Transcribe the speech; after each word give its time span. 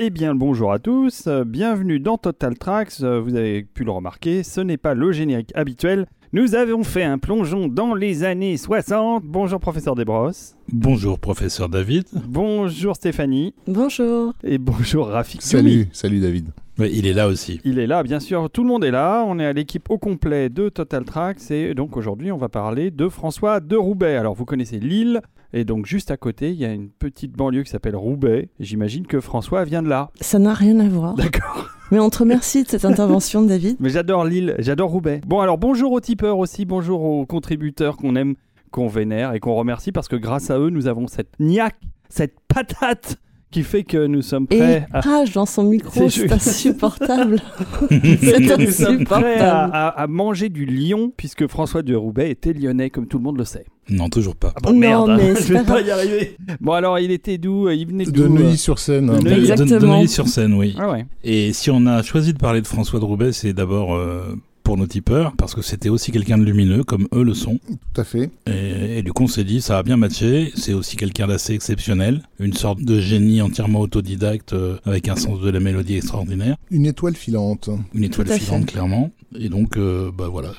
Eh 0.00 0.10
bien, 0.10 0.36
bonjour 0.36 0.72
à 0.72 0.78
tous, 0.78 1.24
euh, 1.26 1.42
bienvenue 1.42 1.98
dans 1.98 2.18
Total 2.18 2.56
Tracks. 2.56 3.00
Euh, 3.02 3.20
Vous 3.20 3.34
avez 3.34 3.64
pu 3.64 3.82
le 3.82 3.90
remarquer, 3.90 4.44
ce 4.44 4.60
n'est 4.60 4.76
pas 4.76 4.94
le 4.94 5.10
générique 5.10 5.50
habituel. 5.56 6.06
Nous 6.32 6.54
avons 6.54 6.84
fait 6.84 7.02
un 7.02 7.18
plongeon 7.18 7.66
dans 7.66 7.94
les 7.94 8.22
années 8.22 8.56
60. 8.56 9.24
Bonjour, 9.24 9.58
professeur 9.58 9.96
Desbrosses. 9.96 10.54
Bonjour 10.72 11.18
professeur 11.18 11.68
David. 11.68 12.04
Bonjour, 12.28 12.94
Stéphanie. 12.94 13.54
Bonjour. 13.66 14.34
Et 14.44 14.58
bonjour, 14.58 15.08
Rafik. 15.08 15.42
Salut, 15.42 15.88
salut 15.90 16.20
David. 16.20 16.50
Il 16.78 17.08
est 17.08 17.12
là 17.12 17.26
aussi. 17.26 17.60
Il 17.64 17.80
est 17.80 17.88
là, 17.88 18.04
bien 18.04 18.20
sûr. 18.20 18.50
Tout 18.50 18.62
le 18.62 18.68
monde 18.68 18.84
est 18.84 18.92
là. 18.92 19.24
On 19.26 19.40
est 19.40 19.46
à 19.46 19.52
l'équipe 19.52 19.90
au 19.90 19.98
complet 19.98 20.48
de 20.48 20.68
Total 20.68 21.04
Tracks. 21.04 21.50
Et 21.50 21.74
donc 21.74 21.96
aujourd'hui, 21.96 22.30
on 22.30 22.36
va 22.38 22.48
parler 22.48 22.92
de 22.92 23.08
François 23.08 23.58
de 23.58 23.74
Roubaix. 23.74 24.14
Alors, 24.14 24.34
vous 24.34 24.44
connaissez 24.44 24.78
Lille. 24.78 25.22
Et 25.52 25.64
donc, 25.64 25.86
juste 25.86 26.10
à 26.10 26.16
côté, 26.16 26.50
il 26.50 26.56
y 26.56 26.64
a 26.64 26.72
une 26.72 26.90
petite 26.90 27.32
banlieue 27.32 27.62
qui 27.62 27.70
s'appelle 27.70 27.96
Roubaix. 27.96 28.50
J'imagine 28.60 29.06
que 29.06 29.20
François 29.20 29.64
vient 29.64 29.82
de 29.82 29.88
là. 29.88 30.10
Ça 30.20 30.38
n'a 30.38 30.52
rien 30.52 30.78
à 30.80 30.88
voir. 30.88 31.14
D'accord. 31.14 31.68
Mais 31.90 31.98
on 31.98 32.10
te 32.10 32.18
remercie 32.18 32.64
de 32.64 32.68
cette 32.68 32.84
intervention, 32.84 33.42
David. 33.42 33.76
Mais 33.80 33.88
j'adore 33.88 34.24
Lille, 34.24 34.54
j'adore 34.58 34.90
Roubaix. 34.90 35.22
Bon, 35.26 35.40
alors 35.40 35.56
bonjour 35.56 35.92
aux 35.92 36.00
tipeurs 36.00 36.38
aussi, 36.38 36.66
bonjour 36.66 37.02
aux 37.02 37.24
contributeurs 37.24 37.96
qu'on 37.96 38.14
aime, 38.14 38.34
qu'on 38.70 38.88
vénère 38.88 39.32
et 39.32 39.40
qu'on 39.40 39.54
remercie 39.54 39.90
parce 39.90 40.08
que 40.08 40.16
grâce 40.16 40.50
à 40.50 40.58
eux, 40.58 40.68
nous 40.68 40.86
avons 40.86 41.06
cette 41.06 41.40
niaque, 41.40 41.80
cette 42.10 42.34
patate 42.46 43.16
qui 43.50 43.62
fait 43.62 43.82
que 43.82 44.06
nous 44.06 44.20
sommes 44.22 44.46
Et 44.50 44.58
prêts 44.58 44.86
à. 44.92 45.00
rage 45.00 45.32
dans 45.32 45.46
son 45.46 45.64
micro, 45.64 46.08
C'est 46.10 46.30
insupportable. 46.30 47.40
C'est 47.90 48.42
que 48.42 48.60
nous 48.64 48.70
sommes 48.70 49.04
prêts 49.04 49.38
à, 49.38 49.64
insupportable. 49.64 49.70
à- 49.74 49.88
à 49.88 50.06
manger 50.06 50.48
du 50.48 50.66
lion 50.66 51.12
puisque 51.16 51.46
François 51.46 51.82
de 51.82 51.94
Roubaix 51.94 52.30
était 52.30 52.52
lyonnais 52.52 52.90
comme 52.90 53.06
tout 53.06 53.18
le 53.18 53.24
monde 53.24 53.38
le 53.38 53.44
sait. 53.44 53.64
Non, 53.90 54.10
toujours 54.10 54.36
pas. 54.36 54.52
Ah 54.54 54.60
bon, 54.62 54.72
Non, 54.74 54.78
merde, 54.78 55.14
mais 55.16 55.34
je 55.40 55.54
vais 55.54 55.64
pas 55.64 55.80
y 55.80 55.90
arriver. 55.90 56.36
Bon 56.60 56.72
alors 56.72 56.98
il 56.98 57.10
était 57.10 57.38
d'où 57.38 57.70
Il 57.70 57.86
venait 57.86 58.04
De 58.04 58.10
d'où 58.10 58.28
Neuilly-sur-Seine. 58.28 59.06
De 59.06 59.12
hein. 59.12 59.18
Neuilly. 59.22 59.50
Exactement. 59.50 60.06
sur 60.06 60.28
scène, 60.28 60.52
oui. 60.52 60.76
Ah 60.78 60.90
ouais. 60.90 61.06
Et 61.24 61.54
si 61.54 61.70
on 61.70 61.86
a 61.86 62.02
choisi 62.02 62.34
de 62.34 62.38
parler 62.38 62.60
de 62.60 62.66
François 62.66 63.00
de 63.00 63.04
Roubaix, 63.06 63.32
c'est 63.32 63.54
d'abord 63.54 63.94
euh, 63.94 64.36
pour 64.68 64.76
nos 64.76 64.86
tipeurs, 64.86 65.32
parce 65.38 65.54
que 65.54 65.62
c'était 65.62 65.88
aussi 65.88 66.12
quelqu'un 66.12 66.36
de 66.36 66.44
lumineux, 66.44 66.84
comme 66.84 67.08
eux 67.14 67.22
le 67.22 67.32
sont. 67.32 67.58
Tout 67.94 68.02
à 68.02 68.04
fait. 68.04 68.28
Et, 68.46 68.98
et 68.98 69.02
du 69.02 69.14
coup, 69.14 69.22
on 69.22 69.26
s'est 69.26 69.42
dit, 69.44 69.62
ça 69.62 69.78
a 69.78 69.82
bien 69.82 69.96
matché. 69.96 70.52
C'est 70.56 70.74
aussi 70.74 70.96
quelqu'un 70.98 71.26
d'assez 71.26 71.54
exceptionnel, 71.54 72.20
une 72.38 72.52
sorte 72.52 72.82
de 72.82 73.00
génie 73.00 73.40
entièrement 73.40 73.80
autodidacte, 73.80 74.52
euh, 74.52 74.76
avec 74.84 75.08
un 75.08 75.16
sens 75.16 75.40
de 75.40 75.48
la 75.48 75.58
mélodie 75.58 75.96
extraordinaire, 75.96 76.56
Une 76.70 76.84
étoile 76.84 77.16
filante. 77.16 77.70
une 77.94 78.04
étoile 78.04 78.28
filante, 78.28 78.66
fait. 78.66 78.72
clairement. 78.72 79.10
Et 79.38 79.48
donc, 79.48 79.78
euh, 79.78 80.10
bah 80.14 80.28
voilà. 80.30 80.50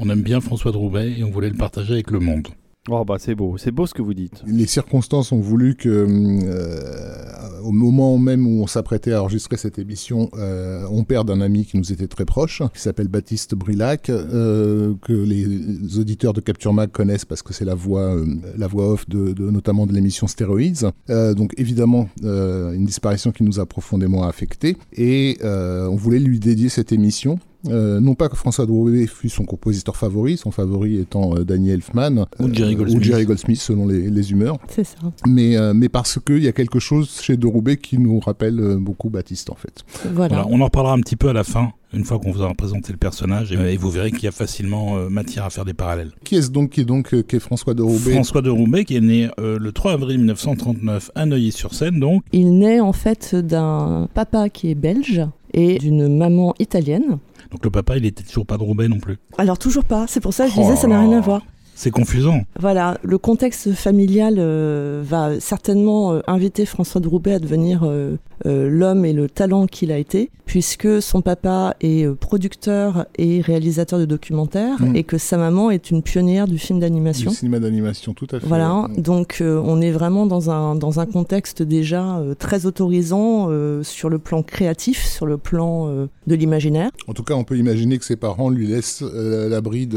On 0.00 0.10
aime 0.10 0.22
bien 0.22 0.40
François 0.40 0.72
de 0.72 0.76
Roubaix 0.76 1.14
et 1.16 1.22
on 1.22 1.30
voulait 1.30 1.50
le 1.50 1.56
partager 1.56 1.92
avec 1.92 2.10
le 2.10 2.18
monde. 2.18 2.48
Oh 2.90 3.04
bah 3.04 3.14
c'est 3.20 3.36
beau, 3.36 3.56
c'est 3.58 3.70
beau 3.70 3.86
ce 3.86 3.94
que 3.94 4.02
vous 4.02 4.12
dites. 4.12 4.42
Les 4.44 4.66
circonstances 4.66 5.30
ont 5.30 5.38
voulu 5.38 5.76
que, 5.76 5.88
euh, 5.88 7.60
au 7.62 7.70
moment 7.70 8.18
même 8.18 8.44
où 8.44 8.60
on 8.60 8.66
s'apprêtait 8.66 9.12
à 9.12 9.22
enregistrer 9.22 9.56
cette 9.56 9.78
émission, 9.78 10.28
euh, 10.36 10.84
on 10.90 11.04
perd 11.04 11.30
un 11.30 11.40
ami 11.40 11.64
qui 11.64 11.78
nous 11.78 11.92
était 11.92 12.08
très 12.08 12.24
proche, 12.24 12.60
qui 12.74 12.80
s'appelle 12.80 13.06
Baptiste 13.06 13.54
Brilac, 13.54 14.10
euh, 14.10 14.94
que 15.00 15.12
les 15.12 15.96
auditeurs 15.96 16.32
de 16.32 16.40
Capture 16.40 16.72
Mag 16.72 16.90
connaissent 16.90 17.24
parce 17.24 17.42
que 17.42 17.52
c'est 17.52 17.64
la 17.64 17.76
voix, 17.76 18.16
la 18.56 18.66
voix 18.66 18.88
off 18.90 19.08
de, 19.08 19.32
de- 19.32 19.48
notamment 19.48 19.86
de 19.86 19.92
l'émission 19.92 20.26
Stéroïdes. 20.26 20.90
Donc 21.08 21.54
évidemment, 21.58 22.08
une 22.22 22.84
disparition 22.84 23.30
qui 23.30 23.44
nous 23.44 23.60
a 23.60 23.66
profondément 23.66 24.24
affectés. 24.24 24.76
Et 24.92 25.38
on 25.44 25.94
voulait 25.94 26.18
lui 26.18 26.40
dédier 26.40 26.68
cette 26.68 26.90
émission. 26.90 27.38
Euh, 27.68 28.00
non 28.00 28.14
pas 28.14 28.28
que 28.28 28.36
François 28.36 28.66
Drouet 28.66 29.06
fût 29.06 29.28
son 29.28 29.44
compositeur 29.44 29.96
favori, 29.96 30.36
son 30.36 30.50
favori 30.50 30.98
étant 30.98 31.36
euh, 31.36 31.44
Danny 31.44 31.70
Elfman 31.70 32.26
Ou 32.40 32.52
Jerry 32.52 32.74
euh, 32.74 32.78
Goldsmith. 32.78 33.00
ou 33.00 33.02
Jerry 33.04 33.24
Goldsmith 33.24 33.60
selon 33.60 33.86
les, 33.86 34.10
les 34.10 34.32
humeurs, 34.32 34.58
C'est 34.68 34.84
ça. 34.84 34.96
mais, 35.26 35.56
euh, 35.56 35.72
mais 35.72 35.88
parce 35.88 36.18
qu'il 36.24 36.42
y 36.42 36.48
a 36.48 36.52
quelque 36.52 36.80
chose 36.80 37.20
chez 37.20 37.36
De 37.36 37.46
Roubaix 37.46 37.76
qui 37.76 37.98
nous 37.98 38.18
rappelle 38.18 38.58
euh, 38.58 38.76
beaucoup 38.76 39.10
Baptiste 39.10 39.50
en 39.50 39.54
fait. 39.54 39.84
Voilà. 40.12 40.42
Voilà, 40.42 40.46
on 40.50 40.60
en 40.60 40.64
reparlera 40.64 40.94
un 40.94 41.00
petit 41.00 41.14
peu 41.16 41.28
à 41.28 41.32
la 41.32 41.44
fin, 41.44 41.70
une 41.92 42.04
fois 42.04 42.18
qu'on 42.18 42.32
vous 42.32 42.40
aura 42.42 42.54
présenté 42.54 42.90
le 42.92 42.98
personnage, 42.98 43.52
et, 43.52 43.74
et 43.74 43.76
vous 43.76 43.90
verrez 43.90 44.10
qu'il 44.10 44.24
y 44.24 44.28
a 44.28 44.32
facilement 44.32 44.96
euh, 44.96 45.08
matière 45.08 45.44
à 45.44 45.50
faire 45.50 45.64
des 45.64 45.74
parallèles. 45.74 46.10
Qui 46.24 46.36
est-ce 46.36 46.50
donc 46.50 46.70
qui 46.70 46.80
est 46.80 46.84
donc 46.84 47.14
euh, 47.14 47.22
qui 47.22 47.36
est 47.36 47.40
François 47.40 47.74
De 47.74 47.82
Roubaix? 47.82 48.12
François 48.14 48.42
de 48.42 48.50
Roubaix, 48.50 48.84
qui 48.84 48.96
est 48.96 49.00
né 49.00 49.28
euh, 49.38 49.58
le 49.60 49.70
3 49.72 49.92
avril 49.92 50.18
1939 50.18 51.10
à 51.14 51.26
Neuilly-sur-Seine, 51.26 52.00
donc. 52.00 52.22
Il 52.32 52.58
naît 52.58 52.80
en 52.80 52.92
fait 52.92 53.34
d'un 53.36 54.08
papa 54.14 54.48
qui 54.48 54.70
est 54.70 54.74
belge 54.74 55.22
et 55.54 55.78
d'une 55.78 56.16
maman 56.16 56.54
italienne. 56.58 57.18
Donc 57.52 57.64
le 57.64 57.70
papa, 57.70 57.98
il 57.98 58.06
était 58.06 58.24
toujours 58.24 58.46
pas 58.46 58.56
de 58.56 58.62
Roubaix 58.62 58.88
non 58.88 58.98
plus. 58.98 59.18
Alors 59.36 59.58
toujours 59.58 59.84
pas, 59.84 60.06
c'est 60.08 60.20
pour 60.20 60.32
ça 60.32 60.46
que 60.46 60.52
je 60.52 60.56
Oh 60.58 60.62
disais 60.62 60.76
ça 60.76 60.88
n'a 60.88 61.00
rien 61.00 61.18
à 61.18 61.20
voir. 61.20 61.42
C'est 61.74 61.90
confusant. 61.90 62.42
Voilà, 62.58 62.98
le 63.02 63.18
contexte 63.18 63.72
familial 63.72 64.36
euh, 64.38 65.02
va 65.04 65.38
certainement 65.40 66.12
euh, 66.12 66.20
inviter 66.26 66.66
François 66.66 67.00
de 67.00 67.08
Roubaix 67.08 67.34
à 67.34 67.38
devenir 67.38 67.82
euh, 67.84 68.16
euh, 68.46 68.68
l'homme 68.68 69.04
et 69.04 69.12
le 69.12 69.28
talent 69.28 69.66
qu'il 69.66 69.92
a 69.92 69.98
été, 69.98 70.30
puisque 70.46 71.00
son 71.00 71.22
papa 71.22 71.74
est 71.80 72.04
euh, 72.04 72.14
producteur 72.14 73.06
et 73.16 73.40
réalisateur 73.40 73.98
de 73.98 74.04
documentaires, 74.04 74.80
Mm. 74.82 74.96
et 74.96 75.04
que 75.04 75.18
sa 75.18 75.36
maman 75.36 75.70
est 75.70 75.90
une 75.90 76.02
pionnière 76.02 76.46
du 76.48 76.58
film 76.58 76.78
du 76.78 76.82
d'animation. 76.82 77.30
cinéma 77.30 77.58
d'animation, 77.60 78.14
tout 78.14 78.26
à 78.32 78.40
fait. 78.40 78.46
Voilà, 78.46 78.88
Mm. 78.88 79.00
donc 79.02 79.38
euh, 79.40 79.60
on 79.64 79.80
est 79.80 79.90
vraiment 79.90 80.26
dans 80.26 80.50
un, 80.50 80.74
dans 80.74 80.98
un 81.00 81.06
contexte 81.06 81.62
déjà 81.62 82.18
euh, 82.18 82.34
très 82.34 82.66
autorisant 82.66 83.48
sur 83.82 84.08
le 84.08 84.18
plan 84.18 84.42
créatif, 84.42 85.04
sur 85.06 85.26
le 85.26 85.36
plan 85.38 85.86
de 86.26 86.34
l'imaginaire. 86.34 86.90
En 87.08 87.12
tout 87.14 87.22
cas, 87.22 87.34
on 87.34 87.44
peut 87.44 87.56
imaginer 87.56 87.98
que 87.98 88.04
ses 88.04 88.16
parents 88.16 88.50
lui 88.50 88.66
laissent 88.66 89.02
la 89.02 89.60
bride 89.60 89.94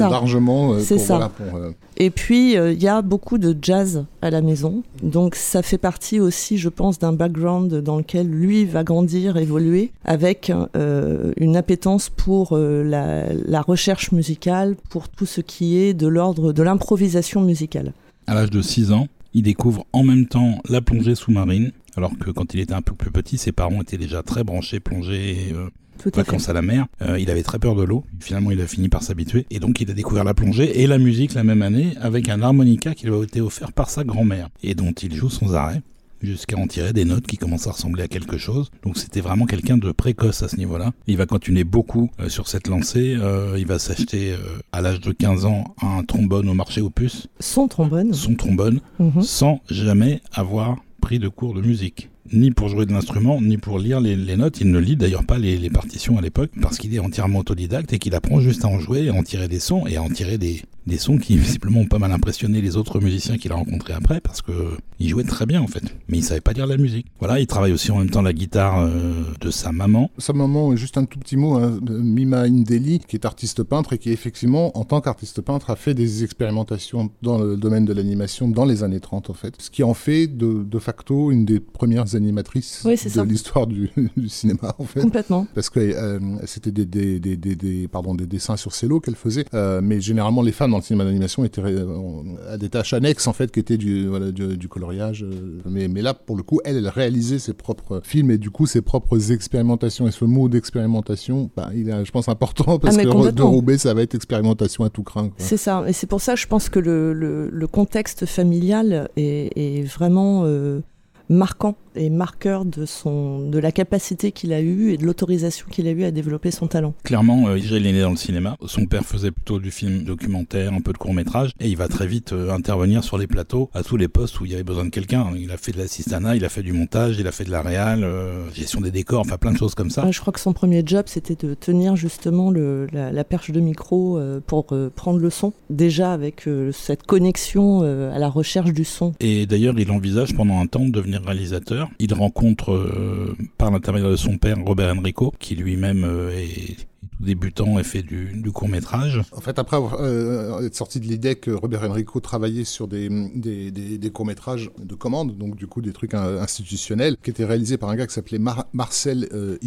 largement. 0.00 0.78
C'est 0.80 0.98
ça. 0.98 1.14
voilà, 1.16 1.28
pour, 1.28 1.58
Et 1.96 2.10
puis, 2.10 2.54
il 2.54 2.82
y 2.82 2.88
a 2.88 3.02
beaucoup 3.02 3.38
de 3.38 3.56
jazz 3.60 4.04
à 4.22 4.30
la 4.30 4.40
maison. 4.42 4.82
Donc, 5.02 5.34
ça 5.34 5.62
fait 5.62 5.78
partie 5.78 6.20
aussi, 6.20 6.58
je 6.58 6.68
pense, 6.68 6.98
d'un 6.98 7.12
background 7.12 7.74
dans 7.84 7.98
lequel 7.98 8.28
lui 8.28 8.64
va 8.64 8.82
grandir, 8.82 9.36
évoluer, 9.36 9.92
avec 10.04 10.50
euh, 10.74 11.32
une 11.36 11.56
appétence 11.56 12.08
pour 12.10 12.52
euh, 12.52 12.82
la, 12.82 13.32
la 13.32 13.62
recherche 13.62 14.10
musicale, 14.10 14.74
pour 14.90 15.08
tout 15.08 15.26
ce 15.26 15.40
qui 15.40 15.76
est 15.78 15.94
de 15.94 16.08
l'ordre 16.08 16.52
de 16.52 16.62
l'improvisation 16.62 17.42
musicale. 17.42 17.92
À 18.26 18.34
l'âge 18.34 18.50
de 18.50 18.62
6 18.62 18.90
ans, 18.92 19.06
il 19.34 19.42
découvre 19.42 19.84
en 19.92 20.02
même 20.02 20.26
temps 20.26 20.58
la 20.68 20.80
plongée 20.80 21.14
sous-marine, 21.14 21.72
alors 21.96 22.16
que 22.18 22.30
quand 22.30 22.54
il 22.54 22.60
était 22.60 22.74
un 22.74 22.82
peu 22.82 22.94
plus 22.94 23.10
petit, 23.10 23.36
ses 23.38 23.52
parents 23.52 23.82
étaient 23.82 23.98
déjà 23.98 24.22
très 24.22 24.44
branchés 24.44 24.80
plongée 24.80 25.52
euh, 25.52 25.68
Tout 25.98 26.08
à 26.08 26.12
fait. 26.12 26.16
vacances 26.18 26.48
à 26.48 26.52
la 26.52 26.62
mer. 26.62 26.86
Euh, 27.02 27.18
il 27.18 27.30
avait 27.30 27.42
très 27.42 27.58
peur 27.58 27.74
de 27.74 27.82
l'eau. 27.84 28.04
Finalement, 28.20 28.50
il 28.50 28.60
a 28.60 28.66
fini 28.66 28.88
par 28.88 29.02
s'habituer. 29.02 29.46
Et 29.50 29.60
donc, 29.60 29.80
il 29.80 29.90
a 29.90 29.94
découvert 29.94 30.24
la 30.24 30.34
plongée 30.34 30.80
et 30.82 30.86
la 30.86 30.98
musique 30.98 31.34
la 31.34 31.44
même 31.44 31.62
année 31.62 31.94
avec 32.00 32.28
un 32.28 32.42
harmonica 32.42 32.94
qui 32.94 33.06
lui 33.06 33.14
a 33.14 33.22
été 33.22 33.40
offert 33.40 33.72
par 33.72 33.90
sa 33.90 34.04
grand-mère 34.04 34.48
et 34.62 34.74
dont 34.74 34.92
il 34.92 35.14
joue 35.14 35.30
sans 35.30 35.54
arrêt 35.54 35.82
jusqu'à 36.24 36.56
en 36.56 36.66
tirer 36.66 36.92
des 36.92 37.04
notes 37.04 37.26
qui 37.26 37.36
commencent 37.36 37.66
à 37.66 37.72
ressembler 37.72 38.02
à 38.04 38.08
quelque 38.08 38.36
chose. 38.38 38.70
Donc 38.82 38.96
c'était 38.98 39.20
vraiment 39.20 39.46
quelqu'un 39.46 39.76
de 39.76 39.92
précoce 39.92 40.42
à 40.42 40.48
ce 40.48 40.56
niveau-là. 40.56 40.92
Il 41.06 41.16
va 41.16 41.26
continuer 41.26 41.64
beaucoup 41.64 42.10
euh, 42.20 42.28
sur 42.28 42.48
cette 42.48 42.68
lancée. 42.68 43.14
Euh, 43.18 43.56
il 43.58 43.66
va 43.66 43.78
s'acheter 43.78 44.32
euh, 44.32 44.38
à 44.72 44.80
l'âge 44.80 45.00
de 45.00 45.12
15 45.12 45.44
ans 45.44 45.74
un 45.82 46.02
trombone 46.04 46.48
au 46.48 46.54
marché 46.54 46.80
aux 46.80 46.90
puces, 46.90 47.28
Son 47.40 47.68
trombone. 47.68 48.12
son 48.12 48.34
trombone, 48.34 48.80
Mhm. 48.98 49.22
sans 49.22 49.60
jamais 49.70 50.20
avoir 50.32 50.76
pris 51.00 51.18
de 51.18 51.28
cours 51.28 51.54
de 51.54 51.60
musique. 51.60 52.08
Ni 52.32 52.50
pour 52.50 52.68
jouer 52.68 52.86
de 52.86 52.92
l'instrument, 52.92 53.40
ni 53.40 53.58
pour 53.58 53.78
lire 53.78 54.00
les, 54.00 54.36
notes. 54.36 54.60
Il 54.60 54.70
ne 54.70 54.78
lit 54.78 54.96
d'ailleurs 54.96 55.24
pas 55.24 55.38
les, 55.38 55.70
partitions 55.70 56.16
à 56.16 56.22
l'époque, 56.22 56.50
parce 56.60 56.78
qu'il 56.78 56.94
est 56.94 56.98
entièrement 56.98 57.40
autodidacte 57.40 57.92
et 57.92 57.98
qu'il 57.98 58.14
apprend 58.14 58.40
juste 58.40 58.64
à 58.64 58.68
en 58.68 58.78
jouer, 58.78 59.08
à 59.08 59.12
en 59.14 59.22
tirer 59.22 59.48
des 59.48 59.60
sons 59.60 59.86
et 59.86 59.96
à 59.96 60.02
en 60.02 60.08
tirer 60.08 60.38
des, 60.38 60.62
sons 60.96 61.18
qui 61.18 61.36
visiblement 61.38 61.80
ont 61.80 61.86
pas 61.86 61.98
mal 61.98 62.12
impressionné 62.12 62.62
les 62.62 62.76
autres 62.76 63.00
musiciens 63.00 63.36
qu'il 63.36 63.52
a 63.52 63.56
rencontrés 63.56 63.92
après, 63.92 64.20
parce 64.20 64.40
que 64.40 64.52
il 65.00 65.08
jouait 65.08 65.24
très 65.24 65.44
bien 65.44 65.60
en 65.60 65.66
fait, 65.66 65.82
mais 66.08 66.18
il 66.18 66.22
savait 66.22 66.40
pas 66.40 66.52
lire 66.52 66.66
la 66.66 66.76
musique. 66.76 67.06
Voilà, 67.18 67.40
il 67.40 67.46
travaille 67.46 67.72
aussi 67.72 67.90
en 67.90 67.98
même 67.98 68.10
temps 68.10 68.22
la 68.22 68.32
guitare 68.32 68.78
euh, 68.78 69.24
de 69.40 69.50
sa 69.50 69.72
maman. 69.72 70.10
Sa 70.18 70.32
maman, 70.32 70.74
juste 70.76 70.96
un 70.96 71.04
tout 71.04 71.18
petit 71.18 71.36
mot, 71.36 71.54
hein, 71.54 71.78
Mima 71.82 72.42
Indeli, 72.42 73.00
qui 73.00 73.16
est 73.16 73.26
artiste 73.26 73.64
peintre 73.64 73.92
et 73.92 73.98
qui 73.98 74.10
effectivement, 74.10 74.76
en 74.78 74.84
tant 74.84 75.00
qu'artiste 75.00 75.40
peintre, 75.42 75.70
a 75.70 75.76
fait 75.76 75.94
des 75.94 76.24
expérimentations 76.24 77.10
dans 77.22 77.38
le 77.38 77.56
domaine 77.56 77.84
de 77.84 77.92
l'animation 77.92 78.48
dans 78.48 78.64
les 78.64 78.82
années 78.82 79.00
30 79.00 79.30
en 79.30 79.34
fait. 79.34 79.54
Ce 79.60 79.70
qui 79.70 79.82
en 79.82 79.94
fait 79.94 80.28
de 80.28 80.78
facto 80.78 81.30
une 81.30 81.44
des 81.44 81.60
premières 81.60 82.13
animatrices 82.14 82.82
Oui, 82.84 82.96
c'est 82.96 83.14
de 83.16 83.22
l'histoire 83.22 83.66
du, 83.66 83.90
du 84.16 84.28
cinéma 84.28 84.74
en 84.78 84.84
fait. 84.84 85.00
Complètement. 85.00 85.46
Parce 85.54 85.70
que 85.70 85.80
euh, 85.80 86.18
c'était 86.46 86.70
des, 86.72 86.84
des, 86.84 87.18
des, 87.20 87.36
des, 87.56 87.88
pardon, 87.88 88.14
des 88.14 88.26
dessins 88.26 88.56
sur 88.56 88.72
cello 88.74 89.00
qu'elle 89.00 89.14
faisait, 89.16 89.44
euh, 89.54 89.80
mais 89.82 90.00
généralement 90.00 90.42
les 90.42 90.52
femmes 90.52 90.70
dans 90.72 90.78
le 90.78 90.82
cinéma 90.82 91.04
d'animation 91.04 91.44
étaient 91.44 91.62
euh, 91.62 92.22
à 92.48 92.56
des 92.58 92.68
tâches 92.68 92.92
annexes 92.92 93.26
en 93.26 93.32
fait 93.32 93.50
qui 93.52 93.60
étaient 93.60 93.76
du, 93.78 94.06
voilà, 94.08 94.30
du, 94.32 94.56
du 94.56 94.68
coloriage. 94.68 95.22
euh, 95.24 95.60
mais, 95.68 95.88
mais 95.88 96.02
là 96.02 96.14
pour 96.14 96.36
le 96.36 96.42
coup 96.42 96.60
elle, 96.64 96.76
elle 96.76 96.88
réalisait 96.88 97.38
ses 97.38 97.52
propres 97.54 98.00
films 98.04 98.30
et 98.30 98.38
du 98.38 98.50
coup 98.50 98.66
ses 98.66 98.82
propres 98.82 99.32
expérimentations 99.32 100.06
et 100.08 100.10
ce 100.12 100.24
mot 100.24 100.48
d'expérimentation, 100.48 101.50
bah, 101.56 101.70
il 101.74 101.88
est 101.88 102.04
je 102.04 102.10
pense 102.12 102.28
important 102.28 102.78
parce 102.78 102.96
Ah, 102.98 103.02
que 103.04 103.30
de. 103.30 103.42
Roubaix 103.42 103.78
ça 103.78 103.94
va 103.94 104.02
être 104.02 104.14
expérimentation 104.14 104.84
à 104.84 104.90
tout 104.90 105.02
craint. 105.02 105.30
C'est 105.36 105.56
ça. 105.56 105.84
Et 105.86 105.92
c'est 105.92 106.06
pour 106.06 106.20
ça, 106.20 106.34
je 106.34 106.46
pense 106.46 106.68
que 106.68 106.78
le, 106.78 107.12
le- 107.12 107.48
le 107.50 107.66
contexte 107.66 108.26
familial 108.26 109.08
est, 109.16 109.50
est 109.56 109.82
vraiment 109.82 110.42
euh, 110.44 110.80
marquant 111.28 111.76
est 111.94 112.10
marqueur 112.10 112.64
de, 112.64 112.86
son, 112.86 113.48
de 113.48 113.58
la 113.58 113.72
capacité 113.72 114.32
qu'il 114.32 114.52
a 114.52 114.60
eue 114.60 114.92
et 114.92 114.96
de 114.96 115.04
l'autorisation 115.04 115.66
qu'il 115.70 115.86
a 115.86 115.90
eue 115.90 116.04
à 116.04 116.10
développer 116.10 116.50
son 116.50 116.66
talent. 116.66 116.94
Clairement, 117.04 117.48
euh, 117.48 117.54
déjà 117.54 117.76
il 117.76 117.86
est 117.86 117.92
né 117.92 118.00
dans 118.00 118.10
le 118.10 118.16
cinéma. 118.16 118.56
Son 118.66 118.86
père 118.86 119.04
faisait 119.04 119.30
plutôt 119.30 119.58
du 119.58 119.70
film 119.70 120.04
documentaire, 120.04 120.72
un 120.72 120.80
peu 120.80 120.92
de 120.92 120.98
court 120.98 121.14
métrage, 121.14 121.52
et 121.60 121.68
il 121.68 121.76
va 121.76 121.88
très 121.88 122.06
vite 122.06 122.32
euh, 122.32 122.50
intervenir 122.50 123.04
sur 123.04 123.18
les 123.18 123.26
plateaux 123.26 123.70
à 123.74 123.82
tous 123.82 123.96
les 123.96 124.08
postes 124.08 124.40
où 124.40 124.44
il 124.44 124.52
y 124.52 124.54
avait 124.54 124.64
besoin 124.64 124.84
de 124.84 124.90
quelqu'un. 124.90 125.32
Il 125.36 125.50
a 125.50 125.56
fait 125.56 125.72
de 125.72 125.78
l'assistanat, 125.78 126.36
il 126.36 126.44
a 126.44 126.48
fait 126.48 126.62
du 126.62 126.72
montage, 126.72 127.16
il 127.18 127.26
a 127.26 127.32
fait 127.32 127.44
de 127.44 127.50
la 127.50 127.62
réal, 127.62 128.04
euh, 128.04 128.50
gestion 128.52 128.80
des 128.80 128.90
décors, 128.90 129.20
enfin 129.20 129.36
plein 129.36 129.52
de 129.52 129.58
choses 129.58 129.74
comme 129.74 129.90
ça. 129.90 130.04
Ouais, 130.04 130.12
je 130.12 130.20
crois 130.20 130.32
que 130.32 130.40
son 130.40 130.52
premier 130.52 130.82
job 130.84 131.04
c'était 131.06 131.36
de 131.46 131.54
tenir 131.54 131.96
justement 131.96 132.50
le, 132.50 132.86
la, 132.92 133.12
la 133.12 133.24
perche 133.24 133.50
de 133.50 133.60
micro 133.60 134.18
euh, 134.18 134.40
pour 134.46 134.66
euh, 134.72 134.90
prendre 134.94 135.18
le 135.18 135.30
son, 135.30 135.52
déjà 135.70 136.12
avec 136.12 136.46
euh, 136.46 136.72
cette 136.72 137.04
connexion 137.04 137.80
euh, 137.82 138.14
à 138.14 138.18
la 138.18 138.28
recherche 138.28 138.72
du 138.72 138.84
son. 138.84 139.12
Et 139.20 139.46
d'ailleurs, 139.46 139.78
il 139.78 139.90
envisage 139.90 140.34
pendant 140.34 140.60
un 140.60 140.66
temps 140.66 140.84
de 140.84 140.90
devenir 140.90 141.22
réalisateur. 141.22 141.83
Il 141.98 142.14
rencontre 142.14 142.72
euh, 142.72 143.36
par 143.58 143.70
l'intermédiaire 143.70 144.10
de 144.10 144.16
son 144.16 144.38
père 144.38 144.56
Robert 144.64 144.94
Enrico, 144.96 145.32
qui 145.38 145.54
lui-même 145.54 146.04
euh, 146.04 146.30
est 146.30 146.86
débutant 147.20 147.78
et 147.78 147.84
fait 147.84 148.02
du, 148.02 148.50
court 148.52 148.68
métrage. 148.68 149.20
En 149.32 149.40
fait, 149.40 149.58
après 149.58 149.76
euh, 150.00 150.66
être 150.66 150.74
sorti 150.74 151.00
de 151.00 151.06
l'idée 151.06 151.36
que 151.36 151.50
Robert 151.50 151.88
Enrico 151.88 152.20
travaillait 152.20 152.64
sur 152.64 152.88
des, 152.88 153.08
des, 153.34 153.70
des 153.70 154.10
courts-métrages 154.10 154.70
de 154.78 154.94
commande, 154.94 155.36
donc 155.36 155.56
du 155.56 155.66
coup 155.66 155.80
des 155.80 155.92
trucs 155.92 156.14
institutionnels, 156.14 157.16
qui 157.22 157.30
étaient 157.30 157.44
réalisés 157.44 157.78
par 157.78 157.90
un 157.90 157.96
gars 157.96 158.06
qui 158.06 158.14
s'appelait 158.14 158.38
Mar- 158.38 158.66
Marcel 158.72 159.28
euh, 159.32 159.58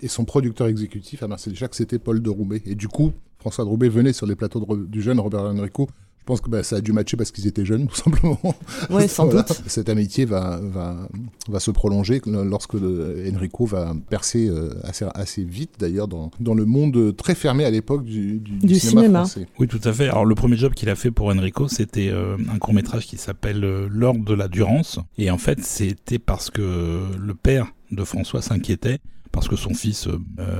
et 0.00 0.08
son 0.08 0.24
producteur 0.24 0.66
exécutif 0.68 1.22
à 1.22 1.28
Marcel 1.28 1.52
Ichac, 1.52 1.74
c'était 1.74 1.98
Paul 1.98 2.22
de 2.22 2.30
Roubaix. 2.30 2.62
Et 2.66 2.74
du 2.74 2.88
coup, 2.88 3.12
François 3.38 3.64
de 3.64 3.70
Roubaix 3.70 3.88
venait 3.88 4.12
sur 4.12 4.26
les 4.26 4.36
plateaux 4.36 4.66
du 4.76 5.02
jeune 5.02 5.18
Robert 5.20 5.42
Enrico. 5.42 5.88
Je 6.30 6.34
pense 6.36 6.42
que 6.42 6.48
bah, 6.50 6.62
ça 6.62 6.76
a 6.76 6.80
dû 6.80 6.92
matcher 6.92 7.16
parce 7.16 7.32
qu'ils 7.32 7.48
étaient 7.48 7.64
jeunes, 7.64 7.88
tout 7.88 7.96
simplement. 7.96 8.38
Ouais, 8.88 9.08
sans 9.08 9.24
Voilà. 9.26 9.42
doute. 9.42 9.62
Cette 9.66 9.88
amitié 9.88 10.26
va, 10.26 10.60
va, 10.62 10.96
va 11.48 11.58
se 11.58 11.72
prolonger 11.72 12.22
lorsque 12.24 12.74
Enrico 12.76 13.66
va 13.66 13.94
percer 14.08 14.48
euh, 14.48 14.70
assez, 14.84 15.04
assez 15.12 15.42
vite, 15.42 15.72
d'ailleurs, 15.80 16.06
dans, 16.06 16.30
dans 16.38 16.54
le 16.54 16.64
monde 16.66 17.16
très 17.16 17.34
fermé 17.34 17.64
à 17.64 17.70
l'époque 17.70 18.04
du, 18.04 18.38
du, 18.38 18.58
Du 18.64 18.76
cinéma, 18.78 19.00
cinéma. 19.00 19.18
français. 19.24 19.48
Oui, 19.58 19.66
tout 19.66 19.80
à 19.82 19.92
fait. 19.92 20.04
Alors, 20.08 20.24
le 20.24 20.36
premier 20.36 20.56
job 20.56 20.72
qu'il 20.72 20.88
a 20.88 20.94
fait 20.94 21.10
pour 21.10 21.26
Enrico, 21.30 21.66
c'était 21.66 22.10
euh, 22.10 22.36
un 22.54 22.58
court 22.58 22.74
métrage 22.74 23.06
qui 23.06 23.16
s'appelle 23.16 23.64
euh, 23.64 23.88
L'ordre 23.90 24.24
de 24.24 24.34
la 24.34 24.46
Durance. 24.46 25.00
Et 25.18 25.32
en 25.32 25.38
fait, 25.38 25.64
c'était 25.64 26.20
parce 26.20 26.48
que 26.50 27.06
le 27.18 27.34
père 27.34 27.66
de 27.90 28.04
François 28.04 28.40
s'inquiétait 28.40 29.00
parce 29.32 29.48
que 29.48 29.56
son 29.56 29.74
fils 29.74 30.06
euh, 30.06 30.18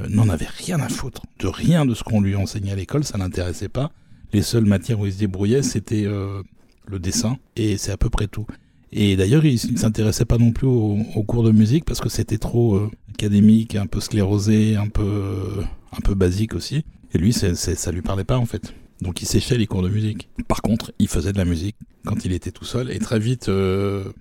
n'en 0.09 0.29
avait 0.29 0.47
rien 0.49 0.81
à 0.81 0.89
foutre 0.89 1.23
de 1.41 1.47
rien 1.49 1.85
de 1.87 1.95
ce 1.95 2.03
qu'on 2.05 2.21
lui 2.21 2.35
enseignait 2.37 2.71
à 2.73 2.77
l'école, 2.77 3.03
ça 3.05 3.19
l'intéressait 3.19 3.69
pas. 3.69 3.91
Les 4.33 4.43
seules 4.43 4.65
matières 4.65 5.01
où 5.01 5.07
il 5.07 5.13
se 5.13 5.19
débrouillait, 5.19 5.63
c'était 5.63 6.05
euh, 6.05 6.43
le 6.87 6.99
dessin, 6.99 7.39
et 7.57 7.77
c'est 7.77 7.93
à 7.93 7.97
peu 7.97 8.11
près 8.11 8.29
tout. 8.29 8.47
Et 8.93 9.17
d'ailleurs, 9.17 9.45
il 9.45 9.55
ne 9.73 9.79
s'intéressait 9.79 10.25
pas 10.25 10.39
non 10.39 10.53
plus 10.53 10.67
aux, 10.67 11.23
cours 11.27 11.43
de 11.43 11.53
musique 11.53 11.85
parce 11.85 12.01
que 12.01 12.09
c'était 12.09 12.39
trop 12.39 12.75
euh, 12.75 12.91
académique, 13.15 13.77
un 13.77 13.87
peu 13.87 14.01
sclérosé, 14.01 14.77
un 14.77 14.89
peu, 14.89 15.03
euh, 15.03 15.63
un 15.93 16.01
peu 16.01 16.15
basique 16.15 16.55
aussi. 16.55 16.85
Et 17.13 17.19
lui, 17.19 17.33
ça 17.33 17.93
lui 17.93 18.03
parlait 18.03 18.25
pas 18.25 18.39
en 18.39 18.47
fait. 18.47 18.75
Donc 19.01 19.23
il 19.23 19.27
séchait 19.27 19.57
les 19.57 19.67
cours 19.67 19.83
de 19.83 19.89
musique. 19.89 20.29
Par 20.47 20.61
contre, 20.61 20.93
il 20.99 21.09
faisait 21.09 21.33
de 21.33 21.39
la 21.39 21.45
musique 21.45 21.77
quand 22.05 22.25
il 22.25 22.33
était 22.33 22.51
tout 22.51 22.65
seul 22.65 22.91
et 22.91 22.99
très 22.99 23.19
vite, 23.19 23.51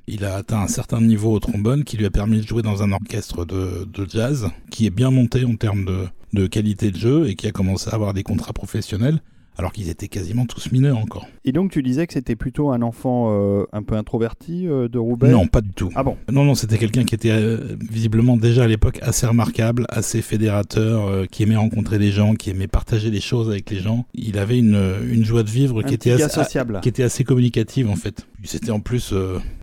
il 0.08 0.26
a 0.26 0.36
atteint 0.36 0.60
un 0.60 0.68
certain 0.68 1.02
niveau 1.02 1.34
au 1.34 1.40
trombone 1.40 1.84
qui 1.84 1.98
lui 1.98 2.06
a 2.06 2.10
permis 2.10 2.42
de 2.42 2.48
jouer 2.48 2.62
dans 2.62 2.84
un 2.84 2.92
orchestre 2.92 3.46
de, 3.46 3.86
de 3.86 4.10
jazz 4.10 4.50
qui 4.70 4.86
est 4.86 4.90
bien 4.90 5.12
monté 5.12 5.46
en 5.46 5.56
termes 5.56 5.86
de, 5.86 6.06
de 6.34 6.48
qualité 6.48 6.92
de 6.92 6.98
jeu 6.98 7.28
et 7.28 7.36
qui 7.36 7.48
a 7.48 7.52
commencé 7.52 7.90
à 7.90 7.96
avoir 7.96 8.14
des 8.14 8.24
contrats 8.24 8.54
professionnels 8.54 9.22
alors 9.60 9.74
qu'ils 9.74 9.90
étaient 9.90 10.08
quasiment 10.08 10.46
tous 10.46 10.72
mineurs 10.72 10.98
encore. 10.98 11.28
Et 11.44 11.52
donc 11.52 11.72
tu 11.72 11.84
disais 11.84 12.08
que 12.08 12.14
c'était 12.14 12.38
plutôt 12.38 12.72
un 12.72 12.82
enfant 12.82 13.28
euh, 13.30 13.66
un 13.74 13.84
peu 13.84 13.96
introverti 13.96 14.66
euh, 14.66 14.88
de 14.88 14.98
Roubaix 14.98 15.32
Non, 15.32 15.48
pas 15.48 15.60
du 15.60 15.72
tout. 15.72 15.90
Ah 15.96 16.04
bon 16.04 16.16
Non, 16.32 16.46
non, 16.46 16.56
c'était 16.56 16.78
quelqu'un 16.78 17.04
qui 17.04 17.14
était 17.14 17.32
euh, 17.32 17.76
visiblement 17.92 18.38
déjà 18.38 18.64
à 18.64 18.68
l'époque 18.68 19.00
assez 19.02 19.28
remarquable, 19.28 19.86
assez 19.90 20.22
fédérateur, 20.22 21.28
qui 21.30 21.44
aimait 21.44 21.58
rencontrer 21.58 22.00
des 22.00 22.12
gens, 22.12 22.36
qui 22.36 22.52
aimait 22.52 22.68
partager 22.70 23.12
des 23.12 23.20
choses 23.20 23.50
avec 23.50 23.70
les 23.70 23.80
gens. 23.80 24.06
Il 24.14 24.38
avait 24.38 24.58
une, 24.58 24.82
une 25.12 25.26
joie 25.26 25.44
de 25.44 25.50
vivre 25.50 25.82
Un 25.82 25.84
qui 25.84 25.94
était, 25.94 26.12
assez, 26.14 26.42
qui 26.82 26.88
était 26.90 27.04
assez 27.04 27.26
communicative 27.26 27.90
en 27.90 27.98
fait. 27.98 28.26
C'était 28.46 28.72
en 28.72 28.80
plus 28.80 29.14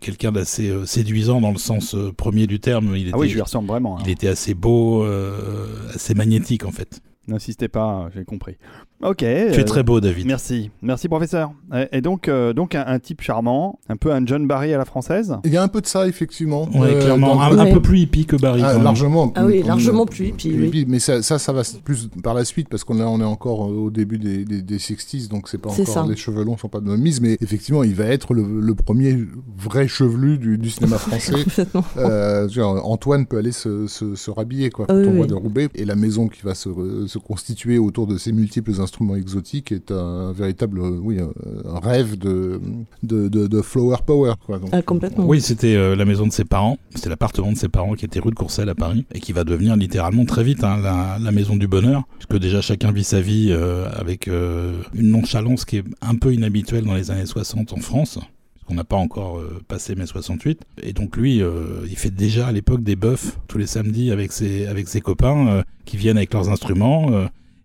quelqu'un 0.00 0.30
d'assez 0.30 0.74
séduisant 0.84 1.40
dans 1.40 1.52
le 1.52 1.58
sens 1.58 1.96
premier 2.18 2.46
du 2.46 2.60
terme. 2.60 2.94
Il 2.96 3.08
était, 3.08 3.12
Ah 3.14 3.18
oui, 3.18 3.30
je 3.30 3.34
lui 3.34 3.40
ressemble 3.40 3.68
vraiment. 3.68 3.96
il 3.96 4.02
alors. 4.02 4.08
était 4.10 4.28
assez 4.28 4.52
beau, 4.52 5.06
assez 5.94 6.12
magnétique 6.12 6.66
en 6.66 6.70
fait. 6.72 7.00
N'insistez 7.28 7.66
pas, 7.66 8.08
j'ai 8.14 8.24
compris. 8.24 8.56
Ok. 9.02 9.18
Tu 9.18 9.24
euh, 9.26 9.52
es 9.52 9.64
très 9.64 9.82
beau, 9.82 10.00
David. 10.00 10.26
Merci, 10.26 10.70
merci 10.80 11.08
professeur. 11.08 11.52
Et, 11.92 12.00
donc, 12.00 12.28
euh, 12.28 12.52
donc 12.54 12.74
un, 12.74 12.84
un 12.86 12.98
type 12.98 13.20
charmant, 13.20 13.78
un 13.88 13.96
peu 13.96 14.12
un 14.12 14.24
John 14.24 14.46
Barry 14.46 14.72
à 14.72 14.78
la 14.78 14.86
française? 14.86 15.36
Il 15.44 15.52
y 15.52 15.56
a 15.56 15.62
un 15.62 15.68
peu 15.68 15.82
de 15.82 15.86
ça, 15.86 16.08
effectivement. 16.08 16.62
Ouais, 16.74 16.94
Euh, 16.94 17.02
clairement, 17.02 17.40
un, 17.42 17.72
peu 17.72 17.82
plus 17.82 18.00
hippie 18.00 18.24
que 18.24 18.36
Barry. 18.36 18.62
Ah, 18.64 18.78
largement. 18.78 19.32
Ah 19.34 19.44
oui, 19.44 19.62
largement 19.62 20.06
plus 20.06 20.28
hippie, 20.28 20.54
oui. 20.56 20.68
hippie, 20.68 20.86
Mais 20.88 20.98
ça, 20.98 21.22
ça, 21.22 21.38
ça 21.38 21.52
va 21.52 21.62
plus 21.84 22.08
par 22.22 22.32
la 22.32 22.44
suite 22.44 22.68
parce 22.68 22.84
qu'on 22.84 22.98
est, 22.98 23.04
on 23.04 23.20
est 23.20 23.24
encore 23.24 23.60
au 23.60 23.90
début 23.90 24.18
des, 24.18 24.44
des, 24.44 24.62
des 24.62 24.78
60s, 24.78 25.28
donc 25.28 25.48
c'est 25.48 25.58
pas 25.58 25.70
encore 25.70 25.86
ça. 25.86 26.06
les 26.08 26.16
cheveux 26.16 26.44
longs 26.44 26.56
sont 26.56 26.68
pas 26.68 26.80
de 26.80 26.96
mise, 26.96 27.20
mais 27.20 27.36
effectivement, 27.40 27.82
il 27.82 27.94
va 27.94 28.06
être 28.06 28.32
le, 28.32 28.60
le 28.60 28.74
premier 28.74 29.18
vrai 29.58 29.88
chevelu 29.88 30.38
du, 30.38 30.58
du 30.58 30.70
cinéma 30.70 30.98
français. 30.98 31.34
Euh, 31.96 32.46
dire, 32.46 32.66
Antoine 32.66 33.26
peut 33.26 33.38
aller 33.38 33.52
se, 33.52 33.86
se, 33.86 34.14
se 34.14 34.30
rhabiller 34.30 34.70
quoi, 34.70 34.86
quand 34.86 34.94
Ah 34.94 34.98
oui, 34.98 35.08
on 35.08 35.16
voit 35.16 35.26
de 35.26 35.34
Roubaix. 35.34 35.68
Et 35.74 35.84
la 35.84 35.94
maison 35.94 36.28
qui 36.28 36.42
va 36.42 36.54
se, 36.54 36.68
se 37.06 37.18
constituer 37.18 37.78
autour 37.78 38.06
de 38.06 38.18
ces 38.18 38.32
multiples 38.32 38.80
instruments 38.86 39.16
exotiques 39.16 39.72
est 39.72 39.90
un 39.90 40.32
véritable 40.32 40.78
euh, 40.80 40.98
oui, 41.02 41.18
euh, 41.18 41.26
un 41.68 41.80
rêve 41.80 42.16
de, 42.16 42.60
de, 43.02 43.28
de, 43.28 43.46
de 43.46 43.60
flower 43.62 43.96
power. 44.06 44.34
Quoi. 44.44 44.58
Donc, 44.58 44.70
Ah, 44.72 44.82
complètement. 44.82 45.26
Oui, 45.26 45.40
c'était 45.40 45.74
euh, 45.74 45.94
la 45.96 46.04
maison 46.04 46.26
de 46.26 46.32
ses 46.32 46.44
parents. 46.44 46.78
C'était 46.94 47.08
l'appartement 47.08 47.52
de 47.52 47.56
ses 47.56 47.68
parents 47.68 47.94
qui 47.94 48.04
était 48.04 48.20
rue 48.20 48.30
de 48.30 48.36
Courcelles 48.36 48.68
à 48.68 48.74
Paris 48.74 49.04
et 49.12 49.20
qui 49.20 49.32
va 49.32 49.44
devenir 49.44 49.76
littéralement 49.76 50.24
très 50.24 50.44
vite 50.44 50.62
hein, 50.64 50.78
la, 50.82 51.18
la 51.20 51.32
maison 51.32 51.56
du 51.56 51.66
bonheur. 51.68 52.04
Puisque 52.18 52.40
déjà 52.40 52.60
chacun 52.60 52.92
vit 52.92 53.04
sa 53.04 53.20
vie 53.20 53.48
euh, 53.50 53.88
avec 53.92 54.28
euh, 54.28 54.80
une 54.94 55.10
nonchalance 55.10 55.64
qui 55.64 55.78
est 55.78 55.84
un 56.00 56.14
peu 56.14 56.32
inhabituelle 56.32 56.84
dans 56.84 56.94
les 56.94 57.10
années 57.10 57.26
60 57.26 57.72
en 57.72 57.76
France. 57.78 58.18
On 58.68 58.74
n'a 58.74 58.82
pas 58.84 58.96
encore 58.96 59.38
euh, 59.38 59.62
passé 59.68 59.94
mai 59.94 60.06
68. 60.06 60.60
Et 60.82 60.92
donc 60.92 61.16
lui, 61.16 61.40
euh, 61.40 61.86
il 61.88 61.96
fait 61.96 62.10
déjà 62.10 62.48
à 62.48 62.52
l'époque 62.52 62.82
des 62.82 62.96
bœufs 62.96 63.36
tous 63.46 63.58
les 63.58 63.66
samedis 63.66 64.10
avec 64.10 64.32
ses, 64.32 64.66
avec 64.66 64.88
ses 64.88 65.00
copains 65.00 65.46
euh, 65.48 65.62
qui 65.84 65.96
viennent 65.96 66.16
avec 66.16 66.32
leurs 66.34 66.48
instruments. 66.48 67.10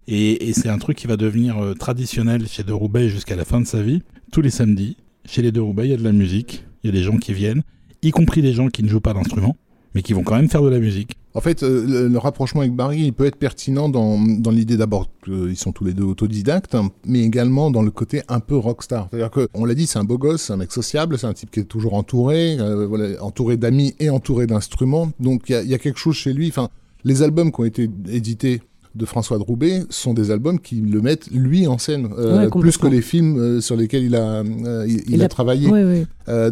Euh, 0.10 0.36
et 0.40 0.54
c'est 0.54 0.70
un 0.70 0.78
truc 0.78 0.98
qui 0.98 1.08
va 1.08 1.18
devenir 1.18 1.58
euh, 1.58 1.74
traditionnel 1.74 2.48
chez 2.48 2.64
De 2.64 2.74
Roubaix 2.74 3.10
jusqu'à 3.10 3.36
la 3.36 3.46
fin 3.46 3.62
de 3.62 3.68
sa 3.68 3.82
vie. 3.82 4.02
Tous 4.32 4.42
les 4.42 4.50
samedis, 4.50 4.98
chez 5.26 5.42
les 5.42 5.52
De 5.52 5.60
Roubaix, 5.60 5.86
il 5.86 5.92
y 5.92 5.94
a 5.94 5.98
de 5.98 6.04
la 6.04 6.12
musique. 6.12 6.64
Il 6.84 6.88
y 6.88 6.90
a 6.90 6.94
des 6.94 7.04
gens 7.04 7.18
qui 7.18 7.34
viennent, 7.34 7.62
y 8.02 8.10
compris 8.10 8.42
des 8.42 8.54
gens 8.54 8.68
qui 8.68 8.82
ne 8.82 8.88
jouent 8.88 9.02
pas 9.02 9.14
d'instruments, 9.14 9.56
mais 9.94 10.02
qui 10.02 10.14
vont 10.14 10.24
quand 10.24 10.36
même 10.36 10.50
faire 10.50 10.64
de 10.64 10.70
la 10.70 10.80
musique. 10.80 11.16
En 11.34 11.40
fait, 11.40 11.64
euh, 11.64 12.10
le, 12.10 12.18
rapprochement 12.18 12.62
avec 12.62 12.74
Barry, 12.74 13.04
il 13.04 13.14
peut 13.14 13.26
être 13.26 13.38
pertinent 13.38 13.88
dans, 13.88 14.20
dans 14.20 14.52
l'idée 14.52 14.76
d'abord 14.76 15.08
qu'ils 15.24 15.56
sont 15.56 15.72
tous 15.72 15.86
les 15.86 15.94
deux 15.94 16.04
autodidactes, 16.04 16.76
hein, 16.76 16.92
mais 17.06 17.22
également 17.22 17.72
dans 17.72 17.84
le 17.84 17.92
côté 17.92 18.22
un 18.28 18.42
peu 18.42 18.58
rockstar. 18.58 19.08
C'est-à-dire 19.10 19.32
que, 19.32 19.48
on 19.54 19.64
l'a 19.64 19.74
dit, 19.74 19.88
c'est 19.88 20.00
un 20.00 20.04
beau 20.04 20.18
gosse, 20.18 20.42
c'est 20.42 20.54
un 20.54 20.58
mec 20.58 20.72
sociable, 20.72 21.18
c'est 21.18 21.28
un 21.28 21.34
type 21.34 21.52
qui 21.52 21.62
est 21.62 21.66
toujours 21.66 21.94
entouré, 21.94 22.60
euh, 22.60 22.86
voilà, 22.86 23.24
entouré 23.24 23.56
d'amis 23.56 23.96
et 24.00 24.10
entouré 24.10 24.46
d'instruments. 24.46 25.12
Donc 25.20 25.44
il 25.50 25.62
y 25.64 25.70
y 25.70 25.74
a 25.74 25.78
quelque 25.78 26.00
chose 26.00 26.16
chez 26.16 26.34
lui. 26.34 26.50
Enfin, 26.50 26.70
les 27.06 27.22
albums 27.22 27.52
qui 27.52 27.62
ont 27.62 27.66
été 27.66 27.90
édités 28.10 28.62
de 28.96 29.06
François 29.06 29.38
de 29.38 29.44
Roubaix 29.44 29.84
sont 29.90 30.14
des 30.14 30.32
albums 30.32 30.60
qui 30.60 30.76
le 30.82 31.02
mettent 31.02 31.28
lui 31.32 31.68
en 31.68 31.78
scène, 31.78 32.10
euh, 32.18 32.50
Ouais, 32.50 32.60
plus 32.62 32.78
que 32.78 32.88
les 32.88 33.02
films 33.02 33.38
euh, 33.40 33.62
sur 33.62 33.76
lesquels 33.76 34.04
il 34.04 34.16
a, 34.16 34.40
euh, 34.42 34.86
il, 34.88 35.02
il 35.08 35.16
Il 35.16 35.24
a 35.24 35.28
travaillé. 35.30 35.70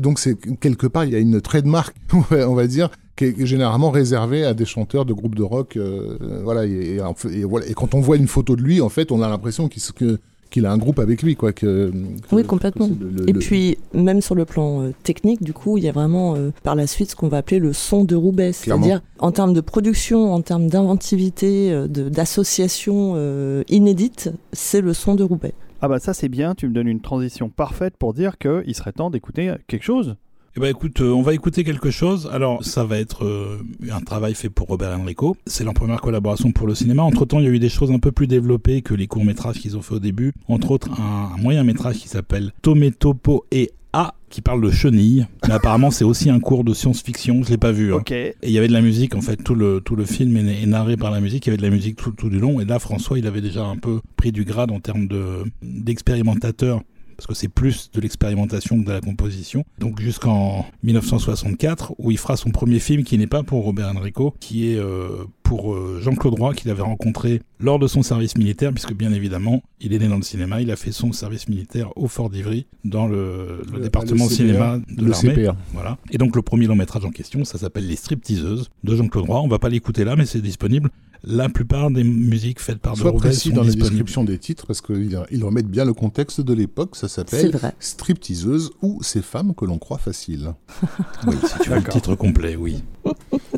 Donc 0.02 0.20
c'est 0.20 0.36
quelque 0.60 0.88
part 0.88 1.06
il 1.06 1.12
y 1.12 1.16
a 1.16 1.20
une 1.20 1.42
trademark, 1.42 1.96
on 2.32 2.54
va 2.54 2.68
dire, 2.68 2.90
qui 3.16 3.26
est 3.26 3.46
généralement 3.46 3.92
réservée 3.92 4.46
à 4.46 4.54
des 4.54 4.66
chanteurs 4.66 5.06
de 5.06 5.14
groupes 5.14 5.36
de 5.36 5.44
rock. 5.44 5.78
voilà, 6.44 6.66
et, 6.66 7.00
voilà. 7.44 7.68
Et 7.68 7.74
quand 7.74 7.94
on 7.94 8.00
voit 8.00 8.18
une 8.18 8.28
photo 8.28 8.56
de 8.56 8.62
lui, 8.62 8.82
en 8.82 8.90
fait, 8.90 9.12
on 9.12 9.22
a 9.22 9.30
l'impression 9.30 9.68
qu'il 9.68 9.82
que- 9.94 10.20
qu'il 10.50 10.66
a 10.66 10.72
un 10.72 10.78
groupe 10.78 11.00
avec 11.00 11.22
lui, 11.22 11.36
quoi. 11.36 11.54
Que, 11.54 11.92
que- 11.92 12.36
Oui, 12.36 12.44
complètement. 12.44 12.88
que 12.88 12.94
c'est 12.94 13.00
le- 13.04 13.10
le- 13.12 13.30
Et 13.30 13.34
le- 13.34 13.40
puis, 13.40 13.78
même 13.94 14.22
sur 14.22 14.36
le 14.36 14.46
plan 14.46 14.82
euh, 14.82 14.94
technique, 15.04 15.44
du 15.44 15.54
coup, 15.54 15.78
il 15.78 15.84
y 15.84 15.88
a 15.90 15.92
vraiment 15.92 16.36
euh, 16.36 16.52
par 16.64 16.76
la 16.76 16.88
suite 16.88 17.12
ce 17.12 17.16
qu'on 17.16 17.28
va 17.28 17.38
appeler 17.38 17.60
le 17.60 17.72
son 17.74 18.04
de 18.04 18.16
Roubaix. 18.16 18.52
C'est-à-dire, 18.54 19.02
en 19.20 19.32
termes 19.32 19.54
de 19.54 19.62
production, 19.62 20.34
en 20.34 20.42
termes 20.42 20.68
d'inventivité, 20.68 21.72
euh, 21.72 21.88
de- 21.88 22.10
d'association 22.10 23.14
euh, 23.16 23.64
inédite, 23.70 24.32
c'est 24.54 24.82
le 24.82 24.94
son 24.94 25.16
de 25.16 25.24
Roubaix. 25.24 25.54
Ah 25.82 25.88
bah 25.88 26.00
ça 26.00 26.14
c'est 26.14 26.28
bien, 26.30 26.56
tu 26.56 26.68
me 26.68 26.74
donnes 26.74 26.90
une 26.90 27.00
transition 27.00 27.48
parfaite 27.50 27.94
pour 27.98 28.14
dire 28.14 28.38
qu'il 28.38 28.76
serait 28.76 28.92
temps 28.92 29.10
d'écouter 29.10 29.54
quelque 29.68 29.84
chose. 29.86 30.16
Eh 30.60 30.62
ben 30.64 30.72
écoute, 30.72 31.00
euh, 31.00 31.12
on 31.14 31.22
va 31.22 31.34
écouter 31.34 31.64
quelque 31.64 31.90
chose. 31.90 32.30
Alors 32.34 32.66
ça 32.66 32.84
va 32.84 32.98
être 33.00 33.24
euh, 33.24 33.60
un 33.90 34.02
travail 34.02 34.36
fait 34.36 34.50
pour 34.50 34.68
Robert 34.68 34.92
Enrico. 35.00 35.38
C'est 35.46 35.64
leur 35.64 35.74
première 35.74 36.02
collaboration 36.02 36.52
pour 36.52 36.68
le 36.68 36.76
cinéma. 36.76 37.02
Entre 37.02 37.24
temps, 37.26 37.40
il 37.40 37.46
y 37.46 37.48
a 37.48 37.52
eu 37.52 37.60
des 37.60 37.70
choses 37.70 37.92
un 37.92 38.00
peu 38.00 38.12
plus 38.12 38.28
développées 38.28 38.82
que 38.82 38.94
les 38.94 39.08
courts 39.08 39.24
métrages 39.24 39.56
qu'ils 39.58 39.78
ont 39.78 39.82
fait 39.82 39.96
au 39.96 40.00
début. 40.00 40.34
Entre 40.50 40.72
autres, 40.72 40.90
un, 41.00 41.32
un 41.34 41.38
moyen 41.42 41.64
métrage 41.64 41.96
qui 42.00 42.10
s'appelle 42.10 42.52
Tometopo 42.62 43.46
et 43.52 43.72
A, 43.94 44.16
qui 44.30 44.42
parle 44.42 44.60
de 44.62 44.70
chenilles. 44.70 45.28
Mais 45.48 45.54
apparemment, 45.54 45.92
c'est 45.92 46.04
aussi 46.04 46.30
un 46.30 46.42
cours 46.42 46.66
de 46.66 46.74
science-fiction. 46.74 47.42
Je 47.44 47.52
l'ai 47.52 47.58
pas 47.58 47.72
vu. 47.72 47.94
hein. 47.94 48.00
Et 48.44 48.50
il 48.50 48.52
y 48.52 48.58
avait 48.58 48.68
de 48.68 48.74
la 48.74 48.82
musique, 48.82 49.16
en 49.16 49.22
fait, 49.22 49.38
tout 49.38 49.56
le, 49.56 49.80
tout 49.80 49.96
le 49.96 50.04
film 50.04 50.36
est, 50.36 50.62
est 50.62 50.66
narré 50.66 50.98
par 50.98 51.10
la 51.12 51.22
musique, 51.22 51.46
il 51.46 51.50
y 51.50 51.52
avait 51.52 51.58
de 51.58 51.64
la 51.64 51.70
musique 51.70 51.96
tout, 51.96 52.12
tout 52.12 52.30
du 52.30 52.38
long, 52.38 52.60
et 52.60 52.66
là, 52.66 52.80
François, 52.80 53.18
il 53.18 53.26
avait 53.28 53.40
déjà 53.42 53.64
un 53.64 53.78
peu 53.78 54.02
pris 54.18 54.34
du 54.34 54.44
grade 54.44 54.72
en 54.72 54.82
termes 54.82 55.08
de- 55.08 55.46
d'expérimentateur 55.64 56.82
parce 57.20 57.28
que 57.28 57.34
c'est 57.34 57.50
plus 57.50 57.92
de 57.92 58.00
l'expérimentation 58.00 58.80
que 58.80 58.86
de 58.86 58.94
la 58.94 59.02
composition. 59.02 59.66
Donc 59.78 60.00
jusqu'en 60.00 60.66
1964, 60.84 61.96
où 61.98 62.12
il 62.12 62.18
fera 62.18 62.38
son 62.38 62.52
premier 62.52 62.80
film 62.80 63.04
qui 63.04 63.18
n'est 63.18 63.28
pas 63.28 63.44
pour 63.44 63.66
Robert 63.66 63.90
Enrico, 63.90 64.34
qui 64.40 64.72
est 64.72 64.78
euh, 64.78 65.26
pour 65.50 65.74
euh, 65.74 66.00
Jean-Claude 66.02 66.36
Roy, 66.40 66.54
qu'il 66.54 66.70
avait 66.70 66.84
rencontré 66.84 67.42
lors 67.60 67.80
de 67.80 67.88
son 67.88 68.04
service 68.04 68.38
militaire, 68.38 68.72
puisque 68.72 68.94
bien 68.94 69.12
évidemment, 69.12 69.64
il 69.82 69.94
est 69.94 70.00
né 70.00 70.08
dans 70.08 70.18
le 70.18 70.22
cinéma, 70.22 70.62
il 70.62 70.70
a 70.70 70.76
fait 70.76 70.92
son 70.92 71.12
service 71.12 71.48
militaire 71.50 71.90
au 71.98 72.08
Fort 72.08 72.30
d'Ivry, 72.30 72.68
dans 72.86 73.08
le, 73.08 73.64
le 73.72 73.78
Le- 73.78 73.84
département 73.84 74.26
le 74.26 74.32
cinéma 74.32 74.78
de 74.96 75.06
l'armée. 75.10 75.34
CPA. 75.34 75.56
Voilà. 75.74 75.98
Et 76.12 76.20
donc 76.20 76.36
le 76.36 76.44
premier 76.44 76.68
long 76.68 76.76
métrage 76.76 77.04
en 77.04 77.10
question, 77.12 77.44
ça 77.46 77.58
s'appelle 77.58 77.88
Les 77.88 77.96
Stripteaseuses 77.96 78.70
de 78.84 78.96
Jean-Claude 78.96 79.26
Roy. 79.26 79.42
On 79.42 79.48
va 79.48 79.58
pas 79.60 79.70
l'écouter 79.70 80.04
là, 80.04 80.16
mais 80.16 80.26
c'est 80.28 80.42
disponible. 80.42 80.92
La 81.26 81.50
plupart 81.50 81.92
des 81.92 82.06
musiques 82.06 82.62
faites 82.62 82.78
par 82.80 82.94
De 82.94 83.00
Sois 83.00 83.12
Roubaix 83.12 83.28
précis 83.28 83.50
sont 83.50 83.56
dans 83.56 83.62
la 83.64 83.68
disponibles. 83.68 83.90
description 83.90 84.24
des 84.24 84.38
titres 84.38 84.66
parce 84.68 84.80
qu'ils 84.80 85.20
ils 85.32 85.44
remettent 85.44 85.68
bien 85.68 85.84
le 85.84 85.92
contexte 85.94 86.40
de 86.40 86.54
l'époque. 86.54 86.96
Ça 86.96 87.10
s'appelle. 87.10 87.52
Stripteaseuse 87.80 88.72
ou 88.82 89.00
Ces 89.04 89.22
femmes 89.22 89.54
que 89.54 89.66
l'on 89.66 89.78
croit 89.80 89.98
faciles. 89.98 90.54
Oui, 91.28 91.36
si 91.46 91.60
tu 91.60 91.70
veux 91.72 91.76
le 91.76 91.84
titre 91.84 92.16
complet, 92.16 92.56
oui. 92.56 92.82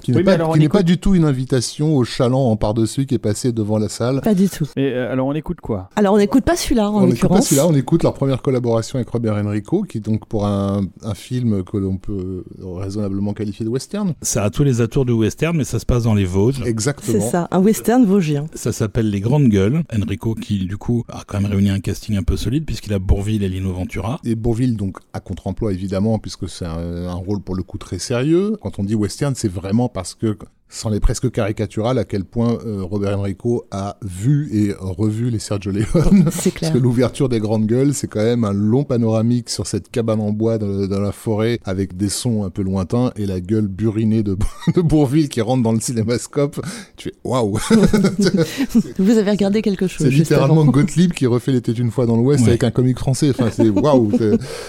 Qui 0.02 0.12
Oui, 0.12 0.18
n'est 0.18 0.24
pas, 0.24 0.34
alors 0.34 0.50
on 0.50 0.54
qui 0.54 0.60
n'est 0.60 0.66
écoute- 0.66 0.80
pas 0.80 0.84
du 0.84 0.98
tout 0.98 1.16
une 1.16 1.26
invitation 1.26 1.96
au 1.96 2.04
chaland 2.04 2.50
en 2.52 2.56
par-dessus 2.58 3.06
qui 3.06 3.16
est 3.16 3.20
passé 3.20 3.52
devant 3.52 3.78
la 3.78 3.90
salle. 3.90 4.22
Pas 4.22 4.34
du 4.34 4.50
tout. 4.50 4.66
Et 4.76 4.92
euh, 4.94 5.12
alors 5.12 5.28
on 5.28 5.34
écoute 5.34 5.62
quoi? 5.62 5.90
Alors 5.96 6.14
on 6.14 6.18
n'écoute 6.18 6.44
pas 6.44 6.56
celui-là 6.56 6.90
en 6.90 6.96
on 6.96 7.02
n'écoute 7.02 7.20
pas 7.22 7.28
l'occurrence. 7.28 7.48
celui-là, 7.48 7.68
on 7.68 7.76
écoute 7.76 8.04
leur 8.04 8.14
première 8.14 8.42
collaboration 8.42 8.98
avec 8.98 9.10
Robert 9.10 9.36
Enrico, 9.36 9.84
qui 9.84 10.00
est 10.00 10.02
donc 10.02 10.26
pour 10.28 10.46
un, 10.48 10.82
un 11.04 11.14
film 11.14 11.64
que 11.64 11.78
l'on 11.78 11.98
peut 11.98 12.44
raisonnablement 12.64 13.34
qualifier 13.34 13.66
de 13.66 13.70
western. 13.70 14.14
Ça 14.22 14.44
a 14.44 14.50
tous 14.50 14.64
les 14.64 14.82
atours 14.82 15.06
du 15.06 15.12
western, 15.14 15.56
mais 15.56 15.64
ça 15.64 15.80
se 15.80 15.86
passe 15.86 16.04
dans 16.04 16.14
les 16.16 16.26
Vosges. 16.26 16.62
C'est 16.64 16.70
Exactement. 16.70 17.30
ça, 17.30 17.48
un 17.52 17.60
western 17.60 18.06
vosgien. 18.06 18.46
Ça 18.54 18.72
s'appelle 18.72 19.10
Les 19.10 19.20
Grandes 19.22 19.48
Gueules. 19.50 19.84
Enrico, 19.96 20.34
qui 20.36 20.66
du 20.66 20.78
coup 20.78 21.04
a 21.10 21.24
quand 21.26 21.40
même 21.40 21.52
réuni 21.52 21.70
un 21.70 21.80
casting 21.80 22.18
un 22.18 22.24
peu 22.24 22.38
solide, 22.38 22.66
puisqu'il 22.66 22.94
a 22.94 23.00
Bourville 23.00 23.44
et 23.44 23.50
Lino 23.50 23.72
Ventura. 23.74 24.20
Et 24.24 24.36
Bourville, 24.36 24.76
donc, 24.78 24.98
à 25.14 25.20
contre-emploi, 25.20 25.74
évidemment, 25.74 26.20
puisque 26.20 26.48
c'est 26.50 26.66
un, 26.66 27.08
un 27.08 27.14
rôle 27.14 27.42
pour 27.42 27.56
le 27.56 27.64
coup 27.64 27.78
très 27.78 28.00
sérieux. 28.00 28.58
Quand 28.62 28.80
on 28.80 28.84
dit 28.84 28.96
western, 28.96 29.36
c'est 29.42 29.48
vraiment 29.52 29.90
parce 29.90 30.14
que, 30.14 30.38
sans 30.74 30.90
les 30.90 31.00
presque 31.02 31.30
caricatural, 31.30 31.98
à 32.00 32.06
quel 32.06 32.24
point 32.24 32.58
euh, 32.66 32.82
Robert 32.82 33.20
Enrico 33.20 33.66
a 33.72 33.98
vu 34.02 34.50
et 34.54 34.74
revu 34.80 35.30
les 35.30 35.38
Sergio 35.40 35.72
Leone. 35.72 35.84
C'est 36.32 36.50
Parce 36.50 36.50
clair. 36.52 36.74
que 36.74 36.78
l'ouverture 36.78 37.28
des 37.30 37.40
grandes 37.40 37.66
gueules, 37.68 37.94
c'est 37.94 38.08
quand 38.08 38.24
même 38.24 38.46
un 38.46 38.54
long 38.54 38.86
panoramique 38.86 39.50
sur 39.50 39.68
cette 39.68 39.92
cabane 39.92 40.22
en 40.22 40.32
bois 40.32 40.58
dans, 40.58 40.88
dans 40.88 41.02
la 41.02 41.12
forêt 41.12 41.60
avec 41.66 41.98
des 41.98 42.08
sons 42.08 42.46
un 42.46 42.50
peu 42.50 42.62
lointains 42.62 43.12
et 43.18 43.26
la 43.26 43.42
gueule 43.42 43.68
burinée 43.68 44.24
de, 44.24 44.38
de 44.76 44.82
Bourville 44.82 45.28
qui 45.28 45.42
rentre 45.42 45.62
dans 45.62 45.74
le 45.74 45.80
cinémascope. 45.82 46.60
Tu 46.96 47.10
fais 47.10 47.16
waouh! 47.26 47.58
Vous 48.98 49.18
avez 49.18 49.32
regardé 49.32 49.62
quelque 49.62 49.88
chose 49.88 50.08
C'est 50.08 50.10
littéralement 50.14 50.62
avant. 50.62 50.72
Gottlieb 50.72 51.12
qui 51.12 51.26
refait 51.28 51.52
l'été 51.52 51.74
une 51.74 51.92
fois 51.92 52.06
dans 52.06 52.16
l'Ouest 52.16 52.44
Ouais. 52.44 52.50
avec 52.50 52.64
un 52.64 52.72
comique 52.72 52.98
français. 53.00 53.30
Enfin, 53.32 53.50
c'est 53.52 53.70
waouh! 53.70 54.12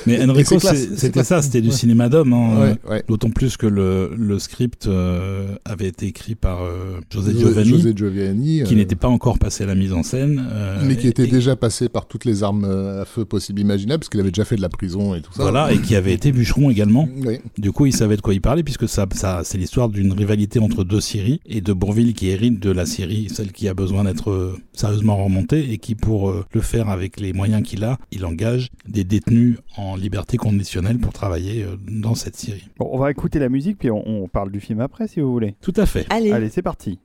Mais 0.07 0.23
Enrico, 0.29 0.57
c'était 0.59 1.23
ça, 1.25 1.43
c'était 1.43 1.61
du 1.61 1.69
Ouais. 1.69 1.75
cinéma 1.75 2.09
d'homme. 2.09 2.33
hein. 2.33 2.61
Ouais, 2.61 2.91
ouais. 2.91 3.05
D'autant 3.09 3.31
plus 3.31 3.57
que 3.57 3.67
le, 3.67 4.11
le 4.17 4.39
script 4.39 4.87
euh, 4.89 5.55
avait 5.65 5.92
été 5.93 6.07
écrit 6.07 6.35
par 6.35 6.63
euh, 6.63 7.01
José 7.11 7.33
Giovanni, 7.39 7.69
José 7.71 7.93
Giovanni, 7.97 8.63
qui 8.65 8.75
euh, 8.75 8.77
n'était 8.77 8.97
pas 8.97 9.09
encore 9.09 9.39
passé 9.39 9.65
à 9.65 9.67
la 9.67 9.75
mise 9.75 9.93
en 9.93 10.03
scène. 10.03 10.45
euh, 10.51 10.83
mais 10.85 10.97
qui 10.97 11.07
était 11.09 11.25
et- 11.25 11.31
déjà 11.31 11.55
passé 11.57 11.89
par 11.89 12.07
toutes 12.07 12.25
les 12.25 12.43
armes 12.43 12.65
euh, 12.65 13.03
à 13.03 13.05
feu 13.05 13.25
possibles 13.25 13.61
imaginables, 13.61 14.01
parce 14.01 14.09
qu'il 14.09 14.21
avait 14.21 14.31
déjà 14.31 14.45
fait 14.45 14.57
de 14.57 14.63
la 14.63 14.69
prison 14.69 15.15
et 15.15 15.21
tout 15.23 15.33
ça. 15.33 15.43
Voilà, 15.43 15.73
et 15.73 15.79
qui 15.79 15.95
avait 15.95 16.13
été 16.13 16.33
bûcheron 16.33 16.71
également. 16.71 17.09
Oui. 17.25 17.39
Du 17.59 17.73
coup, 17.73 17.87
il 17.87 17.93
savait 17.95 18.17
de 18.17 18.21
quoi 18.23 18.35
il 18.35 18.41
parlait, 18.41 18.63
puisque 18.63 18.89
ça, 18.89 19.07
ça, 19.13 19.43
c'est 19.45 19.59
l'histoire 19.59 19.89
d'une 19.89 20.13
rivalité 20.13 20.59
entre 20.59 20.85
deux 20.85 21.01
séries, 21.01 21.41
et 21.47 21.61
de 21.61 21.73
Bourville 21.73 22.15
qui 22.15 22.29
hérite 22.29 22.59
de 22.61 22.71
la 22.71 22.87
série, 22.87 23.29
celle 23.31 23.53
qui 23.53 23.69
a 23.69 23.75
besoin 23.75 24.05
d'être 24.05 24.31
euh, 24.31 24.57
sérieusement 24.73 25.23
remontée, 25.23 25.73
et 25.73 25.79
qui, 25.79 25.95
pour 25.95 26.31
euh, 26.31 26.45
le 26.53 26.61
faire 26.61 26.89
avec 26.89 27.21
les 27.21 27.33
moyens 27.33 27.63
qu'il 27.63 27.85
a, 27.85 27.99
il 28.11 28.25
engage 28.25 28.69
des 28.89 29.05
détenus 29.05 29.59
en 29.77 29.97
liberté 29.97 30.37
conditionnelle 30.37 30.99
pour 30.99 31.13
travailler 31.13 31.63
euh, 31.63 31.77
dans 31.89 32.15
cette 32.15 32.37
série. 32.37 32.65
Bon, 32.79 32.89
on 32.93 32.99
va 32.99 33.11
écouter 33.11 33.39
la 33.39 33.49
musique 33.49 33.79
puis 33.79 33.91
on, 33.91 34.03
on 34.07 34.29
parle 34.29 34.51
du 34.51 34.61
film 34.61 34.81
après 34.81 35.07
si 35.09 35.21
vous 35.21 35.31
voulez. 35.31 35.55
Tout 35.61 35.73
à 35.77 35.82
fait. 35.87 36.07
Allez, 36.11 36.33
Allez, 36.33 36.49
c'est 36.49 36.63
parti. 36.63 36.99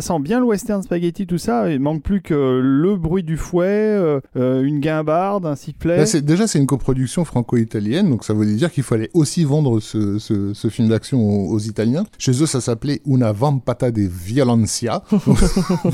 Ça 0.00 0.02
sent 0.14 0.18
bien 0.20 0.40
le 0.40 0.46
western 0.46 0.82
spaghetti, 0.82 1.26
tout 1.26 1.38
ça. 1.38 1.70
Il 1.70 1.80
manque 1.80 2.02
plus 2.02 2.20
que 2.20 2.34
le 2.62 2.96
bruit 2.96 3.22
du 3.22 3.36
fouet, 3.36 3.66
euh, 3.66 4.20
euh, 4.36 4.62
une 4.62 4.80
guimbarde, 4.80 5.46
un 5.46 5.56
sifflet. 5.56 5.96
Là, 6.04 6.20
déjà, 6.20 6.46
c'est 6.46 6.58
une 6.58 6.66
coproduction 6.66 7.24
franco-italienne, 7.24 8.10
donc 8.10 8.24
ça 8.24 8.34
veut 8.34 8.44
dire 8.46 8.70
qu'il 8.70 8.82
fallait 8.82 9.10
aussi 9.14 9.44
vendre 9.44 9.80
ce, 9.80 10.18
ce- 10.18 10.52
ce 10.52 10.68
film 10.68 10.88
d'action 10.88 11.18
aux, 11.20 11.50
aux 11.54 11.58
Italiens. 11.60 12.04
Chez 12.18 12.32
eux, 12.42 12.46
ça 12.46 12.60
s'appelait 12.60 13.00
Una 13.06 13.32
vampata 13.32 13.90
de 13.90 14.02
violencia. 14.02 15.02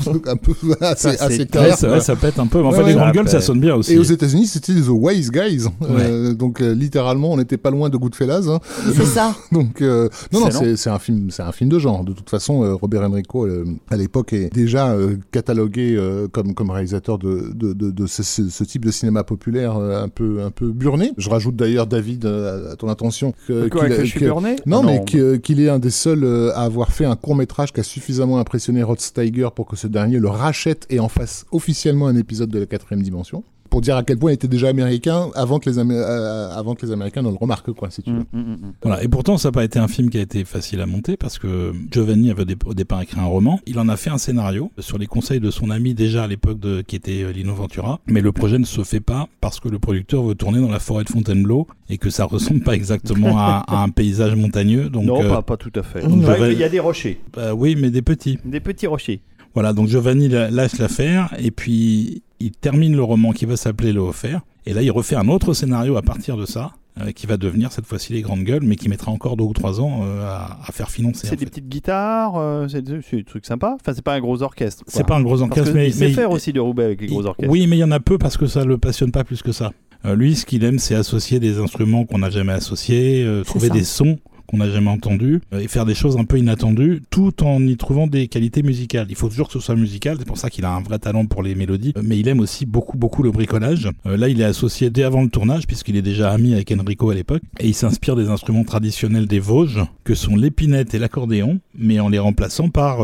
Donc, 0.05 0.27
un 0.27 0.35
peu 0.35 0.53
assez, 0.81 1.09
Ouais, 1.09 1.45
clair. 1.45 1.77
ça, 1.77 1.89
ouais, 1.91 1.99
ça 2.01 2.15
pète 2.15 2.39
un 2.39 2.47
peu. 2.47 2.61
Mais 2.61 2.67
enfin, 2.67 2.77
Ouais, 2.79 2.83
les 2.83 2.89
ouais. 2.89 2.95
grandes 2.95 3.07
Ça 3.07 3.13
gueules, 3.13 3.29
ça 3.29 3.41
sonne 3.41 3.59
bien 3.59 3.75
aussi. 3.75 3.93
Et 3.93 3.97
aux 3.99 4.03
États-Unis, 4.03 4.47
c'était 4.47 4.73
The 4.73 4.89
Wise 4.89 5.31
Guys. 5.31 5.65
Euh, 5.83 6.33
donc, 6.33 6.61
euh, 6.61 6.73
littéralement, 6.73 7.31
on 7.31 7.37
n'était 7.37 7.57
pas 7.57 7.71
loin 7.71 7.89
de 7.89 7.97
Goodfellas. 7.97 8.47
hein. 8.49 8.59
c'est 8.93 9.05
ça. 9.05 9.33
Donc, 9.51 9.81
euh, 9.81 10.09
non, 10.31 10.41
non, 10.41 10.49
c'est 10.75 10.89
un 10.89 10.99
film, 10.99 11.29
c'est 11.31 11.43
un 11.43 11.51
film 11.51 11.69
de 11.69 11.79
genre. 11.79 12.03
De 12.03 12.11
toute 12.13 12.29
façon, 12.29 12.63
euh, 12.63 12.73
Robert 12.73 13.03
Enrico, 13.03 13.45
euh, 13.45 13.65
à 13.93 13.97
l'époque, 13.97 14.33
est 14.33 14.53
déjà 14.53 14.91
euh, 14.91 15.15
catalogué 15.31 15.95
euh, 15.97 16.27
comme 16.27 16.53
comme 16.53 16.69
réalisateur 16.69 17.17
de 17.17 17.51
de, 17.53 17.73
de, 17.73 17.91
de 17.91 18.05
ce, 18.07 18.23
ce- 18.23 18.63
type 18.63 18.85
de 18.85 18.91
cinéma 18.91 19.23
populaire 19.23 19.77
euh, 19.77 20.03
un 20.03 20.09
peu 20.09 20.41
un 20.43 20.51
peu 20.51 20.71
burné. 20.71 21.11
Je 21.17 21.29
rajoute 21.29 21.55
d'ailleurs 21.55 21.87
David 21.87 22.25
euh, 22.25 22.73
à 22.73 22.75
ton 22.75 22.89
attention 22.89 23.33
que, 23.47 23.67
Quoi, 23.69 23.83
qu'il 23.85 23.93
a- 23.93 23.97
que 23.97 24.03
je 24.05 24.09
suis 24.09 24.19
que- 24.19 24.25
burné 24.25 24.55
non, 24.65 24.83
mais 24.83 25.03
qu'il 25.05 25.39
qu'il 25.41 25.59
est 25.61 25.69
un 25.69 25.79
des 25.79 25.91
seuls 25.91 26.23
euh, 26.23 26.51
à 26.55 26.61
avoir 26.63 26.91
fait 26.91 27.05
un 27.05 27.15
court 27.15 27.35
métrage 27.35 27.71
qui 27.71 27.79
a 27.79 27.83
suffisamment 27.83 28.39
impressionné 28.39 28.83
Rod 28.83 28.99
Steiger 28.99 29.49
pour 29.55 29.65
que 29.67 29.75
ce 29.75 29.87
dernier 29.87 30.19
le 30.19 30.29
rachète 30.29 30.85
et 30.89 30.99
en 30.99 31.07
fasse 31.09 31.45
officiellement 31.51 32.07
un 32.07 32.15
épisode 32.15 32.49
de 32.49 32.59
la 32.59 32.65
quatrième 32.65 33.03
dimension. 33.03 33.43
Pour 33.73 33.81
dire 33.81 33.97
à 33.97 34.03
quel 34.03 34.19
point 34.19 34.29
il 34.29 34.35
était 34.35 34.47
déjà 34.47 34.69
américain 34.69 35.29
avant 35.33 35.57
que 35.57 35.67
les, 35.67 35.79
euh, 35.79 36.49
avant 36.51 36.75
que 36.75 36.85
les 36.85 36.91
Américains 36.91 37.23
ne 37.23 37.29
le 37.31 37.35
remarquent, 37.37 37.71
quoi, 37.71 37.89
si 37.89 38.03
tu 38.03 38.11
veux. 38.11 38.19
Mm, 38.19 38.25
mm, 38.33 38.51
mm. 38.51 38.73
Voilà. 38.83 39.03
Et 39.03 39.07
pourtant, 39.07 39.39
ça 39.39 39.47
n'a 39.47 39.51
pas 39.51 39.63
été 39.63 39.79
un 39.79 39.87
film 39.87 40.11
qui 40.11 40.19
a 40.19 40.21
été 40.21 40.45
facile 40.45 40.79
à 40.79 40.85
monter 40.85 41.17
parce 41.17 41.39
que 41.39 41.73
Giovanni 41.91 42.29
avait 42.29 42.43
au 42.43 42.45
dé- 42.45 42.55
au 42.67 42.75
départ 42.75 43.01
écrit 43.01 43.19
un 43.19 43.25
roman. 43.25 43.59
Il 43.65 43.79
en 43.79 43.89
a 43.89 43.97
fait 43.97 44.11
un 44.11 44.19
scénario 44.19 44.71
sur 44.77 44.99
les 44.99 45.07
conseils 45.07 45.39
de 45.39 45.49
son 45.49 45.71
ami 45.71 45.95
déjà 45.95 46.25
à 46.25 46.27
l'époque 46.27 46.59
qui 46.85 46.95
était 46.95 47.23
euh, 47.23 47.31
Lino 47.31 47.55
Ventura. 47.55 47.99
Mais 48.05 48.21
le 48.21 48.31
projet 48.31 48.59
ne 48.59 48.65
se 48.65 48.83
fait 48.83 48.99
pas 48.99 49.27
parce 49.41 49.59
que 49.59 49.69
le 49.69 49.79
producteur 49.79 50.21
veut 50.21 50.35
tourner 50.35 50.59
dans 50.61 50.69
la 50.69 50.77
forêt 50.79 51.03
de 51.03 51.09
Fontainebleau 51.09 51.65
et 51.89 51.97
que 51.97 52.11
ça 52.11 52.25
ressemble 52.25 52.59
pas 52.61 52.75
exactement 52.75 53.39
à, 53.39 53.63
à 53.67 53.81
un 53.81 53.89
paysage 53.89 54.35
montagneux. 54.35 54.89
Donc, 54.91 55.05
non, 55.05 55.19
euh, 55.23 55.29
pas, 55.29 55.41
pas 55.41 55.57
tout 55.57 55.71
à 55.75 55.81
fait. 55.81 56.05
Ouais, 56.05 56.53
Il 56.53 56.59
y 56.59 56.63
a 56.63 56.69
des 56.69 56.79
rochers, 56.79 57.19
bah 57.35 57.55
oui, 57.55 57.75
mais 57.75 57.89
des 57.89 58.03
petits. 58.03 58.37
des 58.45 58.59
petits 58.59 58.85
rochers. 58.85 59.21
Voilà, 59.55 59.73
donc 59.73 59.87
Giovanni 59.87 60.29
la- 60.29 60.49
lâche 60.51 60.77
l'affaire 60.79 61.33
et 61.37 61.51
puis 61.51 62.23
il 62.43 62.51
termine 62.51 62.95
le 62.95 63.03
roman 63.03 63.31
qui 63.31 63.45
va 63.45 63.55
s'appeler 63.57 63.93
Le 63.93 64.01
Offert. 64.01 64.41
Et 64.65 64.73
là, 64.73 64.81
il 64.81 64.91
refait 64.91 65.15
un 65.15 65.27
autre 65.27 65.53
scénario 65.53 65.97
à 65.97 66.01
partir 66.01 66.37
de 66.37 66.45
ça, 66.45 66.71
euh, 67.01 67.11
qui 67.11 67.25
va 67.27 67.37
devenir 67.37 67.71
cette 67.71 67.85
fois-ci 67.85 68.13
Les 68.13 68.21
Grandes 68.21 68.43
Gueules, 68.43 68.63
mais 68.63 68.75
qui 68.75 68.87
mettra 68.89 69.11
encore 69.11 69.35
deux 69.35 69.43
ou 69.43 69.53
trois 69.53 69.81
ans 69.81 70.01
euh, 70.03 70.23
à, 70.25 70.59
à 70.65 70.71
faire 70.71 70.89
financer. 70.89 71.27
C'est 71.27 71.35
des 71.35 71.45
fait. 71.45 71.49
petites 71.51 71.67
guitares, 71.69 72.35
euh, 72.37 72.67
c'est 72.67 72.81
des, 72.81 73.23
trucs 73.23 73.45
sympas. 73.45 73.75
Enfin, 73.75 73.93
c'est 73.93 74.01
pas 74.03 74.13
un 74.13 74.19
gros 74.21 74.41
orchestre. 74.41 74.83
C'est 74.87 75.05
pas 75.05 75.15
un 75.17 75.21
gros 75.21 75.37
Parce 75.37 75.41
orchestre, 75.49 75.71
que 75.71 75.77
mais, 75.77 75.87
il 75.87 75.93
sait 75.93 76.07
mais- 76.07 76.13
faire 76.13 76.31
aussi 76.31 76.53
de 76.53 76.59
Roubaix 76.59 76.85
avec 76.85 77.01
les 77.01 77.07
gros 77.07 77.25
orchestres. 77.25 77.51
Oui, 77.51 77.67
mais 77.67 77.77
il 77.77 77.79
y 77.79 77.83
en 77.83 77.91
a 77.91 77.99
peu 77.99 78.17
parce 78.17 78.37
que 78.37 78.45
ça 78.45 78.63
le 78.63 78.77
passionne 78.77 79.11
pas 79.11 79.23
plus 79.23 79.41
que 79.41 79.51
ça. 79.51 79.71
Euh, 80.05 80.15
lui, 80.15 80.35
ce 80.35 80.45
qu'il 80.45 80.63
aime, 80.65 80.79
c'est 80.79 80.95
associer 80.95 81.39
des 81.39 81.59
instruments 81.59 82.05
qu'on 82.05 82.17
n'a 82.19 82.29
jamais 82.29 82.51
associés, 82.53 83.23
euh, 83.25 83.43
trouver 83.43 83.67
ça. 83.69 83.73
des 83.73 83.83
sons 83.85 84.17
qu'on 84.47 84.57
n'a 84.57 84.69
jamais 84.69 84.89
entendus 84.89 85.41
euh, 85.53 85.59
et 85.59 85.67
faire 85.67 85.85
des 85.85 85.95
choses 85.95 86.17
un 86.17 86.25
peu 86.25 86.37
inattendues 86.37 87.01
tout 87.09 87.43
en 87.43 87.65
y 87.65 87.77
trouvant 87.77 88.07
des 88.07 88.27
qualités 88.27 88.63
musicales. 88.63 89.07
Il 89.09 89.15
faut 89.15 89.29
toujours 89.29 89.47
que 89.47 89.53
ce 89.53 89.59
soit 89.59 89.75
musical, 89.75 90.17
c'est 90.19 90.27
pour 90.27 90.37
ça 90.37 90.49
qu'il 90.49 90.65
a 90.65 90.71
un 90.71 90.81
vrai 90.81 90.99
talent 90.99 91.25
pour 91.25 91.43
les 91.43 91.55
mélodies, 91.55 91.93
euh, 91.97 92.01
mais 92.03 92.17
il 92.17 92.27
aime 92.27 92.39
aussi 92.39 92.65
beaucoup 92.65 92.97
beaucoup 92.97 93.23
le 93.23 93.31
bricolage. 93.31 93.89
Euh, 94.05 94.17
là, 94.17 94.29
il 94.29 94.41
est 94.41 94.45
associé 94.45 94.89
dès 94.89 95.03
avant 95.03 95.23
le 95.23 95.29
tournage 95.29 95.67
puisqu'il 95.67 95.95
est 95.95 96.01
déjà 96.01 96.31
ami 96.31 96.53
avec 96.53 96.71
Enrico 96.71 97.09
à 97.09 97.15
l'époque 97.15 97.41
et 97.59 97.67
il 97.67 97.73
s'inspire 97.73 98.15
des 98.15 98.29
instruments 98.29 98.63
traditionnels 98.63 99.27
des 99.27 99.39
Vosges 99.39 99.81
que 100.03 100.15
sont 100.15 100.35
l'épinette 100.35 100.93
et 100.93 100.99
l'accordéon, 100.99 101.59
mais 101.77 101.99
en 101.99 102.09
les 102.09 102.19
remplaçant 102.19 102.69
par 102.69 102.99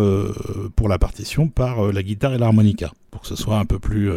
pour 0.75 0.89
la 0.89 0.97
partition 0.97 1.47
par 1.47 1.91
la 1.91 2.03
guitare 2.03 2.33
et 2.33 2.37
l'harmonica 2.37 2.91
pour 3.11 3.21
que 3.21 3.27
ce 3.27 3.35
soit 3.35 3.57
un 3.57 3.65
peu 3.65 3.79
plus 3.79 4.09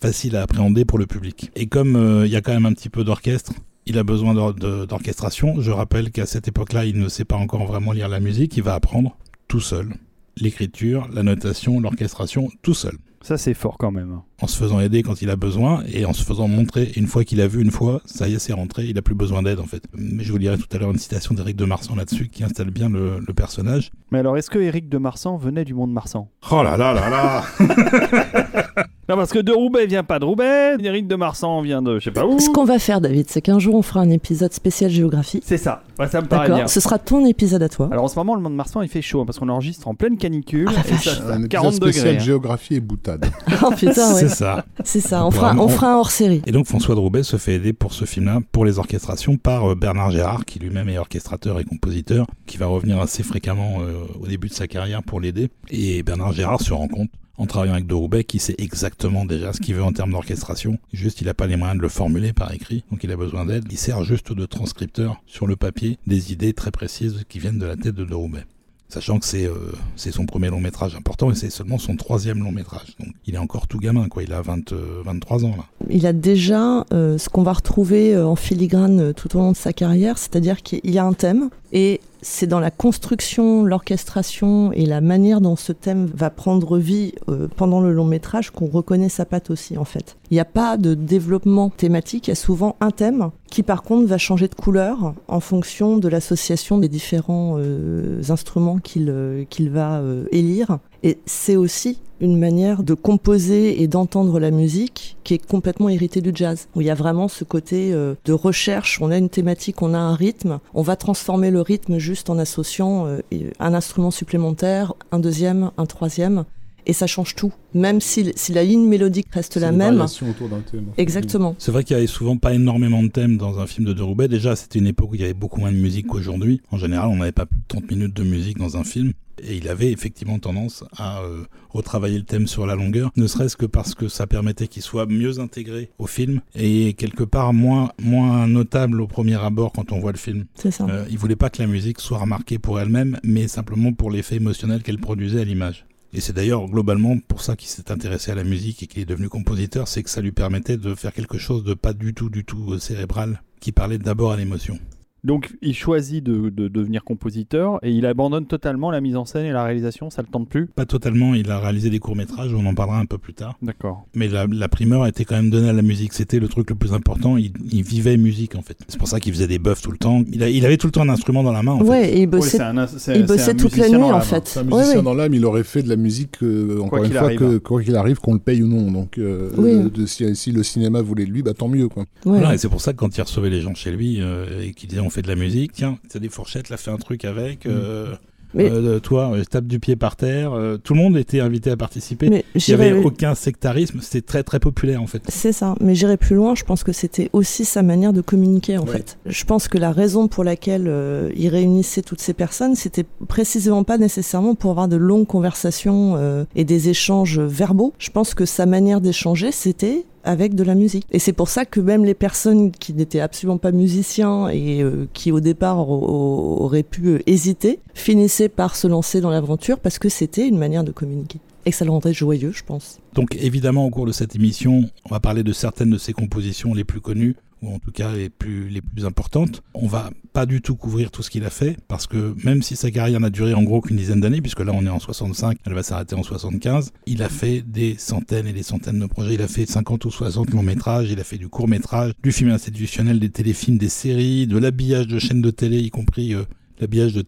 facile 0.00 0.36
à 0.36 0.42
appréhender 0.42 0.84
pour 0.84 0.98
le 0.98 1.06
public. 1.06 1.50
Et 1.56 1.66
comme 1.66 2.22
il 2.24 2.30
y 2.30 2.36
a 2.36 2.40
quand 2.40 2.52
même 2.52 2.66
un 2.66 2.72
petit 2.72 2.88
peu 2.88 3.04
d'orchestre, 3.04 3.52
il 3.86 3.98
a 3.98 4.04
besoin 4.04 4.34
d'orchestration. 4.34 5.60
Je 5.60 5.70
rappelle 5.70 6.10
qu'à 6.10 6.26
cette 6.26 6.48
époque-là, 6.48 6.84
il 6.84 6.98
ne 6.98 7.08
sait 7.08 7.24
pas 7.24 7.36
encore 7.36 7.64
vraiment 7.64 7.92
lire 7.92 8.08
la 8.08 8.20
musique. 8.20 8.56
Il 8.56 8.62
va 8.62 8.74
apprendre 8.74 9.16
tout 9.48 9.60
seul 9.60 9.94
l'écriture, 10.36 11.08
la 11.12 11.22
notation, 11.22 11.80
l'orchestration, 11.80 12.50
tout 12.62 12.74
seul. 12.74 12.98
Ça, 13.22 13.38
c'est 13.38 13.54
fort 13.54 13.78
quand 13.78 13.90
même. 13.90 14.20
En 14.42 14.46
se 14.46 14.58
faisant 14.58 14.80
aider 14.80 15.02
quand 15.02 15.22
il 15.22 15.30
a 15.30 15.36
besoin 15.36 15.82
et 15.90 16.04
en 16.04 16.12
se 16.12 16.22
faisant 16.22 16.46
montrer 16.46 16.92
une 16.96 17.06
fois 17.06 17.24
qu'il 17.24 17.40
a 17.40 17.46
vu 17.46 17.62
une 17.62 17.70
fois, 17.70 18.02
ça 18.04 18.28
y 18.28 18.34
est, 18.34 18.38
c'est 18.38 18.52
rentré, 18.52 18.84
il 18.84 18.98
a 18.98 19.02
plus 19.02 19.14
besoin 19.14 19.42
d'aide 19.42 19.60
en 19.60 19.64
fait. 19.64 19.82
Mais 19.94 20.24
je 20.24 20.30
vous 20.30 20.36
lirai 20.36 20.58
tout 20.58 20.66
à 20.72 20.78
l'heure 20.78 20.90
une 20.90 20.98
citation 20.98 21.34
d'Éric 21.34 21.56
de 21.56 21.64
Marsan 21.64 21.94
là-dessus 21.96 22.28
qui 22.28 22.44
installe 22.44 22.70
bien 22.70 22.90
le, 22.90 23.20
le 23.26 23.32
personnage. 23.34 23.92
Mais 24.10 24.18
alors, 24.18 24.36
est-ce 24.36 24.50
que 24.50 24.58
Éric 24.58 24.90
de 24.90 24.98
Marsan 24.98 25.38
venait 25.38 25.64
du 25.64 25.72
monde 25.72 25.90
Marsan? 25.92 26.28
Oh 26.50 26.62
là 26.62 26.76
là 26.76 26.92
là 26.92 27.08
là 27.08 27.44
Non, 29.08 29.14
parce 29.14 29.30
que 29.32 29.38
de 29.38 29.52
Roubaix 29.52 29.86
vient 29.86 30.02
pas 30.02 30.18
de 30.18 30.24
Roubaix, 30.24 30.74
Éric 30.82 31.06
de 31.06 31.14
Marsan 31.14 31.60
vient 31.62 31.80
de 31.80 32.00
je 32.00 32.04
sais 32.06 32.10
pas 32.10 32.26
où. 32.26 32.40
Ce 32.40 32.50
qu'on 32.50 32.64
va 32.64 32.80
faire, 32.80 33.00
David, 33.00 33.26
c'est 33.30 33.40
qu'un 33.40 33.60
jour 33.60 33.76
on 33.76 33.82
fera 33.82 34.00
un 34.00 34.10
épisode 34.10 34.52
spécial 34.52 34.90
géographie. 34.90 35.40
C'est 35.44 35.58
ça. 35.58 35.82
Ça 36.10 36.20
me 36.20 36.26
paraît 36.26 36.48
bien. 36.48 36.56
D'accord 36.56 36.70
Ce 36.70 36.80
sera 36.80 36.98
ton 36.98 37.24
épisode 37.24 37.62
à 37.62 37.68
toi. 37.68 37.88
Alors 37.92 38.04
en 38.04 38.08
ce 38.08 38.16
moment, 38.18 38.34
le 38.34 38.40
monde 38.42 38.56
Marsan, 38.56 38.82
il 38.82 38.88
fait 38.88 39.02
chaud 39.02 39.20
hein, 39.20 39.24
parce 39.24 39.38
qu'on 39.38 39.48
enregistre 39.48 39.86
en 39.86 39.94
pleine 39.94 40.16
canicule. 40.18 40.66
Ah, 40.68 40.72
la 40.72 40.88
et 40.88 40.90
vache. 40.90 41.04
ça, 41.04 41.10
Un 41.10 41.14
ça, 41.14 41.32
épisode 41.34 41.48
40 41.48 41.74
spécial 41.74 42.04
degrés. 42.04 42.16
hein. 42.16 42.24
géographie 42.24 42.74
et 42.74 42.80
boutade. 42.80 43.26
Oh 43.62 43.70
putain, 43.70 44.14
ouais. 44.14 44.25
C'est 44.28 44.34
ça. 44.34 44.64
C'est 44.84 45.00
ça. 45.00 45.24
On 45.24 45.30
fera, 45.30 45.54
on 45.56 45.68
un 45.68 45.96
hors 45.96 46.10
série. 46.10 46.42
Et 46.46 46.52
donc 46.52 46.66
François 46.66 46.94
de 46.94 47.00
Roubaix 47.00 47.22
se 47.22 47.36
fait 47.36 47.54
aider 47.54 47.72
pour 47.72 47.92
ce 47.92 48.04
film-là, 48.04 48.40
pour 48.52 48.64
les 48.64 48.78
orchestrations, 48.78 49.36
par 49.36 49.70
euh, 49.70 49.74
Bernard 49.74 50.10
Gérard, 50.10 50.44
qui 50.44 50.58
lui-même 50.58 50.88
est 50.88 50.98
orchestrateur 50.98 51.60
et 51.60 51.64
compositeur, 51.64 52.26
qui 52.46 52.56
va 52.56 52.66
revenir 52.66 53.00
assez 53.00 53.22
fréquemment 53.22 53.78
euh, 53.80 54.04
au 54.20 54.26
début 54.26 54.48
de 54.48 54.54
sa 54.54 54.66
carrière 54.66 55.02
pour 55.02 55.20
l'aider. 55.20 55.50
Et 55.70 56.02
Bernard 56.02 56.32
Gérard 56.32 56.60
se 56.60 56.72
rend 56.72 56.88
compte, 56.88 57.10
en 57.38 57.46
travaillant 57.46 57.74
avec 57.74 57.86
de 57.86 57.94
Roubaix, 57.94 58.24
qu'il 58.24 58.40
sait 58.40 58.54
exactement 58.58 59.24
déjà 59.24 59.52
ce 59.52 59.60
qu'il 59.60 59.74
veut 59.74 59.84
en 59.84 59.92
termes 59.92 60.12
d'orchestration. 60.12 60.78
Juste, 60.92 61.20
il 61.20 61.26
n'a 61.26 61.34
pas 61.34 61.46
les 61.46 61.56
moyens 61.56 61.78
de 61.78 61.82
le 61.82 61.88
formuler 61.88 62.32
par 62.32 62.52
écrit, 62.52 62.84
donc 62.90 63.04
il 63.04 63.12
a 63.12 63.16
besoin 63.16 63.46
d'aide. 63.46 63.64
Il 63.70 63.78
sert 63.78 64.02
juste 64.04 64.32
de 64.32 64.46
transcripteur 64.46 65.20
sur 65.26 65.46
le 65.46 65.56
papier 65.56 65.98
des 66.06 66.32
idées 66.32 66.52
très 66.52 66.70
précises 66.70 67.24
qui 67.28 67.38
viennent 67.38 67.58
de 67.58 67.66
la 67.66 67.76
tête 67.76 67.94
de 67.94 68.04
de 68.04 68.14
Roubaix. 68.14 68.44
Sachant 68.88 69.18
que 69.18 69.26
c'est 69.26 69.46
euh, 69.46 69.72
c'est 69.96 70.12
son 70.12 70.26
premier 70.26 70.48
long 70.48 70.60
métrage 70.60 70.94
important 70.94 71.30
et 71.30 71.34
c'est 71.34 71.50
seulement 71.50 71.78
son 71.78 71.96
troisième 71.96 72.42
long 72.42 72.52
métrage. 72.52 72.96
Donc 73.00 73.14
il 73.26 73.34
est 73.34 73.38
encore 73.38 73.66
tout 73.66 73.78
gamin, 73.78 74.08
quoi. 74.08 74.22
Il 74.22 74.32
a 74.32 74.42
20, 74.42 74.72
euh, 74.72 75.02
23 75.04 75.44
ans 75.44 75.54
là. 75.56 75.64
Il 75.90 76.06
a 76.06 76.12
déjà 76.12 76.84
euh, 76.92 77.18
ce 77.18 77.28
qu'on 77.28 77.42
va 77.42 77.52
retrouver 77.52 78.14
euh, 78.14 78.26
en 78.26 78.36
filigrane 78.36 79.12
tout 79.14 79.36
au 79.36 79.40
long 79.40 79.52
de 79.52 79.56
sa 79.56 79.72
carrière, 79.72 80.18
c'est-à-dire 80.18 80.62
qu'il 80.62 80.88
y 80.88 80.98
a 80.98 81.04
un 81.04 81.14
thème 81.14 81.50
et 81.72 82.00
c'est 82.28 82.48
dans 82.48 82.58
la 82.58 82.72
construction, 82.72 83.62
l'orchestration 83.62 84.72
et 84.72 84.84
la 84.84 85.00
manière 85.00 85.40
dont 85.40 85.54
ce 85.54 85.70
thème 85.70 86.10
va 86.12 86.28
prendre 86.28 86.76
vie 86.76 87.12
euh, 87.28 87.46
pendant 87.54 87.80
le 87.80 87.92
long 87.92 88.04
métrage 88.04 88.50
qu'on 88.50 88.66
reconnaît 88.66 89.08
sa 89.08 89.24
patte 89.24 89.48
aussi 89.48 89.78
en 89.78 89.84
fait. 89.84 90.16
Il 90.32 90.34
n'y 90.34 90.40
a 90.40 90.44
pas 90.44 90.76
de 90.76 90.94
développement 90.94 91.70
thématique, 91.70 92.26
il 92.26 92.30
y 92.30 92.32
a 92.32 92.36
souvent 92.36 92.74
un 92.80 92.90
thème 92.90 93.30
qui 93.48 93.62
par 93.62 93.82
contre 93.82 94.08
va 94.08 94.18
changer 94.18 94.48
de 94.48 94.56
couleur 94.56 95.14
en 95.28 95.38
fonction 95.38 95.98
de 95.98 96.08
l'association 96.08 96.78
des 96.78 96.88
différents 96.88 97.58
euh, 97.58 98.20
instruments 98.28 98.78
qu'il 98.78 99.08
euh, 99.08 99.44
qu'il 99.48 99.70
va 99.70 100.02
élire. 100.32 100.78
Et 101.02 101.18
c'est 101.26 101.56
aussi 101.56 101.98
une 102.20 102.38
manière 102.38 102.82
de 102.82 102.94
composer 102.94 103.82
et 103.82 103.88
d'entendre 103.88 104.40
la 104.40 104.50
musique 104.50 105.16
qui 105.22 105.34
est 105.34 105.46
complètement 105.46 105.88
héritée 105.88 106.20
du 106.20 106.32
jazz, 106.34 106.68
où 106.74 106.80
il 106.80 106.86
y 106.86 106.90
a 106.90 106.94
vraiment 106.94 107.28
ce 107.28 107.44
côté 107.44 107.92
euh, 107.92 108.14
de 108.24 108.32
recherche, 108.32 109.00
on 109.02 109.10
a 109.10 109.18
une 109.18 109.28
thématique, 109.28 109.82
on 109.82 109.92
a 109.92 109.98
un 109.98 110.14
rythme, 110.14 110.58
on 110.72 110.82
va 110.82 110.96
transformer 110.96 111.50
le 111.50 111.60
rythme 111.60 111.98
juste 111.98 112.30
en 112.30 112.38
associant 112.38 113.06
euh, 113.06 113.20
un 113.58 113.74
instrument 113.74 114.10
supplémentaire, 114.10 114.94
un 115.12 115.18
deuxième, 115.18 115.70
un 115.76 115.86
troisième, 115.86 116.44
et 116.86 116.92
ça 116.92 117.06
change 117.06 117.34
tout. 117.34 117.52
Même 117.74 118.00
si, 118.00 118.32
si 118.36 118.52
la 118.52 118.64
ligne 118.64 118.86
mélodique 118.86 119.26
reste 119.32 119.56
la 119.56 119.68
C'est 119.68 119.72
une 119.72 119.78
même, 119.78 120.00
autour 120.00 120.48
d'un 120.48 120.60
thème. 120.60 120.86
exactement. 120.96 121.54
C'est 121.58 121.72
vrai 121.72 121.84
qu'il 121.84 121.94
y 121.94 121.98
avait 121.98 122.06
souvent 122.06 122.36
pas 122.36 122.54
énormément 122.54 123.02
de 123.02 123.08
thèmes 123.08 123.36
dans 123.36 123.58
un 123.58 123.66
film 123.66 123.86
de 123.86 123.92
De 123.92 124.02
Roubaix. 124.02 124.28
Déjà, 124.28 124.56
c'était 124.56 124.78
une 124.78 124.86
époque 124.86 125.12
où 125.12 125.14
il 125.16 125.20
y 125.20 125.24
avait 125.24 125.34
beaucoup 125.34 125.60
moins 125.60 125.72
de 125.72 125.76
musique 125.76 126.06
qu'aujourd'hui. 126.06 126.60
En 126.70 126.78
général, 126.78 127.08
on 127.08 127.16
n'avait 127.16 127.32
pas 127.32 127.46
plus 127.46 127.58
de 127.58 127.64
30 127.68 127.90
minutes 127.90 128.14
de 128.14 128.22
musique 128.22 128.58
dans 128.58 128.76
un 128.76 128.84
film. 128.84 129.12
Et 129.42 129.56
il 129.56 129.68
avait 129.68 129.92
effectivement 129.92 130.38
tendance 130.38 130.82
à 130.96 131.20
euh, 131.20 131.44
retravailler 131.68 132.16
le 132.16 132.24
thème 132.24 132.46
sur 132.46 132.66
la 132.66 132.74
longueur, 132.74 133.10
ne 133.16 133.26
serait-ce 133.26 133.54
que 133.54 133.66
parce 133.66 133.94
que 133.94 134.08
ça 134.08 134.26
permettait 134.26 134.66
qu'il 134.66 134.80
soit 134.80 135.04
mieux 135.04 135.40
intégré 135.40 135.90
au 135.98 136.06
film 136.06 136.40
et 136.54 136.94
quelque 136.94 137.22
part 137.22 137.52
moins, 137.52 137.90
moins 138.02 138.46
notable 138.46 139.02
au 139.02 139.06
premier 139.06 139.34
abord 139.34 139.72
quand 139.72 139.92
on 139.92 140.00
voit 140.00 140.12
le 140.12 140.16
film. 140.18 140.46
C'est 140.54 140.70
ça. 140.70 140.86
Euh, 140.88 141.04
il 141.10 141.18
voulait 141.18 141.36
pas 141.36 141.50
que 141.50 141.60
la 141.60 141.68
musique 141.68 142.00
soit 142.00 142.16
remarquée 142.16 142.58
pour 142.58 142.80
elle-même, 142.80 143.18
mais 143.24 143.46
simplement 143.46 143.92
pour 143.92 144.10
l'effet 144.10 144.36
émotionnel 144.36 144.82
qu'elle 144.82 144.98
produisait 144.98 145.42
à 145.42 145.44
l'image. 145.44 145.84
Et 146.16 146.20
c'est 146.22 146.32
d'ailleurs 146.32 146.66
globalement 146.66 147.18
pour 147.18 147.42
ça 147.42 147.56
qu'il 147.56 147.68
s'est 147.68 147.92
intéressé 147.92 148.30
à 148.30 148.34
la 148.34 148.42
musique 148.42 148.82
et 148.82 148.86
qu'il 148.86 149.02
est 149.02 149.04
devenu 149.04 149.28
compositeur, 149.28 149.86
c'est 149.86 150.02
que 150.02 150.08
ça 150.08 150.22
lui 150.22 150.32
permettait 150.32 150.78
de 150.78 150.94
faire 150.94 151.12
quelque 151.12 151.36
chose 151.36 151.62
de 151.62 151.74
pas 151.74 151.92
du 151.92 152.14
tout, 152.14 152.30
du 152.30 152.42
tout 152.42 152.72
euh, 152.72 152.78
cérébral, 152.78 153.42
qui 153.60 153.70
parlait 153.70 153.98
d'abord 153.98 154.32
à 154.32 154.38
l'émotion. 154.38 154.78
Donc 155.24 155.56
il 155.60 155.74
choisit 155.74 156.22
de, 156.22 156.50
de 156.50 156.68
devenir 156.68 157.02
compositeur 157.02 157.78
et 157.82 157.90
il 157.90 158.06
abandonne 158.06 158.46
totalement 158.46 158.90
la 158.92 159.00
mise 159.00 159.16
en 159.16 159.24
scène 159.24 159.44
et 159.46 159.50
la 159.52 159.64
réalisation, 159.64 160.08
ça 160.08 160.22
le 160.22 160.28
tente 160.28 160.48
plus? 160.48 160.66
Pas 160.66 160.86
totalement, 160.86 161.34
il 161.34 161.50
a 161.50 161.58
réalisé 161.58 161.90
des 161.90 161.98
courts-métrages, 161.98 162.54
on 162.54 162.64
en 162.64 162.74
parlera 162.74 162.98
un 163.00 163.06
peu 163.06 163.18
plus 163.18 163.34
tard. 163.34 163.56
D'accord. 163.60 164.06
Mais 164.14 164.28
la, 164.28 164.46
la 164.46 164.68
primeur 164.68 165.02
a 165.02 165.08
été 165.08 165.24
quand 165.24 165.34
même 165.34 165.50
donnée 165.50 165.68
à 165.68 165.72
la 165.72 165.82
musique, 165.82 166.12
c'était 166.12 166.38
le 166.38 166.46
truc 166.48 166.70
le 166.70 166.76
plus 166.76 166.92
important, 166.92 167.36
il, 167.36 167.52
il 167.72 167.82
vivait 167.82 168.16
musique 168.16 168.54
en 168.54 168.62
fait. 168.62 168.76
C'est 168.86 168.98
pour 168.98 169.08
ça 169.08 169.18
qu'il 169.18 169.32
faisait 169.32 169.48
des 169.48 169.58
buffs 169.58 169.82
tout 169.82 169.90
le 169.90 169.98
temps. 169.98 170.22
Il, 170.30 170.42
a- 170.44 170.48
il 170.50 170.64
avait 170.64 170.76
tout 170.76 170.86
le 170.86 170.92
temps 170.92 171.02
un 171.02 171.08
instrument 171.08 171.42
dans 171.42 171.52
la 171.52 171.62
main 171.64 171.72
en 171.72 171.78
fait. 171.80 171.84
Ouais, 171.90 172.08
et 172.10 172.16
il 172.18 172.20
Oui, 172.20 172.26
bossait, 172.26 172.60
un- 172.60 172.86
il 173.14 173.26
bossait 173.26 173.54
toute 173.54 173.76
la 173.76 173.88
nuit 173.88 173.96
en 173.96 174.20
fait. 174.20 174.46
C'est 174.46 174.60
un 174.60 174.64
musicien 174.64 174.96
ouais. 174.98 175.02
dans 175.02 175.14
l'âme, 175.14 175.34
il 175.34 175.44
aurait 175.44 175.64
fait 175.64 175.82
de 175.82 175.88
la 175.88 175.96
musique, 175.96 176.42
euh, 176.42 176.78
encore 176.80 177.02
une 177.04 177.10
fois, 177.10 177.22
arrive. 177.22 177.38
que, 177.40 177.58
quoi 177.58 177.82
qu'il 177.82 177.96
arrive, 177.96 178.20
qu'on 178.20 178.34
le 178.34 178.38
paye 178.40 178.62
ou 178.62 178.68
non. 178.68 178.92
Donc, 178.92 179.18
euh, 179.18 179.50
Oui. 179.56 179.90
de- 179.90 180.06
si, 180.06 180.36
si 180.36 180.52
le 180.52 180.62
cinéma 180.62 181.00
voulait 181.02 181.26
de 181.26 181.30
lui, 181.32 181.42
bah 181.42 181.54
tant 181.54 181.68
mieux. 181.68 181.88
Quoi. 181.88 182.04
Ouais. 182.26 182.38
Voilà, 182.38 182.54
et 182.54 182.58
c'est 182.58 182.68
pour 182.68 182.80
ça 182.80 182.92
que 182.92 182.98
quand 182.98 183.16
il 183.16 183.22
recevait 183.22 183.50
les 183.50 183.60
gens 183.60 183.74
chez 183.74 183.90
lui 183.90 184.18
euh, 184.20 184.62
et 184.62 184.72
qu'il 184.72 184.88
disait 184.88 185.00
on 185.00 185.10
fait 185.16 185.22
de 185.22 185.28
la 185.28 185.34
musique, 185.36 185.72
tiens, 185.72 185.98
t'as 186.08 186.18
des 186.18 186.28
fourchettes, 186.28 186.68
là 186.70 186.76
fais 186.76 186.90
un 186.90 186.96
truc 186.98 187.24
avec, 187.24 187.66
euh, 187.66 188.14
Mais- 188.54 188.70
euh, 188.70 189.00
toi 189.00 189.32
euh, 189.34 189.42
tape 189.44 189.66
du 189.66 189.80
pied 189.80 189.96
par 189.96 190.14
terre, 190.16 190.52
euh, 190.52 190.76
tout 190.78 190.94
le 190.94 191.00
monde 191.00 191.16
était 191.16 191.40
invité 191.40 191.70
à 191.70 191.76
participer. 191.76 192.28
Mais 192.30 192.44
Il 192.54 192.62
n'y 192.68 192.74
avait 192.74 192.92
aucun 192.92 193.34
sectarisme, 193.34 193.98
c'était 194.00 194.20
très 194.22 194.42
très 194.44 194.60
populaire 194.60 195.02
en 195.02 195.06
fait. 195.06 195.22
C'est 195.28 195.52
ça, 195.52 195.74
mais 195.80 195.94
j'irai 195.94 196.16
plus 196.16 196.36
loin, 196.36 196.54
je 196.54 196.64
pense 196.64 196.84
que 196.84 196.92
c'était 196.92 197.28
aussi 197.32 197.64
sa 197.64 197.82
manière 197.82 198.12
de 198.12 198.20
communiquer 198.20 198.78
en 198.78 198.84
Ouais. 198.84 198.92
fait. 198.92 199.18
Je 199.26 199.44
pense 199.44 199.68
que 199.68 199.78
la 199.78 199.90
raison 199.92 200.28
pour 200.28 200.44
laquelle 200.44 200.84
euh, 200.86 201.30
il 201.36 201.48
réunissait 201.48 202.02
toutes 202.02 202.20
ces 202.20 202.34
personnes, 202.34 202.76
c'était 202.76 203.04
précisément 203.28 203.84
pas 203.84 203.98
nécessairement 203.98 204.54
pour 204.54 204.70
avoir 204.70 204.88
de 204.88 204.96
longues 204.96 205.26
conversations 205.26 206.14
euh, 206.16 206.44
et 206.54 206.64
des 206.64 206.88
échanges 206.88 207.40
verbaux. 207.40 207.92
Je 207.98 208.10
pense 208.10 208.34
que 208.34 208.44
sa 208.46 208.64
manière 208.66 209.00
d'échanger, 209.00 209.50
c'était 209.52 210.04
avec 210.26 210.54
de 210.54 210.62
la 210.64 210.74
musique. 210.74 211.06
Et 211.10 211.18
c'est 211.18 211.32
pour 211.32 211.48
ça 211.48 211.64
que 211.64 211.80
même 211.80 212.04
les 212.04 212.14
personnes 212.14 212.70
qui 212.72 212.92
n'étaient 212.92 213.20
absolument 213.20 213.56
pas 213.58 213.72
musiciens 213.72 214.48
et 214.48 214.82
euh, 214.82 215.06
qui 215.14 215.32
au 215.32 215.40
départ 215.40 215.88
au- 215.88 215.98
au- 216.06 216.64
auraient 216.64 216.82
pu 216.82 217.06
euh, 217.08 217.18
hésiter, 217.26 217.80
finissaient 217.94 218.48
par 218.50 218.76
se 218.76 218.86
lancer 218.86 219.20
dans 219.20 219.30
l'aventure 219.30 219.78
parce 219.78 219.98
que 219.98 220.08
c'était 220.08 220.46
une 220.46 220.58
manière 220.58 220.84
de 220.84 220.92
communiquer. 220.92 221.38
et 221.64 221.70
que 221.70 221.76
ça 221.76 221.84
le 221.84 221.90
rendrait 221.90 222.12
joyeux, 222.14 222.52
je 222.52 222.62
pense. 222.62 222.98
Donc 223.14 223.34
évidemment, 223.40 223.86
au 223.86 223.90
cours 223.90 224.06
de 224.06 224.12
cette 224.12 224.36
émission, 224.36 224.84
on 225.04 225.08
va 225.08 225.18
parler 225.20 225.42
de 225.42 225.52
certaines 225.52 225.90
de 225.90 225.98
ses 225.98 226.12
compositions 226.12 226.74
les 226.74 226.84
plus 226.84 227.00
connues, 227.00 227.34
ou 227.62 227.74
en 227.74 227.78
tout 227.78 227.90
cas 227.90 228.12
les 228.12 228.30
plus, 228.30 228.70
importantes. 229.04 229.62
On 229.74 229.86
va 229.86 230.10
pas 230.32 230.46
du 230.46 230.60
tout 230.60 230.74
couvrir 230.74 231.10
tout 231.10 231.22
ce 231.22 231.30
qu'il 231.30 231.44
a 231.44 231.50
fait, 231.50 231.76
parce 231.88 232.06
que 232.06 232.34
même 232.44 232.62
si 232.62 232.76
sa 232.76 232.90
carrière 232.90 233.20
n'a 233.20 233.30
duré 233.30 233.54
en 233.54 233.62
gros 233.62 233.80
qu'une 233.80 233.96
dizaine 233.96 234.20
d'années, 234.20 234.40
puisque 234.40 234.60
là 234.60 234.72
on 234.74 234.84
est 234.84 234.90
en 234.90 234.98
65, 234.98 235.58
elle 235.64 235.74
va 235.74 235.82
s'arrêter 235.82 236.14
en 236.14 236.22
75, 236.22 236.92
il 237.06 237.22
a 237.22 237.28
fait 237.28 237.62
des 237.62 237.96
centaines 237.98 238.46
et 238.46 238.52
des 238.52 238.62
centaines 238.62 238.98
de 238.98 239.06
projets. 239.06 239.34
Il 239.34 239.42
a 239.42 239.48
fait 239.48 239.66
50 239.66 240.04
ou 240.04 240.10
60 240.10 240.50
longs 240.50 240.62
métrages, 240.62 241.10
il 241.10 241.20
a 241.20 241.24
fait 241.24 241.38
du 241.38 241.48
court 241.48 241.68
métrage, 241.68 242.12
du 242.22 242.32
film 242.32 242.50
institutionnel, 242.50 243.20
des 243.20 243.30
téléfilms, 243.30 243.78
des 243.78 243.88
séries, 243.88 244.46
de 244.46 244.58
l'habillage 244.58 245.06
de 245.06 245.18
chaînes 245.18 245.42
de 245.42 245.50
télé, 245.50 245.78
y 245.78 245.90
compris 245.90 246.34
euh, 246.34 246.44
l'habillage 246.80 247.12
de 247.12 247.22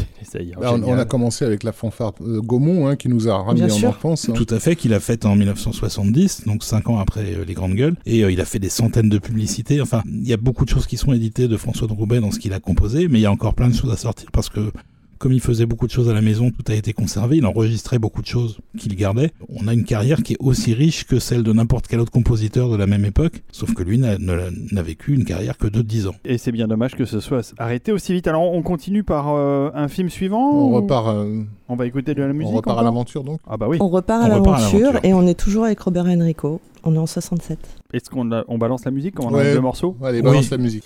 Bah, 0.60 0.72
on, 0.74 0.82
on, 0.82 0.98
a 0.98 1.04
commencé 1.04 1.44
avec 1.44 1.62
la 1.62 1.72
fanfare 1.72 2.12
euh, 2.20 2.40
Gaumont 2.40 2.88
hein, 2.88 2.96
qui 2.96 3.08
nous 3.08 3.28
a 3.28 3.42
ramené 3.42 3.70
en 3.70 3.88
enfance. 3.88 4.28
Hein. 4.28 4.32
Tout 4.34 4.46
à 4.50 4.60
fait, 4.60 4.76
qu'il 4.76 4.92
a 4.92 5.00
faite 5.00 5.24
en 5.24 5.36
1970, 5.36 6.44
donc 6.46 6.62
cinq 6.62 6.88
ans 6.88 6.98
après 6.98 7.34
euh, 7.34 7.44
Les 7.44 7.54
Grandes 7.54 7.74
Gueules. 7.74 7.96
Et 8.06 8.24
euh, 8.24 8.30
il 8.30 8.40
a 8.40 8.44
fait 8.44 8.58
des 8.58 8.68
centaines 8.68 9.08
de 9.08 9.18
publicités. 9.18 9.80
Enfin, 9.80 10.02
il 10.06 10.26
y 10.26 10.32
a 10.32 10.36
beaucoup 10.36 10.64
de 10.64 10.70
choses 10.70 10.86
qui 10.86 10.96
sont 10.96 11.12
éditées 11.12 11.48
de 11.48 11.56
François 11.56 11.86
de 11.86 11.92
Roubaix 11.92 12.20
dans 12.20 12.30
ce 12.30 12.38
qu'il 12.38 12.52
a 12.52 12.60
composé, 12.60 13.08
mais 13.08 13.18
il 13.18 13.22
y 13.22 13.26
a 13.26 13.32
encore 13.32 13.54
plein 13.54 13.68
de 13.68 13.74
choses 13.74 13.92
à 13.92 13.96
sortir 13.96 14.30
parce 14.32 14.48
que 14.48 14.72
comme 15.18 15.32
il 15.32 15.40
faisait 15.40 15.66
beaucoup 15.66 15.86
de 15.86 15.92
choses 15.92 16.08
à 16.08 16.14
la 16.14 16.20
maison, 16.20 16.50
tout 16.50 16.70
a 16.70 16.74
été 16.74 16.92
conservé, 16.92 17.38
il 17.38 17.46
enregistrait 17.46 17.98
beaucoup 17.98 18.22
de 18.22 18.26
choses 18.26 18.58
qu'il 18.78 18.94
gardait. 18.96 19.32
On 19.48 19.68
a 19.68 19.74
une 19.74 19.84
carrière 19.84 20.22
qui 20.22 20.34
est 20.34 20.38
aussi 20.40 20.74
riche 20.74 21.06
que 21.06 21.18
celle 21.18 21.42
de 21.42 21.52
n'importe 21.52 21.86
quel 21.86 22.00
autre 22.00 22.12
compositeur 22.12 22.68
de 22.68 22.76
la 22.76 22.86
même 22.86 23.04
époque, 23.04 23.42
sauf 23.52 23.74
que 23.74 23.82
lui 23.82 23.98
n'a 23.98 24.82
vécu 24.82 25.14
une 25.14 25.24
carrière 25.24 25.58
que 25.58 25.66
de 25.66 25.82
10 25.82 26.08
ans. 26.08 26.14
Et 26.24 26.38
c'est 26.38 26.52
bien 26.52 26.68
dommage 26.68 26.94
que 26.94 27.04
ce 27.04 27.20
soit 27.20 27.54
arrêté 27.58 27.92
aussi 27.92 28.12
vite. 28.12 28.26
Alors 28.26 28.52
on 28.52 28.62
continue 28.62 29.02
par 29.02 29.34
euh, 29.34 29.70
un 29.74 29.88
film 29.88 30.08
suivant 30.08 30.52
On 30.52 30.70
repart... 30.70 31.08
Euh, 31.08 31.42
on 31.68 31.76
va 31.76 31.86
écouter 31.86 32.14
de 32.14 32.22
la 32.22 32.32
musique 32.32 32.52
On 32.52 32.56
repart 32.56 32.78
à 32.78 32.82
l'aventure 32.82 33.24
donc? 33.24 33.40
Ah 33.48 33.56
bah 33.56 33.66
oui. 33.68 33.78
On 33.80 33.88
repart 33.88 34.22
à 34.22 34.28
l'aventure 34.28 35.00
et 35.02 35.12
on 35.14 35.26
est 35.26 35.38
toujours 35.38 35.64
avec 35.64 35.80
Robert 35.80 36.06
Enrico. 36.06 36.60
On 36.84 36.94
est 36.94 36.98
en 36.98 37.06
67. 37.06 37.58
Est-ce 37.92 38.08
qu'on 38.10 38.30
on 38.46 38.58
balance 38.58 38.84
la 38.84 38.92
musique 38.92 39.18
on 39.20 39.32
ouais. 39.32 39.50
a 39.50 39.54
deux 39.54 39.60
morceaux? 39.60 39.96
Allez, 40.02 40.22
balance 40.22 40.44
oui. 40.44 40.50
la 40.52 40.58
musique. 40.58 40.84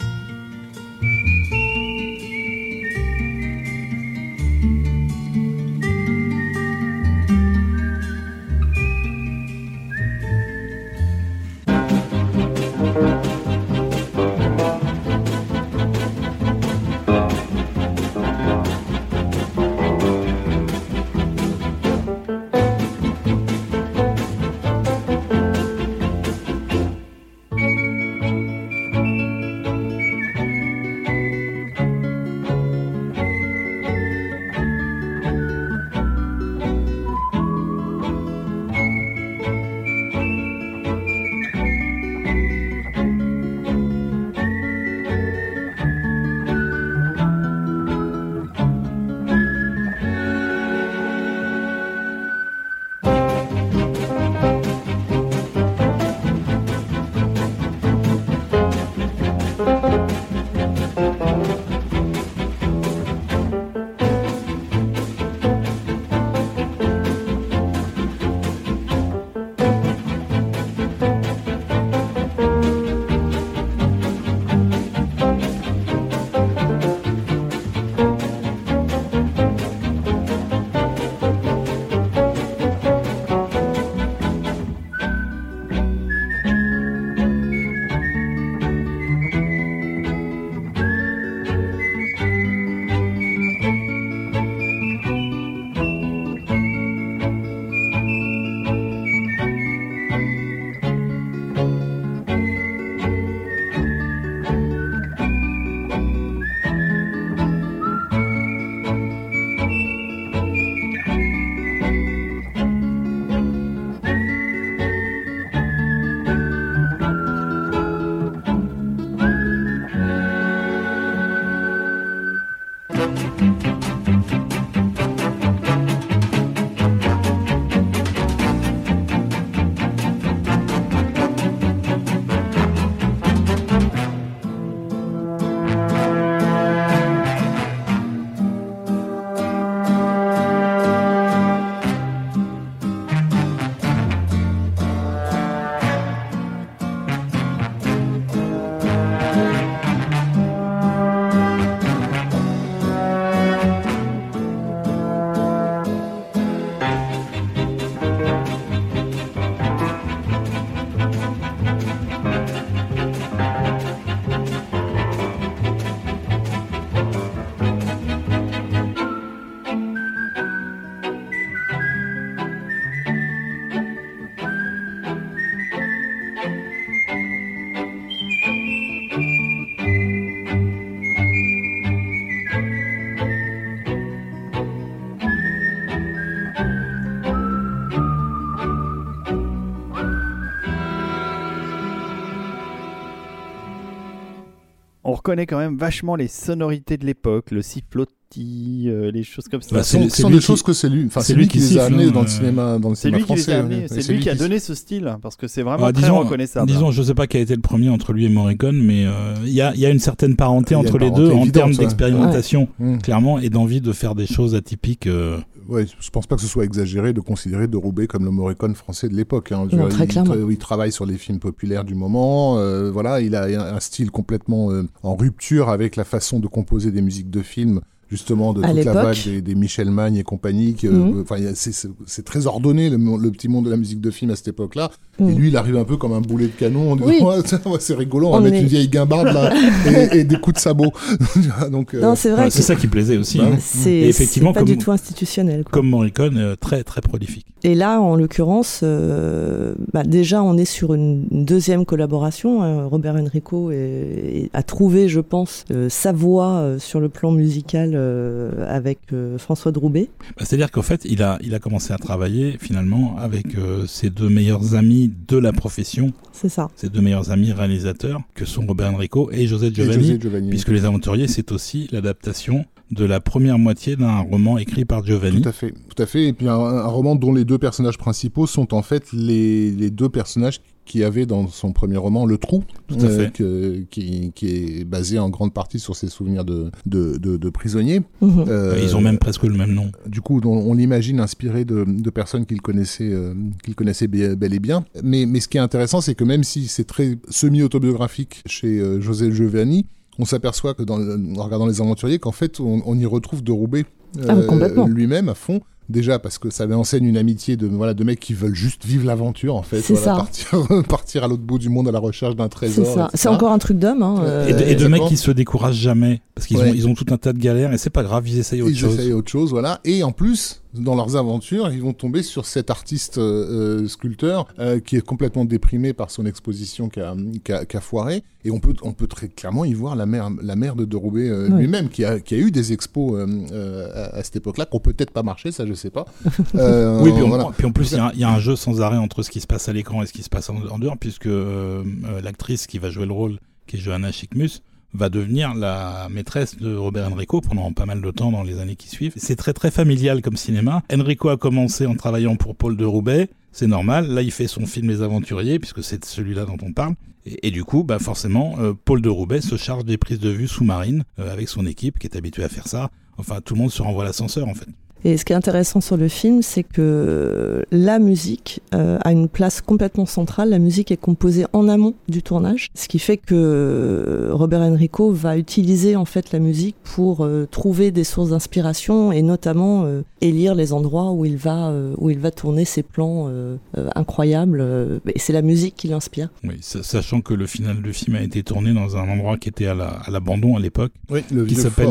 Connaît 195.22 195.46
quand 195.46 195.59
même 195.59 195.76
vachement 195.76 196.16
les 196.16 196.28
sonorités 196.28 196.96
de 196.96 197.06
l'époque, 197.06 197.50
le 197.50 197.62
sifflotti, 197.62 198.85
euh, 198.87 199.11
les 199.11 199.22
choses 199.22 199.48
comme 199.48 199.62
ça. 199.62 199.74
Bah, 199.74 199.83
ce 199.83 200.09
sont 200.09 200.30
des 200.30 200.40
choses 200.40 200.62
que 200.62 200.72
c'est 200.72 200.88
lui, 200.88 201.06
enfin, 201.06 201.20
c'est 201.20 201.35
lui, 201.35 201.48
qui 201.48 201.59
les 201.59 201.78
a 201.78 201.87
amenés 201.87 202.11
dans 202.11 202.22
le 202.22 202.28
cinéma, 202.28 202.78
dans 202.78 202.90
le 202.90 202.94
cinéma 202.94 203.20
français. 203.20 203.87
C'est 203.88 204.12
lui 204.12 204.20
qui 204.20 204.30
a 204.30 204.35
donné 204.35 204.59
ce 204.59 204.74
style, 204.74 205.16
parce 205.22 205.37
que 205.37 205.48
c'est 205.48 205.62
vraiment 205.62 205.87
ah, 205.87 205.92
très 205.92 206.09
reconnaissable. 206.09 206.70
Disons, 206.70 206.90
je 206.90 207.02
sais 207.02 207.14
pas 207.14 207.26
qui 207.26 207.37
a 207.37 207.40
été 207.40 207.54
le 207.54 207.62
premier 207.62 207.88
entre 207.88 208.12
lui 208.12 208.26
et 208.26 208.28
Morricone, 208.28 208.80
mais 208.80 209.06
euh, 209.06 209.35
il 209.44 209.52
y, 209.52 209.61
a, 209.61 209.74
y, 209.74 209.87
a, 209.87 209.90
une 209.90 209.98
certaine 209.98 210.37
parenté 210.37 210.74
entre 210.74 210.98
les 210.98 211.11
deux 211.11 211.30
en 211.30 211.46
termes 211.48 211.74
d'expérimentation, 211.74 212.68
mmh. 212.78 212.98
clairement, 212.98 213.38
et 213.38 213.50
d'envie 213.50 213.80
de 213.80 213.92
faire 213.92 214.14
des 214.14 214.26
choses 214.26 214.54
atypiques. 214.54 215.06
Euh, 215.06 215.38
ouais, 215.70 215.87
je 215.87 216.11
pense 216.11 216.26
pas 216.26 216.37
que 216.37 216.42
ce 216.42 216.48
soit 216.48 216.64
exagéré 216.64 217.12
de 217.12 217.20
considérer 217.20 217.68
de 217.68 217.76
Roubaix 217.76 218.06
comme 218.06 218.24
le 218.24 218.30
Morricone 218.30 218.74
français 218.74 219.09
de 219.09 219.14
l'époque. 219.14 219.52
Hein. 219.52 219.66
il, 219.70 220.50
il, 220.50 220.59
travaille 220.59 220.92
sur 220.92 221.06
les 221.06 221.16
films 221.16 221.38
populaires 221.38 221.85
du 221.85 221.94
moment. 221.94 222.59
Euh, 222.59 222.90
voilà, 222.90 223.20
il 223.20 223.35
a 223.35 223.74
un 223.74 223.80
style 223.80 224.11
complètement 224.11 224.70
euh, 224.70 224.83
en 225.02 225.14
rupture 225.14 225.68
avec 225.68 225.96
la 225.96 226.04
façon 226.04 226.40
de 226.40 226.46
composer 226.46 226.90
des 226.90 227.02
musiques 227.02 227.30
de 227.30 227.42
films 227.42 227.80
justement 228.11 228.53
de 228.53 228.62
À 228.64 228.68
toute 228.75 228.85
la 228.85 228.92
vague 228.92 229.16
des, 229.25 229.40
des 229.40 229.55
Michel 229.55 229.90
Magne 229.90 230.16
et 230.16 230.23
compagnie. 230.23 230.77
Mhm. 230.83 231.25
a- 231.31 231.55
c'est- 231.55 232.23
très 232.25 232.46
ordonné 232.46 232.90
le, 232.90 232.99
petit 233.31 233.49
monde 233.49 233.64
de 233.66 233.70
la 233.70 233.77
musique 233.77 234.01
de 234.01 234.11
film 234.11 234.31
à 234.33 234.37
cette 234.37 234.49
époque-là. 234.49 234.90
Et 235.18 235.23
Mm. 235.23 235.35
lui, 235.38 235.49
il 235.49 235.57
arrive 235.57 235.77
un 235.77 235.85
peu 235.85 235.96
comme 235.96 236.12
un 236.12 236.20
boulet 236.20 236.46
de 236.46 236.53
canon 236.53 236.92
en 236.92 236.96
disant 236.96 237.09
Oui. 237.09 237.20
Ouais, 237.23 237.79
c'est 237.79 237.94
rigolo, 237.94 238.29
on 238.29 238.31
va 238.33 238.38
On 238.38 238.40
mettre 238.40 238.57
est- 238.57 238.61
une 238.62 238.66
vieille 238.66 238.88
guimbarde 238.88 239.29
là 239.29 239.53
et, 240.14 240.18
et 240.18 240.25
des 240.25 240.37
coups 240.40 240.57
de 240.57 240.61
sabot. 240.61 240.92
Donc, 241.70 241.94
euh, 241.94 242.01
Non, 242.01 242.14
c'est 242.14 242.31
vrai 242.31 242.42
Ouais, 242.42 242.49
que 242.49 242.55
c'est 242.55 242.62
ça 242.62 242.75
qui 242.77 242.87
plaisait 242.87 243.16
aussi. 243.16 243.38
Bah 243.38 243.44
hein. 243.53 243.57
c'est 243.61 243.92
effectivement, 243.92 244.51
c'est 244.53 244.61
pas 244.61 244.64
du 244.64 244.73
comme- 244.75 244.83
tout 244.83 244.92
institutionnel. 244.92 245.62
quoi. 245.64 245.70
Comme 245.73 245.88
Morricone, 245.88 246.37
euh, 246.38 246.57
très 246.57 246.83
très 246.85 247.01
prolifique. 247.01 247.46
Et 247.62 247.75
là, 247.75 248.01
en 248.01 248.16
l'occurrence, 248.16 248.81
euh, 248.83 249.75
bah, 249.92 250.03
déjà, 250.05 250.42
on 250.42 250.57
est 250.57 250.64
sur 250.64 250.94
une 250.94 251.27
deuxième 251.31 251.85
collaboration. 251.85 252.62
hein. 252.62 252.85
Robert 252.87 253.16
Enrico 253.16 253.70
est- 253.70 253.77
est- 253.77 254.51
a 254.55 254.62
trouvé, 254.62 255.09
je 255.09 255.20
pense, 255.20 255.64
euh, 255.70 255.88
sa 255.90 256.12
voix 256.12 256.53
euh, 256.61 256.79
sur 256.79 257.01
le 257.01 257.09
plan 257.11 257.31
musical 257.33 257.92
euh, 258.01 258.65
avec 258.69 258.99
euh, 259.13 259.39
François 259.39 259.73
Droubet. 259.73 260.09
Bah, 260.37 260.45
C'est-à-dire 260.45 260.71
qu'en 260.71 260.83
fait, 260.83 261.05
il 261.05 261.23
a, 261.23 261.39
il 261.43 261.55
a 261.55 261.59
commencé 261.59 261.93
à 261.93 261.99
travailler 261.99 262.57
finalement 262.59 263.17
avec 263.19 263.57
euh, 263.57 263.87
ses 263.87 264.11
deux 264.11 264.29
meilleurs 264.29 264.75
amis 264.75 265.13
de 265.29 265.37
la 265.37 265.53
profession, 265.53 266.13
C'est 266.33 266.49
ça. 266.49 266.69
ses 266.77 266.89
deux 266.89 267.01
meilleurs 267.01 267.31
amis 267.31 267.53
réalisateurs, 267.53 268.21
que 268.35 268.45
sont 268.45 268.65
Robert 268.67 268.93
Enrico 268.95 269.31
et 269.33 269.47
José 269.47 269.69
et 269.69 269.75
Giovanni, 269.75 270.03
José 270.03 270.21
Giovanni. 270.21 270.51
puisque 270.51 270.69
Les 270.69 270.85
Aventuriers, 270.85 271.29
c'est 271.29 271.53
aussi 271.53 271.89
l'adaptation 271.93 272.65
de 272.90 273.05
la 273.05 273.20
première 273.20 273.59
moitié 273.59 273.96
d'un 273.96 274.18
roman 274.18 274.59
écrit 274.59 274.85
par 274.85 275.05
Giovanni. 275.05 275.42
Tout 275.42 275.48
à 275.48 275.53
fait, 275.53 275.72
tout 275.94 276.03
à 276.03 276.07
fait. 276.07 276.24
Et 276.29 276.33
puis 276.33 276.48
un, 276.48 276.55
un 276.55 276.87
roman 276.87 277.14
dont 277.14 277.33
les 277.33 277.44
deux 277.44 277.59
personnages 277.59 277.98
principaux 277.98 278.46
sont 278.46 278.74
en 278.74 278.83
fait 278.83 279.12
les, 279.12 279.70
les 279.70 279.90
deux 279.90 280.09
personnages 280.09 280.61
qui 280.87 281.05
avaient 281.05 281.26
dans 281.26 281.46
son 281.46 281.72
premier 281.72 281.98
roman 281.98 282.26
Le 282.26 282.37
Trou, 282.37 282.64
Tout 282.88 282.96
à 282.96 283.09
fait. 283.09 283.33
que- 283.33 283.85
qui, 283.90 284.33
qui 284.35 284.48
est 284.48 284.85
basé 284.85 285.20
en 285.20 285.29
grande 285.31 285.55
partie 285.55 285.79
sur 285.79 285.94
ses 285.94 286.09
souvenirs 286.09 286.44
de, 286.44 286.72
de, 286.85 287.16
de, 287.16 287.37
de 287.37 287.48
prisonniers. 287.50 288.00
Mhm. 288.20 288.44
Euh, 288.48 288.81
Ils 288.83 288.96
ont 288.96 289.00
même 289.00 289.18
presque 289.18 289.44
le 289.44 289.55
même 289.55 289.72
nom. 289.72 289.92
Du 290.07 290.20
coup, 290.20 290.40
on, 290.44 290.48
on 290.48 290.74
l'imagine 290.74 291.20
inspiré 291.20 291.64
de, 291.64 291.85
de 291.87 292.11
personnes 292.11 292.44
qu'il 292.44 292.61
connaissait, 292.61 293.09
euh, 293.12 293.35
qu'il 293.62 293.76
connaissait 293.76 294.09
be- 294.09 294.35
bel 294.35 294.53
et 294.53 294.59
bien. 294.59 294.85
Mais, 295.05 295.26
mais 295.26 295.38
ce 295.38 295.46
qui 295.46 295.59
est 295.59 295.61
intéressant, 295.61 296.00
c'est 296.00 296.16
que 296.16 296.24
même 296.24 296.42
si 296.42 296.66
c'est 296.66 296.85
très 296.88 297.18
semi-autobiographique 297.29 298.42
chez 298.46 298.81
euh, 298.81 299.00
José 299.00 299.31
Giovanni, 299.31 299.87
on 300.20 300.24
s'aperçoit 300.24 300.74
que 300.74 300.83
dans 300.83 300.98
en 301.00 301.42
regardant 301.44 301.66
les 301.66 301.80
aventuriers, 301.80 302.18
qu'en 302.18 302.33
fait, 302.33 302.61
on, 302.61 302.83
on 302.87 302.98
y 302.98 303.06
retrouve 303.06 303.42
de 303.42 303.52
Roubaix 303.52 303.85
Ah 304.28 304.35
complètement. 304.48 304.87
lui-même 304.87 305.28
à 305.28 305.35
fond. 305.35 305.61
Déjà 305.88 306.20
parce 306.20 306.38
que 306.38 306.50
ça 306.50 306.68
enseigne 306.68 307.04
une 307.06 307.16
amitié 307.16 307.56
de 307.56 307.66
voilà 307.66 307.94
de 307.94 308.04
mecs 308.04 308.20
qui 308.20 308.33
veulent 308.33 308.54
juste 308.54 308.85
vivre 308.85 309.04
l'aventure 309.06 309.56
en 309.56 309.62
fait, 309.62 309.80
C'est 309.80 309.94
voilà, 309.94 310.12
ça. 310.12 310.16
partir 310.16 310.85
partir 310.88 311.24
à 311.24 311.26
l'autre 311.28 311.42
bout 311.42 311.59
du 311.59 311.68
monde 311.68 311.88
à 311.88 311.90
la 311.90 311.98
recherche 311.98 312.37
d'un 312.37 312.44
C'est 312.44 312.50
trésor. 312.50 313.11
C'est 313.12 313.28
encore 313.28 313.50
un 313.50 313.59
truc 313.59 313.76
d'homme. 313.76 314.04
hein, 314.04 314.20
Euh, 314.22 314.46
Et 314.46 314.52
de, 314.52 314.59
et 314.59 314.62
de 314.66 314.70
exactement. 314.70 314.98
mecs 314.98 315.09
qui 315.09 315.16
se 315.16 315.33
découragent 315.33 315.74
jamais, 315.74 316.22
parce 316.37 316.46
qu'ils 316.46 316.59
Ouais. 316.59 316.70
ont, 316.70 316.74
ils 316.74 316.87
ont 316.87 316.94
tout 316.94 317.06
un 317.11 317.16
tas 317.16 317.33
de 317.33 317.40
galères, 317.40 317.72
et 317.72 317.78
c'est 317.78 317.90
pas 317.90 318.04
grave, 318.04 318.28
ils 318.28 318.38
essayent 318.38 318.62
autre 318.62 318.70
ils 318.70 318.78
chose. 318.78 318.94
essayent 318.94 319.12
autre 319.12 319.30
chose, 319.33 319.50
voilà. 319.50 319.80
Et 319.85 320.04
en 320.04 320.12
plus, 320.12 320.60
dans 320.74 320.94
leurs 320.94 321.16
aventures, 321.16 321.70
ils 321.72 321.83
vont 321.83 321.92
tomber 321.92 322.22
sur 322.22 322.46
cet 322.46 322.70
artiste 322.70 323.18
euh, 323.18 323.80
euh, 323.83 323.88
sculpteur 323.88 324.46
euh, 324.59 324.78
qui 324.80 324.96
est 324.96 325.00
complètement 325.00 325.44
déprimé 325.44 325.92
par 325.92 326.11
son 326.11 326.26
exposition 326.26 326.88
qui 326.88 327.00
a, 327.00 327.14
qui 327.44 327.52
a- 327.52 327.64
qui 327.64 327.76
a 327.76 327.80
foiré. 327.80 328.22
Et 328.44 328.50
on 328.50 328.59
peut, 328.61 328.74
on 328.83 328.92
peut 328.92 329.06
très 329.06 329.28
clairement 329.28 329.64
y 329.64 329.74
voir 329.74 329.96
la 329.96 330.06
mère, 330.06 330.30
la 330.42 330.56
mère 330.56 330.74
de, 330.76 330.85
de 330.85 330.96
Roubaix 330.96 331.28
euh, 331.28 331.48
Oui. 331.50 331.61
lui-même, 331.62 331.88
qui 331.88 332.04
a, 332.04 332.20
qui 332.20 332.35
a 332.35 332.38
eu 332.38 332.50
des 332.50 332.72
expos 332.72 333.14
euh, 333.14 333.26
euh, 333.52 333.90
à, 333.92 334.16
à 334.16 334.22
cette 334.22 334.37
époque-là, 334.37 334.64
qui 334.66 334.76
ont 334.76 334.80
peut-être 334.80 335.11
pas 335.11 335.22
marché, 335.22 335.52
ça 335.52 335.66
je 335.66 335.74
sais 335.74 335.90
pas. 335.90 336.06
Euh, 336.54 337.00
Oui, 337.02 337.12
puis, 337.12 337.22
en- 337.22 337.28
voilà. 337.28 337.50
puis 337.56 337.66
en 337.66 337.72
plus, 337.72 337.92
il 337.92 337.96
y, 337.96 338.00
a- 338.00 338.12
il 338.14 338.20
y 338.20 338.24
a 338.24 338.30
un 338.30 338.38
jeu 338.40 338.56
sans 338.56 338.80
arrêt 338.80 338.96
entre 338.96 339.22
ce 339.22 339.30
qui 339.30 339.40
se 339.40 339.46
passe 339.46 339.68
à 339.68 339.72
l'écran 339.72 340.02
et 340.02 340.06
ce 340.06 340.12
qui 340.12 340.22
se 340.22 340.28
passe 340.30 340.48
en, 340.50 340.56
en 340.70 340.78
dehors, 340.78 340.96
puisque 340.98 341.26
euh, 341.26 341.83
euh, 342.06 342.20
l'actrice 342.22 342.66
qui 342.66 342.78
va 342.78 342.90
jouer 342.90 343.06
le 343.06 343.12
rôle, 343.12 343.38
qui 343.66 343.76
est 343.76 343.78
Johanna 343.80 344.11
Chikmus, 344.12 344.62
va 344.94 345.09
devenir 345.09 345.55
la 345.55 346.09
maîtresse 346.11 346.57
de 346.57 346.74
Robert 346.74 347.12
Enrico 347.12 347.40
pendant 347.40 347.72
pas 347.72 347.87
mal 347.87 348.00
de 348.00 348.11
temps 348.11 348.33
dans 348.33 348.42
les 348.42 348.59
années 348.59 348.76
qui 348.76 348.88
suivent. 348.88 349.12
C'est 349.16 349.37
très 349.37 349.53
très 349.53 349.70
familial 349.70 350.22
comme 350.22 350.37
cinéma. 350.37 350.83
Enrico 350.92 351.29
a 351.29 351.37
commencé 351.37 351.87
en 351.87 351.94
travaillant 351.94 352.37
pour 352.37 352.57
Paul 352.57 352.76
de 352.76 352.85
Roubaix, 352.85 353.29
c'est 353.53 353.66
normal. 353.66 354.09
Là, 354.09 354.22
il 354.22 354.31
fait 354.31 354.46
son 354.46 354.66
film 354.66 354.88
Les 354.88 355.03
Aventuriers, 355.03 355.59
puisque 355.59 355.83
c'est 355.83 356.05
celui-là 356.05 356.44
dont 356.44 356.59
on 356.62 356.72
parle. 356.72 356.94
Et, 357.26 357.50
du 357.50 357.64
coup, 357.64 357.85
bah 357.85 357.98
forcément, 357.98 358.57
euh, 358.61 358.72
Paul 358.72 359.03
de 359.03 359.09
Roubaix 359.09 359.42
se 359.42 359.57
charge 359.57 359.85
des 359.85 359.98
prises 359.98 360.20
de 360.20 360.31
vue 360.31 360.48
sous-marines 360.48 361.05
euh, 361.18 361.31
avec 361.31 361.48
son 361.48 361.66
équipe 361.66 361.98
qui 361.98 362.07
est 362.07 362.16
habituée 362.16 362.44
à 362.44 362.48
faire 362.48 362.66
ça. 362.66 362.90
Enfin, 363.18 363.40
tout 363.42 363.55
le 363.55 363.61
monde 363.61 363.70
se 363.70 363.83
renvoie 363.83 364.05
l'ascenseur 364.05 364.48
en 364.48 364.55
fait. 364.55 364.68
Et 365.05 365.17
ce 365.17 365.25
qui 365.25 365.33
est 365.33 365.37
intéressant 365.37 365.81
sur 365.81 365.97
le 365.97 366.09
film, 366.09 366.43
c'est 366.43 366.63
que 366.63 367.65
la 367.71 367.99
musique 367.99 368.61
euh, 368.75 368.99
a 369.03 369.13
une 369.13 369.29
place 369.29 369.61
complètement 369.61 370.07
centrale. 370.07 370.51
La 370.51 370.59
musique 370.59 370.91
est 370.91 370.97
composée 370.97 371.47
en 371.53 371.69
amont 371.69 371.95
du 372.09 372.23
tournage, 372.23 372.69
ce 372.75 372.87
qui 372.89 372.99
fait 372.99 373.17
que 373.17 374.29
Robert 374.33 374.61
Enrico 374.61 375.11
va 375.13 375.37
utiliser 375.39 375.97
en 375.97 376.05
fait 376.05 376.33
la 376.33 376.39
musique 376.39 376.77
pour 376.85 377.25
euh, 377.25 377.47
trouver 377.51 377.91
des 377.91 378.05
sources 378.05 378.31
d'inspiration 378.31 379.13
et 379.13 379.23
notamment 379.23 379.85
euh, 379.85 380.03
élire 380.21 380.55
les 380.55 380.73
endroits 380.73 381.13
où 381.13 381.25
il 381.25 381.37
va 381.37 381.69
euh, 381.71 381.95
où 381.99 382.11
il 382.11 382.19
va 382.19 382.31
tourner 382.31 382.65
ses 382.65 382.83
plans 382.83 383.27
euh, 383.29 383.57
euh, 383.79 383.89
incroyables. 383.95 384.61
euh, 384.61 384.99
et 385.15 385.19
c'est 385.19 385.33
la 385.33 385.43
musique 385.43 385.75
qui 385.77 385.89
l'inspire. 385.89 386.29
Oui, 386.45 386.57
sa- 386.61 386.83
sachant 386.83 387.21
que 387.21 387.35
le 387.35 387.47
final 387.47 387.81
du 387.83 387.93
film 387.93 388.17
a 388.17 388.23
été 388.23 388.43
tourné 388.43 388.73
dans 388.75 388.97
un 388.97 389.09
endroit 389.09 389.37
qui 389.39 389.49
était 389.49 389.67
à 389.67 389.75
la- 389.75 389.99
à 390.05 390.11
l'abandon 390.11 390.57
à 390.57 390.61
l'époque. 390.61 390.93
Oui, 391.11 391.21
le 391.33 391.45
qui 391.47 391.55
s'appelle 391.55 391.89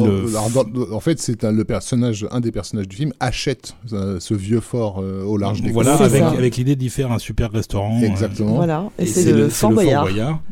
en 0.91 0.99
fait, 0.99 1.19
c'est 1.19 1.43
un, 1.43 1.51
le 1.51 1.63
personnage, 1.65 2.27
un 2.31 2.39
des 2.39 2.51
personnages 2.51 2.87
du 2.87 2.95
film 2.99 3.13
achète 3.21 3.75
euh, 3.93 4.19
ce 4.19 4.33
vieux 4.33 4.59
fort 4.59 4.99
euh, 5.01 5.23
au 5.23 5.37
large 5.37 5.61
des 5.61 5.71
Voilà, 5.71 5.95
avec, 5.95 6.21
avec 6.21 6.57
l'idée 6.57 6.75
d'y 6.75 6.89
faire 6.89 7.13
un 7.13 7.17
super 7.17 7.49
restaurant. 7.49 7.97
euh, 8.01 8.05
Exactement. 8.05 8.55
Voilà. 8.55 8.89
Et, 8.99 9.03
et 9.03 9.05
c'est 9.05 9.31
le, 9.31 9.47
Fort 9.47 9.71
Boyard. 9.71 10.05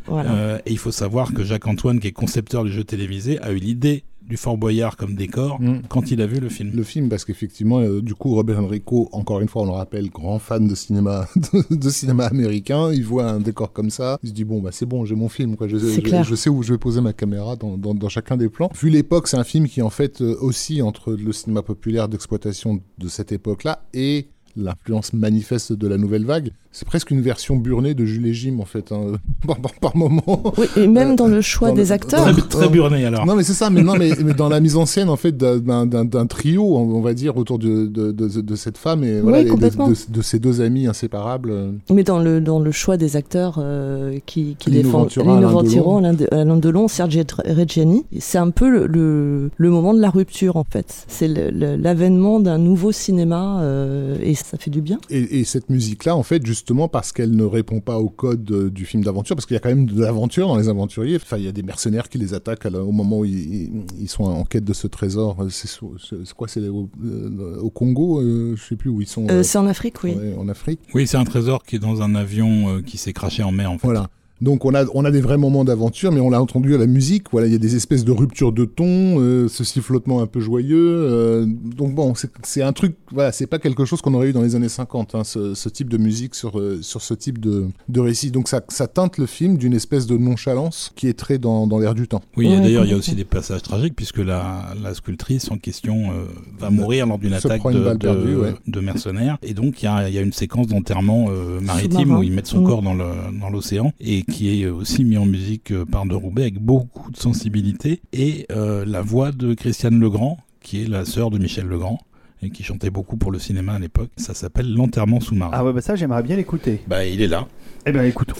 Voilà. 0.06 0.30
Euh, 0.32 0.58
et 0.64 0.72
il 0.72 0.78
faut 0.78 0.90
savoir 0.90 1.34
que 1.34 1.44
Jacques-Antoine, 1.44 2.00
qui 2.00 2.06
est 2.08 2.12
concepteur 2.12 2.64
du 2.64 2.72
jeu 2.72 2.84
télévisé, 2.84 3.38
a 3.42 3.52
eu 3.52 3.56
l'idée 3.56 4.04
du 4.28 4.36
Fort 4.36 4.58
Boyard 4.58 4.96
comme 4.96 5.14
décor 5.14 5.60
Mm. 5.60 5.80
quand 5.88 6.10
il 6.10 6.20
a 6.20 6.26
vu 6.26 6.38
le 6.40 6.48
film. 6.48 6.70
Le 6.74 6.82
film, 6.82 7.08
parce 7.08 7.24
qu'effectivement, 7.24 7.80
euh, 7.80 8.02
du 8.02 8.14
coup, 8.14 8.34
Robert 8.34 8.60
Enrico, 8.62 9.08
encore 9.12 9.40
une 9.40 9.48
fois, 9.48 9.62
on 9.62 9.66
le 9.66 9.70
rappelle, 9.72 10.10
grand 10.10 10.38
fan 10.38 10.68
de 10.68 10.74
cinéma, 10.74 11.26
de, 11.36 11.74
de 11.74 11.90
cinéma 11.90 12.26
américain, 12.26 12.92
il 12.92 13.04
voit 13.04 13.24
un 13.30 13.40
décor 13.40 13.72
comme 13.72 13.90
ça, 13.90 14.18
il 14.22 14.28
se 14.28 14.34
dit 14.34 14.44
bon, 14.44 14.60
bah 14.60 14.70
c'est 14.72 14.86
bon, 14.86 15.04
j'ai 15.04 15.14
mon 15.14 15.28
film, 15.28 15.56
quoi. 15.56 15.66
Je, 15.68 15.78
je- 15.78 16.00
clair. 16.00 16.24
je 16.24 16.34
sais 16.34 16.50
où 16.50 16.62
je 16.62 16.72
vais 16.74 16.78
poser 16.78 17.00
ma 17.00 17.12
caméra 17.12 17.56
dans, 17.56 17.76
dans, 17.78 17.94
dans 17.94 18.08
chacun 18.08 18.36
des 18.36 18.48
plans. 18.48 18.70
Vu 18.80 18.90
l'époque, 18.90 19.28
c'est 19.28 19.36
un 19.38 19.44
film 19.44 19.66
qui 19.68 19.80
en 19.82 19.90
fait 19.90 20.20
euh, 20.20 20.36
aussi 20.40 20.82
entre 20.82 21.12
le 21.14 21.32
cinéma 21.32 21.62
populaire 21.62 22.08
d'exploitation 22.08 22.80
de 22.98 23.08
cette 23.08 23.32
époque-là 23.32 23.82
et 23.94 24.28
l'influence 24.56 25.12
manifeste 25.12 25.72
de 25.72 25.86
la 25.86 25.96
nouvelle 25.98 26.24
vague. 26.24 26.50
C'est 26.78 26.86
presque 26.86 27.10
une 27.10 27.20
version 27.22 27.56
burnée 27.56 27.94
de 27.94 28.04
Jules 28.04 28.26
et 28.28 28.32
Jim, 28.32 28.58
en 28.60 28.64
fait, 28.64 28.92
hein, 28.92 29.14
par, 29.48 29.56
par, 29.56 29.72
par 29.74 29.96
moment. 29.96 30.22
Oui, 30.56 30.66
et 30.76 30.86
même 30.86 31.16
dans 31.16 31.26
le 31.26 31.40
choix 31.40 31.70
dans 31.70 31.74
le- 31.74 31.82
des 31.82 31.90
acteurs. 31.90 32.22
Très, 32.22 32.32
dans- 32.32 32.46
très 32.46 32.68
burné 32.68 33.04
alors. 33.04 33.26
Non, 33.26 33.34
mais 33.34 33.42
c'est 33.42 33.52
ça, 33.52 33.68
mais, 33.68 33.82
non, 33.82 33.94
mais, 33.98 34.12
mais 34.24 34.32
dans 34.32 34.48
la 34.48 34.60
mise 34.60 34.76
en 34.76 34.86
scène, 34.86 35.08
en 35.08 35.16
fait, 35.16 35.36
d'un- 35.36 36.26
trio, 36.26 36.62
on 36.76 37.00
va 37.00 37.14
dire, 37.14 37.36
autour 37.36 37.58
de, 37.58 37.86
de, 37.86 38.12
de, 38.12 38.28
de 38.40 38.54
cette 38.54 38.78
femme 38.78 39.02
et 39.02 39.20
voilà, 39.20 39.40
et 39.40 39.44
de, 39.44 39.50
complètement. 39.50 39.88
de, 39.88 39.96
de 40.08 40.22
ces 40.22 40.38
deux 40.38 40.60
amis 40.60 40.86
inséparables. 40.86 41.50
euh, 41.50 41.72
Mais 41.92 42.04
dans 42.04 42.20
le, 42.20 42.40
dans 42.40 42.60
le 42.60 42.70
choix 42.70 42.96
des 42.96 43.16
acteurs 43.16 43.56
euh, 43.58 44.18
qui, 44.26 44.54
qui 44.60 44.70
défendent 44.70 45.10
Lino 45.16 45.48
Ventura, 45.48 45.62
Delon. 45.64 45.98
Alain, 45.98 46.12
de- 46.14 46.28
Alain 46.30 46.56
Delon, 46.58 46.86
Sergio 46.86 47.24
Reggiani, 47.44 48.04
c'est 48.20 48.38
un 48.38 48.50
peu 48.50 48.68
le, 48.70 48.86
le, 48.86 49.50
le 49.56 49.70
moment 49.70 49.94
de 49.94 50.00
la 50.00 50.10
rupture 50.10 50.56
en 50.56 50.64
fait. 50.64 51.04
C'est 51.08 51.26
l'avènement 51.28 52.38
d'un 52.38 52.58
nouveau 52.58 52.92
cinéma 52.92 53.60
euh, 53.62 54.16
et 54.22 54.34
ça 54.34 54.58
fait 54.58 54.70
du 54.70 54.80
bien. 54.80 54.98
Et, 55.10 55.40
et 55.40 55.44
cette 55.44 55.70
musique-là, 55.70 56.14
en 56.14 56.22
fait, 56.22 56.44
justement, 56.46 56.67
parce 56.88 57.12
qu'elle 57.12 57.34
ne 57.34 57.44
répond 57.44 57.80
pas 57.80 57.98
au 57.98 58.08
code 58.10 58.50
euh, 58.50 58.70
du 58.70 58.84
film 58.84 59.02
d'aventure, 59.02 59.34
parce 59.34 59.46
qu'il 59.46 59.54
y 59.54 59.56
a 59.56 59.60
quand 59.60 59.68
même 59.70 59.86
de 59.86 60.00
l'aventure 60.02 60.48
dans 60.48 60.56
les 60.58 60.68
aventuriers. 60.68 61.16
Enfin, 61.16 61.38
il 61.38 61.44
y 61.44 61.48
a 61.48 61.52
des 61.52 61.62
mercenaires 61.62 62.08
qui 62.08 62.18
les 62.18 62.34
attaquent 62.34 62.64
la- 62.64 62.82
au 62.82 62.92
moment 62.92 63.20
où 63.20 63.24
ils, 63.24 64.08
sont 64.08 64.24
en 64.24 64.44
quête 64.44 64.64
de 64.64 64.72
ce 64.74 64.86
trésor. 64.86 65.36
Euh, 65.42 65.48
C'est 65.50 66.34
quoi 66.34 66.48
C'est 66.48 66.66
au, 66.68 66.88
euh, 67.04 67.58
au 67.60 67.70
Congo 67.70 68.20
euh, 68.20 68.54
Je 68.56 68.62
sais 68.62 68.76
plus 68.76 68.90
où 68.90 69.00
ils 69.00 69.06
sont. 69.08 69.24
Euh, 69.28 69.40
euh, 69.40 69.42
c'est 69.42 69.58
en 69.58 69.66
Afrique, 69.66 70.02
oui. 70.04 70.12
ouais, 70.14 70.34
en 70.38 70.48
Afrique. 70.48 70.80
Oui, 70.94 71.06
c'est 71.06 71.16
un 71.16 71.24
trésor 71.24 71.64
qui 71.64 71.76
est 71.76 71.80
dans 71.80 72.02
un 72.02 72.14
avion 72.14 72.68
euh, 72.76 72.82
qui 72.82 72.98
s'est 72.98 73.12
craché 73.12 73.42
en 73.42 73.52
mer 73.52 73.70
en 73.70 73.78
fait. 73.78 73.86
Voilà. 73.86 74.08
Donc 74.40 74.64
on 74.64 74.74
a, 74.74 74.84
on 74.94 75.04
a 75.04 75.10
des 75.10 75.20
vrais 75.20 75.36
moments 75.38 75.64
d'aventure, 75.64 76.12
mais 76.12 76.20
on 76.20 76.30
l'a 76.30 76.40
entendu 76.40 76.74
à 76.74 76.78
la 76.78 76.86
musique. 76.86 77.24
Voilà, 77.32 77.46
il 77.48 77.52
y 77.52 77.56
a 77.56 77.58
des 77.58 77.74
espèces 77.76 78.04
de 78.04 78.12
ruptures 78.12 78.52
de 78.52 78.64
ton, 78.64 79.20
euh, 79.20 79.48
ce 79.48 79.64
sifflotement 79.64 80.20
un 80.22 80.26
peu 80.26 80.40
joyeux. 80.40 80.78
euh, 80.78 81.46
donc 81.46 81.94
bon, 81.94 82.12
c'est- 82.42 82.62
un 82.62 82.72
truc. 82.72 82.96
Voilà, 83.12 83.32
c'est 83.32 83.46
pas 83.46 83.58
quelque 83.58 83.84
chose 83.84 84.00
qu'on 84.00 84.14
aurait 84.14 84.28
eu 84.30 84.32
dans 84.32 84.42
les 84.42 84.54
années 84.54 84.68
50, 84.68 85.14
hein, 85.14 85.24
ce, 85.24 85.54
ce 85.54 85.68
type 85.68 85.88
de 85.88 85.96
musique 85.98 86.34
sur 86.34 86.58
euh, 86.58 86.78
sur 86.82 87.02
ce 87.02 87.14
type 87.14 87.38
de, 87.40 87.66
de 87.88 88.00
récit. 88.00 88.30
Donc 88.30 88.48
ça, 88.48 88.60
ça 88.68 88.86
teinte 88.86 89.18
le 89.18 89.26
film 89.26 89.56
d'une 89.56 89.74
espèce 89.74 90.06
de 90.06 90.16
nonchalance 90.16 90.92
qui 90.96 91.08
est 91.08 91.12
très 91.18 91.38
dans, 91.38 91.66
dans 91.66 91.78
l'air 91.78 91.94
du 91.94 92.06
temps. 92.08 92.22
Oui, 92.36 92.46
et 92.46 92.50
Ouais, 92.50 92.60
d'ailleurs, 92.60 92.84
il 92.84 92.90
y 92.90 92.94
a 92.94 92.96
aussi 92.96 93.14
des 93.14 93.24
passages 93.24 93.62
tragiques 93.62 93.94
puisque 93.96 94.18
la, 94.18 94.74
la 94.82 94.94
sculptrice 94.94 95.50
en 95.50 95.58
question 95.58 96.10
euh, 96.12 96.24
va 96.58 96.70
mourir 96.70 97.06
lors 97.06 97.18
d'une 97.18 97.32
attaque 97.34 97.60
prend 97.60 97.70
une 97.70 97.78
de, 97.78 97.84
balle 97.84 97.98
de, 97.98 98.02
perdue, 98.06 98.36
ouais. 98.36 98.54
de 98.66 98.80
mercenaires. 98.80 99.38
Et 99.42 99.54
donc, 99.54 99.82
il 99.82 99.86
y 99.86 99.88
a, 99.88 100.08
il 100.08 100.14
y 100.14 100.18
a 100.18 100.22
une 100.22 100.32
séquence 100.32 100.66
d'enterrement 100.68 101.26
euh, 101.30 101.60
maritime 101.60 102.12
où 102.16 102.22
ils 102.22 102.32
mettent 102.32 102.46
son 102.46 102.60
Mm. 102.60 102.66
corps 102.66 102.82
dans 102.82 102.94
le- 102.94 103.04
dans 103.40 103.50
l'océan 103.50 103.92
et 104.00 104.24
qui 104.28 104.62
est 104.62 104.66
aussi 104.66 105.04
mis 105.04 105.16
en 105.16 105.26
musique 105.26 105.72
euh, 105.72 105.84
par 105.84 106.06
De 106.06 106.14
Roubaix 106.14 106.42
avec 106.42 106.60
beaucoup 106.60 107.10
de 107.10 107.16
sensibilité 107.16 108.00
et 108.12 108.46
euh, 108.52 108.84
la 108.86 109.02
voix 109.02 109.32
de 109.32 109.54
Christiane 109.54 109.98
Legrand, 109.98 110.38
qui 110.60 110.82
est 110.82 110.88
la 110.88 111.04
sœur 111.04 111.30
de 111.30 111.38
Michel 111.38 111.66
Legrand 111.66 111.98
et 112.42 112.50
qui 112.50 112.62
chantait 112.62 112.90
beaucoup 112.90 113.16
pour 113.16 113.32
le 113.32 113.38
cinéma 113.38 113.74
à 113.74 113.78
l'époque. 113.78 114.10
Ça 114.16 114.34
s'appelle 114.34 114.72
L'enterrement 114.72 115.20
sous-marin. 115.20 115.50
Ah 115.54 115.64
ouais, 115.64 115.72
bah 115.72 115.80
ça, 115.80 115.96
j'aimerais 115.96 116.22
bien 116.22 116.36
l'écouter. 116.36 116.80
Bah, 116.86 117.04
il 117.04 117.20
est 117.20 117.26
là. 117.26 117.48
Eh 117.86 117.92
ben, 117.92 118.04
écoutons. 118.04 118.36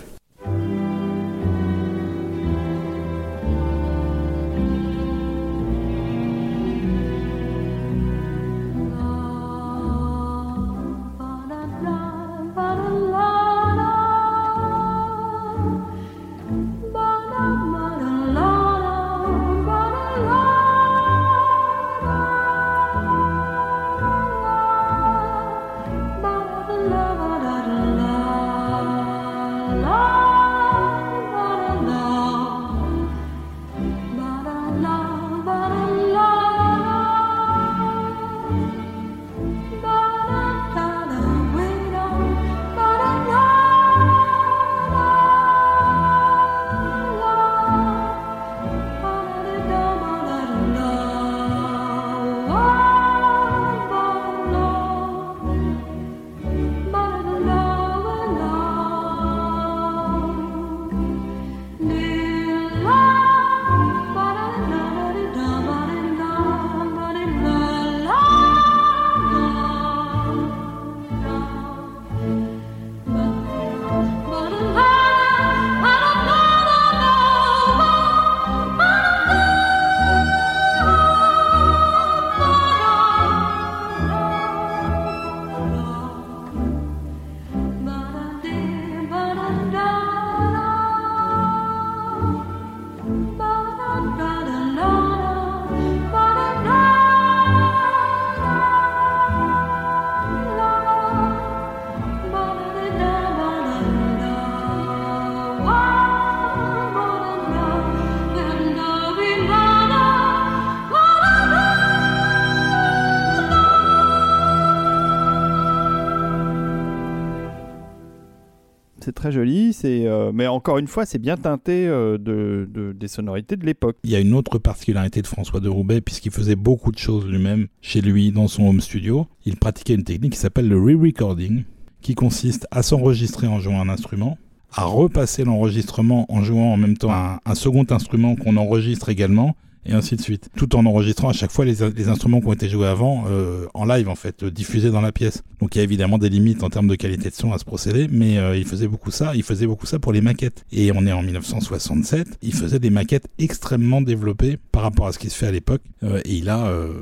Très 119.29 119.33
joli, 119.33 119.73
c'est 119.73 120.07
euh, 120.07 120.33
mais 120.33 120.47
encore 120.47 120.79
une 120.79 120.87
fois, 120.87 121.05
c'est 121.05 121.19
bien 121.19 121.37
teinté 121.37 121.87
euh, 121.87 122.17
de, 122.19 122.69
de- 122.73 122.93
des 122.93 123.09
sonorités 123.09 123.57
de 123.57 123.67
l'époque. 123.67 123.97
Il 124.05 124.11
y 124.11 124.17
a 124.17 124.21
une 124.21 124.35
autre 124.35 124.59
particularité 124.59 125.21
de 125.23 125.27
François 125.27 125.61
de 125.61 125.69
Roubaix, 125.69 126.01
puisqu'il 126.01 126.33
faisait 126.33 126.57
beaucoup 126.57 126.93
de 126.93 126.99
choses 126.99 127.27
lui-même 127.27 127.67
chez 127.83 128.01
lui 128.01 128.33
dans 128.33 128.49
son 128.49 128.67
home 128.69 128.81
studio. 128.81 129.27
Il 129.45 129.57
pratiquait 129.57 129.95
une 129.95 130.05
technique 130.05 130.33
qui 130.33 130.38
s'appelle 130.38 130.69
le 130.69 130.77
re-recording, 130.79 131.64
qui 132.01 132.14
consiste 132.14 132.67
à 132.71 132.83
s'enregistrer 132.83 133.47
en 133.47 133.61
jouant 133.61 133.81
un 133.81 133.88
instrument, 133.88 134.38
à 134.73 134.85
repasser 134.85 135.45
l'enregistrement 135.45 136.25
en 136.33 136.43
jouant 136.43 136.73
en 136.73 136.77
même 136.77 136.97
temps 136.97 137.11
un 137.12 137.55
second 137.55 137.85
instrument 137.91 138.35
qu'on 138.37 138.57
enregistre 138.57 139.09
également, 139.11 139.57
et 139.87 139.93
ainsi 139.93 140.17
de 140.17 140.21
suite. 140.21 140.49
Tout 140.57 140.77
en 140.77 140.87
enregistrant 140.87 141.29
à 141.29 141.33
chaque 141.33 141.51
fois 141.51 141.64
les, 141.64 141.83
instruments 142.09 142.41
qui 142.41 142.47
ont 142.47 142.53
été 142.53 142.69
joués 142.69 142.87
avant 142.87 143.25
euh, 143.29 143.67
en 143.75 143.85
live 143.85 144.09
en 144.09 144.14
fait, 144.14 144.43
euh, 144.43 144.51
diffusés 144.51 144.91
dans 144.91 145.01
la 145.01 145.12
pièce. 145.12 145.43
Donc 145.61 145.75
il 145.75 145.79
y 145.79 145.81
a 145.81 145.85
évidemment 145.85 146.19
des 146.19 146.29
limites 146.29 146.62
en 146.62 146.71
termes 146.71 146.88
de 146.88 146.95
qualité 146.95 147.31
de 147.31 147.35
son 147.35 147.53
à 147.53 147.59
ce 147.59 147.64
procédé, 147.64 148.07
mais 148.11 148.38
euh, 148.38 148.57
il 148.57 148.64
faisait 148.64 148.88
beaucoup 148.88 149.11
ça. 149.11 149.33
Il 149.35 149.43
faisait 149.43 149.67
beaucoup 149.67 149.87
ça 149.87 149.99
pour 149.99 150.12
les 150.12 150.21
maquettes. 150.21 150.64
Et 150.73 150.93
on 150.95 151.07
est 151.07 151.12
en 151.12 151.23
1967. 151.23 152.38
Il 152.43 152.55
faisait 152.55 152.79
des 152.79 152.91
maquettes 152.91 153.29
extrêmement 153.38 154.01
développées 154.01 154.59
par 154.73 154.83
rapport 154.83 155.09
à 155.09 155.12
ce 155.12 155.19
qui 155.19 155.31
se 155.31 155.37
fait 155.37 155.47
à 155.47 155.53
l'époque. 155.53 155.83
Euh, 156.05 156.21
et 156.25 156.35
il 156.35 156.49
a 156.49 156.67
euh, 156.67 156.93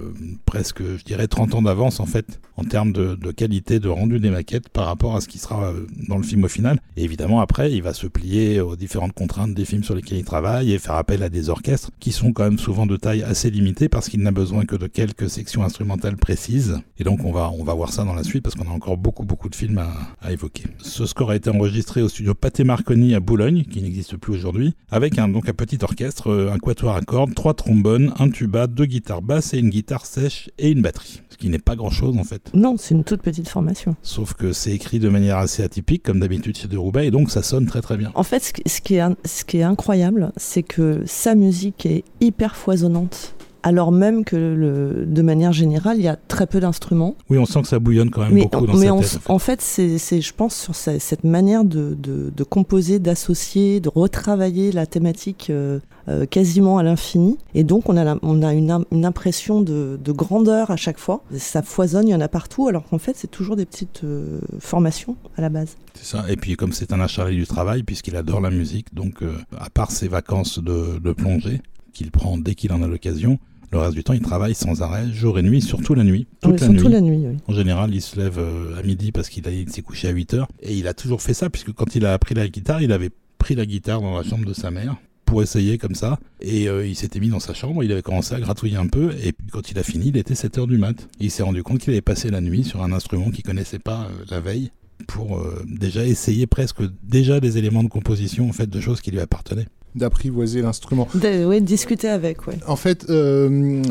presque, 0.46 0.82
je 0.82 1.04
dirais, 1.04 1.28
30 1.28 1.54
ans 1.54 1.62
d'avance 1.62 2.00
en 2.00 2.06
fait 2.06 2.40
en 2.56 2.64
termes 2.64 2.92
de, 2.92 3.14
de 3.14 3.30
qualité 3.30 3.78
de 3.78 3.88
rendu 3.88 4.18
des 4.18 4.30
maquettes 4.30 4.70
par 4.70 4.86
rapport 4.86 5.14
à 5.14 5.20
ce 5.20 5.28
qui 5.28 5.38
sera 5.38 5.68
euh, 5.68 5.86
dans 6.08 6.16
le 6.16 6.22
film 6.22 6.44
au 6.44 6.48
final. 6.48 6.80
Et 6.96 7.04
évidemment 7.04 7.40
après, 7.40 7.72
il 7.72 7.82
va 7.82 7.92
se 7.92 8.06
plier 8.06 8.60
aux 8.60 8.76
différentes 8.76 9.12
contraintes 9.12 9.52
des 9.52 9.66
films 9.66 9.84
sur 9.84 9.94
lesquels 9.94 10.18
il 10.18 10.24
travaille 10.24 10.72
et 10.72 10.78
faire 10.78 10.94
appel 10.94 11.22
à 11.22 11.28
des 11.28 11.50
orchestres 11.50 11.90
qui 12.00 12.12
sont 12.12 12.32
quand 12.32 12.44
même 12.44 12.58
souvent 12.66 12.84
de 12.86 12.96
taille 12.96 13.22
assez 13.22 13.48
limitée 13.48 13.88
parce 13.88 14.08
qu'il 14.08 14.20
n'a 14.22 14.32
besoin 14.32 14.64
que 14.64 14.74
de 14.74 14.88
quelques 14.88 15.30
sections 15.30 15.62
instrumentales 15.62 16.16
précises. 16.16 16.78
Et 16.98 17.04
donc 17.04 17.24
on 17.24 17.30
va, 17.30 17.52
on 17.56 17.62
va 17.62 17.74
voir 17.74 17.92
ça 17.92 18.02
dans 18.02 18.12
la 18.14 18.24
suite 18.24 18.42
parce 18.42 18.56
qu'on 18.56 18.68
a 18.68 18.74
encore 18.74 18.96
beaucoup 18.96 19.24
beaucoup 19.24 19.48
de 19.48 19.54
films 19.54 19.78
à, 19.78 19.92
à 20.20 20.32
évoquer. 20.32 20.64
Ce 20.78 21.06
score 21.06 21.30
a 21.30 21.36
été 21.36 21.48
enregistré 21.48 22.02
au 22.02 22.08
studio 22.08 22.34
Pathé 22.34 22.64
Marconi 22.64 23.14
à 23.14 23.20
Boulogne, 23.20 23.62
qui 23.70 23.80
n'existe 23.82 24.16
plus 24.16 24.32
aujourd'hui, 24.34 24.74
avec 24.90 25.16
un, 25.16 25.28
donc 25.28 25.48
un 25.48 25.52
petit 25.52 25.78
orchestre, 25.82 26.28
euh, 26.32 26.52
un 26.52 26.58
quatuor 26.58 26.96
à 26.96 27.02
cordes, 27.02 27.34
trois 27.36 27.54
trombones, 27.54 28.12
un 28.18 28.30
tuba, 28.30 28.66
deux 28.66 28.86
guitares 28.86 29.22
basses 29.22 29.54
et 29.54 29.58
une 29.58 29.70
guitare 29.70 30.04
sèche 30.04 30.50
et 30.58 30.70
une 30.72 30.82
batterie. 30.82 31.22
Ce 31.30 31.36
qui 31.36 31.48
n'est 31.50 31.60
pas 31.60 31.76
grand 31.76 31.90
chose 31.90 32.16
en 32.18 32.24
fait. 32.24 32.50
Non, 32.52 32.74
c'est 32.78 32.94
une 32.96 33.04
toute 33.04 33.22
petite 33.22 33.48
formation. 33.48 33.94
Sauf 34.02 34.34
que 34.34 34.52
c'est 34.52 34.72
écrit 34.72 34.98
de 34.98 35.08
manière 35.08 35.36
assez 35.36 35.62
atypique, 35.62 36.02
comme 36.02 36.18
d'habitude 36.18 36.56
chez 36.56 36.66
De 36.66 36.76
Roubaix, 36.76 37.06
et 37.06 37.10
donc 37.12 37.30
ça 37.30 37.42
sonne 37.44 37.66
très 37.66 37.80
très 37.82 37.96
bien. 37.96 38.10
En 38.16 38.24
fait, 38.24 38.42
ce 38.66 38.80
qui- 38.80 38.94
est, 38.96 39.02
ce 39.24 39.44
qui 39.44 39.58
est 39.58 39.62
incroyable, 39.62 40.32
c'est 40.36 40.64
que 40.64 41.02
sa 41.06 41.34
musique 41.36 41.86
est 41.86 42.02
hyper 42.20 42.55
foisonnante, 42.56 43.34
alors 43.62 43.90
même 43.90 44.24
que 44.24 44.36
le- 44.36 45.06
de 45.06 45.22
manière 45.22 45.52
générale, 45.52 45.96
il 45.98 46.04
y 46.04 46.08
a 46.08 46.14
très 46.14 46.46
peu 46.46 46.60
d'instruments. 46.60 47.16
Oui, 47.30 47.36
on 47.38 47.46
sent 47.46 47.62
que 47.62 47.68
ça 47.68 47.80
bouillonne 47.80 48.10
quand 48.10 48.20
même 48.22 48.32
Mais, 48.32 48.42
beaucoup 48.42 48.64
dans 48.66 48.76
mais 48.76 48.86
sa 48.86 48.94
on 48.94 48.98
tête. 49.00 49.06
s- 49.06 49.18
en 49.28 49.38
fait. 49.40 49.60
c'est, 49.60 50.20
je 50.20 50.32
pense, 50.34 50.54
sur 50.54 50.74
sa- 50.76 51.00
cette 51.00 51.24
manière 51.24 51.64
de, 51.64 51.96
de- 51.98 52.30
de 52.34 52.44
composer, 52.44 53.00
d'associer, 53.00 53.80
de 53.80 53.88
retravailler 53.92 54.70
la 54.70 54.86
thématique 54.86 55.48
euh, 55.50 55.80
euh, 56.08 56.26
quasiment 56.26 56.78
à 56.78 56.84
l'infini. 56.84 57.38
Et 57.54 57.64
donc, 57.64 57.88
on 57.88 57.96
a, 57.96 58.04
la- 58.04 58.18
on 58.22 58.40
a 58.44 58.54
une, 58.54 58.70
im- 58.70 58.84
une 58.92 59.04
impression 59.04 59.60
de, 59.62 59.98
de 60.00 60.12
grandeur 60.12 60.70
à 60.70 60.76
chaque 60.76 60.98
fois. 60.98 61.24
Ça 61.36 61.62
foisonne, 61.62 62.06
il 62.06 62.12
y 62.12 62.14
en 62.14 62.20
a 62.20 62.28
partout, 62.28 62.68
alors 62.68 62.84
qu'en 62.88 62.98
fait, 62.98 63.14
c'est 63.16 63.30
toujours 63.32 63.56
des 63.56 63.66
petites 63.66 64.02
euh, 64.04 64.38
formations 64.60 65.16
à 65.36 65.40
la 65.40 65.48
base. 65.48 65.74
C'est 65.94 66.04
ça. 66.16 66.24
Et 66.28 66.36
puis 66.36 66.54
comme 66.54 66.70
c'est 66.72 66.92
un 66.92 67.00
acharné 67.00 67.34
du 67.34 67.48
travail, 67.48 67.82
puisqu'il 67.82 68.14
adore 68.14 68.40
la 68.40 68.50
musique, 68.50 68.94
donc 68.94 69.24
à 69.58 69.70
part 69.70 69.90
ses 69.90 70.06
vacances 70.06 70.60
de 70.60 71.12
plongée, 71.12 71.62
qu'il 71.96 72.10
prend 72.10 72.38
dès 72.38 72.54
qu'il 72.54 72.72
en 72.72 72.82
a 72.82 72.86
l'occasion, 72.86 73.38
le 73.72 73.78
reste 73.78 73.94
du 73.94 74.04
temps 74.04 74.12
il 74.12 74.20
travaille 74.20 74.54
sans 74.54 74.82
arrêt, 74.82 75.10
jour 75.12 75.38
et 75.38 75.42
nuit, 75.42 75.60
surtout 75.60 75.94
la 75.94 76.04
nuit. 76.04 76.26
Toute 76.40 76.52
Ouais, 76.52 76.58
la 76.58 76.66
surtout 76.66 76.84
nuit. 76.84 76.92
la 76.92 77.00
nuit, 77.00 77.26
oui. 77.26 77.36
En 77.48 77.52
général, 77.52 77.94
il 77.94 78.00
se 78.00 78.16
lève 78.18 78.38
euh, 78.38 78.78
à 78.78 78.82
midi 78.82 79.10
parce 79.12 79.28
qu'il 79.28 79.42
s'est 79.68 79.82
couché 79.82 80.08
à 80.08 80.12
8 80.12 80.34
heures. 80.34 80.48
Et 80.62 80.76
il 80.76 80.86
a 80.86 80.94
toujours 80.94 81.20
fait 81.22 81.34
ça, 81.34 81.50
puisque 81.50 81.72
quand 81.72 81.94
il 81.96 82.06
a 82.06 82.12
appris 82.12 82.34
la 82.34 82.46
guitare, 82.48 82.80
il 82.82 82.92
avait 82.92 83.10
pris 83.38 83.54
la 83.54 83.66
guitare 83.66 84.00
dans 84.00 84.16
la 84.16 84.22
chambre 84.22 84.44
de 84.46 84.54
sa 84.54 84.70
mère 84.70 84.96
pour 85.24 85.42
essayer 85.42 85.76
comme 85.78 85.96
ça. 85.96 86.20
Et 86.40 86.68
euh, 86.68 86.86
il 86.86 86.94
s'était 86.94 87.18
mis 87.18 87.28
dans 87.28 87.40
sa 87.40 87.52
chambre, 87.54 87.82
il 87.82 87.90
avait 87.90 88.02
commencé 88.02 88.34
à 88.34 88.40
gratouiller 88.40 88.76
un 88.76 88.86
peu. 88.86 89.10
Et 89.24 89.32
puis 89.32 89.48
quand 89.50 89.68
il 89.72 89.78
a 89.78 89.82
fini, 89.82 90.08
il 90.08 90.16
était 90.16 90.36
7 90.36 90.58
heures 90.58 90.66
du 90.68 90.78
mat. 90.78 91.08
Il 91.18 91.32
s'est 91.32 91.42
rendu 91.42 91.64
compte 91.64 91.80
qu'il 91.80 91.90
avait 91.92 92.00
passé 92.00 92.30
la 92.30 92.40
nuit 92.40 92.62
sur 92.62 92.82
un 92.82 92.92
instrument 92.92 93.30
qu'il 93.30 93.42
connaissait 93.44 93.80
pas 93.80 94.02
euh, 94.08 94.24
la 94.30 94.38
veille 94.38 94.70
pour 95.08 95.38
euh, 95.38 95.62
déjà 95.66 96.06
essayer 96.06 96.46
presque 96.46 96.78
déjà 97.02 97.40
des 97.40 97.58
éléments 97.58 97.82
de 97.82 97.88
composition 97.88 98.48
en 98.48 98.52
fait 98.52 98.70
de 98.70 98.80
choses 98.80 99.00
qui 99.00 99.10
lui 99.10 99.20
appartenaient. 99.20 99.66
D'apprivoiser 99.96 100.62
l'instrument. 100.62 101.08
De- 101.14 101.44
ouais, 101.46 101.60
discuter 101.60 102.08
avec, 102.08 102.46
ouais. 102.46 102.58
En 102.66 102.76
fait, 102.76 103.06
euh, 103.10 103.48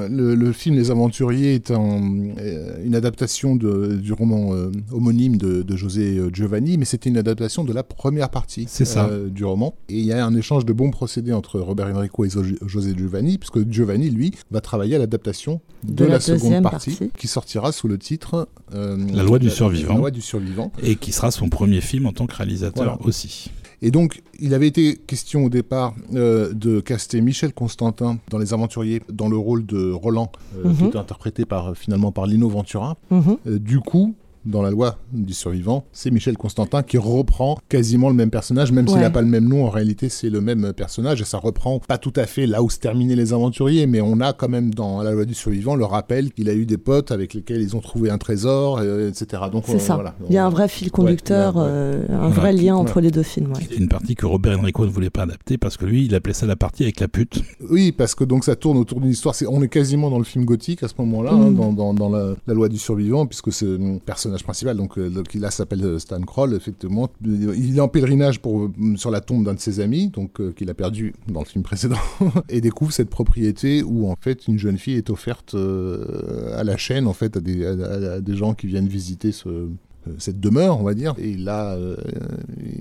le, 0.09 0.35
le 0.35 0.51
film 0.51 0.75
Les 0.75 0.91
Aventuriers 0.91 1.55
est 1.55 1.71
un- 1.71 2.01
euh, 2.39 2.77
une 2.85 2.95
adaptation 2.95 3.55
de- 3.55 3.95
du 3.95 4.13
roman 4.13 4.53
euh, 4.53 4.71
homonyme 4.91 5.37
de, 5.37 5.61
de 5.63 5.75
José 5.75 6.21
Giovanni, 6.31 6.77
mais 6.77 6.85
c'était 6.85 7.09
une 7.09 7.17
adaptation 7.17 7.63
de 7.63 7.73
la 7.73 7.83
première 7.83 8.29
partie 8.29 8.65
C'est 8.67 8.85
ça. 8.85 9.07
euh, 9.07 9.29
du 9.29 9.43
roman. 9.43 9.75
Et 9.89 9.99
il 9.99 10.05
y 10.05 10.13
a 10.13 10.25
un 10.25 10.35
échange 10.35 10.65
de 10.65 10.73
bons 10.73 10.91
procédés 10.91 11.33
entre 11.33 11.59
Robert 11.59 11.87
Enrico 11.95 12.23
et 12.25 12.29
José 12.65 12.93
Giovanni, 12.97 13.37
puisque 13.37 13.69
Giovanni, 13.69 14.09
lui, 14.09 14.31
va 14.51 14.61
travailler 14.61 14.95
à 14.95 14.99
l'adaptation 14.99 15.61
de, 15.83 15.93
De 15.93 16.05
la, 16.05 16.11
la 16.13 16.19
seconde 16.19 16.61
partie, 16.63 16.91
partie. 16.91 17.11
qui 17.17 17.27
sortira 17.27 17.71
sous 17.71 17.87
le 17.87 17.97
titre 17.97 18.47
euh, 18.73 18.97
La 19.13 19.23
loi 19.23 19.39
du 19.39 19.49
survivant. 19.49 19.93
La 19.93 19.99
loi 19.99 20.11
du 20.11 20.21
survivant. 20.21 20.71
Et 20.83 20.95
qui 20.95 21.11
sera 21.11 21.31
son 21.31 21.49
premier 21.49 21.81
film 21.81 22.05
en 22.05 22.11
tant 22.13 22.27
que 22.27 22.35
réalisateur 22.35 22.83
Voilà. 22.83 22.99
aussi. 23.03 23.49
Et 23.81 23.91
donc, 23.91 24.21
il 24.39 24.53
avait 24.53 24.67
été 24.67 24.95
question 24.95 25.45
au 25.45 25.49
départ 25.49 25.93
euh, 26.13 26.53
de 26.53 26.79
caster 26.79 27.21
Michel 27.21 27.53
Constantin 27.53 28.17
dans 28.29 28.37
Les 28.37 28.53
Aventuriers, 28.53 29.01
dans 29.11 29.27
le 29.29 29.37
rôle 29.37 29.65
de 29.65 29.91
Roland, 29.91 30.31
euh, 30.57 30.73
qui 30.73 30.83
Mhm. 30.83 30.89
est 30.91 30.95
interprété 30.95 31.45
par, 31.45 31.75
finalement 31.75 32.11
par 32.11 32.25
Lino 32.25 32.47
Ventura. 32.49 32.97
Mhm. 33.11 33.37
Euh, 33.47 33.59
du 33.59 33.79
coup, 33.79 34.15
dans 34.45 34.61
la 34.61 34.71
loi 34.71 34.97
du 35.13 35.33
survivant, 35.33 35.85
c'est 35.91 36.11
Michel 36.11 36.37
Constantin 36.37 36.83
qui 36.83 36.97
reprend 36.97 37.57
quasiment 37.69 38.09
le 38.09 38.15
même 38.15 38.29
personnage, 38.29 38.71
même 38.71 38.87
s'il 38.87 38.97
Ouais. 38.97 39.01
n'a 39.03 39.09
pas 39.09 39.21
le 39.21 39.27
même 39.27 39.47
nom, 39.47 39.65
en 39.65 39.69
réalité 39.69 40.09
c'est 40.09 40.29
le 40.29 40.41
même 40.41 40.71
personnage, 40.73 41.21
et 41.21 41.25
ça 41.25 41.37
reprend 41.37 41.79
pas 41.79 41.97
tout 41.97 42.13
à 42.15 42.25
fait 42.25 42.45
là 42.45 42.61
où 42.63 42.69
se 42.69 42.79
terminaient 42.79 43.15
les 43.15 43.33
aventuriers, 43.33 43.87
mais 43.87 44.01
on 44.01 44.19
a 44.21 44.33
quand 44.33 44.49
même 44.49 44.73
dans 44.73 45.01
la 45.01 45.11
loi 45.11 45.25
du 45.25 45.33
survivant 45.33 45.75
le 45.75 45.85
rappel 45.85 46.31
qu'il 46.31 46.49
a 46.49 46.53
eu 46.53 46.65
des 46.65 46.77
potes 46.77 47.11
avec 47.11 47.33
lesquels 47.33 47.61
ils 47.61 47.75
ont 47.75 47.79
trouvé 47.81 48.09
un 48.09 48.17
trésor, 48.17 48.79
euh, 48.81 49.09
etc. 49.09 49.43
Donc 49.51 49.63
C'est 49.67 49.75
on- 49.75 49.79
ça. 49.79 49.95
voilà. 49.95 50.15
Il 50.29 50.33
y 50.33 50.37
a 50.37 50.45
un 50.45 50.49
vrai 50.49 50.67
fil 50.67 50.91
conducteur, 50.91 51.55
Ouais, 51.55 51.61
ouais, 51.63 51.67
ouais. 51.67 51.73
euh, 52.09 52.21
un 52.21 52.29
vrai 52.29 52.53
lien 52.53 52.75
entre 52.75 53.01
les 53.01 53.11
deux 53.11 53.23
films. 53.23 53.51
ouais. 53.53 53.65
C'est 53.69 53.77
une 53.77 53.89
partie 53.89 54.15
que 54.15 54.25
Robert 54.25 54.59
Enrico 54.59 54.85
ne 54.85 54.91
voulait 54.91 55.09
pas 55.09 55.23
adapter 55.23 55.57
parce 55.57 55.77
que 55.77 55.85
lui, 55.85 56.05
il 56.05 56.15
appelait 56.15 56.33
ça 56.33 56.45
la 56.45 56.55
partie 56.55 56.83
avec 56.83 56.99
la 56.99 57.07
pute. 57.07 57.41
Oui, 57.69 57.91
parce 57.91 58.15
que 58.15 58.23
donc 58.23 58.43
ça 58.43 58.55
tourne 58.55 58.77
autour 58.77 59.01
d'une 59.01 59.09
histoire. 59.11 59.35
On 59.49 59.61
est 59.63 59.67
quasiment 59.69 60.09
dans 60.09 60.17
le 60.19 60.23
film 60.23 60.45
gothique 60.45 60.83
à 60.83 60.87
ce 60.87 60.93
moment-là, 60.99 61.31
hein, 61.33 61.49
Mm. 61.49 61.55
dans, 61.55 61.73
dans, 61.73 61.93
dans 61.93 62.09
la, 62.09 62.35
la 62.47 62.53
loi 62.53 62.69
du 62.69 62.77
survivant, 62.77 63.25
puisque 63.25 63.51
c'est 63.51 63.65
le 63.65 63.99
principal, 64.43 64.77
donc, 64.77 64.97
euh, 64.97 65.23
là 65.35 65.51
s'appelle 65.51 65.83
euh, 65.83 65.99
Stan 65.99 66.21
Kroll, 66.21 66.53
effectivement. 66.53 67.09
Il 67.23 67.77
est 67.77 67.79
en 67.79 67.87
pèlerinage 67.87 68.39
pour, 68.39 68.63
euh, 68.63 68.95
sur 68.95 69.11
la 69.11 69.21
tombe 69.21 69.45
d'un 69.45 69.53
de 69.53 69.59
ses 69.59 69.79
amis, 69.79 70.09
donc 70.09 70.39
qu'il 70.55 70.69
a 70.69 70.73
perdu 70.73 71.13
dans 71.27 71.41
le 71.41 71.45
film 71.45 71.63
précédent, 71.63 71.97
et 72.49 72.61
découvre 72.61 72.91
cette 72.91 73.09
propriété 73.09 73.83
où 73.83 74.09
en 74.09 74.15
fait 74.19 74.47
une 74.47 74.57
jeune 74.57 74.77
fille 74.77 74.95
est 74.95 75.09
offerte 75.09 75.55
à 75.55 76.63
la 76.63 76.77
chaîne, 76.77 77.07
en 77.07 77.13
fait, 77.13 77.37
à 77.37 77.41
des, 77.41 78.35
gens 78.35 78.53
qui 78.53 78.67
viennent 78.67 78.87
visiter 78.87 79.31
ce 79.31 79.69
cette 80.17 80.39
demeure, 80.39 80.79
on 80.79 80.83
va 80.83 80.93
dire, 80.93 81.15
et 81.17 81.35
là, 81.35 81.73
euh, 81.75 81.95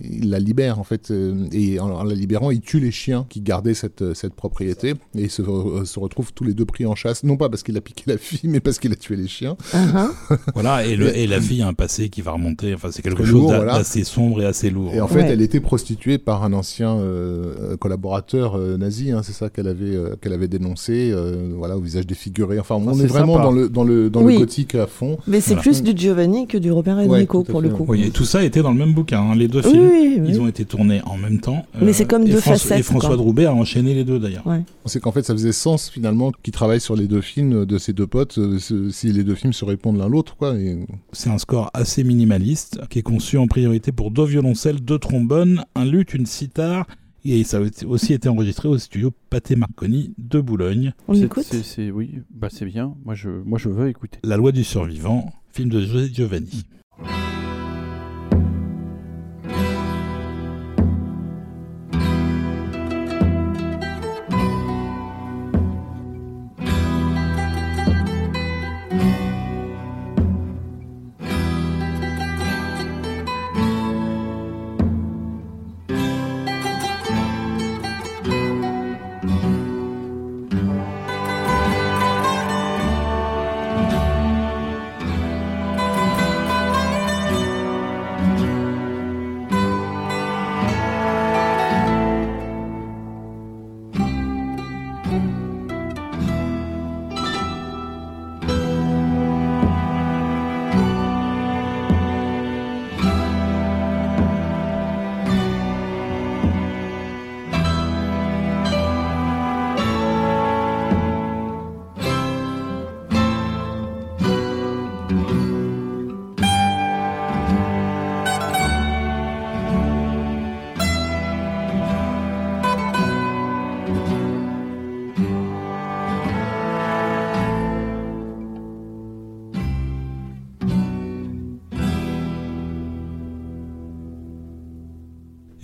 il 0.03 0.31
la 0.31 0.39
libère 0.39 0.79
en 0.79 0.85
fait, 0.85 1.11
euh, 1.11 1.47
et 1.53 1.79
en, 1.81 1.91
en 1.91 2.05
la 2.05 2.15
libérant, 2.15 2.51
il 2.51 2.61
tue 2.61 2.81
les 2.81 2.91
chiens 2.91 3.27
qui 3.29 3.41
gardaient 3.41 3.75
cette, 3.75 4.03
euh, 4.03 4.15
cette 4.15 4.35
propriété, 4.35 4.91
et 4.91 5.23
ils 5.23 5.31
se, 5.31 5.43
re- 5.43 5.85
se 5.85 5.99
retrouvent 5.99 6.33
tous 6.33 6.45
les 6.45 6.55
deux 6.55 6.65
pris 6.65 6.87
en 6.87 6.95
chasse, 6.95 7.25
non 7.25 7.37
pas 7.37 7.49
parce 7.49 7.63
qu'il 7.63 7.77
a 7.77 7.81
piqué 7.81 8.05
la 8.07 8.19
fille, 8.19 8.49
mais 8.49 8.61
parce 8.61 8.79
qu'il 8.79 8.93
a 8.93 8.97
tué 8.97 9.17
les 9.17 9.29
chiens. 9.29 9.57
Uh-huh. 9.73 10.39
Voilà, 10.55 10.85
et, 10.87 10.97
le, 10.97 11.17
et 11.17 11.27
la 11.27 11.41
fille 11.41 11.63
a 11.63 11.69
un 11.69 11.75
passé 11.75 12.09
qui 12.09 12.23
va 12.23 12.33
remonter. 12.33 12.75
Enfin, 12.75 12.89
c'est 12.93 13.03
quelque 13.03 13.25
chose 13.25 13.33
lourd, 13.33 13.51
d'a- 13.51 13.57
voilà. 13.57 13.79
d'assez 13.79 14.05
sombre 14.05 14.43
et 14.43 14.47
assez 14.47 14.71
lourd. 14.71 14.93
Et 14.95 15.01
en 15.01 15.09
fait, 15.09 15.23
Ouais. 15.23 15.31
elle 15.31 15.43
était 15.43 15.61
prostituée 15.61 16.19
par 16.19 16.45
un 16.45 16.53
ancien 16.53 16.97
euh, 16.97 17.77
collaborateur 17.77 18.57
euh, 18.57 18.77
nazi, 18.77 19.11
hein, 19.13 19.23
c'est 19.23 19.33
ça 19.33 19.49
qu'elle 19.51 19.69
avait, 19.69 19.95
euh, 19.95 20.17
qu'elle 20.21 20.33
avait 20.33 20.49
dénoncé, 20.49 21.11
euh, 21.13 21.53
voilà, 21.57 21.77
au 21.77 21.81
visage 21.81 22.07
défiguré. 22.07 22.59
Enfin, 22.59 22.75
on 22.77 22.99
est 22.99 23.07
vraiment 23.07 23.35
sympa. 23.35 23.45
dans 23.45 23.53
le, 23.53 23.69
dans 23.69 23.85
le, 23.85 24.11
dans 24.11 24.23
Oui. 24.23 24.35
le 24.35 24.39
gothique 24.41 24.75
à 24.75 24.87
fond. 24.87 25.19
Mais 25.27 25.41
c'est 25.41 25.55
Voilà. 25.55 25.63
plus 25.63 25.83
du 25.83 25.93
Giovanni 25.97 26.47
que 26.47 26.59
du 26.59 26.71
Robert 26.73 26.97
Ouais, 26.97 27.14
Pour 27.27 27.61
le 27.61 27.69
coup. 27.71 27.85
Oui, 27.89 28.03
et 28.05 28.11
tout 28.11 28.25
ça 28.25 28.43
était 28.45 28.63
dans 28.63 28.73
le 28.73 28.79
même 28.79 28.93
bouquin. 28.93 29.21
hein. 29.21 29.35
Les 29.35 29.49
deux 29.49 29.61
Oui, 29.65 29.71
films, 29.71 29.89
oui, 29.91 30.19
oui. 30.21 30.27
ils 30.29 30.41
ont 30.41 30.49
été 30.49 30.65
tournés 30.65 31.01
en 31.07 31.17
même 31.17 31.41
temps. 31.41 31.65
Mais 31.81 31.93
c'est 31.93 32.05
comme 32.07 32.23
et 32.23 32.31
deux 32.31 32.37
François- 32.41 32.53
facettes, 32.71 32.79
Et 32.81 32.83
François 32.83 33.17
quoi. 33.17 33.45
a 33.49 33.53
enchaîné 33.53 33.95
les 33.95 34.05
deux 34.05 34.19
d'ailleurs. 34.19 34.45
C'est 34.87 35.01
qu'en 35.01 35.13
fait, 35.13 35.23
ça 35.25 35.33
faisait 35.35 35.53
sens 35.53 35.89
finalement 35.91 36.33
qu'ils 36.43 36.53
travaillent 36.53 36.81
sur 36.81 36.97
les 36.97 37.07
deux 37.07 37.21
films 37.21 37.65
de 37.67 37.79
ces 37.79 37.93
deux 37.93 38.07
potes, 38.07 38.39
euh, 38.39 38.59
si 38.91 39.13
les 39.13 39.25
deux 39.25 39.35
films 39.35 39.53
se 39.53 39.65
répondent 39.65 39.99
l'un 39.99 40.09
l'autre, 40.09 40.37
quoi. 40.37 40.57
Et... 40.59 40.79
C'est 41.13 41.31
un 41.31 41.39
score 41.39 41.71
assez 41.75 42.05
minimaliste 42.05 42.81
qui 42.91 42.99
est 42.99 43.03
conçu 43.03 43.39
en 43.39 43.47
priorité 43.47 43.93
pour 43.93 44.11
deux 44.11 44.25
violoncelles, 44.25 44.81
deux 44.81 44.99
trombones, 44.99 45.65
un 45.75 45.85
luth, 45.85 46.15
une 46.15 46.27
sitar. 46.27 46.87
Et 47.27 47.43
ça 47.43 47.57
a 47.57 47.87
aussi 47.87 48.13
été 48.13 48.29
enregistré 48.29 48.69
au 48.69 48.77
studio 48.77 49.11
Pathé 49.31 49.57
Marconi 49.57 50.13
de 50.19 50.41
Boulogne. 50.43 50.93
On 51.09 51.15
C'est- 51.15 51.23
écoute 51.23 51.45
c'est- 51.45 51.91
Oui, 51.91 52.17
bah 52.31 52.49
c'est 52.51 52.67
bien. 52.67 52.95
Moi 53.07 53.15
je, 53.15 53.31
moi, 53.47 53.59
je 53.59 53.71
veux 53.71 53.89
écouter. 53.89 54.19
La 54.25 54.37
loi 54.37 54.53
du 54.53 54.63
survivant, 54.63 55.33
film 55.51 55.71
de 55.71 55.81
José 55.81 56.11
Giovanni. 56.13 56.65
Thank 57.03 57.39
you. 57.39 57.44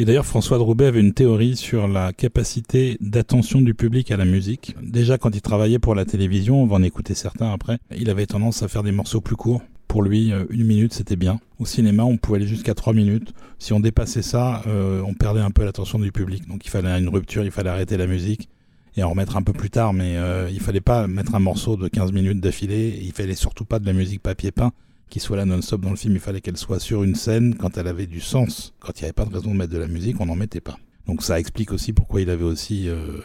Et 0.01 0.07
d'ailleurs, 0.07 0.25
François 0.25 0.57
de 0.57 0.63
Roubaix 0.63 0.87
avait 0.87 1.01
une 1.01 1.13
théorie 1.13 1.57
sur 1.57 1.87
la 1.87 2.15
capacité 2.15 2.97
d'attention 3.03 3.61
du 3.61 3.75
public 3.75 4.11
à 4.11 4.17
la 4.17 4.25
musique. 4.25 4.75
Déjà, 4.81 5.19
quand 5.19 5.35
il 5.35 5.43
travaillait 5.43 5.79
pour 5.79 5.95
la 5.95 6.07
télévision, 6.07 6.63
on 6.63 6.67
va 6.67 6.77
en 6.77 6.83
écouter 6.83 7.13
certains 7.13 7.53
après, 7.53 7.77
il 7.95 8.09
avait 8.09 8.25
tendance 8.25 8.63
à 8.63 8.69
faire 8.69 8.83
des 8.83 8.93
morceaux 8.93 9.21
plus 9.21 9.37
courts. 9.37 9.61
Pour 9.89 10.03
lui, 10.03 10.33
euh, 10.33 10.47
une 10.49 10.65
minute, 10.65 10.95
c'était 10.95 11.17
bien. 11.17 11.39
Au 11.59 11.67
cinéma, 11.67 12.05
on 12.05 12.17
pouvait 12.17 12.39
aller 12.39 12.47
jusqu'à 12.47 12.73
trois 12.73 12.95
minutes. 12.95 13.35
Si 13.59 13.75
on 13.75 13.81
dépassait 13.81 14.23
ça, 14.23 14.63
euh, 14.69 15.03
on 15.07 15.13
perdait 15.13 15.43
un 15.43 15.51
peu 15.51 15.67
l'attention 15.67 15.99
du 15.99 16.13
public. 16.13 16.49
Donc 16.49 16.65
il 16.65 16.71
fallait 16.71 16.99
une 16.99 17.11
rupture, 17.11 17.45
il 17.45 17.51
fallait 17.51 17.69
arrêter 17.69 17.99
la 17.99 18.07
musique 18.07 18.49
et 18.97 19.03
en 19.03 19.11
remettre 19.11 19.37
un 19.37 19.43
peu 19.43 19.53
plus 19.53 19.69
tard. 19.69 19.93
Mais 19.93 20.17
euh, 20.17 20.49
il 20.51 20.61
fallait 20.61 20.81
pas 20.81 21.09
mettre 21.09 21.35
un 21.35 21.41
morceau 21.41 21.77
de 21.77 21.89
15 21.89 22.13
minutes 22.13 22.41
d'affilée. 22.41 22.99
Il 23.03 23.13
fallait 23.13 23.35
surtout 23.35 23.67
pas 23.67 23.79
de 23.79 23.85
la 23.85 23.93
musique 23.93 24.23
papier 24.23 24.51
peint 24.51 24.73
qui 25.11 25.21
soit 25.21 25.37
là 25.37 25.45
non-stop 25.45 25.83
dans 25.83 25.91
le 25.91 25.97
film. 25.97 26.15
Il 26.15 26.21
fallait 26.21 26.41
qu'elle 26.41 26.57
soit 26.57 26.81
sur 26.81 27.03
une 27.03 27.15
scène 27.15 27.57
quand 27.57 27.77
elle 27.77 27.89
avait 27.89 28.07
du 28.07 28.21
sens. 28.21 28.75
Quand 28.81 28.93
il 28.99 29.03
n'y 29.03 29.05
avait 29.07 29.13
pas 29.13 29.27
de 29.27 29.35
raison 29.35 29.51
de 29.51 29.57
mettre 29.57 29.73
de 29.73 29.79
la 29.79 29.89
musique, 29.89 30.21
on 30.21 30.27
n'en 30.27 30.37
mettait 30.37 30.61
pas. 30.61 30.79
Donc 31.07 31.23
ça 31.23 31.39
explique 31.39 31.73
aussi 31.73 31.93
pourquoi 31.93 32.21
il 32.21 32.31
avait 32.31 32.45
aussi 32.45 32.89
euh, 32.89 33.19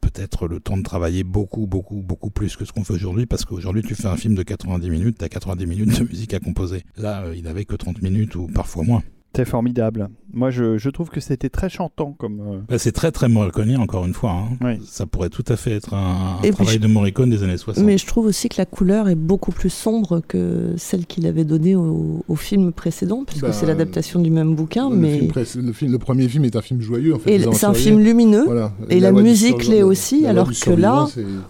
peut-être 0.00 0.46
le 0.46 0.60
temps 0.60 0.76
de 0.76 0.82
travailler 0.82 1.24
beaucoup, 1.24 1.66
beaucoup, 1.66 2.02
beaucoup 2.02 2.30
plus 2.30 2.56
que 2.56 2.64
ce 2.64 2.72
qu'on 2.72 2.84
fait 2.84 2.94
aujourd'hui. 2.94 3.26
Parce 3.26 3.44
qu'aujourd'hui, 3.44 3.82
tu 3.82 3.94
fais 3.94 4.06
un 4.06 4.16
film 4.16 4.34
de 4.34 4.42
90 4.42 4.88
minutes, 4.88 5.18
tu 5.18 5.24
as 5.24 5.28
90 5.28 5.66
minutes 5.66 5.98
de 5.98 6.04
musique 6.04 6.32
à 6.34 6.40
composer. 6.40 6.84
Là, 6.96 7.24
euh, 7.24 7.36
il 7.36 7.42
n'avait 7.42 7.64
que 7.64 7.74
30 7.74 8.00
minutes 8.02 8.36
ou 8.36 8.46
parfois 8.46 8.84
moins. 8.84 9.02
C'est 9.34 9.46
formidable. 9.46 10.08
Moi, 10.34 10.50
je, 10.50 10.78
je 10.78 10.90
trouve 10.90 11.10
que 11.10 11.20
c'était 11.20 11.48
très 11.50 11.68
chantant 11.68 12.12
comme. 12.18 12.40
euh, 12.40 12.58
Bah, 12.68 12.78
c'est 12.78 12.92
très 12.92 13.10
très 13.12 13.28
Morricone 13.28 13.76
encore 13.76 14.04
une 14.06 14.14
fois. 14.14 14.30
hein. 14.32 14.56
Oui. 14.62 14.80
Ça 14.86 15.06
pourrait 15.06 15.28
tout 15.28 15.44
à 15.48 15.56
fait 15.56 15.72
être 15.72 15.94
un, 15.94 16.38
travail 16.52 16.74
je- 16.74 16.78
de 16.80 16.86
Morricone 16.86 17.30
des 17.30 17.42
années 17.42 17.56
60. 17.56 17.84
Mais 17.84 17.98
je 17.98 18.06
trouve 18.06 18.26
aussi 18.26 18.48
que 18.48 18.56
la 18.58 18.66
couleur 18.66 19.08
est 19.08 19.14
beaucoup 19.14 19.52
plus 19.52 19.70
sombre 19.70 20.20
que 20.26 20.74
celle 20.76 21.06
qu'il 21.06 21.26
avait 21.26 21.44
donnée 21.44 21.76
au, 21.76 22.24
au 22.28 22.34
film 22.36 22.72
précédent, 22.72 23.24
puisque 23.26 23.42
Bah, 23.42 23.52
c'est 23.52 23.66
l'adaptation 23.66 24.20
du 24.20 24.30
même 24.30 24.54
bouquin. 24.54 24.88
le, 24.90 24.96
mais... 24.96 25.18
film 25.18 25.28
pré- 25.30 25.44
le, 25.56 25.72
film- 25.72 25.92
le 25.92 25.98
premier 25.98 26.28
film 26.28 26.44
est 26.44 26.56
un 26.56 26.62
film 26.62 26.80
joyeux 26.80 27.14
en 27.14 27.18
fait. 27.18 27.38
C'est 27.52 27.66
un 27.66 27.74
film 27.74 28.00
lumineux. 28.00 28.44
Voilà. 28.44 28.72
et 28.88 29.00
la 29.00 29.12
musique 29.12 29.66
l'est 29.66 29.82
aussi, 29.82 30.22
la 30.22 30.30
alors 30.30 30.50
que 30.50 30.70
là, 30.70 31.06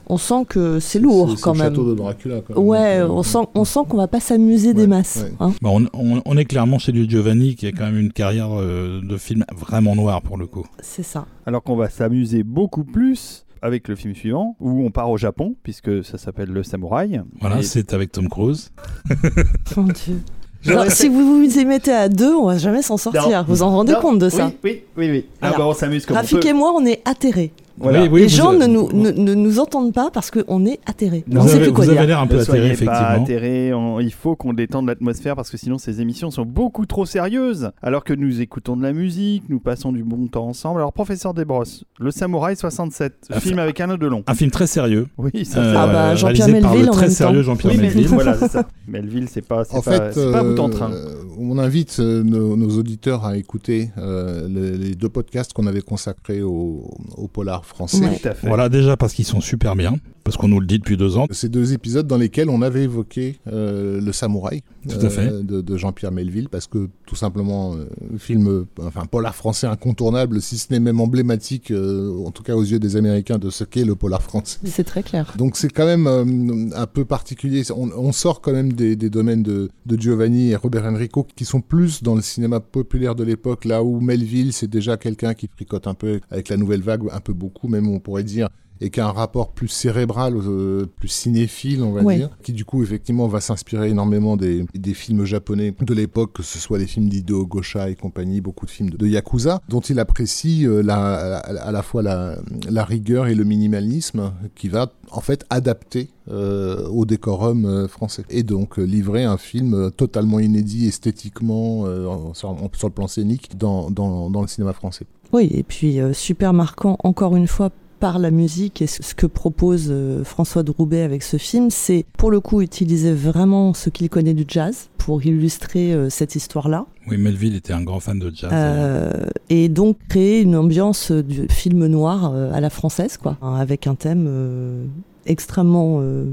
On 0.08 0.16
sent 0.18 0.44
que 0.48 0.80
c'est 0.80 0.98
lourd 0.98 1.36
quand 1.40 1.52
le 1.52 1.58
même. 1.58 1.68
château 1.68 1.88
de 1.88 1.94
Dracula. 1.94 2.40
Quoi. 2.40 2.58
Ouais, 2.58 3.00
Donc, 3.00 3.10
euh, 3.10 3.14
on 3.14 3.22
sent, 3.22 3.38
on 3.54 3.64
sent 3.64 3.80
qu'on 3.88 3.96
va 3.96 4.08
pas 4.08 4.20
s'amuser 4.20 4.74
des 4.74 4.82
Ouais, 4.82 4.86
masses. 4.88 5.20
ouais. 5.24 5.32
hein. 5.40 5.52
Bah, 5.62 5.70
on, 5.72 5.84
on- 5.94 6.20
on 6.24 6.36
est 6.36 6.44
clairement 6.44 6.78
chez 6.78 6.92
du 6.92 7.08
Giovanni 7.08 7.54
qui 7.54 7.66
a 7.66 7.72
quand 7.72 7.84
même 7.84 7.98
une 7.98 8.12
carrière 8.12 8.50
euh, 8.52 8.71
de 9.02 9.16
film 9.16 9.44
vraiment 9.56 9.94
noir 9.96 10.22
pour 10.22 10.36
le 10.38 10.46
coup. 10.46 10.64
C'est 10.80 11.02
ça. 11.02 11.26
Alors 11.46 11.62
qu'on 11.62 11.76
va 11.76 11.88
s'amuser 11.90 12.42
beaucoup 12.42 12.84
plus 12.84 13.44
avec 13.62 13.86
le 13.88 13.94
film 13.94 14.14
suivant, 14.14 14.56
où 14.60 14.84
on 14.84 14.90
part 14.90 15.08
au 15.10 15.16
Japon, 15.16 15.54
puisque 15.62 16.04
ça 16.04 16.18
s'appelle 16.18 16.48
Le 16.50 16.62
Samouraï. 16.64 17.22
Voilà, 17.40 17.60
Et- 17.60 17.62
c'est 17.62 17.94
avec 17.94 18.10
Tom 18.10 18.28
Cruise. 18.28 18.72
Mon 19.76 19.84
Dieu. 19.84 20.20
Alors, 20.66 20.90
si 20.90 21.08
vous 21.08 21.38
vous 21.44 21.58
y 21.58 21.64
mettez 21.64 21.92
à 21.92 22.08
deux, 22.08 22.34
on 22.34 22.46
va 22.46 22.56
jamais 22.58 22.82
s'en 22.82 22.96
sortir. 22.96 23.28
Non. 23.28 23.44
Vous 23.48 23.62
en 23.62 23.70
rendez 23.70 23.92
Non, 23.94 24.00
compte 24.00 24.18
de 24.20 24.28
ça 24.28 24.46
Oui, 24.46 24.54
oui, 24.64 24.82
oui. 24.96 25.10
oui. 25.10 25.26
Ah 25.40 25.46
Alors, 25.48 25.58
bah, 25.58 25.66
on 25.68 25.74
s'amuse 25.74 26.06
comme 26.06 26.16
on 26.16 26.20
Rafik 26.20 26.40
peut. 26.40 26.48
et 26.48 26.52
moi, 26.52 26.72
on 26.76 26.84
est 26.86 27.02
atterrés. 27.04 27.52
Voilà. 27.82 28.02
Oui, 28.02 28.08
oui, 28.12 28.20
Les 28.22 28.28
gens 28.28 28.50
avez- 28.50 28.58
ne 28.58 28.66
nous, 28.66 28.88
ne, 28.92 29.10
ne 29.10 29.34
nous 29.34 29.58
entendent 29.58 29.92
pas 29.92 30.10
parce 30.12 30.30
qu'on 30.30 30.64
est 30.66 30.80
atterrés. 30.86 31.24
On 31.32 31.36
avez, 31.40 31.60
plus 31.60 31.72
quoi 31.72 31.84
vous 31.84 31.90
avez 31.90 32.06
l'air 32.06 32.20
un 32.20 32.26
peu 32.26 32.38
atterré, 32.40 32.44
soyez 32.46 32.62
pas 32.68 32.72
effectivement. 32.74 33.22
atterrés, 33.24 33.74
on- 33.74 34.00
il 34.00 34.12
faut 34.12 34.36
qu'on 34.36 34.52
détende 34.52 34.86
l'atmosphère 34.86 35.34
parce 35.36 35.50
que 35.50 35.56
sinon 35.56 35.78
ces 35.78 36.00
émissions 36.00 36.30
sont 36.30 36.44
beaucoup 36.46 36.86
trop 36.86 37.04
sérieuses. 37.06 37.70
Alors 37.82 38.04
que 38.04 38.12
nous 38.14 38.40
écoutons 38.40 38.76
de 38.76 38.82
la 38.82 38.92
musique, 38.92 39.42
nous 39.48 39.60
passons 39.60 39.92
du 39.92 40.02
bon 40.04 40.26
temps 40.28 40.46
ensemble. 40.46 40.80
Alors 40.80 40.92
professeur 40.92 41.34
Desbrosses, 41.34 41.84
Le 41.98 42.10
Samouraï 42.10 42.56
67, 42.56 43.14
Ah, 43.30 43.40
film 43.40 43.58
avec 43.58 43.80
Alain 43.80 43.96
Delon. 43.96 44.22
Un 44.26 44.34
film 44.34 44.50
très 44.50 44.66
sérieux. 44.66 45.06
Oui, 45.18 45.44
ça 45.44 45.60
euh, 45.60 45.74
Ah 45.76 45.86
bah, 45.86 46.14
Jean-Pierre 46.14 46.46
par 46.60 46.70
Melville 46.72 46.82
le 46.84 46.88
en 46.88 46.92
très 46.92 47.02
même 47.06 47.10
sérieux. 47.10 47.42
Jean-Pierre 47.42 47.72
Oui, 47.72 47.78
Melville, 47.80 48.00
Melville. 48.02 48.14
voilà, 48.22 48.34
c'est 48.38 48.48
ça. 48.48 48.68
Melville, 48.88 49.26
c'est 49.28 49.46
pas, 49.46 49.64
c'est 49.64 49.76
En 49.76 49.82
pas, 49.82 49.90
fait, 49.92 50.12
c'est 50.14 50.30
pas 50.32 50.40
un 50.40 50.44
bout 50.44 50.58
en 50.60 50.68
train. 50.70 50.92
euh, 50.92 51.14
on 51.38 51.58
invite 51.58 51.96
euh, 52.00 52.22
nos, 52.22 52.56
nos 52.56 52.78
auditeurs 52.78 53.24
à 53.24 53.36
écouter 53.36 53.90
euh, 53.98 54.46
les, 54.48 54.76
les 54.78 54.94
deux 54.94 55.08
podcasts 55.08 55.52
qu'on 55.52 55.66
avait 55.66 55.80
consacrés 55.80 56.42
au, 56.42 56.90
au 57.16 57.28
polar 57.28 57.64
français. 57.72 57.98
Ouais. 58.04 58.18
Tout 58.18 58.28
à 58.28 58.34
fait. 58.34 58.46
Voilà, 58.48 58.68
déjà 58.68 58.96
parce 58.96 59.12
qu'ils 59.14 59.24
sont 59.24 59.40
super 59.40 59.74
bien, 59.76 59.94
parce 60.24 60.36
qu'on 60.36 60.48
nous 60.48 60.60
le 60.60 60.66
dit 60.66 60.78
depuis 60.78 60.96
deux 60.96 61.16
ans. 61.16 61.26
Ces 61.30 61.48
deux 61.48 61.72
épisodes 61.72 62.06
dans 62.06 62.16
lesquels 62.18 62.48
on 62.50 62.62
avait 62.62 62.84
évoqué 62.84 63.38
euh, 63.50 64.00
le 64.00 64.12
samouraï 64.12 64.62
Tout 64.88 65.04
à 65.04 65.10
fait. 65.10 65.42
de, 65.42 65.60
de 65.60 65.76
Jean-Pierre 65.76 66.12
Melville 66.12 66.48
parce 66.48 66.66
que 66.66 66.88
tout 67.06 67.16
simplement 67.16 67.74
euh, 67.74 67.86
film 68.18 68.46
euh, 68.48 68.66
enfin 68.82 69.04
polar 69.06 69.34
français 69.34 69.66
incontournable 69.66 70.40
si 70.40 70.58
ce 70.58 70.72
n'est 70.72 70.80
même 70.80 71.00
emblématique 71.00 71.70
euh, 71.70 72.24
en 72.24 72.30
tout 72.30 72.42
cas 72.42 72.54
aux 72.54 72.62
yeux 72.62 72.78
des 72.78 72.96
Américains 72.96 73.38
de 73.38 73.50
ce 73.50 73.64
qu'est 73.64 73.84
le 73.84 73.94
polar 73.96 74.22
français. 74.22 74.58
C'est 74.64 74.84
très 74.84 75.02
clair. 75.02 75.34
Donc 75.36 75.56
c'est 75.56 75.68
quand 75.70 75.86
même 75.86 76.06
euh, 76.06 76.70
un 76.74 76.86
peu 76.86 77.04
particulier. 77.04 77.62
On, 77.74 77.90
on 77.96 78.12
sort 78.12 78.40
quand 78.40 78.52
même 78.52 78.72
des, 78.72 78.96
des 78.96 79.10
domaines 79.10 79.42
de, 79.42 79.70
de 79.86 80.00
Giovanni 80.00 80.50
et 80.50 80.56
Robert 80.56 80.84
Enrico 80.84 81.26
qui 81.36 81.44
sont 81.44 81.60
plus 81.60 82.02
dans 82.02 82.14
le 82.14 82.22
cinéma 82.22 82.60
populaire 82.60 83.14
de 83.14 83.24
l'époque, 83.24 83.64
là 83.64 83.82
où 83.82 84.00
Melville 84.00 84.52
c'est 84.52 84.70
déjà 84.70 84.96
quelqu'un 84.96 85.34
qui 85.34 85.48
fricote 85.48 85.86
un 85.86 85.94
peu 85.94 86.20
avec 86.30 86.48
la 86.48 86.56
nouvelle 86.56 86.82
vague, 86.82 87.02
un 87.12 87.20
peu 87.20 87.32
beaucoup 87.32 87.51
même 87.68 87.88
on 87.88 88.00
pourrait 88.00 88.24
dire 88.24 88.48
et 88.84 88.90
qui 88.90 88.98
a 88.98 89.06
un 89.06 89.12
rapport 89.12 89.52
plus 89.52 89.68
cérébral, 89.68 90.34
euh, 90.36 90.86
plus 90.98 91.06
cinéphile, 91.06 91.84
on 91.84 91.92
va 91.92 92.02
Ouais. 92.02 92.16
dire, 92.16 92.30
qui 92.42 92.52
du 92.52 92.64
coup 92.64 92.82
effectivement 92.82 93.28
va 93.28 93.40
s'inspirer 93.40 93.90
énormément 93.90 94.36
des, 94.36 94.66
des 94.74 94.92
films 94.92 95.24
japonais 95.24 95.72
de 95.80 95.94
l'époque, 95.94 96.32
que 96.32 96.42
ce 96.42 96.58
soit 96.58 96.78
les 96.78 96.88
films 96.88 97.08
d'Hideo 97.08 97.46
Gosha 97.46 97.90
et 97.90 97.94
compagnie, 97.94 98.40
beaucoup 98.40 98.66
de 98.66 98.72
films 98.72 98.90
de, 98.90 98.96
de 98.96 99.06
Yakuza, 99.06 99.60
dont 99.68 99.78
il 99.78 100.00
apprécie 100.00 100.66
euh, 100.66 100.82
la, 100.82 100.96
à, 101.36 101.68
à 101.68 101.70
la 101.70 101.82
fois 101.82 102.02
la, 102.02 102.38
la 102.68 102.82
rigueur 102.84 103.28
et 103.28 103.36
le 103.36 103.44
minimalisme, 103.44 104.32
qui 104.56 104.68
va 104.68 104.92
en 105.12 105.20
fait 105.20 105.44
adapter 105.48 106.08
euh, 106.28 106.88
au 106.88 107.04
décorum 107.04 107.66
euh, 107.66 107.86
français. 107.86 108.24
Et 108.30 108.42
donc 108.42 108.78
livrer 108.78 109.22
un 109.22 109.36
film 109.36 109.92
totalement 109.96 110.40
inédit 110.40 110.88
esthétiquement, 110.88 111.82
en- 111.82 112.34
sur, 112.34 112.52
le 112.52 112.90
plan 112.90 113.06
scénique, 113.06 113.56
dans, 113.56 113.92
dans, 113.92 114.28
dans 114.28 114.40
le 114.42 114.48
cinéma 114.48 114.72
français. 114.72 115.06
Oui, 115.32 115.48
et 115.52 115.62
puis 115.62 116.00
euh, 116.00 116.12
super 116.12 116.52
marquant, 116.52 116.96
encore 117.02 117.36
une 117.36 117.46
fois, 117.46 117.70
par 118.00 118.18
la 118.18 118.32
musique 118.32 118.82
et 118.82 118.88
ce 118.88 119.14
que 119.14 119.26
propose 119.26 119.86
euh, 119.88 120.24
François 120.24 120.64
de 120.64 120.72
Roubaix 120.72 121.02
avec 121.02 121.22
ce 121.22 121.36
film, 121.36 121.70
c'est 121.70 122.04
pour 122.18 122.32
le 122.32 122.40
coup 122.40 122.60
utiliser 122.60 123.12
vraiment 123.12 123.74
ce 123.74 123.90
qu'il 123.90 124.08
connaît 124.10 124.34
du 124.34 124.44
jazz 124.48 124.88
pour 124.98 125.24
illustrer 125.24 125.92
euh, 125.92 126.10
cette 126.10 126.34
histoire-là. 126.34 126.86
Oui, 127.06 127.16
Melville 127.16 127.54
était 127.54 127.72
un 127.72 127.82
grand 127.82 128.00
fan 128.00 128.18
de 128.18 128.32
jazz. 128.34 128.50
Euh, 128.52 129.12
et 129.50 129.68
donc 129.68 129.98
créer 130.08 130.40
une 130.40 130.56
ambiance 130.56 131.12
du 131.12 131.46
film 131.48 131.86
noir 131.86 132.34
à 132.34 132.60
la 132.60 132.70
française, 132.70 133.16
quoi, 133.18 133.38
avec 133.40 133.86
un 133.86 133.94
thème 133.94 134.26
euh, 134.28 134.84
extrêmement 135.26 136.00
euh, 136.00 136.24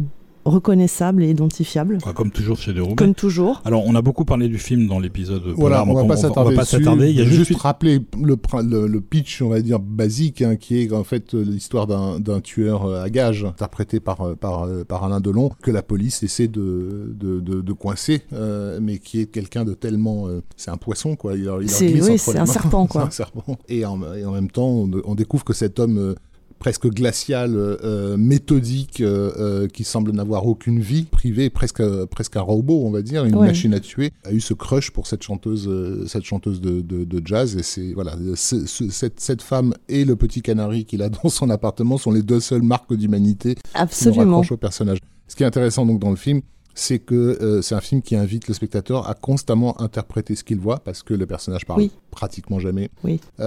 reconnaissable 0.50 1.24
et 1.24 1.30
identifiable, 1.30 1.97
comme 2.16 2.32
toujours 2.32 2.58
chez 2.58 2.74
De 2.74 2.82
Roubaix. 2.82 2.95
comme 2.95 3.14
toujours. 3.16 3.62
Alors, 3.66 3.86
on 3.86 3.95
a 3.95 4.02
beaucoup 4.02 4.26
parlé 4.26 4.47
du 4.47 4.58
film 4.58 4.88
dans 4.88 5.00
l'épisode 5.00 5.43
Voilà, 5.56 5.84
on 5.86 5.93
va 5.93 6.04
pas 6.06 6.14
on 6.14 6.18
s'attarder 6.18 6.52
va 6.52 6.62
pas 6.62 6.66
s'attarder. 6.66 7.10
Il 7.10 7.16
y 7.16 7.22
a 7.22 7.26
juste, 7.26 7.47
juste 7.47 7.62
rappeler 7.62 8.00
le, 8.22 8.36
pr- 8.36 8.68
le, 8.68 8.88
le 8.88 9.02
pitch, 9.02 9.41
on 9.41 9.50
va 9.50 9.62
dire 9.62 9.80
basique, 9.80 10.41
hein, 10.41 10.56
qui 10.56 10.82
est 10.82 10.91
en 10.93 11.04
fait 11.04 11.34
l'histoire 11.34 11.88
d'un 11.88 12.41
tueur 12.41 12.86
euh, 12.86 13.04
à 13.04 13.10
gages 13.10 13.45
interprété 13.45 14.00
par 14.00 14.22
euh, 14.22 14.36
par 14.36 14.64
euh, 14.64 14.84
par 14.84 15.04
Alain 15.04 15.20
Delon 15.20 15.50
que 15.62 15.72
la 15.72 15.82
police 15.84 16.24
essaie 16.24 16.47
de 16.47 17.14
de, 17.16 17.39
de, 17.39 17.62
de 17.62 17.74
coincer, 17.74 18.22
euh, 18.34 18.80
mais 18.82 18.97
qui 19.00 19.22
est 19.22 19.26
quelqu'un 19.28 19.66
de 19.66 19.74
tellement 19.74 20.28
euh, 20.28 20.41
c'est 20.58 20.72
un 20.72 20.78
poisson 20.78 21.16
quoi. 21.16 21.36
Il, 21.36 21.50
il 21.62 21.70
C'est- 21.70 22.02
oui, 22.02 22.18
un 22.38 22.45
serpent, 22.45 22.84
C'est 22.88 22.91
quoi. 22.91 23.04
un 23.04 23.10
serpent. 23.12 23.58
Et 23.68 23.86
en, 23.86 24.00
et 24.14 24.26
en 24.26 24.32
même 24.32 24.50
temps, 24.50 24.68
on, 24.68 24.89
on 25.06 25.16
découvre 25.16 25.43
que 25.43 25.54
cet 25.54 25.80
homme 25.80 25.97
euh, 25.97 26.16
presque 26.60 26.88
glacial, 26.89 27.53
euh, 27.55 28.18
méthodique, 28.18 29.01
euh, 29.01 29.32
euh, 29.38 29.68
qui 29.68 29.84
semble 29.84 30.12
n'avoir 30.12 30.45
aucune 30.45 30.80
vie 30.80 31.03
privée, 31.03 31.49
presque 31.49 31.82
presque 32.07 32.36
un 32.36 32.41
robot, 32.41 32.84
on 32.86 32.91
va 32.91 33.01
dire, 33.01 33.26
une 33.26 33.36
Ouais. 33.36 33.47
machine 33.47 33.74
à 33.74 33.80
tuer, 33.80 34.12
a 34.26 34.32
eu 34.32 34.41
ce 34.41 34.53
crush 34.53 34.91
pour 34.91 35.07
cette 35.07 35.24
chanteuse, 35.24 35.68
euh, 35.68 36.05
cette 36.07 36.24
chanteuse 36.26 36.60
de, 36.62 36.82
de, 36.82 37.05
de 37.05 37.22
jazz. 37.26 37.55
Et 37.57 37.64
c'est 37.64 37.93
voilà, 37.93 38.16
ce- 38.36 38.66
ce- 38.66 38.89
cette, 38.89 39.20
cette 39.20 39.41
femme 39.41 39.74
et 39.88 40.03
le 40.05 40.16
petit 40.16 40.41
canari 40.41 40.86
qu'il 40.86 41.01
a 41.01 41.10
dans 41.24 41.30
son 41.30 41.49
appartement 41.49 41.97
sont 41.97 42.12
les 42.12 42.22
deux 42.24 42.39
seules 42.39 42.62
marques 42.64 42.93
d'humanité 42.93 43.55
qui 43.55 44.05
nous 44.07 44.14
raccrochent 44.14 44.51
au 44.51 44.57
personnage. 44.57 44.99
Ce 45.28 45.36
qui 45.36 45.43
est 45.43 45.45
intéressant 45.47 45.86
donc 45.86 45.99
dans 45.99 46.10
le 46.10 46.16
film, 46.16 46.41
c'est 46.80 47.00
que 47.00 47.16
euh, 47.42 47.62
c'est 47.62 47.76
un 47.76 47.82
film 47.82 48.02
qui 48.02 48.16
invite 48.16 48.48
le 48.48 48.54
spectateur 48.54 49.10
à 49.10 49.14
constamment 49.14 49.80
interpréter 49.82 50.36
ce 50.36 50.44
qu'il 50.44 50.60
voit 50.60 50.80
parce 50.80 51.04
que 51.04 51.14
le 51.14 51.26
personnage 51.26 51.66
parle 51.66 51.82
Oui. 51.82 51.92
pratiquement 52.12 52.60
jamais, 52.60 52.90
Oui. 53.04 53.20
euh, 53.40 53.44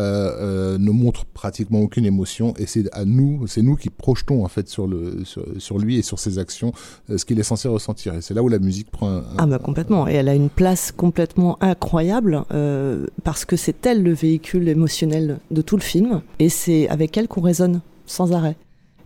euh, 0.74 0.78
ne 0.78 0.90
montre 0.90 1.24
pratiquement 1.24 1.80
aucune 1.80 2.04
émotion 2.04 2.52
et 2.58 2.66
c'est 2.66 2.92
à 2.94 3.04
nous, 3.04 3.46
c'est 3.46 3.62
nous 3.62 3.76
qui 3.76 3.88
projetons 3.90 4.44
en 4.44 4.48
fait 4.48 4.68
sur 4.68 4.86
le 4.86 5.24
sur, 5.24 5.44
sur 5.58 5.78
lui 5.78 5.98
et 5.98 6.02
sur 6.02 6.18
ses 6.18 6.38
actions 6.38 6.72
ce 7.08 7.24
qu'il 7.24 7.38
est 7.40 7.42
censé 7.42 7.68
ressentir 7.68 8.14
et 8.14 8.20
c'est 8.20 8.34
là 8.34 8.42
où 8.42 8.48
la 8.48 8.58
musique 8.58 8.90
prend 8.90 9.08
un, 9.08 9.18
un- 9.18 9.24
Ah 9.38 9.46
bah 9.46 9.58
complètement, 9.58 10.06
et 10.08 10.12
elle 10.12 10.28
a 10.28 10.34
une 10.34 10.50
place 10.50 10.92
complètement 10.92 11.56
incroyable 11.62 12.44
parce 13.24 13.44
que 13.44 13.56
c'est 13.56 13.86
elle 13.86 14.02
le 14.02 14.12
véhicule 14.12 14.68
émotionnel 14.68 15.38
de 15.50 15.62
tout 15.62 15.76
le 15.76 15.82
film 15.82 16.20
et 16.38 16.48
c'est 16.48 16.88
avec 16.88 17.16
elle 17.16 17.28
qu'on 17.28 17.40
résonne 17.40 17.80
sans 18.06 18.32
arrêt. 18.32 18.56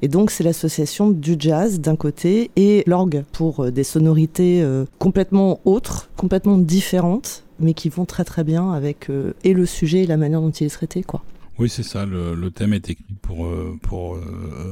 Et 0.03 0.09
donc 0.09 0.30
c'est 0.30 0.44
l'association 0.44 1.11
du 1.11 1.36
jazz 1.38 1.80
d'un 1.80 1.97
côté 1.97 2.51
et 2.57 2.84
l'orgue 2.86 3.24
pour 3.32 3.64
euh, 3.64 3.70
des 3.70 3.84
sonorités 3.84 4.62
euh, 4.62 4.84
complètement 4.99 5.61
autres, 5.64 6.11
complètement 6.16 6.59
différentes, 6.59 7.44
mais 7.61 7.72
qui 7.74 7.88
vont 7.88 8.05
très 8.05 8.24
très 8.24 8.44
bien 8.44 8.72
avec 8.72 9.09
euh, 9.09 9.32
et 9.44 9.55
le 9.55 9.64
sujet 9.64 10.03
et 10.03 10.07
la 10.07 10.16
manière 10.16 10.40
dont 10.40 10.51
il 10.51 10.66
est 10.66 10.70
traité 10.70 11.03
quoi. 11.03 11.22
Oui, 11.59 11.70
c'est 11.70 11.82
ça. 11.82 12.05
Le, 12.05 12.51
thème 12.51 12.74
est 12.74 12.90
écrit 12.90 13.03
pour, 13.22 13.49
pour 13.80 14.18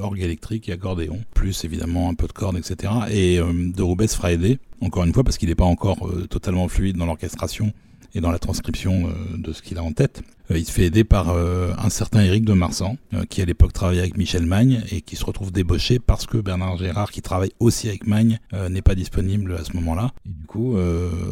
orgue 0.02 0.20
électrique 0.20 0.68
et 0.68 0.72
accordéon, 0.72 1.18
plus 1.32 1.64
évidemment 1.64 2.10
un 2.10 2.14
peu 2.14 2.26
de 2.26 2.32
cordes, 2.32 2.58
etc. 2.58 2.92
Et 3.10 3.38
De 3.38 4.06
fera 4.06 4.32
aider, 4.32 4.58
encore 4.82 5.04
une 5.04 5.14
fois, 5.14 5.24
parce 5.24 5.38
qu'il 5.38 5.48
n'est 5.48 5.54
pas 5.54 5.64
encore 5.64 6.06
totalement 6.28 6.68
fluide 6.68 6.98
dans 6.98 7.06
l'orchestration 7.06 7.72
et 8.14 8.20
dans 8.20 8.30
la 8.30 8.38
transcription 8.38 9.08
euh, 9.08 9.36
de 9.36 9.52
ce 9.52 9.62
qu'il 9.62 9.78
a 9.78 9.82
en 9.82 9.92
tête. 9.92 10.22
Euh, 10.50 10.58
il 10.58 10.64
se 10.64 10.72
fait 10.72 10.84
aider 10.84 11.04
par 11.04 11.30
euh, 11.30 11.72
un 11.78 11.90
certain 11.90 12.22
Éric 12.22 12.44
de 12.44 12.52
Marsan, 12.52 12.96
qui 13.28 13.42
à 13.42 13.44
l'époque 13.44 13.72
travaillait 13.72 14.02
avec 14.02 14.16
Michel 14.16 14.46
Magne 14.46 14.82
et 14.90 15.00
qui 15.00 15.16
se 15.16 15.24
retrouve 15.24 15.52
débauché 15.52 15.98
parce 15.98 16.26
que 16.26 16.38
Bernard 16.38 16.78
Gérard, 16.78 17.10
qui 17.10 17.22
travaille 17.22 17.52
aussi 17.60 17.88
avec 17.88 18.06
Magne, 18.06 18.38
n'est 18.70 18.82
pas 18.82 18.94
disponible 18.94 19.54
à 19.54 19.64
ce 19.64 19.74
moment-là. 19.74 20.10
Du 20.24 20.46
coup, 20.46 20.76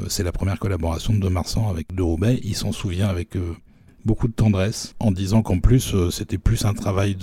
c'est 0.09 0.23
la 0.23 0.33
première 0.33 0.59
collaboration 0.59 1.15
de 1.15 1.29
Marsan 1.29 1.69
avec 1.69 1.95
De 1.95 2.03
Roubaix. 2.03 2.41
Il 2.45 2.55
s'en 2.55 2.73
souvient 2.73 3.09
avec 3.09 3.37
beaucoup 4.05 4.29
de 4.29 4.33
tendresse 4.33 4.95
en 5.01 5.11
disant 5.11 5.43
qu'en 5.43 5.59
plus 5.59 5.95
c'était 6.11 6.39
plus 6.39 6.65
un 6.65 6.75
travail 6.75 7.17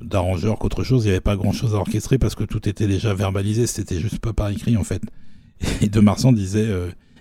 d'arrangeur 0.00 0.58
qu'autre 0.58 0.84
chose. 0.84 1.04
Il 1.04 1.08
n'y 1.08 1.12
avait 1.12 1.20
pas 1.20 1.36
grand 1.36 1.52
chose 1.52 1.74
à 1.74 1.78
orchestrer 1.78 2.18
parce 2.18 2.34
que 2.34 2.44
tout 2.44 2.68
était 2.68 2.86
déjà 2.86 3.14
verbalisé, 3.14 3.66
c'était 3.66 4.00
juste 4.00 4.18
pas 4.18 4.32
par 4.32 4.48
écrit 4.50 4.76
en 4.76 4.84
fait. 4.84 5.02
Et 5.80 5.88
de 5.88 6.00
Marsan 6.00 6.32
disait 6.32 6.68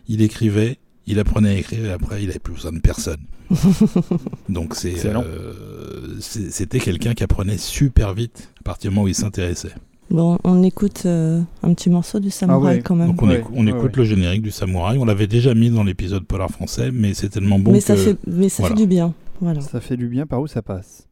il 0.08 0.22
écrivait, 0.22 0.78
il 1.08 1.20
apprenait 1.20 1.50
à 1.50 1.54
écrire 1.54 1.86
et 1.86 1.92
après 1.92 2.24
il 2.24 2.30
avait 2.30 2.40
plus 2.40 2.54
besoin 2.54 2.72
de 2.72 2.80
personne. 2.80 3.20
Donc 4.50 4.76
c'est 4.76 5.06
euh, 5.06 6.18
c'était 6.20 6.80
quelqu'un 6.80 7.14
qui 7.14 7.24
apprenait 7.24 7.58
super 7.58 8.14
vite 8.14 8.50
à 8.60 8.64
partir 8.64 8.90
du 8.90 8.96
moment 8.96 9.06
où 9.06 9.10
il 9.10 9.16
s'intéressait. 9.16 9.74
Bon, 10.10 10.38
on 10.44 10.62
écoute 10.62 11.04
euh, 11.06 11.42
un 11.64 11.74
petit 11.74 11.90
morceau 11.90 12.20
du 12.20 12.30
samouraï 12.30 12.80
ah 12.80 12.82
quand 12.84 12.96
même. 12.96 13.08
Donc 13.08 13.22
on, 13.22 13.66
écoute 13.66 13.96
le 13.96 14.04
générique 14.04 14.42
du 14.42 14.52
samouraï. 14.52 14.98
On 14.98 15.06
l'avait 15.06 15.28
déjà 15.28 15.54
mis 15.54 15.70
dans 15.70 15.84
l'épisode 15.84 16.26
polar 16.26 16.50
français, 16.50 16.92
mais 16.92 17.14
c'est 17.14 17.30
tellement 17.30 17.60
bon. 17.60 17.72
Mais 17.72 17.80
ça 17.80 17.96
fait, 17.96 18.18
mais 18.28 18.50
ça 18.50 18.68
fait 18.68 18.74
du 18.74 18.88
bien. 18.88 19.14
Voilà. 19.40 19.62
Ça 19.62 19.80
fait 19.80 19.96
du 19.96 20.08
bien 20.08 20.26
par 20.26 20.42
où 20.42 20.48
ça 20.48 20.62
passe? 20.62 21.08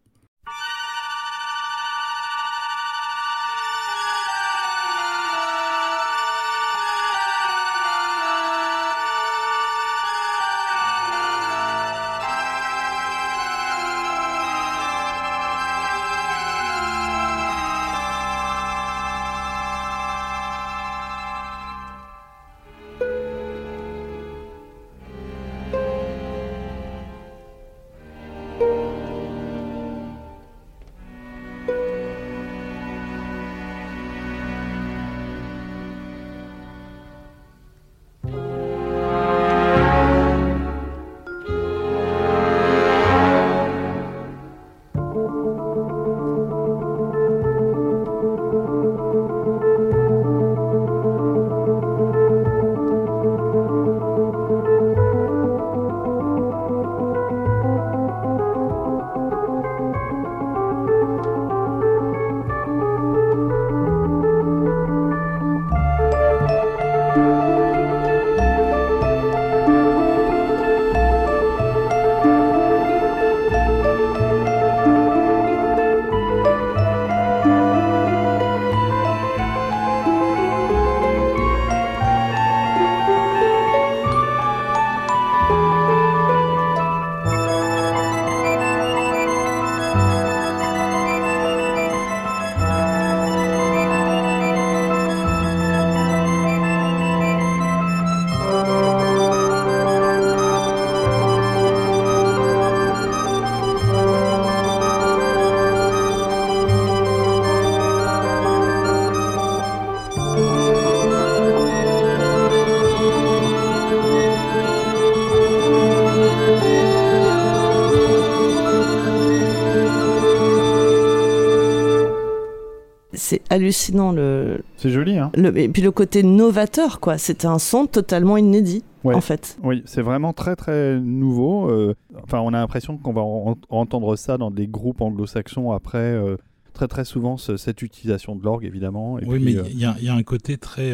Hallucinant 123.69 124.11
le. 124.11 124.61
C'est 124.77 124.89
joli, 124.89 125.17
hein. 125.17 125.31
Le, 125.35 125.55
et 125.57 125.69
puis 125.69 125.81
le 125.81 125.91
côté 125.91 126.23
novateur, 126.23 126.99
quoi. 126.99 127.17
C'était 127.17 127.47
un 127.47 127.59
son 127.59 127.85
totalement 127.85 128.37
inédit, 128.37 128.83
en 129.03 129.21
fait. 129.21 129.57
Oui, 129.63 129.83
c'est 129.85 130.01
vraiment 130.01 130.33
très 130.33 130.55
très 130.55 130.99
nouveau. 130.99 131.69
Euh, 131.69 131.95
enfin, 132.23 132.39
on 132.39 132.49
a 132.49 132.57
l'impression 132.57 132.97
qu'on 132.97 133.13
va 133.13 133.21
entendre 133.69 134.15
ça 134.15 134.37
dans 134.37 134.51
des 134.51 134.67
groupes 134.67 135.01
anglo-saxons 135.01 135.71
après. 135.71 135.97
Euh, 135.97 136.37
très 136.71 136.87
très 136.87 137.03
souvent 137.03 137.35
cette 137.35 137.81
utilisation 137.81 138.37
de 138.37 138.43
l'orgue 138.45 138.63
évidemment. 138.63 139.15
oui, 139.15 139.39
mais 139.43 139.57
euh, 139.57 139.63
il 139.69 139.79
y, 139.79 139.83
a 139.83 140.13
un 140.13 140.23
côté 140.23 140.57
très 140.57 140.93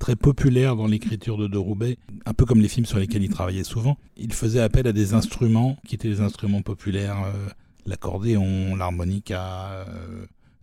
très 0.00 0.16
populaire 0.16 0.74
dans 0.74 0.88
l'écriture 0.88 1.36
de 1.36 1.46
De 1.46 1.56
Roubaix, 1.56 1.98
un 2.26 2.32
peu 2.32 2.44
comme 2.44 2.60
les 2.60 2.66
films 2.66 2.86
sur 2.86 2.98
lesquels 2.98 3.22
il 3.22 3.28
travaillait 3.28 3.62
souvent. 3.62 3.96
Il 4.16 4.32
faisait 4.32 4.58
appel 4.58 4.88
à 4.88 4.92
des 4.92 5.14
instruments 5.14 5.76
qui 5.86 5.94
étaient 5.94 6.08
des 6.08 6.20
instruments 6.20 6.62
populaires, 6.62 7.18
l'accordéon, 7.86 8.74
l'harmonica, 8.74 9.86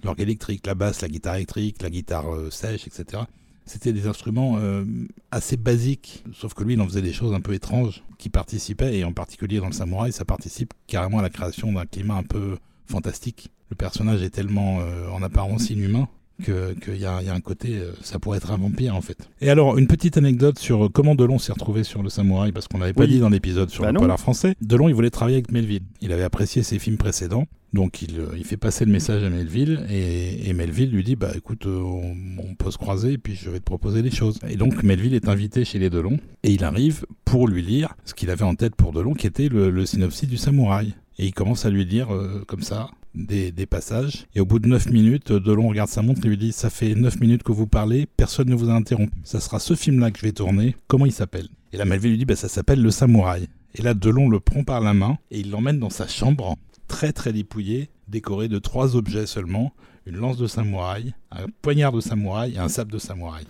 l'orgue 0.04 0.22
électrique, 0.22 0.66
la 0.66 0.76
basse, 0.76 1.02
la 1.02 1.08
guitare 1.08 1.36
électrique, 1.36 1.82
la 1.82 1.90
guitare 1.90 2.34
euh, 2.34 2.50
sèche, 2.52 2.88
etc. 2.88 3.24
C'était 3.66 3.92
des 3.92 4.08
instruments 4.08 4.58
euh, 4.60 4.86
assez 5.32 5.58
basiques, 5.58 6.24
sauf 6.34 6.54
que 6.54 6.64
lui, 6.64 6.76
il 6.76 6.82
en 6.82 6.86
faisait 6.86 7.02
des 7.02 7.14
choses 7.14 7.34
un 7.34 7.42
peu 7.42 7.54
étranges 7.54 8.04
qui 8.18 8.30
participaient, 8.30 8.98
et 8.98 9.04
en 9.04 9.12
particulier 9.12 9.60
dans 9.60 9.68
le 9.68 9.74
samouraï, 9.74 10.12
ça 10.12 10.24
participe 10.24 10.74
carrément 10.88 11.20
à 11.20 11.22
la 11.22 11.30
création 11.30 11.74
d'un 11.74 11.86
climat 11.86 12.16
un 12.16 12.24
peu 12.24 12.58
fantastique. 12.86 13.52
Le 13.70 13.76
personnage 13.76 14.24
est 14.24 14.30
tellement 14.30 14.80
euh, 14.80 15.10
en 15.10 15.22
apparence 15.22 15.70
inhumain 15.70 16.08
qu'il 16.42 16.98
y, 16.98 17.06
a 17.06 17.18
un 17.18 17.42
côté, 17.42 17.82
ça 18.04 18.20
pourrait 18.20 18.38
être 18.38 18.52
un 18.52 18.58
vampire 18.58 18.96
en 18.96 19.02
fait. 19.02 19.28
Et 19.42 19.50
alors, 19.50 19.80
une 19.80 19.88
petite 19.88 20.18
anecdote 20.18 20.60
sur 20.60 20.88
comment 20.94 21.16
Delon 21.16 21.40
s'est 21.40 21.52
retrouvé 21.52 21.84
sur 21.84 22.04
le 22.04 22.10
samouraï, 22.10 22.52
parce 22.52 22.68
qu'on 22.68 22.78
l'avait 22.78 22.94
pas 22.94 23.08
dit 23.08 23.18
dans 23.20 23.30
l'épisode 23.30 23.72
sur 23.72 23.84
bah 23.84 23.92
le 23.92 23.98
polar 23.98 24.20
français. 24.20 24.54
Delon, 24.62 24.88
il 24.88 24.94
voulait 24.94 25.10
travailler 25.10 25.38
avec 25.38 25.52
Melville. 25.52 25.82
Il 26.00 26.12
avait 26.12 26.22
apprécié 26.22 26.62
ses 26.62 26.78
films 26.78 26.98
précédents, 26.98 27.48
donc 27.78 28.02
il, 28.02 28.20
euh, 28.20 28.30
il 28.36 28.44
fait 28.44 28.58
passer 28.58 28.86
le 28.86 28.92
message 28.92 29.24
à 29.24 29.30
Melville, 29.30 29.86
et, 29.92 30.52
Melville 30.54 30.90
lui 30.90 31.04
dit, 31.04 31.16
bah 31.16 31.30
écoute, 31.36 31.68
euh, 31.68 31.80
on, 31.80 32.56
peut 32.56 32.72
se 32.72 32.78
croiser, 32.80 33.14
et 33.14 33.18
puis 33.20 33.36
je 33.36 33.52
vais 33.52 33.60
te 33.60 33.64
proposer 33.64 34.02
des 34.02 34.10
choses. 34.10 34.40
Et 34.50 34.56
donc 34.56 34.82
Melville 34.82 35.14
est 35.14 35.28
invité 35.28 35.64
chez 35.64 35.78
les 35.78 35.92
Delon, 35.92 36.18
et 36.42 36.52
il 36.52 36.64
arrive 36.64 37.06
pour 37.24 37.48
lui 37.48 37.62
lire 37.62 37.94
ce 38.04 38.16
qu'il 38.16 38.32
avait 38.32 38.46
en 38.46 38.56
tête 38.56 38.76
pour 38.76 38.94
Delon, 38.94 39.14
qui 39.14 39.28
était 39.28 39.48
le, 39.48 39.86
synopsis 39.86 40.28
du 40.28 40.38
samouraï. 40.38 40.96
Et 41.20 41.28
il 41.28 41.34
commence 41.36 41.66
à 41.66 41.70
lui 41.70 41.86
dire 41.86 42.10
comme 42.48 42.64
ça, 42.64 42.90
des, 43.14 43.66
passages. 43.68 44.26
Et 44.34 44.40
au 44.40 44.46
bout 44.46 44.58
de 44.58 44.68
9 44.68 44.90
minutes, 44.90 45.32
Delon 45.32 45.68
regarde 45.68 45.90
sa 45.90 46.02
montre 46.02 46.26
et 46.26 46.30
lui 46.30 46.38
dit 46.38 46.52
Ça 46.52 46.72
fait 46.72 46.96
9 46.96 47.20
minutes 47.20 47.44
que 47.44 47.52
vous 47.52 47.68
parlez, 47.68 48.08
personne 48.18 48.50
ne 48.50 48.56
vous 48.56 48.70
a 48.70 48.74
interrompu. 48.74 49.14
Ça 49.24 49.40
sera 49.40 49.60
ce 49.60 49.76
film-là 49.76 50.10
que 50.10 50.20
je 50.20 50.24
vais 50.24 50.32
tourner. 50.32 50.76
Comment 50.88 51.06
il 51.06 51.12
s'appelle? 51.12 51.48
Et 51.74 51.78
la 51.78 51.86
Melville 51.86 52.12
lui 52.12 52.18
dit 52.18 52.26
bah, 52.26 52.36
Ça 52.36 52.50
s'appelle 52.50 52.82
Le 52.82 52.92
Samouraï. 52.92 53.48
Et 53.76 53.84
là, 53.84 53.94
Delon 53.94 54.30
le 54.30 54.40
prend 54.40 54.64
par 54.64 54.82
la 54.82 54.94
main 54.94 55.18
et 55.30 55.40
il 55.40 55.52
l'emmène 55.52 55.80
dans 55.80 55.92
sa 55.92 56.08
chambre, 56.08 56.58
très 56.88 57.14
très 57.14 57.34
dépouillée, 57.34 57.90
décorée 58.08 58.48
de 58.48 58.60
trois 58.60 58.96
objets 58.96 59.26
seulement 59.26 59.74
une 60.06 60.16
lance 60.18 60.38
de 60.38 60.48
samouraï, 60.48 61.14
un 61.32 61.48
poignard 61.62 61.92
de 61.92 62.00
samouraï 62.00 62.54
et 62.56 62.60
un 62.60 62.70
sabre 62.70 62.92
de 62.92 62.98
samouraï. 62.98 63.46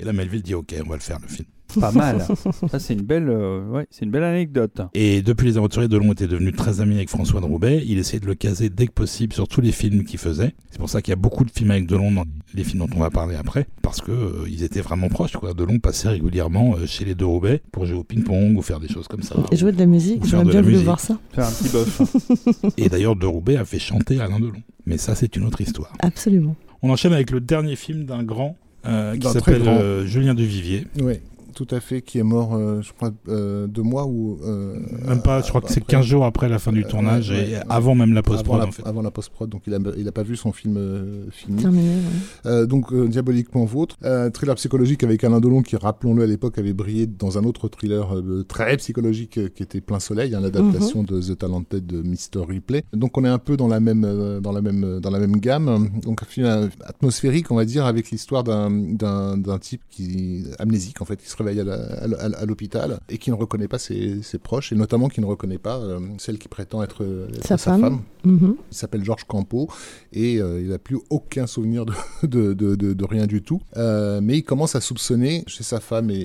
Et 0.00 0.04
la 0.04 0.12
Melville 0.12 0.42
dit 0.42 0.54
Ok, 0.54 0.74
on 0.84 0.88
va 0.88 0.96
le 0.96 1.00
faire 1.00 1.20
le 1.20 1.28
film. 1.28 1.46
Pas 1.80 1.92
mal. 1.92 2.24
Ça, 2.70 2.78
c'est 2.78 2.94
une 2.94 3.02
belle, 3.02 3.28
euh, 3.28 3.68
ouais, 3.68 3.86
c'est 3.90 4.04
une 4.04 4.10
belle 4.10 4.24
anecdote. 4.24 4.80
Et 4.94 5.22
depuis 5.22 5.46
Les 5.46 5.56
Aventuriers, 5.56 5.88
Delon 5.88 6.12
était 6.12 6.26
devenu 6.26 6.52
très 6.52 6.80
ami 6.80 6.96
avec 6.96 7.08
François 7.08 7.40
de 7.40 7.46
Roubaix. 7.46 7.82
Il 7.86 7.98
essayait 7.98 8.20
de 8.20 8.26
le 8.26 8.34
caser 8.34 8.70
dès 8.70 8.86
que 8.86 8.92
possible 8.92 9.32
sur 9.32 9.48
tous 9.48 9.60
les 9.60 9.72
films 9.72 10.04
qu'il 10.04 10.18
faisait. 10.18 10.54
C'est 10.70 10.78
pour 10.78 10.88
ça 10.88 11.02
qu'il 11.02 11.12
y 11.12 11.14
a 11.14 11.16
beaucoup 11.16 11.44
de 11.44 11.50
films 11.50 11.70
avec 11.70 11.86
Delon 11.86 12.12
dans 12.12 12.24
les 12.54 12.64
films 12.64 12.80
dont 12.86 12.96
on 12.96 13.00
va 13.00 13.10
parler 13.10 13.36
après, 13.36 13.66
parce 13.82 14.00
que 14.00 14.10
euh, 14.10 14.46
ils 14.48 14.62
étaient 14.62 14.80
vraiment 14.80 15.08
proches. 15.08 15.32
Quoi. 15.32 15.54
Delon 15.54 15.78
passait 15.78 16.08
régulièrement 16.08 16.74
euh, 16.76 16.86
chez 16.86 17.04
les 17.04 17.14
deux 17.14 17.26
Roubaix 17.26 17.62
pour 17.72 17.86
jouer 17.86 17.98
au 17.98 18.04
ping-pong 18.04 18.56
ou 18.56 18.62
faire 18.62 18.80
des 18.80 18.88
choses 18.88 19.08
comme 19.08 19.22
ça. 19.22 19.36
Et 19.50 19.56
jouer 19.56 19.72
de 19.72 19.78
la 19.78 19.86
musique. 19.86 20.24
J'aimerais 20.24 20.50
bien 20.50 20.62
voulu 20.62 20.76
voir 20.76 21.00
ça. 21.00 21.18
Faire 21.32 21.46
un 21.46 21.50
petit 21.50 21.68
bof. 21.68 22.02
Et 22.76 22.88
d'ailleurs, 22.88 23.16
de 23.16 23.26
Roubaix 23.26 23.56
a 23.56 23.64
fait 23.64 23.78
chanter 23.78 24.20
Alain 24.20 24.40
Delon. 24.40 24.62
Mais 24.86 24.98
ça, 24.98 25.14
c'est 25.14 25.36
une 25.36 25.44
autre 25.44 25.60
histoire. 25.60 25.92
Absolument. 26.00 26.56
On 26.82 26.90
enchaîne 26.90 27.12
avec 27.12 27.30
le 27.30 27.40
dernier 27.40 27.76
film 27.76 28.04
d'un 28.04 28.22
grand 28.22 28.56
qui 28.84 29.28
s'appelle 29.28 30.06
Julien 30.06 30.34
Duvivier. 30.34 30.86
Oui 31.00 31.14
tout 31.64 31.74
à 31.74 31.80
fait, 31.80 32.02
qui 32.02 32.18
est 32.18 32.22
mort, 32.22 32.54
euh, 32.54 32.80
je 32.82 32.92
crois, 32.92 33.10
euh, 33.28 33.66
deux 33.66 33.82
mois 33.82 34.06
ou. 34.06 34.38
euh, 34.44 34.78
Même 35.06 35.22
pas, 35.22 35.42
je 35.42 35.48
crois 35.48 35.60
que 35.60 35.68
c'est 35.68 35.80
après- 35.82 35.96
15 35.96 36.04
jours 36.06 36.24
après 36.24 36.48
la 36.48 36.58
fin 36.58 36.72
du 36.72 36.84
Euh, 36.84 36.88
tournage 36.88 37.30
ouais, 37.30 37.50
et 37.50 37.54
ouais. 37.54 37.60
avant 37.68 37.94
même 37.94 38.12
la 38.12 38.18
avant 38.20 38.30
post-prod 38.32 38.60
en 38.62 38.70
fait. 38.70 38.82
avant 38.86 39.02
la 39.02 39.10
post-prod, 39.10 39.48
donc 39.48 39.62
il 39.66 39.74
a, 39.74 39.78
il 39.96 40.06
a 40.08 40.12
pas 40.12 40.22
vu 40.22 40.36
son 40.36 40.52
film 40.52 40.76
euh, 40.76 41.26
fini. 41.30 41.60
Terminé. 41.62 41.88
ouais. 41.88 42.00
Euh, 42.46 42.66
donc 42.66 42.92
euh, 42.92 43.06
Diaboliquement 43.08 43.64
Vôtre, 43.64 43.96
euh, 44.04 44.30
thriller 44.30 44.54
psychologique 44.56 45.04
avec 45.04 45.22
Alain 45.24 45.40
Delon 45.40 45.62
qui, 45.62 45.76
rappelons-le, 45.76 46.22
à 46.22 46.26
l'époque 46.26 46.58
avait 46.58 46.72
brillé 46.72 47.06
dans 47.06 47.38
un 47.38 47.44
autre 47.44 47.68
thriller 47.68 48.16
euh, 48.16 48.44
très 48.46 48.76
psychologique 48.78 49.38
euh, 49.38 49.48
qui 49.48 49.62
était 49.62 49.80
Plein 49.80 50.00
Soleil, 50.00 50.34
hein, 50.34 50.40
l'adaptation 50.40 51.02
de 51.02 51.20
The 51.20 51.38
Talented 51.38 51.86
de 51.86 52.02
Mr. 52.02 52.44
Ripley. 52.48 52.84
Donc 52.92 53.16
on 53.18 53.24
est 53.24 53.28
un 53.28 53.38
peu 53.38 53.56
dans 53.56 53.68
la 53.68 53.80
même, 53.80 54.04
euh, 54.04 54.40
dans 54.40 54.52
la 54.52 54.60
même, 54.62 55.00
dans 55.00 55.10
la 55.10 55.18
même 55.18 55.36
gamme. 55.36 55.88
Donc 56.02 56.22
un 56.22 56.26
film 56.26 56.70
atmosphérique, 56.84 57.50
on 57.50 57.56
va 57.56 57.64
dire, 57.64 57.86
avec 57.86 58.10
l'histoire 58.10 58.44
d'un, 58.44 58.70
d'un, 58.70 59.36
d'un 59.36 59.58
type 59.58 59.82
qui 59.90 60.44
amnésique 60.58 61.00
en 61.00 61.04
fait, 61.04 61.16
qui 61.16 61.28
se 61.28 61.36
réveille 61.36 61.51
à, 61.60 62.44
l'hôpital 62.46 62.98
et 63.08 63.18
qui 63.18 63.30
ne 63.30 63.34
reconnaît 63.36 63.68
pas 63.68 63.78
ses, 63.78 64.22
ses 64.22 64.38
proches 64.38 64.72
et 64.72 64.76
notamment 64.76 65.08
qui 65.08 65.20
ne 65.20 65.26
reconnaît 65.26 65.58
pas 65.58 65.78
euh, 65.78 66.00
celle 66.18 66.38
qui 66.38 66.48
prétend 66.48 66.82
être, 66.82 67.02
euh, 67.04 67.28
être 67.28 67.46
Sa 67.46 67.58
sa, 67.58 67.72
femme. 67.72 67.80
femme. 67.80 68.00
Mhm. 68.24 68.56
Il 68.70 68.74
s'appelle 68.76 69.04
Georges 69.04 69.24
Campo 69.24 69.68
et 70.12 70.40
euh, 70.40 70.60
il 70.62 70.68
n'a 70.68 70.78
plus 70.78 70.98
aucun 71.10 71.46
souvenir 71.46 71.84
de, 71.86 71.92
de, 72.22 72.52
de, 72.54 72.74
de- 72.76 72.92
de 72.92 73.04
rien 73.04 73.26
du 73.26 73.42
tout. 73.42 73.60
Euh, 73.76 74.20
mais 74.22 74.38
il 74.38 74.42
commence 74.42 74.76
à 74.76 74.80
soupçonner 74.80 75.44
chez 75.46 75.62
sa 75.64 75.80
femme 75.80 76.10
et, 76.10 76.20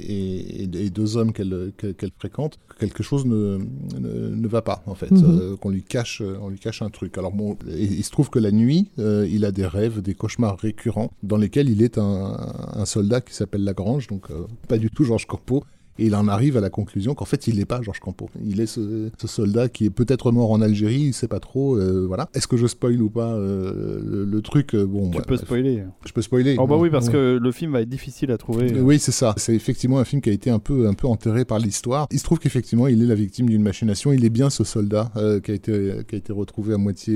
et, 0.74 0.90
deux 0.90 1.18
hommes 1.18 1.34
qu'elle 1.34 1.72
fréquente 2.18 2.60
que 2.70 2.78
quelque 2.80 3.04
chose 3.04 3.26
ne, 3.26 3.58
ne, 4.00 4.30
ne 4.36 4.48
va 4.48 4.62
pas 4.62 4.84
en 4.86 4.96
fait, 4.96 5.12
Mhm. 5.12 5.58
qu'on 5.58 5.70
lui 5.70 5.84
cache, 5.84 6.22
on 6.42 6.50
lui 6.50 6.60
cache 6.60 6.82
un 6.82 6.90
truc. 6.90 7.18
Alors 7.18 7.32
bon, 7.32 7.58
il 7.68 8.04
se 8.04 8.12
trouve 8.12 8.30
que 8.30 8.40
la 8.40 8.52
nuit, 8.52 8.90
il 8.98 9.44
a 9.46 9.52
des 9.52 9.66
rêves, 9.66 10.02
des 10.02 10.14
cauchemars 10.14 10.58
récurrents 10.60 11.12
dans 11.24 11.38
lesquels 11.38 11.70
il 11.70 11.82
est 11.82 11.98
un, 11.98 12.38
un 12.74 12.86
soldat 12.86 13.22
qui 13.22 13.34
s'appelle 13.34 13.64
Lagrange, 13.64 14.08
donc 14.08 14.28
pas 14.68 14.78
du 14.78 14.90
tout 14.92 15.04
Georges 15.08 15.26
Campo. 15.26 15.66
Et 16.00 16.06
il 16.08 16.16
en 16.16 16.28
arrive 16.28 16.58
à 16.58 16.62
la 16.62 16.70
conclusion 16.70 17.14
qu'en 17.16 17.26
fait, 17.26 17.48
il 17.48 17.58
n'est 17.58 17.66
pas 17.66 17.82
Georges 17.82 18.00
Campo. 18.00 18.30
Il 18.46 18.62
est 18.62 18.66
ce, 18.68 19.10
ce 19.20 19.28
soldat 19.28 19.68
qui 19.70 19.86
est 19.86 19.90
peut-être 19.90 20.32
mort 20.32 20.52
en 20.52 20.62
Algérie, 20.62 21.02
il 21.02 21.14
sait 21.14 21.28
pas 21.28 21.40
trop. 21.40 21.76
euh, 21.76 22.06
voilà. 22.08 22.30
Est-ce 22.34 22.48
que 22.48 22.58
je 22.58 22.68
spoil 22.68 23.02
ou 23.02 23.10
pas 23.10 23.34
euh, 23.34 24.00
le, 24.06 24.26
le 24.26 24.42
truc 24.42 24.76
euh, 24.76 24.86
Bon, 24.86 25.10
Tu 25.10 25.18
ouais, 25.18 25.24
peux 25.28 25.36
bref. 25.36 25.46
spoiler. 25.46 25.84
Je 26.06 26.12
peux 26.14 26.22
spoiler. 26.22 26.56
Oh 26.60 26.68
bah 26.68 26.76
oui, 26.78 26.90
parce 26.90 27.08
Ouais. 27.08 27.14
que 27.14 27.40
le 27.42 27.52
film 27.52 27.72
va 27.72 27.82
être 27.82 27.90
difficile 27.90 28.32
à 28.32 28.38
trouver. 28.38 28.72
Euh, 28.74 28.82
Oui, 28.82 29.00
c'est 29.00 29.12
ça. 29.12 29.34
C'est 29.38 29.56
effectivement 29.56 30.00
un 30.00 30.06
film 30.06 30.22
qui 30.22 30.30
a 30.30 30.34
été 30.34 30.50
un 30.50 30.60
peu, 30.60 30.88
un 30.88 30.94
peu 30.94 31.08
enterré 31.08 31.46
par 31.46 31.60
l'histoire. 31.60 32.08
Il 32.12 32.20
se 32.20 32.24
trouve 32.24 32.40
qu'effectivement, 32.40 32.88
il 32.88 33.02
est 33.02 33.06
la 33.08 33.16
victime 33.16 33.50
d'une 33.50 33.62
machination. 33.64 34.12
Il 34.14 34.24
est 34.26 34.30
bien 34.30 34.50
ce 34.50 34.64
soldat 34.64 35.12
euh, 35.16 35.40
qui, 35.40 35.52
a 35.52 35.54
été, 35.54 35.92
qui 36.08 36.16
a 36.16 36.18
été 36.18 36.34
retrouvé 36.34 36.74
à 36.74 36.78
moitié 36.78 37.16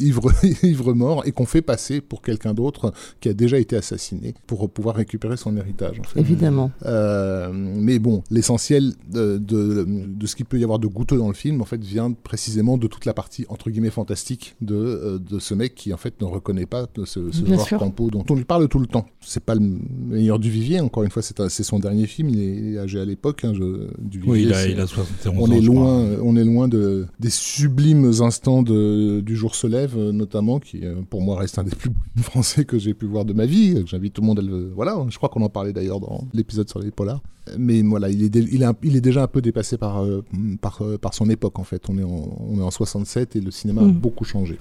ivre, 0.00 0.32
ivre 0.62 0.92
mort 0.94 1.22
et 1.26 1.32
qu'on 1.32 1.46
fait 1.46 1.62
passer 1.62 2.00
pour 2.00 2.22
quelqu'un 2.22 2.54
d'autre 2.54 2.92
qui 3.20 3.28
a 3.28 3.32
déjà 3.34 3.58
été 3.58 3.76
assassiné 3.76 4.34
pour 4.46 4.68
pouvoir 4.70 4.96
récupérer 4.96 5.36
son 5.36 5.56
héritage. 5.56 6.00
En 6.00 6.04
fait. 6.04 6.20
Évidemment. 6.20 6.70
Euh, 6.84 7.48
mais 7.80 7.98
bon, 7.98 8.22
l'essentiel 8.30 8.94
de, 9.10 9.38
de, 9.38 9.86
de 9.86 10.26
ce 10.26 10.36
qu'il 10.36 10.46
peut 10.46 10.58
y 10.58 10.64
avoir 10.64 10.78
de 10.78 10.86
goûteux 10.86 11.16
dans 11.18 11.28
le 11.28 11.34
film, 11.34 11.60
en 11.60 11.64
fait, 11.64 11.82
vient 11.82 12.12
précisément 12.12 12.78
de 12.78 12.86
toute 12.86 13.04
la 13.04 13.14
partie 13.14 13.46
entre 13.48 13.70
guillemets 13.70 13.90
fantastique 13.90 14.56
de, 14.60 14.74
euh, 14.74 15.18
de 15.18 15.38
ce 15.38 15.54
mec 15.54 15.74
qui 15.74 15.92
en 15.92 15.96
fait 15.96 16.20
ne 16.20 16.26
reconnaît 16.26 16.66
pas 16.66 16.86
ce, 17.04 17.30
ce 17.30 17.44
Georges 17.46 17.66
sûr. 17.66 17.78
Campo 17.78 18.10
dont 18.10 18.24
on 18.30 18.34
lui 18.34 18.44
parle 18.44 18.68
tout 18.68 18.78
le 18.78 18.86
temps. 18.86 19.06
C'est 19.20 19.42
pas 19.42 19.54
le 19.54 19.60
meilleur 19.60 20.38
du 20.38 20.50
Vivier, 20.50 20.80
encore 20.80 21.02
une 21.02 21.10
fois, 21.10 21.22
c'est 21.22 21.62
son 21.62 21.78
dernier 21.78 22.06
film. 22.06 22.28
Il 22.30 22.74
est 22.74 22.78
âgé 22.78 23.00
à 23.00 23.04
l'époque 23.04 23.44
hein, 23.44 23.52
du 23.52 24.18
Vivier. 24.18 24.32
Oui, 24.32 24.42
il 24.42 24.52
a, 24.52 24.66
il 24.66 24.80
a 24.80 24.86
71 24.86 25.34
on 25.36 25.42
ans. 25.42 25.52
est 25.52 25.62
je 25.62 25.70
crois. 25.70 25.80
loin, 25.82 26.06
on 26.22 26.36
est 26.36 26.44
loin 26.44 26.68
de, 26.68 27.06
des 27.20 27.30
sublimes 27.30 28.10
instants 28.20 28.62
de, 28.62 29.20
du 29.20 29.36
jour 29.36 29.54
se 29.54 29.66
lève, 29.66 29.96
euh, 29.96 30.12
notamment, 30.12 30.58
qui 30.58 30.84
euh, 30.84 30.96
pour 31.08 31.22
moi 31.22 31.38
reste 31.38 31.58
un 31.58 31.64
des 31.64 31.74
plus 31.74 31.90
beaux 31.90 31.96
français 32.22 32.64
que 32.64 32.78
j'ai 32.78 32.94
pu 32.94 33.06
voir 33.06 33.24
de 33.24 33.32
ma 33.32 33.46
vie. 33.46 33.82
J'invite 33.86 34.14
tout 34.14 34.22
le 34.22 34.26
monde 34.26 34.38
à 34.38 34.42
le. 34.42 34.70
Voilà, 34.74 35.04
je 35.08 35.16
crois 35.16 35.28
qu'on 35.28 35.42
en 35.42 35.48
parlait 35.48 35.72
d'ailleurs 35.72 36.00
dans 36.00 36.24
l'épisode 36.32 36.68
sur 36.68 36.80
les 36.80 36.90
polars. 36.90 37.22
Mais 37.56 37.82
voilà, 37.82 38.08
il 38.10 38.22
est, 38.22 38.28
dé- 38.28 38.46
il 38.50 38.62
est, 38.62 38.66
un- 38.66 38.74
il 38.82 38.96
est 38.96 39.00
déjà 39.00 39.22
un 39.22 39.26
peu 39.28 39.40
dépassé 39.40 39.78
par, 39.78 40.04
euh, 40.04 40.24
par, 40.60 40.82
euh, 40.82 40.98
par 40.98 41.14
son 41.14 41.30
époque 41.30 41.58
en 41.58 41.64
fait. 41.64 41.82
On 41.88 41.96
est 41.98 42.02
en, 42.02 42.36
on 42.50 42.58
est 42.58 42.62
en 42.62 42.70
67 42.70 43.36
et 43.36 43.40
le 43.40 43.50
cinéma 43.50 43.82
a 43.82 43.84
Mm. 43.84 43.92
beaucoup 43.92 44.24
changé. 44.24 44.58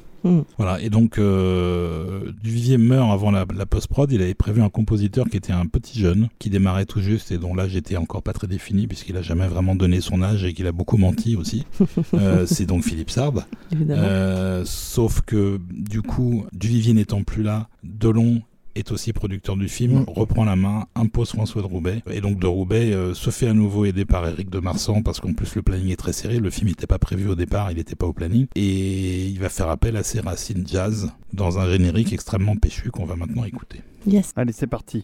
Voilà, 0.58 0.82
et 0.82 0.90
donc 0.90 1.20
euh, 1.20 2.34
Duvivier 2.44 2.78
meurt 2.78 3.10
avant 3.14 3.32
la, 3.32 3.46
la 3.56 3.66
post-prod. 3.66 4.12
Il 4.12 4.22
avait 4.22 4.34
prévu 4.34 4.62
un 4.62 4.68
compositeur 4.70 5.30
qui 5.30 5.38
était 5.38 5.54
un 5.54 5.68
petit 5.68 5.98
jeune, 5.98 6.28
qui 6.38 6.50
démarrait 6.50 6.86
tout 6.86 7.00
juste 7.00 7.32
et 7.32 7.38
dont 7.38 7.56
l'âge 7.56 7.78
était 7.78 7.96
encore 7.96 8.24
pas 8.24 8.34
très 8.34 8.48
défini, 8.48 8.88
puisqu'il 8.88 9.16
a 9.16 9.22
jamais 9.22 9.48
vraiment 9.48 9.74
donné 9.76 10.02
son 10.02 10.22
âge 10.22 10.44
et 10.44 10.54
qu'il 10.54 10.68
a 10.68 10.74
beaucoup 10.74 10.98
menti 10.98 11.36
aussi. 11.38 11.66
Euh, 12.14 12.46
c'est 12.46 12.66
donc 12.66 12.84
Philippe 12.84 13.10
Sard. 13.12 13.46
Euh, 13.90 14.64
sauf 14.66 15.22
que 15.22 15.60
du 15.72 16.02
coup, 16.02 16.46
Duvivier 16.54 16.94
n'étant 16.94 17.24
plus 17.24 17.44
là, 17.44 17.68
Delon 17.84 18.42
est 18.78 18.92
aussi 18.92 19.14
producteur 19.14 19.56
du 19.58 19.68
film, 19.68 20.00
Mm. 20.02 20.06
reprend 20.08 20.46
la 20.46 20.56
main, 20.56 20.86
impose 20.96 21.32
François 21.32 21.62
de 21.62 21.68
Roubaix, 21.68 22.02
et 22.12 22.22
donc 22.22 22.40
de 22.40 22.48
Roubaix 22.48 22.94
euh, 22.94 23.14
se 23.14 23.30
fait 23.30 23.48
à 23.48 23.54
nouveau 23.54 23.86
aider 23.86 24.06
par 24.06 24.28
Eric 24.28 24.50
de 24.50 24.60
Marsan, 24.60 25.02
parce 25.04 25.20
qu'en 25.20 25.34
plus 25.34 25.56
le 25.56 25.62
planning 25.62 25.90
est 25.92 25.96
très 25.98 26.14
serré, 26.14 26.40
le 26.40 26.50
film 26.50 26.68
n'était 26.70 26.88
pas 26.88 27.00
prévu 27.00 27.28
au 27.30 27.36
départ, 27.36 27.72
il 27.72 27.78
n'était 27.78 27.96
pas 27.96 28.06
au 28.08 28.14
planning, 28.14 28.48
et 28.56 29.26
il 29.28 29.40
va 29.40 29.50
faire 29.50 29.70
appel 29.70 29.96
à 29.98 30.04
ses 30.04 30.20
racines 30.20 30.66
jazz 30.68 31.12
dans 31.34 31.60
un 31.60 31.70
générique 31.70 32.14
extrêmement 32.14 32.56
péchu 32.56 32.90
qu'on 32.92 33.06
va 33.06 33.16
maintenant 33.16 33.44
écouter. 33.44 33.82
Yes. 34.06 34.32
Allez, 34.36 34.54
c'est 34.54 34.68
parti. 34.68 35.04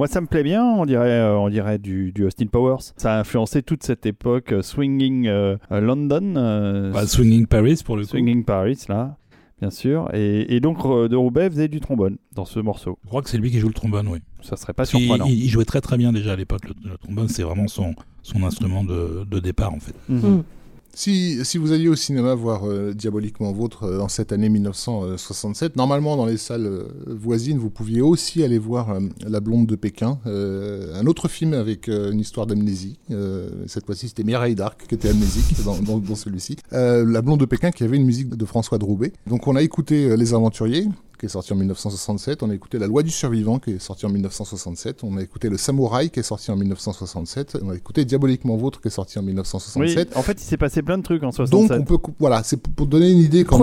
Moi, 0.00 0.06
ça 0.08 0.22
me 0.22 0.26
plaît 0.26 0.42
bien. 0.42 0.64
On 0.64 0.86
dirait, 0.86 1.10
euh, 1.10 1.36
on 1.36 1.50
dirait 1.50 1.76
du, 1.76 2.10
du 2.10 2.24
Austin 2.24 2.46
Powers. 2.46 2.78
Ça 2.96 3.16
a 3.16 3.20
influencé 3.20 3.62
toute 3.62 3.82
cette 3.82 4.06
époque 4.06 4.50
euh, 4.50 4.62
swinging 4.62 5.26
euh, 5.26 5.58
London, 5.70 6.36
euh, 6.38 6.90
Bah, 6.90 7.06
Swinging 7.06 7.46
Paris 7.46 7.82
pour 7.84 7.98
le 7.98 8.04
coup. 8.04 8.08
swinging 8.08 8.42
Paris 8.46 8.78
là, 8.88 9.18
bien 9.60 9.68
sûr. 9.68 10.08
Et, 10.14 10.56
et 10.56 10.60
donc 10.60 10.78
euh, 10.86 11.06
de 11.06 11.16
Roubaix 11.16 11.50
faisait 11.50 11.68
du 11.68 11.80
trombone 11.80 12.16
dans 12.34 12.46
ce 12.46 12.60
morceau. 12.60 12.98
Je 13.04 13.08
crois 13.10 13.20
que 13.20 13.28
c'est 13.28 13.36
lui 13.36 13.50
qui 13.50 13.58
joue 13.60 13.68
le 13.68 13.74
trombone, 13.74 14.08
oui. 14.08 14.20
Ça 14.40 14.56
serait 14.56 14.72
pas 14.72 14.86
surprenant. 14.86 15.26
il, 15.26 15.34
il 15.44 15.48
jouait 15.50 15.66
très 15.66 15.82
très 15.82 15.98
bien 15.98 16.14
déjà 16.14 16.32
à 16.32 16.36
l'époque. 16.36 16.62
Le, 16.66 16.92
le 16.92 16.96
trombone, 16.96 17.28
c'est 17.28 17.42
vraiment 17.42 17.68
son, 17.68 17.94
son 18.22 18.42
instrument 18.42 18.84
de, 18.84 19.26
de 19.30 19.38
départ 19.38 19.74
en 19.74 19.80
fait. 19.80 19.94
Mhm. 20.08 20.18
Mm. 20.36 20.44
Si, 20.92 21.40
vous 21.56 21.72
alliez 21.72 21.88
au 21.88 21.94
cinéma 21.94 22.34
voir 22.34 22.68
euh, 22.68 22.92
Diaboliquement 22.92 23.52
Vôtre 23.52 23.84
euh, 23.84 24.00
en 24.00 24.08
cette 24.08 24.32
année 24.32 24.48
1967, 24.48 25.76
normalement 25.76 26.16
dans 26.16 26.26
les 26.26 26.36
salles 26.36 26.66
euh, 26.66 26.84
voisines, 27.06 27.58
vous 27.58 27.70
pouviez 27.70 28.02
aussi 28.02 28.42
aller 28.42 28.58
voir 28.58 28.90
euh, 28.90 29.00
La 29.26 29.40
Blonde 29.40 29.66
de 29.66 29.76
Pékin, 29.76 30.18
un 30.26 31.06
autre 31.06 31.28
film 31.28 31.54
avec 31.54 31.88
une 31.88 32.18
histoire 32.20 32.46
d'amnésie. 32.46 32.98
Cette 33.66 33.86
fois-ci, 33.86 34.08
c'était 34.08 34.24
Mireille 34.24 34.54
d'Arc 34.54 34.86
qui 34.88 34.94
était 34.94 35.08
amnésique 35.10 35.54
dans, 35.64 35.76
dans- 35.78 36.14
celui-ci. 36.14 36.56
La 36.72 37.22
Blonde 37.22 37.40
de 37.40 37.44
Pékin 37.44 37.70
qui 37.70 37.84
avait 37.84 37.96
une 37.96 38.04
musique 38.04 38.28
de 38.30 38.44
François 38.44 38.78
Droubet. 38.78 39.12
Donc 39.26 39.46
on 39.46 39.56
a 39.56 39.62
écouté 39.62 40.16
Les 40.16 40.34
Aventuriers 40.34 40.86
qui 41.20 41.26
est 41.26 41.28
sorti 41.28 41.52
en 41.52 41.56
1967, 41.56 42.42
on 42.42 42.50
a 42.50 42.54
écouté 42.54 42.78
La 42.78 42.86
Loi 42.86 43.02
du 43.02 43.10
Survivant 43.10 43.58
qui 43.58 43.72
est 43.72 43.78
sorti 43.78 44.06
en 44.06 44.08
1967, 44.08 45.04
on 45.04 45.18
a 45.18 45.22
écouté 45.22 45.50
Le 45.50 45.58
Samouraï 45.58 46.08
qui 46.10 46.20
est 46.20 46.24
sorti 46.24 46.50
en 46.50 46.56
1967, 46.56 47.58
on 47.62 47.70
a 47.70 47.76
écouté 47.76 48.06
Diaboliquement 48.06 48.56
Vôtre 48.56 48.80
qui 48.80 48.88
est 48.88 48.90
sorti 48.90 49.18
en 49.18 49.22
Oui, 49.22 49.28
1967. 49.28 50.16
en 50.16 50.22
fait, 50.22 50.40
il 50.40 50.44
s'est 50.44 50.56
passé 50.56 50.82
plein 50.82 50.96
de 50.96 51.02
trucs 51.02 51.22
en 51.22 51.26
Donc 51.26 51.34
67. 51.34 51.78
on 51.78 51.84
peut 51.84 51.98
voilà, 52.18 52.42
c'est 52.42 52.56
pour, 52.56 52.86
donner 52.86 53.10
une 53.10 53.18
idée 53.18 53.44
quand, 53.44 53.60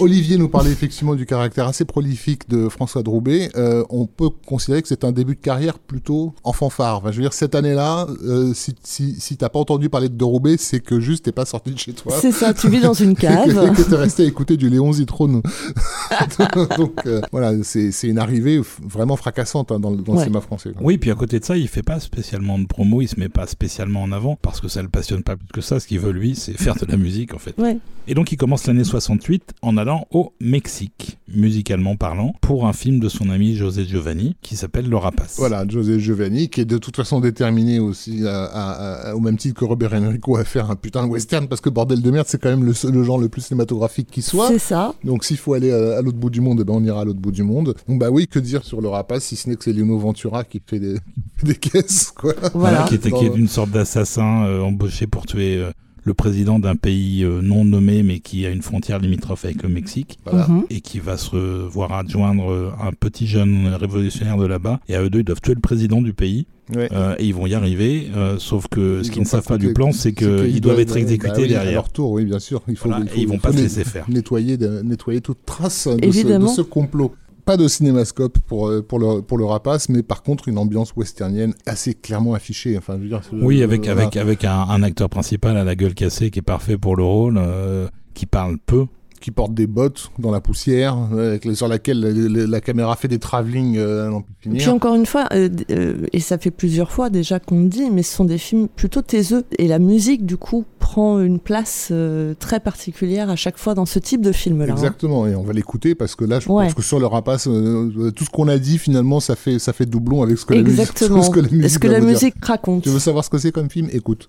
Olivier 0.00 0.38
nous 0.38 0.48
parlait 0.48 0.72
effectivement 0.72 1.14
du 1.14 1.26
caractère 1.26 1.66
assez 1.66 1.84
prolifique 1.84 2.48
de 2.48 2.68
François 2.70 3.02
Droubet, 3.02 3.50
euh, 3.56 3.84
on 3.90 4.06
peut 4.06 4.30
considérer 4.46 4.80
que 4.80 4.88
c'est 4.88 5.04
un 5.04 5.12
début 5.12 5.34
de 5.34 5.40
carrière 5.40 5.78
plutôt 5.78 6.32
en 6.44 6.52
fanfare. 6.54 6.98
Enfin, 6.98 7.12
je 7.12 7.16
veux 7.16 7.22
dire 7.22 7.34
cette 7.34 7.54
année-là, 7.54 8.06
euh, 8.24 8.54
si 8.54 8.74
si, 8.82 9.20
si 9.20 9.36
t'as 9.36 9.50
pas 9.50 9.58
entendu 9.58 9.90
parler 9.90 10.08
de 10.08 10.16
Droubet, 10.16 10.56
c'est 10.56 10.80
que 10.80 10.98
juste 10.98 11.26
t'es 11.26 11.32
pas 11.32 11.44
sorti 11.44 11.72
de 11.72 11.78
chez 11.78 11.92
toi. 11.92 12.16
C'est 12.18 12.32
ça, 12.32 12.54
tu 12.54 12.70
vis 12.70 12.80
dans 12.80 12.94
une 12.94 13.14
cave. 13.16 13.74
que 13.74 13.82
t'es 13.82 13.96
resté 13.96 14.22
à 14.22 14.26
écouter 14.26 14.56
du 14.56 14.70
Léon 14.70 14.92
Zitrone. 14.92 15.42
Donc 16.86 17.06
euh, 17.06 17.20
voilà, 17.32 17.52
c'est 17.62 17.90
une 18.04 18.18
arrivée 18.18 18.60
vraiment 18.82 19.16
fracassante 19.16 19.72
hein, 19.72 19.80
dans, 19.80 19.90
le- 19.90 19.98
dans 19.98 20.12
le 20.12 20.18
Ouais. 20.18 20.24
cinéma 20.24 20.40
français. 20.40 20.70
quoi. 20.72 20.82
Oui, 20.84 20.98
puis 20.98 21.10
à 21.10 21.14
côté 21.14 21.38
de 21.40 21.44
ça, 21.44 21.56
il 21.56 21.68
fait 21.68 21.82
pas 21.82 22.00
spécialement 22.00 22.58
de 22.58 22.66
promo, 22.66 23.02
il 23.02 23.08
se 23.08 23.18
met 23.20 23.28
pas 23.28 23.46
spécialement 23.46 24.02
en 24.02 24.12
avant 24.12 24.36
parce 24.40 24.60
que 24.60 24.68
ça 24.68 24.82
le 24.82 24.88
passionne 24.88 25.22
pas 25.22 25.36
plus 25.36 25.48
que 25.52 25.60
ça. 25.60 25.80
Ce 25.80 25.86
qu'il 25.86 26.00
veut 26.00 26.12
lui, 26.12 26.34
c'est 26.34 26.52
faire 26.52 26.74
de 26.76 26.86
la 26.86 26.96
musique 26.96 27.34
en 27.34 27.38
fait. 27.38 27.54
Ouais. 27.58 27.78
Et 28.08 28.14
donc 28.14 28.30
il 28.32 28.36
commence 28.36 28.66
l'année 28.66 28.84
68 28.84 29.54
en 29.62 29.76
allant 29.76 30.06
au 30.12 30.32
Mexique, 30.40 31.18
musicalement 31.28 31.96
parlant, 31.96 32.34
pour 32.40 32.66
un 32.66 32.72
film 32.72 33.00
de 33.00 33.08
son 33.08 33.30
ami 33.30 33.56
José 33.56 33.84
Giovanni 33.84 34.36
qui 34.42 34.56
s'appelle 34.56 34.88
Le 34.88 34.96
Rapace. 34.96 35.34
Voilà, 35.38 35.64
José 35.68 35.98
Giovanni, 35.98 36.48
qui 36.48 36.60
est 36.60 36.64
de 36.64 36.78
toute 36.78 36.94
façon 36.96 37.20
déterminé 37.20 37.78
aussi, 37.80 38.26
à- 38.26 38.44
à- 38.44 39.10
à- 39.10 39.14
au 39.14 39.20
même 39.20 39.36
titre 39.36 39.58
que 39.58 39.64
Robert 39.64 39.92
Enrico, 39.92 40.36
à 40.36 40.44
faire 40.44 40.70
un 40.70 40.76
putain 40.76 41.04
de 41.04 41.10
western, 41.10 41.48
parce 41.48 41.60
que 41.60 41.68
bordel 41.68 42.00
de 42.00 42.10
merde, 42.10 42.26
c'est 42.28 42.40
quand 42.40 42.48
même 42.48 42.64
le, 42.64 43.02
genre 43.02 43.18
le 43.18 43.28
plus 43.28 43.42
cinématographique 43.42 44.08
qui 44.10 44.22
soit. 44.22 44.48
C'est 44.48 44.58
ça. 44.60 44.94
Donc 45.04 45.24
s'il 45.24 45.36
faut 45.36 45.54
aller 45.54 45.72
à, 45.72 45.98
à 45.98 46.02
l'autre 46.02 46.18
bout 46.18 46.30
du 46.30 46.40
monde, 46.40 46.60
eh 46.60 46.64
ben 46.64 46.74
on 46.76 46.84
ira 46.84 47.00
à 47.00 47.04
l'autre 47.04 47.20
bout 47.20 47.32
du 47.32 47.42
monde. 47.42 47.74
Donc 47.88 47.98
bah 47.98 48.10
oui, 48.10 48.26
que 48.26 48.38
dire 48.38 48.64
sur 48.64 48.80
le 48.80 48.88
rapace, 48.88 49.24
si 49.24 49.36
ce 49.36 49.48
n'est 49.48 49.56
que 49.56 49.64
c'est 49.64 49.72
Lino 49.72 49.98
Ventura 49.98 50.44
qui 50.48 50.62
fait 50.64 50.80
des, 50.80 51.54
caisses, 51.54 52.12
quoi. 52.12 52.34
Voilà. 52.54 52.84
qui, 52.84 52.94
était, 52.94 53.10
Dans- 53.10 53.18
qui 53.18 53.26
est 53.26 53.36
une 53.36 53.48
sorte 53.48 53.70
d'assassin 53.70 54.44
euh, 54.44 54.62
embauché 54.62 55.06
pour 55.06 55.26
tuer 55.26 55.56
euh, 55.56 55.70
le 56.06 56.14
président 56.14 56.58
d'un 56.60 56.76
pays 56.76 57.24
euh, 57.24 57.40
non 57.42 57.64
nommé 57.64 58.02
mais 58.04 58.20
qui 58.20 58.46
a 58.46 58.50
une 58.50 58.62
frontière 58.62 59.00
limitrophe 59.00 59.44
avec 59.44 59.62
le 59.64 59.68
Mexique 59.68 60.18
Voilà. 60.24 60.46
Mhm. 60.48 60.64
et 60.70 60.80
qui 60.80 61.00
va 61.00 61.16
se 61.18 61.36
voir 61.66 61.92
adjoindre 61.92 62.50
euh, 62.50 62.70
un 62.80 62.92
petit 62.92 63.26
jeune 63.26 63.66
révolutionnaire 63.74 64.36
de 64.38 64.46
là-bas 64.46 64.80
et 64.88 64.94
à 64.94 65.02
eux 65.02 65.10
deux 65.10 65.18
ils 65.18 65.24
doivent 65.24 65.40
tuer 65.42 65.54
le 65.54 65.60
président 65.60 66.00
du 66.00 66.12
pays 66.14 66.46
Ouais. 66.74 66.88
euh, 66.92 67.14
et 67.20 67.24
ils 67.26 67.32
vont 67.34 67.46
y 67.46 67.54
arriver 67.54 68.08
euh, 68.16 68.38
sauf 68.40 68.66
que 68.68 69.00
ce 69.02 69.08
Ils 69.08 69.12
qu'ils 69.12 69.22
ne 69.22 69.26
savent 69.28 69.44
pas 69.46 69.56
du 69.58 69.72
plan 69.72 69.92
c'est 69.92 70.12
qu'ils 70.12 70.60
doivent 70.60 70.80
être 70.80 70.96
exécutés 70.96 71.28
bah 71.28 71.34
oui, 71.38 71.44
À 71.44 71.48
derrière 71.48 71.72
leur 71.74 71.90
tour, 71.90 72.10
oui, 72.10 72.24
bien 72.24 72.40
sûr. 72.40 72.60
Il 72.66 72.76
faut, 72.76 72.88
Voilà, 72.88 73.04
il 73.04 73.08
faut- 73.10 73.16
et 73.16 73.20
ils 73.22 73.28
vont 73.28 73.34
il 73.34 73.40
pas 73.40 73.52
faut 73.52 73.58
se 73.58 73.62
laisser 73.62 73.84
faire 73.84 74.04
Nettoyer, 74.10 74.56
de- 74.56 74.82
nettoyer 74.82 75.20
toute 75.20 75.38
trace 75.46 75.86
de 75.86 76.10
ce, 76.10 76.26
de 76.26 76.46
ce 76.48 76.62
complot. 76.62 77.14
Pas 77.46 77.56
de 77.56 77.68
cinémascope 77.68 78.38
pour, 78.40 78.68
euh, 78.68 78.82
pour, 78.82 78.98
le, 78.98 79.22
pour 79.22 79.38
le 79.38 79.44
rapace, 79.46 79.88
mais 79.88 80.02
par 80.02 80.22
contre 80.22 80.48
une 80.48 80.58
ambiance 80.58 80.92
westernienne 80.96 81.54
assez 81.64 81.94
clairement 81.94 82.34
affichée. 82.34 82.76
Enfin, 82.76 82.94
je 82.96 83.02
veux 83.02 83.08
dire, 83.08 83.22
oui 83.32 83.62
avec 83.62 83.86
euh, 83.88 83.92
avec 83.92 84.16
avec 84.16 84.44
un, 84.44 84.66
un 84.68 84.82
acteur 84.82 85.08
principal 85.08 85.56
à 85.56 85.62
la 85.64 85.74
gueule 85.76 85.94
cassée 85.94 86.30
qui 86.30 86.40
est 86.40 86.42
parfait 86.42 86.76
pour 86.76 86.96
le 86.96 87.04
rôle 87.04 87.36
euh, 87.38 87.86
qui 88.14 88.26
parle 88.26 88.58
peu 88.58 88.86
qui 89.20 89.30
porte 89.30 89.54
des 89.54 89.66
bottes 89.66 90.10
dans 90.18 90.30
la 90.30 90.40
poussière, 90.42 90.96
euh, 91.14 91.30
avec 91.30 91.46
les- 91.46 91.54
sur 91.54 91.68
laquelle 91.68 92.00
la, 92.00 92.10
la- 92.10 92.46
la 92.46 92.60
caméra 92.60 92.94
fait 92.96 93.08
des 93.08 93.18
travelling 93.18 93.76
euh. 93.78 94.10
Puis 94.40 94.68
encore 94.68 94.94
une 94.94 95.06
fois, 95.06 95.26
euh, 95.32 95.48
euh, 95.70 96.06
et 96.12 96.20
ça 96.20 96.36
fait 96.38 96.50
plusieurs 96.50 96.92
fois 96.92 97.08
déjà 97.10 97.40
qu'on 97.40 97.62
le 97.62 97.68
dit, 97.68 97.90
mais 97.90 98.02
ce 98.02 98.14
sont 98.14 98.26
des 98.26 98.36
films 98.38 98.68
plutôt 98.68 99.00
taiseux. 99.02 99.44
Et 99.58 99.68
la 99.68 99.78
musique, 99.78 100.26
du 100.26 100.36
coup, 100.36 100.64
prend 100.88 101.18
une 101.20 101.40
place 101.40 101.88
euh, 101.90 102.34
très 102.38 102.60
particulière 102.60 103.28
à 103.28 103.34
chaque 103.36 103.58
fois 103.58 103.74
dans 103.74 103.86
ce 103.86 103.98
type 103.98 104.20
de 104.20 104.30
film-là. 104.30 104.72
hein. 104.72 104.76
Exactement, 104.76 105.26
et 105.26 105.34
on 105.34 105.42
va 105.42 105.52
l'écouter 105.52 105.94
parce 105.96 106.14
que 106.14 106.24
là, 106.24 106.38
je 106.38 106.48
Ouais. 106.48 106.66
pense 106.66 106.74
que 106.74 106.82
sur 106.82 107.00
le 107.00 107.06
rapace, 107.06 107.48
euh, 107.48 107.90
euh, 107.98 108.10
tout 108.12 108.24
ce 108.24 108.30
qu'on 108.30 108.46
a 108.46 108.56
dit 108.58 108.78
finalement, 108.78 109.18
ça 109.18 109.34
fait 109.34 109.58
ça 109.58 109.72
fait 109.72 109.84
doublon 109.86 110.22
avec 110.22 110.38
ce 110.38 110.46
que 110.46 110.54
la 110.54 110.62
musique, 110.62 110.78
Exactement. 110.78 111.22
ce 111.26 111.30
que 111.30 111.40
la 111.40 111.48
musique, 111.48 111.64
Est-ce 111.64 111.78
que 111.80 111.88
la 111.88 112.00
musique 112.00 112.34
raconte 112.44 112.84
Tu 112.84 112.88
veux 112.90 113.00
savoir 113.00 113.24
ce 113.24 113.30
que 113.30 113.38
c'est 113.38 113.50
comme 113.52 113.68
film? 113.68 113.88
Écoute. 113.92 114.28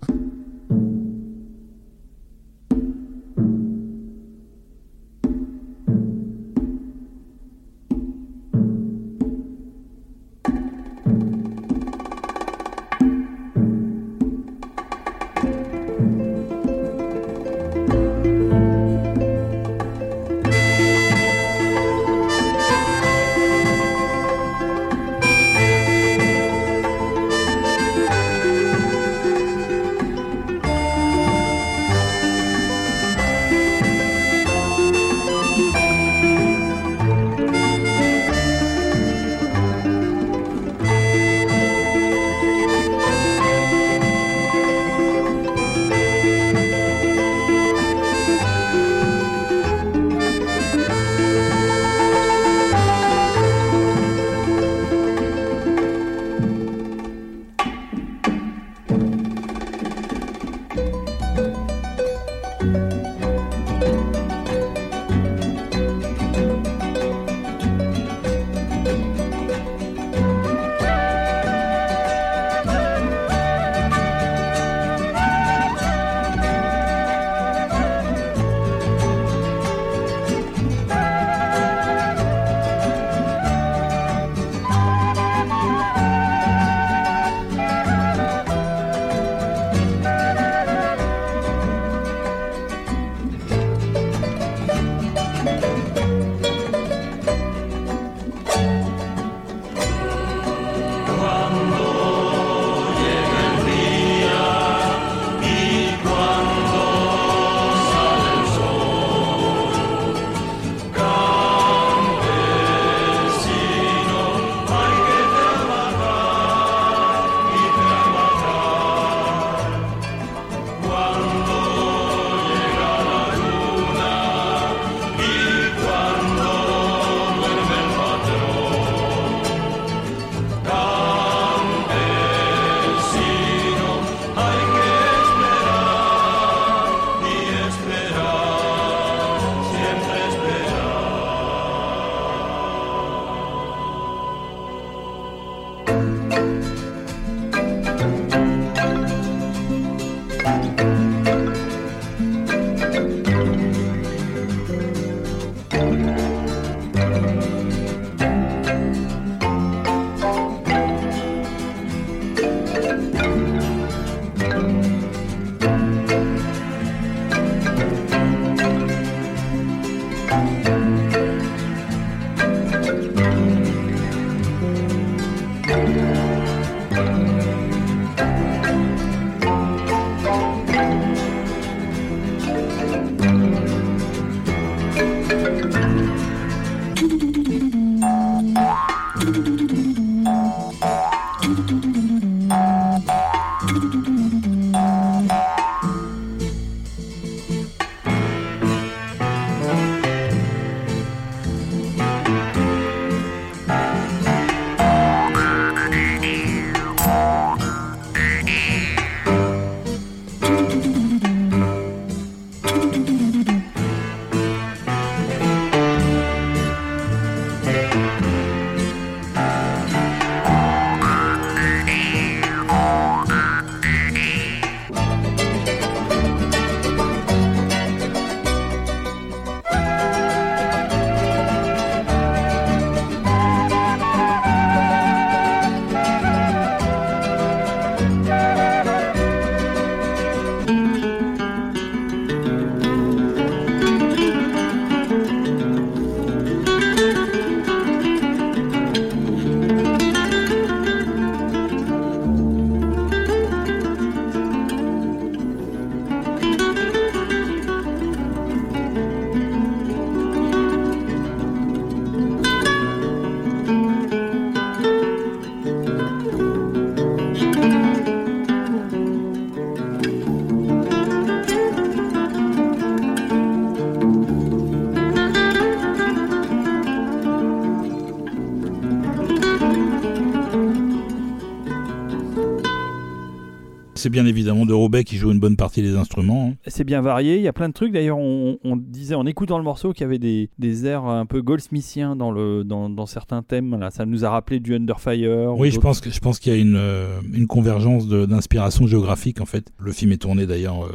C'est 284.08 284.12
bien 284.12 284.26
évidemment 284.26 284.66
de 284.66 284.72
Roubaix 284.72 285.04
qui 285.04 285.18
joue 285.18 285.34
une 285.34 285.40
bonne 285.42 285.58
partie 285.58 285.82
des 285.82 285.98
instruments. 285.98 286.52
hein. 286.54 286.56
C'est 286.68 286.86
bien 286.86 287.02
varié, 287.02 287.36
il 287.36 287.42
y 287.42 287.48
a 287.50 287.52
plein 287.52 287.68
de 287.68 287.74
trucs. 287.74 287.92
D'ailleurs, 287.92 288.18
on, 288.18 288.58
on 288.64 288.78
disait 288.78 289.16
en 289.16 289.26
écoutant 289.26 289.58
le 289.58 289.66
morceau 289.66 289.92
qu'il 289.92 290.04
y 290.04 290.06
avait 290.06 290.18
des, 290.18 290.50
des 290.58 290.86
airs 290.86 291.04
un 291.04 291.26
peu 291.26 291.42
goldsmithiens 291.42 292.16
dans, 292.16 292.32
le, 292.32 292.64
dans, 292.64 292.90
dans 292.90 293.06
certains 293.06 293.42
thèmes. 293.44 293.78
Là. 293.78 293.92
Ça 293.92 294.06
nous 294.06 294.24
a 294.24 294.30
rappelé 294.30 294.62
du 294.62 294.74
Under 294.74 295.02
Fire. 295.02 295.54
ou 295.54 295.60
Oui, 295.62 295.72
je 295.72 295.80
pense 295.82 296.00
que 296.00 296.10
je 296.10 296.22
pense 296.22 296.40
qu'il 296.40 296.54
y 296.54 296.56
a 296.56 296.60
une, 296.60 296.78
euh, 296.78 297.20
une 297.34 297.48
convergence 297.48 298.08
d'inspiration 298.08 298.88
géographique 298.88 299.42
en 299.42 299.46
fait. 299.46 299.74
Le 299.78 299.92
film 299.92 300.14
est 300.14 300.22
tourné 300.22 300.46
d'ailleurs 300.46 300.86
euh, 300.86 300.92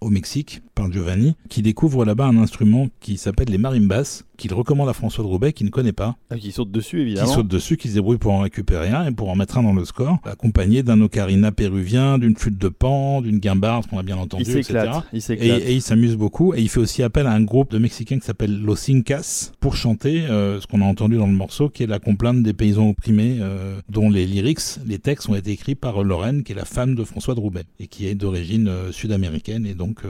au 0.00 0.10
Mexique 0.10 0.60
par 0.74 0.90
Giovanni, 0.90 1.36
qui 1.48 1.62
découvre 1.62 2.04
là-bas 2.04 2.26
un 2.26 2.36
instrument 2.38 2.88
qui 2.98 3.16
s'appelle 3.16 3.48
les 3.48 3.58
marimbas, 3.58 4.24
qu'il 4.38 4.54
recommande 4.54 4.88
à 4.88 4.94
François 4.94 5.22
de 5.22 5.28
Roubaix, 5.28 5.52
qui 5.52 5.64
ne 5.64 5.68
connaît 5.68 5.92
pas, 5.92 6.16
Ah, 6.30 6.38
qui 6.38 6.52
saute 6.52 6.70
dessus, 6.70 6.96
qui 6.96 7.02
évidemment. 7.02 7.26
saute 7.34 7.48
dessus, 7.48 7.76
qui 7.76 7.88
se 7.88 7.94
débrouille 7.94 8.16
pour 8.18 8.32
en 8.32 8.38
récupérer 8.38 8.88
un 8.88 9.06
et 9.06 9.10
pour 9.12 9.28
en 9.28 9.34
mettre 9.36 9.58
un 9.58 9.62
dans 9.64 9.72
le 9.74 9.84
score, 9.84 10.18
accompagné 10.24 10.82
d'un 10.82 11.00
ocarina 11.00 11.52
péruvien, 11.52 12.18
d'une 12.18 12.36
flûte 12.36 12.56
de 12.56 12.68
pan, 12.68 13.20
d'une 13.20 13.38
guimbarde, 13.38 13.86
qu'on 13.88 13.98
a 13.98 14.02
bien 14.02 14.16
entendu, 14.16 14.44
Il 14.46 14.50
etc. 14.50 14.62
s'éclate. 14.64 15.04
Il 15.12 15.16
Et, 15.16 15.20
s'éclate. 15.20 15.62
et 15.62 15.74
il 15.74 15.82
s'amuse 15.82 16.16
beaucoup. 16.16 16.54
Et 16.54 16.60
il 16.62 16.68
fait 16.68 16.80
aussi 16.80 17.02
appel 17.02 17.26
à 17.26 17.32
un 17.32 17.42
groupe 17.42 17.70
de 17.72 17.78
Mexicains 17.78 18.18
qui 18.18 18.24
s'appelle 18.26 18.58
Los 18.62 18.90
Incas 18.90 19.50
pour 19.60 19.76
chanter 19.76 20.22
euh, 20.26 20.60
ce 20.60 20.66
qu'on 20.66 20.80
a 20.80 20.84
entendu 20.84 21.16
dans 21.16 21.26
le 21.26 21.32
morceau, 21.32 21.68
qui 21.68 21.82
est 21.82 21.86
la 21.86 21.98
complainte 21.98 22.42
des 22.42 22.52
paysans 22.54 22.88
opprimés, 22.90 23.38
euh, 23.40 23.80
dont 23.88 24.08
les 24.08 24.24
lyrics, 24.24 24.78
les 24.86 24.98
textes 25.00 25.28
ont 25.28 25.34
été 25.34 25.50
écrits 25.50 25.74
par 25.74 26.02
Lorraine, 26.04 26.44
qui 26.44 26.52
est 26.52 26.54
la 26.54 26.64
femme 26.64 26.94
de 26.94 27.02
François 27.02 27.34
de 27.34 27.40
Roubaix, 27.40 27.64
et 27.80 27.88
qui 27.88 28.06
est 28.06 28.14
d'origine 28.14 28.68
euh, 28.68 28.92
sud-américaine 28.92 29.66
et 29.66 29.74
donc 29.74 30.02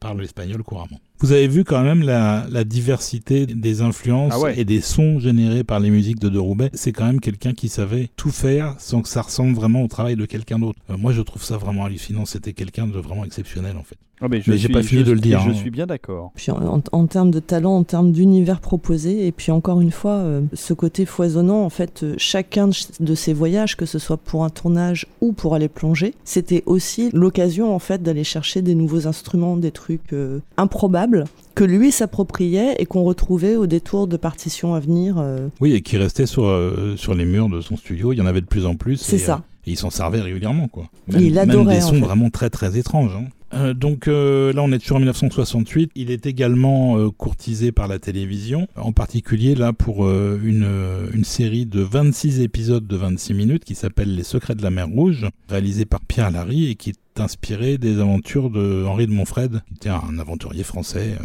parle 0.00 0.20
l'espagnol 0.20 0.62
couramment. 0.62 1.00
Vous 1.22 1.30
avez 1.32 1.46
vu 1.46 1.62
quand 1.62 1.82
même 1.82 2.02
la, 2.02 2.46
la 2.50 2.64
diversité 2.64 3.46
des 3.46 3.80
influences 3.80 4.32
Ah 4.34 4.40
ouais. 4.40 4.58
et 4.58 4.64
des 4.64 4.80
sons 4.80 5.20
générés 5.20 5.62
par 5.62 5.78
les 5.78 5.90
musiques 5.90 6.18
de 6.18 6.28
De 6.28 6.38
Roubaix. 6.38 6.70
C'est 6.74 6.90
quand 6.92 7.06
même 7.06 7.20
quelqu'un 7.20 7.52
qui 7.54 7.68
savait 7.68 8.10
tout 8.16 8.30
faire 8.30 8.74
sans 8.78 9.02
que 9.02 9.08
ça 9.08 9.22
ressemble 9.22 9.54
vraiment 9.54 9.82
au 9.82 9.88
travail 9.88 10.16
de 10.16 10.26
quelqu'un 10.26 10.58
d'autre. 10.58 10.80
Euh, 10.90 10.96
moi, 10.96 11.12
je 11.12 11.22
trouve 11.22 11.42
ça 11.44 11.56
vraiment 11.56 11.84
hallucinant. 11.84 12.24
C'était 12.26 12.52
quelqu'un 12.54 12.88
de 12.88 12.98
vraiment 12.98 13.24
exceptionnel 13.24 13.76
en 13.76 13.84
fait. 13.84 13.98
Ah, 14.22 14.28
mais 14.30 14.40
je 14.40 14.50
mais 14.50 14.56
j'ai 14.56 14.66
suis- 14.66 14.72
pas 14.72 14.82
fini 14.82 15.00
je- 15.02 15.06
de 15.06 15.12
le 15.12 15.20
dire, 15.20 15.40
Je 15.40 15.50
hein. 15.50 15.54
suis 15.54 15.70
bien 15.70 15.86
d'accord. 15.86 16.30
Puis 16.36 16.52
en, 16.52 16.76
en- 16.76 16.82
en 16.92 17.06
termes 17.06 17.30
de 17.32 17.40
talent, 17.40 17.76
en 17.76 17.82
termes 17.82 18.12
d'univers 18.12 18.60
proposé, 18.60 19.26
et 19.26 19.32
puis 19.32 19.50
encore 19.52 19.80
une 19.80 19.90
fois, 19.90 20.12
euh, 20.12 20.40
ce 20.54 20.72
côté 20.74 21.04
foisonnant, 21.06 21.64
en 21.64 21.70
fait, 21.70 22.02
euh, 22.02 22.14
chacun 22.18 22.68
de 22.68 22.72
de 23.00 23.14
ces 23.14 23.32
voyages, 23.32 23.76
que 23.76 23.84
ce 23.86 23.98
soit 23.98 24.16
pour 24.16 24.44
un 24.44 24.50
tournage 24.50 25.06
ou 25.20 25.32
pour 25.32 25.54
aller 25.54 25.68
plonger, 25.68 26.14
c'était 26.24 26.62
aussi 26.66 27.10
l'occasion, 27.12 27.74
en 27.74 27.78
fait, 27.78 28.02
d'aller 28.02 28.24
chercher 28.24 28.62
des 28.62 28.74
nouveaux 28.74 29.06
instruments, 29.06 29.56
des 29.56 29.70
trucs 29.72 30.12
euh, 30.12 30.38
improbables 30.56 31.24
que 31.54 31.64
lui 31.64 31.90
s'appropriait 31.92 32.76
et 32.78 32.86
qu'on 32.86 33.02
retrouvait 33.02 33.56
au 33.56 33.66
détour 33.66 34.06
de 34.06 34.16
partitions 34.16 34.74
à 34.74 34.80
venir. 34.80 35.16
euh, 35.18 35.48
Oui, 35.60 35.74
et 35.74 35.82
qui 35.82 35.96
restait 35.98 36.26
sur, 36.26 36.44
euh, 36.46 36.94
sur 36.96 37.14
les 37.14 37.24
murs 37.24 37.48
de 37.48 37.60
son 37.60 37.76
studio. 37.76 38.12
Il 38.12 38.18
y 38.18 38.22
en 38.22 38.26
avait 38.26 38.40
de 38.40 38.46
plus 38.46 38.64
en 38.66 38.74
plus. 38.76 38.96
C'est 38.96 39.18
ça. 39.18 39.42
Et 39.66 39.72
il 39.72 39.76
s'en 39.76 39.90
servait 39.90 40.20
régulièrement, 40.20 40.68
quoi. 40.68 40.90
Et 41.14 41.22
il 41.22 41.34
même 41.34 41.50
adorait, 41.50 41.76
des 41.78 41.84
en 41.84 41.88
sons 41.88 41.94
fait. 41.94 42.00
vraiment 42.00 42.30
très 42.30 42.50
très 42.50 42.76
étranges. 42.78 43.14
hein. 43.16 43.26
Euh, 43.54 43.74
donc 43.74 44.08
euh, 44.08 44.52
là, 44.54 44.62
on 44.62 44.72
est 44.72 44.78
toujours 44.78 44.96
en 44.96 45.00
1968. 45.00 45.90
Il 45.94 46.10
est 46.10 46.24
également 46.24 46.96
euh, 46.96 47.10
courtisé 47.10 47.70
par 47.70 47.86
la 47.86 47.98
télévision, 47.98 48.66
en 48.76 48.92
particulier 48.92 49.54
là 49.54 49.72
pour 49.74 50.08
une, 50.10 50.66
une 51.12 51.24
série 51.24 51.66
de 51.66 51.82
26 51.82 52.40
épisodes 52.40 52.86
de 52.86 52.96
26 52.96 53.34
minutes 53.34 53.64
qui 53.64 53.74
s'appelle 53.74 54.14
Les 54.14 54.22
Secrets 54.22 54.54
de 54.54 54.62
la 54.62 54.70
Mer 54.70 54.88
Rouge, 54.88 55.26
réalisée 55.48 55.84
par 55.84 56.00
Pierre 56.00 56.30
Larry 56.30 56.70
et 56.70 56.74
qui 56.76 56.90
est 56.90 57.20
inspiré 57.20 57.76
des 57.76 58.00
aventures 58.00 58.48
de 58.48 58.84
Henri 58.86 59.06
de 59.06 59.12
Montfred, 59.12 59.60
qui 59.68 59.74
était 59.74 59.90
un 59.90 60.18
aventurier 60.18 60.64
français 60.64 61.16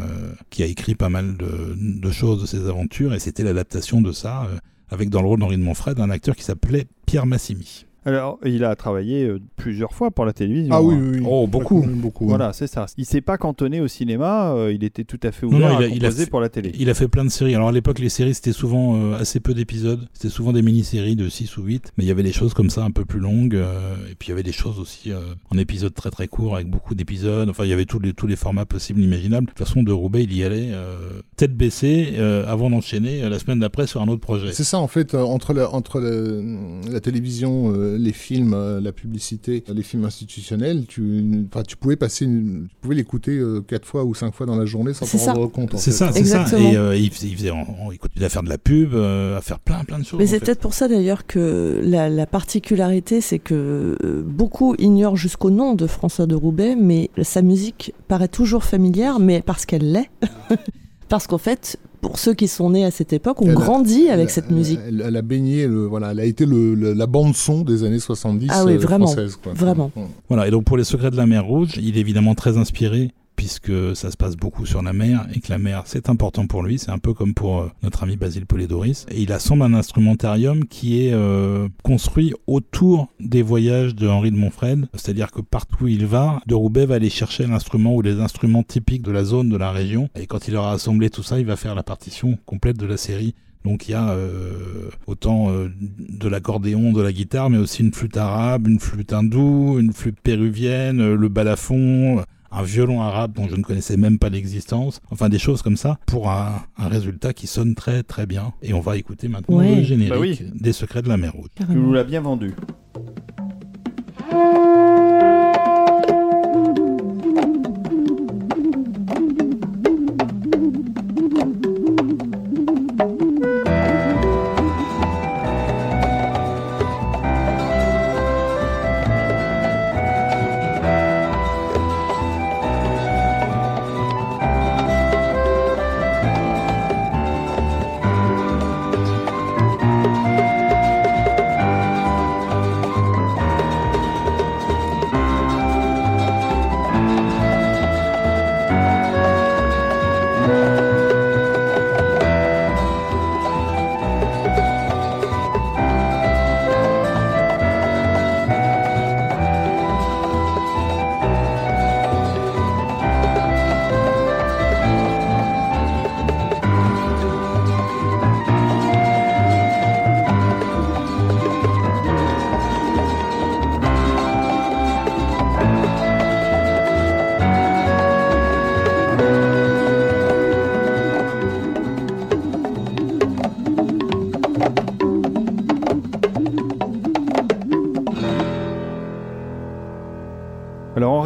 qui 0.49 0.63
a 0.63 0.65
écrit 0.65 0.95
pas 0.95 1.09
mal 1.09 1.37
de, 1.37 1.75
de 1.77 2.11
choses 2.11 2.41
de 2.41 2.45
ses 2.45 2.67
aventures 2.67 3.13
et 3.13 3.19
c'était 3.19 3.43
l'adaptation 3.43 4.01
de 4.01 4.11
ça 4.11 4.47
avec 4.89 5.09
dans 5.09 5.21
le 5.21 5.27
rôle 5.27 5.39
d'Henri 5.39 5.57
de 5.57 5.63
Montfred 5.63 5.97
un 5.99 6.09
acteur 6.09 6.35
qui 6.35 6.43
s'appelait 6.43 6.87
Pierre 7.05 7.25
Massimi. 7.25 7.85
Alors, 8.07 8.39
il 8.45 8.63
a 8.63 8.73
travaillé 8.77 9.25
euh, 9.25 9.39
plusieurs 9.57 9.93
fois 9.93 10.11
pour 10.11 10.23
la 10.25 10.31
télévision. 10.31 10.73
Ah 10.73 10.81
oui, 10.81 10.95
hein. 10.95 10.99
oui, 11.11 11.17
oui. 11.19 11.25
Oh, 11.29 11.45
beaucoup. 11.45 11.85
beaucoup. 11.85 12.25
Voilà, 12.27 12.53
c'est 12.53 12.67
ça. 12.67 12.85
Il 12.97 13.05
s'est 13.05 13.19
pas 13.21 13.37
cantonné 13.37 13.81
au 13.81 13.87
cinéma, 13.89 14.53
euh, 14.53 14.71
il 14.71 14.83
était 14.85 15.03
tout 15.03 15.19
à 15.23 15.31
fait 15.33 15.45
ouvert 15.45 15.59
non, 15.59 15.77
à 15.77 15.81
a- 15.83 15.87
il 15.87 16.05
a 16.05 16.11
fait- 16.11 16.25
pour 16.29 16.39
la 16.39 16.47
télé. 16.47 16.71
Il 16.79 16.89
a 16.89 16.93
fait 16.93 17.09
plein 17.09 17.25
de 17.25 17.29
séries. 17.29 17.53
Alors 17.53 17.67
à 17.67 17.71
l'époque, 17.73 17.99
les 17.99 18.07
séries, 18.07 18.33
c'était 18.33 18.53
souvent 18.53 18.95
euh, 18.95 19.17
assez 19.19 19.41
peu 19.41 19.53
d'épisodes. 19.53 20.07
C'était 20.13 20.29
souvent 20.29 20.53
des 20.53 20.61
mini-séries 20.61 21.17
de 21.17 21.27
6 21.27 21.57
ou 21.57 21.63
8. 21.63 21.91
Mais 21.97 22.05
il 22.05 22.07
y 22.07 22.11
avait 22.11 22.23
des 22.23 22.31
choses 22.31 22.53
comme 22.53 22.69
ça 22.69 22.83
un 22.83 22.91
peu 22.91 23.03
plus 23.03 23.19
longues. 23.19 23.55
euh, 23.55 23.95
et 24.09 24.15
puis 24.15 24.27
il 24.27 24.29
y 24.29 24.33
avait 24.33 24.43
des 24.43 24.53
choses 24.53 24.79
aussi 24.79 25.11
euh, 25.11 25.19
en 25.51 25.57
épisodes 25.57 25.93
très 25.93 26.09
très 26.09 26.29
courts 26.29 26.55
avec 26.55 26.69
beaucoup 26.69 26.95
d'épisodes. 26.95 27.49
Enfin, 27.49 27.65
il 27.65 27.69
y 27.69 27.73
avait 27.73 27.85
tous 27.85 27.99
les, 27.99 28.13
tous 28.13 28.27
les 28.27 28.37
formats 28.37 28.65
possibles, 28.65 29.01
imaginables. 29.01 29.47
De 29.47 29.51
toute 29.51 29.59
façon, 29.67 29.83
de 29.83 29.91
Roubaix, 29.91 30.23
il 30.23 30.33
y 30.33 30.43
allait 30.45 30.69
euh, 30.71 30.95
tête 31.35 31.57
baissée 31.57 32.13
euh, 32.17 32.45
avant 32.47 32.69
d'enchaîner 32.69 33.21
euh, 33.23 33.29
la 33.29 33.37
semaine 33.39 33.59
d'après 33.59 33.85
sur 33.85 34.01
un 34.01 34.07
autre 34.07 34.21
projet. 34.21 34.53
C'est 34.53 34.63
ça 34.63 34.79
en 34.79 34.87
fait 34.87 35.13
euh, 35.13 35.23
entre 35.23 35.53
la, 35.53 35.69
entre 35.73 35.99
la, 35.99 36.91
la 36.91 36.99
télévision, 37.01 37.73
euh, 37.75 37.96
les 37.97 38.13
films, 38.13 38.53
euh, 38.53 38.79
la 38.81 38.91
publicité, 38.91 39.63
les 39.73 39.83
films 39.83 40.05
institutionnels, 40.05 40.85
tu, 40.87 41.45
enfin, 41.51 41.63
tu 41.63 41.75
pouvais 41.77 41.95
passer, 41.95 42.25
une- 42.25 42.67
tu 42.69 42.75
pouvais 42.81 42.95
l'écouter 42.95 43.37
euh, 43.37 43.61
quatre 43.61 43.85
fois 43.85 44.03
ou 44.05 44.13
cinq 44.15 44.33
fois 44.33 44.45
dans 44.45 44.55
la 44.55 44.65
journée 44.65 44.93
sans 44.93 45.05
t'en 45.05 45.33
rendre 45.33 45.51
compte. 45.51 45.75
C'est 45.77 45.91
ça, 45.91 46.11
c'est 46.11 46.23
ça. 46.23 46.41
Exactement. 46.41 46.71
Et 46.71 46.77
euh, 46.77 46.95
il, 46.95 47.11
faisait, 47.11 47.27
il, 47.27 47.35
faisait- 47.37 47.51
il 47.91 47.97
continuait 47.99 48.25
à 48.25 48.29
faire 48.29 48.43
de 48.43 48.49
la 48.49 48.57
pub, 48.57 48.93
euh, 48.93 49.37
à 49.37 49.41
faire 49.41 49.59
plein 49.59 49.83
plein 49.83 49.99
de 49.99 50.05
choses. 50.05 50.19
Mais 50.19 50.27
c'est 50.27 50.39
peut-être 50.39 50.59
pour 50.59 50.73
ça 50.73 50.87
d'ailleurs 50.87 51.25
que 51.25 51.81
la, 51.83 52.09
la 52.09 52.25
particularité, 52.25 53.21
c'est 53.21 53.39
que 53.39 53.97
beaucoup 54.25 54.75
ignorent 54.77 55.17
jusqu'au 55.17 55.49
nom 55.49 55.73
de 55.73 55.87
François 55.87 56.25
de 56.27 56.35
Roubaix, 56.35 56.75
mais 56.75 57.09
sa 57.21 57.41
musique 57.41 57.93
paraît 58.07 58.27
toujours 58.27 58.63
familière, 58.63 59.19
mais 59.19 59.41
parce 59.41 59.65
qu'elle 59.65 59.91
l'est. 59.91 60.09
parce 61.09 61.27
qu'en 61.27 61.37
fait, 61.37 61.77
pour 62.01 62.19
ceux 62.19 62.33
qui 62.33 62.47
sont 62.47 62.69
nés 62.69 62.85
à 62.85 62.91
cette 62.91 63.13
époque, 63.13 63.41
on 63.41 63.45
Elle 63.45 63.51
a- 63.51 63.55
grandit 63.55 64.09
avec 64.09 64.25
Elle- 64.25 64.29
cette 64.31 64.45
elle- 64.49 64.55
musique. 64.55 64.79
Elle, 64.87 65.03
elle 65.05 65.15
a 65.15 65.21
baigné, 65.21 65.67
le, 65.67 65.85
voilà, 65.85 66.11
elle 66.11 66.19
a 66.19 66.25
été 66.25 66.45
le, 66.45 66.73
le- 66.75 66.93
la 66.93 67.07
bande 67.07 67.35
son 67.35 67.61
des 67.63 67.83
années 67.83 67.99
70 67.99 68.47
Ah 68.51 68.63
oui, 68.65 68.73
euh, 68.73 68.77
vraiment, 68.77 69.07
françaises. 69.07 69.35
Quoi. 69.41 69.53
vraiment. 69.53 69.91
Voilà, 70.29 70.47
et 70.47 70.51
donc 70.51 70.63
pour 70.65 70.77
les 70.77 70.83
secrets 70.83 71.11
de 71.11 71.17
la 71.17 71.25
mer 71.25 71.45
Rouge, 71.45 71.71
il 71.81 71.97
est 71.97 71.99
évidemment 71.99 72.35
très 72.35 72.57
inspiré 72.57 73.11
puisque 73.37 73.95
ça 73.95 74.11
se 74.11 74.17
passe 74.17 74.35
beaucoup 74.35 74.65
sur 74.65 74.81
la 74.81 74.91
mer 74.91 75.25
et 75.33 75.39
que 75.39 75.49
la 75.49 75.59
mer 75.59 75.83
c'est 75.85 76.09
important 76.09 76.47
pour 76.47 76.63
lui, 76.63 76.77
c'est 76.77 76.91
un 76.91 76.97
peu 76.97 77.13
comme 77.13 77.33
pour 77.33 77.61
euh, 77.61 77.71
notre 77.83 78.03
ami 78.03 78.17
Basile 78.17 78.45
Polidoris. 78.45 79.05
Et 79.09 79.21
il 79.21 79.31
assemble 79.31 79.63
un 79.63 79.73
instrumentarium 79.73 80.65
qui 80.65 81.05
est 81.05 81.13
euh, 81.13 81.69
construit 81.83 82.33
autour 82.47 83.07
des 83.21 83.43
voyages 83.43 83.95
de 83.95 84.07
Henri 84.07 84.31
de 84.31 84.37
Montfred, 84.37 84.87
c'est-à-dire 84.93 85.31
que 85.31 85.39
partout 85.39 85.85
où 85.85 85.87
il 85.87 86.05
va, 86.05 86.41
de 86.47 86.55
Roubaix 86.55 86.85
va 86.85 86.95
aller 86.95 87.09
chercher 87.09 87.45
l'instrument 87.47 87.95
ou 87.95 88.01
les 88.01 88.19
instruments 88.19 88.63
typiques 88.63 89.03
de 89.03 89.11
la 89.11 89.23
zone, 89.23 89.49
de 89.49 89.57
la 89.57 89.71
région, 89.71 90.09
et 90.15 90.25
quand 90.25 90.47
il 90.47 90.55
aura 90.55 90.73
assemblé 90.73 91.09
tout 91.09 91.23
ça, 91.23 91.39
il 91.39 91.45
va 91.45 91.55
faire 91.55 91.75
la 91.75 91.83
partition 91.83 92.37
complète 92.45 92.77
de 92.77 92.87
la 92.87 92.97
série. 92.97 93.35
Donc 93.65 93.87
il 93.87 93.91
y 93.91 93.95
a 93.95 94.09
euh, 94.11 94.89
autant 95.07 95.51
euh, 95.51 95.69
de 95.79 96.27
l'accordéon, 96.27 96.91
de 96.91 97.01
la 97.01 97.11
guitare, 97.11 97.49
mais 97.49 97.57
aussi 97.57 97.83
une 97.83 97.93
flûte 97.93 98.17
arabe, 98.17 98.67
une 98.67 98.79
flûte 98.79 99.13
hindoue, 99.13 99.77
une 99.79 99.93
flûte 99.93 100.19
péruvienne, 100.21 101.13
le 101.13 101.29
balafon, 101.29 102.23
un 102.51 102.63
violon 102.63 103.01
arabe 103.01 103.33
dont 103.33 103.47
je 103.47 103.55
ne 103.55 103.63
connaissais 103.63 103.97
même 103.97 104.19
pas 104.19 104.29
l'existence. 104.29 105.01
Enfin 105.11 105.29
des 105.29 105.39
choses 105.39 105.61
comme 105.61 105.77
ça 105.77 105.99
pour 106.05 106.29
un, 106.29 106.61
un 106.77 106.87
résultat 106.87 107.33
qui 107.33 107.47
sonne 107.47 107.75
très 107.75 108.03
très 108.03 108.25
bien. 108.25 108.53
Et 108.61 108.73
on 108.73 108.79
va 108.81 108.97
écouter 108.97 109.27
maintenant 109.27 109.57
Ouais. 109.57 109.75
le 109.75 109.83
générique 109.83 110.13
Bah 110.13 110.19
oui. 110.19 110.39
des 110.55 110.73
Secrets 110.73 111.01
de 111.01 111.09
la 111.09 111.17
Mer 111.17 111.33
Rouge. 111.33 111.49
Tu 111.55 111.63
nous 111.75 111.93
l'as 111.93 112.03
bien 112.03 112.21
vendu. 112.21 112.53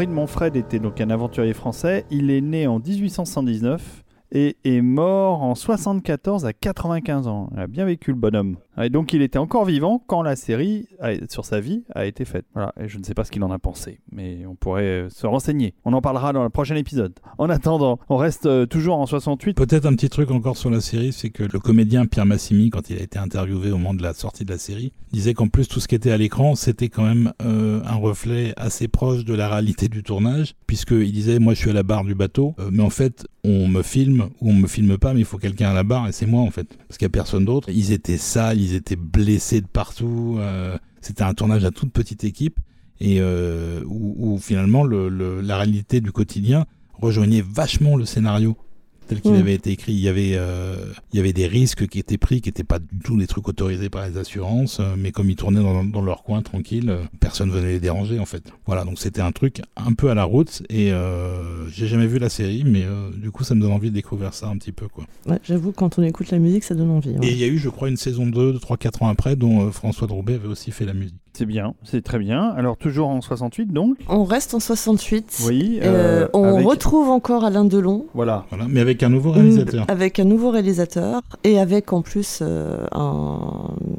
Henri 0.02 0.08
de 0.52 0.58
était 0.58 0.80
donc 0.80 1.00
un 1.00 1.12
aventurier 1.12 1.54
français. 1.54 2.06
Il 2.10 2.32
est 2.32 2.42
né 2.42 2.66
en 2.66 2.80
1819 2.80 4.04
et 4.32 4.58
est 4.64 4.82
mort 4.82 5.44
en 5.44 5.54
74 5.54 6.44
à 6.44 6.54
95 6.54 7.28
ans. 7.28 7.52
Il 7.54 7.60
a 7.60 7.68
bien 7.68 7.86
vécu 7.86 8.10
le 8.10 8.18
bonhomme. 8.18 8.58
Et 8.84 8.90
donc 8.90 9.14
il 9.14 9.22
était 9.22 9.40
encore 9.40 9.66
vivant 9.66 10.04
quand 10.06 10.22
la 10.22 10.36
série 10.36 10.88
sur 11.30 11.46
sa 11.46 11.60
vie 11.60 11.84
a 11.94 12.06
été 12.06 12.26
faite. 12.26 12.46
Voilà. 12.54 12.74
Et 12.80 12.88
je 12.88 12.98
ne 12.98 13.04
sais 13.04 13.14
pas 13.14 13.24
ce 13.24 13.32
qu'il 13.32 13.44
en 13.44 13.52
a 13.52 13.60
pensé, 13.60 14.00
mais 14.12 14.46
on 14.46 14.56
pourrait 14.56 14.84
euh, 14.84 15.10
se 15.10 15.28
renseigner. 15.28 15.74
On 15.86 15.94
en 15.94 16.02
parlera 16.02 16.34
dans 16.34 16.44
le 16.44 16.50
prochain 16.50 16.76
épisode. 16.76 17.14
En 17.38 17.50
attendant, 17.50 18.00
on 18.10 18.18
reste 18.18 18.46
euh, 18.46 18.66
toujours 18.66 18.98
en 18.98 19.06
68. 19.06 19.56
Peut-être 19.56 19.86
un 19.86 19.94
petit 19.94 20.10
truc 20.10 20.32
encore 20.32 20.58
sur 20.58 20.70
la 20.70 20.82
série, 20.82 21.14
c'est 21.14 21.30
que 21.30 21.44
le 21.44 21.60
comédien 21.60 22.06
Pierre 22.06 22.26
Massimi, 22.26 22.70
quand 22.70 22.90
il 22.90 22.98
a 22.98 23.02
été 23.02 23.20
interviewé 23.20 23.72
au 23.72 23.78
moment 23.78 23.94
de 23.94 24.04
la 24.04 24.14
sortie 24.14 24.46
de 24.46 24.52
la 24.52 24.58
série, 24.58 24.94
disait 25.12 25.34
qu'en 25.34 25.48
plus 25.48 25.68
tout 25.68 25.80
ce 25.80 25.88
qui 25.88 25.96
était 25.96 26.12
à 26.12 26.18
l'écran, 26.18 26.56
c'était 26.56 26.90
quand 26.90 27.04
même 27.04 27.34
euh, 27.44 27.82
un 27.86 27.96
reflet 27.96 28.54
assez 28.58 28.88
proche 28.88 29.26
de 29.26 29.34
la 29.34 29.50
réalité 29.50 29.88
du 29.88 30.04
tournage, 30.04 30.56
puisqu'il 30.68 31.12
disait, 31.12 31.40
moi 31.40 31.54
je 31.54 31.60
suis 31.60 31.70
à 31.70 31.74
la 31.74 31.84
barre 31.84 32.04
du 32.04 32.16
bateau, 32.16 32.56
mais 32.72 32.84
en 32.84 32.90
fait 32.90 33.26
on 33.44 33.68
me 33.68 33.82
filme 33.82 34.30
ou 34.40 34.52
on 34.52 34.54
me 34.54 34.68
filme 34.68 34.98
pas, 34.98 35.14
mais 35.14 35.22
il 35.22 35.26
faut 35.26 35.38
quelqu'un 35.38 35.72
à 35.72 35.74
la 35.74 35.84
barre 35.84 36.08
et 36.08 36.12
c'est 36.12 36.26
moi 36.26 36.42
en 36.42 36.52
fait, 36.52 36.68
parce 36.88 36.98
qu'il 36.98 37.06
y 37.06 37.08
a 37.08 37.10
personne 37.10 37.46
d'autre. 37.46 37.70
Ils 37.70 37.92
étaient 37.92 38.18
sales, 38.18 38.60
ils 38.60 38.71
étaient 38.74 38.96
blessés 38.96 39.62
de 39.62 39.68
partout. 39.68 40.38
euh, 40.40 40.78
c'était 41.02 41.24
un 41.24 41.34
tournage 41.34 41.66
à 41.66 41.72
toute 41.72 41.92
petite 41.92 42.24
équipe 42.24 42.60
et 43.00 43.18
euh, 43.20 43.84
où, 43.88 44.38
finalement 44.38 44.84
le, 44.84 45.10
le- 45.10 45.42
la 45.42 45.58
réalité 45.58 46.02
du 46.02 46.12
quotidien 46.12 46.66
rejoignait 46.94 47.42
vachement 47.42 47.96
le 47.96 48.06
scénario 48.06 48.56
tel 49.12 49.20
qu'il 49.22 49.32
Mm. 49.34 49.36
avait 49.36 49.54
été 49.56 49.72
écrit. 49.72 49.92
Il 49.92 50.00
y 50.00 50.08
avait, 50.08 50.36
euh, 50.36 50.76
il 51.12 51.18
y 51.18 51.20
avait 51.20 51.34
des 51.34 51.46
risques 51.48 51.86
qui 51.88 52.00
étaient 52.00 52.18
pris, 52.18 52.40
qui 52.40 52.48
n'étaient 52.48 52.64
pas 52.64 52.80
du 52.80 52.88
tout 53.04 53.18
des 53.18 53.28
trucs 53.28 53.48
autorisés 53.50 53.90
par 53.90 54.08
les 54.08 54.18
assurances, 54.18 54.80
euh, 54.80 54.96
mais 54.98 55.12
comme 55.12 55.30
ils 55.30 55.36
tournaient 55.36 55.60
dans, 55.62 55.84
dans 55.84 56.02
leur 56.02 56.24
coin 56.24 56.42
tranquille, 56.42 56.90
euh, 56.90 57.04
personne 57.20 57.52
venait 57.52 57.74
les 57.74 57.80
déranger 57.82 58.20
en 58.20 58.26
fait. 58.26 58.44
Voilà, 58.66 58.86
donc 58.86 59.00
c'était 59.00 59.20
un 59.22 59.34
truc 59.34 59.62
un 59.76 59.92
peu 59.94 60.10
à 60.10 60.16
la 60.16 60.24
route 60.24 60.64
et 60.70 60.92
j'ai 61.74 61.88
jamais 61.88 62.08
vu 62.08 62.20
la 62.20 62.30
série, 62.30 62.64
mais 62.66 62.86
du 63.18 63.32
coup 63.32 63.44
ça 63.44 63.54
me 63.56 63.62
donne 63.62 63.72
envie 63.74 63.90
de 63.90 63.96
découvrir 63.96 64.34
ça 64.34 64.48
un 64.48 64.58
petit 64.58 64.72
peu 64.72 64.88
quoi. 64.88 65.06
Ouais, 65.28 65.40
J'avoue, 65.44 65.72
quand 65.74 66.00
on 66.00 66.04
écoute 66.04 66.32
la 66.32 66.40
musique, 66.40 66.64
ça 66.64 66.76
donne 66.76 66.90
envie. 66.92 67.12
Et 67.22 67.32
il 67.32 67.38
y 67.38 67.44
a 67.44 67.48
eu, 67.48 67.58
je 67.58 67.70
crois, 67.70 67.90
une 67.90 67.98
saison 67.98 68.26
2, 68.28 68.54
3-4 68.54 69.04
ans 69.04 69.08
après, 69.10 69.36
dont 69.36 69.72
François 69.72 70.08
Droubet 70.08 70.36
avait 70.36 70.48
aussi 70.48 70.72
fait 70.72 70.86
la 70.86 70.94
musique. 70.94 71.16
C'est 71.42 71.48
bien, 71.48 71.74
c'est 71.82 72.04
très 72.04 72.20
bien. 72.20 72.54
Alors 72.56 72.78
toujours 72.78 73.10
en 73.10 73.20
68 73.20 73.74
donc. 73.74 73.98
On 74.08 74.26
reste 74.26 74.54
en 74.54 74.60
68. 74.60 75.40
Oui. 75.48 75.80
Euh, 75.82 76.26
euh, 76.26 76.28
on 76.34 76.44
avec- 76.58 76.68
retrouve 76.68 77.10
encore 77.10 77.44
Alain 77.46 77.66
Delon. 77.66 78.06
Voilà. 78.14 78.46
Voilà, 78.52 78.66
mais 78.70 78.80
avec 78.80 79.02
un 79.02 79.10
nouveau 79.10 79.32
réalisateur. 79.32 79.86
Avec 79.88 80.20
un 80.20 80.24
nouveau 80.24 80.52
réalisateur 80.52 81.22
et 81.44 81.58
avec 81.58 81.94
en 81.94 82.04
plus 82.04 82.42
euh, 82.44 82.86
un, 82.92 83.40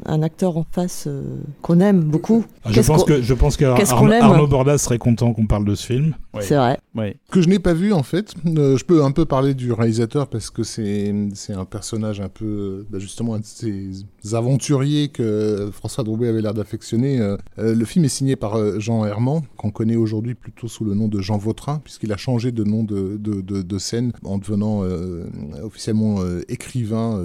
un 0.05 0.21
acteur 0.21 0.55
en 0.55 0.65
face 0.71 1.03
euh, 1.07 1.21
qu'on 1.61 1.81
aime 1.81 1.99
beaucoup. 1.99 2.45
Ah, 2.63 2.69
je 2.71 2.79
pense 2.79 3.03
que 3.03 3.21
je 3.21 3.33
pense 3.33 3.57
qu'est-ce 3.57 3.91
qu'on 3.93 4.07
qu'Arnaud 4.07 4.11
aime 4.13 4.23
Arnaud 4.23 4.47
Bordas 4.47 4.77
serait 4.77 4.97
content 4.99 5.33
qu'on 5.33 5.45
parle 5.45 5.65
de 5.65 5.75
ce 5.75 5.85
film. 5.85 6.13
C'est 6.39 6.55
vrai. 6.55 6.79
Ouais. 6.95 7.17
que 7.31 7.41
je 7.41 7.49
n'ai 7.49 7.59
pas 7.59 7.73
vu 7.73 7.91
en 7.93 8.03
fait. 8.03 8.33
Euh, 8.45 8.77
je 8.77 8.85
peux 8.85 9.03
un 9.03 9.11
peu 9.11 9.25
parler 9.25 9.53
du 9.55 9.71
réalisateur 9.71 10.27
parce 10.27 10.49
que 10.49 10.63
c'est 10.63 11.11
un 11.49 11.65
personnage 11.65 12.21
un 12.21 12.29
peu 12.29 12.45
euh, 12.45 12.87
bah, 12.89 12.99
justement 12.99 13.33
un 13.33 13.39
de 13.39 13.45
ces 13.45 14.05
aventuriers 14.33 15.07
que 15.09 15.69
François 15.73 16.03
Droubet 16.03 16.27
avait 16.27 16.41
l'air 16.41 16.53
d'affectionner. 16.53 17.19
Euh, 17.19 17.37
le 17.57 17.85
film 17.85 18.05
est 18.05 18.09
signé 18.09 18.35
par 18.35 18.79
Jean 18.79 19.05
Herman 19.05 19.41
qu'on 19.57 19.71
connaît 19.71 19.95
aujourd'hui 19.95 20.35
plutôt 20.35 20.67
sous 20.67 20.85
le 20.85 20.93
nom 20.93 21.07
de 21.07 21.19
Jean 21.19 21.37
Vautrin 21.37 21.81
puisqu'il 21.83 22.11
a 22.13 22.17
changé 22.17 22.51
de 22.51 22.63
nom 22.63 22.83
de, 22.83 23.17
de, 23.17 23.41
de, 23.41 23.61
de 23.61 23.77
scène 23.77 24.11
en 24.23 24.37
devenant 24.37 24.83
euh, 24.83 25.25
officiellement 25.63 26.17
écrivain, 26.47 27.23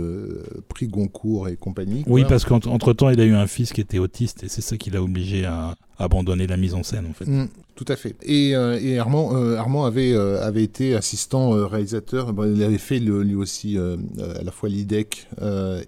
prix 0.69 0.89
Goncourt 0.89 1.49
et 1.49 1.57
compagnie. 1.57 2.05
Oui, 2.07 2.25
parce 2.29 2.45
qu'entre 2.45 2.93
temps, 2.93 3.11
il 3.11 3.21
a 3.21 3.25
eu 3.25 3.35
un 3.35 3.47
fils 3.47 3.73
qui 3.73 3.81
était 3.81 3.99
autiste 3.99 4.45
et 4.45 4.49
c'est 4.49 4.63
ça 4.63 4.77
qui 4.77 4.91
l'a 4.91 5.03
obligé 5.03 5.45
à 5.45 5.77
abandonner 5.99 6.47
la 6.47 6.57
mise 6.57 6.75
en 6.75 6.83
scène 6.83 7.07
en 7.09 7.13
fait. 7.13 7.27
Mm, 7.27 7.49
tout 7.79 7.85
à 7.89 7.97
fait. 7.97 8.17
Et, 8.23 8.57
euh, 8.57 8.79
et 8.81 8.99
Armand, 8.99 9.37
euh, 9.37 9.57
Armand 9.57 9.85
avait, 9.85 10.13
euh, 10.13 10.45
avait 10.45 10.65
été 10.65 10.95
assistant 10.97 11.51
réalisateur. 11.67 12.35
Il 12.45 12.63
avait 12.63 12.77
fait 12.79 12.99
le- 12.99 13.23
lui 13.23 13.35
aussi 13.37 13.79
à 13.79 14.43
la 14.43 14.51
fois 14.51 14.69
l'IDEC 14.69 15.29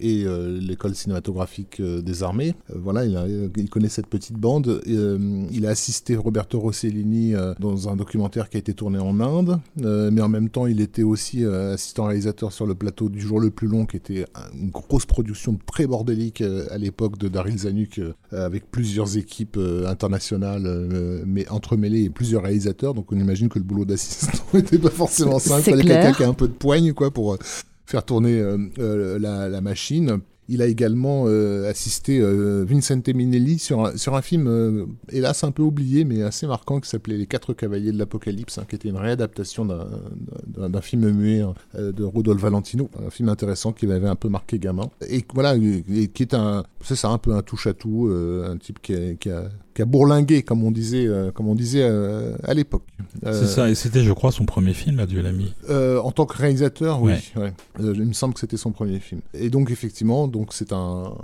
et 0.01 0.25
l'école 0.61 0.95
cinématographique 0.95 1.83
des 1.83 2.23
armées. 2.23 2.55
Voilà, 2.75 3.05
il, 3.05 3.69
connaît 3.71 3.89
cette 3.89 4.07
petite 4.07 4.37
bande. 4.37 4.83
Il 4.87 5.67
a 5.67 5.71
assisté 5.71 6.17
Roberto 6.17 6.61
Rossellini 6.61 7.35
dans 7.59 7.89
un 7.89 7.97
documentaire 7.97 8.49
qui 8.49 8.57
a 8.57 8.61
été 8.61 8.75
tourné 8.75 8.99
en 8.99 9.19
Inde. 9.21 9.59
Mais 9.77 10.21
en 10.21 10.29
même 10.29 10.49
temps, 10.49 10.67
il 10.67 10.81
était 10.81 11.03
aussi 11.03 11.45
assistant 11.45 12.05
réalisateur 12.05 12.53
sur 12.53 12.67
le 12.67 12.75
plateau 12.75 13.09
du 13.09 13.21
jour 13.21 13.41
le 13.41 13.51
plus 13.51 13.69
long, 13.69 13.87
qui 13.87 13.97
était 13.97 14.27
une 14.55 14.71
grosse 14.71 15.07
production 15.07 15.59
très 15.67 15.87
bordélique 15.87 16.43
à 16.71 16.79
l'époque 16.79 17.19
de 17.19 17.29
Daryl 17.29 17.59
Zanuck, 17.59 18.01
avec 18.31 18.71
plusieurs 18.71 19.17
équipes 19.17 19.59
internationales, 20.05 20.65
euh, 20.67 21.23
mais 21.27 21.47
entremêlées 21.51 22.05
et 22.05 22.11
plusieurs 22.11 22.43
réalisateurs. 22.45 22.95
Donc 22.95 23.13
on 23.13 23.19
imagine 23.19 23.49
que 23.51 23.59
le 23.59 23.65
boulot 23.65 23.85
d'assistant 23.85 24.43
n'était 24.55 24.79
pas 24.79 24.89
forcément 24.91 25.39
simple. 25.39 25.61
Il 25.67 25.71
fallait 25.73 25.85
quelqu'un 25.85 26.13
qui 26.13 26.25
a 26.25 26.29
un 26.29 26.33
peu 26.35 26.49
de 26.49 26.55
poigne 26.55 26.95
quoi, 26.95 27.11
pour 27.11 27.35
euh, 27.35 27.39
faire 27.85 28.03
tourner 28.05 28.41
euh, 28.41 29.19
la, 29.19 29.49
la 29.51 29.61
machine. 29.61 30.21
Il 30.53 30.63
a 30.63 30.67
également 30.67 31.27
assisté 31.69 32.21
Vincente 32.65 33.07
Minelli 33.11 33.61
sur 33.61 33.87
un, 33.87 33.97
sur 33.97 34.17
un 34.17 34.21
film, 34.21 34.89
hélas 35.13 35.45
un 35.45 35.53
peu 35.53 35.63
oublié, 35.63 36.05
mais 36.05 36.25
assez 36.25 36.45
marquant, 36.49 36.81
qui 36.81 36.89
s'appelait 36.91 37.17
Les 37.17 37.29
Quatre 37.29 37.53
Cavaliers 37.55 37.93
de 37.93 37.99
l'Apocalypse, 37.99 38.59
hein, 38.59 38.65
qui 38.69 38.75
était 38.75 38.89
une 38.89 38.97
réadaptation 38.97 39.65
d'un- 39.65 40.81
film 40.81 41.09
muet 41.13 41.45
euh, 41.77 41.93
de 41.93 42.03
Rudolf 42.03 42.41
Valentino, 42.43 42.91
un 43.07 43.11
film 43.11 43.29
intéressant 43.29 43.73
qui 43.73 43.87
m'avait 43.87 44.09
un 44.09 44.17
peu 44.17 44.29
marqué 44.29 44.59
gamin. 44.59 44.91
Et 45.09 45.25
voilà, 45.35 45.55
et 45.57 46.09
qui 46.09 46.23
est 46.25 46.35
un, 46.35 46.65
c'est 46.83 46.97
ça, 46.97 47.11
un 47.11 47.19
peu 47.19 47.33
un 47.35 47.43
touche-à-tout, 47.43 48.09
euh, 48.09 48.51
un 48.51 48.57
type 48.57 48.81
qui 48.83 48.95
a, 48.95 49.15
qui 49.15 49.31
a, 49.31 49.49
qui 49.81 49.83
a 49.83 49.87
bourlingué, 49.87 50.43
comme 50.43 50.63
on 50.63 50.71
disait, 50.71 51.07
euh, 51.07 51.31
comme 51.31 51.49
on 51.49 51.55
disait 51.55 51.81
euh, 51.83 52.37
à 52.45 52.53
l'époque. 52.53 52.83
Euh, 53.25 53.33
C'est 53.41 53.47
ça, 53.49 53.71
et 53.71 53.75
c'était, 53.75 54.03
je 54.03 54.13
crois, 54.13 54.31
son 54.31 54.45
premier 54.45 54.75
film, 54.75 54.99
Adieu 55.01 55.23
l'ami. 55.23 55.55
euh, 55.71 55.99
en 56.01 56.13
tant 56.13 56.27
que 56.27 56.37
réalisateur, 56.37 57.01
oui. 57.01 57.13
Ouais. 57.37 57.43
ouais. 57.43 57.53
Euh, 57.81 57.95
il 57.97 58.05
me 58.05 58.13
semble 58.13 58.35
que 58.35 58.41
c'était 58.41 58.59
son 58.59 58.73
premier 58.73 59.01
film. 59.01 59.23
Et 59.33 59.49
donc 59.49 59.71
effectivement, 59.71 60.29
donc 60.29 60.53
c'est 60.53 60.73
un, 60.75 61.15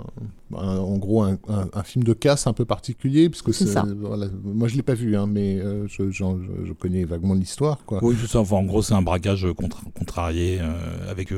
un- 0.55 0.77
en 0.77 0.97
gros 0.97 1.21
un, 1.21 1.37
un- 1.49 1.67
un 1.71 1.83
film 1.83 2.03
de 2.03 2.13
casse 2.13 2.47
un 2.47 2.53
peu 2.53 2.65
particulier, 2.65 3.29
puisque 3.29 3.53
C'est 3.53 3.65
c'est, 3.67 3.73
ça. 3.73 3.85
voilà, 4.01 4.25
moi 4.43 4.67
je 4.67 4.75
l'ai 4.75 4.81
pas 4.81 4.95
vu, 4.95 5.15
hein, 5.15 5.27
mais 5.27 5.59
euh, 5.59 5.85
je, 5.87 6.09
j'en- 6.09 6.37
je- 6.39 6.65
je 6.67 6.73
connais 6.73 7.03
vaguement 7.03 7.35
l'histoire, 7.35 7.79
quoi. 7.85 7.99
Oui, 8.01 8.15
c'est 8.19 8.27
ça. 8.27 8.39
Enfin, 8.39 8.55
en 8.57 8.63
gros, 8.63 8.81
c'est 8.81 8.95
un 8.95 9.01
braquage 9.03 9.45
contra- 9.55 9.81
contrarié 9.97 10.59
euh, 10.61 11.11
avec 11.11 11.31
euh, 11.31 11.37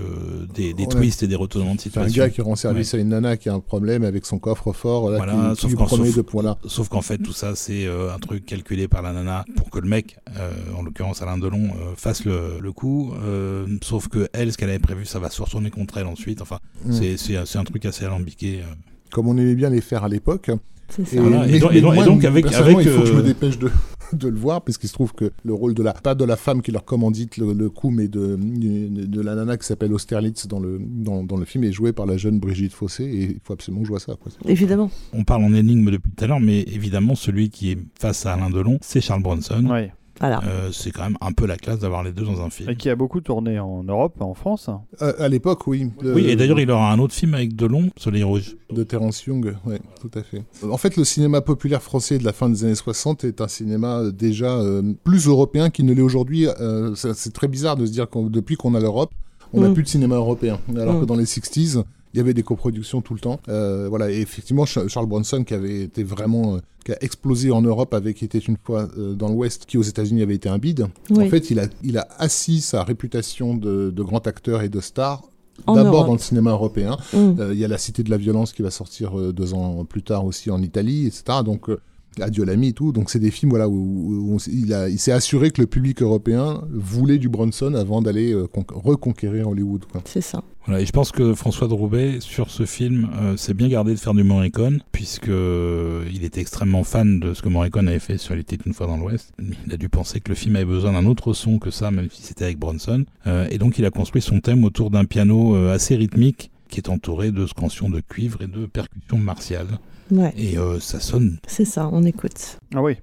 des, 0.56 0.74
des 0.74 0.84
Ouais. 0.84 0.90
twists 0.90 1.24
et 1.24 1.28
des 1.28 1.36
retournements 1.36 1.76
de 1.76 1.82
C'est 1.82 1.90
un 1.98 2.08
situation. 2.08 2.24
gars 2.24 2.30
qui 2.30 2.42
rend 2.42 2.56
service 2.56 2.94
à 2.94 2.98
une 2.98 3.10
nana 3.10 3.36
qui 3.36 3.50
a 3.50 3.54
un 3.54 3.60
problème 3.60 4.04
avec 4.04 4.26
son 4.26 4.40
coffre-fort, 4.40 5.10
là, 5.10 5.18
Voilà, 5.18 5.34
qui, 5.50 5.56
qui 5.56 5.62
sauf 5.62 5.72
lui 5.72 5.78
qu'en 5.78 5.86
promet 5.86 6.06
sauf- 6.08 6.16
de 6.18 6.26
voilà. 6.32 6.58
Sauf 6.66 6.88
qu'en 6.90 7.02
fait, 7.10 7.18
tout 7.18 7.34
ça, 7.34 7.56
c'est 7.56 7.86
euh, 7.86 8.14
un 8.14 8.20
truc 8.20 8.46
calculé 8.46 8.88
par 8.88 9.02
la 9.02 9.12
nana 9.14 9.46
pour 9.58 9.70
que 9.70 9.80
le 9.80 9.88
mec, 9.88 10.18
euh, 10.38 10.52
en 10.78 10.84
l'occurrence 10.84 11.22
Alain 11.22 11.38
Delon, 11.38 11.66
euh, 11.70 11.94
fasse 11.96 12.24
le, 12.26 12.60
le 12.62 12.72
coup. 12.72 13.14
Euh, 13.24 13.66
sauf 13.84 14.08
que 14.08 14.28
elle, 14.34 14.52
ce 14.52 14.58
qu'elle 14.58 14.70
avait 14.70 14.80
prévu, 14.80 15.06
ça 15.06 15.20
va 15.20 15.30
se 15.30 15.42
retourner 15.42 15.70
contre 15.72 15.98
elle 15.98 16.08
ensuite. 16.08 16.42
Enfin, 16.42 16.60
Mm. 16.86 16.94
c'est- 17.18 17.58
un 17.58 17.64
truc 17.64 17.86
assez 17.86 18.06
alambiqué. 18.06 18.62
euh. 18.62 18.74
Comme 19.12 19.28
on 19.28 19.38
aimait 19.38 19.56
bien 19.56 19.70
les 19.70 19.82
faire 19.82 20.04
à 20.04 20.10
l'époque. 20.10 20.50
Et, 20.50 21.18
Voilà, 21.20 21.48
et 21.48 21.52
mais- 21.54 21.60
donc- 21.60 21.72
mais 21.72 21.78
et 21.78 21.82
donc- 21.82 21.94
et 21.94 21.96
moi, 21.98 22.06
donc 22.06 22.24
avec- 22.26 22.46
il 22.48 22.54
faut 22.54 23.02
que 23.02 23.06
je 23.06 23.14
me 23.14 23.22
dépêche 23.22 23.60
de, 23.60 23.70
de 24.16 24.28
le 24.28 24.38
voir, 24.38 24.62
parce 24.64 24.78
qu'il 24.78 24.90
se 24.90 24.94
trouve 24.94 25.14
que 25.14 25.32
le 25.44 25.54
rôle 25.54 25.74
de 25.74 25.84
la, 25.84 25.94
pas 25.94 26.16
de 26.16 26.26
la 26.26 26.36
femme 26.36 26.62
qui 26.62 26.72
leur 26.72 26.86
commandite 26.86 27.38
le, 27.38 27.54
le 27.54 27.70
coup, 27.70 27.90
mais 27.90 28.08
de, 28.08 28.38
de, 28.38 29.06
de 29.06 29.22
la 29.22 29.36
nana 29.36 29.58
qui 29.58 29.66
s'appelle 29.66 29.94
Austerlitz 29.94 30.48
dans 30.48 30.60
le, 30.60 30.80
dans, 30.80 31.24
dans 31.24 31.38
le 31.38 31.46
film 31.46 31.64
est 31.64 31.72
joué 31.72 31.94
par 31.94 32.06
la 32.06 32.18
jeune 32.18 32.40
Brigitte 32.40 32.74
Fossé, 32.74 33.04
et 33.04 33.24
il 33.24 33.40
faut 33.44 33.54
absolument 33.54 33.82
que 33.82 33.88
je 33.88 33.92
vois 33.92 34.00
ça. 34.00 34.16
Quoi. 34.22 34.32
Évidemment. 34.46 34.92
On 35.14 35.24
parle 35.24 35.44
en 35.44 35.54
énigme 35.54 35.92
depuis 35.92 36.12
tout 36.12 36.24
à 36.24 36.28
l'heure, 36.28 36.40
mais 36.40 36.62
évidemment, 36.62 37.16
celui 37.16 37.50
qui 37.50 37.72
est 37.72 37.78
face 38.00 38.26
à 38.26 38.34
Alain 38.34 38.50
Delon, 38.50 38.80
c'est 38.82 39.02
Charles 39.02 39.24
Bronson. 39.24 39.66
Ouais. 39.66 39.92
Voilà. 40.20 40.42
Euh, 40.46 40.70
c'est 40.72 40.92
quand 40.92 41.04
même 41.04 41.18
un 41.22 41.32
peu 41.32 41.46
la 41.46 41.56
classe 41.58 41.80
d'avoir 41.80 42.04
les 42.04 42.12
deux 42.12 42.26
dans 42.26 42.42
un 42.42 42.50
film. 42.50 42.70
Et 42.70 42.76
qui 42.76 42.90
a 42.90 42.96
beaucoup 42.96 43.22
tourné 43.22 43.60
en 43.60 43.84
Europe, 43.84 44.20
en 44.22 44.34
France. 44.34 44.70
Euh, 45.02 45.14
à 45.20 45.28
l'époque, 45.30 45.66
oui. 45.68 45.92
Le- 46.02 46.14
Oui, 46.14 46.26
et 46.28 46.36
d'ailleurs, 46.36 46.60
il 46.60 46.70
aura 46.72 46.92
un 46.92 47.00
autre 47.00 47.14
film 47.14 47.34
avec 47.34 47.56
Delon, 47.56 47.90
Soleil 47.98 48.24
Rouge. 48.24 48.56
De 48.72 48.84
Terence 48.84 49.24
Young, 49.26 49.56
oui, 49.66 49.76
tout 50.02 50.12
à 50.18 50.22
fait. 50.24 50.44
En 50.70 50.78
fait, 50.78 50.96
le 50.98 51.04
cinéma 51.04 51.42
populaire 51.42 51.82
français 51.82 52.18
de 52.18 52.26
la 52.26 52.34
fin 52.34 52.50
des 52.50 52.64
années 52.66 52.76
60 52.76 53.24
est 53.24 53.42
un 53.42 53.48
cinéma 53.48 54.00
euh, 54.00 54.12
déjà 54.12 54.58
euh, 54.58 54.94
plus 55.04 55.28
européen 55.28 55.70
qu'il 55.70 55.86
ne 55.86 55.94
l'est 55.94 56.02
aujourd'hui. 56.02 56.48
Euh, 56.60 56.94
c'est 56.96 57.34
très 57.34 57.48
bizarre 57.48 57.78
de 57.78 57.86
se 57.86 57.92
dire 57.92 58.10
que 58.10 58.30
depuis 58.30 58.56
qu'on 58.56 58.76
a 58.76 58.80
l'Europe, 58.80 59.12
on 59.54 59.62
n'a 59.62 59.70
Mm. 59.70 59.74
plus 59.74 59.84
de 59.84 59.88
cinéma 59.88 60.16
européen. 60.16 60.60
Alors 60.76 60.96
Mm. 60.96 61.00
que 61.02 61.06
dans 61.06 61.16
les 61.16 61.26
60s, 61.26 61.84
il 62.14 62.18
y 62.18 62.20
avait 62.20 62.34
des 62.34 62.44
coproductions 62.44 63.02
tout 63.02 63.14
le 63.14 63.20
temps. 63.20 63.40
Euh, 63.50 63.88
voilà, 63.90 64.10
et 64.12 64.20
effectivement, 64.22 64.66
Ch- 64.66 64.88
Charles 64.88 65.06
Bronson, 65.08 65.44
qui 65.44 65.54
avait 65.54 65.82
été 65.84 66.04
vraiment, 66.04 66.56
euh, 66.56 66.60
qui 66.86 66.92
a 66.92 66.98
explosé 67.04 67.52
en 67.52 67.62
Europe 67.62 67.94
avec 67.94 68.24
était 68.24 68.40
une 68.40 68.58
fois 68.64 68.88
euh, 68.98 69.14
dans 69.14 69.30
l'Ouest, 69.30 69.66
qui 69.68 69.78
aux 69.78 69.84
États-Unis 69.84 70.22
avait 70.24 70.36
été 70.36 70.50
un 70.50 70.58
bide. 70.58 70.88
Oui. 71.12 71.26
En 71.26 71.30
fait, 71.30 71.52
il 71.52 71.60
a, 71.60 71.68
il 71.84 71.98
a 71.98 72.08
assis 72.18 72.62
sa 72.62 72.84
réputation 72.84 73.56
de, 73.56 73.92
de 73.92 74.04
grand 74.04 74.26
acteur 74.28 74.62
et 74.64 74.70
de 74.70 74.80
star 74.80 75.24
d'abord 75.68 76.06
dans 76.06 76.14
le 76.14 76.20
cinéma 76.20 76.52
européen. 76.52 76.98
Mm. 77.14 77.18
Euh, 77.40 77.54
Il 77.54 77.60
y 77.60 77.66
a 77.66 77.68
La 77.68 77.78
Cité 77.78 78.02
de 78.02 78.10
la 78.10 78.16
violence 78.18 78.54
qui 78.54 78.62
va 78.62 78.72
sortir 78.72 79.20
euh, 79.20 79.34
deux 79.34 79.54
ans 79.54 79.84
plus 79.84 80.04
tard 80.04 80.24
aussi 80.26 80.50
en 80.52 80.62
Italie, 80.62 81.06
etc. 81.06 81.40
Donc 81.44 81.70
euh, 81.70 81.80
Adieu 82.22 82.44
l'ami 82.46 82.70
et 82.70 82.74
tout. 82.74 82.92
Donc 82.92 83.10
c'est 83.10 83.20
des 83.20 83.32
films 83.32 83.50
voilà 83.52 83.68
où, 83.70 84.38
il, 84.52 84.74
a- 84.74 84.90
il 84.90 85.00
s'est 85.00 85.12
assuré 85.12 85.52
que 85.52 85.62
le 85.62 85.68
public 85.68 86.02
européen 86.02 86.62
voulait 86.72 87.18
du 87.18 87.30
Bronson 87.30 87.74
avant 87.74 88.02
d'aller 88.02 88.34
euh, 88.34 88.48
con- 88.48 88.66
reconquérir 88.70 89.48
Hollywood. 89.48 89.86
C'est 90.06 90.22
ça. 90.22 90.44
Voilà, 90.66 90.82
et 90.82 90.86
je 90.86 90.92
pense 90.92 91.12
que 91.12 91.34
François 91.34 91.68
de 91.68 91.74
Roubaix, 91.74 92.18
sur 92.20 92.52
ce 92.52 92.66
film, 92.66 93.10
euh, 93.20 93.38
s'est 93.38 93.54
bien 93.56 93.70
gardé 93.70 93.94
de 93.94 94.00
faire 94.00 94.14
du 94.14 94.24
Morricone, 94.24 94.82
puisque 94.92 95.30
euh, 95.30 96.04
il 96.14 96.24
était 96.24 96.42
extrêmement 96.42 96.84
fan 96.84 97.20
de 97.20 97.34
ce 97.34 97.42
que 97.42 97.50
Morricone 97.50 97.88
avait 97.88 97.98
fait 98.00 98.18
sur 98.18 98.36
Il 98.36 98.42
était 98.42 98.58
une 98.66 98.74
fois 98.74 98.86
dans 98.86 98.98
l'Ouest. 98.98 99.32
Il 99.68 99.74
a 99.74 99.78
dû 99.78 99.90
penser 99.90 100.20
que 100.20 100.30
le 100.30 100.36
film 100.36 100.56
avait 100.58 100.66
besoin 100.66 100.92
d'un 100.94 101.06
autre 101.06 101.34
son 101.34 101.58
que 101.58 101.72
ça, 101.72 101.90
même 101.92 102.10
si 102.12 102.22
c'était 102.22 102.44
avec 102.46 102.60
Bronson. 102.60 103.06
Euh, 103.26 103.48
et 103.50 103.58
donc 103.58 103.80
il 103.80 103.86
a 103.86 103.90
construit 103.90 104.22
son 104.22 104.42
thème 104.42 104.64
autour 104.64 104.92
d'un 104.92 105.06
piano 105.06 105.56
euh, 105.56 105.74
assez 105.74 105.96
rythmique, 105.96 106.52
qui 106.70 106.80
est 106.80 106.90
entouré 106.90 107.32
de 107.32 107.48
scansions 107.48 107.90
de 107.90 108.00
cuivre 108.02 108.44
et 108.44 108.48
de 108.48 108.68
percussions 108.68 109.18
martiales. 109.18 109.80
Ouais, 110.12 110.34
Et 110.36 110.58
euh, 110.58 110.80
ça 110.80 111.00
sonne 111.00 111.38
c'est 111.48 111.66
ça, 111.66 111.90
on 111.92 112.04
écoute. 112.04 112.58
Ah 112.74 112.82
oui. 112.82 112.98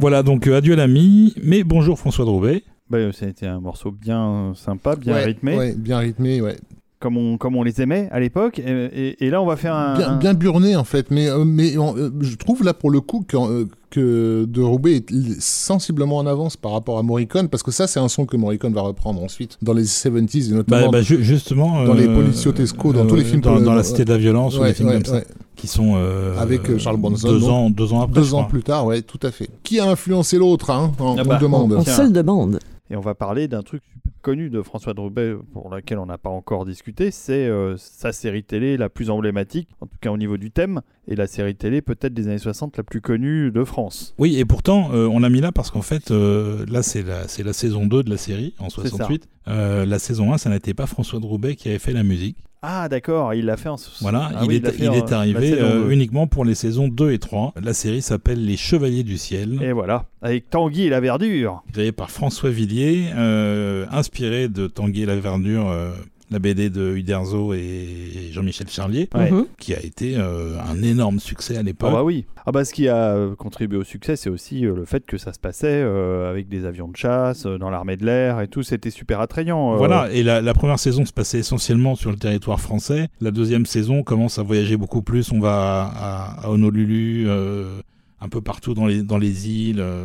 Voilà, 0.00 0.22
donc 0.22 0.46
euh, 0.46 0.56
adieu 0.56 0.74
l'ami, 0.74 1.34
mais 1.42 1.62
bonjour 1.62 1.98
François 1.98 2.24
Drouet. 2.24 2.62
Bah, 2.88 3.12
ça 3.12 3.26
a 3.26 3.28
été 3.28 3.46
un 3.46 3.60
morceau 3.60 3.90
bien 3.90 4.54
sympa, 4.56 4.96
bien 4.96 5.12
Ouais, 5.12 5.24
rythmé, 5.24 5.54
ouais, 5.54 5.74
bien 5.76 5.98
rythmé, 5.98 6.40
ouais. 6.40 6.56
Comme, 7.00 7.16
on, 7.16 7.36
comme 7.38 7.56
on 7.56 7.62
les 7.62 7.80
aimait 7.82 8.08
à 8.12 8.20
l'époque. 8.20 8.58
Et, 8.58 8.62
et- 8.70 9.24
et 9.26 9.30
là, 9.30 9.42
on 9.42 9.46
va 9.46 9.56
faire 9.56 9.74
un. 9.74 10.16
Bien, 10.18 10.34
burné 10.34 10.76
en 10.76 10.84
fait, 10.84 11.10
mais, 11.10 11.28
euh, 11.28 11.44
mais 11.44 11.76
euh, 11.76 12.10
je 12.20 12.36
trouve 12.36 12.62
là 12.62 12.74
pour 12.74 12.90
le 12.90 13.00
coup 13.00 13.24
que, 13.26 13.36
euh, 13.36 13.64
que 13.90 14.44
De 14.46 14.62
Roubaix 14.62 14.96
est 14.96 15.40
sensiblement 15.40 16.18
en 16.18 16.26
avance 16.26 16.56
par 16.56 16.72
rapport 16.72 16.98
à 16.98 17.02
Morricone, 17.02 17.48
parce 17.48 17.62
que 17.62 17.70
ça 17.72 17.86
c'est 17.86 17.98
un 17.98 18.08
son 18.08 18.24
que 18.26 18.36
Morricone 18.36 18.72
va 18.72 18.82
reprendre 18.82 19.22
ensuite 19.22 19.56
dans 19.62 19.72
les 19.72 19.84
70s 19.84 20.46
et 20.46 20.50
Bah, 20.50 20.56
notamment 20.58 20.90
bah, 20.90 21.02
ju- 21.02 21.24
justement. 21.24 21.84
dans 21.84 21.94
les 21.94 22.06
euh, 22.06 22.14
Poliziotesco, 22.14 22.92
dans 22.92 23.06
tous 23.06 23.16
les 23.16 23.24
films 23.24 23.40
Dans, 23.40 23.50
pour 23.50 23.58
le- 23.58 23.64
dans 23.64 23.74
La 23.74 23.82
Cité 23.82 24.04
de 24.04 24.10
la 24.12 24.18
Violence 24.18 24.56
ou 24.56 24.60
Ouais, 24.60 24.68
des 24.68 24.74
films 24.74 24.88
ouais, 24.90 24.94
comme 25.02 25.04
ça. 25.06 25.20
Qui 25.56 25.66
sont. 25.66 25.94
euh, 25.96 26.38
Avec, 26.38 26.68
euh, 26.70 26.78
Charles 26.78 26.96
Bronson, 26.98 27.28
Deux 27.28 27.40
donc. 27.40 27.50
ans, 27.50 27.70
deux 27.70 27.92
ans 27.92 28.02
après. 28.02 28.20
Deux 28.20 28.34
ans 28.34 28.44
plus 28.44 28.62
tard, 28.62 28.86
ouais, 28.86 29.02
tout 29.02 29.18
à 29.22 29.30
fait. 29.30 29.48
Qui 29.64 29.80
a 29.80 29.90
influencé 29.90 30.38
l'autre, 30.38 30.70
hein 30.70 30.92
On, 31.00 31.16
Ah 31.18 31.22
on 31.24 31.28
bah, 31.28 31.38
demande. 31.40 31.72
En 31.74 31.82
Tiens. 31.82 31.94
seule 31.96 32.12
demande. 32.12 32.58
Et 32.92 32.96
on 32.96 33.00
va 33.00 33.14
parler 33.14 33.46
d'un 33.48 33.62
truc 33.62 33.82
super 34.20 34.30
connu 34.30 34.50
de 34.50 34.62
François 34.62 34.94
Drouet, 34.94 35.34
pour 35.52 35.70
lequel 35.70 35.98
on 35.98 36.06
n'a 36.06 36.18
pas 36.18 36.30
encore 36.30 36.64
discuté, 36.64 37.10
c'est 37.10 37.46
euh, 37.46 37.76
sa 37.76 38.12
série 38.12 38.42
télé 38.44 38.76
la 38.76 38.88
plus 38.88 39.10
emblématique, 39.10 39.68
en 39.80 39.86
tout 39.86 39.96
cas 40.00 40.10
au 40.10 40.16
niveau 40.16 40.36
du 40.36 40.50
thème, 40.50 40.82
et 41.08 41.16
la 41.16 41.26
série 41.26 41.54
télé 41.54 41.82
peut-être 41.82 42.14
des 42.14 42.28
années 42.28 42.38
60 42.38 42.76
la 42.76 42.82
plus 42.82 43.00
connue 43.00 43.50
de 43.50 43.64
France. 43.64 44.14
Oui, 44.18 44.38
et 44.38 44.44
pourtant, 44.44 44.90
euh, 44.92 45.06
on 45.06 45.20
l'a 45.20 45.30
mis 45.30 45.40
là 45.40 45.52
parce 45.52 45.70
qu'en 45.70 45.82
fait, 45.82 46.10
euh, 46.10 46.64
là, 46.68 46.82
c'est 46.82 47.02
la, 47.02 47.28
c'est 47.28 47.42
la 47.42 47.52
saison 47.52 47.86
2 47.86 48.02
de 48.02 48.10
la 48.10 48.16
série, 48.16 48.54
en 48.58 48.68
C'est 48.68 48.82
ça. 48.82 48.88
68. 48.90 49.28
Euh, 49.48 49.86
la 49.86 49.98
saison 49.98 50.32
1, 50.32 50.38
ça 50.38 50.50
n'était 50.50 50.74
pas 50.74 50.86
François 50.86 51.18
Drouet 51.18 51.56
qui 51.56 51.68
avait 51.68 51.78
fait 51.78 51.92
la 51.92 52.02
musique. 52.02 52.36
Ah 52.62 52.88
d'accord, 52.90 53.32
il 53.32 53.46
l'a 53.46 53.56
fait 53.56 53.70
en... 53.70 53.76
Voilà, 54.02 54.30
Ah 54.34 54.40
il, 54.42 54.48
oui, 54.48 54.56
est, 54.62 54.78
il 54.78 54.84
est 54.94 55.12
arrivé 55.12 55.54
euh, 55.58 55.88
uniquement 55.88 56.26
pour 56.26 56.44
les 56.44 56.54
saisons 56.54 56.88
2 56.88 57.12
et 57.12 57.18
3. 57.18 57.54
La 57.62 57.72
série 57.72 58.02
s'appelle 58.02 58.44
Les 58.44 58.58
Chevaliers 58.58 59.02
du 59.02 59.16
Ciel, 59.16 59.62
Et 59.62 59.72
voilà, 59.72 60.04
avec 60.20 60.50
Tanguy 60.50 60.82
et 60.84 60.88
la 60.90 61.00
Verdure. 61.00 61.62
créée 61.72 61.92
par 61.92 62.10
François 62.10 62.50
Villiers, 62.50 63.06
euh, 63.16 63.86
inspiré 63.90 64.48
de 64.48 64.66
Tanguy 64.66 65.02
et 65.02 65.06
la 65.06 65.16
Verdure, 65.16 65.68
euh, 65.70 65.90
la 66.30 66.38
BD 66.38 66.70
de 66.70 66.94
Uderzo 66.94 67.52
et 67.54 68.28
Jean-Michel 68.32 68.68
Charlier, 68.68 69.08
Ouais. 69.14 69.30
Mhm. 69.30 69.46
qui 69.58 69.74
a 69.74 69.80
été 69.82 70.14
euh, 70.16 70.56
un 70.60 70.80
énorme 70.82 71.18
succès 71.20 71.56
à 71.56 71.60
Ah 71.60 71.62
l'époque. 71.62 71.92
bah 71.92 72.04
oui. 72.04 72.24
Ah 72.46 72.52
bah 72.52 72.64
ce 72.64 72.72
qui 72.72 72.88
a 72.88 72.96
euh, 73.14 73.34
contribué 73.34 73.76
au 73.78 73.84
succès, 73.84 74.16
c'est 74.16 74.30
aussi 74.30 74.64
euh, 74.64 74.74
le 74.74 74.84
fait 74.84 75.04
que 75.04 75.18
ça 75.18 75.32
se 75.32 75.38
passait 75.40 75.66
euh, 75.82 76.30
avec 76.30 76.48
des 76.48 76.64
avions 76.64 76.88
de 76.88 76.96
chasse, 76.96 77.46
euh, 77.46 77.58
dans 77.58 77.68
l'armée 77.70 77.96
de 77.96 78.06
l'air 78.06 78.40
et 78.40 78.48
tout. 78.48 78.62
C'était 78.62 78.90
super 78.90 79.20
attrayant. 79.20 79.74
euh. 79.74 79.76
Voilà, 79.76 80.08
et 80.12 80.22
la, 80.22 80.40
la 80.40 80.54
première 80.54 80.78
saison 80.78 81.04
se 81.04 81.12
passait 81.12 81.40
essentiellement 81.40 81.96
sur 81.96 82.10
le 82.10 82.16
territoire 82.16 82.60
français. 82.60 83.08
La 83.20 83.30
deuxième 83.32 83.66
saison 83.66 84.02
commence 84.02 84.38
à 84.38 84.42
voyager 84.42 84.76
beaucoup 84.76 85.02
plus. 85.02 85.32
On 85.32 85.40
va 85.40 85.90
à, 85.94 86.46
à 86.46 86.50
Honolulu, 86.50 87.24
euh, 87.28 87.80
un 88.20 88.28
peu 88.28 88.40
partout 88.40 88.74
dans 88.74 88.86
les, 88.86 89.02
dans 89.02 89.18
les 89.18 89.48
îles. 89.48 89.80
euh, 89.80 90.04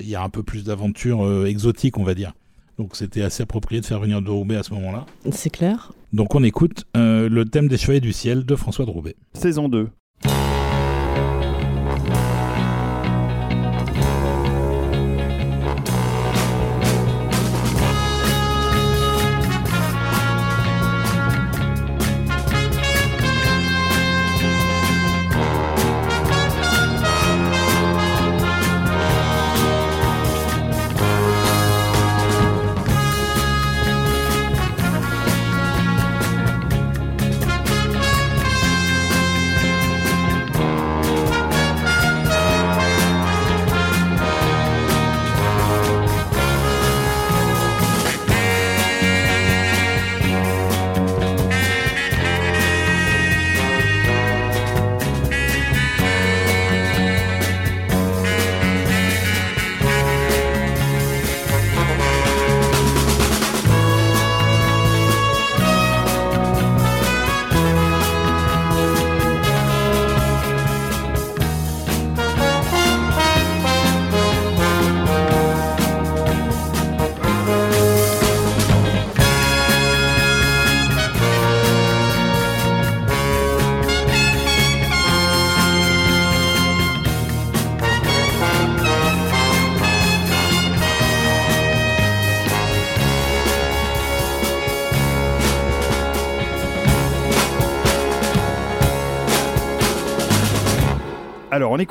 Il 0.00 0.08
y 0.08 0.14
a 0.16 0.22
un 0.22 0.28
peu 0.30 0.42
plus 0.42 0.64
d'aventures 0.64 1.24
euh, 1.24 1.46
exotiques, 1.46 1.98
on 1.98 2.04
va 2.04 2.14
dire. 2.14 2.32
Donc 2.78 2.96
c'était 2.96 3.22
assez 3.22 3.42
approprié 3.42 3.80
de 3.80 3.86
faire 3.86 4.00
venir 4.00 4.22
de 4.22 4.30
Roubaix 4.30 4.56
à 4.56 4.62
ce 4.62 4.72
moment-là. 4.74 5.06
C'est 5.30 5.50
clair. 5.50 5.92
Donc 6.12 6.34
on 6.34 6.42
écoute 6.42 6.84
euh, 6.96 7.28
le 7.28 7.44
thème 7.44 7.68
des 7.68 7.76
Chevaliers 7.76 8.00
du 8.00 8.12
Ciel 8.12 8.44
de 8.44 8.56
François 8.56 8.84
de 8.84 8.90
Roubaix. 8.90 9.16
Saison 9.34 9.68
2. 9.68 9.88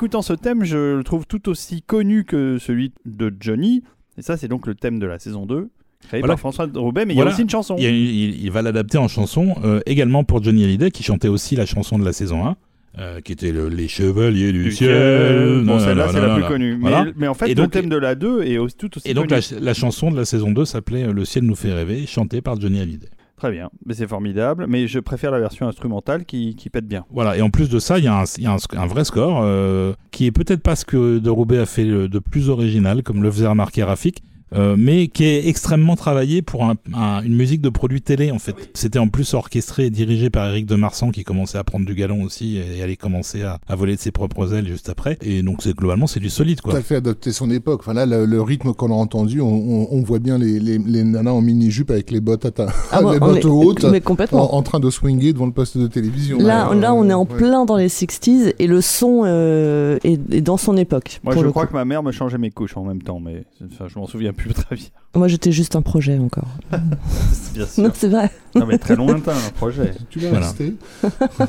Écoutant 0.02 0.22
ce 0.22 0.32
thème, 0.32 0.64
je 0.64 0.96
le 0.96 1.04
trouve 1.04 1.26
tout 1.26 1.48
aussi 1.48 1.80
connu 1.82 2.24
que 2.24 2.58
celui 2.58 2.92
de 3.06 3.32
Johnny. 3.38 3.84
Et 4.18 4.22
ça, 4.22 4.36
c'est 4.36 4.48
donc 4.48 4.66
le 4.66 4.74
thème 4.74 4.98
de 4.98 5.06
la 5.06 5.20
saison 5.20 5.46
2, 5.46 5.68
créé 6.08 6.18
Voilà. 6.20 6.32
par 6.34 6.40
François 6.40 6.66
Roubaix, 6.74 7.04
mais 7.06 7.14
il 7.14 7.18
y 7.18 7.22
a 7.22 7.26
aussi 7.26 7.42
une 7.42 7.48
chanson. 7.50 7.76
Il, 7.78 7.84
y 7.84 7.86
a- 7.86 7.90
il- 7.90 8.42
il 8.44 8.50
va 8.50 8.62
l'adapter 8.62 8.98
en 8.98 9.06
chanson, 9.06 9.54
euh, 9.64 9.78
également 9.86 10.24
pour 10.24 10.42
Johnny 10.42 10.64
Hallyday, 10.64 10.90
qui 10.90 11.04
chantait 11.04 11.28
aussi 11.28 11.54
la 11.54 11.66
chanson 11.66 12.00
de 12.00 12.04
la 12.04 12.12
saison 12.12 12.44
1, 12.44 12.56
euh, 12.98 13.20
qui 13.20 13.30
était 13.30 13.52
le- 13.52 13.68
Les 13.68 13.86
Chevaliers 13.86 14.50
du, 14.50 14.64
Du 14.64 14.72
ciel. 14.72 15.62
Bon, 15.64 15.78
celle-là, 15.78 16.08
c'est 16.10 16.20
la 16.20 16.34
plus 16.34 16.44
connue. 16.48 16.78
Voilà. 16.80 17.04
Mais, 17.04 17.12
mais 17.18 17.28
en 17.28 17.34
fait, 17.34 17.48
Et 17.50 17.54
le 17.54 17.68
thème 17.68 17.88
de 17.88 17.96
la 17.96 18.16
2 18.16 18.42
est 18.42 18.58
aussi- 18.58 18.74
tout 18.76 18.90
aussi 18.96 19.08
Et 19.08 19.14
donc 19.14 19.28
connu. 19.28 19.40
la, 19.52 19.60
la 19.60 19.74
chanson 19.74 20.10
de 20.10 20.16
la 20.16 20.24
saison 20.24 20.50
2 20.50 20.64
s'appelait 20.64 21.04
euh, 21.04 21.12
Le 21.12 21.24
ciel 21.24 21.44
nous 21.44 21.54
fait 21.54 21.72
rêver, 21.72 22.06
chantée 22.06 22.40
par 22.42 22.60
Johnny 22.60 22.80
Hallyday. 22.80 23.06
Très 23.42 23.50
bien, 23.50 23.70
mais 23.84 23.94
c'est 23.94 24.06
formidable. 24.06 24.66
Mais 24.68 24.86
je 24.86 25.00
préfère 25.00 25.32
la 25.32 25.40
version 25.40 25.66
instrumentale 25.66 26.24
qui, 26.24 26.54
pète 26.72 26.86
bien. 26.86 27.04
Voilà, 27.10 27.36
et 27.36 27.42
en 27.42 27.50
plus 27.50 27.68
de 27.68 27.80
ça, 27.80 27.98
il 27.98 28.04
y 28.04 28.06
a 28.06 28.22
un, 28.22 28.86
vrai 28.86 29.02
score 29.02 29.40
euh, 29.42 29.94
qui 30.12 30.26
est 30.26 30.30
peut-être 30.30 30.62
pas 30.62 30.76
ce 30.76 30.84
que 30.84 31.28
Roubaix 31.28 31.58
a 31.58 31.66
fait 31.66 31.82
le- 31.84 32.06
de 32.06 32.20
plus 32.20 32.50
original, 32.50 33.02
comme 33.02 33.20
le 33.20 33.28
faisait 33.32 33.48
remarquer 33.48 33.82
Rafik, 33.82 34.22
euh, 34.54 34.76
mais 34.78 35.08
qui 35.08 35.24
est 35.24 35.48
extrêmement 35.48 35.96
travaillé 35.96 36.42
pour 36.42 36.64
un- 36.64 36.74
un- 36.94 37.22
une 37.22 37.34
musique 37.36 37.60
de 37.60 37.68
produit 37.68 38.00
télé 38.02 38.30
en 38.30 38.38
fait. 38.38 38.54
C'était 38.74 38.98
en 38.98 39.08
plus 39.08 39.34
orchestré 39.34 39.86
et 39.86 39.90
dirigé 39.90 40.30
par 40.30 40.48
Eric 40.48 40.66
de 40.66 40.74
Marsan 40.76 41.10
qui 41.10 41.24
commençait 41.24 41.58
à 41.58 41.64
prendre 41.64 41.86
du 41.86 41.94
galon 41.94 42.22
aussi 42.22 42.56
et 42.58 42.82
allait 42.82 42.96
commencer 42.96 43.42
à, 43.42 43.58
à 43.68 43.76
voler 43.76 43.96
de 43.96 44.00
ses 44.00 44.10
propres 44.10 44.54
ailes 44.54 44.66
juste 44.68 44.88
après. 44.88 45.18
Et 45.22 45.42
donc 45.42 45.62
c'est 45.62 45.74
globalement 45.74 46.06
c'est 46.06 46.20
du 46.20 46.30
solide 46.30 46.60
Tout 46.60 46.70
quoi. 46.70 46.78
à 46.78 46.82
fait 46.82 46.96
adapté 46.96 47.32
son 47.32 47.50
époque. 47.50 47.80
Enfin 47.82 47.94
là, 47.94 48.06
le, 48.06 48.24
le 48.26 48.42
rythme 48.42 48.72
qu'on 48.74 48.90
a 48.90 48.94
entendu, 48.94 49.40
on, 49.40 49.46
on- 49.52 49.88
on 49.90 50.02
voit 50.02 50.18
bien 50.18 50.38
les, 50.38 50.58
les, 50.60 50.78
les 50.78 51.04
nanas 51.04 51.32
en 51.32 51.40
mini-jupe 51.40 51.90
avec 51.90 52.10
les 52.10 52.20
bottes, 52.20 52.44
à 52.46 52.50
ta- 52.50 52.68
Ah, 52.90 53.00
les 53.12 53.18
bottes 53.18 53.44
hautes, 53.44 53.84
Mais 53.84 53.98
en, 53.98 54.00
complètement. 54.00 54.54
en 54.54 54.62
train 54.62 54.80
de 54.80 54.90
swinger 54.90 55.32
devant 55.32 55.46
le 55.46 55.52
poste 55.52 55.76
de 55.78 55.86
télévision. 55.86 56.38
Là, 56.38 56.74
là, 56.74 56.94
on 56.94 57.08
est 57.08 57.12
en 57.14 57.24
ouais. 57.26 57.36
plein 57.36 57.64
dans 57.64 57.76
les 57.76 57.88
60s 57.88 58.54
et 58.58 58.66
le 58.66 58.80
son 58.80 59.22
euh, 59.24 59.98
est, 60.04 60.20
est 60.34 60.40
dans 60.40 60.56
son 60.56 60.76
époque. 60.76 61.20
Moi, 61.24 61.34
je 61.36 61.46
crois 61.48 61.64
coup. 61.66 61.72
que 61.72 61.76
ma 61.76 61.84
mère 61.84 62.02
me 62.02 62.12
changeait 62.12 62.38
mes 62.38 62.50
couches 62.50 62.76
en 62.76 62.84
même 62.84 63.02
temps, 63.02 63.20
mais 63.20 63.44
enfin, 63.72 63.86
je 63.88 63.98
m'en 63.98 64.06
souviens 64.06 64.32
plus 64.32 64.41
très 64.50 64.76
bien. 64.76 64.86
Moi, 65.14 65.28
j'étais 65.28 65.52
juste 65.52 65.76
un 65.76 65.82
projet 65.82 66.18
encore. 66.18 66.48
Bien 67.54 67.66
sûr. 67.66 67.84
Non, 67.84 67.90
c'est 67.94 68.08
vrai. 68.08 68.30
non, 68.54 68.64
mais 68.64 68.78
très 68.78 68.96
lointain, 68.96 69.32
un 69.34 69.50
projet. 69.50 69.92
Tu 70.08 70.18
vas 70.20 70.30
Voilà. 70.30 70.46
rester 70.46 70.74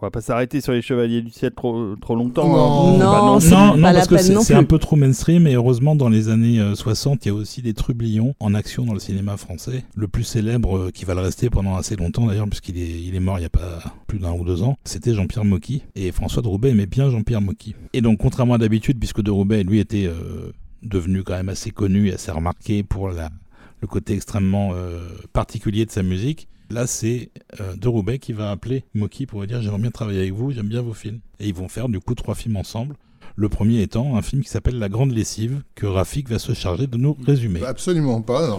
On 0.00 0.06
va 0.06 0.10
pas 0.10 0.20
s'arrêter 0.20 0.60
sur 0.60 0.72
les 0.72 0.82
Chevaliers 0.82 1.22
du 1.22 1.30
Ciel 1.30 1.52
trop, 1.54 1.94
trop 1.96 2.16
longtemps. 2.16 2.48
Non. 2.48 2.94
hein. 2.94 2.98
Non, 2.98 2.98
Bah 2.98 3.20
non. 3.22 3.40
c'est 3.40 3.50
Non, 3.50 3.56
pas 3.70 3.76
non, 3.76 3.82
la 3.82 3.92
parce 3.92 4.08
que 4.08 4.14
peine 4.16 4.24
c'est 4.24 4.32
non 4.32 4.40
c'est 4.40 4.54
plus. 4.54 4.60
un 4.60 4.64
peu 4.64 4.78
trop 4.78 4.96
mainstream 4.96 5.46
et 5.46 5.54
heureusement 5.54 5.94
dans 5.94 6.08
les 6.08 6.28
années 6.30 6.58
euh, 6.60 6.74
60 6.74 7.24
il 7.24 7.28
y 7.28 7.30
a 7.30 7.34
aussi 7.34 7.62
des 7.62 7.74
trublions 7.74 8.34
en 8.40 8.54
action 8.54 8.84
dans 8.84 8.94
le 8.94 8.98
cinéma 9.00 9.36
français. 9.36 9.84
Le 9.94 10.08
plus 10.08 10.24
célèbre 10.24 10.76
euh, 10.76 10.90
qui 10.90 11.04
va 11.04 11.14
le 11.14 11.20
rester 11.20 11.50
pendant 11.50 11.76
assez 11.76 11.96
longtemps 11.96 12.26
d'ailleurs 12.26 12.48
puisqu'il 12.48 12.78
est, 12.78 13.02
il 13.02 13.14
est 13.14 13.20
mort 13.20 13.38
il 13.38 13.42
y 13.42 13.46
a 13.46 13.50
pas 13.50 13.94
plus 14.06 14.18
d'un 14.18 14.32
ou 14.32 14.44
deux 14.44 14.62
ans, 14.62 14.76
c'était 14.84 15.14
Jean-Pierre 15.14 15.44
Mocky 15.44 15.82
et 15.94 16.10
François 16.12 16.42
de 16.42 16.48
Roubaix 16.48 16.70
aimait 16.70 16.86
bien 16.86 17.08
Jean-Pierre 17.10 17.40
Mocky. 17.42 17.74
Et 17.92 18.00
donc 18.00 18.18
contrairement 18.18 18.54
à 18.54 18.58
d'habitude 18.58 18.98
puisque 18.98 19.20
de 19.22 19.30
Roubaix 19.30 19.62
lui 19.62 19.78
était 19.78 20.06
euh, 20.06 20.52
devenu 20.82 21.22
quand 21.22 21.34
même 21.34 21.48
assez 21.48 21.70
connu 21.70 22.08
et 22.08 22.14
assez 22.14 22.30
remarqué 22.30 22.82
pour 22.82 23.08
le 23.10 23.86
côté 23.86 24.14
extrêmement 24.14 24.70
euh, 24.74 25.08
particulier 25.32 25.86
de 25.86 25.90
sa 25.90 26.02
musique. 26.02 26.48
Là, 26.70 26.86
c'est 26.86 27.30
euh, 27.60 27.74
De 27.74 27.88
Roubaix 27.88 28.18
qui 28.18 28.32
va 28.32 28.50
appeler 28.50 28.84
Mocky 28.94 29.26
pour 29.26 29.40
lui 29.40 29.48
dire 29.48 29.60
J'aimerais 29.60 29.80
bien 29.80 29.90
travailler 29.90 30.20
avec 30.20 30.32
vous, 30.32 30.52
j'aime 30.52 30.68
bien 30.68 30.82
vos 30.82 30.94
films. 30.94 31.20
Et 31.40 31.48
ils 31.48 31.54
vont 31.54 31.68
faire 31.68 31.88
du 31.88 31.98
coup 31.98 32.14
trois 32.14 32.34
films 32.34 32.56
ensemble. 32.56 32.94
Le 33.36 33.48
premier 33.48 33.80
étant 33.80 34.16
un 34.16 34.22
film 34.22 34.42
qui 34.42 34.48
s'appelle 34.48 34.78
La 34.78 34.88
Grande 34.88 35.12
Lessive, 35.12 35.62
que 35.74 35.86
Rafik 35.86 36.28
va 36.28 36.38
se 36.38 36.52
charger 36.52 36.86
de 36.86 36.96
nous 36.96 37.16
résumer. 37.24 37.64
Absolument 37.64 38.20
pas. 38.20 38.58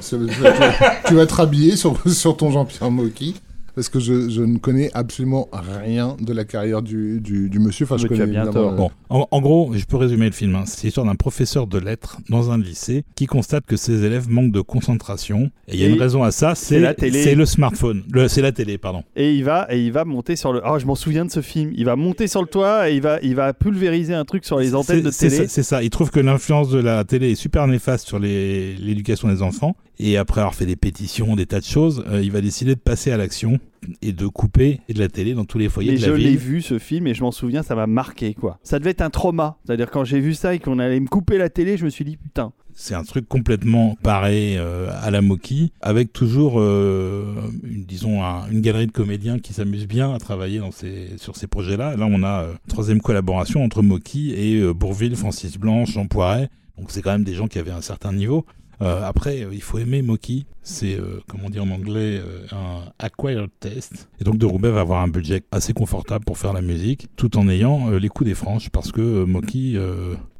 Tu 1.07 1.13
vas 1.13 1.25
te 1.25 1.33
rhabiller 1.33 1.75
sur, 1.75 2.01
sur 2.11 2.35
ton 2.35 2.51
Jean-Pierre 2.51 2.91
Mocky. 2.91 3.35
Parce 3.75 3.89
que 3.89 3.99
je, 3.99 4.29
je 4.29 4.41
ne 4.41 4.57
connais 4.57 4.89
absolument 4.93 5.49
rien 5.83 6.17
de 6.19 6.33
la 6.33 6.43
carrière 6.45 6.81
du, 6.81 7.19
du, 7.21 7.49
du 7.49 7.59
monsieur. 7.59 7.85
Enfin, 7.85 7.97
je 7.97 8.03
Mais 8.03 8.09
connais 8.09 8.27
bien 8.27 8.43
évidemment, 8.45 8.73
euh, 8.73 8.75
Bon, 8.75 8.91
en, 9.09 9.27
en 9.31 9.41
gros, 9.41 9.71
je 9.73 9.85
peux 9.85 9.97
résumer 9.97 10.25
le 10.25 10.31
film. 10.33 10.55
hein. 10.55 10.63
C'est 10.65 10.85
l'histoire 10.87 11.05
d'un 11.05 11.15
professeur 11.15 11.67
de 11.67 11.77
lettres 11.77 12.17
dans 12.29 12.51
un 12.51 12.57
lycée 12.57 13.03
qui 13.15 13.25
constate 13.27 13.65
que 13.65 13.77
ses 13.77 14.03
élèves 14.03 14.29
manquent 14.29 14.51
de 14.51 14.61
concentration. 14.61 15.51
Et 15.67 15.75
il 15.75 15.79
y 15.79 15.85
a 15.85 15.87
une 15.87 15.99
raison 15.99 16.23
à 16.23 16.31
ça, 16.31 16.55
c'est 16.55 16.75
c'est 16.75 16.79
la 16.79 16.93
télé. 16.93 17.23
c'est 17.23 17.35
le 17.35 17.45
smartphone. 17.45 18.03
Le- 18.11 18.27
C'est 18.27 18.41
la 18.41 18.51
télé, 18.51 18.77
pardon. 18.77 19.03
Et 19.15 19.33
il 19.35 19.43
va 19.43 19.67
et 19.69 19.81
il 19.81 19.91
va 19.91 20.05
monter 20.05 20.35
sur 20.35 20.53
le. 20.53 20.61
Ah, 20.65 20.77
je 20.79 20.85
m'en 20.85 20.95
souviens 20.95 21.25
de 21.25 21.31
ce 21.31 21.41
film. 21.41 21.71
Il 21.75 21.85
va 21.85 21.95
monter 21.95 22.27
sur 22.27 22.41
le 22.41 22.47
toit 22.47 22.89
et 22.89 22.95
il 22.95 23.01
va 23.01 23.19
il 23.23 23.35
va 23.35 23.53
pulvériser 23.53 24.13
un 24.13 24.25
truc 24.25 24.45
sur 24.45 24.59
les 24.59 24.75
antennes 24.75 25.01
de 25.01 25.09
télé. 25.11 25.47
C'est 25.47 25.63
ça. 25.63 25.81
Il 25.83 25.89
trouve 25.89 26.11
que 26.11 26.19
l'influence 26.19 26.69
de 26.69 26.79
la 26.79 27.03
télé 27.03 27.31
est 27.31 27.35
super 27.35 27.67
néfaste 27.67 28.07
sur 28.07 28.19
l'éducation 28.19 29.27
des 29.29 29.41
enfants. 29.41 29.75
Et 29.99 30.17
après 30.17 30.41
avoir 30.41 30.55
fait 30.55 30.65
des 30.65 30.75
pétitions, 30.75 31.35
des 31.35 31.45
tas 31.45 31.59
de 31.59 31.65
choses, 31.65 32.03
euh, 32.09 32.21
il 32.23 32.31
va 32.31 32.41
décider 32.41 32.73
de 32.73 32.79
passer 32.79 33.11
à 33.11 33.17
l'action 33.17 33.59
et 34.03 34.11
de 34.13 34.27
couper 34.27 34.79
de 34.93 34.99
la 34.99 35.07
télé 35.09 35.33
dans 35.33 35.45
tous 35.45 35.57
les 35.57 35.67
foyers 35.67 35.93
Mais 35.93 35.97
de 35.97 36.03
je 36.03 36.11
la 36.11 36.17
l'ai 36.17 36.35
vu 36.35 36.61
ce 36.61 36.77
film 36.77 37.07
et 37.07 37.13
je 37.15 37.21
m'en 37.23 37.31
souviens, 37.31 37.63
ça 37.63 37.73
m'a 37.75 37.87
marqué 37.87 38.33
quoi. 38.35 38.59
Ça 38.63 38.77
devait 38.77 38.91
être 38.91 39.01
un 39.01 39.09
trauma. 39.09 39.57
C'est-à-dire 39.65 39.89
quand 39.89 40.03
j'ai 40.03 40.19
vu 40.19 40.33
ça 40.35 40.53
et 40.53 40.59
qu'on 40.59 40.77
allait 40.77 40.99
me 40.99 41.07
couper 41.07 41.37
la 41.39 41.49
télé, 41.49 41.77
je 41.77 41.85
me 41.85 41.89
suis 41.89 42.05
dit 42.05 42.15
putain. 42.17 42.51
C'est 42.73 42.93
un 42.93 43.03
truc 43.03 43.27
complètement 43.27 43.97
pareil 44.01 44.55
euh, 44.57 44.87
à 45.01 45.11
la 45.11 45.21
Moki, 45.21 45.73
avec 45.81 46.13
toujours, 46.13 46.59
euh, 46.59 47.35
une, 47.63 47.83
disons, 47.83 48.23
un- 48.23 48.49
une 48.49 48.61
galerie 48.61 48.87
de 48.87 48.91
comédiens 48.91 49.39
qui 49.39 49.51
s'amusent 49.53 49.87
bien 49.87 50.13
à 50.13 50.19
travailler 50.19 50.59
dans 50.59 50.71
ces, 50.71 51.17
sur 51.17 51.35
ces 51.35 51.47
projets-là. 51.47 51.97
Là, 51.97 52.07
on 52.09 52.23
a 52.23 52.43
euh, 52.43 52.53
troisième 52.69 53.01
collaboration 53.01 53.63
entre 53.63 53.81
Moki 53.81 54.33
et 54.33 54.73
Bourville, 54.73 55.15
Francis 55.15 55.57
Blanche, 55.57 55.91
Jean 55.91 56.05
Poiret. 56.07 56.49
Donc 56.77 56.91
c'est 56.91 57.01
quand 57.01 57.11
même 57.11 57.23
des 57.25 57.33
gens 57.33 57.47
qui 57.47 57.59
avaient 57.59 57.71
un 57.71 57.81
certain 57.81 58.13
niveau. 58.13 58.45
Euh, 58.81 59.03
après, 59.03 59.43
euh, 59.43 59.53
il 59.53 59.61
faut 59.61 59.77
aimer 59.77 60.01
Moki. 60.01 60.45
C'est, 60.63 60.95
euh, 60.95 61.21
comme 61.27 61.41
on 61.43 61.49
dit 61.49 61.59
en 61.59 61.69
anglais, 61.69 62.19
euh, 62.19 62.45
un 62.51 62.91
acquired 62.99 63.49
taste. 63.59 64.09
Et 64.19 64.23
donc, 64.23 64.37
De 64.37 64.45
Roubaix 64.45 64.71
va 64.71 64.81
avoir 64.81 65.01
un 65.01 65.07
budget 65.07 65.43
assez 65.51 65.73
confortable 65.73 66.25
pour 66.25 66.37
faire 66.37 66.53
la 66.53 66.61
musique, 66.61 67.07
tout 67.15 67.37
en 67.37 67.47
ayant 67.47 67.89
les 67.91 68.09
coups 68.09 68.29
des 68.29 68.35
franches, 68.35 68.69
parce 68.69 68.91
que 68.91 69.23
Moki, 69.23 69.77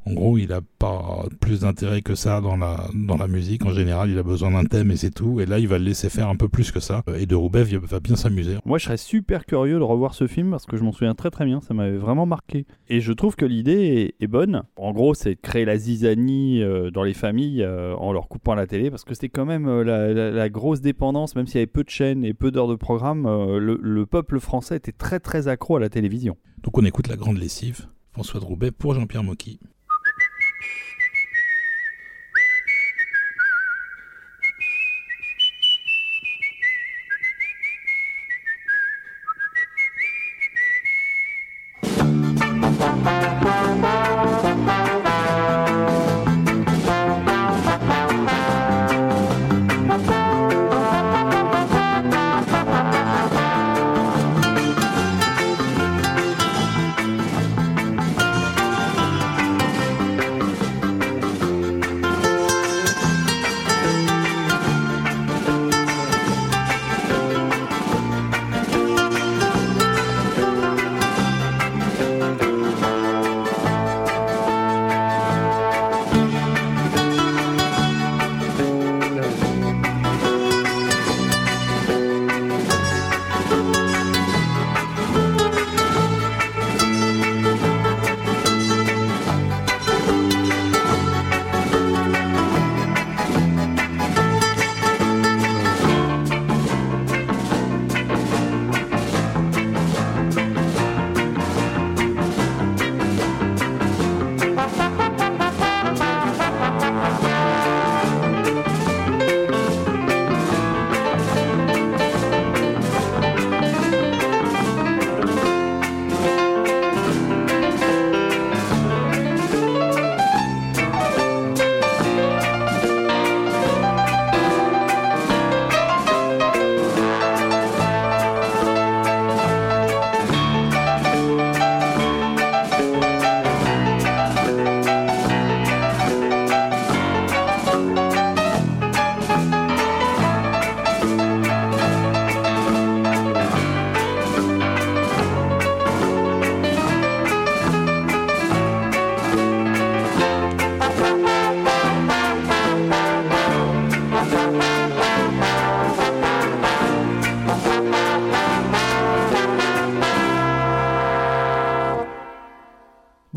en 0.05 0.13
gros, 0.13 0.37
il 0.39 0.51
a 0.51 0.61
pas 0.79 1.25
plus 1.39 1.61
d'intérêt 1.61 2.01
que 2.01 2.15
ça 2.15 2.41
dans 2.41 2.57
la, 2.57 2.89
dans 2.95 3.17
la 3.17 3.27
musique. 3.27 3.63
En 3.65 3.71
général, 3.71 4.09
il 4.09 4.17
a 4.17 4.23
besoin 4.23 4.49
d'un 4.51 4.65
thème 4.65 4.89
et 4.89 4.95
c'est 4.95 5.11
tout. 5.11 5.39
Et 5.39 5.45
là, 5.45 5.59
il 5.59 5.67
va 5.67 5.77
le 5.77 5.85
laisser 5.85 6.09
faire 6.09 6.27
un 6.27 6.35
peu 6.35 6.49
plus 6.49 6.71
que 6.71 6.79
ça. 6.79 7.03
Et 7.17 7.27
De 7.27 7.35
Roubaix 7.35 7.63
vi- 7.63 7.77
va 7.77 7.99
bien 7.99 8.15
s'amuser. 8.15 8.57
Moi, 8.65 8.79
je 8.79 8.85
serais 8.85 8.97
super 8.97 9.45
curieux 9.45 9.77
de 9.77 9.83
revoir 9.83 10.15
ce 10.15 10.25
film 10.25 10.49
parce 10.49 10.65
que 10.65 10.75
je 10.75 10.83
m'en 10.83 10.91
souviens 10.91 11.13
très 11.13 11.29
très 11.29 11.45
bien, 11.45 11.61
ça 11.61 11.73
m'avait 11.75 11.97
vraiment 11.97 12.25
marqué. 12.25 12.65
Et 12.89 12.99
je 12.99 13.13
trouve 13.13 13.35
que 13.35 13.45
l'idée 13.45 14.13
est, 14.19 14.23
est 14.23 14.27
bonne. 14.27 14.63
En 14.75 14.91
gros, 14.91 15.13
c'est 15.13 15.35
de 15.35 15.39
créer 15.39 15.65
la 15.65 15.77
zizanie 15.77 16.63
euh, 16.63 16.89
dans 16.89 17.03
les 17.03 17.13
familles 17.13 17.61
euh, 17.61 17.93
en 17.95 18.11
leur 18.11 18.27
coupant 18.27 18.55
la 18.55 18.65
télé 18.65 18.89
parce 18.89 19.03
que 19.03 19.13
c'était 19.13 19.29
quand 19.29 19.45
même 19.45 19.67
euh, 19.67 19.83
la, 19.83 20.11
la- 20.13 20.31
la 20.31 20.49
grosse 20.49 20.81
dépendance, 20.81 21.35
même 21.35 21.45
s'il 21.45 21.55
y 21.55 21.59
avait 21.59 21.67
peu 21.67 21.83
de 21.83 21.89
chaînes 21.89 22.25
et 22.25 22.33
peu 22.33 22.49
d'heures 22.49 22.67
de 22.69 22.75
programme, 22.75 23.23
le, 23.59 23.77
le 23.79 24.05
peuple 24.07 24.39
français 24.39 24.77
était 24.77 24.91
très 24.91 25.19
très 25.19 25.47
accro 25.47 25.75
à 25.75 25.79
la 25.79 25.89
télévision. 25.89 26.37
Donc, 26.63 26.77
on 26.77 26.85
écoute 26.85 27.07
La 27.07 27.15
Grande 27.17 27.37
Lessive. 27.37 27.87
François 28.13 28.39
de 28.41 28.45
Roubaix 28.45 28.71
pour 28.71 28.93
Jean-Pierre 28.93 29.23
Mocky. 29.23 29.59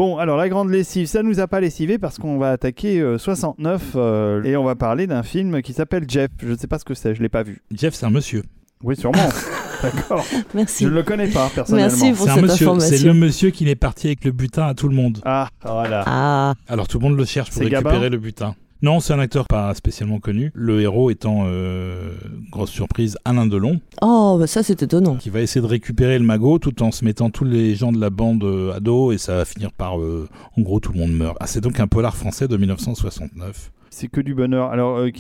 Bon, 0.04 0.18
alors 0.18 0.36
la 0.36 0.50
grande 0.50 0.68
lessive, 0.68 1.06
ça 1.06 1.22
nous 1.22 1.40
a 1.40 1.46
pas 1.46 1.60
lessivé 1.60 1.96
parce 1.96 2.18
qu'on 2.18 2.36
va 2.36 2.50
attaquer 2.50 3.00
euh, 3.00 3.16
69 3.16 3.92
euh, 3.96 4.42
et 4.42 4.54
on 4.54 4.62
va 4.62 4.74
parler 4.74 5.06
d'un 5.06 5.22
film 5.22 5.62
qui 5.62 5.72
s'appelle 5.72 6.04
Jeff. 6.06 6.28
Je 6.42 6.48
ne 6.48 6.56
sais 6.58 6.66
pas 6.66 6.78
ce 6.78 6.84
que 6.84 6.92
c'est, 6.92 7.14
je 7.14 7.22
l'ai 7.22 7.30
pas 7.30 7.42
vu. 7.42 7.62
Jeff, 7.74 7.94
c'est 7.94 8.04
un 8.04 8.10
monsieur. 8.10 8.42
Oui, 8.82 8.96
sûrement. 8.96 9.30
D'accord. 9.82 10.22
Merci. 10.54 10.84
Je 10.84 10.90
ne 10.90 10.94
le 10.94 11.04
connais 11.04 11.28
pas 11.28 11.48
personnellement. 11.54 11.88
Merci 11.90 12.12
pour 12.12 12.26
cette 12.26 12.42
monsieur. 12.42 12.66
information. 12.66 12.98
C'est 12.98 13.02
le 13.02 13.14
monsieur 13.14 13.48
qui 13.48 13.66
est 13.66 13.74
parti 13.76 14.08
avec 14.08 14.26
le 14.26 14.32
butin 14.32 14.66
à 14.66 14.74
tout 14.74 14.88
le 14.88 14.94
monde. 14.94 15.20
Ah, 15.24 15.48
voilà. 15.64 16.04
Ah, 16.06 16.52
Alors 16.68 16.86
tout 16.86 16.98
le 16.98 17.04
monde 17.08 17.16
le 17.16 17.24
cherche 17.24 17.48
pour 17.48 17.62
C'est 17.62 17.64
récupérer 17.64 17.94
Gabin 17.94 18.08
le 18.10 18.18
butin. 18.18 18.54
Non, 18.84 19.00
c'est 19.00 19.14
un 19.14 19.18
acteur 19.18 19.46
pas 19.46 19.72
spécialement 19.72 20.20
connu. 20.20 20.50
Le 20.52 20.82
héros 20.82 21.08
étant, 21.08 21.44
euh, 21.46 22.12
grosse 22.50 22.68
surprise, 22.68 23.16
Alain 23.24 23.46
Delon, 23.46 23.80
oh, 24.02 24.36
bah 24.38 24.46
ça 24.46 24.62
c'est 24.62 24.82
étonnant. 24.82 25.16
qui 25.16 25.30
va 25.30 25.40
essayer 25.40 25.62
de 25.62 25.66
récupérer 25.66 26.18
le 26.18 26.24
magot 26.26 26.58
tout 26.58 26.82
en 26.82 26.90
se 26.90 27.02
mettant 27.02 27.30
tous 27.30 27.44
les 27.44 27.74
gens 27.76 27.92
de 27.92 27.98
la 27.98 28.10
bande 28.10 28.44
euh, 28.44 28.74
à 28.74 28.80
dos 28.80 29.10
et 29.10 29.16
ça 29.16 29.36
va 29.36 29.46
finir 29.46 29.72
par, 29.72 29.98
euh, 29.98 30.28
en 30.58 30.60
gros, 30.60 30.80
tout 30.80 30.92
le 30.92 30.98
monde 30.98 31.12
meurt. 31.12 31.34
Ah, 31.40 31.46
c'est 31.46 31.62
donc 31.62 31.80
un 31.80 31.86
polar 31.86 32.14
français 32.14 32.46
de 32.46 32.58
1969. 32.58 33.72
C'est 33.88 34.08
que 34.08 34.20
du 34.20 34.34
bonheur. 34.34 34.70
Alors, 34.70 34.98
euh, 34.98 35.10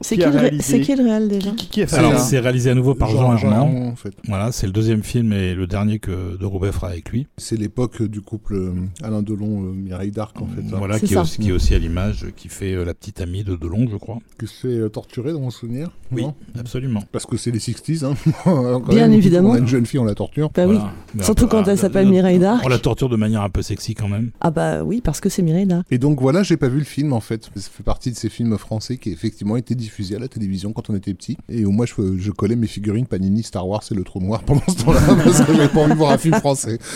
C'est 0.00 0.16
Qui 0.16 0.22
le 0.22 0.28
ré- 0.30 0.38
réalisé 0.38 0.62
c'est 0.62 0.80
qui 0.80 0.94
le 0.94 1.02
réel 1.04 1.28
déjà 1.28 1.50
qui, 1.50 1.68
qui 1.68 1.82
a 1.82 1.86
fait 1.88 1.96
Alors 1.96 2.18
c'est 2.20 2.38
réalisé 2.38 2.70
à 2.70 2.74
nouveau 2.74 2.94
par 2.94 3.10
Jean, 3.10 3.36
Jean 3.36 3.68
en 3.68 3.96
fait. 3.96 4.12
Voilà, 4.28 4.52
c'est 4.52 4.66
le 4.66 4.72
deuxième 4.72 5.02
film 5.02 5.32
et 5.32 5.54
le 5.54 5.66
dernier 5.66 5.98
que 5.98 6.36
De 6.36 6.44
Roubaix 6.46 6.70
fera 6.70 6.88
avec 6.88 7.10
lui. 7.10 7.26
C'est 7.36 7.56
l'époque 7.56 8.02
du 8.02 8.20
couple 8.20 8.54
euh, 8.54 8.72
Alain 9.02 9.22
Delon, 9.22 9.64
euh, 9.64 9.72
Mireille 9.72 10.12
d'Arc, 10.12 10.40
en 10.40 10.46
fait. 10.46 10.60
hein, 10.62 10.76
Voilà, 10.78 11.00
qui 11.00 11.12
est, 11.14 11.16
aussi, 11.16 11.38
qui 11.38 11.48
est 11.48 11.52
aussi 11.52 11.74
à 11.74 11.78
l'image, 11.78 12.26
qui 12.36 12.48
fait 12.48 12.74
euh, 12.74 12.84
la 12.84 12.94
petite 12.94 13.20
amie 13.20 13.42
de 13.42 13.56
Delon, 13.56 13.86
je 13.90 13.96
crois. 13.96 14.18
Qui 14.38 14.46
se 14.46 14.54
fait 14.68 14.78
euh, 14.78 14.88
torturer 14.88 15.32
dans 15.32 15.40
mon 15.40 15.50
souvenir. 15.50 15.90
Oui, 16.12 16.24
absolument. 16.58 17.02
Parce 17.10 17.26
que 17.26 17.36
c'est 17.36 17.50
les 17.50 17.58
60s. 17.58 18.04
Hein. 18.04 18.14
Quand 18.44 18.80
Bien 18.88 19.08
même, 19.08 19.12
évidemment. 19.14 19.50
On 19.50 19.54
a 19.54 19.58
une 19.58 19.66
jeune 19.66 19.84
fille, 19.86 19.98
on 19.98 20.04
la 20.04 20.14
torture. 20.14 20.50
Bah 20.54 20.66
oui. 20.66 20.76
Voilà. 20.76 20.92
Mais 21.14 21.24
Surtout 21.24 21.48
quand 21.48 21.66
elle 21.66 21.78
s'appelle 21.78 22.08
Mireille 22.08 22.38
d'Arc. 22.38 22.62
On 22.64 22.68
la 22.68 22.78
torture 22.78 23.08
de 23.08 23.16
manière 23.16 23.42
un 23.42 23.50
peu 23.50 23.62
sexy 23.62 23.94
quand 23.94 24.08
même. 24.08 24.30
Ah 24.40 24.50
bah 24.52 24.84
oui, 24.84 25.00
parce 25.02 25.20
que 25.20 25.28
c'est 25.28 25.42
Mireille 25.42 25.68
Et 25.90 25.98
donc 25.98 26.20
voilà, 26.20 26.42
j'ai 26.44 26.56
pas 26.56 26.68
vu 26.68 26.78
le 26.78 26.84
film 26.84 27.12
en 27.12 27.20
fait. 27.20 27.50
Ça 27.56 27.68
fait 27.70 27.82
partie 27.82 28.12
de 28.12 28.16
ces 28.16 28.28
films 28.28 28.56
français 28.58 28.96
qui 28.96 29.10
effectivement 29.10 29.56
étaient 29.56 29.74
diffusés 29.74 29.87
à 30.14 30.18
la 30.18 30.28
télévision 30.28 30.72
quand 30.72 30.90
on 30.90 30.94
était 30.94 31.14
petit. 31.14 31.36
Et 31.48 31.64
au 31.64 31.70
moins 31.70 31.86
je, 31.86 32.16
je 32.18 32.30
collais 32.30 32.56
mes 32.56 32.66
figurines 32.66 33.06
Panini 33.06 33.42
Star 33.42 33.66
Wars 33.68 33.82
et 33.90 33.94
le 33.94 34.04
trou 34.04 34.20
noir 34.20 34.42
pendant 34.42 34.62
ce 34.68 34.84
temps-là 34.84 35.00
parce 35.24 35.40
que 35.42 35.54
j'avais 35.54 35.68
pas 35.68 35.80
envie 35.80 35.92
de 35.92 35.96
voir 35.98 36.12
un 36.12 36.18
film 36.18 36.34
français. 36.36 36.78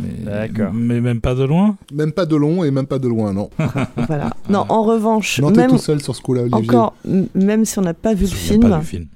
Mais, 0.00 0.24
D'accord. 0.24 0.72
Mais 0.72 1.00
même 1.00 1.20
pas 1.20 1.34
de 1.34 1.44
loin. 1.44 1.76
Même 1.92 2.12
pas 2.12 2.26
de 2.26 2.36
long 2.36 2.64
et 2.64 2.70
même 2.70 2.86
pas 2.86 2.98
de 2.98 3.08
loin, 3.08 3.32
non. 3.32 3.50
Voilà. 4.08 4.34
Non, 4.48 4.64
en 4.68 4.82
revanche, 4.82 5.40
Non, 5.40 5.52
t'es 5.52 5.66
tout 5.66 5.78
seul 5.78 6.00
sur 6.00 6.14
ce 6.14 6.22
coup-là, 6.22 6.42
Olivier. 6.42 6.62
encore, 6.70 6.94
même 7.34 7.64
si 7.64 7.78
on 7.78 7.82
n'a 7.82 7.94
pas 7.94 8.14
vu 8.14 8.24
le 8.26 8.58
pas 8.60 8.80
film. 8.80 9.06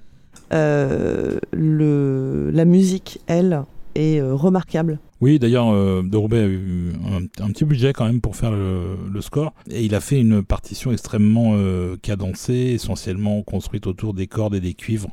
euh, 0.53 1.39
le, 1.53 2.51
la 2.53 2.65
musique, 2.65 3.21
elle, 3.27 3.63
est 3.95 4.21
euh, 4.21 4.35
remarquable. 4.35 4.99
Oui, 5.21 5.39
d'ailleurs, 5.39 5.69
euh, 5.69 6.03
Roubaix 6.15 6.41
a 6.41 6.47
eu 6.47 6.93
un, 7.41 7.51
petit 7.51 7.67
budget 7.67 7.93
quand 7.93 8.07
même 8.07 8.23
pour 8.23 8.37
faire 8.37 8.53
le, 8.53 8.97
le 9.13 9.21
score. 9.21 9.53
Et 9.71 9.85
il 9.85 9.95
a 9.95 10.01
fait 10.01 10.19
une 10.19 10.43
partition 10.43 10.93
extrêmement 10.93 11.53
euh, 11.55 11.97
cadencée, 12.01 12.55
essentiellement 12.55 13.43
construite 13.43 13.87
autour 13.87 14.15
des 14.15 14.27
cordes 14.27 14.55
et 14.55 14.61
des 14.61 14.75
cuivres. 14.75 15.11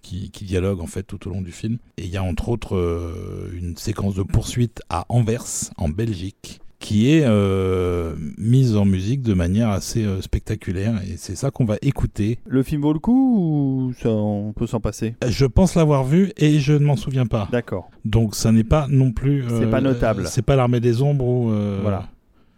Qui, 0.00 0.30
qui 0.30 0.44
dialoguent 0.44 0.80
en 0.80 0.86
fait 0.86 1.02
tout 1.02 1.26
au 1.26 1.30
long 1.30 1.42
du 1.42 1.50
film. 1.50 1.76
Et 1.98 2.04
il 2.04 2.08
y 2.08 2.16
a 2.16 2.22
entre 2.22 2.48
autres 2.48 2.76
euh, 2.76 3.52
une 3.52 3.76
séquence 3.76 4.14
de 4.14 4.22
poursuite 4.22 4.80
à 4.88 5.04
Anvers, 5.10 5.44
en 5.76 5.88
Belgique, 5.88 6.60
qui 6.80 7.10
est 7.12 7.24
euh, 7.24 8.14
mise 8.38 8.76
en 8.76 8.84
musique 8.84 9.22
de 9.22 9.34
manière 9.34 9.68
assez 9.70 10.04
euh, 10.04 10.20
spectaculaire. 10.22 11.00
Et 11.10 11.16
c'est 11.16 11.34
ça 11.36 11.50
qu'on 11.50 11.64
va 11.64 11.76
écouter. 11.82 12.38
Le 12.46 12.62
film 12.62 12.82
vaut 12.82 12.92
le 12.92 13.00
coup 13.00 13.36
ou 13.88 13.92
ça, 14.00 14.10
on 14.10 14.52
peut 14.52 14.66
s'en 14.68 14.78
passer? 14.80 15.16
Je 15.26 15.44
pense 15.46 15.74
l'avoir 15.74 16.04
vu 16.04 16.32
et 16.36 16.60
je 16.60 16.72
ne 16.74 16.84
m'en 16.84 16.96
souviens 16.96 17.26
pas. 17.26 17.48
D'accord. 17.50 17.90
Donc 18.04 18.34
ça 18.36 18.52
n'est 18.52 18.64
pas 18.64 18.86
non 18.88 19.10
plus. 19.12 19.44
C'est 19.58 19.70
pas 19.70 19.80
notable. 19.80 20.26
C'est 20.28 20.42
pas 20.42 20.54
l'armée 20.56 20.80
des 20.80 21.02
ombres 21.02 21.26
ou. 21.26 21.50
euh, 21.50 21.80
Voilà. 21.82 22.08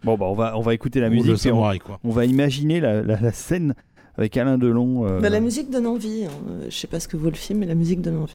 Bon, 0.03 0.17
bah, 0.17 0.25
on 0.29 0.33
va, 0.35 0.57
on 0.57 0.61
va 0.61 0.73
écouter 0.73 0.99
la 0.99 1.07
Ou 1.07 1.11
le 1.11 1.15
musique. 1.17 1.29
et 1.29 1.33
on, 1.33 1.37
samouraï, 1.37 1.79
quoi. 1.79 1.99
on 2.03 2.09
va 2.09 2.25
imaginer 2.25 2.79
la, 2.79 3.01
la- 3.03 3.19
la 3.19 3.31
scène 3.31 3.75
avec 4.17 4.35
Alain 4.37 4.57
Delon. 4.57 5.05
euh, 5.07 5.19
Bah, 5.19 5.29
la 5.29 5.39
musique 5.39 5.69
donne 5.71 5.87
envie. 5.87 6.25
hein. 6.25 6.31
Euh, 6.49 6.65
Je 6.69 6.75
sais 6.75 6.87
pas 6.87 6.99
ce 6.99 7.07
que 7.07 7.17
vaut 7.17 7.29
le 7.29 7.35
film, 7.35 7.59
mais 7.59 7.65
la 7.67 7.75
musique 7.75 8.01
donne 8.01 8.17
envie. 8.17 8.33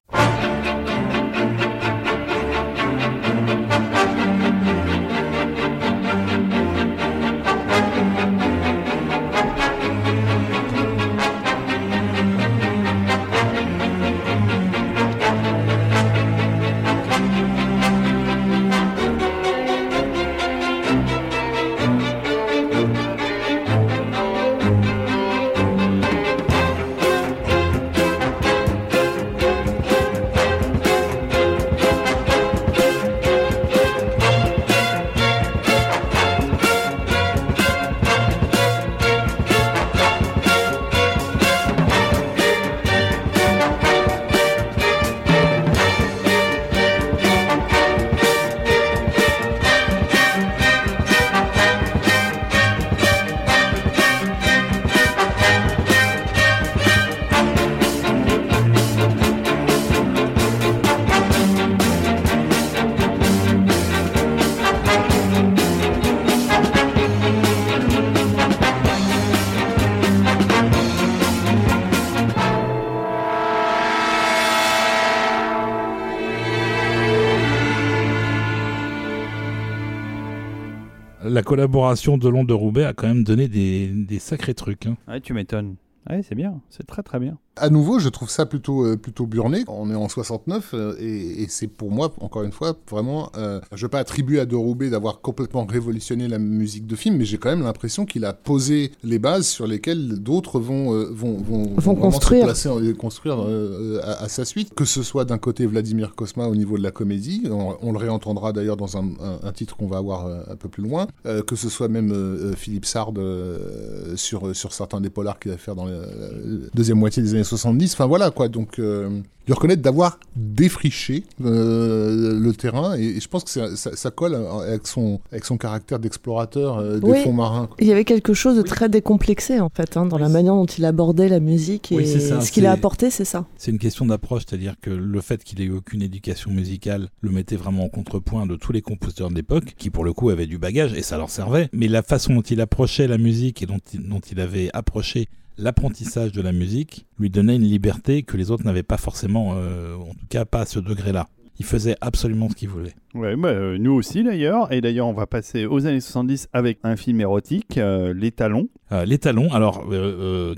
La 81.36 81.42
collaboration 81.42 82.16
de 82.16 82.30
Londres 82.30 82.48
de 82.48 82.54
Roubaix 82.54 82.84
a 82.86 82.94
quand 82.94 83.08
même 83.08 83.22
donné 83.22 83.46
des, 83.46 83.88
des 83.88 84.18
sacrés 84.18 84.54
trucs. 84.54 84.86
hein. 84.86 84.96
Ouais, 85.06 85.20
tu 85.20 85.34
m'étonnes. 85.34 85.76
Ouais, 86.08 86.22
c'est 86.22 86.34
bien. 86.34 86.62
C'est 86.70 86.86
très 86.86 87.02
très 87.02 87.18
bien. 87.18 87.36
À 87.58 87.70
nouveau, 87.70 87.98
je 87.98 88.08
trouve 88.10 88.28
ça 88.28 88.44
plutôt 88.44 88.84
euh, 88.84 88.96
plutôt 88.96 89.24
burné. 89.26 89.64
On 89.66 89.90
est 89.90 89.94
en 89.94 90.08
69 90.10 90.72
euh, 90.74 90.94
et, 90.98 91.42
et 91.42 91.46
c'est 91.48 91.66
pour 91.68 91.90
moi 91.90 92.12
encore 92.20 92.42
une 92.42 92.52
fois 92.52 92.76
vraiment. 92.90 93.30
Euh, 93.38 93.60
je 93.74 93.82
veux 93.86 93.88
pas 93.88 93.98
attribuer 93.98 94.38
à 94.40 94.44
De 94.46 94.54
Roubaix 94.56 94.90
d'avoir 94.90 95.20
complètement 95.22 95.64
révolutionné 95.64 96.28
la 96.28 96.38
musique 96.38 96.86
de 96.86 96.94
film, 96.96 97.16
mais 97.16 97.24
j'ai 97.24 97.38
quand 97.38 97.48
même 97.48 97.62
l'impression 97.62 98.04
qu'il 98.04 98.24
a 98.26 98.34
posé 98.34 98.92
les 99.02 99.18
bases 99.18 99.46
sur 99.46 99.66
lesquelles 99.66 100.18
d'autres 100.22 100.60
vont, 100.60 100.92
euh, 100.94 101.08
vont 101.10 101.38
vont 101.38 101.64
Vont 101.76 101.94
construire. 101.94 102.54
se 102.54 102.68
placer 102.68 102.94
construire 102.94 103.42
euh, 103.42 104.00
à, 104.02 104.24
à 104.24 104.28
sa 104.28 104.44
suite. 104.44 104.74
Que 104.74 104.84
ce 104.84 105.02
soit 105.02 105.24
d'un 105.24 105.38
côté 105.38 105.64
Vladimir 105.66 106.14
Kosma 106.14 106.46
au 106.48 106.54
niveau 106.54 106.76
de 106.76 106.82
la 106.82 106.90
comédie, 106.90 107.44
on, 107.50 107.76
on 107.80 107.92
le 107.92 107.98
réentendra 107.98 108.52
d'ailleurs 108.52 108.76
dans 108.76 108.98
un, 108.98 109.04
un- 109.20 109.38
un 109.42 109.52
titre 109.52 109.76
qu'on 109.76 109.86
va 109.86 109.96
avoir 109.96 110.26
euh, 110.26 110.42
un 110.50 110.56
peu 110.56 110.68
plus 110.68 110.82
loin. 110.82 111.06
euh, 111.26 111.42
que 111.42 111.56
ce 111.56 111.68
soit 111.70 111.88
même 111.88 112.12
euh, 112.12 112.50
euh, 112.50 112.52
Philippe 112.54 112.84
Sard 112.84 113.12
euh, 113.16 114.14
sur 114.16 114.54
sur 114.54 114.72
certains 114.74 115.00
des 115.00 115.10
polars 115.10 115.38
qu'il 115.38 115.50
va 115.52 115.56
faire 115.56 115.74
dans 115.74 115.86
la 115.86 115.96
la 116.00 116.68
deuxième 116.74 116.98
moitié 116.98 117.22
des 117.22 117.32
années 117.34 117.44
70. 117.46 117.94
Enfin 117.94 118.06
voilà 118.06 118.30
quoi. 118.30 118.48
Donc 118.48 118.78
euh, 118.78 119.08
lui 119.46 119.52
reconnaître 119.54 119.82
d'avoir 119.82 120.18
défriché 120.34 121.22
euh, 121.44 122.38
le 122.38 122.52
terrain 122.52 122.96
et, 122.98 123.04
et 123.04 123.20
je 123.20 123.28
pense 123.28 123.44
que 123.44 123.50
ça, 123.50 123.76
ça- 123.76 123.94
ça 123.94 124.10
colle 124.10 124.34
avec 124.34 124.86
son 124.86 125.20
avec 125.30 125.44
son 125.44 125.56
caractère 125.56 125.98
d'explorateur 125.98 126.78
euh, 126.78 126.98
des 126.98 127.10
Oui. 127.10 127.22
fonds 127.22 127.32
marins. 127.32 127.66
quoi. 127.66 127.76
Il 127.80 127.86
y 127.86 127.92
avait 127.92 128.04
quelque 128.04 128.34
chose 128.34 128.56
de 128.56 128.62
très 128.62 128.88
décomplexé 128.88 129.60
en 129.60 129.68
fait, 129.68 129.96
hein, 129.96 130.06
dans 130.06 130.18
la 130.18 130.28
manière 130.28 130.54
dont 130.54 130.66
il 130.66 130.84
abordait 130.84 131.28
la 131.28 131.40
musique 131.40 131.92
et 131.92 131.96
Oui, 131.96 132.06
c'est 132.06 132.20
ça, 132.20 132.40
ce 132.40 132.50
qu'il 132.50 132.66
a 132.66 132.72
apporté, 132.72 133.10
c'est 133.10 133.24
ça. 133.24 133.46
C'est 133.56 133.70
une 133.70 133.78
question 133.78 134.06
d'approche, 134.06 134.42
c'est-à-dire 134.48 134.74
que 134.80 134.90
le 134.90 135.20
fait 135.20 135.44
qu'il 135.44 135.60
ait 135.60 135.64
eu 135.66 135.72
aucune 135.72 136.02
éducation 136.02 136.50
musicale 136.50 137.08
le 137.20 137.30
mettait 137.30 137.56
vraiment 137.56 137.84
en 137.84 137.88
contrepoint 137.88 138.46
de 138.46 138.56
tous 138.56 138.72
les 138.72 138.82
compositeurs 138.82 139.30
de 139.30 139.34
l'époque, 139.36 139.74
qui 139.78 139.90
pour 139.90 140.04
le 140.04 140.12
coup 140.12 140.30
avaient 140.30 140.46
du 140.46 140.58
bagage 140.58 140.92
et 140.94 141.02
ça 141.02 141.16
leur 141.18 141.30
servait. 141.30 141.68
Mais 141.72 141.88
la 141.88 142.02
façon 142.02 142.34
dont 142.34 142.42
il 142.42 142.60
approchait 142.60 143.06
la 143.06 143.18
musique 143.18 143.62
et 143.62 143.66
dont 143.66 143.78
il, 143.94 144.08
dont 144.08 144.20
il 144.30 144.40
avait 144.40 144.70
approché 144.72 145.28
l'apprentissage 145.58 146.32
de 146.32 146.42
la 146.42 146.52
musique 146.52 147.06
lui 147.18 147.30
donnait 147.30 147.56
une 147.56 147.62
liberté 147.62 148.22
que 148.22 148.36
les 148.36 148.50
autres 148.50 148.64
n'avaient 148.64 148.82
pas 148.82 148.96
forcément, 148.96 149.54
euh, 149.56 149.94
en 149.96 150.14
tout 150.14 150.26
cas 150.28 150.44
pas 150.44 150.60
à 150.60 150.66
ce 150.66 150.78
degré-là. 150.78 151.28
Il 151.58 151.64
faisait 151.64 151.96
absolument 152.02 152.50
ce 152.50 152.54
qu'il 152.54 152.68
voulait. 152.68 152.94
Ouais, 153.14 153.34
bah, 153.34 153.48
euh, 153.48 153.78
nous 153.78 153.92
aussi 153.92 154.22
d'ailleurs. 154.22 154.70
Et 154.72 154.82
d'ailleurs, 154.82 155.06
on 155.06 155.14
va 155.14 155.26
passer 155.26 155.64
aux 155.64 155.86
années 155.86 156.00
70 156.00 156.48
avec 156.52 156.78
un 156.82 156.96
film 156.96 157.20
érotique, 157.20 157.78
euh, 157.78 158.12
Les 158.12 158.30
Talons. 158.30 158.68
Euh, 158.92 159.04
les 159.04 159.18
talons, 159.18 159.52
alors 159.52 159.84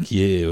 qui 0.02 0.20
est 0.20 0.46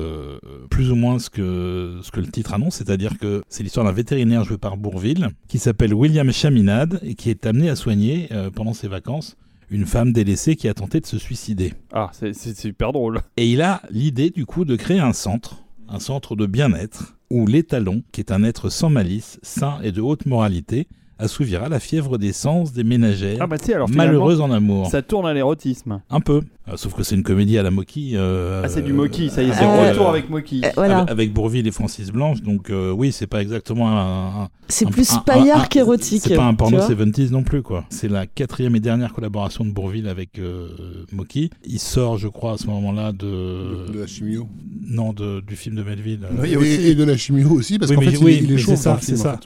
plus 0.70 0.90
ou 0.90 0.94
moins 0.94 1.18
ce 1.18 1.28
que 1.28 1.98
ce 2.02 2.10
que 2.10 2.20
le 2.20 2.28
titre 2.28 2.55
annonce, 2.55 2.77
c'est-à-dire 2.77 3.18
que 3.18 3.43
c'est 3.51 3.62
l'histoire 3.62 3.85
d'un 3.85 3.93
vétérinaire 3.93 4.44
joué 4.44 4.56
par 4.56 4.78
Bourville 4.78 5.28
qui 5.47 5.59
s'appelle 5.59 5.93
William 5.93 6.32
Chaminade 6.32 7.01
et 7.02 7.14
qui 7.14 7.28
est 7.28 7.44
amené 7.44 7.68
à 7.68 7.77
soigner 7.77 8.31
pendant 8.55 8.73
ses 8.73 8.89
vacances 8.89 9.36
une 9.70 9.86
femme 9.86 10.12
délaissée 10.12 10.56
qui 10.56 10.68
a 10.68 10.74
tenté 10.74 11.01
de 11.01 11.06
se 11.06 11.18
suicider. 11.18 11.74
Ah, 11.93 12.10
c'est 12.12 12.56
super 12.56 12.93
drôle. 12.93 13.20
Et 13.36 13.51
il 13.51 13.62
a 13.62 13.82
l'idée 13.90 14.30
du 14.30 14.47
coup 14.47 14.64
de 14.64 14.76
créer 14.76 15.01
un 15.01 15.12
centre, 15.12 15.64
un 15.88 16.01
centre 16.01 16.36
de 16.36 16.47
bien-être 16.47 17.16
où 17.30 17.47
l'étalon, 17.47 18.02
qui 18.12 18.20
est 18.20 18.32
un 18.32 18.44
être 18.44 18.68
sans 18.68 18.90
malice, 18.90 19.38
sain 19.43 19.80
et 19.82 19.93
de 19.93 20.01
haute 20.01 20.26
moralité, 20.26 20.86
assouvira 21.18 21.68
la 21.68 21.80
fièvre 21.80 22.18
des 22.18 22.32
sens 22.32 22.72
des 22.72 22.84
ménagères 22.84 23.38
Ah 23.40 23.47
bah 23.47 23.56
alors 23.74 23.88
malheureuses 23.88 24.40
en 24.40 24.51
amour. 24.51 24.86
ça 24.90 25.02
tourne 25.02 25.26
à 25.26 25.32
l'érotisme. 25.34 26.01
Un 26.10 26.20
peu. 26.20 26.43
Euh, 26.68 26.76
sauf 26.76 26.94
que 26.94 27.02
c'est 27.05 27.14
une 27.14 27.22
comédie 27.22 27.56
à 27.59 27.62
la 27.62 27.70
Moki. 27.70 28.12
euh, 28.14 28.62
Ah, 28.64 28.68
c'est 28.68 28.82
du 28.82 28.93
Moki, 28.93 29.30
ça 29.30 29.43
y 29.43 29.48
est, 29.48 29.52
c'est 29.52 29.64
Euh, 29.64 29.90
retour 29.90 30.09
avec 30.09 30.28
Moki. 30.28 30.62
Euh, 30.64 30.68
voilà, 30.74 30.98
avec, 30.98 31.10
avec 31.10 31.32
Bourville 31.32 31.66
et 31.66 31.70
Francis 31.70 32.10
Blanche, 32.10 32.43
donc 32.43 32.70
euh, 32.70 32.90
oui, 32.90 33.12
c'est 33.12 33.26
pas 33.28 33.40
exactement 33.40 33.88
un. 33.88 34.43
un- 34.44 34.48
c'est 34.68 34.84
plus 34.90 35.12
un- 35.12 35.18
paillard 35.20 35.62
un- 35.62 35.66
qu'érotique. 35.66 36.22
C'est 36.26 36.34
pas 36.34 36.44
un 36.44 36.55
porno 36.55 36.78
vois. 36.78 36.86
70s 36.88 37.30
non 37.30 37.44
plus, 37.44 37.62
quoi. 37.62 37.84
C'est 37.88 38.09
la 38.09 38.26
quatrième 38.26 38.74
et 38.74 38.80
dernière 38.80 39.12
collaboration 39.12 39.64
de 39.64 39.70
Bourville 39.70 40.09
avec 40.09 40.38
euh, 40.40 40.68
Moki. 41.12 41.51
Il 41.64 41.78
sort, 41.78 42.18
je 42.18 42.26
crois, 42.28 42.55
à 42.55 42.56
ce 42.59 42.66
moment-là 42.66 43.12
de. 43.12 43.93
De 43.93 44.01
la 44.01 44.06
chimio. 44.09 44.48
Non, 44.88 45.12
de, 45.12 45.40
du 45.40 45.55
film 45.56 45.76
de 45.76 45.82
Melville. 45.84 46.20
euh, 46.24 46.34
Oui, 46.43 46.52
et, 46.52 46.56
aussi. 46.56 46.68
et 46.88 46.94
de 46.97 47.05
la 47.05 47.16
chimio 47.16 47.48
aussi, 47.52 47.78
parce 47.78 47.90
Oui, 47.93 47.97
qu'en 47.97 48.02
fait, 48.10 48.16
oui, 48.18 48.22
il, 48.22 48.28
est- 48.28 48.36
il 48.44 48.51
est 48.51 48.55
mais 48.55 48.59
chauve 48.60 48.74
c'est 48.76 48.82
ça, 48.82 48.98
c'est 49.01 49.16
ça. 49.16 49.38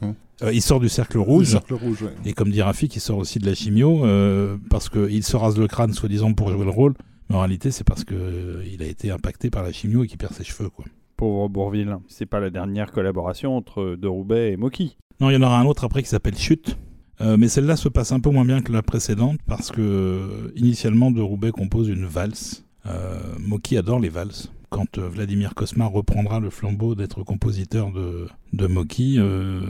Euh, 0.42 0.52
il 0.52 0.62
sort 0.62 0.80
du 0.80 0.88
cercle 0.88 1.16
Le 1.16 1.22
rouge. 1.22 1.46
cercle 1.48 1.74
rouge, 1.74 2.02
ouais. 2.02 2.14
Et 2.24 2.32
comme 2.32 2.50
dit 2.50 2.62
Rafik, 2.62 2.94
il 2.96 3.00
sort 3.00 3.18
aussi 3.18 3.38
de 3.38 3.46
la 3.46 3.54
chimio 3.54 4.04
euh, 4.04 4.56
parce 4.70 4.88
qu'il 4.88 5.22
se 5.24 5.36
rase 5.36 5.58
le 5.58 5.66
crâne, 5.66 5.92
soi-disant, 5.92 6.32
pour 6.32 6.50
jouer 6.50 6.64
le 6.64 6.70
rôle. 6.70 6.94
Mais 7.28 7.36
en 7.36 7.40
réalité, 7.40 7.70
c'est 7.70 7.84
parce 7.84 8.04
que 8.04 8.14
euh, 8.14 8.64
il 8.72 8.82
a 8.82 8.86
été 8.86 9.10
impacté 9.10 9.50
par 9.50 9.62
la 9.62 9.72
chimio 9.72 10.04
et 10.04 10.06
qu'il 10.06 10.18
perd 10.18 10.32
ses 10.32 10.44
cheveux, 10.44 10.68
quoi. 10.70 10.84
Pauvre 11.16 11.48
Bourville. 11.48 11.96
C'est 12.08 12.26
pas 12.26 12.40
la 12.40 12.50
dernière 12.50 12.92
collaboration 12.92 13.56
entre 13.56 13.96
De 13.96 14.08
Roubaix 14.08 14.52
et 14.52 14.56
Moki. 14.56 14.96
Non, 15.20 15.28
il 15.30 15.34
y 15.34 15.36
en 15.36 15.42
aura 15.42 15.60
un 15.60 15.66
autre 15.66 15.84
après 15.84 16.02
qui 16.02 16.08
s'appelle 16.08 16.36
Chute. 16.36 16.78
Euh, 17.20 17.36
mais 17.36 17.48
celle-là 17.48 17.76
se 17.76 17.90
passe 17.90 18.12
un 18.12 18.20
peu 18.20 18.30
moins 18.30 18.46
bien 18.46 18.62
que 18.62 18.72
la 18.72 18.82
précédente 18.82 19.38
parce 19.46 19.70
que 19.70 20.50
initialement 20.56 21.10
de 21.10 21.20
Roubaix 21.20 21.50
compose 21.50 21.88
une 21.88 22.06
valse. 22.06 22.64
Euh, 22.86 23.18
Moki 23.38 23.76
adore 23.76 24.00
les 24.00 24.08
valses. 24.08 24.50
Quand 24.70 24.98
euh, 24.98 25.08
Vladimir 25.08 25.54
Kosma 25.54 25.86
reprendra 25.86 26.38
le 26.38 26.48
flambeau 26.48 26.94
d'être 26.94 27.24
compositeur 27.24 27.90
de, 27.90 28.28
de 28.52 28.66
Moki, 28.68 29.16
euh, 29.18 29.60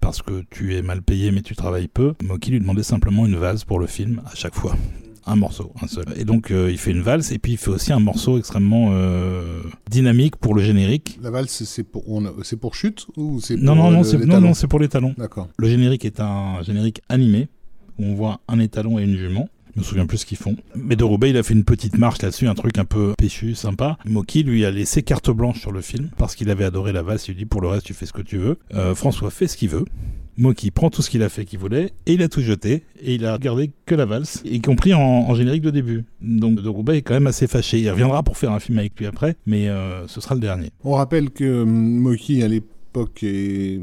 parce 0.00 0.20
que 0.20 0.44
tu 0.50 0.74
es 0.76 0.82
mal 0.82 1.00
payé 1.02 1.30
mais 1.32 1.40
tu 1.42 1.56
travailles 1.56 1.88
peu, 1.88 2.12
Moki 2.22 2.50
lui 2.50 2.60
demandait 2.60 2.82
simplement 2.82 3.24
une 3.26 3.36
valse 3.36 3.64
pour 3.64 3.78
le 3.78 3.86
film 3.86 4.20
à 4.30 4.34
chaque 4.34 4.54
fois. 4.54 4.76
Un 5.26 5.36
morceau, 5.36 5.72
un 5.80 5.86
seul. 5.86 6.04
Et 6.18 6.26
donc 6.26 6.50
euh, 6.50 6.70
il 6.70 6.76
fait 6.76 6.90
une 6.90 7.00
valse 7.00 7.32
et 7.32 7.38
puis 7.38 7.52
il 7.52 7.56
fait 7.56 7.70
aussi 7.70 7.94
un 7.94 7.98
morceau 8.00 8.36
extrêmement 8.36 8.90
euh, 8.92 9.62
dynamique 9.90 10.36
pour 10.36 10.54
le 10.54 10.62
générique. 10.62 11.18
La 11.22 11.30
valse, 11.30 11.64
c'est 11.64 11.82
pour, 11.82 12.06
on 12.10 12.26
a- 12.26 12.32
c'est 12.42 12.60
pour 12.60 12.74
chute 12.74 13.06
ou 13.16 13.40
c'est 13.40 13.56
Non, 13.56 13.74
pour, 13.74 13.84
non, 13.84 13.90
non, 13.92 13.98
le- 14.00 14.04
c'est 14.04 14.18
non, 14.26 14.40
non, 14.42 14.52
c'est 14.52 14.66
pour 14.68 14.78
les 14.80 14.88
talons. 14.88 15.14
D'accord. 15.16 15.48
Le 15.56 15.68
générique 15.70 16.04
est 16.04 16.20
un 16.20 16.62
générique 16.62 17.00
animé 17.08 17.48
où 17.98 18.04
on 18.04 18.14
voit 18.14 18.40
un 18.48 18.58
étalon 18.58 18.98
et 18.98 19.04
une 19.04 19.16
jument. 19.16 19.48
Je 19.74 19.80
me 19.80 19.84
souviens 19.84 20.06
plus 20.06 20.18
ce 20.18 20.26
qu'ils 20.26 20.38
font. 20.38 20.56
Mais 20.76 20.94
de 20.96 21.04
Roubaix, 21.04 21.30
il 21.30 21.36
a 21.36 21.42
fait 21.42 21.54
une 21.54 21.64
petite 21.64 21.98
marche 21.98 22.22
là-dessus, 22.22 22.46
un 22.46 22.54
truc 22.54 22.78
un 22.78 22.84
peu 22.84 23.14
péchu, 23.18 23.54
sympa. 23.54 23.98
Moki 24.04 24.42
lui 24.44 24.64
a 24.64 24.70
laissé 24.70 25.02
carte 25.02 25.30
blanche 25.30 25.60
sur 25.60 25.72
le 25.72 25.80
film 25.80 26.10
parce 26.16 26.36
qu'il 26.36 26.48
avait 26.50 26.64
adoré 26.64 26.92
la 26.92 27.02
valse. 27.02 27.26
Il 27.26 27.32
lui 27.32 27.38
dit 27.38 27.46
pour 27.46 27.60
le 27.60 27.68
reste, 27.68 27.86
tu 27.86 27.94
fais 27.94 28.06
ce 28.06 28.12
que 28.12 28.22
tu 28.22 28.38
veux. 28.38 28.58
Euh, 28.74 28.94
François 28.94 29.30
fait 29.30 29.48
ce 29.48 29.56
qu'il 29.56 29.70
veut. 29.70 29.84
Moki 30.36 30.70
prend 30.70 30.90
tout 30.90 31.00
ce 31.02 31.10
qu'il 31.10 31.22
a 31.22 31.28
fait 31.28 31.44
qu'il 31.44 31.60
voulait 31.60 31.92
et 32.06 32.14
il 32.14 32.22
a 32.22 32.28
tout 32.28 32.40
jeté 32.40 32.82
et 33.00 33.14
il 33.14 33.24
a 33.24 33.34
regardé 33.34 33.70
que 33.86 33.94
la 33.94 34.04
valse, 34.04 34.42
y 34.44 34.60
compris 34.60 34.92
en, 34.92 35.00
en 35.00 35.34
générique 35.34 35.62
de 35.62 35.70
début. 35.70 36.04
Donc 36.20 36.60
de 36.60 36.68
Roubaix 36.68 36.98
est 36.98 37.02
quand 37.02 37.14
même 37.14 37.28
assez 37.28 37.46
fâché. 37.46 37.78
Il 37.78 37.88
reviendra 37.90 38.22
pour 38.22 38.36
faire 38.36 38.50
un 38.50 38.58
film 38.58 38.78
avec 38.78 38.98
lui 38.98 39.06
après, 39.06 39.36
mais 39.46 39.68
euh, 39.68 40.08
ce 40.08 40.20
sera 40.20 40.34
le 40.34 40.40
dernier. 40.40 40.70
On 40.82 40.92
rappelle 40.92 41.30
que 41.30 41.62
hum, 41.62 41.68
Moki 41.68 42.42
à 42.42 42.48
l'époque 42.48 42.70
l'époque 42.94 43.22
et 43.22 43.80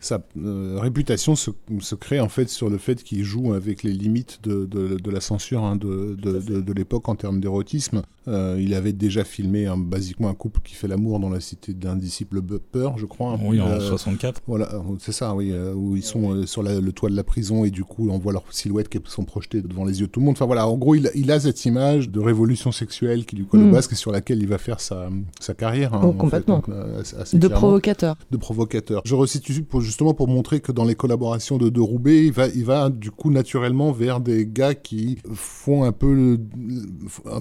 sa 0.00 0.22
euh, 0.36 0.78
réputation 0.78 1.34
se, 1.34 1.50
se, 1.80 1.94
crée 1.94 2.20
en 2.20 2.28
fait 2.28 2.48
sur 2.48 2.68
le 2.68 2.78
fait 2.78 3.02
qu'il 3.02 3.24
joue 3.24 3.54
avec 3.54 3.82
les 3.82 3.92
limites 3.92 4.40
de, 4.42 4.66
de, 4.66 4.96
de 4.96 5.10
la 5.10 5.20
censure 5.20 5.64
hein, 5.64 5.76
de, 5.76 6.14
de 6.14 6.72
l'époque 6.72 7.08
en 7.08 7.16
termes 7.16 7.40
d'érotisme. 7.40 8.02
Euh, 8.30 8.58
il 8.60 8.74
avait 8.74 8.92
déjà 8.92 9.24
filmé 9.24 9.66
un, 9.66 9.76
basiquement 9.76 10.28
un 10.28 10.34
couple 10.34 10.60
qui 10.62 10.74
fait 10.74 10.88
l'amour 10.88 11.20
dans 11.20 11.30
la 11.30 11.40
cité 11.40 11.74
d'un 11.74 11.96
disciple 11.96 12.40
peur, 12.40 12.98
je 12.98 13.06
crois. 13.06 13.38
Oui, 13.42 13.60
en 13.60 13.80
64. 13.80 14.42
Voilà, 14.46 14.70
c'est 14.98 15.12
ça, 15.12 15.34
oui, 15.34 15.52
où 15.74 15.96
ils 15.96 16.02
sont 16.02 16.46
sur 16.46 16.62
le 16.62 16.92
toit 16.92 17.10
de 17.10 17.16
la 17.16 17.24
prison 17.24 17.64
et 17.64 17.70
du 17.70 17.84
coup 17.84 18.08
on 18.10 18.18
voit 18.18 18.32
leurs 18.32 18.44
silhouettes 18.50 18.88
qui 18.88 18.98
sont 19.06 19.24
projetées 19.24 19.62
devant 19.62 19.84
les 19.84 20.00
yeux 20.00 20.06
de 20.06 20.12
tout 20.12 20.20
le 20.20 20.26
monde. 20.26 20.36
Enfin 20.36 20.46
voilà, 20.46 20.68
en 20.68 20.76
gros 20.76 20.94
il, 20.94 21.10
il 21.14 21.30
a 21.30 21.40
cette 21.40 21.64
image 21.64 22.10
de 22.10 22.20
révolution 22.20 22.72
sexuelle 22.72 23.24
qui 23.24 23.36
lui 23.36 23.46
colle 23.46 23.60
au 23.60 23.66
mm. 23.66 23.72
basque 23.72 23.92
et 23.92 23.96
sur 23.96 24.12
laquelle 24.12 24.40
il 24.40 24.48
va 24.48 24.58
faire 24.58 24.80
sa, 24.80 25.08
sa 25.40 25.54
carrière. 25.54 25.94
Hein, 25.94 26.02
oh, 26.04 26.12
complètement. 26.12 26.62
Euh, 26.68 27.02
de 27.32 27.48
provocateur. 27.48 28.16
De 28.30 28.36
provocateur. 28.36 29.02
Je 29.04 29.14
resitue 29.14 29.62
pour, 29.62 29.80
justement 29.80 30.14
pour 30.14 30.28
montrer 30.28 30.60
que 30.60 30.72
dans 30.72 30.84
les 30.84 30.94
collaborations 30.94 31.58
de, 31.58 31.68
de 31.68 31.80
Roubaix, 31.80 32.26
il 32.26 32.32
va, 32.32 32.48
il 32.48 32.64
va 32.64 32.90
du 32.90 33.10
coup 33.10 33.30
naturellement 33.30 33.92
vers 33.92 34.20
des 34.20 34.46
gars 34.46 34.74
qui 34.74 35.18
font 35.32 35.84
un 35.84 35.92
peu, 35.92 36.38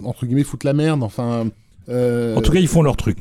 entre 0.03 0.26
guillemets, 0.26 0.44
foutre 0.44 0.66
la 0.66 0.74
merde. 0.80 1.04
Enfin, 1.04 1.46
euh, 1.90 2.36
en 2.36 2.42
tout 2.42 2.52
cas, 2.52 2.60
ils 2.60 2.68
font 2.68 2.84
leur 2.84 2.98
truc. 2.98 3.18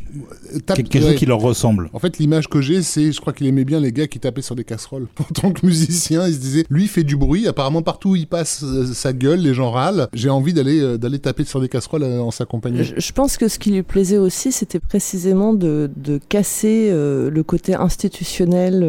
Quelque 0.66 1.00
chose 1.00 1.14
qui 1.14 1.26
leur 1.26 1.40
ressemble. 1.40 1.88
En 1.92 1.98
fait, 1.98 2.18
l'image 2.18 2.48
que 2.48 2.60
j'ai, 2.60 2.82
c'est, 2.82 3.12
je 3.12 3.20
crois 3.20 3.32
qu'il 3.32 3.46
aimait 3.46 3.64
bien 3.64 3.80
les 3.80 3.92
gars 3.92 4.06
qui 4.06 4.20
tapaient 4.20 4.42
sur 4.42 4.54
des 4.54 4.64
casseroles. 4.64 5.06
En 5.18 5.34
tant 5.34 5.52
que 5.52 5.66
musicien, 5.66 6.26
il 6.26 6.34
se 6.34 6.38
disait, 6.38 6.64
lui 6.70 6.84
il 6.84 6.88
fait 6.88 7.04
du 7.04 7.16
bruit. 7.16 7.46
Apparemment, 7.46 7.82
partout 7.82 8.10
où 8.10 8.16
il 8.16 8.26
passe, 8.26 8.62
euh, 8.64 8.86
sa 8.86 9.12
gueule, 9.12 9.40
les 9.40 9.54
gens 9.54 9.70
râlent. 9.70 10.08
J'ai 10.12 10.30
envie 10.30 10.52
d'aller 10.52 10.80
euh, 10.80 10.96
d'aller 10.96 11.18
taper 11.18 11.44
sur 11.44 11.60
des 11.60 11.68
casseroles 11.68 12.04
en 12.04 12.30
sa 12.30 12.44
compagnie. 12.44 12.82
Je, 12.82 13.12
pense 13.12 13.36
que 13.36 13.48
ce 13.48 13.58
qui 13.58 13.70
lui 13.70 13.82
plaisait 13.82 14.18
aussi, 14.18 14.52
c'était 14.52 14.80
précisément 14.80 15.52
de, 15.52 15.90
de 15.96 16.18
casser 16.18 16.90
le 16.90 17.42
côté 17.42 17.74
institutionnel, 17.74 18.82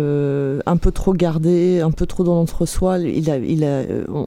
un 0.65 0.77
peu 0.77 0.91
trop 0.91 1.13
gardé, 1.13 1.81
un 1.81 1.91
peu 1.91 2.05
trop 2.05 2.23
dans 2.23 2.35
l'entre-soi. 2.35 2.99
Il 2.99 3.29
a, 3.29 3.37
il 3.37 3.63
a, 3.63 3.83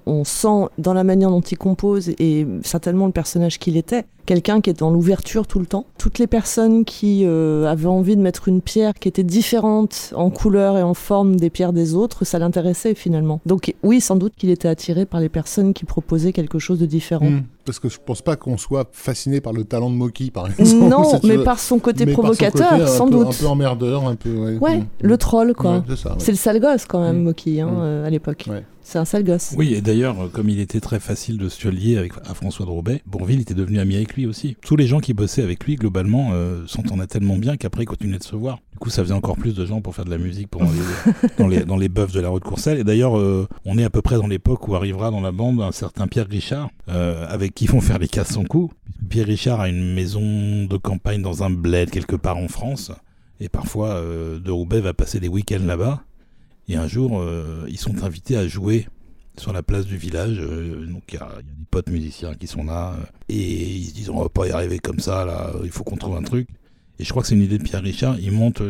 on 0.06 0.24
sent 0.24 0.68
dans 0.78 0.94
la 0.94 1.04
manière 1.04 1.30
dont 1.30 1.40
il 1.40 1.58
compose 1.58 2.10
et 2.18 2.46
certainement 2.62 3.06
le 3.06 3.12
personnage 3.12 3.58
qu'il 3.58 3.76
était, 3.76 4.04
quelqu'un 4.26 4.60
qui 4.60 4.70
est 4.70 4.78
dans 4.78 4.90
l'ouverture 4.90 5.46
tout 5.46 5.58
le 5.58 5.66
temps. 5.66 5.86
Toutes 5.98 6.18
les 6.18 6.26
personnes 6.26 6.84
qui 6.84 7.22
euh, 7.24 7.66
avaient 7.66 7.86
envie 7.86 8.16
de 8.16 8.22
mettre 8.22 8.48
une 8.48 8.60
pierre 8.60 8.94
qui 8.94 9.08
était 9.08 9.22
différente 9.22 10.12
en 10.14 10.30
couleur 10.30 10.78
et 10.78 10.82
en 10.82 10.94
forme 10.94 11.36
des 11.36 11.50
pierres 11.50 11.72
des 11.72 11.94
autres, 11.94 12.24
ça 12.24 12.38
l'intéressait 12.38 12.94
finalement. 12.94 13.40
Donc 13.46 13.74
oui, 13.82 14.00
sans 14.00 14.16
doute 14.16 14.34
qu'il 14.36 14.50
était 14.50 14.68
attiré 14.68 15.06
par 15.06 15.20
les 15.20 15.28
personnes 15.28 15.74
qui 15.74 15.84
proposaient 15.84 16.32
quelque 16.32 16.58
chose 16.58 16.78
de 16.78 16.86
différent. 16.86 17.30
Hmm. 17.30 17.42
parce 17.64 17.78
que 17.78 17.88
je 17.88 17.98
pense 18.04 18.22
pas 18.22 18.36
qu'on 18.36 18.58
soit 18.58 18.88
fasciné 18.92 19.40
par 19.40 19.52
le 19.52 19.64
talent 19.64 19.90
de 19.90 19.94
Moki, 19.94 20.30
par 20.30 20.48
exemple. 20.48 20.88
Non, 20.88 21.12
mais 21.24 21.38
par 21.38 21.58
son 21.58 21.78
côté 21.78 22.06
provocateur, 22.06 22.88
sans 22.88 23.08
doute. 23.08 23.28
Un 23.28 23.32
peu 23.32 23.46
emmerdeur, 23.46 24.06
un 24.06 24.16
peu. 24.16 24.58
Ouais, 24.58 24.78
hmm. 24.78 24.86
le 25.00 25.16
troll, 25.16 25.54
quoi. 25.54 25.84
c'est 26.18 26.32
le 26.32 26.36
sale 26.36 26.60
gosse, 26.60 26.86
quand 26.86 27.00
même, 27.00 27.20
hmm. 27.20 27.24
Moki, 27.24 27.60
hein, 27.60 27.70
euh, 27.80 28.06
à 28.06 28.10
l'époque. 28.10 28.48
C'est 28.82 28.98
un 28.98 29.04
sale 29.04 29.24
gosse. 29.24 29.54
Oui, 29.56 29.74
et 29.74 29.80
d'ailleurs, 29.80 30.30
comme 30.32 30.48
il 30.48 30.60
était 30.60 30.80
très 30.80 31.00
facile 31.00 31.38
de 31.38 31.48
se 31.48 31.68
lier 31.68 31.96
avec, 31.96 32.12
à 32.24 32.34
François 32.34 32.66
de 32.66 32.70
Roubaix, 32.70 33.02
Bourville 33.06 33.40
était 33.40 33.54
devenu 33.54 33.78
ami 33.78 33.96
avec 33.96 34.14
lui 34.14 34.26
aussi. 34.26 34.56
Tous 34.62 34.76
les 34.76 34.86
gens 34.86 35.00
qui 35.00 35.14
bossaient 35.14 35.42
avec 35.42 35.64
lui, 35.64 35.76
globalement, 35.76 36.30
euh, 36.32 36.66
s'entendaient 36.66 37.06
tellement 37.06 37.36
bien 37.36 37.56
qu'après, 37.56 37.84
ils 37.84 37.86
continuaient 37.86 38.18
de 38.18 38.24
se 38.24 38.36
voir. 38.36 38.58
Du 38.72 38.78
coup, 38.78 38.90
ça 38.90 39.02
faisait 39.02 39.14
encore 39.14 39.36
plus 39.36 39.54
de 39.54 39.64
gens 39.64 39.80
pour 39.80 39.94
faire 39.94 40.04
de 40.04 40.10
la 40.10 40.18
musique 40.18 40.48
pour 40.48 40.62
dans, 41.38 41.46
les, 41.48 41.64
dans 41.64 41.76
les 41.76 41.88
buffs 41.88 42.12
de 42.12 42.20
la 42.20 42.28
route 42.28 42.42
Courcelles. 42.42 42.78
Et 42.78 42.84
d'ailleurs, 42.84 43.18
euh, 43.18 43.48
on 43.64 43.78
est 43.78 43.84
à 43.84 43.90
peu 43.90 44.02
près 44.02 44.16
dans 44.16 44.26
l'époque 44.26 44.66
où 44.68 44.74
arrivera 44.74 45.10
dans 45.10 45.20
la 45.20 45.32
bande 45.32 45.60
un 45.60 45.72
certain 45.72 46.06
Pierre 46.06 46.28
Richard, 46.28 46.70
euh, 46.88 47.26
avec 47.28 47.54
qui 47.54 47.66
vont 47.66 47.80
faire 47.80 47.98
les 47.98 48.08
casse 48.08 48.32
son 48.32 48.44
coup. 48.44 48.72
Pierre 49.08 49.26
Richard 49.26 49.60
a 49.60 49.68
une 49.68 49.94
maison 49.94 50.64
de 50.64 50.76
campagne 50.76 51.22
dans 51.22 51.42
un 51.42 51.50
bled 51.50 51.90
quelque 51.90 52.16
part 52.16 52.36
en 52.36 52.48
France. 52.48 52.90
Et 53.40 53.48
parfois, 53.48 53.88
euh, 53.88 54.38
de 54.38 54.50
Roubaix 54.50 54.80
va 54.80 54.94
passer 54.94 55.18
des 55.18 55.28
week-ends 55.28 55.64
là-bas. 55.64 56.02
Et 56.68 56.76
un 56.76 56.86
jour, 56.86 57.20
euh, 57.20 57.66
ils 57.68 57.78
sont 57.78 58.04
invités 58.04 58.36
à 58.36 58.46
jouer 58.46 58.86
sur 59.36 59.52
la 59.52 59.62
place 59.62 59.86
du 59.86 59.96
village. 59.96 60.38
Euh, 60.40 60.86
donc 60.86 61.02
il 61.08 61.14
y, 61.14 61.18
a 61.18 61.28
des 61.36 61.64
potes 61.70 61.88
musiciens 61.88 62.34
qui 62.34 62.46
sont 62.46 62.64
là. 62.64 62.92
Euh, 62.92 63.04
et 63.28 63.76
ils 63.76 63.84
se 63.86 63.94
disent 63.94 64.10
on 64.10 64.22
va 64.22 64.28
pas 64.28 64.46
y 64.46 64.50
arriver 64.50 64.78
comme 64.78 65.00
ça, 65.00 65.24
là, 65.24 65.52
il 65.64 65.70
faut 65.70 65.84
qu'on 65.84 65.96
trouve 65.96 66.16
un 66.16 66.22
truc. 66.22 66.48
Et 66.98 67.04
je 67.04 67.10
crois 67.10 67.22
que 67.22 67.28
c'est 67.28 67.34
une 67.34 67.42
idée 67.42 67.58
de 67.58 67.64
Pierre 67.64 67.82
Richard. 67.82 68.18
Ils 68.20 68.32
montent 68.32 68.62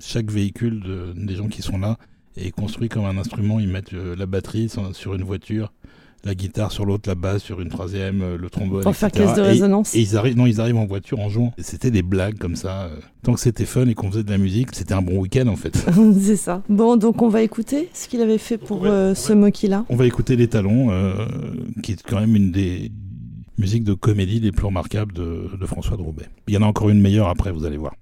chaque 0.00 0.30
véhicule 0.30 1.14
des 1.16 1.34
gens 1.34 1.48
qui 1.48 1.62
sont 1.62 1.78
là 1.78 1.96
et 2.36 2.52
construit 2.52 2.88
comme 2.88 3.06
un 3.06 3.16
instrument. 3.16 3.58
Ils 3.58 3.68
mettent 3.68 3.92
la 3.92 4.26
batterie 4.26 4.68
sur 4.68 5.14
une 5.14 5.24
voiture 5.24 5.72
la 6.26 6.34
guitare 6.34 6.72
sur 6.72 6.84
l'autre, 6.84 7.08
la 7.08 7.14
basse 7.14 7.42
sur 7.42 7.60
une 7.60 7.68
troisième, 7.68 8.20
euh, 8.20 8.36
le 8.36 8.50
trombone. 8.50 8.82
Pour 8.82 8.96
faire 8.96 9.10
caisse 9.10 9.34
de 9.34 9.40
résonance. 9.40 9.94
Et, 9.94 10.00
ils 10.00 10.16
arrivent, 10.16 10.36
non, 10.36 10.46
ils 10.46 10.60
arrivent 10.60 10.76
en 10.76 10.84
voiture 10.84 11.20
en 11.20 11.28
jouant. 11.28 11.52
C'était 11.58 11.92
des 11.92 12.02
blagues 12.02 12.36
comme 12.36 12.56
ça. 12.56 12.82
Euh. 12.82 12.96
Tant 13.22 13.32
que 13.32 13.40
c'était 13.40 13.64
fun 13.64 13.86
et 13.86 13.94
qu'on 13.94 14.10
faisait 14.10 14.24
de 14.24 14.30
la 14.30 14.38
musique, 14.38 14.68
c'était 14.72 14.94
un 14.94 15.02
bon 15.02 15.18
week-end 15.18 15.46
en 15.46 15.56
fait. 15.56 15.76
C'est 16.20 16.36
ça. 16.36 16.62
Bon, 16.68 16.96
donc 16.96 17.22
on 17.22 17.28
va 17.28 17.42
écouter 17.42 17.88
ce 17.94 18.08
qu'il 18.08 18.20
avait 18.20 18.38
fait 18.38 18.58
pour 18.58 18.84
euh, 18.84 19.14
ce 19.14 19.32
Moki-là. 19.32 19.84
On 19.88 19.96
va 19.96 20.06
écouter 20.06 20.36
Les 20.36 20.48
Talons, 20.48 20.90
qui 21.82 21.92
est 21.92 22.02
quand 22.02 22.20
même 22.20 22.34
une 22.34 22.50
des 22.50 22.90
musiques 23.58 23.84
de 23.84 23.94
comédie 23.94 24.40
les 24.40 24.52
plus 24.52 24.66
remarquables 24.66 25.12
de, 25.12 25.48
de 25.58 25.66
François 25.66 25.96
Droubet. 25.96 26.26
Il 26.48 26.54
y 26.54 26.56
en 26.58 26.62
a 26.62 26.66
encore 26.66 26.90
une 26.90 27.00
meilleure 27.00 27.28
après, 27.28 27.52
vous 27.52 27.64
allez 27.64 27.78
voir. 27.78 27.94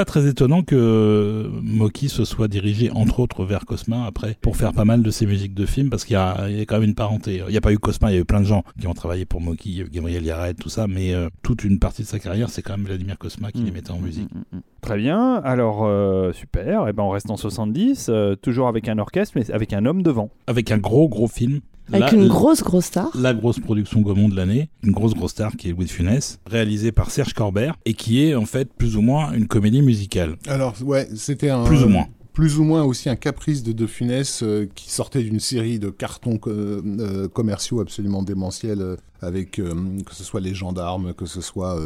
Pas 0.00 0.06
très 0.06 0.26
étonnant 0.26 0.62
que 0.62 1.50
Moki 1.60 2.08
se 2.08 2.24
soit 2.24 2.48
dirigé 2.48 2.90
entre 2.90 3.20
autres 3.20 3.44
vers 3.44 3.66
Cosma 3.66 4.06
après 4.06 4.34
pour 4.40 4.56
faire 4.56 4.72
pas 4.72 4.86
mal 4.86 5.02
de 5.02 5.10
ses 5.10 5.26
musiques 5.26 5.52
de 5.52 5.66
films 5.66 5.90
parce 5.90 6.06
qu'il 6.06 6.14
y, 6.14 6.16
a 6.16 6.48
quand 6.66 6.76
même 6.76 6.88
une 6.88 6.94
parenté. 6.94 7.42
Il 7.46 7.50
n'y 7.50 7.58
a 7.58 7.60
pas 7.60 7.70
eu 7.70 7.78
Cosma, 7.78 8.10
il 8.10 8.14
y 8.14 8.16
a 8.16 8.20
eu 8.22 8.24
plein 8.24 8.40
de 8.40 8.46
gens 8.46 8.64
qui 8.80 8.86
ont 8.86 8.94
travaillé 8.94 9.26
pour 9.26 9.42
Moki, 9.42 9.84
Gabriel 9.92 10.24
Yared, 10.24 10.56
tout 10.56 10.70
ça, 10.70 10.86
mais 10.86 11.12
euh, 11.12 11.28
toute 11.42 11.64
une 11.64 11.78
partie 11.78 12.00
de 12.00 12.06
sa 12.06 12.18
carrière, 12.18 12.48
c'est 12.48 12.62
quand 12.62 12.78
même 12.78 12.86
Vladimir 12.86 13.18
Cosma 13.18 13.52
qui 13.52 13.58
les 13.58 13.70
mm. 13.70 13.74
mettait 13.74 13.90
en 13.90 13.98
mm, 13.98 14.02
musique. 14.02 14.34
Mm, 14.34 14.60
Très 14.80 14.96
bien, 14.96 15.34
alors 15.44 15.84
euh, 15.84 16.32
super, 16.32 16.86
et 16.86 16.90
eh 16.90 16.92
ben 16.94 17.02
on 17.02 17.10
reste 17.10 17.28
en 17.28 17.36
70, 17.36 18.06
euh, 18.08 18.36
toujours 18.36 18.68
avec 18.68 18.88
un 18.88 18.96
orchestre, 18.96 19.34
mais 19.36 19.50
avec 19.50 19.74
un 19.74 19.84
homme 19.84 20.02
devant. 20.02 20.30
Avec 20.46 20.70
un 20.70 20.78
gros 20.78 21.10
gros 21.10 21.28
film 21.28 21.60
avec 21.92 22.12
une 22.12 22.28
grosse 22.28 22.62
grosse 22.62 22.86
star. 22.86 23.10
La 23.14 23.34
grosse 23.34 23.58
production 23.58 24.00
Gaumont 24.00 24.28
de 24.28 24.36
l'année, 24.36 24.70
une 24.82 24.92
grosse 24.92 25.14
grosse 25.14 25.32
star 25.32 25.56
qui 25.56 25.68
est 25.68 25.72
Louis 25.72 25.86
de 25.86 25.90
Funès, 25.90 26.38
réalisée 26.46 26.92
par 26.92 27.10
Serge 27.10 27.34
Corbert 27.34 27.76
et 27.84 27.94
qui 27.94 28.24
est 28.24 28.34
en 28.34 28.46
fait 28.46 28.72
plus 28.72 28.96
ou 28.96 29.02
moins 29.02 29.32
une 29.32 29.46
comédie 29.46 29.82
musicale. 29.82 30.36
Alors 30.46 30.74
ouais, 30.84 31.08
c'était 31.14 31.50
un 31.50 31.64
plus 31.64 31.82
ou 31.82 31.88
moins 31.88 32.06
plus 32.32 32.58
ou 32.58 32.64
moins 32.64 32.84
aussi 32.84 33.08
un 33.08 33.16
caprice 33.16 33.62
de 33.62 33.72
De 33.72 33.86
Funès 33.86 34.42
euh, 34.42 34.68
qui 34.74 34.90
sortait 34.90 35.22
d'une 35.22 35.40
série 35.40 35.78
de 35.78 35.90
cartons 35.90 36.38
euh, 36.46 37.28
commerciaux 37.28 37.80
absolument 37.80 38.22
démentiels 38.22 38.96
avec 39.22 39.50
que 39.52 40.14
ce 40.14 40.24
soit 40.24 40.40
les 40.40 40.54
gendarmes, 40.54 41.12
que 41.12 41.26
ce 41.26 41.42
soit 41.42 41.78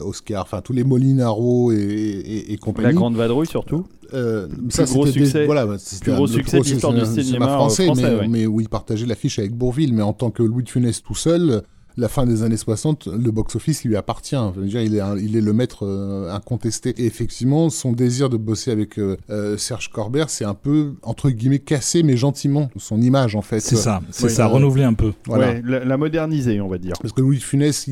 Oscar, 0.00 0.42
enfin 0.42 0.60
tous 0.60 0.74
les 0.74 0.84
Molinaro 0.84 1.72
et, 1.72 2.44
et, 2.46 2.56
compagnie. 2.58 2.88
La 2.88 2.92
Grande 2.92 3.16
Vadrouille 3.16 3.46
surtout. 3.46 3.86
Euh, 4.14 4.48
ça, 4.70 4.84
gros 4.84 5.06
succès, 5.06 5.46
voilà, 5.46 5.66
plus 5.66 6.12
gros 6.12 6.26
succès 6.26 6.58
de 6.58 6.64
l'histoire 6.64 6.92
du 6.92 7.04
cinéma 7.04 7.48
français, 7.48 7.88
mais, 7.96 8.28
mais, 8.28 8.46
où 8.46 8.60
il 8.60 8.68
partageait 8.68 9.06
l'affiche 9.06 9.38
avec 9.38 9.54
Bourville. 9.54 9.94
Mais 9.94 10.02
en 10.02 10.12
tant 10.12 10.30
que 10.30 10.42
Louis 10.42 10.64
de 10.64 10.68
Funès 10.68 11.02
tout 11.02 11.14
seul, 11.14 11.62
la 11.96 12.08
fin 12.08 12.26
des 12.26 12.42
années 12.42 12.56
60, 12.56 13.08
le 13.08 13.30
box-office 13.30 13.84
lui 13.84 13.96
appartient. 13.96 14.36
dire, 14.56 14.82
il, 14.82 14.96
est 14.96 15.02
il 15.20 15.36
est 15.36 15.40
le 15.40 15.52
maître 15.52 15.86
euh, 15.86 16.32
incontesté. 16.32 16.94
Et 16.98 17.06
effectivement, 17.06 17.70
son 17.70 17.92
désir 17.92 18.28
de 18.28 18.36
bosser 18.36 18.70
avec 18.70 18.98
euh, 18.98 19.16
euh, 19.30 19.56
Serge 19.56 19.90
Corbert, 19.90 20.30
c'est 20.30 20.44
un 20.44 20.54
peu, 20.54 20.94
entre 21.02 21.30
guillemets, 21.30 21.58
cassé, 21.58 22.02
mais 22.02 22.16
gentiment, 22.16 22.70
son 22.76 23.00
image, 23.00 23.34
en 23.36 23.42
fait. 23.42 23.60
C'est 23.60 23.76
ça, 23.76 24.00
c'est 24.10 24.28
ça, 24.28 24.46
renouveler 24.46 24.84
un 24.84 24.94
peu. 24.94 25.12
Voilà. 25.26 25.60
la, 25.60 25.96
moderniser, 25.96 26.60
on 26.60 26.68
va 26.68 26.78
dire. 26.78 26.94
Parce 27.00 27.12
que 27.12 27.20
Louis 27.20 27.38
de 27.38 27.42
Funès, 27.42 27.88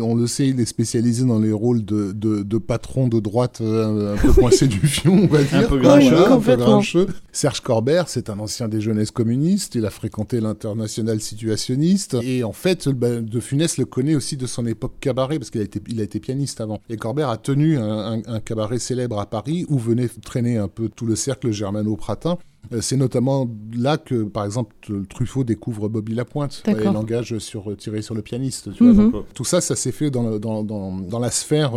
on 0.00 0.14
le 0.14 0.26
sait, 0.26 0.48
il 0.48 0.60
est 0.60 0.66
spécialisé 0.66 1.24
dans 1.24 1.38
les 1.38 1.52
rôles 1.52 1.84
de, 1.84 2.12
de, 2.12 2.58
patron 2.58 3.08
de 3.08 3.20
droite 3.20 3.60
un 3.60 4.16
peu 4.16 4.32
coincé 4.40 4.66
du 4.66 4.80
fion, 4.80 5.14
on 5.24 5.26
va 5.26 5.42
dire. 5.42 5.60
un 5.60 5.62
peu 5.62 6.56
grincheux. 6.56 7.06
Serge 7.32 7.60
Corbert, 7.60 8.08
c'est 8.08 8.30
un 8.30 8.38
ancien 8.38 8.68
des 8.68 8.80
jeunesses 8.80 9.10
communistes, 9.10 9.74
il 9.74 9.84
a 9.86 9.90
fréquenté 9.90 10.40
l'international 10.40 11.20
situationniste, 11.20 12.16
et 12.22 12.44
en 12.44 12.52
fait, 12.52 12.88
bah, 12.88 13.20
de 13.20 13.35
Funès 13.40 13.78
le 13.78 13.84
connaît 13.84 14.14
aussi 14.14 14.36
de 14.36 14.46
son 14.46 14.66
époque 14.66 14.94
cabaret, 15.00 15.38
parce 15.38 15.50
qu'il 15.50 15.60
a 15.60 15.64
été, 15.64 15.80
il 15.88 16.00
a 16.00 16.04
été 16.04 16.20
pianiste 16.20 16.60
avant. 16.60 16.80
Et 16.88 16.96
Corbert 16.96 17.28
a 17.28 17.36
tenu 17.36 17.78
un, 17.78 18.40
cabaret 18.40 18.78
célèbre 18.78 19.18
à 19.18 19.26
Paris, 19.26 19.66
où 19.68 19.78
venait 19.78 20.08
traîner 20.08 20.56
un 20.58 20.68
peu 20.68 20.88
tout 20.88 21.06
le 21.06 21.16
cercle 21.16 21.50
germano-pratin. 21.50 22.38
Euh, 22.72 22.80
c'est 22.80 22.96
notamment 22.96 23.48
là 23.76 23.96
que, 23.96 24.24
par 24.24 24.44
exemple, 24.44 24.74
Truffaut 25.08 25.44
découvre 25.44 25.88
Bobby 25.88 26.14
Lapointe 26.14 26.62
et 26.66 26.84
l'engage 26.84 27.38
sur, 27.38 27.70
euh, 27.70 27.76
tiré 27.76 28.02
sur 28.02 28.14
le 28.14 28.22
pianiste. 28.22 28.68
Mhm. 28.80 29.12
Euh, 29.14 29.20
tout 29.34 29.44
ça, 29.44 29.60
ça 29.60 29.76
s'est 29.76 29.92
fait 29.92 30.10
dans, 30.10 30.38
dans, 30.38 30.62
dans, 30.64 31.18
la 31.18 31.30
sphère 31.30 31.72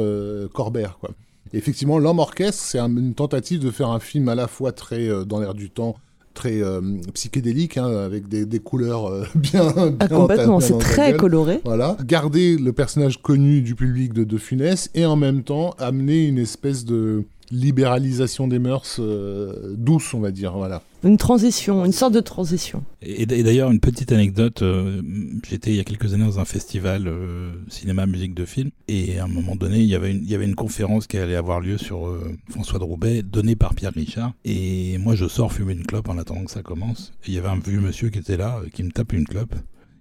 Corbert. 0.54 0.98
Quoi. 1.00 1.12
effectivement, 1.54 2.00
L'homme 2.00 2.20
orchestre, 2.20 2.64
c'est 2.64 2.80
une 2.80 3.14
tentative 3.14 3.60
de 3.60 3.72
faire 3.72 3.90
un 3.90 4.00
film 4.00 4.30
à 4.30 4.36
la 4.36 4.48
fois 4.48 4.72
très 4.72 5.26
dans 5.26 5.40
l'air 5.40 5.54
du 5.54 5.70
temps, 5.70 5.96
très 6.40 6.64
euh, 6.64 6.80
psychédélique, 7.14 7.78
hein, 7.78 7.86
avec 7.86 8.30
des, 8.30 8.60
couleurs 8.60 9.08
euh, 9.08 9.26
bien, 9.36 9.74
ah, 10.00 10.08
Complètement, 10.08 10.62
c'est 10.62 10.78
très 10.78 11.14
coloré. 11.14 11.60
Voilà. 11.66 11.98
Garder 12.06 12.56
le 12.56 12.72
personnage 12.72 13.22
connu 13.22 13.62
du 13.62 13.76
public 13.76 14.14
de 14.14 14.24
De 14.24 14.38
Funès 14.38 14.90
et 14.96 15.06
en 15.06 15.18
même 15.18 15.44
temps 15.44 15.76
amener 15.80 16.26
une 16.26 16.38
espèce 16.38 16.86
de 16.86 17.26
libéralisation 17.52 18.48
des 18.48 18.60
mœurs 18.60 18.98
euh, 19.00 19.76
douce, 19.78 20.14
on 20.14 20.20
va 20.20 20.32
dire. 20.32 20.54
Voilà. 20.54 20.84
Une 21.04 21.18
transition, 21.18 21.86
une 21.86 21.92
sorte 21.92 22.14
de 22.14 22.20
transition. 22.20 22.84
Et, 23.02 23.26
d'ailleurs, 23.26 23.72
une 23.72 23.80
petite 23.80 24.12
anecdote, 24.12 24.62
euh, 24.62 25.02
j'étais 25.48 25.72
il 25.72 25.78
y 25.78 25.80
a 25.80 25.84
quelques 25.84 26.14
années 26.14 26.26
dans 26.26 26.40
un 26.40 26.46
festival 26.46 27.08
euh, 27.08 27.54
cinéma, 27.70 28.06
musique 28.06 28.34
de 28.34 28.46
film, 28.46 28.72
et 28.88 29.20
à 29.20 29.24
un 29.24 29.28
moment 29.28 29.56
donné, 29.56 29.80
il 29.80 29.88
y 29.88 29.96
avait 29.96 30.12
une, 30.12 30.24
il 30.24 30.30
y 30.30 30.36
avait 30.36 30.46
une 30.46 30.56
conférence 30.56 31.08
qui 31.08 31.18
allait 31.18 31.36
avoir 31.36 31.62
lieu 31.62 31.78
sur 31.78 32.18
François 32.50 32.80
de 32.80 32.84
Roubaix, 32.84 33.24
donnée 33.24 33.56
par 33.56 33.74
Pierre 33.76 33.94
Richard, 33.94 34.34
et 34.44 34.98
moi 34.98 35.16
je 35.16 35.28
sors 35.28 35.54
fumer 35.54 35.74
une 35.74 35.86
clope 35.86 36.10
en 36.10 36.18
attendant 36.18 36.44
que 36.44 36.52
ça 36.52 36.62
commence, 36.62 37.14
et 37.24 37.30
il 37.30 37.34
y 37.34 37.38
avait 37.38 37.48
un 37.48 37.60
vieux 37.60 37.80
monsieur 37.80 38.10
qui 38.10 38.20
était 38.20 38.38
là, 38.38 38.62
qui 38.74 38.84
me 38.84 38.92
tape 38.92 39.14
une 39.14 39.26
clope, 39.26 39.56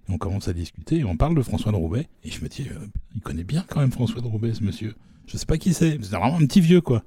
on 0.09 0.17
commence 0.17 0.47
à 0.47 0.53
discuter, 0.53 0.97
et 0.97 1.05
on 1.05 1.15
parle 1.15 1.35
de 1.35 1.41
François 1.41 1.71
de 1.71 1.77
Roubaix, 1.77 2.07
et 2.23 2.31
je 2.31 2.41
me 2.43 2.49
dis, 2.49 2.67
il 3.15 3.21
connaît 3.21 3.43
bien 3.43 3.63
quand 3.69 3.79
même 3.79 3.91
François 3.91 4.21
de 4.21 4.27
Roubaix, 4.27 4.53
ce 4.53 4.63
monsieur. 4.63 4.95
Je 5.27 5.37
sais 5.37 5.45
pas 5.45 5.57
qui 5.57 5.73
c'est, 5.73 5.99
c'est 6.01 6.15
vraiment 6.15 6.37
un 6.37 6.45
petit 6.45 6.61
vieux, 6.61 6.81
quoi. 6.81 7.03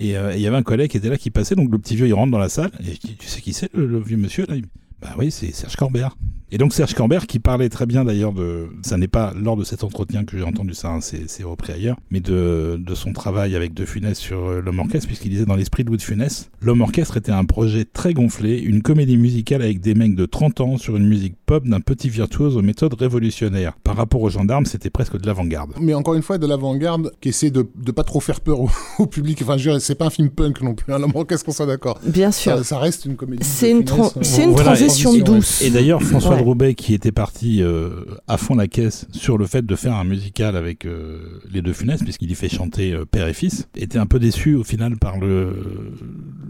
Euh, 0.00 0.32
et 0.32 0.36
il 0.36 0.40
y 0.40 0.46
avait 0.46 0.56
un 0.56 0.62
collègue 0.62 0.90
qui 0.90 0.96
était 0.96 1.08
là 1.08 1.16
qui 1.16 1.30
passait, 1.30 1.54
donc 1.54 1.70
le 1.70 1.78
petit 1.78 1.96
vieux 1.96 2.06
il 2.06 2.14
rentre 2.14 2.30
dans 2.30 2.38
la 2.38 2.48
salle, 2.48 2.70
et 2.86 2.96
tu 2.96 3.26
sais 3.26 3.40
qui 3.40 3.52
c'est 3.52 3.72
le, 3.74 3.98
vieux 3.98 4.16
monsieur 4.16 4.44
là 4.48 4.56
Bah 5.00 5.14
oui, 5.18 5.30
c'est 5.30 5.52
Serge 5.52 5.76
Corbert. 5.76 6.16
Et 6.52 6.58
donc 6.58 6.72
Serge 6.72 6.94
Cambert, 6.94 7.26
qui 7.26 7.40
parlait 7.40 7.68
très 7.68 7.86
bien 7.86 8.04
d'ailleurs 8.04 8.32
de, 8.32 8.68
ça 8.82 8.96
n'est 8.96 9.08
pas 9.08 9.32
lors 9.34 9.56
de 9.56 9.64
cet 9.64 9.82
entretien 9.82 10.24
que 10.24 10.38
j'ai 10.38 10.44
entendu 10.44 10.74
ça, 10.74 10.90
hein, 10.90 11.00
c'est 11.00 11.42
repris 11.42 11.72
ailleurs, 11.72 11.96
mais 12.10 12.20
de, 12.20 12.80
de, 12.80 12.94
son 12.94 13.12
travail 13.12 13.56
avec 13.56 13.74
De 13.74 13.84
Funès 13.84 14.16
sur 14.16 14.46
euh, 14.46 14.60
l'homme 14.60 14.78
orchestre, 14.78 15.08
puisqu'il 15.08 15.30
disait 15.30 15.44
dans 15.44 15.56
l'esprit 15.56 15.82
de 15.82 15.88
Louis 15.88 15.98
de 15.98 16.02
Funès, 16.02 16.50
l'homme 16.60 16.82
orchestre 16.82 17.16
était 17.16 17.32
un 17.32 17.44
projet 17.44 17.84
très 17.84 18.14
gonflé, 18.14 18.58
une 18.58 18.80
comédie 18.80 19.16
musicale 19.16 19.60
avec 19.60 19.80
des 19.80 19.94
mecs 19.94 20.14
de 20.14 20.24
30 20.24 20.60
ans 20.60 20.76
sur 20.78 20.96
une 20.96 21.08
musique 21.08 21.34
pop 21.46 21.66
d'un 21.66 21.80
petit 21.80 22.08
virtuose 22.08 22.56
aux 22.56 22.62
méthodes 22.62 22.94
révolutionnaires. 22.94 23.72
Par 23.82 23.96
rapport 23.96 24.22
aux 24.22 24.30
gendarmes, 24.30 24.66
c'était 24.66 24.90
presque 24.90 25.18
de 25.18 25.26
l'avant-garde. 25.26 25.72
Mais 25.80 25.94
encore 25.94 26.14
une 26.14 26.22
fois, 26.22 26.38
de 26.38 26.46
l'avant-garde 26.46 27.12
qui 27.20 27.30
essaie 27.30 27.50
de, 27.50 27.68
de 27.74 27.90
pas 27.90 28.04
trop 28.04 28.20
faire 28.20 28.40
peur 28.40 28.60
au, 28.60 29.06
public. 29.06 29.40
Enfin, 29.42 29.56
je 29.56 29.78
c'est 29.80 29.96
pas 29.96 30.06
un 30.06 30.10
film 30.10 30.30
punk 30.30 30.62
non 30.62 30.74
plus, 30.74 30.92
un 30.92 30.96
hein, 30.96 30.98
l'homme 31.00 31.12
orchestre 31.14 31.44
qu'on 31.44 31.52
soit 31.52 31.66
d'accord. 31.66 31.98
Bien 32.06 32.30
sûr. 32.30 32.64
Ça, 32.64 32.78
reste 32.78 33.04
une 33.04 33.16
comédie. 33.16 33.44
C'est 33.44 33.70
une, 33.72 33.78
une 33.78 34.54
transition 34.54 35.16
douce. 35.18 35.62
Et 35.62 35.70
d'ailleurs, 35.70 36.00
François 36.02 36.35
de 36.38 36.42
Roubaix, 36.42 36.74
qui 36.74 36.94
était 36.94 37.12
parti 37.12 37.62
euh, 37.62 38.04
à 38.28 38.36
fond 38.36 38.54
la 38.54 38.68
caisse 38.68 39.06
sur 39.12 39.38
le 39.38 39.46
fait 39.46 39.64
de 39.64 39.76
faire 39.76 39.94
un 39.94 40.04
musical 40.04 40.56
avec 40.56 40.84
euh, 40.84 41.40
les 41.50 41.62
deux 41.62 41.72
Funès, 41.72 42.02
puisqu'il 42.02 42.30
y 42.30 42.34
fait 42.34 42.48
chanter 42.48 42.92
euh, 42.92 43.04
père 43.04 43.26
et 43.28 43.32
fils, 43.32 43.68
était 43.76 43.98
un 43.98 44.06
peu 44.06 44.18
déçu 44.18 44.54
au 44.54 44.64
final 44.64 44.96
par 44.96 45.18
le 45.18 45.94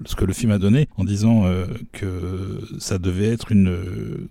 ce 0.04 0.14
que 0.14 0.24
le 0.24 0.32
film 0.32 0.52
a 0.52 0.58
donné, 0.58 0.88
en 0.96 1.04
disant 1.04 1.44
que 1.92 2.60
ça 2.78 2.98
devait 2.98 3.26
être 3.26 3.50
une 3.50 3.76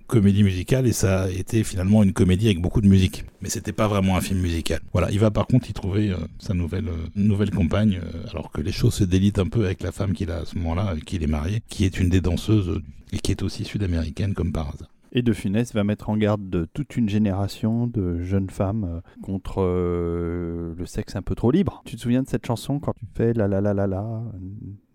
comédie 0.08 0.44
musicale 0.44 0.88
et 0.88 0.94
ça 0.94 1.24
a 1.24 1.30
été 1.30 1.66
finalement 1.66 2.02
une 2.02 2.14
comédie 2.14 2.46
avec 2.46 2.62
beaucoup 2.62 2.80
de 2.80 2.88
musique. 2.88 3.26
Mais 3.42 3.50
c'était 3.50 3.74
pas 3.74 3.90
vraiment 3.90 4.16
un 4.16 4.22
film 4.22 4.40
musical. 4.40 4.80
Voilà, 4.94 5.12
il 5.12 5.20
va 5.20 5.32
par 5.32 5.48
contre 5.48 5.70
y 5.70 5.74
trouver 5.74 6.14
sa 6.40 6.54
nouvelle 6.54 6.86
nouvelle 7.16 7.52
compagne, 7.52 8.00
alors 8.32 8.52
que 8.52 8.62
les 8.62 8.72
choses 8.72 8.94
se 8.94 9.04
délitent 9.04 9.40
un 9.40 9.48
peu 9.48 9.66
avec 9.66 9.84
la 9.84 9.92
femme 9.92 10.14
qu'il 10.14 10.32
a 10.32 10.38
à 10.38 10.46
ce 10.46 10.58
moment-là, 10.60 10.84
avec 10.84 11.04
qui 11.04 11.18
il 11.18 11.24
est 11.24 11.28
marié, 11.28 11.62
qui 11.68 11.84
est 11.84 12.00
une 12.00 12.08
des 12.08 12.22
danseuses 12.22 12.82
et 13.12 13.20
qui 13.20 13.32
est 13.32 13.44
aussi 13.44 13.66
sud-américaine 13.66 14.34
comme 14.34 14.54
par 14.54 14.70
hasard. 14.70 14.95
Et 15.18 15.22
De 15.22 15.32
Funès 15.32 15.74
va 15.74 15.86
mettre 15.86 16.10
en 16.10 16.18
garde 16.18 16.50
de 16.50 16.66
toute 16.66 16.98
une 16.98 17.08
génération 17.08 17.88
de 17.88 18.22
jeunes 18.22 18.50
femmes 18.50 18.84
euh, 18.84 19.22
contre 19.22 19.62
euh, 19.62 20.76
le 20.78 20.86
sexe 20.86 21.16
un 21.16 21.22
peu 21.22 21.36
trop 21.36 21.52
libre. 21.52 21.82
Tu 21.86 21.96
te 21.96 22.02
souviens 22.02 22.22
de 22.22 22.28
cette 22.28 22.46
chanson 22.46 22.82
quand 22.82 22.92
tu 22.92 23.06
fais 23.16 23.32
la 23.32 23.48
la 23.48 23.62
la 23.62 23.74
la 23.74 23.88
la 23.88 24.24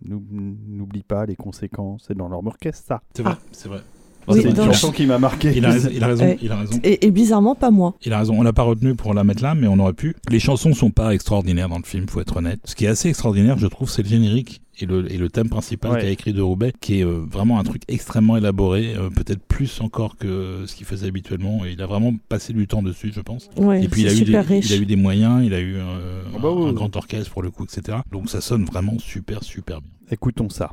N'oublie 0.03 1.05
pas 1.05 1.25
les 1.25 1.37
conséquences, 1.37 2.05
c'est 2.07 2.17
dans 2.17 2.29
leur 2.29 2.47
orchestre 2.47 2.87
ça. 2.87 3.03
C'est 3.15 3.23
vrai, 3.23 3.35
c'est 3.53 3.71
vrai. 3.71 3.81
C'est 4.29 4.43
une 4.43 4.57
chanson 4.57 4.93
qui 4.93 5.07
m'a 5.07 5.19
marqué. 5.19 5.53
Il 5.55 5.65
a, 5.65 5.71
raison, 5.71 5.89
il 5.93 6.03
a 6.03 6.07
raison. 6.07 6.37
Il 6.41 6.53
a 6.53 6.57
raison. 6.57 6.81
Et, 6.83 7.11
bizarrement, 7.11 7.55
pas 7.55 7.71
moi. 7.71 7.95
Il 8.05 8.13
a 8.13 8.19
raison. 8.19 8.35
On 8.39 8.43
l'a 8.43 8.53
pas 8.53 8.63
retenu 8.63 8.95
pour 8.95 9.15
la 9.15 9.25
mettre 9.25 9.43
là, 9.43 9.55
mais 9.55 9.67
on 9.67 9.79
aurait 9.79 9.93
pu. 9.93 10.17
Les 10.31 10.41
chansons 10.41 10.75
sont 10.75 10.91
pas 10.91 11.15
extraordinaires 11.15 11.69
dans 11.69 11.79
le 11.79 11.85
film, 11.85 12.09
faut 12.09 12.21
être 12.21 12.37
honnête. 12.37 12.61
Ce 12.65 12.75
qui 12.75 12.85
est 12.85 12.89
assez 12.89 13.09
extraordinaire, 13.09 13.59
je 13.59 13.67
trouve, 13.67 13.91
c'est 13.91 14.03
le 14.03 14.09
générique 14.09 14.63
et 14.83 14.87
le, 14.87 15.13
et 15.13 15.19
le 15.19 15.29
thème 15.29 15.49
principal 15.49 16.01
qu'a 16.01 16.09
écrit 16.09 16.33
de 16.33 16.43
Roubaix, 16.43 16.73
qui 16.81 17.01
est 17.01 17.05
euh, 17.05 17.25
vraiment 17.31 17.59
un 17.59 17.65
truc 17.65 17.83
extrêmement 17.89 18.37
élaboré, 18.37 18.95
euh, 18.95 19.11
peut-être 19.11 19.43
plus 19.43 19.81
encore 19.81 20.17
que 20.17 20.65
ce 20.67 20.75
qu'il 20.75 20.87
faisait 20.87 21.09
habituellement. 21.09 21.65
Et 21.65 21.73
il 21.73 21.83
a 21.83 21.87
vraiment 21.87 22.15
passé 22.29 22.53
du 22.53 22.67
temps 22.67 22.83
dessus, 22.83 23.13
je 23.15 23.21
pense. 23.21 23.51
et 23.57 23.89
puis 23.89 24.03
il 24.03 24.09
a, 24.09 24.15
eu 24.15 24.23
des, 24.23 24.59
il 24.59 24.73
a 24.73 24.77
eu 24.77 24.87
des 24.87 24.97
moyens, 24.97 25.45
il 25.45 25.55
a 25.55 25.61
eu 25.61 25.77
euh, 25.77 26.23
ah 26.35 26.39
bah 26.41 26.49
un, 26.49 26.73
grand 26.73 26.95
orchestre 26.97 27.31
pour 27.31 27.43
le 27.43 27.51
coup, 27.51 27.65
etc. 27.65 27.99
Donc 28.11 28.31
ça 28.31 28.41
sonne 28.41 28.65
vraiment 28.65 28.99
super, 28.99 29.43
super 29.45 29.81
bien. 29.81 29.91
Écoutons 30.11 30.49
ça. 30.49 30.73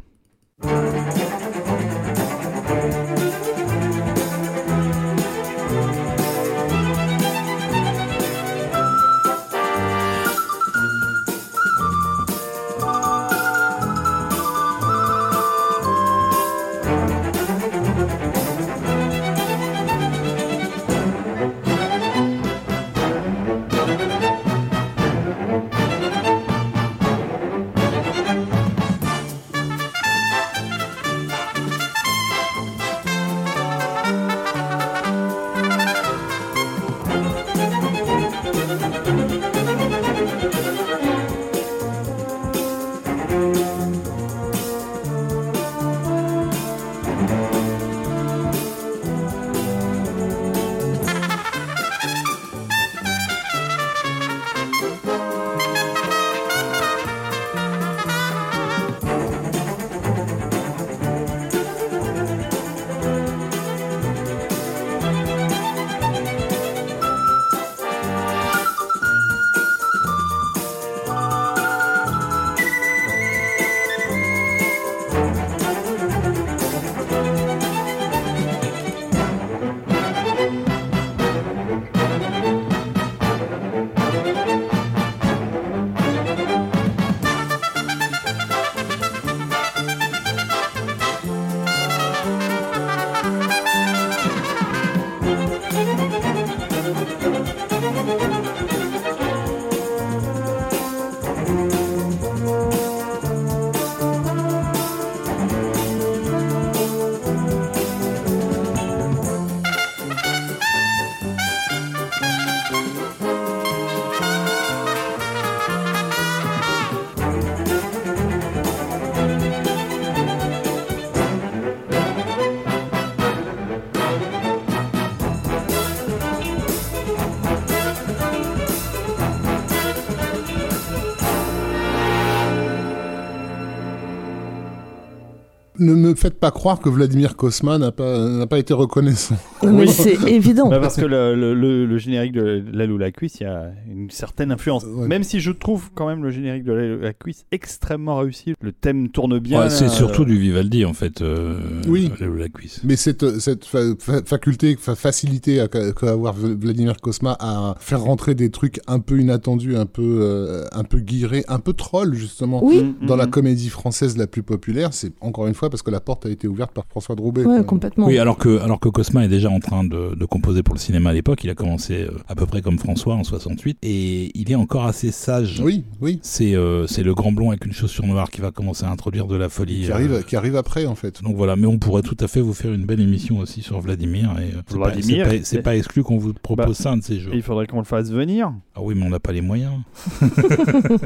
Ne 135.88 135.96
me 136.10 136.16
faites 136.16 136.40
pas 136.40 136.52
croire 136.52 136.80
que 136.80 136.90
Vladimir 136.90 137.36
Kosma 137.36 137.78
n'a 137.78 137.92
pas, 137.92 138.28
n'a 138.28 138.48
pas 138.48 138.60
été 138.60 138.74
reconnaissant. 138.74 139.36
Mais 139.64 139.88
c'est 139.88 140.16
évident. 140.30 140.70
Bah, 140.70 140.80
parce 140.80 140.96
que 140.98 141.06
le, 141.06 141.36
le- 141.36 141.54
le- 141.54 141.86
le 141.86 141.98
générique 141.98 142.34
de 142.34 142.64
La 142.98 143.12
Cuisse, 143.12 143.40
il 143.40 143.44
y 143.44 143.46
a 143.48 143.72
une 144.08 144.12
certaine 144.12 144.52
influence. 144.52 144.86
Ouais. 144.86 145.08
Même 145.08 145.24
si 145.24 145.42
je 145.42 145.52
trouve 145.52 145.90
quand 145.94 146.08
même 146.08 146.24
le 146.24 146.32
générique 146.32 146.64
de 146.64 146.72
La 146.72 147.12
Cuisse 147.14 147.46
extrêmement 147.52 148.18
réussi. 148.18 148.54
Le 148.62 148.72
thème 148.72 149.10
tourne 149.10 149.38
bien. 149.40 149.60
Ouais, 149.64 149.70
c'est 149.70 149.86
euh, 149.86 149.90
surtout 149.90 150.24
du 150.24 150.38
Vivaldi 150.40 150.86
en 150.86 150.94
fait. 150.94 151.22
euh, 151.22 151.60
Oui. 151.88 152.10
La, 152.22 152.28
la 152.28 152.48
cuisse. 152.48 152.80
Mais 152.86 152.96
cette, 152.96 153.40
cette 153.40 153.66
fa- 153.66 153.96
fa- 154.00 154.24
faculté, 154.26 154.78
fa- 154.80 154.96
facilité 154.96 155.60
à- 155.60 155.68
qu'a 155.68 156.10
avoir 156.10 156.34
Vladimir 156.34 156.96
Kosma 157.02 157.36
à 157.40 157.76
faire 157.80 158.02
rentrer 158.02 158.34
des 158.34 158.50
trucs 158.50 158.80
un 158.88 159.00
peu 159.00 159.20
inattendus, 159.20 159.76
un 159.76 159.86
peu, 159.86 160.20
euh, 160.22 160.64
un 160.72 160.84
peu 160.86 161.00
guirés, 161.00 161.44
un 161.50 161.60
peu 161.60 161.74
troll 161.74 162.14
justement. 162.16 162.64
Oui, 162.64 162.84
mm, 163.02 163.06
Dans 163.08 163.16
mm, 163.16 163.20
la 163.20 163.26
mm. 163.28 163.32
comédie 163.32 163.70
française 163.70 164.18
la 164.18 164.28
plus 164.28 164.44
populaire, 164.44 164.94
c'est 164.94 165.12
encore 165.20 165.48
une 165.48 165.54
fois 165.54 165.70
parce 165.70 165.82
que 165.82 165.92
la 165.92 166.00
porte 166.00 166.26
a 166.26 166.30
été 166.30 166.48
ouverte 166.48 166.72
par 166.72 166.86
François 166.86 167.16
Droubet. 167.16 167.44
ouais, 167.46 167.66
complètement. 167.66 168.08
Oui, 168.08 168.18
alors 168.18 168.38
que, 168.38 168.60
alors 168.60 168.80
que 168.80 168.88
Cosma 168.90 169.26
est 169.26 169.30
déjà 169.30 169.50
en 169.50 169.60
train 169.60 169.84
de, 169.84 170.16
de 170.16 170.26
composer 170.26 170.64
pour 170.64 170.76
le 170.76 170.80
cinéma 170.80 171.10
à 171.10 171.14
l'époque, 171.14 171.44
il 171.44 171.50
a 171.50 171.56
commencé 171.56 172.04
euh, 172.04 172.12
à 172.30 172.36
peu 172.36 172.46
près 172.46 172.62
comme 172.62 172.78
François 172.80 173.16
en 173.16 173.24
68, 173.24 173.78
et 173.82 173.97
il 174.34 174.52
est 174.52 174.56
encore 174.56 174.86
assez 174.86 175.11
sage. 175.11 175.60
Oui, 175.64 175.84
oui. 176.02 176.19
C'est 176.22 176.56
euh, 176.56 176.88
c'est 176.88 177.03
le 177.03 177.14
grand 177.14 177.32
blond 177.32 177.49
avec 177.49 177.65
une 177.65 177.72
chaussure 177.74 178.06
noire 178.06 178.30
qui 178.30 178.41
va 178.41 178.52
commencer 178.52 178.86
à 178.86 178.90
introduire 178.91 179.28
de 179.28 179.36
la 179.36 179.49
folie. 179.49 179.84
Qui 179.86 179.91
euh, 179.91 179.95
arrive, 179.95 180.24
qui 180.26 180.36
arrive 180.36 180.56
après 180.56 180.86
en 180.86 180.95
fait. 180.95 181.22
Donc 181.24 181.36
voilà, 181.36 181.56
mais 181.56 181.68
on 181.68 181.78
pourrait 181.80 182.02
tout 182.02 182.18
à 182.19 182.28
fait 182.28 182.41
vous 182.41 182.53
faire 182.53 182.74
une 182.74 182.86
belle 182.86 183.02
émission 183.02 183.40
aussi 183.40 183.61
sur 183.61 183.80
Vladimir. 183.80 184.36
Et 184.40 184.56
euh, 184.56 184.61
c'est 184.68 184.78
pas- 184.78 184.90
Vladimir, 184.91 185.28
c'est 185.44 185.61
pas, 185.61 185.76
exclu 185.76 186.03
qu'on 186.03 186.18
vous 186.18 186.34
propose 186.34 186.65
Bah, 186.68 186.74
ça 186.74 186.91
un 186.91 186.98
de 186.98 187.03
ces 187.03 187.19
jours. 187.19 187.34
Il 187.34 187.41
faudrait 187.41 187.68
qu'on 187.68 187.80
le 187.80 187.84
fasse 187.86 188.11
venir. 188.11 188.53
Ah 188.76 188.80
oui, 188.82 188.95
mais 188.95 189.03
on 189.06 189.10
n'a 189.10 189.19
pas 189.19 189.32
les 189.32 189.41
moyens. 189.41 189.74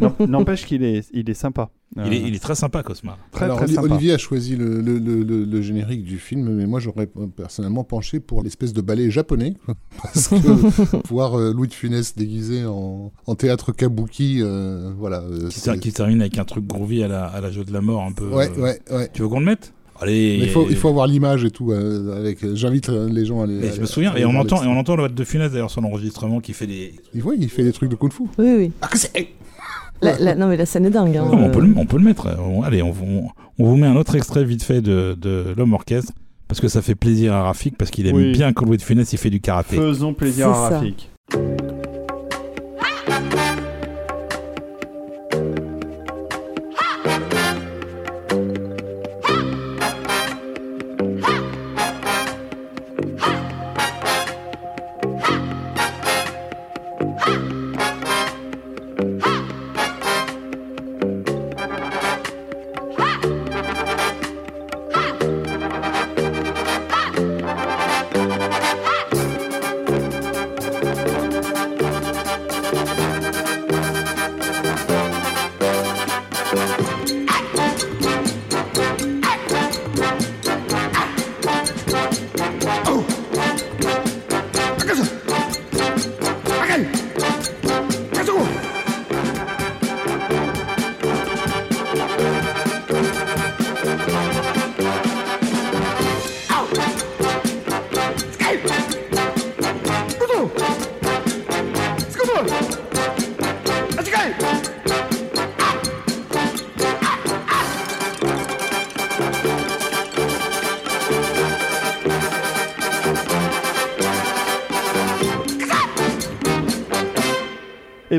N'em- 0.01 0.27
N'empêche 0.27 0.65
qu'il 0.65 0.83
est, 0.83 1.07
il 1.13 1.29
est 1.29 1.33
sympa. 1.33 1.69
Il, 1.97 2.13
est, 2.13 2.21
il 2.21 2.33
est 2.35 2.39
très 2.39 2.55
sympa, 2.55 2.83
Cosma. 2.83 3.17
très 3.31 3.45
Alors, 3.45 3.57
très 3.57 3.65
Oli- 3.65 3.73
sympa. 3.75 3.93
Olivier 3.95 4.13
a 4.13 4.17
choisi 4.17 4.55
le, 4.55 4.79
le- 4.81 4.97
le- 4.97 5.23
le- 5.23 5.43
le 5.43 5.61
générique 5.61 6.03
du 6.05 6.19
film, 6.19 6.49
mais 6.55 6.65
moi 6.65 6.79
j'aurais 6.79 7.09
personnellement 7.35 7.83
penché 7.83 8.21
pour 8.21 8.43
l'espèce 8.43 8.71
de 8.71 8.79
ballet 8.79 9.11
japonais. 9.11 9.55
Parce 10.01 10.29
que 10.29 11.07
voir 11.09 11.37
euh, 11.37 11.51
Louis 11.53 11.67
de 11.67 11.73
Funès 11.73 12.15
déguisé 12.15 12.65
en, 12.65 13.11
en 13.27 13.35
théâtre 13.35 13.73
kabuki, 13.73 14.37
euh, 14.41 14.91
voilà. 14.97 15.19
euh, 15.21 15.49
Qui, 15.49 15.59
c'est- 15.59 15.71
ter- 15.71 15.79
qui 15.81 15.91
termine 15.91 16.21
avec 16.21 16.37
un 16.37 16.45
truc 16.45 16.65
groovy 16.65 17.03
à 17.03 17.09
la, 17.09 17.25
à 17.25 17.41
la 17.41 17.51
jeu 17.51 17.65
de 17.65 17.73
la 17.73 17.81
mort 17.81 18.03
un 18.03 18.13
peu. 18.13 18.27
Ouais, 18.29 18.49
euh, 18.57 18.61
ouais, 18.61 18.79
ouais. 18.91 19.09
Tu 19.13 19.21
veux 19.21 19.27
qu'on 19.27 19.39
le 19.41 19.45
mette? 19.47 19.73
Allez. 19.99 20.39
Il 20.41 20.49
faut, 20.49 20.65
il 20.69 20.77
faut 20.77 20.87
avoir 20.87 21.07
l'image 21.07 21.43
et 21.43 21.51
tout. 21.51 21.71
euh, 21.73 22.17
avec, 22.17 22.39
J'invite 22.55 22.87
les 22.87 23.25
gens 23.25 23.41
à 23.41 23.43
aller. 23.43 23.59
Mais 23.61 23.67
à- 23.69 23.75
je 23.75 23.81
me 23.81 23.85
souviens, 23.85 24.15
et 24.15 24.23
on 24.25 24.35
entend, 24.35 24.63
et 24.63 24.67
on 24.67 24.77
entend 24.79 24.95
le 24.95 25.09
de 25.09 25.23
Funès 25.25 25.51
d'ailleurs 25.51 25.69
sur 25.69 25.81
l'enregistrement 25.81 26.39
qui 26.39 26.53
fait 26.53 26.67
des. 26.67 26.95
Il, 27.13 27.21
voit, 27.21 27.35
il 27.35 27.49
fait 27.49 27.63
des 27.65 27.73
trucs 27.73 27.89
de 27.91 27.95
kung 27.95 28.11
fu. 28.13 28.23
Oui, 28.39 28.53
oui. 28.57 28.71
Ah, 28.81 28.87
que 28.87 28.97
c'est 28.97 29.11
La- 30.01 30.17
la- 30.19 30.35
non, 30.35 30.47
mais 30.47 30.57
la 30.57 30.65
scène 30.65 30.85
est 30.85 30.89
dingue. 30.89 31.15
hein. 31.17 31.27
on, 31.31 31.43
Euh, 31.43 31.49
peut 31.49 31.61
le, 31.61 31.73
on 31.77 31.85
peut 31.85 31.97
le 31.97 32.03
mettre. 32.03 32.27
On- 32.39 32.63
allez, 32.63 32.81
on, 32.81 32.89
on- 32.91 33.27
on 33.59 33.65
vous 33.65 33.75
met 33.77 33.87
un 33.87 33.95
autre 33.95 34.15
extrait 34.15 34.43
vite 34.43 34.63
fait 34.63 34.81
de, 34.81 35.15
de 35.19 35.53
l'homme 35.55 35.73
orchestre 35.73 36.13
parce 36.47 36.59
que 36.59 36.67
ça 36.67 36.81
fait 36.81 36.95
plaisir 36.95 37.33
à 37.33 37.43
Rafik 37.43 37.77
parce 37.77 37.91
qu'il 37.91 38.07
aime 38.07 38.15
Oui. 38.15 38.31
bien 38.31 38.51
quand 38.53 38.65
Louis 38.65 38.77
de 38.77 38.81
Funès 38.81 39.11
il 39.13 39.17
fait 39.19 39.29
du 39.29 39.39
karaté. 39.41 39.77
Faisons 39.77 40.13
plaisir 40.13 40.49
à. 40.49 40.69
Rafik. 40.69 41.09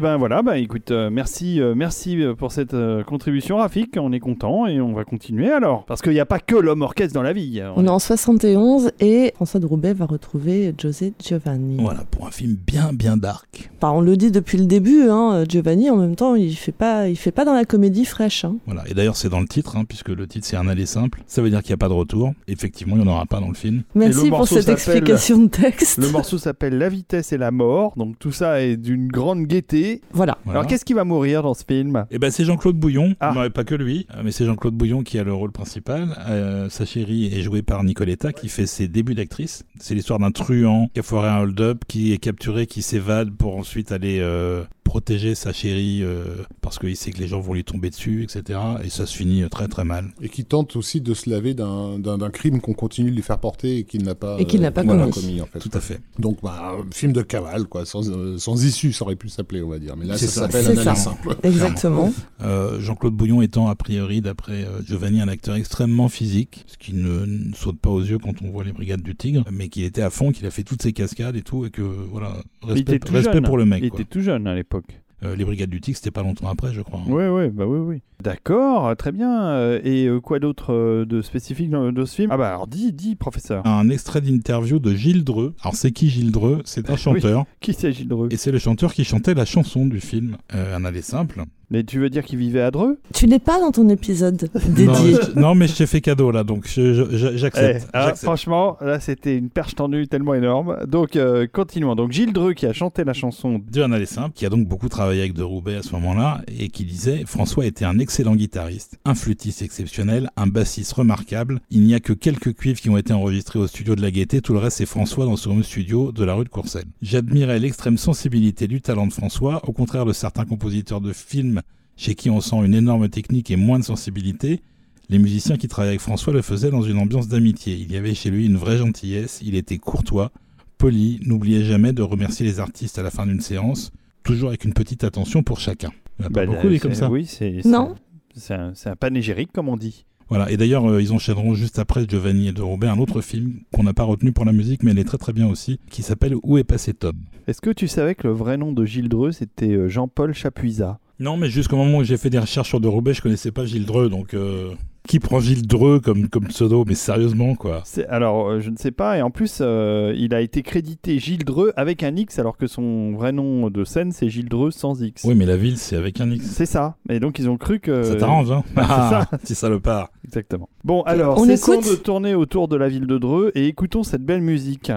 Ben 0.03 0.17
voilà, 0.17 0.43
bah 0.43 0.59
écoute, 0.59 0.91
euh, 0.91 1.11
merci, 1.11 1.61
euh, 1.61 1.77
merci 1.77 2.21
euh, 2.21 2.35
pour 2.35 2.51
cette 2.51 2.75
euh, 2.75 3.05
contribution, 3.05 3.59
Rafik. 3.59 3.97
On 3.97 4.11
est 4.11 4.19
content 4.19 4.67
et 4.67 4.81
on 4.81 4.93
va 4.93 5.05
continuer 5.05 5.53
alors, 5.53 5.85
parce 5.85 6.03
qu'il 6.03 6.13
n'y 6.13 6.19
a 6.19 6.27
pas 6.27 6.41
que 6.41 6.57
l'homme 6.57 6.83
orchestre 6.83 7.15
dans 7.15 7.23
la 7.23 7.33
vie. 7.33 7.63
On 7.77 7.87
est 7.87 7.89
en 7.89 8.01
71 8.01 8.91
et 8.99 9.33
François 9.37 9.61
de 9.61 9.67
Roubaix 9.67 9.93
va 9.95 10.07
retrouver 10.07 10.75
José 10.77 11.15
Giovanni. 11.21 11.77
Voilà, 11.81 12.01
pour 12.11 12.22
film 12.33 12.57
bien 12.67 12.93
bien 12.93 13.17
dark. 13.17 13.71
Enfin, 13.79 13.93
on 13.93 14.01
le 14.01 14.17
dit 14.17 14.31
depuis 14.31 14.59
le 14.59 14.67
début, 14.67 15.09
hein, 15.09 15.45
Giovanni 15.49 15.91
en 15.91 15.97
même 15.97 16.17
temps 16.17 16.35
il 16.35 16.55
fait 16.57 16.73
pas, 16.73 17.09
il 17.09 17.17
fait 17.17 17.33
pas 17.33 17.45
dans 17.45 17.55
la 17.55 17.65
comédie 17.65 18.05
fraîche. 18.05 18.45
hein. 18.45 18.57
Voilà, 18.67 18.85
et 18.89 18.95
d'ailleurs 18.95 19.17
c'est 19.17 19.29
dans 19.29 19.41
le 19.41 19.47
titre, 19.49 19.77
hein, 19.77 19.85
puisque 19.87 20.09
le 20.09 20.27
titre 20.27 20.47
c'est 20.47 20.57
un 20.57 20.69
aller 20.69 20.87
simple. 20.87 21.23
Ça 21.27 21.43
veut 21.43 21.51
dire 21.51 21.61
qu'il 21.63 21.71
n'y 21.71 21.75
a 21.75 21.79
pas 21.79 21.89
de 21.89 21.95
retour. 21.95 22.33
Effectivement, 22.49 22.97
il 22.97 23.03
n'y 23.03 23.09
en 23.09 23.13
aura 23.13 23.27
pas 23.27 23.41
dans 23.41 23.49
le 23.49 23.55
film. 23.55 23.83
Merci 23.95 24.29
pour 24.29 24.39
morceau 24.39 24.57
cette 24.61 24.69
explication 24.69 25.39
de 25.39 25.49
texte. 25.49 25.99
Le 25.99 26.11
morceau 26.11 26.39
s'appelle 26.39 26.79
La 26.79 26.89
vitesse 26.89 27.33
et 27.33 27.39
la 27.39 27.51
mort, 27.51 27.93
donc 27.97 28.19
tout 28.19 28.33
ça 28.33 28.61
est 28.63 28.77
d'une 28.77 29.09
grande 29.09 29.47
gaieté. 29.47 30.01
Voilà. 30.13 30.39
Voilà. 30.45 30.61
Alors 30.61 30.69
qu'est-ce 30.69 30.85
qui 30.85 30.93
va 30.95 31.05
mourir 31.05 31.43
dans 31.43 31.55
ce 31.55 31.65
film? 31.67 32.05
Eh 32.11 32.19
ben 32.19 32.31
c'est 32.31 32.45
Jean-Claude 32.45 32.77
Bouillon, 32.77 33.15
Ah. 33.21 33.33
non, 33.35 33.49
pas 33.51 33.65
que 33.65 33.75
lui, 33.75 34.07
euh, 34.17 34.23
mais 34.25 34.33
c'est 34.33 34.45
Jean-Claude 34.47 34.75
Bouillon 34.75 35.03
qui 35.03 35.19
a 35.19 35.25
le 35.25 35.33
rôle 35.33 35.53
principal. 35.53 36.09
Euh, 36.29 36.69
sa 36.69 36.85
chérie 36.87 37.27
est 37.35 37.43
jouée 37.43 37.63
par 37.63 37.83
Nicoletta 37.85 38.33
qui 38.33 38.49
fait 38.49 38.67
ses 38.67 38.89
débuts 38.89 39.15
d'actrice. 39.15 39.65
C'est 39.79 39.95
l'histoire 39.95 40.19
d'un 40.19 40.31
truand 40.31 40.89
qui 40.95 41.01
a 41.01 41.03
foiré 41.03 41.29
un 41.29 41.41
hold-up, 41.41 41.83
qui 41.89 42.13
est 42.13 42.19
capturé, 42.23 42.67
qui 42.67 42.81
s'évade 42.83 43.31
pour 43.37 43.57
ensuite 43.57 43.93
aller 43.93 44.19
euh, 44.21 44.65
protéger 44.85 45.35
sa 45.35 45.53
chérie 45.53 46.01
euh, 46.03 46.25
parce 46.61 46.79
qu'il 46.79 46.97
sait 46.97 47.11
que 47.13 47.19
les 47.19 47.27
gens 47.29 47.41
vont 47.41 47.55
lui 47.55 47.65
tomber 47.65 47.89
dessus, 47.91 48.23
etc. 48.25 48.59
Et 48.85 48.91
ça 48.91 49.07
se 49.07 49.17
finit 49.17 49.43
euh, 49.43 49.49
très 49.49 49.67
très 49.69 49.85
mal. 49.85 50.13
Et 50.21 50.29
qui 50.29 50.45
tente 50.45 50.77
aussi 50.77 51.01
de 51.01 51.15
se 51.15 51.29
laver 51.31 51.55
d'un 51.55 52.31
crime 52.31 52.61
qu'on 52.61 52.75
continue 52.75 53.11
de 53.11 53.17
lui 53.17 53.23
faire 53.23 53.39
porter 53.39 53.79
et 53.79 53.85
qu'il 53.85 54.05
n'a 54.05 54.15
pas, 54.15 54.37
Et 54.39 54.45
qu'il 54.45 54.61
n'a 54.61 54.71
pas 54.71 54.83
voilà, 54.83 55.09
commis. 55.09 55.41
en 55.41 55.47
fait. 55.47 55.59
Tout 55.61 55.71
à 55.73 55.81
fait. 55.81 56.01
Donc, 56.19 56.39
bah, 56.43 56.75
un 56.79 56.91
film 56.93 57.13
de 57.13 57.23
cavale, 57.23 57.65
quoi, 57.65 57.85
sans, 57.87 58.11
euh, 58.11 58.39
sans 58.39 58.65
issue, 58.65 58.93
ça 58.93 59.05
aurait 59.05 59.17
pu 59.17 59.29
s'appeler, 59.29 59.63
on 59.63 59.69
va 59.69 59.79
dire. 59.79 59.97
Mais 59.97 60.05
là, 60.07 60.17
C'est 60.19 60.27
ça 60.27 60.49
ça. 60.49 60.63
s'appelle 60.63 60.89
un 60.89 60.95
simple. 60.95 61.37
Exactement. 61.43 62.13
Euh, 62.43 62.81
Jean-Claude 62.81 63.15
Bouillon 63.15 63.41
étant 63.43 63.69
a 63.69 63.75
priori, 63.75 64.21
d'après 64.21 64.65
euh, 64.65 64.83
Giovanni, 64.85 65.21
un 65.21 65.29
acteur 65.29 65.55
extrêmement 65.55 66.09
physique, 66.09 66.65
ce 66.67 66.77
qui 66.77 66.93
ne, 66.93 67.25
ne 67.25 67.55
saute 67.55 67.79
pas 67.79 67.91
aux 67.91 68.03
yeux 68.03 68.19
quand 68.19 68.43
on 68.43 68.51
voit 68.51 68.65
les 68.65 68.73
Brigades 68.73 69.03
du 69.03 69.15
Tigre, 69.17 69.45
mais 69.51 69.69
qu'il 69.69 69.85
était 69.85 70.03
à 70.03 70.11
fond, 70.11 70.33
qu'il 70.33 70.45
a 70.47 70.51
fait 70.51 70.65
toutes 70.65 70.83
ses 70.83 70.93
cascades 70.93 71.37
et 71.37 71.43
tout, 71.43 71.65
et 71.67 71.71
que 71.71 71.83
voilà, 72.13 72.35
Il 72.63 72.69
respect, 72.69 72.81
était 72.97 72.99
tout 73.01 73.13
respect 73.15 73.33
jeune. 73.35 73.43
pour 73.45 73.57
le 73.59 73.65
mec. 73.65 73.81
Il 73.83 73.91
quoi. 73.91 74.01
était 74.01 74.09
tout 74.09 74.21
jeune 74.21 74.47
à 74.47 74.55
l'époque. 74.55 75.01
Euh, 75.25 75.37
les 75.37 75.45
Brigades 75.45 75.71
du 75.71 75.81
Tigre, 75.81 75.97
c'était 75.97 76.11
pas 76.11 76.25
longtemps 76.25 76.49
après, 76.49 76.73
je 76.73 76.81
crois. 76.83 76.99
hein. 76.99 77.05
Oui, 77.09 77.25
oui, 77.27 77.49
bah 77.51 77.65
oui, 77.65 77.79
oui. 77.79 78.03
D'accord, 78.21 78.97
très 78.97 79.13
bien. 79.13 79.43
Euh, 79.51 79.81
Et 79.85 80.07
euh, 80.07 80.21
quoi 80.21 80.41
d'autre 80.41 81.05
de 81.05 81.23
spécifique 81.23 81.71
dans, 81.71 81.93
dans 81.93 82.07
ce 82.07 82.15
film? 82.17 82.31
Ah 82.33 82.37
bah 82.37 82.49
alors 82.49 82.67
dis, 82.67 82.93
dis, 82.93 83.15
professeur. 83.15 83.65
Un 83.67 83.89
extrait 83.89 84.21
d'interview 84.21 84.81
de 84.81 84.93
Gilles 84.95 85.23
Dreux. 85.23 85.55
Alors 85.63 85.77
c'est 85.77 85.93
qui 85.93 86.09
Gilles 86.11 86.33
Dreux? 86.33 86.61
C'est 86.65 86.91
un 86.91 86.97
chanteur. 86.97 87.45
Qui 87.61 87.73
s'agit 87.73 88.03
de 88.05 88.09
Dreux? 88.09 88.29
Et 88.33 88.37
c'est 88.37 88.51
le 88.51 88.59
chanteur 88.59 88.93
qui 88.95 89.05
chantait 89.05 89.35
la 89.35 89.45
chanson 89.45 89.87
du 89.87 90.01
film. 90.01 90.37
Euh, 90.55 90.77
un 90.77 90.85
aller 90.85 91.03
simple. 91.03 91.45
Mais 91.73 91.83
tu 91.85 91.99
veux 91.99 92.11
dire 92.11 92.23
qu'il 92.25 92.39
vivait 92.39 92.61
à 92.61 92.71
Dreux? 92.71 92.99
Tu 93.15 93.27
n'es 93.27 93.39
pas 93.39 93.59
dans 93.59 93.73
ton 93.73 93.89
épisode 93.89 94.49
Non, 94.55 94.75
dédié. 94.75 95.17
je- 95.35 95.41
non, 95.41 95.55
mais 95.55 95.67
je 95.67 95.75
t'ai 95.75 95.87
fait 95.87 96.01
cadeau 96.03 96.31
là, 96.31 96.45
donc 96.45 96.67
Eh, 96.77 96.95
j'accepte. 97.13 97.89
ah, 97.95 98.03
j'accepte. 98.09 98.23
Franchement, 98.25 98.77
là 98.83 99.01
c'était 99.01 99.37
une 99.39 99.49
perche 99.49 99.75
tendue 99.75 100.07
tellement 100.07 100.35
énorme. 100.35 100.77
Donc 100.87 101.17
euh, 101.17 101.47
continuons. 101.51 101.95
Donc 101.95 102.13
Gilles 102.13 102.33
Dreux 102.35 102.53
qui 102.53 102.67
a 102.67 102.73
chanté 102.75 103.05
la 103.05 103.15
chanson. 103.15 103.61
de 103.73 103.83
un 103.83 103.91
aller 103.91 104.05
simple, 104.07 104.35
qui 104.35 104.45
a 104.47 104.51
donc 104.51 104.69
beaucoup 104.69 104.89
travaillé 104.91 105.23
avec 105.23 105.33
De 105.33 105.43
Roubaix 105.43 105.77
à 105.77 105.83
ce 105.83 105.93
moment-là, 105.93 106.43
et 106.59 106.69
qui 106.69 106.85
disait 106.85 107.23
François 107.27 107.65
était 107.65 107.87
un 107.87 107.99
excellent 107.99 108.37
guitariste, 108.37 108.99
un 109.07 109.15
flûtiste 109.15 109.63
exceptionnel, 109.63 110.29
un 110.37 110.47
bassiste 110.47 110.93
remarquable. 110.93 111.61
Il 111.71 111.81
n'y 111.85 111.95
a 111.95 112.01
que 112.01 112.13
quelques 112.13 112.55
cuivres 112.55 112.81
qui 112.81 112.91
ont 112.91 112.99
été 112.99 113.15
enregistrés 113.15 113.59
au 113.59 113.67
studio 113.67 113.97
de 113.97 114.03
la 114.03 114.11
Gaîté, 114.11 114.43
tout 114.43 114.53
le 114.53 114.59
reste 114.59 114.77
c'est 114.77 114.87
François 114.87 115.25
dans 115.25 115.37
son 115.37 115.63
studio 115.63 116.13
de 116.13 116.23
la 116.25 116.35
rue 116.35 116.45
de 116.45 116.51
Courcelles. 116.51 116.85
J'admirais 117.01 117.59
l'extrême 117.59 117.97
sensibilité 117.97 118.69
du 118.69 118.83
talent 118.83 119.07
de 119.07 119.13
François, 119.13 119.63
au 119.67 119.73
contraire 119.73 120.05
de 120.05 120.13
certains 120.13 120.45
compositeurs 120.45 121.01
de 121.01 121.15
films 121.15 121.61
chez 121.97 122.15
qui 122.15 122.31
on 122.31 122.41
sent 122.41 122.57
une 122.65 122.75
énorme 122.75 123.09
technique 123.09 123.51
et 123.51 123.57
moins 123.57 123.79
de 123.79 123.85
sensibilité. 123.85 124.61
Les 125.09 125.19
musiciens 125.19 125.57
qui 125.57 125.69
travaillaient 125.69 125.91
avec 125.91 126.01
François 126.01 126.33
le 126.33 126.43
faisaient 126.43 126.71
dans 126.71 126.83
une 126.83 126.99
ambiance 126.99 127.29
d'amitié. 127.29 127.75
Il 127.77 127.93
y 127.93 127.97
avait 127.97 128.15
chez 128.15 128.31
lui 128.31 128.47
une 128.47 128.57
vraie 128.57 128.79
gentillesse, 128.79 129.41
il 129.45 129.55
était 129.55 129.79
courtois, 129.79 130.31
poli, 130.79 131.21
n'oubliait 131.27 131.65
jamais 131.65 131.93
de 131.93 132.03
remercier 132.03 132.47
les 132.47 132.61
artistes 132.61 132.99
à 132.99 133.03
la 133.03 133.11
fin 133.11 133.27
d'une 133.27 133.41
séance, 133.41 133.93
toujours 134.25 134.49
avec 134.49 134.65
une 134.65 134.73
petite 134.73 135.05
attention 135.05 135.43
pour 135.43 135.61
chacun. 135.61 135.91
Il 136.19 136.23
y 136.23 136.25
en 136.25 136.29
a 136.29 136.31
pas 136.31 136.47
Bah, 136.47 136.53
beaucoup 136.55 136.69
des 136.69 136.79
comme 136.79 136.93
c'est- 136.95 137.01
ça. 137.01 137.11
Oui, 137.11 137.27
c'est. 137.27 137.61
Non. 137.65 137.95
c'est- 138.35 138.55
un, 138.55 138.73
un 138.87 138.97
panégyrique, 138.97 139.51
comme 139.53 139.69
on 139.69 139.77
dit. 139.77 140.05
Voilà, 140.29 140.51
et 140.51 140.57
d'ailleurs, 140.57 140.87
euh, 140.91 141.03
ils 141.03 141.13
enchaîneront 141.13 141.53
juste 141.55 141.79
après 141.79 142.07
Giovanni 142.09 142.49
et 142.49 142.53
de 142.53 142.63
Roubaix 142.63 142.87
un 142.89 142.97
autre 142.99 143.21
film 143.21 143.61
qu'on 143.71 143.83
n'a 143.83 143.93
pas 143.93 144.05
retenu 144.05 144.33
pour 144.33 144.47
la 144.47 144.53
musique, 144.53 144.83
mais 144.83 144.93
elle 144.93 144.99
est 144.99 145.05
très 145.05 145.19
très 145.19 145.35
bien 145.35 145.47
aussi, 145.47 145.79
qui 145.91 146.03
s'appelle 146.03 146.35
Où 146.43 146.57
est 146.57 146.65
passé 146.65 146.95
Tom? 146.95 147.13
Est-ce 147.47 147.61
que 147.61 147.69
tu 147.71 147.87
savais 147.87 148.15
que 148.15 148.27
le 148.29 148.33
vrai 148.33 148.57
nom 148.57 148.73
de 148.73 148.85
Gilles 148.87 149.11
Dreux, 149.11 149.33
c'était 149.33 149.73
euh, 149.73 149.89
Jean-Paul 149.89 150.33
Chapuisat? 150.33 150.99
Non, 151.23 151.37
mais 151.37 151.49
jusqu'au 151.49 151.77
moment 151.77 151.99
où 151.99 152.03
j'ai 152.05 152.17
fait 152.17 152.31
des 152.31 152.41
recherches 152.41 152.69
sur 152.69 152.81
de 152.81 152.89
Roubaix, 152.89 153.15
je 153.15 153.23
connaissais 153.23 153.53
pas 153.53 153.65
Gilles 153.65 153.87
Dreux, 153.87 154.09
donc 154.09 154.35
euh, 154.35 154.73
qui 155.07 155.21
prend 155.21 155.39
Gilles 155.39 155.69
Dreux 155.69 156.01
comme, 156.01 156.29
comme 156.29 156.49
pseudo? 156.49 156.85
Mais 156.85 156.97
sérieusement, 156.97 157.55
quoi. 157.55 157.83
C'est- 157.85 158.07
Alors, 158.09 158.49
euh, 158.49 158.61
je 158.61 158.71
ne 158.71 158.77
sais 158.77 158.91
pas. 158.91 159.19
Et 159.19 159.23
en 159.23 159.31
plus, 159.31 159.59
euh, 159.61 160.13
il 160.17 160.35
a 160.35 160.41
été 160.41 160.63
crédité 160.63 161.21
Gilles 161.21 161.45
Dreux 161.45 161.73
avec 161.77 162.03
un 162.03 162.17
X, 162.17 162.41
alors 162.41 162.57
que 162.57 162.67
son 162.67 163.13
vrai 163.13 163.31
nom 163.31 163.71
de 163.71 163.85
scène, 163.85 164.11
c'est 164.11 164.29
Gilles 164.31 164.49
Dreux 164.49 164.73
sans 164.73 165.01
X. 165.01 165.23
Oui, 165.25 165.37
mais 165.37 165.47
la 165.47 165.57
ville, 165.57 165.79
c'est 165.79 165.95
avec 165.95 166.21
un 166.21 166.29
X. 166.29 166.45
C'est 166.45 166.67
ça. 166.67 166.97
Et 167.09 167.21
donc, 167.21 167.39
ils 167.39 167.49
ont 167.49 167.57
cru 167.57 167.79
que. 167.79 168.03
Ça 168.03 168.17
t'arrange, 168.17 168.51
hein? 168.51 168.65
Bah, 168.75 168.83
c'est 169.31 169.35
Ah, 169.35 169.39
Petit 169.39 169.55
salopard. 169.55 170.11
Exactement. 170.25 170.69
Bon, 170.83 171.03
alors, 171.03 171.39
On 171.39 171.45
cessons 171.45 171.75
écoute 171.75 171.89
de 171.89 171.95
tourner 171.95 172.35
autour 172.35 172.67
de 172.67 172.75
la 172.75 172.89
ville 172.89 173.07
de 173.07 173.19
Dreux 173.19 173.53
et 173.55 173.69
écoutons 173.69 174.03
cette 174.03 174.25
belle 174.25 174.43
musique. 174.43 174.91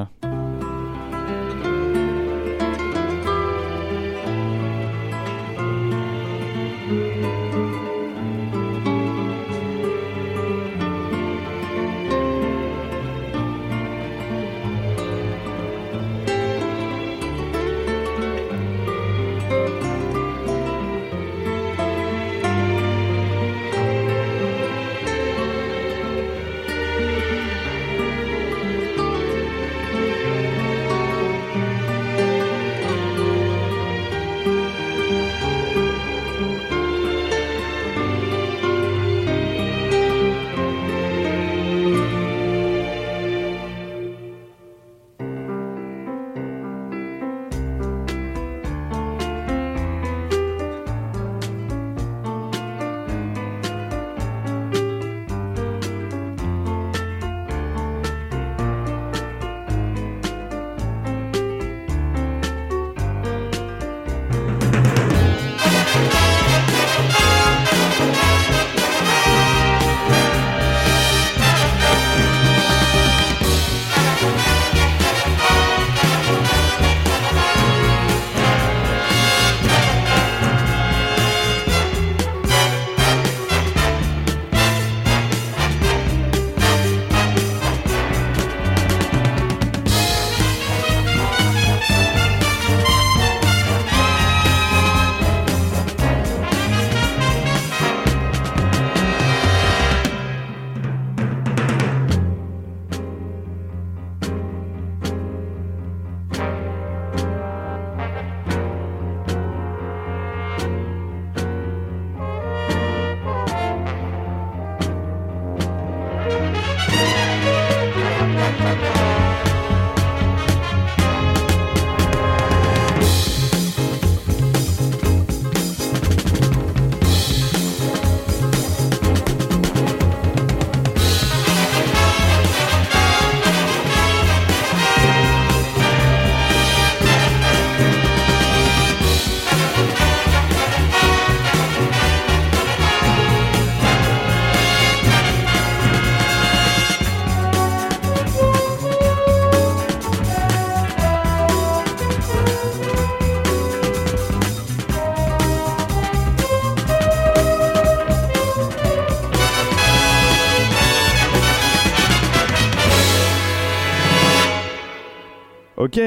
Ok, 165.86 166.00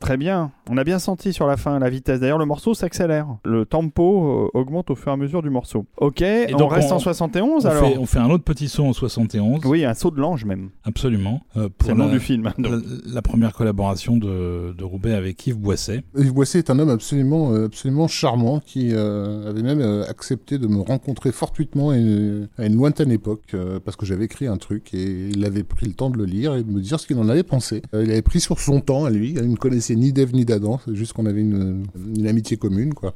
très 0.00 0.18
bien. 0.18 0.52
On 0.70 0.76
a 0.78 0.84
bien 0.84 0.98
senti 0.98 1.32
sur 1.32 1.46
la 1.46 1.56
fin 1.56 1.78
la 1.78 1.90
vitesse. 1.90 2.20
D'ailleurs, 2.20 2.38
le 2.38 2.46
morceau 2.46 2.72
s'accélère. 2.74 3.26
Le 3.44 3.66
tempo 3.66 4.48
euh, 4.54 4.58
augmente 4.58 4.90
au 4.90 4.94
fur 4.94 5.08
et 5.08 5.12
à 5.12 5.16
mesure 5.16 5.42
du 5.42 5.50
morceau. 5.50 5.84
Ok, 5.98 6.22
on 6.52 6.56
donc, 6.56 6.72
reste 6.72 6.90
on- 6.90 6.96
en 6.96 6.98
71 6.98 7.66
On 7.66 7.68
alors 7.68 7.86
fait, 7.88 7.98
on 7.98 8.06
fait 8.06 8.18
un 8.18 8.30
autre 8.30 8.44
petit 8.44 8.68
son 8.68 8.84
en 8.84 8.92
71. 8.92 9.60
Oui, 9.66 9.84
un 9.84 9.92
saut 9.94 10.10
de 10.10 10.20
l'ange 10.20 10.44
même. 10.44 10.70
Absolument. 10.84 11.42
Euh, 11.56 11.68
pour 11.76 11.86
C'est 11.88 11.92
le 11.92 11.98
nom 11.98 12.06
la- 12.06 12.12
du 12.12 12.20
film. 12.20 12.52
La, 12.58 12.68
donc. 12.70 12.82
la 13.06 13.22
première 13.22 13.52
collaboration 13.52 14.16
de, 14.16 14.72
de 14.76 14.84
Roubaix 14.84 15.12
avec 15.14 15.46
Yves 15.46 15.58
Boisset. 15.58 16.02
Yves 16.16 16.32
Boisset 16.32 16.60
est 16.60 16.70
un 16.70 16.78
homme 16.78 16.88
absolument, 16.90 17.52
euh, 17.52 17.66
absolument 17.66 18.08
charmant 18.08 18.60
qui 18.64 18.90
euh, 18.92 19.50
avait 19.50 19.62
même 19.62 19.80
euh, 19.80 20.04
accepté 20.08 20.58
de 20.58 20.66
me 20.66 20.80
rencontrer 20.80 21.32
fortuitement 21.32 21.90
à 21.90 21.96
une, 21.98 22.48
à 22.58 22.66
une 22.66 22.76
lointaine 22.76 23.10
époque 23.12 23.42
euh, 23.54 23.80
parce 23.84 23.96
que 23.96 24.06
j'avais 24.06 24.24
écrit 24.24 24.46
un 24.46 24.56
truc 24.56 24.94
et 24.94 25.28
il 25.28 25.44
avait 25.44 25.62
pris 25.62 25.86
le 25.86 25.92
temps 25.92 26.10
de 26.10 26.16
le 26.16 26.24
lire 26.24 26.54
et 26.54 26.62
de 26.62 26.70
me 26.70 26.80
dire 26.80 26.98
ce 27.00 27.06
qu'il 27.06 27.18
en 27.18 27.28
avait 27.28 27.42
pensé. 27.42 27.82
Euh, 27.94 28.02
il 28.04 28.10
avait 28.10 28.22
pris 28.22 28.40
sur 28.40 28.58
son 28.60 28.80
temps 28.80 29.04
à 29.04 29.10
lui, 29.10 29.34
il 29.36 29.50
ne 29.50 29.56
connaissait 29.56 29.94
ni 29.96 30.12
d'Ève 30.12 30.34
ni 30.34 30.44
d'Adam, 30.54 30.80
c'est 30.84 30.94
juste 30.94 31.12
qu'on 31.12 31.26
avait 31.26 31.40
une, 31.40 31.84
une 32.16 32.26
amitié 32.26 32.56
commune 32.56 32.94
quoi. 32.94 33.14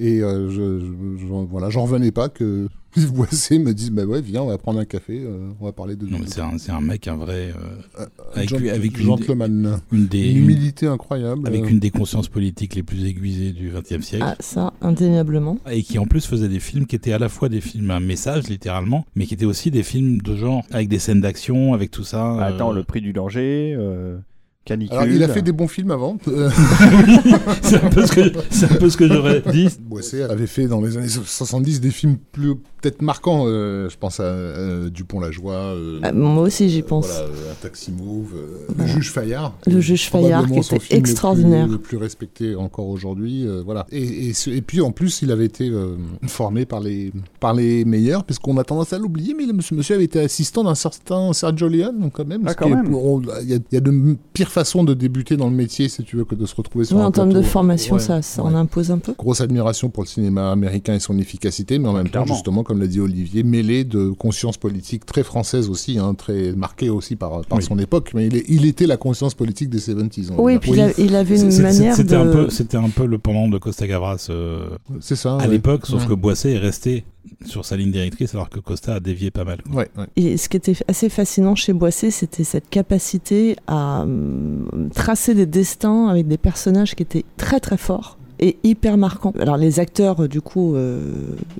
Et 0.00 0.22
euh, 0.22 0.50
je, 0.50 0.60
voilà, 1.48 1.70
j'en 1.70 1.82
revenais 1.84 2.10
pas 2.10 2.28
que 2.28 2.66
Yves 2.96 3.12
Boisset 3.12 3.58
me 3.60 3.72
dise 3.72 3.90
bah 3.90 4.04
ouais 4.04 4.20
viens 4.20 4.42
on 4.42 4.46
va 4.48 4.58
prendre 4.58 4.80
un 4.80 4.84
café, 4.84 5.20
euh, 5.24 5.50
on 5.60 5.64
va 5.66 5.72
parler 5.72 5.94
de 5.94 6.04
Non, 6.04 6.18
mais 6.20 6.26
c'est 6.26 6.40
un, 6.40 6.58
c'est 6.58 6.72
un 6.72 6.80
mec, 6.80 7.06
un 7.06 7.14
vrai. 7.16 7.52
euh, 7.98 8.06
avec 8.34 8.48
gent- 8.48 8.58
lui- 8.58 8.70
avec 8.70 8.98
une- 8.98 9.04
gentleman, 9.04 9.78
une 9.92 10.06
des, 10.08 10.30
une 10.32 10.38
humilité 10.38 10.88
incroyable. 10.88 11.46
avec 11.46 11.62
euh, 11.62 11.68
une 11.68 11.78
des 11.78 11.90
consciences 11.92 12.26
politiques 12.28 12.74
les 12.74 12.82
plus 12.82 13.04
aiguisées 13.04 13.52
du 13.52 13.70
XXe 13.70 14.04
siècle. 14.04 14.24
Ah, 14.26 14.34
ça, 14.40 14.72
indéniablement. 14.80 15.58
Et 15.70 15.82
qui 15.84 15.98
en 16.00 16.06
plus 16.06 16.26
faisait 16.26 16.48
des 16.48 16.60
films 16.60 16.86
qui 16.86 16.96
étaient 16.96 17.12
à 17.12 17.18
la 17.20 17.28
fois 17.28 17.48
des 17.48 17.60
films 17.60 17.90
à 17.92 18.00
message, 18.00 18.48
littéralement, 18.48 19.06
mais 19.14 19.26
qui 19.26 19.34
étaient 19.34 19.44
aussi 19.44 19.70
des 19.70 19.84
films 19.84 20.18
de 20.22 20.34
genre, 20.34 20.64
avec 20.72 20.88
des 20.88 20.98
scènes 20.98 21.20
d'action, 21.20 21.72
avec 21.72 21.92
tout 21.92 22.04
ça. 22.04 22.44
Attends, 22.44 22.72
le 22.72 22.82
prix 22.82 23.00
du 23.00 23.12
danger. 23.12 23.76
Canicule. 24.64 24.96
Alors, 24.96 25.14
il 25.14 25.22
a 25.22 25.28
fait 25.28 25.42
des 25.42 25.52
bons 25.52 25.68
films 25.68 25.90
avant. 25.90 26.16
C'est 27.62 27.82
un 27.84 27.90
peu 27.90 28.06
ce 28.06 28.12
que, 28.12 28.20
c'est 28.50 28.70
un 28.72 28.76
peu 28.76 28.88
ce 28.88 28.96
que 28.96 29.06
j'aurais 29.08 29.42
dit. 29.52 29.68
Boisset 29.80 30.22
avait 30.22 30.46
fait 30.46 30.66
dans 30.66 30.80
les 30.80 30.96
années 30.96 31.08
70 31.08 31.80
des 31.80 31.90
films 31.90 32.16
plus 32.32 32.54
peut-être 32.80 33.02
marquants. 33.02 33.44
euh, 33.46 33.88
je 33.90 33.96
pense 33.98 34.20
à 34.20 34.24
euh, 34.24 34.90
Dupont-la-Joie. 34.90 35.52
euh, 35.54 36.00
Ah, 36.02 36.12
moi 36.12 36.42
aussi, 36.44 36.68
j'y 36.70 36.82
pense. 36.82 37.06
Voilà, 37.06 37.20
euh, 37.26 37.52
un 37.52 37.54
taxi 37.62 37.92
move, 37.92 38.32
euh, 38.36 38.66
le 38.78 38.86
juge 38.86 39.10
Fayard. 39.10 39.54
Le 39.66 39.80
juge 39.80 40.08
Fayard, 40.08 40.46
qui 40.46 40.58
était 40.58 40.62
film 40.62 40.80
le 40.80 40.88
plus- 40.88 40.96
extraordinaire. 40.96 41.66
Le 41.68 41.78
plus, 41.78 41.96
respecté 41.96 42.54
encore 42.56 42.88
aujourd'hui, 42.88 43.46
euh, 43.46 43.62
voilà. 43.64 43.86
Et, 43.92 44.28
et, 44.28 44.32
ce- 44.32 44.50
et 44.50 44.60
puis 44.62 44.80
en 44.80 44.92
plus, 44.92 45.22
il 45.22 45.30
avait 45.30 45.46
été 45.46 45.68
euh, 45.68 45.96
formé 46.26 46.64
par 46.66 46.80
les 46.80 47.12
par 47.40 47.54
les 47.54 47.84
meilleurs, 47.84 48.24
parce 48.24 48.38
qu'on 48.38 48.56
a 48.58 48.64
tendance 48.64 48.92
à 48.92 48.98
l'oublier, 48.98 49.34
mais 49.36 49.46
le 49.46 49.52
monsieur, 49.52 49.94
avait 49.94 50.04
été 50.04 50.20
assistant 50.20 50.64
d'un 50.64 50.74
certain 50.74 51.32
Sergio 51.32 51.68
Leone, 51.68 52.10
quand 52.12 52.26
même. 52.26 52.42
Ah, 52.46 52.50
ce 52.52 52.56
quand 52.56 52.68
même. 52.68 52.94
Il 53.42 53.50
y, 53.50 53.74
y 53.74 53.76
a 53.76 53.80
de 53.80 54.16
pires 54.32 54.50
façons 54.54 54.84
de 54.84 54.94
débuter 54.94 55.36
dans 55.36 55.48
le 55.50 55.54
métier, 55.54 55.88
si 55.88 56.02
tu 56.04 56.16
veux, 56.16 56.24
que 56.24 56.34
de 56.34 56.46
se 56.46 56.54
retrouver 56.54 56.84
sur 56.84 56.96
Oui, 56.96 57.02
un 57.02 57.06
en 57.06 57.10
termes 57.10 57.28
de 57.28 57.34
plateau. 57.34 57.48
formation, 57.48 57.96
Ouais, 57.96 58.00
ça, 58.00 58.22
ça 58.22 58.42
ouais. 58.42 58.50
en 58.50 58.54
impose 58.54 58.90
un 58.90 58.98
peu. 58.98 59.12
Grosse 59.18 59.40
admiration 59.40 59.90
pour 59.90 60.04
le 60.04 60.08
cinéma 60.08 60.50
américain 60.52 60.94
et 60.94 61.00
son 61.00 61.18
efficacité, 61.18 61.78
mais 61.78 61.88
en 61.88 61.92
même 61.92 62.08
Clairement. 62.08 62.28
temps, 62.28 62.34
justement, 62.34 62.62
comme 62.62 62.80
l'a 62.80 62.86
dit 62.86 63.00
Olivier, 63.00 63.42
mêlé 63.42 63.84
de 63.84 64.08
conscience 64.10 64.56
politique 64.56 65.04
très 65.04 65.22
française 65.24 65.68
aussi, 65.68 65.98
hein, 65.98 66.14
très 66.14 66.52
marquée 66.52 66.88
aussi 66.88 67.16
par, 67.16 67.42
par 67.44 67.58
Oui. 67.58 67.64
son 67.64 67.78
époque. 67.78 68.12
Mais 68.14 68.26
il, 68.28 68.36
est- 68.36 68.44
il 68.48 68.64
était 68.64 68.86
la 68.86 68.96
conscience 68.96 69.34
politique 69.34 69.68
des 69.70 69.78
70s. 69.80 70.30
on 70.30 70.36
va 70.36 70.42
Oui, 70.42 70.58
puis 70.58 70.70
il, 70.70 70.80
a- 70.80 70.92
il 70.98 71.14
avait 71.16 71.40
une 71.40 71.60
manière 71.60 71.96
C'était 71.96 72.14
de... 72.14 72.20
un 72.20 72.26
peu, 72.32 72.48
c'était 72.50 72.76
un 72.76 72.88
peu 72.90 73.06
le 73.06 73.18
pendant 73.18 73.48
de 73.48 73.58
Costa 73.58 73.86
Gavras 73.86 74.28
euh, 74.30 74.68
C'est 75.00 75.16
ça. 75.16 75.34
à 75.34 75.38
ouais. 75.38 75.48
l'époque, 75.48 75.86
sauf 75.86 76.02
Ouais. 76.02 76.08
que 76.08 76.14
Boisset 76.14 76.52
est 76.52 76.58
resté 76.58 77.04
sur 77.44 77.64
sa 77.64 77.76
ligne 77.76 77.90
directrice 77.90 78.34
alors 78.34 78.50
que 78.50 78.58
Costa 78.60 78.94
a 78.94 79.00
dévié 79.00 79.30
pas 79.30 79.44
mal. 79.44 79.58
quoi. 79.62 79.82
Ouais, 79.82 79.90
ouais. 79.98 80.06
Et 80.16 80.36
ce 80.36 80.48
qui 80.48 80.56
était 80.56 80.74
assez 80.88 81.08
fascinant 81.08 81.54
chez 81.54 81.72
Boisset, 81.72 82.10
c'était 82.10 82.44
cette 82.44 82.68
capacité 82.70 83.56
à 83.66 84.02
hum, 84.02 84.90
tracer 84.94 85.34
des 85.34 85.46
destins 85.46 86.08
avec 86.08 86.28
des 86.28 86.38
personnages 86.38 86.94
qui 86.94 87.02
étaient 87.02 87.24
très 87.36 87.60
très 87.60 87.76
forts 87.76 88.18
et 88.40 88.56
hyper 88.64 88.96
marquants. 88.96 89.32
Alors 89.38 89.56
les 89.56 89.78
acteurs, 89.78 90.24
euh, 90.24 90.28
du 90.28 90.40
coup, 90.40 90.74
euh, 90.74 91.12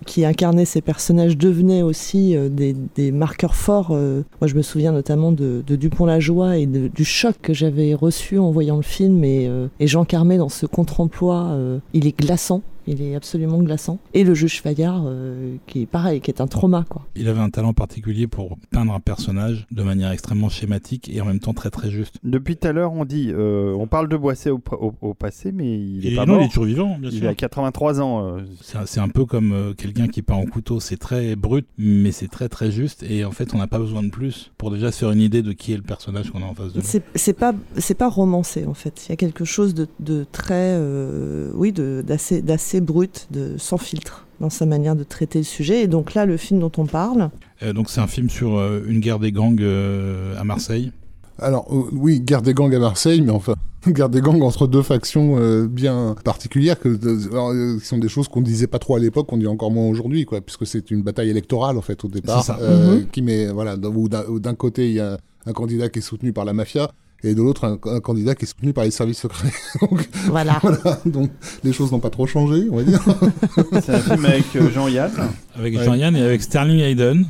qui 0.06 0.24
incarnaient 0.24 0.64
ces 0.64 0.80
personnages 0.80 1.38
devenaient 1.38 1.82
aussi 1.82 2.36
euh, 2.36 2.48
des, 2.48 2.74
des 2.96 3.12
marqueurs 3.12 3.54
forts. 3.54 3.90
euh. 3.92 4.22
Moi, 4.40 4.48
je 4.48 4.56
me 4.56 4.62
souviens 4.62 4.90
notamment 4.90 5.30
de, 5.30 5.62
de 5.64 5.76
Dupont-la-Joie 5.76 6.58
et 6.58 6.66
de- 6.66 6.88
du 6.88 7.04
choc 7.04 7.36
que 7.40 7.54
j'avais 7.54 7.94
reçu 7.94 8.38
en 8.40 8.50
voyant 8.50 8.74
le 8.76 8.82
film. 8.82 9.22
Et, 9.22 9.46
euh, 9.46 9.68
et 9.78 9.86
Jean 9.86 10.04
Carmet, 10.04 10.36
dans 10.36 10.48
ce 10.48 10.66
contre-emploi, 10.66 11.44
euh, 11.52 11.78
il 11.92 12.08
est 12.08 12.18
glaçant. 12.18 12.60
Il 12.86 13.00
est 13.02 13.14
absolument 13.14 13.62
glaçant. 13.62 13.98
Et 14.12 14.24
le 14.24 14.34
juge 14.34 14.60
Fayard, 14.60 15.04
euh, 15.06 15.56
qui 15.66 15.82
est 15.82 15.86
pareil, 15.86 16.20
qui 16.20 16.30
est 16.30 16.40
un 16.40 16.46
trauma, 16.46 16.84
quoi. 16.88 17.06
Il 17.16 17.28
avait 17.28 17.40
un 17.40 17.50
talent 17.50 17.72
particulier 17.72 18.26
pour 18.26 18.58
peindre 18.70 18.92
un 18.92 19.00
personnage 19.00 19.66
de 19.70 19.82
manière 19.82 20.10
extrêmement 20.10 20.48
schématique 20.50 21.08
et 21.08 21.20
en 21.20 21.24
même 21.24 21.38
temps 21.40 21.54
très 21.54 21.70
très 21.70 21.90
juste. 21.90 22.16
Depuis 22.24 22.56
tout 22.56 22.68
à 22.68 22.72
l'heure, 22.72 22.92
on 22.92 23.04
dit, 23.04 23.30
euh, 23.32 23.74
on 23.78 23.86
parle 23.86 24.08
de 24.08 24.16
Boisset 24.16 24.50
au, 24.50 24.60
au- 24.72 24.94
au 25.00 25.14
passé, 25.14 25.50
mais 25.52 25.78
il 25.78 26.06
est 26.06 26.12
et 26.12 26.16
pas 26.16 26.26
non, 26.26 26.34
mort. 26.34 26.42
il 26.42 26.44
est 26.46 26.48
toujours 26.48 26.64
vivant, 26.66 26.98
bien 26.98 27.10
Il 27.10 27.26
a 27.26 27.34
83 27.34 28.00
ans. 28.00 28.24
euh, 28.36 28.40
C'est 28.86 29.00
un- 29.00 29.08
peu 29.08 29.24
comme 29.24 29.52
euh, 29.52 29.72
quelqu'un 29.74 30.08
qui 30.08 30.22
peint 30.22 30.36
au 30.36 30.44
couteau, 30.46 30.80
c'est 30.80 30.96
très 30.96 31.36
brut, 31.36 31.66
mais 31.78 32.10
c'est 32.12 32.28
très 32.28 32.48
très 32.48 32.70
juste, 32.70 33.02
et 33.04 33.24
en 33.24 33.30
fait 33.30 33.54
on 33.54 33.58
n'a 33.58 33.66
pas 33.66 33.78
besoin 33.78 34.02
de 34.02 34.10
plus 34.10 34.50
pour 34.58 34.70
déjà 34.70 34.90
se 34.92 34.98
faire 34.98 35.10
une 35.12 35.20
idée 35.20 35.40
de 35.42 35.52
qui 35.52 35.72
est 35.72 35.76
le 35.76 35.82
personnage 35.82 36.30
qu'on 36.30 36.42
a 36.42 36.46
en 36.46 36.54
face 36.54 36.72
de 36.72 36.78
nous. 36.80 36.84
C'est 37.14 37.32
pas 37.32 37.54
c'est 37.78 37.94
pas 37.94 38.08
romancé 38.08 38.66
en 38.66 38.74
fait. 38.74 39.06
Il 39.06 39.10
y 39.10 39.12
a 39.12 39.16
quelque 39.16 39.44
chose 39.44 39.72
de, 39.74 39.86
de 40.00 40.26
très 40.32 40.74
euh, 40.76 41.50
oui 41.54 41.72
de 41.72 42.02
d'assez 42.04 42.73
d'assez 42.74 42.80
brut, 42.84 43.26
de 43.30 43.54
sans 43.58 43.78
filtre 43.78 44.26
dans 44.40 44.50
sa 44.50 44.66
manière 44.66 44.96
de 44.96 45.04
traiter 45.04 45.38
le 45.38 45.44
sujet. 45.44 45.82
Et 45.82 45.86
donc 45.86 46.14
là, 46.14 46.26
le 46.26 46.36
film 46.36 46.60
dont 46.60 46.72
on 46.78 46.86
parle, 46.86 47.30
Euh, 47.62 47.72
donc 47.72 47.88
c'est 47.88 48.00
un 48.00 48.06
film 48.08 48.28
sur 48.30 48.56
euh, 48.58 48.82
une 48.88 49.00
guerre 49.00 49.18
des 49.20 49.30
gangs 49.32 49.60
euh, 49.62 50.38
à 50.38 50.44
Marseille. 50.44 50.92
Alors, 51.38 51.66
euh, 51.72 51.84
oui, 51.92 52.20
guerre 52.20 52.42
des 52.42 52.52
gangs 52.54 52.74
à 52.74 52.78
Marseille, 52.78 53.20
mais 53.20 53.30
enfin, 53.30 53.54
guerre 53.88 54.08
des 54.08 54.20
gangs 54.20 54.42
entre 54.42 54.66
deux 54.66 54.82
factions 54.82 55.36
euh, 55.38 55.66
bien 55.68 56.14
particulières, 56.24 56.78
que, 56.78 56.98
alors, 57.30 57.50
euh, 57.50 57.78
qui 57.78 57.86
sont 57.86 57.98
des 57.98 58.08
choses 58.08 58.28
qu'on 58.28 58.40
disait 58.42 58.66
pas 58.68 58.78
trop 58.80 58.96
à 58.96 58.98
l'époque, 59.00 59.28
qu'on 59.28 59.36
dit 59.38 59.46
encore 59.46 59.70
moins 59.70 59.86
aujourd'hui, 59.88 60.24
quoi, 60.24 60.40
puisque 60.40 60.66
c'est 60.66 60.90
une 60.90 61.02
bataille 61.02 61.30
électorale, 61.30 61.76
en 61.78 61.82
fait, 61.82 62.04
au 62.04 62.08
départ, 62.08 62.42
C'est 62.44 62.52
ça. 62.52 62.58
euh, 62.60 62.96
Mhm. 62.98 63.06
qui 63.12 63.22
met, 63.22 63.46
voilà, 63.52 63.76
d'un 63.76 64.54
côté, 64.54 64.88
il 64.88 64.94
y 64.94 65.00
a 65.00 65.18
un 65.46 65.52
candidat 65.52 65.88
qui 65.88 65.98
est 66.00 66.02
soutenu 66.02 66.32
par 66.32 66.44
la 66.44 66.52
mafia, 66.52 66.90
et 67.24 67.34
de 67.34 67.42
l'autre, 67.42 67.64
un, 67.64 67.78
un 67.90 68.00
candidat 68.00 68.34
qui 68.34 68.44
est 68.44 68.48
soutenu 68.48 68.72
par 68.72 68.84
les 68.84 68.90
services 68.90 69.18
secrets. 69.20 69.52
donc, 69.80 70.08
voilà. 70.26 70.58
voilà, 70.62 71.00
donc, 71.06 71.30
les 71.62 71.72
choses 71.72 71.90
n'ont 71.92 72.00
pas 72.00 72.10
trop 72.10 72.26
changé, 72.26 72.66
on 72.70 72.76
va 72.76 72.82
dire. 72.84 73.02
C'est 73.82 73.94
un 73.94 74.00
film 74.00 74.24
avec 74.24 74.44
euh, 74.56 74.70
Jean-Yann. 74.70 75.10
Avec 75.56 75.76
Ouais. 75.76 75.84
Jean-Yann 75.84 76.14
et 76.16 76.22
avec 76.22 76.42
Sterling 76.42 76.80
Hayden, 76.80 77.26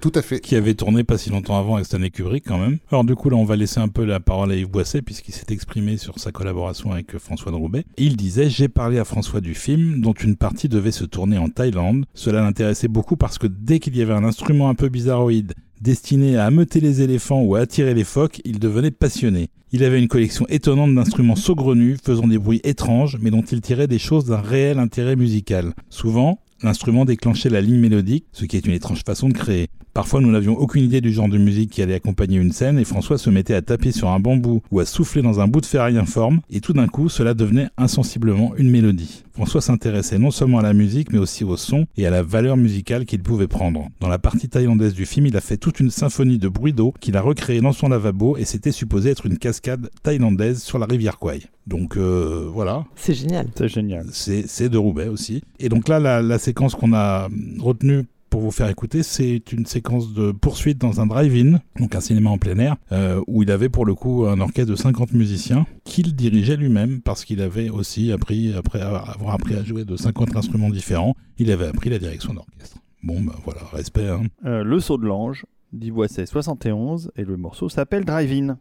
Tout 0.00 0.12
à 0.14 0.22
fait. 0.22 0.40
qui 0.40 0.56
avait 0.56 0.72
tourné 0.74 1.04
pas 1.04 1.18
si 1.18 1.28
longtemps 1.30 1.58
avant 1.58 1.74
avec 1.74 1.86
Stanley 1.86 2.08
Kubrick 2.10 2.44
quand 2.46 2.56
même. 2.58 2.78
Alors 2.90 3.04
du 3.04 3.14
coup 3.14 3.28
là 3.28 3.36
on 3.36 3.44
va 3.44 3.54
laisser 3.56 3.80
un 3.80 3.88
peu 3.88 4.04
la 4.04 4.18
parole 4.20 4.50
à 4.50 4.54
Yves 4.56 4.70
Boisset 4.70 5.02
puisqu'il 5.02 5.34
s'est 5.34 5.44
exprimé 5.50 5.98
sur 5.98 6.18
sa 6.18 6.32
collaboration 6.32 6.90
avec 6.92 7.14
euh, 7.14 7.18
François 7.18 7.52
de 7.52 7.56
Roubaix. 7.56 7.84
Il 7.98 8.16
disait 8.16 8.48
j'ai 8.48 8.68
parlé 8.68 8.98
à 8.98 9.04
François 9.04 9.40
du 9.42 9.54
film 9.54 10.00
dont 10.00 10.14
une 10.14 10.36
partie 10.36 10.68
devait 10.70 10.90
se 10.92 11.04
tourner 11.04 11.36
en 11.36 11.48
Thaïlande. 11.50 12.06
Cela 12.14 12.40
l'intéressait 12.40 12.88
beaucoup 12.88 13.16
parce 13.16 13.36
que 13.38 13.46
dès 13.46 13.78
qu'il 13.78 13.94
y 13.96 14.00
avait 14.02 14.14
un 14.14 14.24
instrument 14.24 14.70
un 14.70 14.74
peu 14.74 14.88
bizarroïde 14.88 15.52
destiné 15.80 16.36
à 16.36 16.46
ameuter 16.46 16.80
les 16.80 17.02
éléphants 17.02 17.42
ou 17.42 17.54
à 17.54 17.60
attirer 17.60 17.94
les 17.94 18.04
phoques, 18.04 18.40
il 18.44 18.58
devenait 18.58 18.90
passionné. 18.90 19.48
Il 19.70 19.84
avait 19.84 19.98
une 19.98 20.08
collection 20.08 20.46
étonnante 20.48 20.94
d'instruments 20.94 21.36
saugrenus, 21.36 21.98
faisant 22.02 22.26
des 22.26 22.38
bruits 22.38 22.60
étranges, 22.64 23.18
mais 23.20 23.30
dont 23.30 23.42
il 23.42 23.60
tirait 23.60 23.86
des 23.86 23.98
choses 23.98 24.24
d'un 24.24 24.40
réel 24.40 24.78
intérêt 24.78 25.16
musical. 25.16 25.74
Souvent, 25.90 26.40
l'instrument 26.62 27.04
déclenchait 27.04 27.50
la 27.50 27.60
ligne 27.60 27.80
mélodique, 27.80 28.26
ce 28.32 28.44
qui 28.44 28.56
est 28.56 28.66
une 28.66 28.72
étrange 28.72 29.04
façon 29.04 29.28
de 29.28 29.34
créer. 29.34 29.68
Parfois, 29.98 30.20
nous 30.20 30.30
n'avions 30.30 30.56
aucune 30.56 30.84
idée 30.84 31.00
du 31.00 31.12
genre 31.12 31.28
de 31.28 31.38
musique 31.38 31.70
qui 31.72 31.82
allait 31.82 31.94
accompagner 31.96 32.38
une 32.38 32.52
scène 32.52 32.78
et 32.78 32.84
François 32.84 33.18
se 33.18 33.30
mettait 33.30 33.54
à 33.54 33.62
taper 33.62 33.90
sur 33.90 34.08
un 34.10 34.20
bambou 34.20 34.62
ou 34.70 34.78
à 34.78 34.84
souffler 34.86 35.22
dans 35.22 35.40
un 35.40 35.48
bout 35.48 35.60
de 35.60 35.66
ferraille 35.66 35.98
informe 35.98 36.38
et 36.50 36.60
tout 36.60 36.72
d'un 36.72 36.86
coup, 36.86 37.08
cela 37.08 37.34
devenait 37.34 37.66
insensiblement 37.76 38.54
une 38.56 38.70
mélodie. 38.70 39.24
François 39.32 39.60
s'intéressait 39.60 40.18
non 40.18 40.30
seulement 40.30 40.60
à 40.60 40.62
la 40.62 40.72
musique 40.72 41.12
mais 41.12 41.18
aussi 41.18 41.42
au 41.42 41.56
son 41.56 41.86
et 41.96 42.06
à 42.06 42.10
la 42.10 42.22
valeur 42.22 42.56
musicale 42.56 43.06
qu'il 43.06 43.24
pouvait 43.24 43.48
prendre. 43.48 43.88
Dans 43.98 44.06
la 44.06 44.20
partie 44.20 44.48
thaïlandaise 44.48 44.94
du 44.94 45.04
film, 45.04 45.26
il 45.26 45.36
a 45.36 45.40
fait 45.40 45.56
toute 45.56 45.80
une 45.80 45.90
symphonie 45.90 46.38
de 46.38 46.46
bruit 46.46 46.72
d'eau 46.72 46.94
qu'il 47.00 47.16
a 47.16 47.20
recréée 47.20 47.60
dans 47.60 47.72
son 47.72 47.88
lavabo 47.88 48.36
et 48.36 48.44
c'était 48.44 48.70
supposé 48.70 49.10
être 49.10 49.26
une 49.26 49.36
cascade 49.36 49.90
thaïlandaise 50.04 50.62
sur 50.62 50.78
la 50.78 50.86
rivière 50.86 51.18
Kwai. 51.18 51.42
Donc 51.66 51.96
euh, 51.96 52.48
voilà, 52.48 52.84
C'est 52.94 53.14
génial. 53.14 53.48
C'est 53.56 53.68
génial. 53.68 54.06
c'est 54.12 54.68
de 54.68 54.78
Roubaix 54.78 55.08
aussi. 55.08 55.42
Et 55.58 55.68
donc 55.68 55.88
là, 55.88 55.98
la, 55.98 56.22
la 56.22 56.38
séquence 56.38 56.76
qu'on 56.76 56.92
a 56.92 57.28
retenue 57.58 58.04
pour 58.30 58.40
vous 58.40 58.50
faire 58.50 58.68
écouter, 58.68 59.02
c'est 59.02 59.52
une 59.52 59.66
séquence 59.66 60.12
de 60.12 60.32
poursuite 60.32 60.78
dans 60.78 61.00
un 61.00 61.06
drive-in, 61.06 61.60
donc 61.78 61.94
un 61.94 62.00
cinéma 62.00 62.30
en 62.30 62.38
plein 62.38 62.58
air, 62.58 62.76
euh, 62.92 63.22
où 63.26 63.42
il 63.42 63.50
avait 63.50 63.68
pour 63.68 63.86
le 63.86 63.94
coup 63.94 64.26
un 64.26 64.40
orchestre 64.40 64.70
de 64.70 64.76
50 64.76 65.12
musiciens 65.12 65.66
qu'il 65.84 66.14
dirigeait 66.14 66.56
lui-même 66.56 67.00
parce 67.00 67.24
qu'il 67.24 67.40
avait 67.40 67.70
aussi 67.70 68.12
appris, 68.12 68.54
après 68.54 68.80
avoir 68.80 69.34
appris 69.34 69.54
à 69.54 69.64
jouer 69.64 69.84
de 69.84 69.96
50 69.96 70.36
instruments 70.36 70.70
différents, 70.70 71.14
il 71.38 71.50
avait 71.50 71.66
appris 71.66 71.90
la 71.90 71.98
direction 71.98 72.34
d'orchestre. 72.34 72.78
Bon, 73.02 73.20
ben 73.20 73.34
voilà, 73.44 73.60
respect. 73.72 74.08
Hein. 74.08 74.24
Euh, 74.44 74.64
le 74.64 74.80
saut 74.80 74.98
de 74.98 75.06
l'ange, 75.06 75.46
dit 75.72 75.90
Boisset 75.90 76.26
71, 76.26 77.10
et 77.16 77.24
le 77.24 77.36
morceau 77.36 77.68
s'appelle 77.68 78.04
Drive-In. 78.04 78.58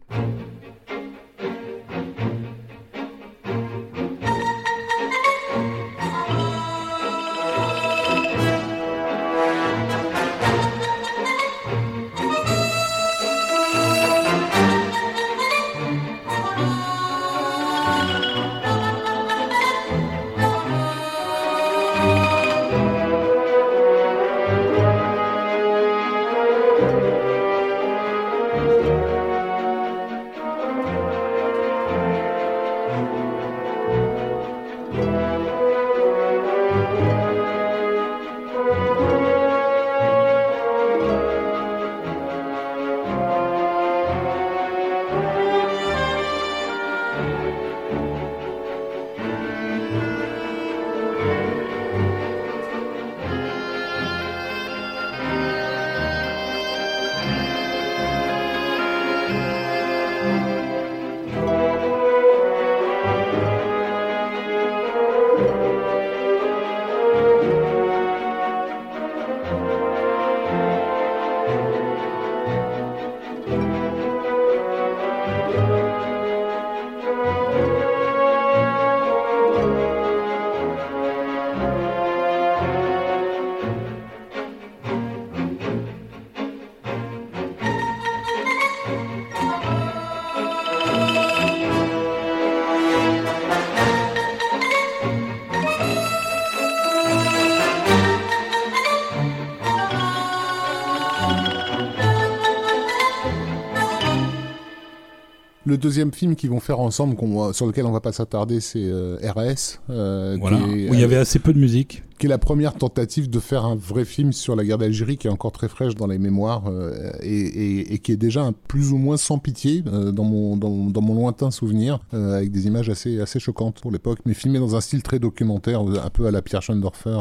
Le 105.78 105.82
deuxième 105.84 106.12
film 106.12 106.36
qu'ils 106.36 106.50
vont 106.50 106.60
faire 106.60 106.80
ensemble, 106.80 107.16
qu'on- 107.16 107.54
sur 107.54 107.68
lequel 107.68 107.86
on 107.86 107.92
va 107.92 108.00
pas 108.02 108.12
s'attarder, 108.12 108.62
c'est 108.62 108.82
euh, 108.84 109.18
RS. 109.24 109.80
euh, 109.92 110.36
Voilà, 110.40 110.58
où 110.58 110.70
il 110.94 111.00
y 111.00 111.04
avait 111.04 111.18
assez 111.18 111.38
peu 111.38 111.54
de 111.54 111.60
musique. 111.60 112.02
qui 112.18 112.26
est 112.26 112.30
la 112.30 112.40
première 112.40 112.74
tentative 112.74 113.30
de 113.30 113.40
faire 113.40 113.64
un 113.64 113.76
vrai 113.76 114.04
film 114.04 114.34
sur 114.34 114.56
la 114.56 114.64
guerre 114.66 114.80
d'Algérie 114.80 115.18
qui 115.18 115.28
est 115.28 115.30
encore 115.30 115.52
très 115.52 115.68
fraîche 115.68 115.94
dans 115.94 116.08
les 116.08 116.18
mémoires 116.18 116.64
euh, 116.68 117.12
et, 117.22 117.30
et- 117.30 117.94
et 117.94 118.00
qui 118.00 118.12
est 118.12 118.18
déjà 118.18 118.42
un 118.42 118.54
plus 118.54 118.92
ou 118.92 118.98
moins 118.98 119.18
sans 119.18 119.38
pitié 119.38 119.84
euh, 119.86 120.12
dans, 120.12 120.24
mon, 120.24 120.58
dans, 120.58 120.88
dans 120.90 121.02
mon 121.02 121.14
lointain 121.14 121.52
souvenir 121.52 122.00
avec 122.12 122.50
des 122.52 122.66
images 122.66 122.90
assez, 122.90 123.22
assez 123.22 123.40
choquantes 123.40 123.80
pour 123.82 123.92
l'époque 123.92 124.18
mais 124.26 124.34
filmé 124.34 124.58
dans 124.58 124.76
un 124.76 124.82
style 124.82 125.04
très 125.04 125.20
documentaire 125.20 125.82
un 125.82 126.10
peu 126.10 126.26
à 126.26 126.32
la 126.32 126.42
Pierre 126.42 126.64
Schoendorfer 126.64 127.20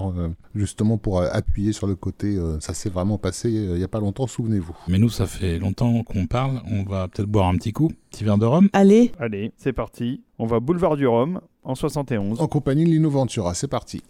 justement 0.55 0.97
pour 0.97 1.21
appuyer 1.21 1.75
sur 1.75 1.87
le 1.87 1.95
côté 1.95 2.39
ça 2.61 2.73
s'est 2.73 2.89
vraiment 2.89 3.19
passé 3.19 3.51
il 3.51 3.79
y 3.79 3.85
a 3.85 3.89
pas 3.89 4.01
longtemps 4.01 4.27
souvenez-vous 4.27 4.75
Mais 4.89 4.97
nous, 4.97 5.11
ça 5.11 5.27
fait 5.27 5.59
longtemps 5.59 6.03
qu'on 6.05 6.27
parle. 6.27 6.63
On 6.71 6.85
va 6.85 7.07
peut-être 7.09 7.29
boire 7.29 7.49
un 7.49 7.57
petit 7.57 7.75
coup. 7.75 7.91
Petit 8.17 8.25
verre 8.25 8.39
de 8.39 8.47
rhum. 8.47 8.71
Allez, 8.73 9.13
Allez, 9.21 9.53
c'est 9.59 9.75
parti. 9.75 10.23
On 10.39 10.47
va 10.47 10.59
boulevard 10.59 10.97
du 10.97 11.07
Rhum 11.07 11.39
en 11.65 11.75
71. 11.75 12.41
en 12.41 12.47
compagnie 12.47 12.87
de 12.87 12.89
Lino 12.89 13.11
Ventura 13.11 13.53
c'est 13.53 13.69
parti 13.69 14.03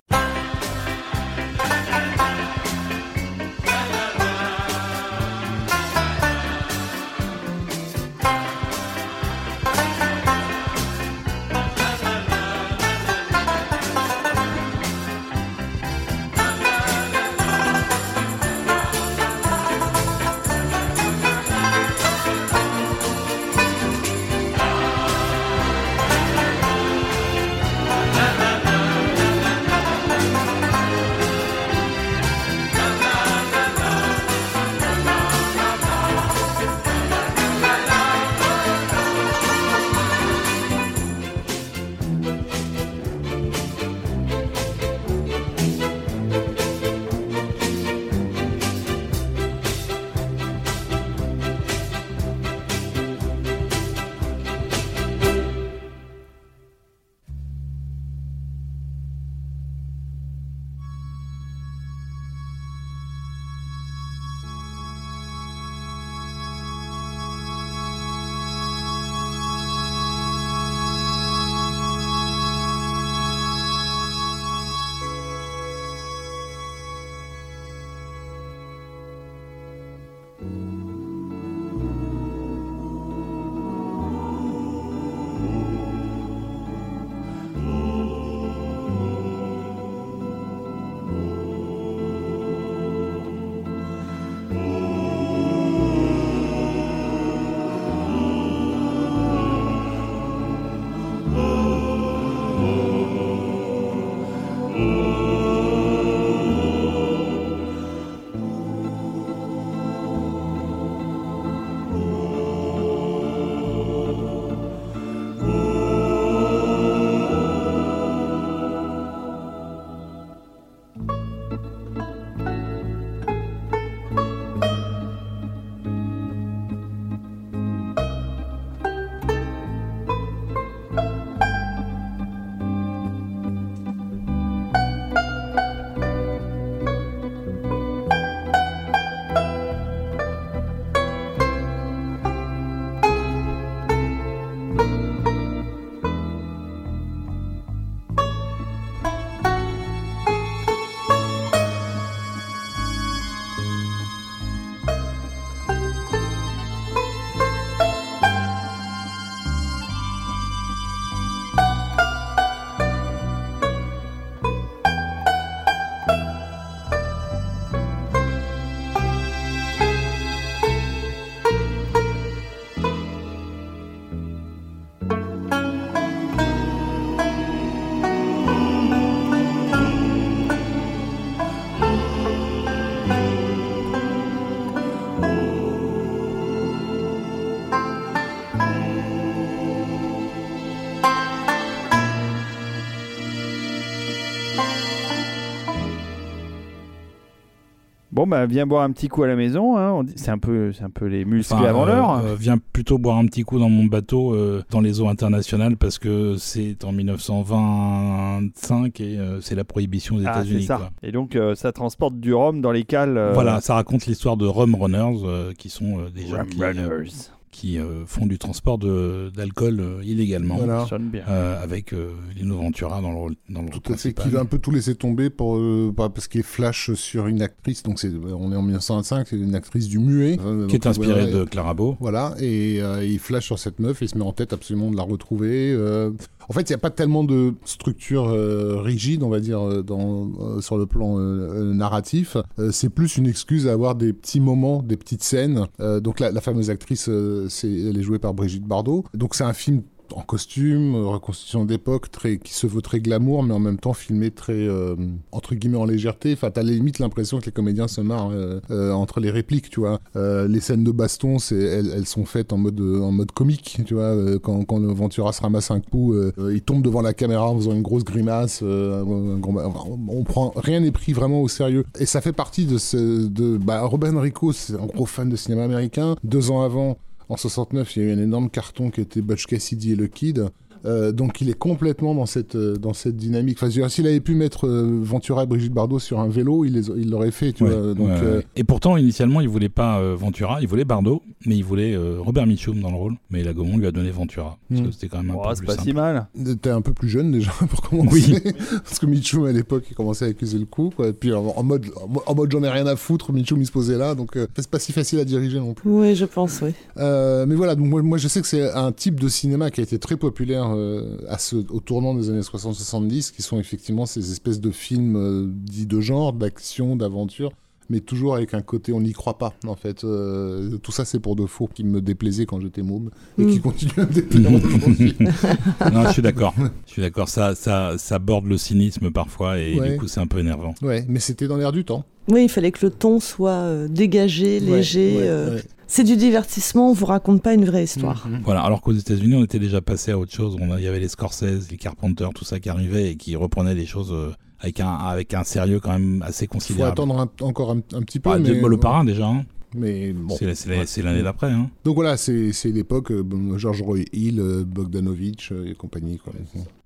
Bon, 198.27 198.31
bah, 198.31 198.45
viens 198.47 198.67
boire 198.67 198.83
un 198.83 198.91
petit 198.91 199.07
coup 199.07 199.23
à 199.23 199.29
la 199.29 199.37
maison. 199.37 199.77
hein. 199.79 200.03
C'est 200.17 200.33
un, 200.33 200.39
peu, 200.39 200.73
un 200.83 200.91
peu 200.91 201.05
les 201.07 201.25
muscles 201.25 201.55
Enfin, 201.55 201.65
avant 201.65 201.85
euh, 201.85 201.87
l'heure. 201.87 202.11
euh, 202.25 202.35
viens 202.37 202.59
plutôt 202.59 202.99
boire 202.99 203.19
un 203.19 203.27
petit 203.27 203.43
coup 203.45 203.61
dans 203.61 203.69
mon 203.69 203.85
bateau 203.85 204.35
euh, 204.35 204.65
dans 204.71 204.81
les 204.81 205.01
eaux 205.01 205.07
internationales 205.09 205.77
parce 205.77 205.99
que 206.01 206.35
c'est 206.37 206.85
en 206.85 206.91
1925 206.93 209.01
et 209.01 209.17
euh, 209.19 209.41
c'est 209.41 209.55
la 209.55 209.63
prohibition 209.65 210.17
aux 210.17 210.23
Ah, 210.27 210.41
États-Unis. 210.43 210.67
Et 211.05 211.13
donc, 211.13 211.37
euh, 211.37 211.55
ça 211.55 211.71
transporte 211.73 212.19
du 212.19 212.35
rhum 212.35 212.61
dans 212.61 212.73
les 212.73 212.83
cales. 212.83 213.17
euh, 213.17 213.31
Voilà, 213.33 213.61
ça 213.61 213.75
raconte 213.75 214.07
l'histoire 214.07 214.37
de 214.37 214.47
Rum 214.47 214.75
Runners 214.75 215.21
euh, 215.25 215.53
qui 215.57 215.69
sont 215.69 215.99
euh, 216.01 216.11
des 216.15 216.27
gens 216.27 216.39
Rum 216.39 216.47
qui, 216.49 216.61
euh, 216.63 216.67
Runners. 216.67 217.11
Qui, 217.57 217.79
euh, 217.79 218.05
font 218.07 218.27
du 218.27 218.39
transport 218.39 218.79
d'alcool 218.79 219.81
euh, 219.81 220.01
illégalement 220.05 220.57
Voilà. 220.57 220.87
Euh, 221.29 221.63
avec 221.63 221.93
euh, 221.93 222.11
Lino 222.37 222.57
Ventura 222.57 223.01
dans 223.01 223.11
le 223.11 223.17
rôle, 223.17 223.35
dans 223.49 223.63
le 223.63 223.69
rôle 223.71 223.81
Tout 223.81 223.93
à 223.93 223.97
fait, 223.97 224.13
principal. 224.13 224.25
qui 224.27 224.31
va 224.33 224.41
un 224.41 224.45
peu 224.45 224.59
tout 224.59 224.71
laisser 224.71 224.95
tomber 224.95 225.31
pour, 225.31 225.57
euh, 225.57 225.93
bah, 225.97 226.11
parce 226.15 226.29
qu'il 226.29 226.43
flash 226.43 226.93
sur 226.95 227.27
une 227.27 227.41
actrice, 227.43 227.83
donc 227.83 227.99
c'est, 227.99 228.11
on 228.15 228.53
est 228.53 228.57
en 228.57 228.63
1925, 228.63 229.27
c'est 229.29 229.37
une 229.37 229.55
actrice 229.55 229.89
du 229.89 229.99
muet. 229.99 230.37
qui 230.37 230.43
est 230.77 230.79
donc, 230.79 230.87
inspiré 230.87 231.25
ouais, 231.25 231.31
de 231.33 231.45
Clara 231.45 231.75
Beau. 231.75 231.97
Voilà, 232.01 232.35
et 232.41 232.81
euh, 232.83 233.05
il 233.05 233.19
flash 233.19 233.47
sur 233.47 233.59
cette 233.59 233.79
meuf 233.81 234.03
et 234.03 234.05
il 234.05 234.09
se 234.09 234.19
met 234.19 234.25
en 234.25 234.33
tête 234.33 234.53
absolument 234.53 234.91
de 234.91 234.97
la 234.97 235.03
retrouver. 235.03 235.73
euh. 235.73 236.11
En 236.49 236.53
fait, 236.53 236.61
il 236.61 236.73
n'y 236.73 236.77
a 236.77 236.79
pas 236.79 236.91
tellement 236.91 237.25
de 237.25 237.55
structure 237.65 238.29
euh, 238.29 238.77
rigide, 238.81 239.25
on 239.25 239.29
va 239.29 239.41
dire, 239.41 239.83
dans, 239.83 240.31
euh, 240.41 240.61
sur 240.61 240.79
le 240.79 240.87
plan 240.87 241.19
euh, 241.19 241.73
narratif. 241.75 242.37
Euh, 242.61 242.71
c'est 242.71 242.89
plus 242.89 243.17
une 243.17 243.27
excuse 243.27 243.67
à 243.67 243.73
avoir 243.73 243.97
des 243.97 244.13
petits 244.13 244.39
moments, 244.39 244.81
des 244.81 244.97
petites 244.97 245.25
scènes. 245.25 245.67
Euh, 245.81 245.99
donc 245.99 246.21
la, 246.21 246.31
la 246.31 246.41
fameuse 246.41 246.71
actrice, 246.71 247.09
euh, 247.09 247.46
elle 247.63 247.99
est 247.99 248.03
jouée 248.03 248.19
par 248.19 248.35
Brigitte 248.35 248.65
Bardot. 248.65 249.05
Donc 249.15 249.35
c'est 249.35 249.45
un 249.45 249.53
film 249.53 249.83
en 250.15 250.23
costume, 250.23 250.95
euh, 250.95 251.07
reconstitution 251.07 251.65
d'époque, 251.65 252.09
qui 252.43 252.55
se 252.55 252.67
veut 252.67 252.83
très 252.83 253.01
glamour, 253.01 253.43
mais 253.43 253.55
en 253.55 253.59
même 253.59 253.79
temps 253.79 253.93
filmé 253.93 254.31
très, 254.31 254.53
euh, 254.53 254.95
entre 255.33 255.55
guillemets, 255.55 255.79
en 255.79 255.85
légèreté. 255.85 256.33
Enfin, 256.33 256.51
t'as 256.51 256.63
limite 256.63 256.99
l'impression 256.99 257.39
que 257.39 257.47
les 257.47 257.53
comédiens 257.53 257.89
se 257.89 258.01
marrent 258.01 258.31
euh, 258.33 258.93
entre 258.93 259.21
les 259.21 259.31
répliques, 259.31 259.71
tu 259.71 259.81
vois. 259.81 260.01
Les 260.15 260.61
scènes 260.61 260.85
de 260.85 260.91
baston, 260.91 261.37
elles, 261.51 262.07
sont 262.07 262.25
faites 262.25 262.53
en 262.53 262.57
mode, 262.57 262.81
en 262.81 263.11
mode 263.11 263.33
comique, 263.33 263.81
tu 263.85 263.95
vois. 263.95 264.15
Quand, 264.39 264.65
quand 264.65 264.81
se 265.11 265.41
ramasse 265.41 265.71
un 265.71 265.81
coup, 265.81 266.15
il 266.51 266.63
tombe 266.63 266.83
devant 266.83 267.03
la 267.03 267.15
caméra 267.15 267.51
en 267.51 267.57
faisant 267.57 267.73
une 267.73 267.83
grosse 267.83 268.05
grimace. 268.05 268.63
on 268.63 270.25
prend, 270.25 270.53
rien 270.57 270.81
n'est 270.81 270.93
pris 270.93 271.13
vraiment 271.13 271.43
au 271.43 271.49
sérieux. 271.49 271.85
Et 271.99 272.07
ça 272.07 272.21
fait 272.21 272.33
partie 272.33 272.67
de 272.67 272.79
ce, 272.79 273.27
bah, 273.59 273.83
Robin 273.83 274.17
Enrico, 274.17 274.53
c'est 274.53 274.75
un 274.75 274.87
gros 274.87 275.07
fan 275.07 275.29
de 275.29 275.37
cinéma 275.37 275.65
américain. 275.65 276.17
Deux 276.25 276.51
ans 276.51 276.63
avant, 276.63 276.97
en 277.29 277.37
69, 277.37 277.97
il 277.97 278.03
y 278.03 278.07
a 278.07 278.09
eu 278.09 278.13
un 278.13 278.23
énorme 278.23 278.51
carton 278.51 278.91
qui 278.91 279.01
était 279.01 279.21
Butch 279.21 279.47
Cassidy 279.47 279.93
et 279.93 279.97
le 279.97 280.07
Kid. 280.07 280.51
Euh, 280.87 281.13
donc 281.13 281.41
il 281.41 281.51
est 281.51 281.59
complètement 281.59 282.15
dans 282.15 282.27
cette, 282.27 282.55
euh, 282.55 282.77
dans 282.77 282.93
cette 282.95 283.17
dynamique. 283.17 283.59
Enfin, 283.61 283.89
s'il 283.89 284.07
avait 284.07 284.21
pu 284.21 284.35
mettre 284.35 284.67
euh, 284.67 285.01
Ventura 285.03 285.43
et 285.45 285.47
Brigitte 285.47 285.73
Bardot 285.73 285.99
sur 285.99 286.21
un 286.21 286.29
vélo, 286.29 286.65
il 286.65 286.73
les- 286.75 286.89
il 286.97 287.11
l'aurait 287.11 287.31
fait, 287.31 287.53
tu 287.53 287.65
Ouais, 287.65 287.71
vois. 287.71 287.95
Donc, 287.95 288.09
ouais, 288.09 288.15
euh, 288.23 288.39
ouais. 288.39 288.47
Et 288.57 288.65
pourtant, 288.65 288.97
initialement, 288.97 289.41
il 289.41 289.49
voulait 289.49 289.69
pas 289.69 289.99
euh, 290.01 290.15
Ventura, 290.17 290.61
il 290.61 290.69
voulait 290.69 290.85
Bardot, 290.85 291.23
mais 291.45 291.57
il 291.57 291.65
voulait 291.65 291.95
euh, 291.95 292.19
Robert 292.21 292.47
Mitchum 292.47 292.81
dans 292.81 292.91
le 292.91 292.97
rôle. 292.97 293.15
Mais 293.31 293.43
la 293.43 293.53
Gaumont 293.53 293.77
lui 293.79 293.87
a 293.87 293.91
donné 293.93 294.11
Ventura, 294.11 294.59
parce 294.69 294.81
Mm. 294.81 294.87
que 294.87 294.91
c'était 294.93 295.09
quand 295.09 295.19
même 295.23 295.31
un 295.31 295.35
Oh, 295.39 295.43
peu 295.49 295.55
c'est 295.55 295.59
plus 295.61 295.67
pas 295.67 295.73
simple. 295.75 295.89
si 295.89 295.93
mal. 295.95 296.27
T'es 296.63 296.71
un 296.71 296.81
peu 296.83 296.93
plus 296.93 297.09
jeune 297.09 297.33
déjà 297.33 297.51
pour 297.71 297.81
commencer. 297.83 298.41
Oui. 298.45 298.53
Parce 298.85 298.99
que 298.99 299.07
Mitchum 299.07 299.45
à 299.47 299.53
l'époque 299.53 299.85
il 299.91 299.95
commençait 299.95 300.25
à 300.25 300.29
accuser 300.29 300.59
le 300.59 300.65
coup. 300.67 300.91
Quoi. 300.95 301.09
Et 301.09 301.13
puis 301.13 301.33
en, 301.33 301.45
en 301.45 301.63
mode, 301.63 301.87
en 302.03 302.09
mo- 302.09 302.23
en 302.27 302.35
mode 302.35 302.51
j'en 302.53 302.63
ai 302.63 302.69
rien 302.69 302.87
à 302.87 302.97
foutre, 302.97 303.33
Mitchum 303.33 303.61
il 303.61 303.67
se 303.67 303.73
posait 303.73 303.99
là. 303.99 304.15
Donc 304.15 304.37
euh, 304.37 304.47
c'est 304.57 304.69
pas 304.71 304.79
si 304.79 304.93
facile 304.93 305.19
à 305.19 305.25
diriger 305.25 305.59
non 305.59 305.75
plus. 305.75 305.91
Oui, 305.91 306.15
je 306.15 306.25
pense, 306.25 306.61
oui. 306.63 306.71
Euh, 306.99 307.45
mais 307.47 307.55
voilà, 307.55 307.75
donc 307.75 307.87
moi, 307.87 308.03
moi, 308.03 308.19
je 308.19 308.29
sais 308.29 308.41
que 308.41 308.47
c'est 308.47 308.71
un 308.73 308.93
type 308.93 309.19
de 309.21 309.29
cinéma 309.29 309.71
qui 309.71 309.81
a 309.81 309.83
été 309.83 309.99
très 309.99 310.17
populaire 310.17 310.71
euh, 310.77 311.17
à 311.29 311.39
ce, 311.39 311.57
au 311.57 311.81
tournant 311.81 312.15
des 312.15 312.31
années 312.31 312.41
60-70, 312.41 313.33
qui 313.33 313.43
sont 313.43 313.59
effectivement 313.59 314.07
ces 314.07 314.31
espèces 314.33 314.61
de 314.61 314.71
films 314.71 315.17
euh, 315.17 315.47
dits 315.49 315.87
de 315.87 316.01
genre, 316.01 316.33
d'action, 316.33 316.97
d'aventure, 316.97 317.51
mais 317.89 318.01
toujours 318.01 318.35
avec 318.35 318.53
un 318.53 318.63
côté 318.63 318.93
on 318.93 319.01
n'y 319.01 319.13
croit 319.13 319.39
pas 319.39 319.55
en 319.67 319.77
fait. 319.77 320.03
Euh, 320.05 320.77
tout 320.79 320.91
ça 320.91 321.05
c'est 321.05 321.21
pour 321.21 321.37
de 321.37 321.47
faux, 321.47 321.69
qui 321.73 321.85
me 321.85 322.01
déplaisait 322.01 322.45
quand 322.45 322.61
j'étais 322.61 322.83
môme 322.83 323.11
et 323.39 323.45
Mm. 323.45 323.51
qui 323.51 323.61
continue 323.61 323.93
à 323.99 324.07
me 324.07 324.13
déplaire 324.13 324.53
aujourd'hui. 324.53 325.15
non, 325.93 326.05
je 326.07 326.13
suis 326.13 326.23
d'accord. 326.23 326.55
Je 326.87 326.93
suis 326.93 327.03
d'accord. 327.03 327.29
Ça, 327.29 327.55
ça, 327.55 327.95
ça 327.99 328.19
borde 328.19 328.47
le 328.47 328.59
cynisme 328.59 329.11
parfois, 329.11 329.59
et 329.61 329.79
Ouais. 329.79 329.93
du 329.93 329.99
coup, 329.99 330.09
c'est 330.09 330.21
un 330.21 330.27
peu 330.27 330.39
énervant. 330.41 330.75
ouais, 330.83 331.05
mais 331.09 331.21
c'était 331.21 331.47
dans 331.49 331.57
l'air 331.57 331.73
du 331.73 331.85
temps. 331.85 332.05
Oui, 332.29 332.43
il 332.43 332.49
fallait 332.49 332.73
que 332.73 332.85
le 332.85 332.91
ton 332.91 333.21
soit 333.21 333.51
euh, 333.53 333.87
dégagé, 333.87 334.59
Ouais, 334.61 334.79
léger. 334.79 335.17
ouais, 335.19 335.23
euh, 335.29 335.55
ouais. 335.55 335.63
C'est 335.89 336.05
du 336.05 336.17
divertissement, 336.17 336.91
on 336.91 336.93
vous 336.93 337.07
raconte 337.07 337.43
pas 337.43 337.55
une 337.55 337.65
vraie 337.65 337.85
histoire. 337.85 338.27
Mhm. 338.29 338.41
Voilà. 338.45 338.63
Alors 338.63 338.81
qu'aux 338.81 338.93
États-Unis, 338.93 339.35
on 339.37 339.45
était 339.45 339.59
déjà 339.61 339.81
passé 339.81 340.11
à 340.11 340.19
autre 340.19 340.33
chose. 340.33 340.57
Il 340.61 340.85
y 340.85 340.87
avait 340.89 341.01
les 341.01 341.09
Scorsese, 341.09 341.71
les 341.71 341.77
Carpenter, 341.77 342.27
tout 342.35 342.45
ça 342.45 342.59
qui 342.61 342.69
arrivait 342.69 343.13
et 343.13 343.17
qui 343.17 343.37
reprenaient 343.37 343.75
les 343.75 343.87
choses 343.87 344.13
euh, 344.13 344.33
avec 344.59 344.81
un, 344.81 344.89
avec 344.95 345.33
un 345.35 345.45
sérieux 345.45 345.79
quand 345.81 345.93
même 345.93 346.23
assez 346.27 346.45
Il 346.45 346.49
faut 346.49 346.55
considérable. 346.55 346.93
attendre 346.93 347.21
un- 347.21 347.45
encore 347.45 347.71
un, 347.71 347.79
un 347.93 348.03
petit 348.03 348.19
peu. 348.21 348.31
Bah, 348.31 348.39
mais, 348.39 348.51
le 348.61 348.77
parrain 348.79 349.05
déjà. 349.05 349.27
hein. 349.27 349.45
Mais 349.77 350.13
bon. 350.13 350.35
C'est 350.37 350.47
la- 350.47 350.55
c'est 350.55 350.71
la- 350.71 350.87
c'est 350.87 351.03
l'année 351.03 351.23
d'après. 351.23 351.51
Hein. 351.51 351.69
Donc 351.85 351.97
voilà, 351.97 352.17
c'est 352.17 352.53
c'est 352.53 352.71
l'époque 352.71 353.11
euh, 353.13 353.59
George 353.59 353.83
Roy 353.83 353.99
Hill, 354.13 354.41
euh, 354.41 354.65
Bogdanovich 354.65 355.51
euh, 355.53 355.71
et 355.71 355.75
compagnie. 355.75 356.19
Quoi. 356.19 356.33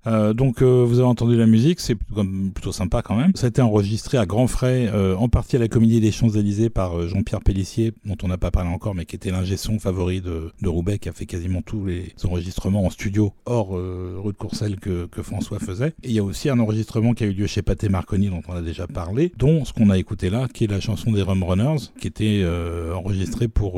Euh, 0.07 0.33
donc 0.33 0.61
euh, 0.61 0.83
vous 0.85 0.99
avez 0.99 1.07
entendu 1.07 1.35
la 1.35 1.45
musique, 1.45 1.79
c'est 1.79 1.95
plutôt, 1.95 2.71
sympa 2.71 3.01
quand 3.01 3.15
même. 3.15 3.31
Ça 3.35 3.47
a 3.47 3.49
été 3.49 3.61
enregistré 3.61 4.17
à 4.17 4.25
grands 4.25 4.47
frais, 4.47 4.89
euh, 4.93 5.15
en 5.15 5.29
partie 5.29 5.55
à 5.55 5.59
la 5.59 5.67
Comédie 5.67 5.99
des 5.99 6.11
Champs-Élysées 6.11 6.69
par 6.69 7.07
Jean-Pierre 7.07 7.41
Pellissier, 7.41 7.93
dont 8.05 8.17
on 8.23 8.27
n'a 8.27 8.37
pas 8.37 8.51
parlé 8.51 8.69
encore, 8.69 8.95
mais 8.95 9.05
qui 9.05 9.15
était 9.15 9.31
l'ingé 9.31 9.57
son 9.57 9.79
favori 9.79 10.21
de, 10.21 10.51
de 10.61 10.69
Roubaix, 10.69 10.99
qui 10.99 11.09
a 11.09 11.11
fait 11.11 11.25
quasiment 11.25 11.61
tous 11.61 11.85
les 11.85 12.13
enregistrements 12.23 12.85
en 12.85 12.89
studio 12.89 13.33
hors 13.45 13.71
rue 13.71 14.31
de 14.31 14.37
Courcelles 14.37 14.79
que, 14.79 15.07
François 15.21 15.59
faisait. 15.59 15.93
Et 16.03 16.09
il 16.09 16.13
y 16.13 16.19
a 16.19 16.23
aussi 16.23 16.49
un 16.49 16.59
enregistrement 16.59 17.13
qui 17.13 17.23
a 17.23 17.27
eu 17.27 17.33
lieu 17.33 17.45
chez 17.45 17.61
Pathé 17.61 17.89
Marconi, 17.89 18.29
dont 18.29 18.41
on 18.47 18.53
a 18.53 18.61
déjà 18.61 18.87
parlé, 18.87 19.31
dont 19.37 19.65
ce 19.65 19.73
qu'on 19.73 19.91
a 19.91 19.97
écouté 19.99 20.31
là, 20.31 20.47
qui 20.51 20.63
est 20.63 20.67
la 20.67 20.79
chanson 20.79 21.11
des 21.11 21.21
Rum 21.21 21.43
Runners, 21.43 21.89
qui 21.99 22.07
était 22.07 22.43
enregistrée 22.93 23.47
pour... 23.47 23.73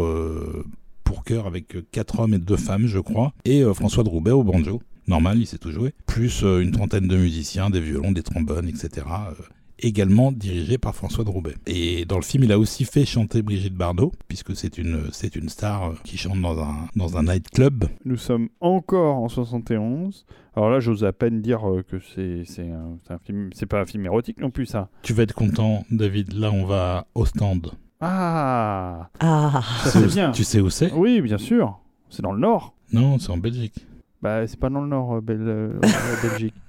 pour 1.04 1.24
avec 1.46 1.78
quatre 1.92 2.20
hommes 2.20 2.34
et 2.34 2.40
deux 2.40 2.58
femmes, 2.58 2.86
je 2.86 3.00
crois, 3.00 3.34
et 3.46 3.64
François 3.74 4.04
de 4.04 4.10
Roubaix 4.10 4.32
au 4.32 4.44
banjo 4.44 4.82
normal, 5.08 5.38
il 5.40 5.46
sait 5.48 5.58
tout 5.58 5.72
jouer, 5.72 5.94
plus 6.06 6.44
euh, 6.44 6.62
une 6.62 6.72
trentaine 6.72 7.08
de 7.08 7.18
musiciens, 7.18 7.70
des 7.70 7.82
violons, 7.82 8.12
des 8.12 8.24
trombones, 8.24 8.68
etc. 8.68 9.06
euh, 9.08 9.34
également 9.80 10.32
dirigé 10.32 10.78
par 10.78 10.96
François 10.96 11.24
de 11.26 11.30
Roubaix. 11.30 11.56
Et 11.66 12.06
dans 12.06 12.16
le 12.16 12.22
film, 12.22 12.44
il 12.46 12.52
a 12.52 12.60
aussi 12.60 12.86
fait 12.86 13.06
chanter 13.06 13.42
Brigitte 13.42 13.74
Bardot, 13.76 14.14
puisque 14.28 14.56
c'est 14.56 14.78
une, 14.78 15.10
c'est 15.12 15.36
une 15.36 15.50
star 15.50 15.84
euh, 15.90 15.94
qui 16.04 16.18
chante 16.18 16.40
dans 16.42 16.58
un, 16.62 16.88
dans 16.96 17.18
un 17.18 17.24
nightclub. 17.24 17.86
Nous 18.06 18.18
sommes 18.18 18.50
encore 18.62 19.18
en 19.18 19.28
71. 19.28 20.26
Alors 20.56 20.70
là, 20.70 20.80
j'ose 20.80 21.04
à 21.04 21.12
peine 21.12 21.42
dire 21.42 21.62
que 21.90 22.00
c'est 22.16 22.44
c'est 22.46 22.70
un, 22.70 22.98
c'est 23.06 23.14
un 23.14 23.18
film. 23.20 23.50
C'est 23.54 23.66
pas 23.66 23.82
un 23.82 23.86
film 23.86 24.06
érotique 24.06 24.40
non 24.40 24.52
plus, 24.52 24.68
ça. 24.68 24.90
Tu 25.02 25.14
vas 25.14 25.24
être 25.24 25.34
content, 25.34 25.84
David, 25.92 26.34
là 26.34 26.52
on 26.52 26.66
va 26.66 27.08
au 27.16 27.26
stand. 27.26 27.72
Ah, 28.00 29.10
Ah, 29.20 29.62
ça 29.84 29.90
c'est 29.92 30.06
bien. 30.08 30.32
Tu 30.32 30.44
sais 30.44 30.60
où 30.60 30.70
c'est? 30.70 30.92
Oui, 30.94 31.22
bien 31.22 31.38
sûr. 31.38 31.80
C'est 32.10 32.22
dans 32.22 32.34
le 32.34 32.40
nord. 32.40 32.76
Non, 32.92 33.18
c'est 33.18 33.32
en 33.32 33.38
Belgique. 33.38 33.86
Bah, 34.24 34.48
c'est 34.48 34.58
pas 34.60 34.70
dans 34.70 34.80
le 34.82 34.88
nord, 34.88 35.16
euh, 35.16 35.22
Bel- 35.22 35.38
euh, 35.42 35.74
la 35.82 36.30
Belgique. 36.30 36.54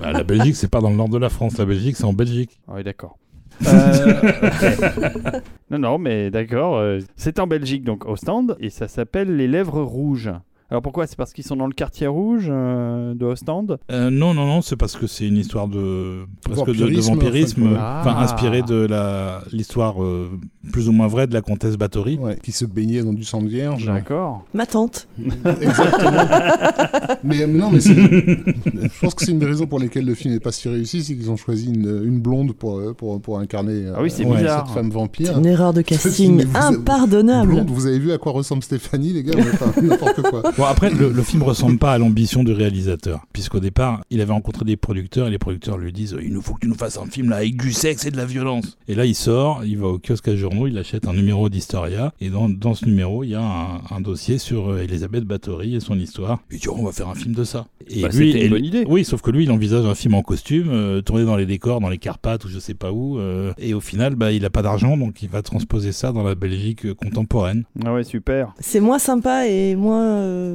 Bah, 0.00 0.12
la 0.12 0.22
Belgique, 0.24 0.56
c'est 0.56 0.68
pas 0.70 0.80
dans 0.82 0.90
le 0.90 0.96
nord 0.96 1.08
de 1.08 1.16
la 1.18 1.28
France, 1.30 1.56
la 1.58 1.64
Belgique, 1.64 1.96
c'est 1.96 2.04
en 2.04 2.12
Belgique. 2.12 2.60
Ah 2.68 2.72
oui, 2.76 2.84
d'accord. 2.84 3.18
Euh, 3.66 4.20
ok. 4.42 5.42
Non, 5.70 5.78
non, 5.78 5.98
mais 5.98 6.30
d'accord. 6.30 6.76
euh, 6.76 7.00
c'est 7.16 7.38
en 7.38 7.46
Belgique, 7.46 7.82
donc 7.84 8.06
au 8.06 8.16
stand, 8.16 8.56
et 8.60 8.70
ça 8.70 8.88
s'appelle 8.88 9.36
Les 9.36 9.48
Lèvres 9.48 9.82
Rouges. 9.82 10.30
Alors 10.70 10.82
pourquoi? 10.82 11.06
C'est 11.06 11.16
parce 11.16 11.32
qu'ils 11.32 11.44
sont 11.44 11.56
dans 11.56 11.66
le 11.66 11.72
quartier 11.72 12.06
rouge 12.06 12.48
euh, 12.50 13.14
de 13.14 13.24
Ostende? 13.24 13.78
Euh, 13.90 14.10
non, 14.10 14.34
non, 14.34 14.44
non, 14.46 14.60
c'est 14.60 14.76
parce 14.76 14.96
que 14.96 15.06
c'est 15.06 15.26
une 15.26 15.38
histoire 15.38 15.66
de 15.66 16.24
presque 16.44 16.66
de- 16.66 16.72
de, 16.72 16.78
Vampirisme, 16.78 17.12
vampirisme, 17.14 17.66
enfin 17.72 18.14
Ah. 18.16 18.22
inspirée 18.24 18.60
de 18.62 18.86
la 18.86 19.40
l'histoire 19.50 20.02
euh, 20.02 20.28
plus 20.70 20.88
ou 20.88 20.92
moins 20.92 21.06
vraie 21.06 21.26
de 21.26 21.32
la 21.32 21.40
comtesse 21.40 21.76
Bathory. 21.78 22.18
Ouais, 22.18 22.36
qui 22.42 22.52
se 22.52 22.66
baignait 22.66 23.02
dans 23.02 23.14
du 23.14 23.24
sang 23.24 23.40
de 23.40 23.48
vierge. 23.48 23.86
D'accord. 23.86 24.44
ma 24.52 24.66
tante. 24.66 25.08
Exactement. 25.18 26.22
mais 27.24 27.46
non, 27.46 27.70
mais 27.70 27.80
c'est- 27.80 27.94
je 27.94 29.00
pense 29.00 29.14
que 29.14 29.24
c'est 29.24 29.32
une 29.32 29.38
des 29.38 29.46
raisons 29.46 29.66
pour 29.66 29.78
lesquelles 29.78 30.04
le 30.04 30.14
film 30.14 30.34
n'est 30.34 30.40
pas 30.40 30.52
si 30.52 30.68
réussi, 30.68 31.02
c'est 31.02 31.14
qu'ils 31.16 31.30
ont 31.30 31.36
choisi 31.36 31.68
une, 31.72 32.02
une 32.04 32.20
blonde 32.20 32.52
pour, 32.52 32.94
pour, 32.94 33.20
pour 33.22 33.38
incarner 33.38 33.86
Ah 33.94 34.00
oui, 34.02 34.10
c'est 34.10 34.24
Ouais. 34.26 34.36
bizarre. 34.36 34.66
cette 34.66 34.74
femme 34.74 34.90
vampire. 34.90 35.38
Une 35.38 35.46
erreur 35.46 35.72
de 35.72 35.80
casting 35.82 36.44
impardonnable. 36.54 37.54
Blonde, 37.54 37.70
vous 37.70 37.86
avez 37.86 37.98
vu 37.98 38.12
à 38.12 38.18
quoi 38.18 38.32
ressemble 38.32 38.62
Stéphanie, 38.62 39.14
les 39.14 39.22
gars? 39.22 39.34
N'importe 39.80 40.22
quoi. 40.22 40.42
Bon 40.58 40.64
après 40.64 40.90
le, 40.90 41.10
le 41.12 41.22
film 41.22 41.42
ressemble 41.44 41.78
pas 41.78 41.92
à 41.92 41.98
l'ambition 41.98 42.42
du 42.42 42.52
réalisateur 42.52 43.24
puisqu'au 43.32 43.60
départ 43.60 44.02
il 44.10 44.20
avait 44.20 44.32
rencontré 44.32 44.64
des 44.64 44.76
producteurs 44.76 45.28
et 45.28 45.30
les 45.30 45.38
producteurs 45.38 45.78
lui 45.78 45.92
disent 45.92 46.16
il 46.20 46.32
nous 46.32 46.42
faut 46.42 46.54
que 46.54 46.60
tu 46.60 46.68
nous 46.68 46.74
fasses 46.74 46.98
un 46.98 47.06
film 47.06 47.30
là 47.30 47.36
avec 47.36 47.56
du 47.56 47.72
sexe 47.72 48.04
et 48.06 48.10
de 48.10 48.16
la 48.16 48.24
violence 48.26 48.76
et 48.88 48.96
là 48.96 49.04
il 49.06 49.14
sort 49.14 49.62
il 49.64 49.78
va 49.78 49.86
au 49.86 49.98
kiosque 49.98 50.26
à 50.28 50.34
journaux 50.36 50.66
il 50.66 50.76
achète 50.76 51.06
un 51.06 51.12
numéro 51.12 51.48
d'Historia 51.48 52.12
et 52.20 52.28
dans, 52.28 52.48
dans 52.48 52.74
ce 52.74 52.86
numéro 52.86 53.22
il 53.22 53.30
y 53.30 53.34
a 53.36 53.40
un, 53.40 53.80
un 53.94 54.00
dossier 54.00 54.38
sur 54.38 54.70
euh, 54.72 54.82
Elisabeth 54.82 55.22
Bathory 55.24 55.76
et 55.76 55.80
son 55.80 55.96
histoire 55.98 56.40
il 56.50 56.58
dit 56.58 56.66
oh, 56.68 56.74
on 56.76 56.84
va 56.86 56.92
faire 56.92 57.08
un 57.08 57.14
film 57.14 57.34
de 57.36 57.44
ça 57.44 57.66
et 57.88 58.02
Bah, 58.02 58.08
lui 58.08 58.32
c'était 58.32 58.40
une 58.40 58.46
et- 58.46 58.48
bonne 58.48 58.64
idée. 58.64 58.84
oui 58.88 59.04
sauf 59.04 59.22
que 59.22 59.30
lui 59.30 59.44
il 59.44 59.50
envisage 59.52 59.84
un 59.86 59.94
film 59.94 60.14
en 60.14 60.22
costume 60.22 60.70
euh, 60.70 61.00
tourné 61.02 61.24
dans 61.24 61.36
les 61.36 61.46
décors 61.46 61.80
dans 61.80 61.88
les 61.88 61.98
Carpates 61.98 62.44
ou 62.44 62.48
je 62.48 62.58
sais 62.58 62.74
pas 62.74 62.90
où 62.90 63.18
euh, 63.20 63.52
et 63.58 63.74
au 63.74 63.80
final 63.80 64.16
bah 64.16 64.32
il 64.32 64.44
a 64.44 64.50
pas 64.50 64.62
d'argent 64.62 64.96
donc 64.96 65.22
il 65.22 65.28
va 65.28 65.42
transposer 65.42 65.92
ça 65.92 66.10
dans 66.10 66.24
la 66.24 66.34
Belgique 66.34 66.92
contemporaine 66.94 67.62
Ah 67.84 67.94
ouais, 67.94 68.02
super. 68.02 68.54
C'est 68.58 68.80
moins 68.80 68.98
sympa 68.98 69.46
et 69.46 69.76
moins 69.76 70.02
euh, 70.04 70.47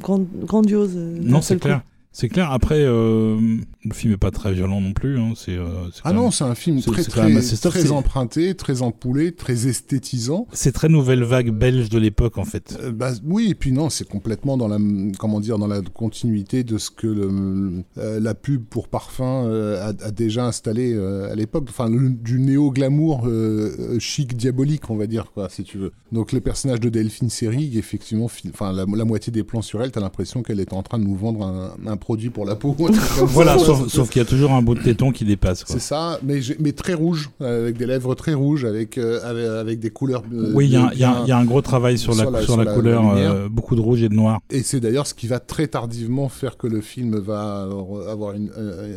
grandiose. 0.00 0.94
euh, 0.96 1.18
d'un 1.18 1.30
Non, 1.30 1.40
c'est 1.42 1.58
clair. 1.58 1.82
C'est 2.16 2.28
clair. 2.28 2.52
Après, 2.52 2.78
euh, 2.78 3.36
le 3.84 3.92
film 3.92 4.12
est 4.12 4.16
pas 4.16 4.30
très 4.30 4.52
violent 4.54 4.80
non 4.80 4.92
plus. 4.92 5.18
Hein. 5.18 5.32
C'est, 5.34 5.56
euh, 5.58 5.66
Ah 6.04 6.12
non, 6.12 6.30
c'est 6.30 6.44
un 6.44 6.54
film 6.54 6.80
très, 6.80 7.02
très, 7.02 7.42
très 7.70 7.90
emprunté, 7.90 8.54
très 8.54 8.82
empoulé, 8.82 9.32
très 9.32 9.66
esthétisant. 9.66 10.46
c'est 10.52 10.70
très 10.70 10.88
nouvelle 10.88 11.24
vague 11.24 11.50
belge 11.50 11.88
de 11.88 11.98
l'époque 11.98 12.38
en 12.38 12.44
fait. 12.44 12.78
Euh, 12.80 12.92
bah, 12.92 13.10
oui, 13.24 13.48
et 13.50 13.54
puis 13.56 13.72
non, 13.72 13.90
c'est 13.90 14.08
complètement 14.08 14.56
dans 14.56 14.68
la, 14.68 14.78
comment 15.18 15.40
dire, 15.40 15.58
dans 15.58 15.66
la 15.66 15.80
continuité 15.82 16.62
de 16.62 16.78
ce 16.78 16.90
que 16.90 17.08
le, 17.08 17.82
la 18.20 18.34
pub 18.34 18.62
pour 18.64 18.86
parfum 18.86 19.50
a, 19.50 19.88
a 19.88 20.10
déjà 20.12 20.46
installé 20.46 20.96
à 20.96 21.34
l'époque. 21.34 21.66
Enfin, 21.68 21.90
le- 21.90 22.10
du 22.10 22.38
néo-glamour 22.38 23.26
euh, 23.26 23.74
euh, 23.80 23.98
chic 23.98 24.36
diabolique, 24.36 24.88
on 24.88 24.96
va 24.96 25.08
dire, 25.08 25.32
quoi, 25.34 25.48
si 25.48 25.64
tu 25.64 25.78
veux. 25.78 25.90
Donc, 26.12 26.30
les 26.30 26.40
personnages 26.40 26.78
de 26.78 26.88
Delphine 26.90 27.28
Seyrig, 27.28 27.76
effectivement, 27.76 28.28
fi- 28.28 28.48
enfin, 28.52 28.72
la, 28.72 28.84
la 28.86 29.04
moitié 29.04 29.32
des 29.32 29.42
plans 29.42 29.62
sur 29.62 29.82
elle, 29.82 29.90
t'as 29.90 30.00
l'impression 30.00 30.44
qu'elle 30.44 30.60
est 30.60 30.72
en 30.72 30.84
train 30.84 31.00
de 31.00 31.04
nous 31.04 31.16
vendre 31.16 31.44
un, 31.44 31.74
un 31.86 31.96
produit 32.04 32.28
pour 32.28 32.44
la 32.44 32.54
peau. 32.54 32.76
voilà, 33.22 33.58
sauf, 33.58 33.88
sauf 33.88 34.10
qu'il 34.10 34.20
y 34.20 34.22
a 34.22 34.28
toujours 34.28 34.52
un 34.52 34.60
bout 34.60 34.74
de 34.74 34.82
téton 34.82 35.10
qui 35.10 35.24
dépasse. 35.24 35.64
C'est 35.66 35.80
ça, 35.80 36.18
mais, 36.22 36.40
mais 36.60 36.72
très 36.72 36.92
rouge, 36.92 37.30
avec 37.40 37.78
des 37.78 37.86
lèvres 37.86 38.14
très 38.14 38.34
rouges, 38.34 38.66
avec, 38.66 38.98
avec, 38.98 39.80
des 39.80 39.88
couleurs. 39.88 40.22
oui, 40.30 40.66
il 40.66 40.98
y, 40.98 41.00
y, 41.00 41.04
a 41.04 41.38
un 41.38 41.44
gros 41.46 41.62
travail 41.62 41.96
sur, 41.96 42.14
la, 42.14 42.42
sur 42.42 42.58
la, 42.58 42.74
couleur, 42.74 43.48
beaucoup 43.48 43.74
de 43.74 43.80
rouge 43.80 44.02
et 44.02 44.10
de 44.10 44.14
noir. 44.14 44.40
Et 44.50 44.62
c'est 44.62 44.80
d'ailleurs 44.80 45.06
ce 45.06 45.14
qui 45.14 45.26
va 45.26 45.40
très 45.40 45.66
tardivement 45.66 46.28
faire 46.28 46.58
que 46.58 46.66
le 46.66 46.82
film 46.82 47.18
va 47.18 47.66
avoir 48.10 48.34
une, 48.34 48.50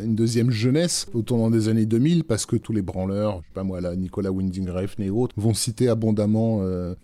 une 0.04 0.14
deuxième 0.14 0.50
jeunesse 0.50 1.06
au 1.14 1.22
tournant 1.22 1.50
des 1.50 1.68
années 1.70 1.86
2000, 1.86 2.24
parce 2.24 2.44
que 2.44 2.56
tous 2.56 2.74
les 2.74 2.82
branleurs, 2.82 3.40
je 3.42 3.46
sais 3.48 3.54
pas 3.54 3.64
moi, 3.64 3.80
là, 3.80 3.96
Nicolas 3.96 4.30
Winding 4.30 4.68
Refn 4.68 5.02
et 5.02 5.10
autres, 5.10 5.34
vont 5.38 5.54
citer 5.54 5.88
abondamment 5.88 6.60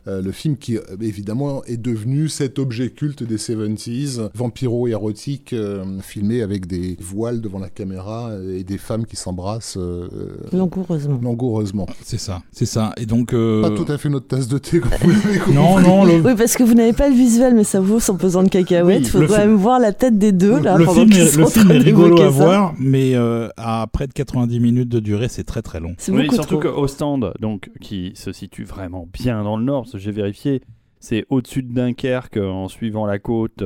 le 0.06 0.32
film 0.32 0.58
qui, 0.58 0.76
évidemment, 1.00 1.64
est 1.64 1.78
devenu 1.78 2.28
cet 2.28 2.58
objet 2.58 2.90
culte 2.90 3.22
des 3.22 3.38
70s, 3.38 4.28
vampiro-érotique, 4.34 5.52
euh, 5.52 5.84
filmé 6.00 6.42
avec 6.42 6.66
des 6.66 6.96
voiles 7.00 7.40
devant 7.40 7.58
la 7.58 7.70
caméra 7.70 8.30
et 8.56 8.64
des 8.64 8.78
femmes 8.78 9.06
qui 9.06 9.16
s'embrassent. 9.16 9.76
Euh, 9.76 10.08
langoureusement. 10.52 11.20
Langoureusement. 11.22 11.86
C'est 12.02 12.18
ça, 12.18 12.42
c'est 12.52 12.66
ça. 12.66 12.92
Et 12.96 13.06
donc. 13.06 13.32
Euh, 13.32 13.62
pas 13.62 13.70
tout 13.70 13.90
à 13.90 13.98
fait 13.98 14.08
notre 14.08 14.26
tasse 14.26 14.48
de 14.48 14.58
thé, 14.58 14.80
comme 14.80 14.90
vous 14.90 15.52
Non, 15.52 15.80
non. 15.80 16.04
Oui, 16.04 16.34
parce 16.36 16.56
que 16.56 16.62
vous 16.62 16.74
n'avez 16.74 16.92
pas 16.92 17.08
le 17.08 17.14
visuel, 17.14 17.54
mais 17.54 17.64
ça 17.64 17.80
vaut 17.80 18.00
son 18.00 18.16
pesant 18.16 18.42
de 18.42 18.48
cacahuètes. 18.48 19.02
Il 19.02 19.08
faut 19.08 19.26
quand 19.26 19.38
même 19.38 19.56
voir 19.56 19.80
la 19.80 19.92
tête 19.92 20.18
des 20.18 20.32
deux, 20.32 20.60
là. 20.60 20.76
Le 20.76 20.86
film, 20.86 21.12
est, 21.12 21.36
le 21.36 21.46
film 21.46 21.70
est 21.70 21.78
rigolo 21.78 22.20
à 22.20 22.28
voir, 22.28 22.74
mais 22.78 23.14
à 23.56 23.86
près 23.92 24.06
de 24.06 24.12
90 24.12 24.60
minutes 24.60 24.88
de 24.88 25.00
durée, 25.00 25.28
c'est 25.28 25.44
très 25.44 25.62
très 25.62 25.80
long. 25.80 25.94
Oui, 26.08 26.28
surtout 26.32 26.58
qu'au 26.58 26.86
stand, 26.86 27.32
donc, 27.40 27.70
qui 27.80 28.12
se 28.14 28.32
situe 28.32 28.64
vraiment 28.64 29.08
bien 29.12 29.42
dans 29.42 29.56
le 29.56 29.64
nord, 29.64 29.82
parce 29.82 29.92
que 29.92 29.98
j'ai 29.98 30.12
vérifié, 30.12 30.62
c'est 31.00 31.26
au-dessus 31.28 31.62
de 31.62 31.72
Dunkerque 31.72 32.38
en 32.38 32.68
suivant 32.68 33.06
la 33.06 33.18
côte. 33.18 33.62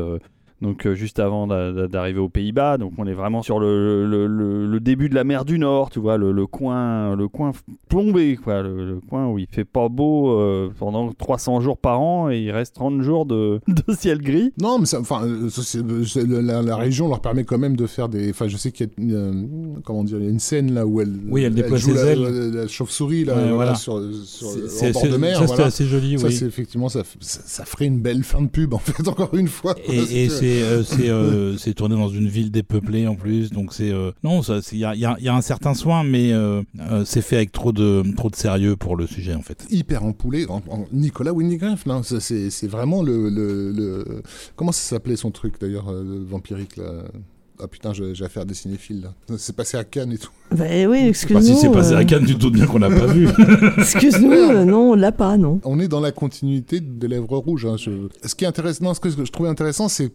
Donc 0.61 0.87
euh, 0.87 0.95
juste 0.95 1.21
avant 1.21 1.47
d'arriver 1.47 2.19
aux 2.19 2.29
Pays-Bas. 2.29 2.79
Donc 2.79 2.93
on 2.99 3.07
est 3.07 3.15
vraiment 3.15 3.43
sur 3.43 3.61
le, 3.61 4.07
le, 4.07 4.81
début 4.81 5.09
de 5.09 5.15
la 5.15 5.25
mer 5.25 5.45
du 5.45 5.59
Nord, 5.59 5.91
tu 5.91 6.01
vois, 6.01 6.17
le, 6.17 6.47
coin, 6.47 7.15
le 7.15 7.29
coin 7.29 7.53
plombé, 7.89 8.37
quoi, 8.37 8.63
le, 8.63 9.01
coin 9.09 9.29
où 9.29 9.39
il 9.39 9.47
fait 9.51 9.65
pas 9.65 9.89
beau 9.89 10.31
euh, 10.31 10.71
pendant 10.79 11.13
300 11.13 11.61
jours 11.61 11.79
par 11.79 12.01
an 12.01 12.31
et 12.31 12.39
il 12.39 12.51
reste 12.51 12.75
30 12.77 13.03
jours 13.03 13.27
de, 13.27 13.61
de 13.69 13.93
ciel 13.93 14.21
gris. 14.21 14.53
Non, 14.61 14.79
mais 14.79 14.93
enfin, 14.95 15.23
euh, 15.25 16.63
la, 16.63 16.77
région 16.77 17.09
leur 17.09 17.21
permet 17.21 17.45
quand 17.45 17.59
même 17.59 17.77
de 17.77 17.87
faire 17.87 18.09
des. 18.09 18.31
Enfin, 18.31 18.49
je 18.49 18.57
sais 18.57 18.73
qu'il 18.73 18.89
y 18.99 19.15
a 19.15 19.19
une, 19.19 19.81
comment 19.85 20.05
dire, 20.05 20.19
il 20.19 20.25
y 20.25 20.29
a 20.29 20.31
une 20.31 20.41
scène 20.41 20.73
là 20.75 20.87
où 20.87 21.01
elle, 21.01 21.13
oui, 21.29 21.43
elle, 21.43 21.55
déploie 21.55 21.79
ses 21.79 21.97
ailes, 21.97 22.53
la, 22.55 22.67
chauve-souris 22.69 23.25
là, 23.25 23.35
voilà. 23.53 23.75
sur, 23.75 24.01
sur 24.25 24.49
le 24.49 24.93
bord 24.93 25.03
de 25.05 25.17
mer. 25.17 25.39
Ça, 25.39 25.45
voilà. 25.45 25.67
assez 25.67 25.87
joli. 25.87 26.19
Ça, 26.19 26.29
oui. 26.29 26.45
effectivement, 26.45 26.89
ça, 26.89 27.03
ça, 27.21 27.65
ferait 27.65 27.87
une 27.87 28.01
belle 28.01 28.23
fin 28.23 28.43
de 28.43 28.49
pub 28.49 28.75
en 28.75 28.79
fait, 28.79 29.07
encore 29.07 29.35
une 29.35 29.49
fois. 29.49 29.75
Et, 29.87 30.25
et 30.25 30.29
c'est 30.85 31.09
euh, 31.09 31.15
euh, 31.15 31.57
c'est 31.57 31.75
tourné 31.75 31.97
dans 31.97 32.09
une 32.09 32.29
ville 32.29 32.51
dépeuplée 32.51 33.07
en 33.07 33.15
plus, 33.15 33.51
donc 33.51 33.73
c'est 33.73 33.91
euh, 33.91 34.13
non, 34.23 34.41
il 34.73 34.79
y 34.79 34.85
a, 34.85 34.95
y, 34.95 35.01
y 35.01 35.29
a, 35.29 35.35
un 35.35 35.41
certain 35.41 35.75
soin, 35.75 36.05
mais 36.05 36.33
c'est 37.05 37.23
fait 37.23 37.37
avec 37.37 37.53
trop 37.53 37.73
de 37.73 38.03
trop 38.17 38.31
de 38.31 38.37
sérieux 38.37 38.77
pour 38.77 38.97
le 38.97 39.07
sujet 39.07 39.35
en 39.35 39.43
fait. 39.43 39.67
Hyper 39.71 40.05
empoulé, 40.05 40.47
en, 40.47 40.63
en 40.69 40.87
Nicolas 40.93 41.33
Windigreff, 41.33 41.85
c'est 42.21 42.69
vraiment 42.69 43.03
le, 43.03 43.29
le, 43.29 44.23
comment 44.57 44.73
ça 44.73 44.83
s'appelait 44.83 45.17
son 45.17 45.31
truc 45.31 45.61
d'ailleurs 45.61 45.93
vampirique 45.93 46.77
là? 46.77 47.05
Ah 47.61 47.69
putain, 47.69 47.93
j'ai 47.93 48.25
affaire 48.25 48.43
à 48.43 48.47
des 48.47 48.55
cinéphiles 48.55 49.03
là. 49.03 49.15
C'est 49.39 49.55
passé 49.55 49.77
à 49.77 49.85
Cannes 49.85 50.13
et 50.13 50.19
tout. 50.19 50.31
Bah 50.51 50.65
oui, 50.89 51.09
excuse-nous. 51.09 51.43
si 51.43 51.57
c'est 51.57 51.71
passé 51.71 51.93
à 51.93 51.99
euh. 51.99 52.05
Cannes, 52.05 52.25
tu 52.25 52.35
te 52.35 52.41
doutes 52.41 52.55
bien 52.55 52.67
qu'on 52.67 52.79
l'a 52.79 52.89
pas 52.89 53.07
vu. 53.07 53.29
excuse-nous, 53.79 54.33
euh, 54.33 54.65
non, 54.65 54.93
on 54.93 54.95
l'a 54.95 55.13
pas, 55.13 55.37
non. 55.37 55.61
On 55.65 55.79
est 55.79 55.89
dans 55.89 56.01
la 56.01 56.11
continuité 56.11 56.81
des 56.81 57.07
Lèvres 57.07 57.37
Rouges. 57.37 57.67
Hein, 57.67 57.77
ce 57.77 58.35
qui 58.35 58.45
est 58.45 58.49
intéressant, 58.49 58.95
ce 58.95 59.01
que 59.01 59.11
je 59.11 59.31
trouvais 59.31 59.51
intéressant, 59.51 59.89
c'est 59.89 60.11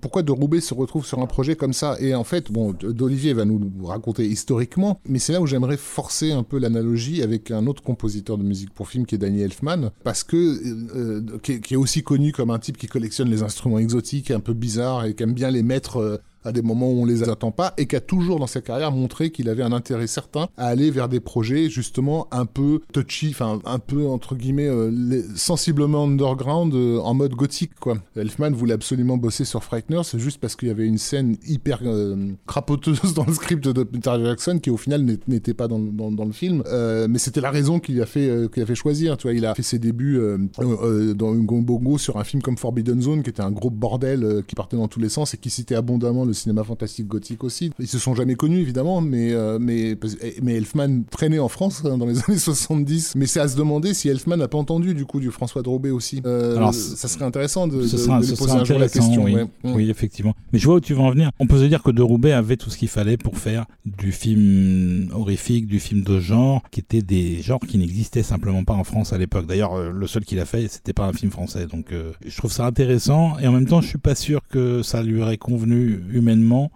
pourquoi 0.00 0.22
De 0.22 0.32
Roubaix 0.32 0.60
se 0.60 0.74
retrouve 0.74 1.06
sur 1.06 1.20
un 1.20 1.26
projet 1.26 1.56
comme 1.56 1.72
ça? 1.72 1.96
Et 2.00 2.14
en 2.14 2.24
fait, 2.24 2.52
bon, 2.52 2.72
d'Olivier 2.72 3.32
va 3.32 3.44
nous 3.46 3.70
raconter 3.84 4.26
historiquement, 4.26 5.00
mais 5.08 5.18
c'est 5.18 5.32
là 5.32 5.40
où 5.40 5.46
j'aimerais 5.46 5.78
forcer 5.78 6.32
un 6.32 6.42
peu 6.42 6.58
l'analogie 6.58 7.22
avec 7.22 7.50
un 7.50 7.66
autre 7.66 7.82
compositeur 7.82 8.36
de 8.36 8.42
musique 8.42 8.74
pour 8.74 8.88
film 8.88 9.06
qui 9.06 9.14
est 9.14 9.18
Danny 9.18 9.40
Elfman, 9.40 9.90
parce 10.04 10.22
que 10.22 10.36
euh, 10.36 11.22
qui, 11.42 11.52
est, 11.52 11.60
qui, 11.60 11.74
est, 11.74 11.78
aussi 11.78 12.02
connu 12.02 12.32
comme 12.32 12.50
un 12.50 12.58
type 12.58 12.76
qui 12.76 12.88
collectionne 12.88 13.30
les 13.30 13.42
instruments 13.42 13.78
exotiques, 13.78 14.30
un 14.30 14.40
peu 14.40 14.52
bizarres 14.52 15.06
et 15.06 15.14
qui 15.14 15.22
aime 15.22 15.32
bien 15.32 15.50
les 15.50 15.62
mettre 15.62 16.20
à 16.46 16.52
des 16.52 16.62
moments 16.62 16.90
où 16.90 17.02
on 17.02 17.04
les 17.04 17.28
attend 17.28 17.50
pas 17.50 17.74
et 17.76 17.86
qui 17.86 17.96
a 17.96 18.00
toujours 18.00 18.38
dans 18.38 18.46
sa 18.46 18.60
carrière 18.60 18.92
montré 18.92 19.30
qu'il 19.30 19.48
avait 19.48 19.64
un 19.64 19.72
intérêt 19.72 20.06
certain 20.06 20.48
à 20.56 20.66
aller 20.66 20.90
vers 20.90 21.08
des 21.08 21.20
projets 21.20 21.68
justement 21.68 22.28
un 22.30 22.46
peu 22.46 22.80
touchy, 22.92 23.30
enfin 23.30 23.60
un 23.64 23.78
peu 23.78 24.06
entre 24.06 24.36
guillemets 24.36 24.68
euh, 24.68 25.22
sensiblement 25.34 26.04
underground 26.04 26.74
euh, 26.74 26.98
en 27.00 27.14
mode 27.14 27.32
gothique 27.32 27.74
quoi. 27.80 27.98
Elfman 28.14 28.52
voulait 28.52 28.74
absolument 28.74 29.16
bosser 29.16 29.44
sur 29.44 29.64
Frightener, 29.64 30.02
c'est 30.04 30.20
juste 30.20 30.38
parce 30.38 30.54
qu'il 30.54 30.68
y 30.68 30.70
avait 30.70 30.86
une 30.86 30.98
scène 30.98 31.36
hyper 31.46 31.80
euh, 31.84 32.32
crapoteuse 32.46 33.14
dans 33.14 33.26
le 33.26 33.32
script 33.32 33.66
de 33.66 33.82
Peter 33.82 34.14
Jackson 34.22 34.58
qui 34.62 34.70
au 34.70 34.76
final 34.76 35.04
n'était 35.26 35.54
pas 35.54 35.66
dans, 35.68 35.78
le 35.78 36.32
film, 36.32 36.62
mais 37.08 37.18
c'était 37.18 37.40
la 37.40 37.50
raison 37.50 37.80
qu'il 37.80 38.00
a 38.00 38.06
fait 38.06 38.50
qu'il 38.52 38.62
a 38.62 38.66
fait 38.66 38.74
choisir. 38.74 39.16
Tu 39.16 39.26
vois, 39.26 39.34
il 39.34 39.44
a 39.44 39.54
fait 39.54 39.62
ses 39.62 39.78
débuts 39.78 40.20
dans 40.58 41.34
bongo 41.34 41.98
sur 41.98 42.16
un 42.16 42.24
film 42.24 42.42
comme 42.42 42.56
Forbidden 42.56 43.00
Zone 43.00 43.22
qui 43.22 43.30
était 43.30 43.42
un 43.42 43.50
gros 43.50 43.70
bordel 43.70 44.42
qui 44.46 44.54
partait 44.54 44.76
dans 44.76 44.88
tous 44.88 45.00
les 45.00 45.08
sens 45.08 45.34
et 45.34 45.38
qui 45.38 45.50
citait 45.50 45.74
abondamment 45.74 46.24
le 46.24 46.32
cinéma 46.36 46.62
fantastique 46.62 47.06
gothique 47.06 47.42
aussi. 47.44 47.72
Ils 47.78 47.88
se 47.88 47.98
sont 47.98 48.14
jamais 48.14 48.34
connus 48.34 48.60
évidemment, 48.60 49.00
mais 49.00 49.32
euh, 49.32 49.58
mais 49.60 49.96
mais 50.42 50.54
Elfman 50.54 51.02
traînait 51.10 51.38
en 51.38 51.48
France 51.48 51.82
hein, 51.84 51.98
dans 51.98 52.06
les 52.06 52.18
années 52.28 52.38
70. 52.38 53.14
Mais 53.16 53.26
c'est 53.26 53.40
à 53.40 53.48
se 53.48 53.56
demander 53.56 53.94
si 53.94 54.08
Elfman 54.08 54.36
n'a 54.36 54.48
pas 54.48 54.58
entendu 54.58 54.94
du 54.94 55.04
coup 55.04 55.20
du 55.20 55.30
François 55.30 55.62
Drobet 55.62 55.90
aussi. 55.90 56.22
Euh, 56.26 56.56
Alors 56.56 56.74
ça 56.74 57.08
serait 57.08 57.24
intéressant 57.24 57.66
de, 57.66 57.76
de, 57.76 58.26
lui 58.26 58.36
poser 58.36 58.52
un 58.52 58.64
jour 58.64 58.78
la 58.78 58.88
question. 58.88 59.24
Oui. 59.24 59.34
oui. 59.64 59.90
effectivement. 59.90 60.34
Mais 60.52 60.58
je 60.58 60.66
vois 60.66 60.76
où 60.76 60.80
tu 60.80 60.94
veux 60.94 61.00
en 61.00 61.10
venir. 61.10 61.30
On 61.38 61.46
peut 61.46 61.58
se 61.58 61.64
dire 61.64 61.82
que 61.82 61.90
Roubaix 62.00 62.32
avait 62.32 62.56
tout 62.56 62.70
ce 62.70 62.76
qu'il 62.76 62.88
fallait 62.88 63.16
pour 63.16 63.38
faire 63.38 63.66
du 63.84 64.12
film 64.12 65.08
horrifique, 65.12 65.66
du 65.66 65.80
film 65.80 66.02
de 66.02 66.20
genre, 66.20 66.62
qui 66.70 66.80
étaient 66.80 67.02
des 67.02 67.42
genres 67.42 67.60
qui 67.60 67.78
n'existaient 67.78 68.22
simplement 68.22 68.62
pas 68.64 68.74
en 68.74 68.84
France 68.84 69.12
à 69.12 69.18
l'époque. 69.18 69.46
D'ailleurs, 69.46 69.74
euh, 69.74 69.90
le 69.90 70.06
seul 70.06 70.24
qu'il 70.24 70.38
a 70.38 70.44
fait, 70.44 70.68
c'était 70.68 70.92
pas 70.92 71.06
un 71.06 71.12
film 71.12 71.32
français. 71.32 71.66
Donc, 71.66 71.86
je 72.24 72.36
trouve 72.36 72.52
ça 72.52 72.66
intéressant 72.66 73.38
et 73.38 73.46
en 73.46 73.52
même 73.52 73.66
temps, 73.66 73.80
je 73.80 73.88
suis 73.88 73.98
pas 73.98 74.14
sûr 74.14 74.40
que 74.48 74.82
ça 74.82 75.02
lui 75.02 75.20
aurait 75.20 75.38
convenu 75.38 76.00
humainement 76.12 76.25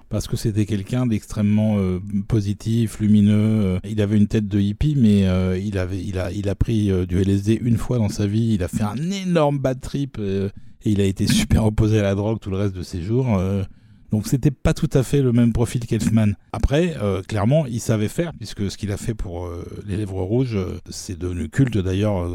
parce 0.08 0.28
que 0.28 0.36
c'était 0.36 0.66
quelqu'un 0.66 1.06
d'extrêmement 1.06 1.76
euh, 1.78 2.00
positif, 2.28 3.00
lumineux. 3.00 3.64
Euh. 3.64 3.78
Il 3.88 4.00
avait 4.00 4.16
une 4.16 4.26
tête 4.26 4.46
de 4.48 4.60
hippie, 4.60 4.94
mais 4.96 5.26
euh, 5.26 5.58
il 5.58 5.78
a 6.48 6.54
pris 6.54 6.90
du 7.06 7.20
LSD 7.20 7.58
une 7.62 7.76
fois 7.76 7.98
dans 7.98 8.08
sa 8.08 8.26
vie. 8.26 8.54
Il 8.54 8.62
a 8.62 8.68
fait 8.68 8.82
un 8.82 9.10
énorme 9.10 9.58
bad 9.58 9.80
trip 9.80 10.18
et 10.18 10.50
il 10.84 11.00
a 11.00 11.04
été 11.04 11.26
super 11.28 11.64
opposé 11.64 11.98
à 11.98 12.02
la 12.02 12.14
drogue 12.14 12.38
tout 12.40 12.50
le 12.50 12.56
reste 12.56 12.74
de 12.74 12.82
ses 12.82 13.02
jours. 13.02 13.40
Donc 14.10 14.26
c'était 14.26 14.50
pas 14.50 14.74
tout 14.74 14.90
à 14.92 15.02
fait 15.02 15.22
le 15.22 15.32
même 15.32 15.52
profil 15.52 15.86
qu'Elfman. 15.86 16.32
Après, 16.52 16.96
euh, 17.00 17.22
clairement, 17.22 17.66
il 17.66 17.80
savait 17.80 18.08
faire, 18.08 18.32
puisque 18.34 18.70
ce 18.70 18.76
qu'il 18.76 18.90
a 18.92 18.96
fait 18.96 19.14
pour 19.14 19.46
euh, 19.46 19.64
Les 19.86 19.96
Lèvres 19.96 20.22
Rouges, 20.22 20.56
euh, 20.56 20.78
c'est 20.88 21.18
devenu 21.18 21.48
culte 21.48 21.78
d'ailleurs, 21.78 22.28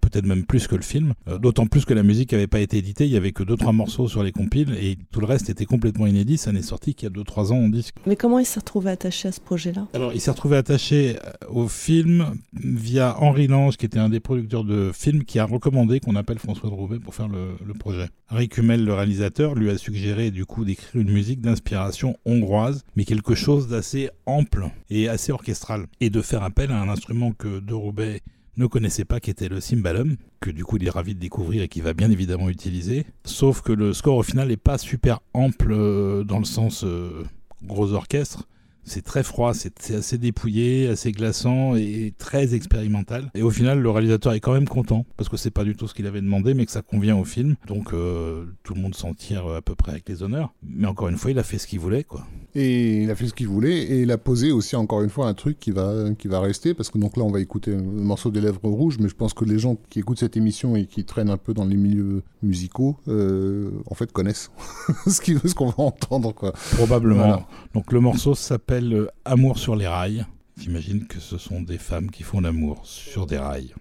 peut-être 0.00 0.26
même 0.26 0.44
plus 0.44 0.66
que 0.66 0.76
le 0.76 0.82
film. 0.82 1.14
D'autant 1.40 1.66
plus 1.66 1.84
que 1.84 1.94
la 1.94 2.02
musique 2.02 2.32
n'avait 2.32 2.46
pas 2.46 2.60
été 2.60 2.78
éditée, 2.78 3.06
il 3.06 3.12
y 3.12 3.16
avait 3.16 3.32
que 3.32 3.42
deux 3.42 3.56
trois 3.56 3.72
morceaux 3.72 4.08
sur 4.08 4.22
les 4.22 4.32
compiles, 4.32 4.74
et 4.80 4.96
tout 5.10 5.20
le 5.20 5.26
reste 5.26 5.48
était 5.50 5.64
complètement 5.64 6.06
inédit, 6.06 6.36
ça 6.38 6.52
n'est 6.52 6.62
sorti 6.62 6.94
qu'il 6.94 7.08
y 7.08 7.12
a 7.12 7.14
2-3 7.14 7.52
ans 7.52 7.58
en 7.58 7.68
disque. 7.68 7.96
Mais 8.06 8.16
comment 8.16 8.38
il 8.38 8.46
s'est 8.46 8.60
retrouvé 8.60 8.90
attaché 8.90 9.28
à 9.28 9.32
ce 9.32 9.40
projet-là? 9.40 9.86
Alors 9.94 10.12
il 10.12 10.20
s'est 10.20 10.30
retrouvé 10.30 10.56
attaché 10.56 11.16
au 11.48 11.68
film 11.68 12.34
via 12.52 13.16
Henri 13.20 13.46
Lange, 13.46 13.76
qui 13.76 13.86
était 13.86 13.98
un 13.98 14.08
des 14.08 14.20
producteurs 14.20 14.64
de 14.64 14.90
films, 14.92 15.24
qui 15.24 15.38
a 15.38 15.44
recommandé 15.44 16.00
qu'on 16.00 16.16
appelle 16.16 16.38
François 16.38 16.70
Drouvet 16.70 16.98
pour 16.98 17.14
faire 17.14 17.28
le, 17.28 17.56
le 17.64 17.74
projet. 17.74 18.08
Harry 18.28 18.48
Kumel, 18.48 18.84
le 18.84 18.92
réalisateur, 18.92 19.54
lui 19.54 19.70
a 19.70 19.78
suggéré 19.78 20.30
du 20.30 20.46
coup 20.46 20.64
d'écrire 20.64 21.00
une 21.00 21.05
musique 21.10 21.40
d'inspiration 21.40 22.16
hongroise, 22.24 22.84
mais 22.96 23.04
quelque 23.04 23.34
chose 23.34 23.68
d'assez 23.68 24.10
ample 24.26 24.66
et 24.90 25.08
assez 25.08 25.32
orchestral, 25.32 25.86
et 26.00 26.10
de 26.10 26.22
faire 26.22 26.42
appel 26.42 26.70
à 26.70 26.80
un 26.80 26.88
instrument 26.88 27.32
que 27.32 27.60
De 27.60 27.74
Roubaix 27.74 28.22
ne 28.56 28.66
connaissait 28.66 29.04
pas, 29.04 29.20
qui 29.20 29.30
était 29.30 29.48
le 29.48 29.60
cymbalum, 29.60 30.16
que 30.40 30.50
du 30.50 30.64
coup 30.64 30.76
il 30.76 30.86
est 30.86 30.90
ravi 30.90 31.14
de 31.14 31.20
découvrir 31.20 31.62
et 31.62 31.68
qu'il 31.68 31.82
va 31.82 31.92
bien 31.92 32.10
évidemment 32.10 32.48
utiliser. 32.48 33.04
Sauf 33.24 33.60
que 33.60 33.72
le 33.72 33.92
score 33.92 34.16
au 34.16 34.22
final 34.22 34.48
n'est 34.48 34.56
pas 34.56 34.78
super 34.78 35.20
ample 35.34 35.72
euh, 35.72 36.24
dans 36.24 36.38
le 36.38 36.44
sens 36.44 36.84
euh, 36.84 37.24
gros 37.62 37.92
orchestre 37.92 38.48
c'est 38.86 39.02
très 39.02 39.22
froid, 39.22 39.52
c'est 39.52 39.90
assez 39.90 40.16
dépouillé, 40.16 40.88
assez 40.88 41.12
glaçant 41.12 41.74
et 41.74 42.14
très 42.16 42.54
expérimental. 42.54 43.30
Et 43.34 43.42
au 43.42 43.50
final, 43.50 43.80
le 43.80 43.90
réalisateur 43.90 44.32
est 44.32 44.40
quand 44.40 44.52
même 44.52 44.68
content 44.68 45.04
parce 45.16 45.28
que 45.28 45.36
c'est 45.36 45.50
pas 45.50 45.64
du 45.64 45.74
tout 45.74 45.88
ce 45.88 45.94
qu'il 45.94 46.06
avait 46.06 46.20
demandé, 46.20 46.54
mais 46.54 46.64
que 46.64 46.72
ça 46.72 46.82
convient 46.82 47.16
au 47.16 47.24
film. 47.24 47.56
Donc 47.66 47.92
euh, 47.92 48.44
tout 48.62 48.74
le 48.74 48.80
monde 48.80 48.94
s'en 48.94 49.12
tire 49.12 49.46
à 49.48 49.60
peu 49.60 49.74
près 49.74 49.92
avec 49.92 50.08
les 50.08 50.22
honneurs. 50.22 50.54
Mais 50.62 50.86
encore 50.86 51.08
une 51.08 51.16
fois, 51.16 51.32
il 51.32 51.38
a 51.38 51.42
fait 51.42 51.58
ce 51.58 51.66
qu'il 51.66 51.80
voulait, 51.80 52.04
quoi. 52.04 52.24
Et 52.54 53.02
il 53.02 53.10
a 53.10 53.14
fait 53.14 53.26
ce 53.26 53.34
qu'il 53.34 53.48
voulait 53.48 53.82
et 53.82 54.00
il 54.02 54.10
a 54.10 54.16
posé 54.16 54.50
aussi 54.50 54.76
encore 54.76 55.02
une 55.02 55.10
fois 55.10 55.26
un 55.26 55.34
truc 55.34 55.58
qui 55.60 55.72
va 55.72 56.06
qui 56.18 56.26
va 56.26 56.40
rester 56.40 56.72
parce 56.72 56.88
que 56.88 56.96
donc 56.96 57.18
là 57.18 57.22
on 57.22 57.30
va 57.30 57.40
écouter 57.40 57.72
le 57.72 57.82
morceau 57.82 58.30
des 58.30 58.40
lèvres 58.40 58.60
rouges, 58.62 58.96
mais 58.98 59.10
je 59.10 59.14
pense 59.14 59.34
que 59.34 59.44
les 59.44 59.58
gens 59.58 59.76
qui 59.90 59.98
écoutent 59.98 60.20
cette 60.20 60.38
émission 60.38 60.74
et 60.74 60.86
qui 60.86 61.04
traînent 61.04 61.28
un 61.28 61.36
peu 61.36 61.52
dans 61.52 61.66
les 61.66 61.76
milieux 61.76 62.22
musicaux, 62.42 62.96
euh, 63.08 63.72
en 63.90 63.94
fait 63.94 64.10
connaissent 64.10 64.50
ce 65.06 65.54
qu'on 65.54 65.66
va 65.66 65.84
entendre, 65.84 66.32
quoi. 66.32 66.52
Probablement. 66.76 67.46
Donc 67.74 67.92
le 67.92 68.00
morceau 68.00 68.34
s'appelle 68.34 68.75
euh, 68.84 69.08
Amour 69.24 69.58
sur 69.58 69.76
les 69.76 69.86
rails. 69.86 70.26
J'imagine 70.58 71.06
que 71.06 71.20
ce 71.20 71.38
sont 71.38 71.60
des 71.60 71.78
femmes 71.78 72.10
qui 72.10 72.22
font 72.22 72.40
l'amour 72.40 72.80
sur 72.84 73.26
des 73.26 73.38
rails. 73.38 73.74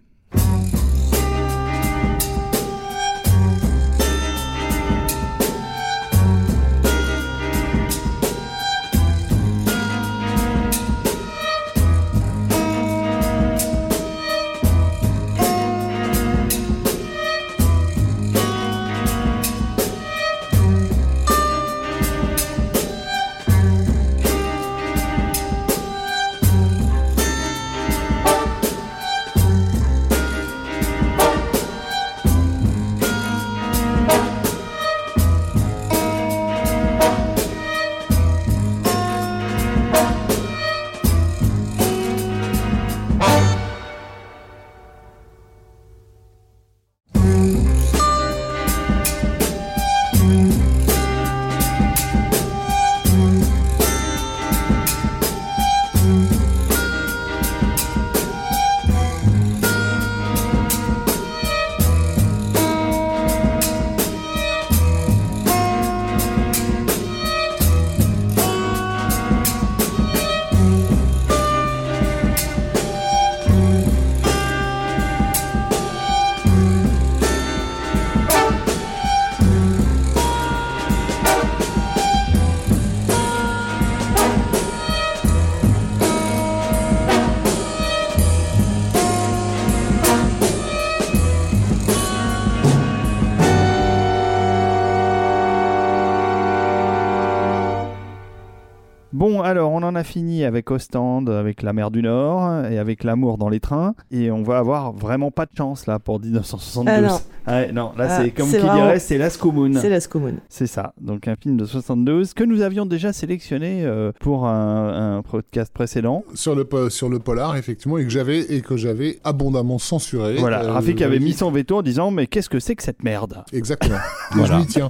On 99.96 99.98
en 99.98 100.02
a 100.02 100.04
fini 100.04 100.44
avec 100.44 100.72
Ostende, 100.72 101.30
avec 101.30 101.62
la 101.62 101.72
mer 101.72 101.90
du 101.90 102.02
Nord 102.02 102.66
et 102.66 102.78
avec 102.80 103.04
l'amour 103.06 103.38
dans 103.38 103.48
les 103.48 103.62
trains. 103.62 103.96
Et 104.12 104.30
on 104.30 104.44
va 104.44 104.58
avoir 104.58 104.92
vraiment 104.92 105.32
pas 105.32 105.46
de 105.46 105.52
chance 105.58 105.88
là 105.88 106.00
pour 106.00 106.20
1972. 106.20 106.94
Ah 106.94 107.02
non. 107.02 107.20
Ouais, 107.48 107.72
non, 107.72 107.92
là, 107.98 108.08
Ah, 108.10 108.22
c'est 108.24 108.32
comme 108.32 108.50
qui 108.50 108.58
vraiment- 108.58 108.74
dirait, 108.76 109.00
c'est 109.00 109.18
Las 109.18 109.38
Communes. 109.38 109.78
C'est 109.80 109.90
Las 109.90 110.08
Communes. 110.08 110.40
C'est 110.50 110.68
ça, 110.68 110.94
donc 111.00 111.28
un 111.30 111.36
film 111.36 111.56
de 111.58 111.64
72 111.66 112.34
que 112.34 112.44
nous 112.44 112.62
avions 112.62 112.86
déjà 112.86 113.14
sélectionné 113.14 113.86
euh, 113.86 114.12
pour 114.20 114.48
un, 114.48 115.18
un 115.18 115.22
podcast 115.22 115.72
précédent. 115.74 116.24
Sur 116.34 116.56
le, 116.56 116.68
sur 116.90 117.08
le 117.08 117.20
polar, 117.20 117.56
effectivement, 117.56 117.98
et 117.98 118.04
que 118.04 118.10
j'avais 118.10 118.40
et 118.42 118.62
que 118.62 118.76
j'avais 118.76 119.20
abondamment 119.24 119.78
censuré. 119.78 120.36
Voilà, 120.40 120.64
Euh, 120.64 120.72
Rafik 120.74 121.02
avait 121.04 121.20
mis 121.20 121.34
son 121.34 121.52
veto 121.52 121.78
en 121.78 121.82
disant 121.84 122.12
mais 122.12 122.28
qu'est-ce 122.28 122.50
que 122.50 122.60
c'est 122.60 122.76
que 122.76 122.84
cette 122.84 123.04
merde? 123.04 123.44
Exactement. 123.54 123.96
Et 124.34 124.36
Voilà. 124.40 124.56
je 124.56 124.60
m'y 124.60 124.66
tiens. 124.68 124.90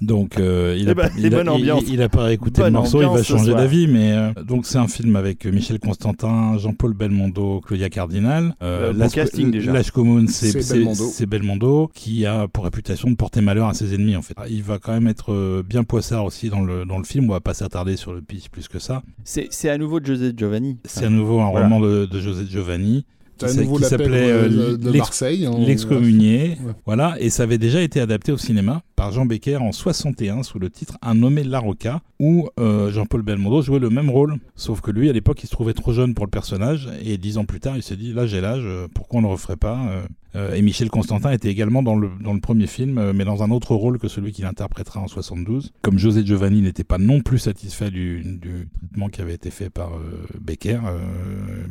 Donc 0.00 0.38
euh, 0.38 0.76
il, 0.78 0.88
Eh 0.88 0.90
a, 0.90 0.94
ben, 0.94 1.10
il, 1.18 1.34
a, 1.34 1.42
il- 1.42 1.48
ambiance. 1.48 1.84
il 1.88 2.02
a 2.02 2.08
pas 2.08 2.32
écouté 2.32 2.60
Bonne 2.62 2.72
le 2.72 2.78
morceau, 2.78 3.02
il 3.02 3.08
va 3.08 3.22
changer 3.22 3.54
d'avis. 3.54 3.86
Mais 3.86 4.12
euh, 4.12 4.32
donc 4.44 4.66
c'est 4.66 4.78
un 4.78 4.88
film 4.88 5.16
avec 5.16 5.44
Michel 5.46 5.78
Constantin, 5.78 6.58
Jean-Paul 6.58 6.94
Belmondo, 6.94 7.60
Claudia 7.60 7.88
Cardinal. 7.88 8.54
Euh, 8.62 8.92
bon 8.92 9.08
casting, 9.08 9.50
déjà. 9.50 9.72
L'âge 9.72 9.90
commune, 9.90 10.28
c'est 10.28 11.26
Belmondo. 11.26 11.90
qui 11.94 12.26
a 12.26 12.48
pour 12.48 12.64
réputation 12.64 13.10
de 13.10 13.16
porter 13.16 13.40
malheur 13.40 13.68
à 13.68 13.74
ses 13.74 13.94
ennemis 13.94 14.16
en 14.16 14.22
fait. 14.22 14.34
Il 14.50 14.62
va 14.62 14.78
quand 14.78 14.92
même 14.92 15.06
être 15.06 15.32
euh, 15.32 15.62
bien 15.66 15.84
poissard 15.84 16.24
aussi 16.24 16.48
dans 16.50 16.62
le 16.62 16.84
dans 16.84 16.98
le 16.98 17.04
film. 17.04 17.26
On 17.28 17.32
va 17.32 17.40
pas 17.40 17.54
s'attarder 17.54 17.96
sur 17.96 18.12
le 18.12 18.20
pitch 18.22 18.48
plus 18.48 18.68
que 18.68 18.78
ça. 18.78 19.02
C'est 19.24 19.48
c'est 19.50 19.68
à 19.70 19.78
nouveau 19.78 20.00
José 20.02 20.32
Giovanni. 20.36 20.78
C'est 20.84 21.04
à 21.06 21.10
nouveau 21.10 21.40
un 21.40 21.50
Voilà. 21.50 21.66
roman 21.68 21.80
de, 21.80 22.06
de 22.06 22.20
José 22.20 22.44
Giovanni. 22.50 23.04
Qui 23.38 23.48
s'appelait 23.84 24.30
euh, 24.30 24.78
euh, 24.82 24.92
Marseille. 24.96 25.44
hein. 25.44 25.52
L'excommunié, 25.58 26.56
Ouais. 26.64 26.72
voilà, 26.86 27.16
et 27.20 27.28
ça 27.28 27.42
avait 27.42 27.58
déjà 27.58 27.82
été 27.82 28.00
adapté 28.00 28.32
au 28.32 28.38
cinéma 28.38 28.80
par 28.96 29.12
Jean 29.12 29.26
Becker 29.26 29.58
en 29.58 29.72
61 29.72 30.42
sous 30.42 30.58
le 30.58 30.70
titre 30.70 30.96
Un 31.02 31.14
nommé 31.14 31.44
Larocca, 31.44 32.00
où 32.18 32.48
euh, 32.58 32.90
Jean-Paul 32.90 33.22
Belmondo 33.22 33.60
jouait 33.62 33.78
le 33.78 33.90
même 33.90 34.10
rôle, 34.10 34.36
sauf 34.56 34.80
que 34.80 34.90
lui 34.90 35.08
à 35.10 35.12
l'époque 35.12 35.42
il 35.42 35.46
se 35.46 35.52
trouvait 35.52 35.74
trop 35.74 35.92
jeune 35.92 36.14
pour 36.14 36.24
le 36.24 36.30
personnage, 36.30 36.88
et 37.04 37.18
dix 37.18 37.38
ans 37.38 37.44
plus 37.44 37.60
tard 37.60 37.76
il 37.76 37.82
s'est 37.82 37.96
dit 37.96 38.12
là 38.12 38.26
j'ai 38.26 38.40
l'âge, 38.40 38.64
euh, 38.64 38.88
pourquoi 38.92 39.18
on 39.18 39.22
ne 39.22 39.26
le 39.28 39.32
referait 39.32 39.56
pas 39.56 39.86
euh, 40.34 40.54
Et 40.54 40.62
Michel 40.62 40.88
Constantin 40.88 41.30
était 41.30 41.50
également 41.50 41.82
dans 41.82 41.94
le, 41.94 42.10
dans 42.20 42.32
le 42.32 42.40
premier 42.40 42.66
film, 42.66 43.12
mais 43.12 43.24
dans 43.24 43.42
un 43.42 43.50
autre 43.50 43.74
rôle 43.74 43.98
que 43.98 44.08
celui 44.08 44.32
qu'il 44.32 44.46
interprétera 44.46 45.00
en 45.00 45.08
72. 45.08 45.72
Comme 45.82 45.98
José 45.98 46.24
Giovanni 46.24 46.62
n'était 46.62 46.84
pas 46.84 46.98
non 46.98 47.20
plus 47.20 47.38
satisfait 47.38 47.90
du, 47.90 48.22
du 48.22 48.68
traitement 48.78 49.08
qui 49.08 49.20
avait 49.20 49.34
été 49.34 49.50
fait 49.50 49.70
par 49.70 49.92
Becker, 50.40 50.80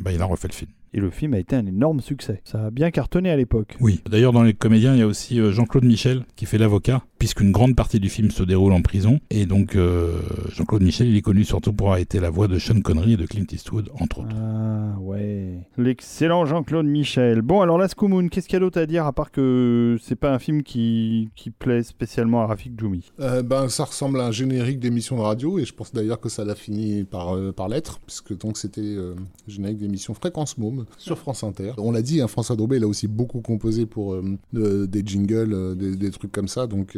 bah, 0.00 0.12
il 0.12 0.20
a 0.20 0.24
refait 0.24 0.48
le 0.48 0.54
film. 0.54 0.70
Et 0.94 1.00
le 1.00 1.10
film 1.10 1.34
a 1.34 1.38
été 1.38 1.54
un 1.54 1.66
énorme 1.66 2.00
succès. 2.00 2.40
Ça 2.44 2.66
a 2.66 2.70
bien 2.70 2.90
cartonné 2.90 3.30
à 3.30 3.36
l'époque. 3.36 3.76
Oui. 3.80 4.00
D'ailleurs, 4.08 4.32
dans 4.32 4.42
les 4.42 4.54
comédiens, 4.54 4.94
il 4.94 4.98
y 4.98 5.02
a 5.02 5.06
aussi 5.06 5.38
Jean-Claude 5.52 5.84
Michel 5.84 6.24
qui 6.36 6.46
fait 6.46 6.58
l'avocat, 6.58 7.02
puisqu'une 7.18 7.52
grande 7.52 7.74
partie 7.74 8.00
du 8.00 8.08
film 8.08 8.30
se 8.30 8.42
déroule 8.42 8.72
en 8.72 8.82
prison. 8.82 9.20
Et 9.30 9.46
donc, 9.46 9.76
euh, 9.76 10.20
Jean-Claude 10.50 10.82
Michel, 10.82 11.08
il 11.08 11.16
est 11.16 11.22
connu 11.22 11.44
surtout 11.44 11.72
pour 11.72 11.88
avoir 11.88 11.98
été 11.98 12.20
la 12.20 12.30
voix 12.30 12.48
de 12.48 12.58
Sean 12.58 12.80
Connery 12.80 13.14
et 13.14 13.16
de 13.16 13.26
Clint 13.26 13.46
Eastwood, 13.50 13.90
entre 14.00 14.20
autres. 14.20 14.34
Ah 14.36 14.98
ouais. 15.00 15.58
L'excellent 15.76 16.44
Jean-Claude 16.44 16.86
Michel. 16.86 17.42
Bon 17.42 17.60
alors 17.60 17.78
Las 17.78 17.94
Communes, 17.94 18.30
qu'est-ce 18.30 18.46
qu'il 18.46 18.54
y 18.54 18.56
a 18.56 18.60
d'autre 18.60 18.80
à 18.80 18.86
dire 18.86 19.06
à 19.06 19.12
part 19.12 19.30
que 19.30 19.96
c'est 20.02 20.16
pas 20.16 20.32
un 20.32 20.38
film 20.38 20.62
qui, 20.62 21.28
qui 21.34 21.50
plaît 21.50 21.82
spécialement 21.82 22.42
à 22.42 22.46
Rafik 22.46 22.78
Djoumi? 22.78 23.10
Euh, 23.20 23.42
ben, 23.42 23.68
ça 23.68 23.84
ressemble 23.84 24.20
à 24.20 24.26
un 24.26 24.32
générique 24.32 24.80
d'émission 24.80 25.16
de 25.16 25.22
radio, 25.22 25.58
et 25.58 25.64
je 25.64 25.72
pense 25.72 25.92
d'ailleurs 25.92 26.20
que 26.20 26.28
ça 26.28 26.44
l'a 26.44 26.54
fini 26.54 27.04
par, 27.04 27.36
euh, 27.36 27.52
par 27.52 27.68
l'être, 27.68 27.98
puisque 28.00 28.36
donc 28.38 28.58
c'était 28.58 28.80
euh, 28.80 29.14
générique 29.48 29.78
d'émission 29.78 30.14
Fréquence 30.14 30.58
Môme 30.58 30.84
sur 30.98 31.18
France 31.18 31.44
Inter. 31.44 31.72
On 31.78 31.92
l'a 31.92 32.02
dit, 32.02 32.20
hein, 32.20 32.28
François 32.28 32.56
Daubé, 32.56 32.76
il 32.76 32.84
a 32.84 32.88
aussi 32.88 33.08
beaucoup 33.08 33.40
composé 33.40 33.86
pour 33.86 34.14
euh, 34.14 34.24
euh, 34.54 34.86
des 34.86 35.02
jingles, 35.04 35.52
euh, 35.52 35.74
des, 35.74 35.96
des 35.96 36.10
trucs 36.10 36.32
comme 36.32 36.48
ça, 36.48 36.66
donc 36.66 36.96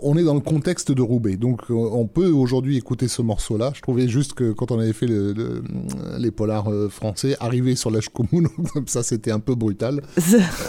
on 0.00 0.16
est 0.16 0.24
dans 0.24 0.34
le 0.34 0.40
contexte 0.40 0.92
de 0.92 1.02
Roubaix, 1.02 1.36
donc 1.36 1.62
euh, 1.70 1.74
on 1.74 2.06
peut 2.06 2.30
aujourd'hui 2.30 2.76
écouter 2.76 3.08
ce 3.08 3.22
morceau-là. 3.22 3.72
Je 3.74 3.80
trouvais 3.80 4.08
juste 4.08 4.34
que 4.34 4.52
quand 4.52 4.70
on 4.70 4.78
avait 4.78 4.92
fait 4.92 5.06
le- 5.06 5.32
le- 5.32 5.62
les 6.18 6.30
polars 6.30 6.68
euh, 6.70 6.88
français, 6.88 7.36
arriver 7.40 7.74
sur 7.76 7.90
l'âge 7.90 8.08
commune, 8.08 8.48
comme 8.72 8.86
ça 8.88 9.02
c'était 9.02 9.30
un 9.30 9.40
peu 9.40 9.54
brutal. 9.54 10.02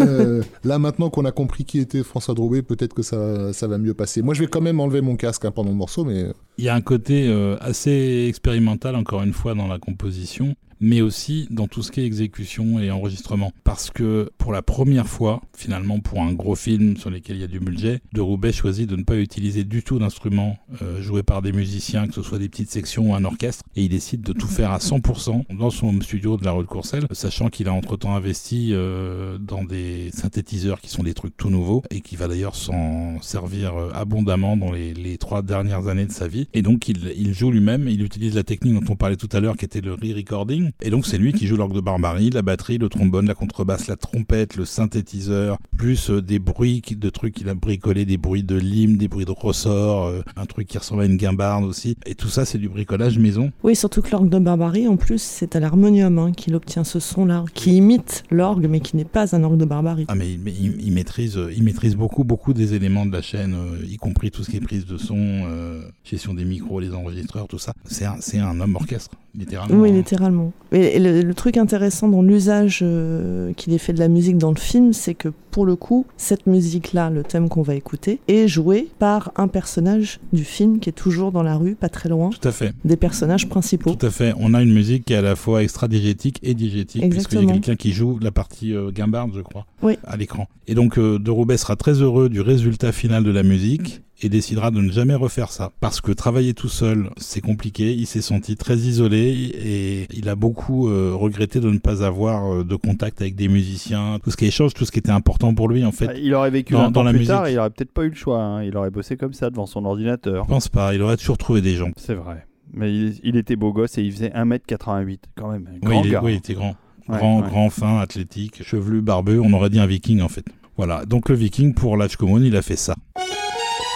Euh, 0.01 0.43
là, 0.63 0.79
maintenant 0.79 1.09
qu'on 1.09 1.25
a 1.25 1.31
compris 1.31 1.65
qui 1.65 1.79
était 1.79 2.03
François 2.03 2.33
Drouet, 2.33 2.61
peut-être 2.61 2.93
que 2.93 3.01
ça, 3.03 3.53
ça 3.53 3.67
va 3.67 3.77
mieux 3.77 3.93
passer. 3.93 4.21
Moi, 4.21 4.33
je 4.33 4.41
vais 4.41 4.47
quand 4.47 4.61
même 4.61 4.79
enlever 4.79 5.01
mon 5.01 5.15
casque 5.15 5.45
hein, 5.45 5.51
pendant 5.51 5.69
le 5.71 5.75
morceau, 5.75 6.05
mais 6.05 6.27
Il 6.57 6.65
y 6.65 6.69
a 6.69 6.75
un 6.75 6.81
côté 6.81 7.27
euh, 7.27 7.55
assez 7.61 8.25
expérimental, 8.29 8.95
encore 8.95 9.21
une 9.23 9.33
fois, 9.33 9.55
dans 9.55 9.67
la 9.67 9.79
composition, 9.79 10.55
mais 10.83 10.99
aussi 10.99 11.47
dans 11.49 11.67
tout 11.67 11.81
ce 11.81 11.91
qui 11.91 12.01
est 12.01 12.05
exécution 12.05 12.77
et 12.77 12.91
enregistrement. 12.91 13.53
Parce 13.63 13.89
que 13.89 14.29
pour 14.37 14.51
la 14.51 14.61
première 14.61 15.07
fois, 15.07 15.41
finalement, 15.55 16.01
pour 16.01 16.21
un 16.21 16.33
gros 16.33 16.55
film 16.55 16.97
sur 16.97 17.09
lequel 17.09 17.37
il 17.37 17.39
y 17.39 17.45
a 17.45 17.47
du 17.47 17.61
budget, 17.61 18.01
De 18.11 18.19
Roubaix 18.19 18.51
choisit 18.51 18.87
de 18.87 18.97
ne 18.97 19.03
pas 19.03 19.15
utiliser 19.15 19.63
du 19.63 19.81
tout 19.81 19.97
d'instruments 19.97 20.57
euh, 20.81 21.01
joués 21.01 21.23
par 21.23 21.41
des 21.41 21.53
musiciens, 21.53 22.05
que 22.07 22.13
ce 22.13 22.21
soit 22.21 22.37
des 22.37 22.49
petites 22.49 22.69
sections 22.69 23.11
ou 23.11 23.15
un 23.15 23.23
orchestre, 23.23 23.63
et 23.77 23.83
il 23.83 23.89
décide 23.89 24.23
de 24.23 24.33
tout 24.33 24.47
faire 24.47 24.71
à 24.71 24.79
100% 24.79 25.55
dans 25.57 25.69
son 25.69 26.01
studio 26.01 26.35
de 26.35 26.43
la 26.43 26.51
rue 26.51 26.63
de 26.63 26.67
Courcelles, 26.67 27.07
sachant 27.11 27.47
qu'il 27.47 27.69
a 27.69 27.73
entre-temps 27.73 28.13
investi 28.13 28.71
euh, 28.73 29.37
dans 29.37 29.63
des 29.63 30.11
synthétiseurs 30.11 30.81
qui 30.81 30.89
sont 30.89 31.03
des 31.03 31.13
trucs 31.13 31.37
tout 31.37 31.49
nouveaux, 31.49 31.81
et 31.91 32.01
qui 32.01 32.17
va 32.17 32.27
d'ailleurs 32.27 32.55
s'en 32.55 33.21
servir 33.21 33.77
euh, 33.77 33.89
abondamment 33.93 34.57
dans 34.57 34.73
les, 34.73 34.93
les 34.93 35.17
trois 35.17 35.43
dernières 35.43 35.87
années 35.87 36.07
de 36.07 36.11
sa 36.11 36.27
vie. 36.27 36.49
Et 36.53 36.61
donc 36.61 36.89
il, 36.89 37.13
il 37.15 37.33
joue 37.33 37.51
lui-même, 37.51 37.87
il 37.87 38.01
utilise 38.01 38.35
la 38.35 38.43
technique 38.43 38.73
dont 38.73 38.91
on 38.91 38.97
parlait 38.97 39.15
tout 39.15 39.29
à 39.31 39.39
l'heure, 39.39 39.55
qui 39.55 39.63
était 39.63 39.79
le 39.79 39.93
re-recording, 39.93 40.72
et 40.81 40.89
donc 40.89 41.05
c'est 41.05 41.17
lui 41.17 41.33
qui 41.33 41.47
joue 41.47 41.55
l'orgue 41.55 41.73
de 41.75 41.81
barbarie, 41.81 42.29
la 42.29 42.41
batterie, 42.41 42.77
le 42.77 42.89
trombone, 42.89 43.25
la 43.27 43.33
contrebasse, 43.35 43.87
la 43.87 43.95
trompette, 43.95 44.55
le 44.55 44.65
synthétiseur, 44.65 45.57
plus 45.77 46.09
euh, 46.09 46.21
des 46.21 46.39
bruits 46.39 46.81
de 46.89 47.09
trucs 47.09 47.33
qu'il 47.35 47.49
a 47.49 47.55
bricolé, 47.55 48.05
des 48.05 48.17
bruits 48.17 48.43
de 48.43 48.55
lime, 48.55 48.97
des 48.97 49.07
bruits 49.07 49.25
de 49.25 49.31
ressort, 49.31 50.05
euh, 50.07 50.21
un 50.35 50.45
truc 50.45 50.67
qui 50.67 50.77
ressemble 50.77 51.03
à 51.03 51.05
une 51.05 51.17
guimbarde 51.17 51.63
aussi. 51.63 51.95
Et 52.05 52.15
tout 52.15 52.27
ça, 52.29 52.45
c'est 52.45 52.57
du 52.57 52.69
bricolage 52.69 53.17
maison. 53.19 53.51
Oui, 53.63 53.75
surtout 53.75 54.01
que 54.01 54.11
l'orgue 54.11 54.29
de 54.29 54.39
Barbarie, 54.39 54.87
en 54.87 54.97
plus, 54.97 55.21
c'est 55.21 55.55
à 55.55 55.59
l'harmonium 55.59 56.17
hein, 56.19 56.31
qu'il 56.31 56.55
obtient 56.55 56.83
ce 56.83 56.99
son-là, 56.99 57.45
qui 57.53 57.77
imite 57.77 58.23
l'orgue, 58.31 58.67
mais 58.69 58.79
qui 58.79 58.95
n'est 58.97 59.05
pas 59.05 59.35
un 59.35 59.43
orgue 59.43 59.57
de 59.59 59.65
Barbarie. 59.65 60.05
Ah 60.07 60.15
mais 60.15 60.31
il, 60.31 60.47
il- 60.47 60.81
il 60.85 60.91
maîtrise, 60.93 61.37
euh, 61.37 61.51
il 61.55 61.63
maîtrise 61.63 61.95
beaucoup, 61.95 62.23
beaucoup 62.23 62.53
des 62.53 62.73
éléments 62.73 63.05
de 63.05 63.11
la 63.11 63.21
chaîne, 63.21 63.55
y 63.89 63.97
compris 63.97 64.31
tout 64.31 64.43
ce 64.43 64.49
qui 64.51 64.57
est 64.57 64.61
prise 64.61 64.85
de 64.85 64.97
son, 64.97 65.15
euh, 65.17 65.81
gestion 66.03 66.33
des 66.33 66.45
micros, 66.45 66.79
les 66.79 66.93
enregistreurs, 66.93 67.47
tout 67.47 67.57
ça. 67.59 67.73
C'est 67.85 68.05
un, 68.05 68.15
c'est 68.19 68.39
un 68.39 68.59
homme 68.59 68.75
orchestre, 68.75 69.15
littéralement. 69.35 69.79
Oui, 69.81 69.91
littéralement. 69.91 70.51
Et 70.71 70.97
le, 70.99 71.21
le 71.21 71.33
truc 71.35 71.57
intéressant 71.57 72.07
dans 72.07 72.21
l'usage 72.23 72.79
euh, 72.81 73.53
qu'il 73.53 73.73
ait 73.73 73.77
fait 73.77 73.93
de 73.93 73.99
la 73.99 74.07
musique 74.07 74.37
dans 74.39 74.49
le 74.49 74.57
film, 74.57 74.91
c'est 74.93 75.13
que 75.13 75.29
pour 75.51 75.67
le 75.67 75.75
coup, 75.75 76.07
cette 76.17 76.47
musique-là, 76.47 77.11
le 77.11 77.21
thème 77.21 77.47
qu'on 77.47 77.61
va 77.61 77.75
écouter, 77.75 78.19
est 78.27 78.47
joué 78.47 78.87
par 78.97 79.31
un 79.35 79.47
personnage 79.47 80.19
du 80.31 80.43
film 80.43 80.79
qui 80.79 80.89
est 80.89 80.93
toujours 80.93 81.31
dans 81.31 81.43
la 81.43 81.57
rue, 81.57 81.75
pas 81.75 81.89
très 81.89 82.09
loin, 82.09 82.31
Tout 82.31 82.47
à 82.47 82.51
fait. 82.51 82.73
des 82.85 82.97
personnages 82.97 83.47
principaux. 83.47 83.93
Tout 83.93 84.03
à 84.05 84.09
fait. 84.09 84.33
On 84.39 84.55
a 84.55 84.63
une 84.63 84.73
musique 84.73 85.05
qui 85.05 85.13
est 85.13 85.17
à 85.17 85.21
la 85.21 85.35
fois 85.35 85.61
extra-diégétique 85.61 86.39
et 86.41 86.55
diégétique, 86.55 87.07
puisqu'il 87.07 87.41
y 87.45 87.49
a 87.49 87.53
quelqu'un 87.53 87.75
qui 87.75 87.91
joue 87.93 88.17
la 88.19 88.31
partie 88.31 88.73
euh, 88.73 88.89
guimbarde, 88.89 89.31
je 89.35 89.41
crois, 89.41 89.67
Oui. 89.83 89.97
à 90.05 90.17
l'écran. 90.17 90.47
Et 90.67 90.73
donc, 90.73 90.97
euh, 90.97 91.19
De 91.19 91.29
Roubaix 91.29 91.57
sera 91.57 91.75
très 91.75 92.01
heureux 92.01 92.29
du 92.29 92.41
résultat 92.41 92.91
final 92.91 93.23
de 93.23 93.29
la 93.31 93.43
musique 93.43 94.01
et 94.23 94.29
décidera 94.29 94.71
de 94.71 94.79
ne 94.81 94.91
jamais 94.91 95.15
refaire 95.15 95.51
ça. 95.51 95.71
Parce 95.79 96.01
que 96.01 96.11
travailler 96.11 96.53
tout 96.53 96.69
seul, 96.69 97.09
c'est 97.17 97.41
compliqué. 97.41 97.93
Il 97.93 98.05
s'est 98.07 98.21
senti 98.21 98.55
très 98.55 98.75
isolé 98.77 99.17
et 99.63 100.07
il 100.17 100.29
a 100.29 100.35
beaucoup 100.35 100.87
euh, 100.89 101.13
regretté 101.13 101.59
de 101.59 101.69
ne 101.69 101.77
pas 101.77 102.03
avoir 102.03 102.51
euh, 102.51 102.63
de 102.63 102.75
contact 102.75 103.21
avec 103.21 103.35
des 103.35 103.47
musiciens, 103.47 104.19
tout 104.23 104.31
ce 104.31 104.37
qui 104.37 104.45
échange, 104.45 104.73
tout 104.73 104.85
ce 104.85 104.91
qui 104.91 104.99
était 104.99 105.11
important 105.11 105.53
pour 105.53 105.69
lui, 105.69 105.83
en 105.85 105.91
fait. 105.91 106.07
Ah, 106.09 106.13
Il 106.17 106.33
aurait 106.33 106.51
vécu 106.51 106.73
dans- 106.73 106.83
20 106.83 106.91
dans 106.91 107.01
ans 107.01 107.03
la 107.03 107.11
plus 107.11 107.19
musique. 107.19 107.29
tard, 107.33 107.49
il 107.49 107.57
aurait 107.59 107.69
peut-être 107.69 107.91
pas 107.91 108.03
eu 108.05 108.09
le 108.09 108.15
choix. 108.15 108.41
hein. 108.41 108.63
Il 108.63 108.75
aurait 108.77 108.91
bossé 108.91 109.17
comme 109.17 109.33
ça 109.33 109.49
devant 109.49 109.65
son 109.65 109.85
ordinateur. 109.85 110.43
Je 110.45 110.49
pense 110.49 110.67
pas. 110.69 110.93
Il 110.95 111.01
aurait 111.01 111.17
toujours 111.17 111.37
trouvé 111.37 111.61
des 111.61 111.75
gens. 111.75 111.89
C'est 111.97 112.15
vrai. 112.15 112.45
Mais 112.73 112.91
il, 112.93 113.19
il 113.23 113.35
était 113.35 113.55
beau 113.55 113.71
gosse 113.71 113.97
et 113.97 114.01
il 114.03 114.11
faisait 114.11 114.29
1m88 114.29 115.19
quand 115.35 115.51
même. 115.51 115.67
Oui, 115.73 115.79
Grand 115.81 116.01
il, 116.03 116.07
est- 116.07 116.11
gars. 116.11 116.21
oui, 116.23 116.33
il 116.33 116.37
était 116.37 116.53
grand. 116.55 116.75
Ouais, 117.09 117.17
grand, 117.17 117.41
ouais. 117.41 117.47
grand, 117.49 117.69
fin, 117.69 117.99
athlétique, 117.99 118.63
chevelu, 118.63 119.01
barbu. 119.01 119.37
On 119.39 119.51
aurait 119.53 119.69
dit 119.69 119.79
un 119.79 119.85
viking, 119.85 120.21
en 120.21 120.29
fait. 120.29 120.45
Voilà. 120.77 121.05
Donc, 121.05 121.29
le 121.29 121.35
viking, 121.35 121.73
pour 121.73 121.97
l'âge 121.97 122.15
commune, 122.15 122.43
il 122.45 122.55
a 122.55 122.61
fait 122.61 122.77
ça. 122.77 122.95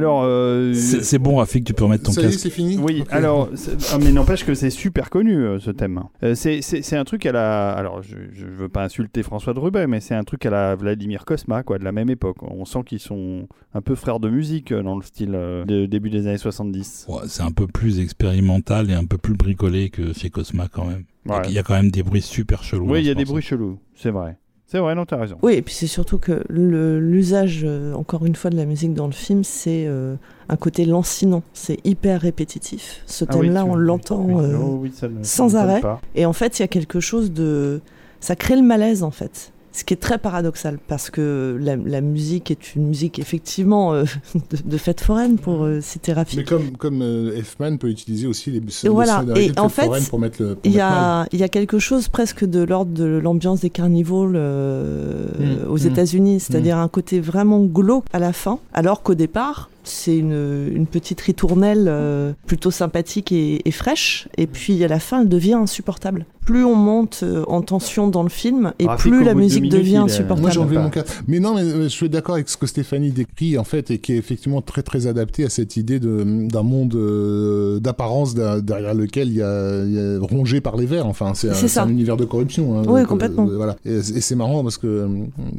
Alors, 0.00 0.22
euh, 0.24 0.72
C'est 0.74 1.18
bon, 1.18 1.36
Rafik, 1.36 1.64
tu 1.64 1.74
peux 1.74 1.84
remettre 1.84 2.04
ton 2.04 2.12
Ça 2.12 2.22
y 2.22 2.24
est, 2.24 2.28
casque. 2.28 2.40
c'est 2.40 2.50
fini 2.50 2.78
Oui, 2.78 3.04
alors, 3.10 3.50
c'est- 3.54 3.76
ah, 3.92 3.98
mais 4.02 4.12
n'empêche 4.12 4.44
que 4.44 4.54
c'est 4.54 4.70
super 4.70 5.10
connu 5.10 5.34
euh, 5.36 5.58
ce 5.58 5.70
thème. 5.70 6.02
Euh, 6.22 6.34
c'est- 6.34 6.62
c'est 6.62 6.80
c'est 6.82 6.96
un 6.96 7.04
truc 7.04 7.26
à 7.26 7.32
la. 7.32 7.70
Alors, 7.72 8.02
je, 8.02 8.16
je 8.32 8.46
veux 8.46 8.68
pas 8.68 8.82
insulter 8.84 9.22
François 9.22 9.52
de 9.54 9.60
mais 9.86 10.00
c'est 10.00 10.14
un 10.14 10.24
truc 10.24 10.46
à 10.46 10.50
la 10.50 10.74
Vladimir 10.74 11.24
Kosma, 11.24 11.62
quoi, 11.62 11.78
de 11.78 11.84
la 11.84 11.92
même 11.92 12.08
époque. 12.10 12.38
On 12.42 12.64
sent 12.64 12.80
qu'ils 12.86 12.98
sont 13.00 13.46
un 13.74 13.80
peu 13.82 13.94
frères 13.94 14.20
de 14.20 14.30
musique 14.30 14.72
dans 14.72 14.96
le 14.96 15.02
style 15.02 15.32
euh, 15.34 15.64
de 15.66 15.84
début 15.86 16.08
des 16.10 16.26
années 16.26 16.38
70. 16.38 17.06
Ouais, 17.08 17.22
c'est 17.26 17.42
un 17.42 17.50
peu 17.52 17.66
plus 17.66 18.00
expérimental 18.00 18.90
et 18.90 18.94
un 18.94 19.04
peu 19.04 19.18
plus 19.18 19.34
bricolé 19.34 19.90
que 19.90 20.12
chez 20.12 20.30
Cosma 20.30 20.68
quand 20.72 20.86
même. 20.86 21.04
Il 21.26 21.30
y 21.30 21.34
a- 21.34 21.36
Ouais. 21.38 21.42
Il 21.48 21.52
y 21.52 21.58
a 21.58 21.62
quand 21.62 21.74
même 21.74 21.90
des 21.90 22.02
bruits 22.02 22.22
super 22.22 22.62
chelous. 22.64 22.86
Oui, 22.90 23.00
il 23.00 23.06
y 23.06 23.10
a 23.10 23.14
des 23.14 23.20
morceau. 23.20 23.32
bruits 23.34 23.42
chelous, 23.42 23.78
c'est 23.94 24.10
vrai. 24.10 24.38
C'est 24.70 24.78
vrai, 24.78 24.94
non, 24.94 25.04
t'as 25.04 25.16
raison. 25.16 25.36
Oui, 25.42 25.54
et 25.54 25.62
puis 25.62 25.74
c'est 25.74 25.88
surtout 25.88 26.18
que 26.18 26.44
l'usage, 26.48 27.62
euh, 27.64 27.92
encore 27.94 28.24
une 28.24 28.36
fois, 28.36 28.50
de 28.50 28.56
la 28.56 28.66
musique 28.66 28.94
dans 28.94 29.06
le 29.06 29.12
film, 29.12 29.42
c'est 29.42 29.84
euh, 29.88 30.14
un 30.48 30.56
côté 30.56 30.84
lancinant. 30.84 31.42
C'est 31.54 31.84
hyper 31.84 32.20
répétitif. 32.20 33.02
Ce 33.06 33.24
Ah 33.28 33.32
thème-là, 33.32 33.64
on 33.64 33.74
l'entend. 33.74 34.24
oui, 34.24 34.44
euh, 34.44 34.56
oh 34.62 34.78
oui, 34.80 34.92
sans 35.22 35.56
arrêt. 35.56 35.80
pas. 35.80 36.00
Et 36.14 36.24
en 36.24 36.32
fait, 36.32 36.60
il 36.60 36.62
y 36.62 36.64
a 36.64 36.68
quelque 36.68 37.00
chose 37.00 37.32
de. 37.32 37.80
Ça 38.20 38.36
crée 38.36 38.54
le 38.54 38.62
malaise, 38.62 39.02
en 39.02 39.10
fait. 39.10 39.52
Ce 39.72 39.84
qui 39.84 39.94
est 39.94 39.98
très 39.98 40.18
paradoxal, 40.18 40.78
parce 40.88 41.10
que 41.10 41.56
la, 41.60 41.76
la 41.76 42.00
musique 42.00 42.50
est 42.50 42.74
une 42.74 42.88
musique, 42.88 43.18
effectivement, 43.18 43.92
euh, 43.92 44.04
de, 44.34 44.58
de 44.64 44.76
fête 44.76 45.00
foraine, 45.00 45.38
pour 45.38 45.64
euh, 45.64 45.80
citer 45.80 46.12
Rafik. 46.12 46.38
Mais 46.38 46.44
comme, 46.44 46.76
comme 46.76 47.02
euh, 47.02 47.40
peut 47.78 47.88
utiliser 47.88 48.26
aussi 48.26 48.50
les, 48.50 48.60
les 48.60 48.88
Voilà, 48.88 49.24
et 49.36 49.50
de 49.50 49.60
en 49.60 49.68
Fête 49.68 49.86
foraine 49.86 50.02
fait, 50.02 50.10
pour 50.10 50.18
mettre 50.18 50.42
le. 50.42 50.58
Il 50.64 50.72
y, 50.72 50.80
a, 50.80 51.26
il 51.32 51.38
y 51.38 51.44
a 51.44 51.48
quelque 51.48 51.78
chose 51.78 52.08
presque 52.08 52.44
de 52.44 52.62
l'ordre 52.62 52.92
de 52.92 53.04
l'ambiance 53.04 53.60
des 53.60 53.70
carnivals 53.70 54.34
euh, 54.34 55.28
Mm, 55.40 55.70
aux 55.70 55.78
mm. 55.78 55.86
États-Unis, 55.86 56.40
c'est-à-dire 56.40 56.78
un 56.78 56.88
côté 56.88 57.20
vraiment 57.20 57.60
glauque 57.60 58.04
à 58.12 58.18
la 58.18 58.32
fin, 58.32 58.58
alors 58.72 59.02
qu'au 59.02 59.14
départ, 59.14 59.70
c'est 59.84 60.16
une, 60.16 60.68
une 60.74 60.86
petite 60.86 61.20
ritournelle 61.20 61.86
euh, 61.88 62.32
plutôt 62.46 62.70
sympathique 62.70 63.32
et, 63.32 63.66
et 63.66 63.70
fraîche, 63.70 64.28
et 64.36 64.46
puis 64.46 64.82
à 64.84 64.88
la 64.88 64.98
fin, 65.00 65.22
elle 65.22 65.28
devient 65.28 65.54
insupportable. 65.54 66.26
Plus 66.46 66.64
on 66.64 66.74
monte 66.74 67.20
euh, 67.22 67.44
en 67.48 67.60
tension 67.62 68.08
dans 68.08 68.22
le 68.24 68.28
film, 68.28 68.72
et 68.78 68.86
plus 68.98 69.22
la 69.24 69.34
musique 69.34 69.62
minutes, 69.62 69.76
devient 69.78 69.96
insupportable. 69.98 70.40
Moi 70.40 70.50
j'ai 70.50 70.58
enlevé 70.60 70.76
pas. 70.76 70.82
mon 70.82 70.90
casque. 70.90 71.22
Mais 71.28 71.38
non, 71.38 71.54
mais 71.54 71.62
euh, 71.62 71.82
je 71.84 71.88
suis 71.88 72.08
d'accord 72.08 72.34
avec 72.36 72.48
ce 72.48 72.56
que 72.56 72.66
Stéphanie 72.66 73.10
décrit 73.12 73.56
en 73.58 73.62
fait 73.64 73.90
et 73.90 73.98
qui 73.98 74.14
est 74.14 74.16
effectivement 74.16 74.60
très 74.62 74.82
très 74.82 75.06
adapté 75.06 75.44
à 75.44 75.48
cette 75.48 75.76
idée 75.76 76.00
de 76.00 76.24
d'un 76.48 76.62
monde 76.62 76.94
euh, 76.96 77.78
d'apparence 77.78 78.34
da- 78.34 78.60
derrière 78.60 78.94
lequel 78.94 79.28
il 79.28 79.34
y, 79.36 79.42
a, 79.42 79.84
il 79.84 79.92
y 79.92 79.98
a 80.00 80.18
rongé 80.18 80.60
par 80.60 80.76
les 80.76 80.86
vers. 80.86 81.06
Enfin, 81.06 81.34
c'est 81.34 81.50
un, 81.50 81.54
C'est 81.54 81.62
c'est 81.62 81.68
ça. 81.68 81.84
un 81.84 81.88
univers 81.88 82.16
de 82.16 82.24
corruption. 82.24 82.78
hein. 82.78 82.82
Oui, 82.88 83.00
Donc, 83.00 83.08
complètement. 83.08 83.46
euh, 83.46 83.56
voilà. 83.56 83.76
Et, 83.84 83.96
et 83.98 84.20
c'est 84.20 84.34
marrant 84.34 84.62
parce 84.64 84.78
que 84.78 85.06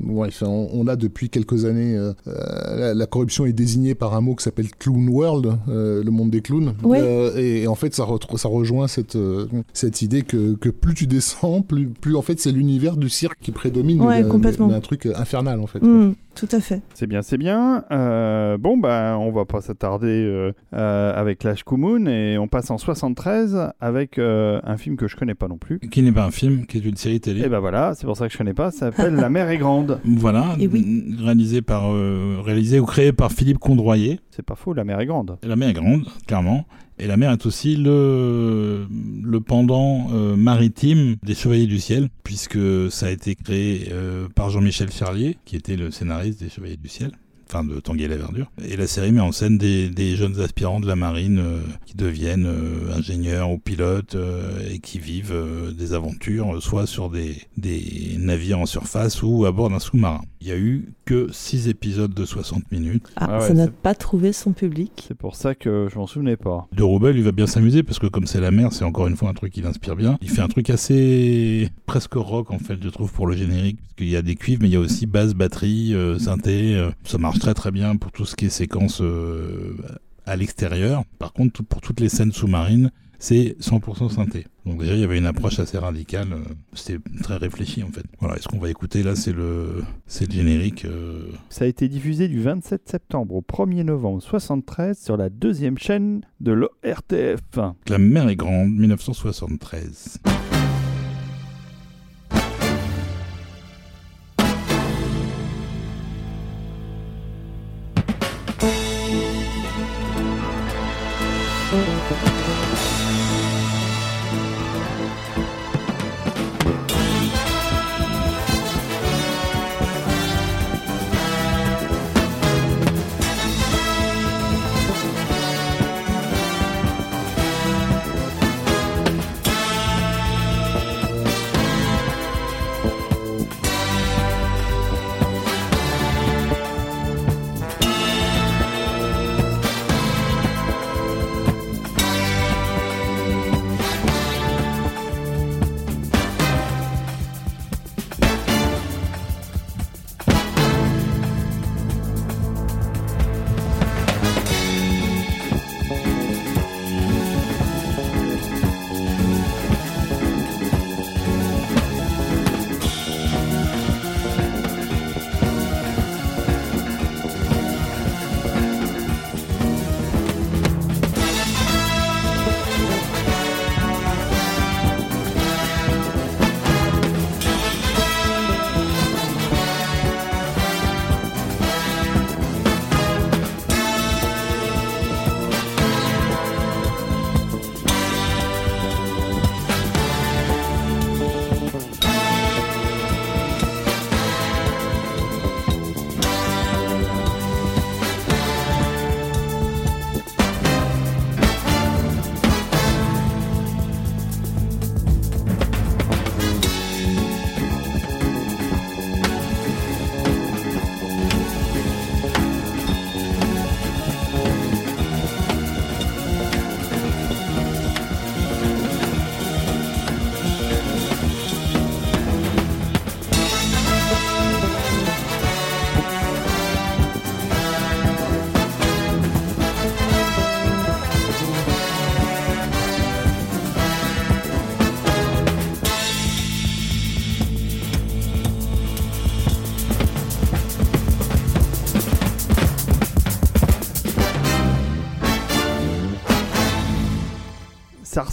ouais, 0.08 0.28
enfin, 0.28 0.48
on, 0.48 0.70
on 0.74 0.88
a 0.88 0.96
depuis 0.98 1.30
quelques 1.30 1.64
années 1.66 1.98
la, 2.26 2.94
la 2.94 3.06
corruption 3.06 3.46
est 3.46 3.54
désignée 3.54 3.96
par 3.96 4.11
un 4.14 4.22
mot 4.22 4.36
qui 4.36 4.44
s'appelle 4.44 4.70
Clown 4.78 5.08
World, 5.10 5.58
euh, 5.70 6.04
le 6.04 6.12
monde 6.12 6.30
des 6.30 6.42
clowns. 6.42 6.74
Euh, 6.86 7.38
et, 7.38 7.64
et 7.64 7.68
en 7.68 7.76
fait, 7.76 7.94
ça, 7.94 8.06
rejoint 8.06 8.88
cette 8.88 9.16
euh, 9.16 9.48
cette 9.74 10.02
idée 10.02 10.24
que, 10.24 10.56
que 10.56 10.70
plus 10.70 10.94
tu 10.94 11.08
descends, 11.08 11.62
plus 11.62 11.88
plus 11.88 12.16
en 12.16 12.22
fait 12.22 12.40
c'est 12.40 12.52
l'univers 12.52 12.98
du 12.98 13.10
cirque 13.10 13.38
qui 13.42 13.52
prédomine. 13.52 14.02
Ouais, 14.02 14.24
mais, 14.24 14.30
complètement. 14.30 14.68
mais 14.68 14.76
un 14.76 14.82
truc 14.82 15.08
infernal 15.16 15.60
en 15.60 15.68
fait. 15.68 15.82
Mm, 15.82 16.14
tout 16.36 16.48
à 16.52 16.60
fait. 16.60 16.82
C'est 16.94 17.08
bien, 17.08 17.22
c'est 17.22 17.38
bien. 17.38 17.84
Euh, 17.92 18.58
bon, 18.58 18.78
bah, 18.78 19.18
on 19.20 19.32
va 19.32 19.46
pas 19.46 19.62
s'attarder 19.62 20.08
euh, 20.26 20.52
euh, 20.74 21.14
avec 21.20 21.44
Lash 21.44 21.64
Kumun 21.64 22.06
et 22.08 22.38
on 22.38 22.48
passe 22.48 22.72
en 22.72 22.78
73 22.78 23.72
avec 23.80 24.18
euh, 24.18 24.60
un 24.64 24.78
film 24.78 24.96
que 24.96 25.08
je 25.08 25.16
connais 25.16 25.36
pas 25.36 25.48
non 25.48 25.58
plus. 25.58 25.80
Qui 25.80 26.02
n'est 26.02 26.12
pas 26.12 26.26
un 26.26 26.32
film, 26.32 26.66
qui 26.66 26.78
est 26.78 26.86
une 26.86 26.96
série 26.96 27.20
télé. 27.20 27.42
Et 27.44 27.50
ben 27.50 27.60
voilà, 27.60 27.94
c'est 27.96 28.06
pour 28.06 28.16
ça 28.18 28.28
que 28.28 28.34
je 28.34 28.38
connais 28.38 28.54
pas. 28.54 28.72
Ça 28.72 28.92
s'appelle 28.92 29.16
La 29.16 29.30
mer 29.30 29.50
est 29.50 29.58
grande. 29.58 30.00
Voilà, 30.06 30.56
Et 30.60 30.68
oui. 30.68 31.16
réalisé 31.20 31.62
par 31.62 31.92
euh, 31.94 32.38
réalisé 32.44 32.80
ou 32.80 32.86
créé 32.86 33.12
par 33.12 33.32
Philippe 33.32 33.58
Condroyer. 33.60 34.20
C'est 34.30 34.46
pas 34.46 34.56
faux, 34.56 34.74
La 34.74 34.84
mer 34.84 35.00
est 35.00 35.06
grande. 35.06 35.38
La 35.44 35.56
mer 35.56 35.70
est 35.70 35.74
grande, 35.74 36.06
clairement. 36.28 36.66
Et 37.02 37.08
la 37.08 37.18
mer 37.18 37.32
est 37.32 37.48
aussi 37.48 37.76
le, 37.76 38.86
pendant 39.48 40.10
euh, 40.14 40.36
maritime 40.36 41.16
des 41.24 41.34
Chevaliers 41.34 41.66
du 41.66 41.80
Ciel, 41.80 42.10
puisque 42.24 42.60
ça 42.92 43.08
a 43.08 43.10
été 43.10 43.34
créé 43.34 43.90
euh, 43.92 44.28
par 44.36 44.52
Jean-Michel 44.52 44.90
Ferlier, 44.90 45.36
qui 45.44 45.56
était 45.56 45.78
le 45.78 45.90
scénariste 45.90 46.40
des 46.44 46.50
Chevaliers 46.50 46.78
du 46.78 46.90
Ciel, 46.90 47.12
enfin 47.52 47.64
de 47.64 47.80
Tanguy 47.80 48.04
et 48.04 48.08
la 48.08 48.16
Verdure. 48.18 48.52
Et 48.68 48.78
la 48.78 48.88
série 48.88 49.12
met 49.12 49.20
en 49.20 49.32
scène 49.32 49.58
des, 49.58 49.90
des 49.90 50.16
jeunes 50.16 50.40
aspirants 50.40 50.80
de 50.80 50.88
la 50.88 50.96
marine 50.96 51.40
euh, 51.40 51.60
qui 51.86 51.96
deviennent 51.96 52.46
euh, 52.48 52.94
ingénieurs 52.96 53.50
ou 53.52 53.58
pilotes 53.58 54.16
euh, 54.16 54.60
et 54.72 54.80
qui 54.80 55.00
vivent 55.00 55.34
euh, 55.34 55.72
des 55.72 55.94
aventures, 55.94 56.62
soit 56.62 56.88
sur 56.88 57.10
des, 57.10 57.36
des 57.58 58.16
navires 58.20 58.60
en 58.60 58.66
surface 58.66 59.22
ou 59.24 59.46
à 59.46 59.52
bord 59.52 59.70
d'un 59.70 59.80
sous-marin. 59.80 60.22
Il 60.40 60.48
y 60.48 60.52
a 60.52 60.58
eu 60.58 60.94
que 61.06 61.28
6 61.32 61.68
épisodes 61.68 62.14
de 62.14 62.26
60 62.26 62.72
minutes. 62.72 63.04
Ah, 63.16 63.28
Ah 63.30 63.40
ouais, 63.40 63.48
ça 63.48 63.54
n'a 63.54 63.68
pas 63.68 63.94
trouvé 63.94 64.34
son 64.34 64.54
public. 64.54 65.06
C'est 65.08 65.18
pour 65.18 65.36
ça 65.36 65.54
que 65.54 65.88
je 65.92 65.98
m'en 66.00 66.08
souvenais 66.08 66.38
pas. 66.38 66.68
De 66.76 66.82
Roubaix, 66.84 67.14
lui 67.14 67.22
va 67.22 67.32
bien 67.32 67.46
s'amuser 67.48 67.84
parce 67.84 68.00
que 68.00 68.08
comme 68.08 68.26
c'est 68.26 68.42
la 68.42 68.50
mer, 68.52 68.74
c'est 68.74 68.86
encore 68.86 69.08
une 69.08 69.16
fois 69.18 69.30
un 69.30 69.34
truc 69.34 69.54
qui 69.54 69.62
l'inspire 69.62 69.96
bien. 69.96 70.18
Il 70.22 70.30
fait 70.30 70.42
un 70.42 70.48
truc 70.48 70.70
assez 70.70 71.70
presque 71.86 72.14
rock 72.16 72.52
en 72.52 72.60
fait, 72.60 72.78
je 72.82 72.90
trouve 72.90 73.12
pour 73.12 73.28
le 73.28 73.36
générique, 73.36 73.78
parce 73.82 73.96
qu'il 73.98 74.10
y 74.10 74.16
a 74.16 74.22
des 74.22 74.36
cuivres, 74.36 74.62
mais 74.64 74.70
il 74.70 74.74
y 74.74 74.78
a 74.78 74.80
aussi 74.80 75.06
basse, 75.06 75.34
batterie, 75.34 75.94
euh, 75.94 76.18
synthé. 76.18 76.76
euh, 76.76 76.90
ça 77.04 77.18
marche 77.18 77.40
très 77.42 77.54
très 77.56 77.72
bien 77.72 77.96
pour 77.96 78.12
tout 78.12 78.26
ce 78.26 78.36
qui 78.36 78.46
est 78.46 78.50
séquence 78.50 79.02
euh, 79.02 79.76
à 80.28 80.36
l'extérieur. 80.36 81.04
Par 81.18 81.34
contre, 81.34 81.54
tout- 81.54 81.64
pour 81.64 81.82
toutes 81.82 82.00
les 82.00 82.08
scènes 82.10 82.32
sous-marines, 82.32 82.92
c'est 83.18 83.56
100% 83.60 84.10
synthé. 84.10 84.46
Donc 84.66 84.80
déjà, 84.80 84.94
il 84.94 85.00
y 85.00 85.04
avait 85.04 85.18
une 85.18 85.26
approche 85.26 85.60
assez 85.60 85.78
radicale. 85.80 86.34
euh, 86.34 86.40
C'était 86.74 87.00
très 87.24 87.38
réfléchi 87.38 87.82
en 87.84 87.88
fait. 87.92 88.04
Voilà, 88.20 88.38
et 88.38 88.42
ce 88.42 88.48
qu'on 88.48 88.60
va 88.60 88.70
écouter 88.70 89.02
là, 89.02 89.16
c'est 89.16 89.34
le, 89.34 89.84
c'est 90.06 90.28
le 90.28 90.34
générique. 90.34 90.86
euh, 90.86 91.30
Ça 91.50 91.66
a 91.66 91.68
été 91.68 91.88
diffusé 91.88 92.28
du 92.28 92.40
27 92.42 92.88
septembre 92.88 93.34
au 93.36 93.42
1er 93.42 93.84
novembre 93.84 94.22
73 94.22 95.00
sur 95.00 95.18
la 95.18 95.30
deuxième 95.30 95.78
chaîne 95.80 96.22
de 96.42 96.52
l'ORTF. 96.52 97.42
La 97.90 97.98
mer 97.98 98.30
est 98.30 98.36
grande, 98.36 98.72
1973. 98.72 100.20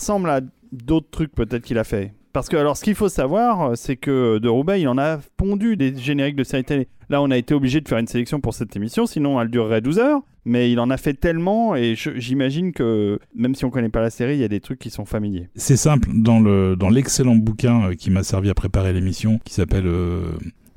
Ressemble 0.09 0.31
à 0.31 0.41
d'autres 0.73 1.11
trucs 1.11 1.35
peut-être 1.35 1.65
qu'il 1.65 1.77
a 1.77 1.85
fait. 1.85 2.15
Parce 2.33 2.49
que, 2.49 2.57
alors, 2.57 2.77
ce 2.78 2.85
qu'il 2.85 2.95
faut 2.95 3.11
savoir, 3.11 3.77
c'est 3.77 3.97
que 3.97 4.39
de 4.39 4.49
Roubaix, 4.49 4.81
il 4.81 4.89
en 4.89 4.97
a 4.97 5.19
pondu 5.37 5.77
des 5.77 5.95
génériques 5.97 6.37
de 6.37 6.45
séries 6.45 6.65
télé. 6.65 6.89
Là, 7.11 7.20
on 7.20 7.31
a 7.31 7.37
été 7.37 7.53
obligé 7.53 7.81
de 7.81 7.89
faire 7.89 7.99
une 7.99 8.07
sélection 8.07 8.41
pour 8.41 8.55
cette 8.55 8.75
émission, 8.75 9.07
sinon 9.07 9.41
elle 9.41 9.49
durerait 9.49 9.81
12 9.81 9.99
heures. 9.99 10.20
Mais 10.45 10.73
il 10.73 10.81
en 10.81 10.89
a 10.89 10.97
fait 10.97 11.12
tellement, 11.12 11.77
et 11.77 11.95
j'imagine 11.95 12.73
que 12.73 13.19
même 13.35 13.55
si 13.55 13.67
on 13.67 13.70
connaît 13.70 13.91
pas 13.91 14.01
la 14.01 14.09
série, 14.09 14.35
il 14.35 14.41
y 14.41 14.45
a 14.45 14.49
des 14.49 14.61
trucs 14.61 14.78
qui 14.78 14.89
sont 14.89 15.05
familiers. 15.05 15.49
C'est 15.57 15.77
simple, 15.77 16.09
dans 16.15 16.41
le 16.41 16.75
dans 16.75 16.89
l'excellent 16.89 17.35
bouquin 17.35 17.91
euh, 17.91 17.95
qui 17.95 18.11
m'a 18.11 18.23
servi 18.23 18.49
à 18.49 18.55
préparer 18.55 18.95
l'émission, 18.95 19.41
qui 19.45 19.53
s'appelle, 19.53 19.87
euh, 19.87 20.23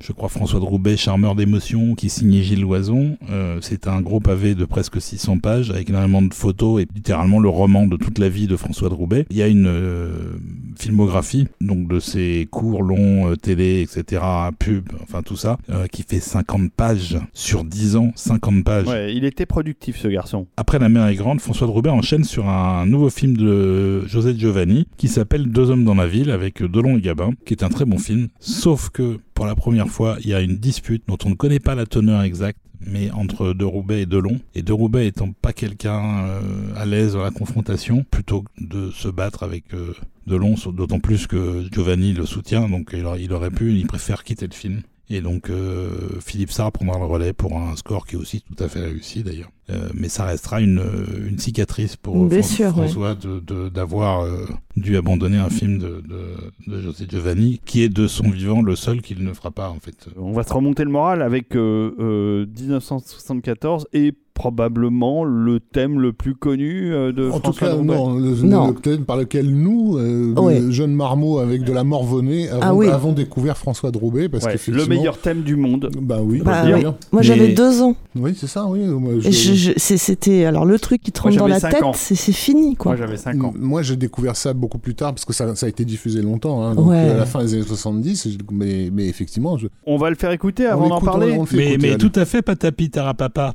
je 0.02 0.12
crois, 0.12 0.28
François 0.28 0.58
de 0.58 0.64
Roubaix, 0.64 0.96
Charmeur 0.96 1.34
d'émotions, 1.34 1.94
qui 1.94 2.10
signait 2.10 2.42
Gilles 2.42 2.62
Loison, 2.62 3.16
euh, 3.30 3.58
c'est 3.60 3.86
un 3.86 4.00
gros 4.00 4.20
pavé 4.20 4.54
de 4.54 4.64
presque 4.64 5.00
600 5.00 5.38
pages, 5.38 5.70
avec 5.70 5.88
énormément 5.88 6.22
de 6.22 6.34
photos 6.34 6.82
et 6.82 6.88
littéralement 6.94 7.38
le 7.38 7.48
roman 7.48 7.86
de 7.86 7.96
toute 7.96 8.18
la 8.18 8.28
vie 8.28 8.48
de 8.48 8.56
François 8.56 8.88
de 8.88 8.94
Roubaix. 8.94 9.26
Il 9.30 9.36
y 9.36 9.42
a 9.42 9.46
une 9.46 9.66
euh, 9.68 10.32
filmographie, 10.76 11.46
donc 11.60 11.86
de 11.86 12.00
ses 12.00 12.48
cours 12.50 12.82
longs, 12.82 13.30
euh, 13.30 13.36
télé, 13.36 13.82
etc., 13.82 14.22
pub, 14.58 14.88
enfin 15.02 15.22
tout 15.22 15.36
ça, 15.36 15.58
euh, 15.70 15.86
qui 15.86 16.02
fait 16.02 16.20
50 16.20 16.72
pages 16.72 17.18
sur 17.32 17.64
10 17.64 17.96
ans, 17.96 18.12
50 18.16 18.64
pages. 18.64 18.88
Ouais, 18.88 19.14
il 19.14 19.24
était 19.24 19.46
productif, 19.46 19.98
ce 19.98 20.08
garçon. 20.08 20.46
Après 20.56 20.78
La 20.78 20.88
mer 20.88 21.06
est 21.06 21.14
grande, 21.14 21.40
François 21.40 21.68
de 21.68 21.72
Roubaix 21.72 21.90
enchaîne 21.90 22.24
sur 22.24 22.48
un 22.48 22.86
nouveau 22.86 23.10
film 23.10 23.36
de 23.36 24.04
José 24.06 24.36
Giovanni 24.36 24.86
qui 24.96 25.06
s'appelle 25.06 25.46
Deux 25.46 25.70
hommes 25.70 25.84
dans 25.84 25.94
la 25.94 26.08
ville 26.08 26.30
avec 26.30 26.62
Delon 26.62 26.98
et 26.98 27.00
Gabin, 27.00 27.32
qui 27.46 27.54
est 27.54 27.62
un 27.62 27.68
très 27.68 27.84
bon 27.84 27.98
film. 27.98 28.28
Sauf 28.40 28.90
que 28.90 29.18
pour 29.34 29.46
la 29.46 29.54
première 29.54 29.88
fois, 29.88 30.16
il 30.20 30.28
y 30.28 30.34
a 30.34 30.40
une 30.40 30.58
dispute 30.58 31.04
dont 31.06 31.18
on 31.24 31.30
ne 31.30 31.34
connaît 31.34 31.60
pas 31.60 31.74
la 31.74 31.86
teneur 31.86 32.22
exacte 32.22 32.58
mais 32.86 33.10
entre 33.10 33.52
De 33.52 33.64
Roubaix 33.64 34.02
et 34.02 34.06
Delon. 34.06 34.40
Et 34.54 34.62
De 34.62 34.72
Roubaix 34.72 35.06
étant 35.06 35.32
pas 35.32 35.52
quelqu'un 35.52 36.24
euh, 36.24 36.40
à 36.76 36.86
l'aise 36.86 37.14
dans 37.14 37.22
la 37.22 37.30
confrontation, 37.30 38.04
plutôt 38.10 38.42
que 38.42 38.48
de 38.58 38.90
se 38.90 39.08
battre 39.08 39.42
avec 39.42 39.74
euh, 39.74 39.94
Delon, 40.26 40.54
d'autant 40.72 41.00
plus 41.00 41.26
que 41.26 41.64
Giovanni 41.72 42.12
le 42.12 42.26
soutient, 42.26 42.68
donc 42.68 42.90
il 42.92 43.32
aurait, 43.32 43.50
pu, 43.50 43.74
il 43.74 43.86
préfère 43.86 44.24
quitter 44.24 44.46
le 44.46 44.54
film. 44.54 44.82
Et 45.10 45.20
donc 45.20 45.50
euh, 45.50 45.90
Philippe 46.24 46.52
Sarr 46.52 46.72
prendra 46.72 46.98
le 46.98 47.04
relais 47.04 47.32
pour 47.32 47.58
un 47.58 47.76
score 47.76 48.06
qui 48.06 48.14
est 48.14 48.18
aussi 48.18 48.40
tout 48.40 48.62
à 48.62 48.68
fait 48.68 48.80
réussi 48.80 49.22
d'ailleurs. 49.22 49.50
Euh, 49.70 49.88
mais 49.94 50.08
ça 50.08 50.24
restera 50.24 50.60
une, 50.60 50.82
une 51.30 51.38
cicatrice 51.38 51.94
pour 51.94 52.16
euh, 52.16 52.28
Fran- 52.28 52.64
ouais. 52.64 52.70
François 52.70 53.14
de- 53.14 53.38
de- 53.38 53.68
d'avoir 53.68 54.22
euh, 54.22 54.44
dû 54.76 54.96
abandonner 54.96 55.36
un 55.38 55.50
film 55.50 55.78
de, 55.78 56.02
de, 56.02 56.72
de 56.72 56.80
José 56.80 57.06
Giovanni, 57.08 57.60
qui 57.64 57.82
est 57.84 57.88
de 57.88 58.08
son 58.08 58.28
vivant 58.28 58.60
le 58.60 58.74
seul 58.74 59.02
qu'il 59.02 59.22
ne 59.22 59.32
fera 59.32 59.52
pas 59.52 59.68
en 59.70 59.78
fait. 59.80 60.08
On 60.18 60.32
va 60.32 60.42
se 60.42 60.52
remonter 60.52 60.82
le 60.82 60.90
moral 60.90 61.22
avec 61.22 61.54
euh, 61.54 61.92
euh, 62.00 62.44
1974 62.60 63.86
et 63.92 64.12
probablement 64.34 65.24
le 65.24 65.60
thème 65.60 66.00
le 66.00 66.14
plus 66.14 66.34
connu 66.34 66.92
euh, 66.92 67.12
de 67.12 67.28
En 67.30 67.38
tout 67.38 67.52
cas, 67.52 67.76
non, 67.76 68.14
le, 68.18 68.30
Non. 68.42 68.68
le 68.68 68.74
thème 68.74 69.04
par 69.04 69.18
lequel 69.18 69.46
nous, 69.54 69.98
euh, 69.98 70.32
Ouais. 70.40 70.60
jeunes 70.70 70.94
marmots 70.94 71.38
avec 71.38 71.64
de 71.64 71.72
la 71.72 71.84
morvonnée, 71.84 72.48
avons, 72.48 72.60
Ah 72.62 72.74
oui. 72.74 72.88
avons 72.88 73.12
découvert 73.12 73.58
François 73.58 73.90
de 73.90 73.98
Roubaix 73.98 74.30
parce 74.30 74.44
Ouais, 74.46 74.56
le 74.68 74.86
meilleur 74.86 75.18
thème 75.18 75.42
du 75.42 75.54
monde. 75.54 75.90
Bah 76.00 76.18
oui, 76.22 76.40
Bah 76.42 76.62
oui. 76.64 76.82
Moi, 76.82 76.94
Mais- 77.12 77.22
j'avais 77.22 77.52
deux 77.52 77.82
ans. 77.82 77.94
Oui, 78.16 78.32
c'est 78.36 78.46
ça, 78.46 78.66
oui. 78.66 78.80
Je- 79.20 79.30
je- 79.30 79.51
C'était 79.76 80.44
alors 80.44 80.64
le 80.64 80.78
truc 80.78 81.02
qui 81.02 81.12
te 81.12 81.20
Moi, 81.20 81.30
rentre 81.30 81.38
dans 81.40 81.46
la 81.48 81.60
tête, 81.60 81.82
c'est 81.94 82.14
c'est 82.14 82.32
fini 82.32 82.76
quoi. 82.76 82.92
Moi 82.92 82.96
j'avais 82.96 83.16
5 83.16 83.42
ans. 83.44 83.52
Moi, 83.58 83.82
j'ai 83.82 83.96
découvert 83.96 84.36
ça 84.36 84.52
beaucoup 84.52 84.78
plus 84.78 84.94
tard 84.94 85.12
parce 85.14 85.24
que 85.24 85.32
ça, 85.32 85.54
ça 85.56 85.66
a 85.66 85.68
été 85.68 85.84
diffusé 85.84 86.22
longtemps, 86.22 86.62
hein, 86.62 86.74
donc 86.74 86.88
Ouais. 86.88 86.96
euh, 86.96 87.14
à 87.14 87.18
la 87.18 87.26
fin 87.26 87.42
des 87.42 87.54
années 87.54 87.62
70. 87.64 88.26
et 88.26 88.30
je- 88.32 88.38
Mais, 88.50 88.90
mais 88.92 89.06
effectivement, 89.08 89.56
je, 89.58 89.68
On 89.86 89.96
va 89.96 90.10
le 90.10 90.16
faire 90.16 90.30
écouter 90.32 90.66
on 90.66 90.72
avant 90.72 90.88
d'en 90.88 90.98
on- 90.98 91.00
parler. 91.00 91.32
on 91.38 91.46
fait 91.46 91.56
Mais, 91.56 91.72
écouter, 91.72 91.90
mais 91.92 91.96
tout 91.98 92.12
à 92.14 92.24
fait 92.24 92.42
patapi 92.42 92.90
tarapapa. 92.90 93.54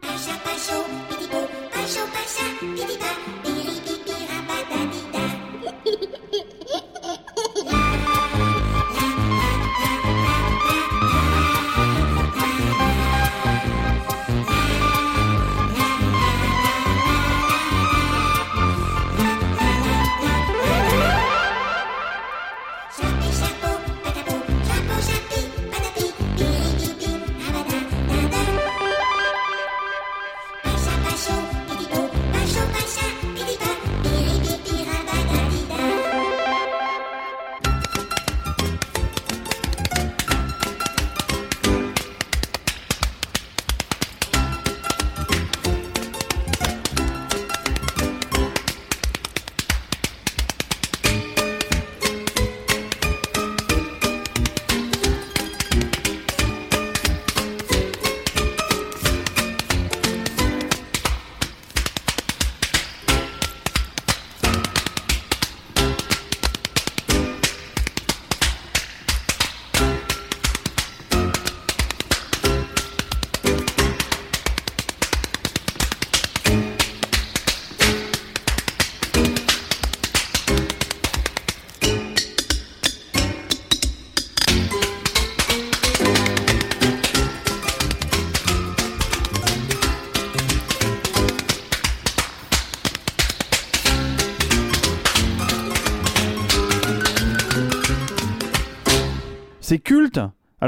Pacha 0.00 0.34
pacho, 0.44 0.78
pitipo, 1.08 1.38
pacho 1.72 2.02
pacha, 2.14 2.46
pitipa, 2.60 3.10
piripipi, 3.44 3.53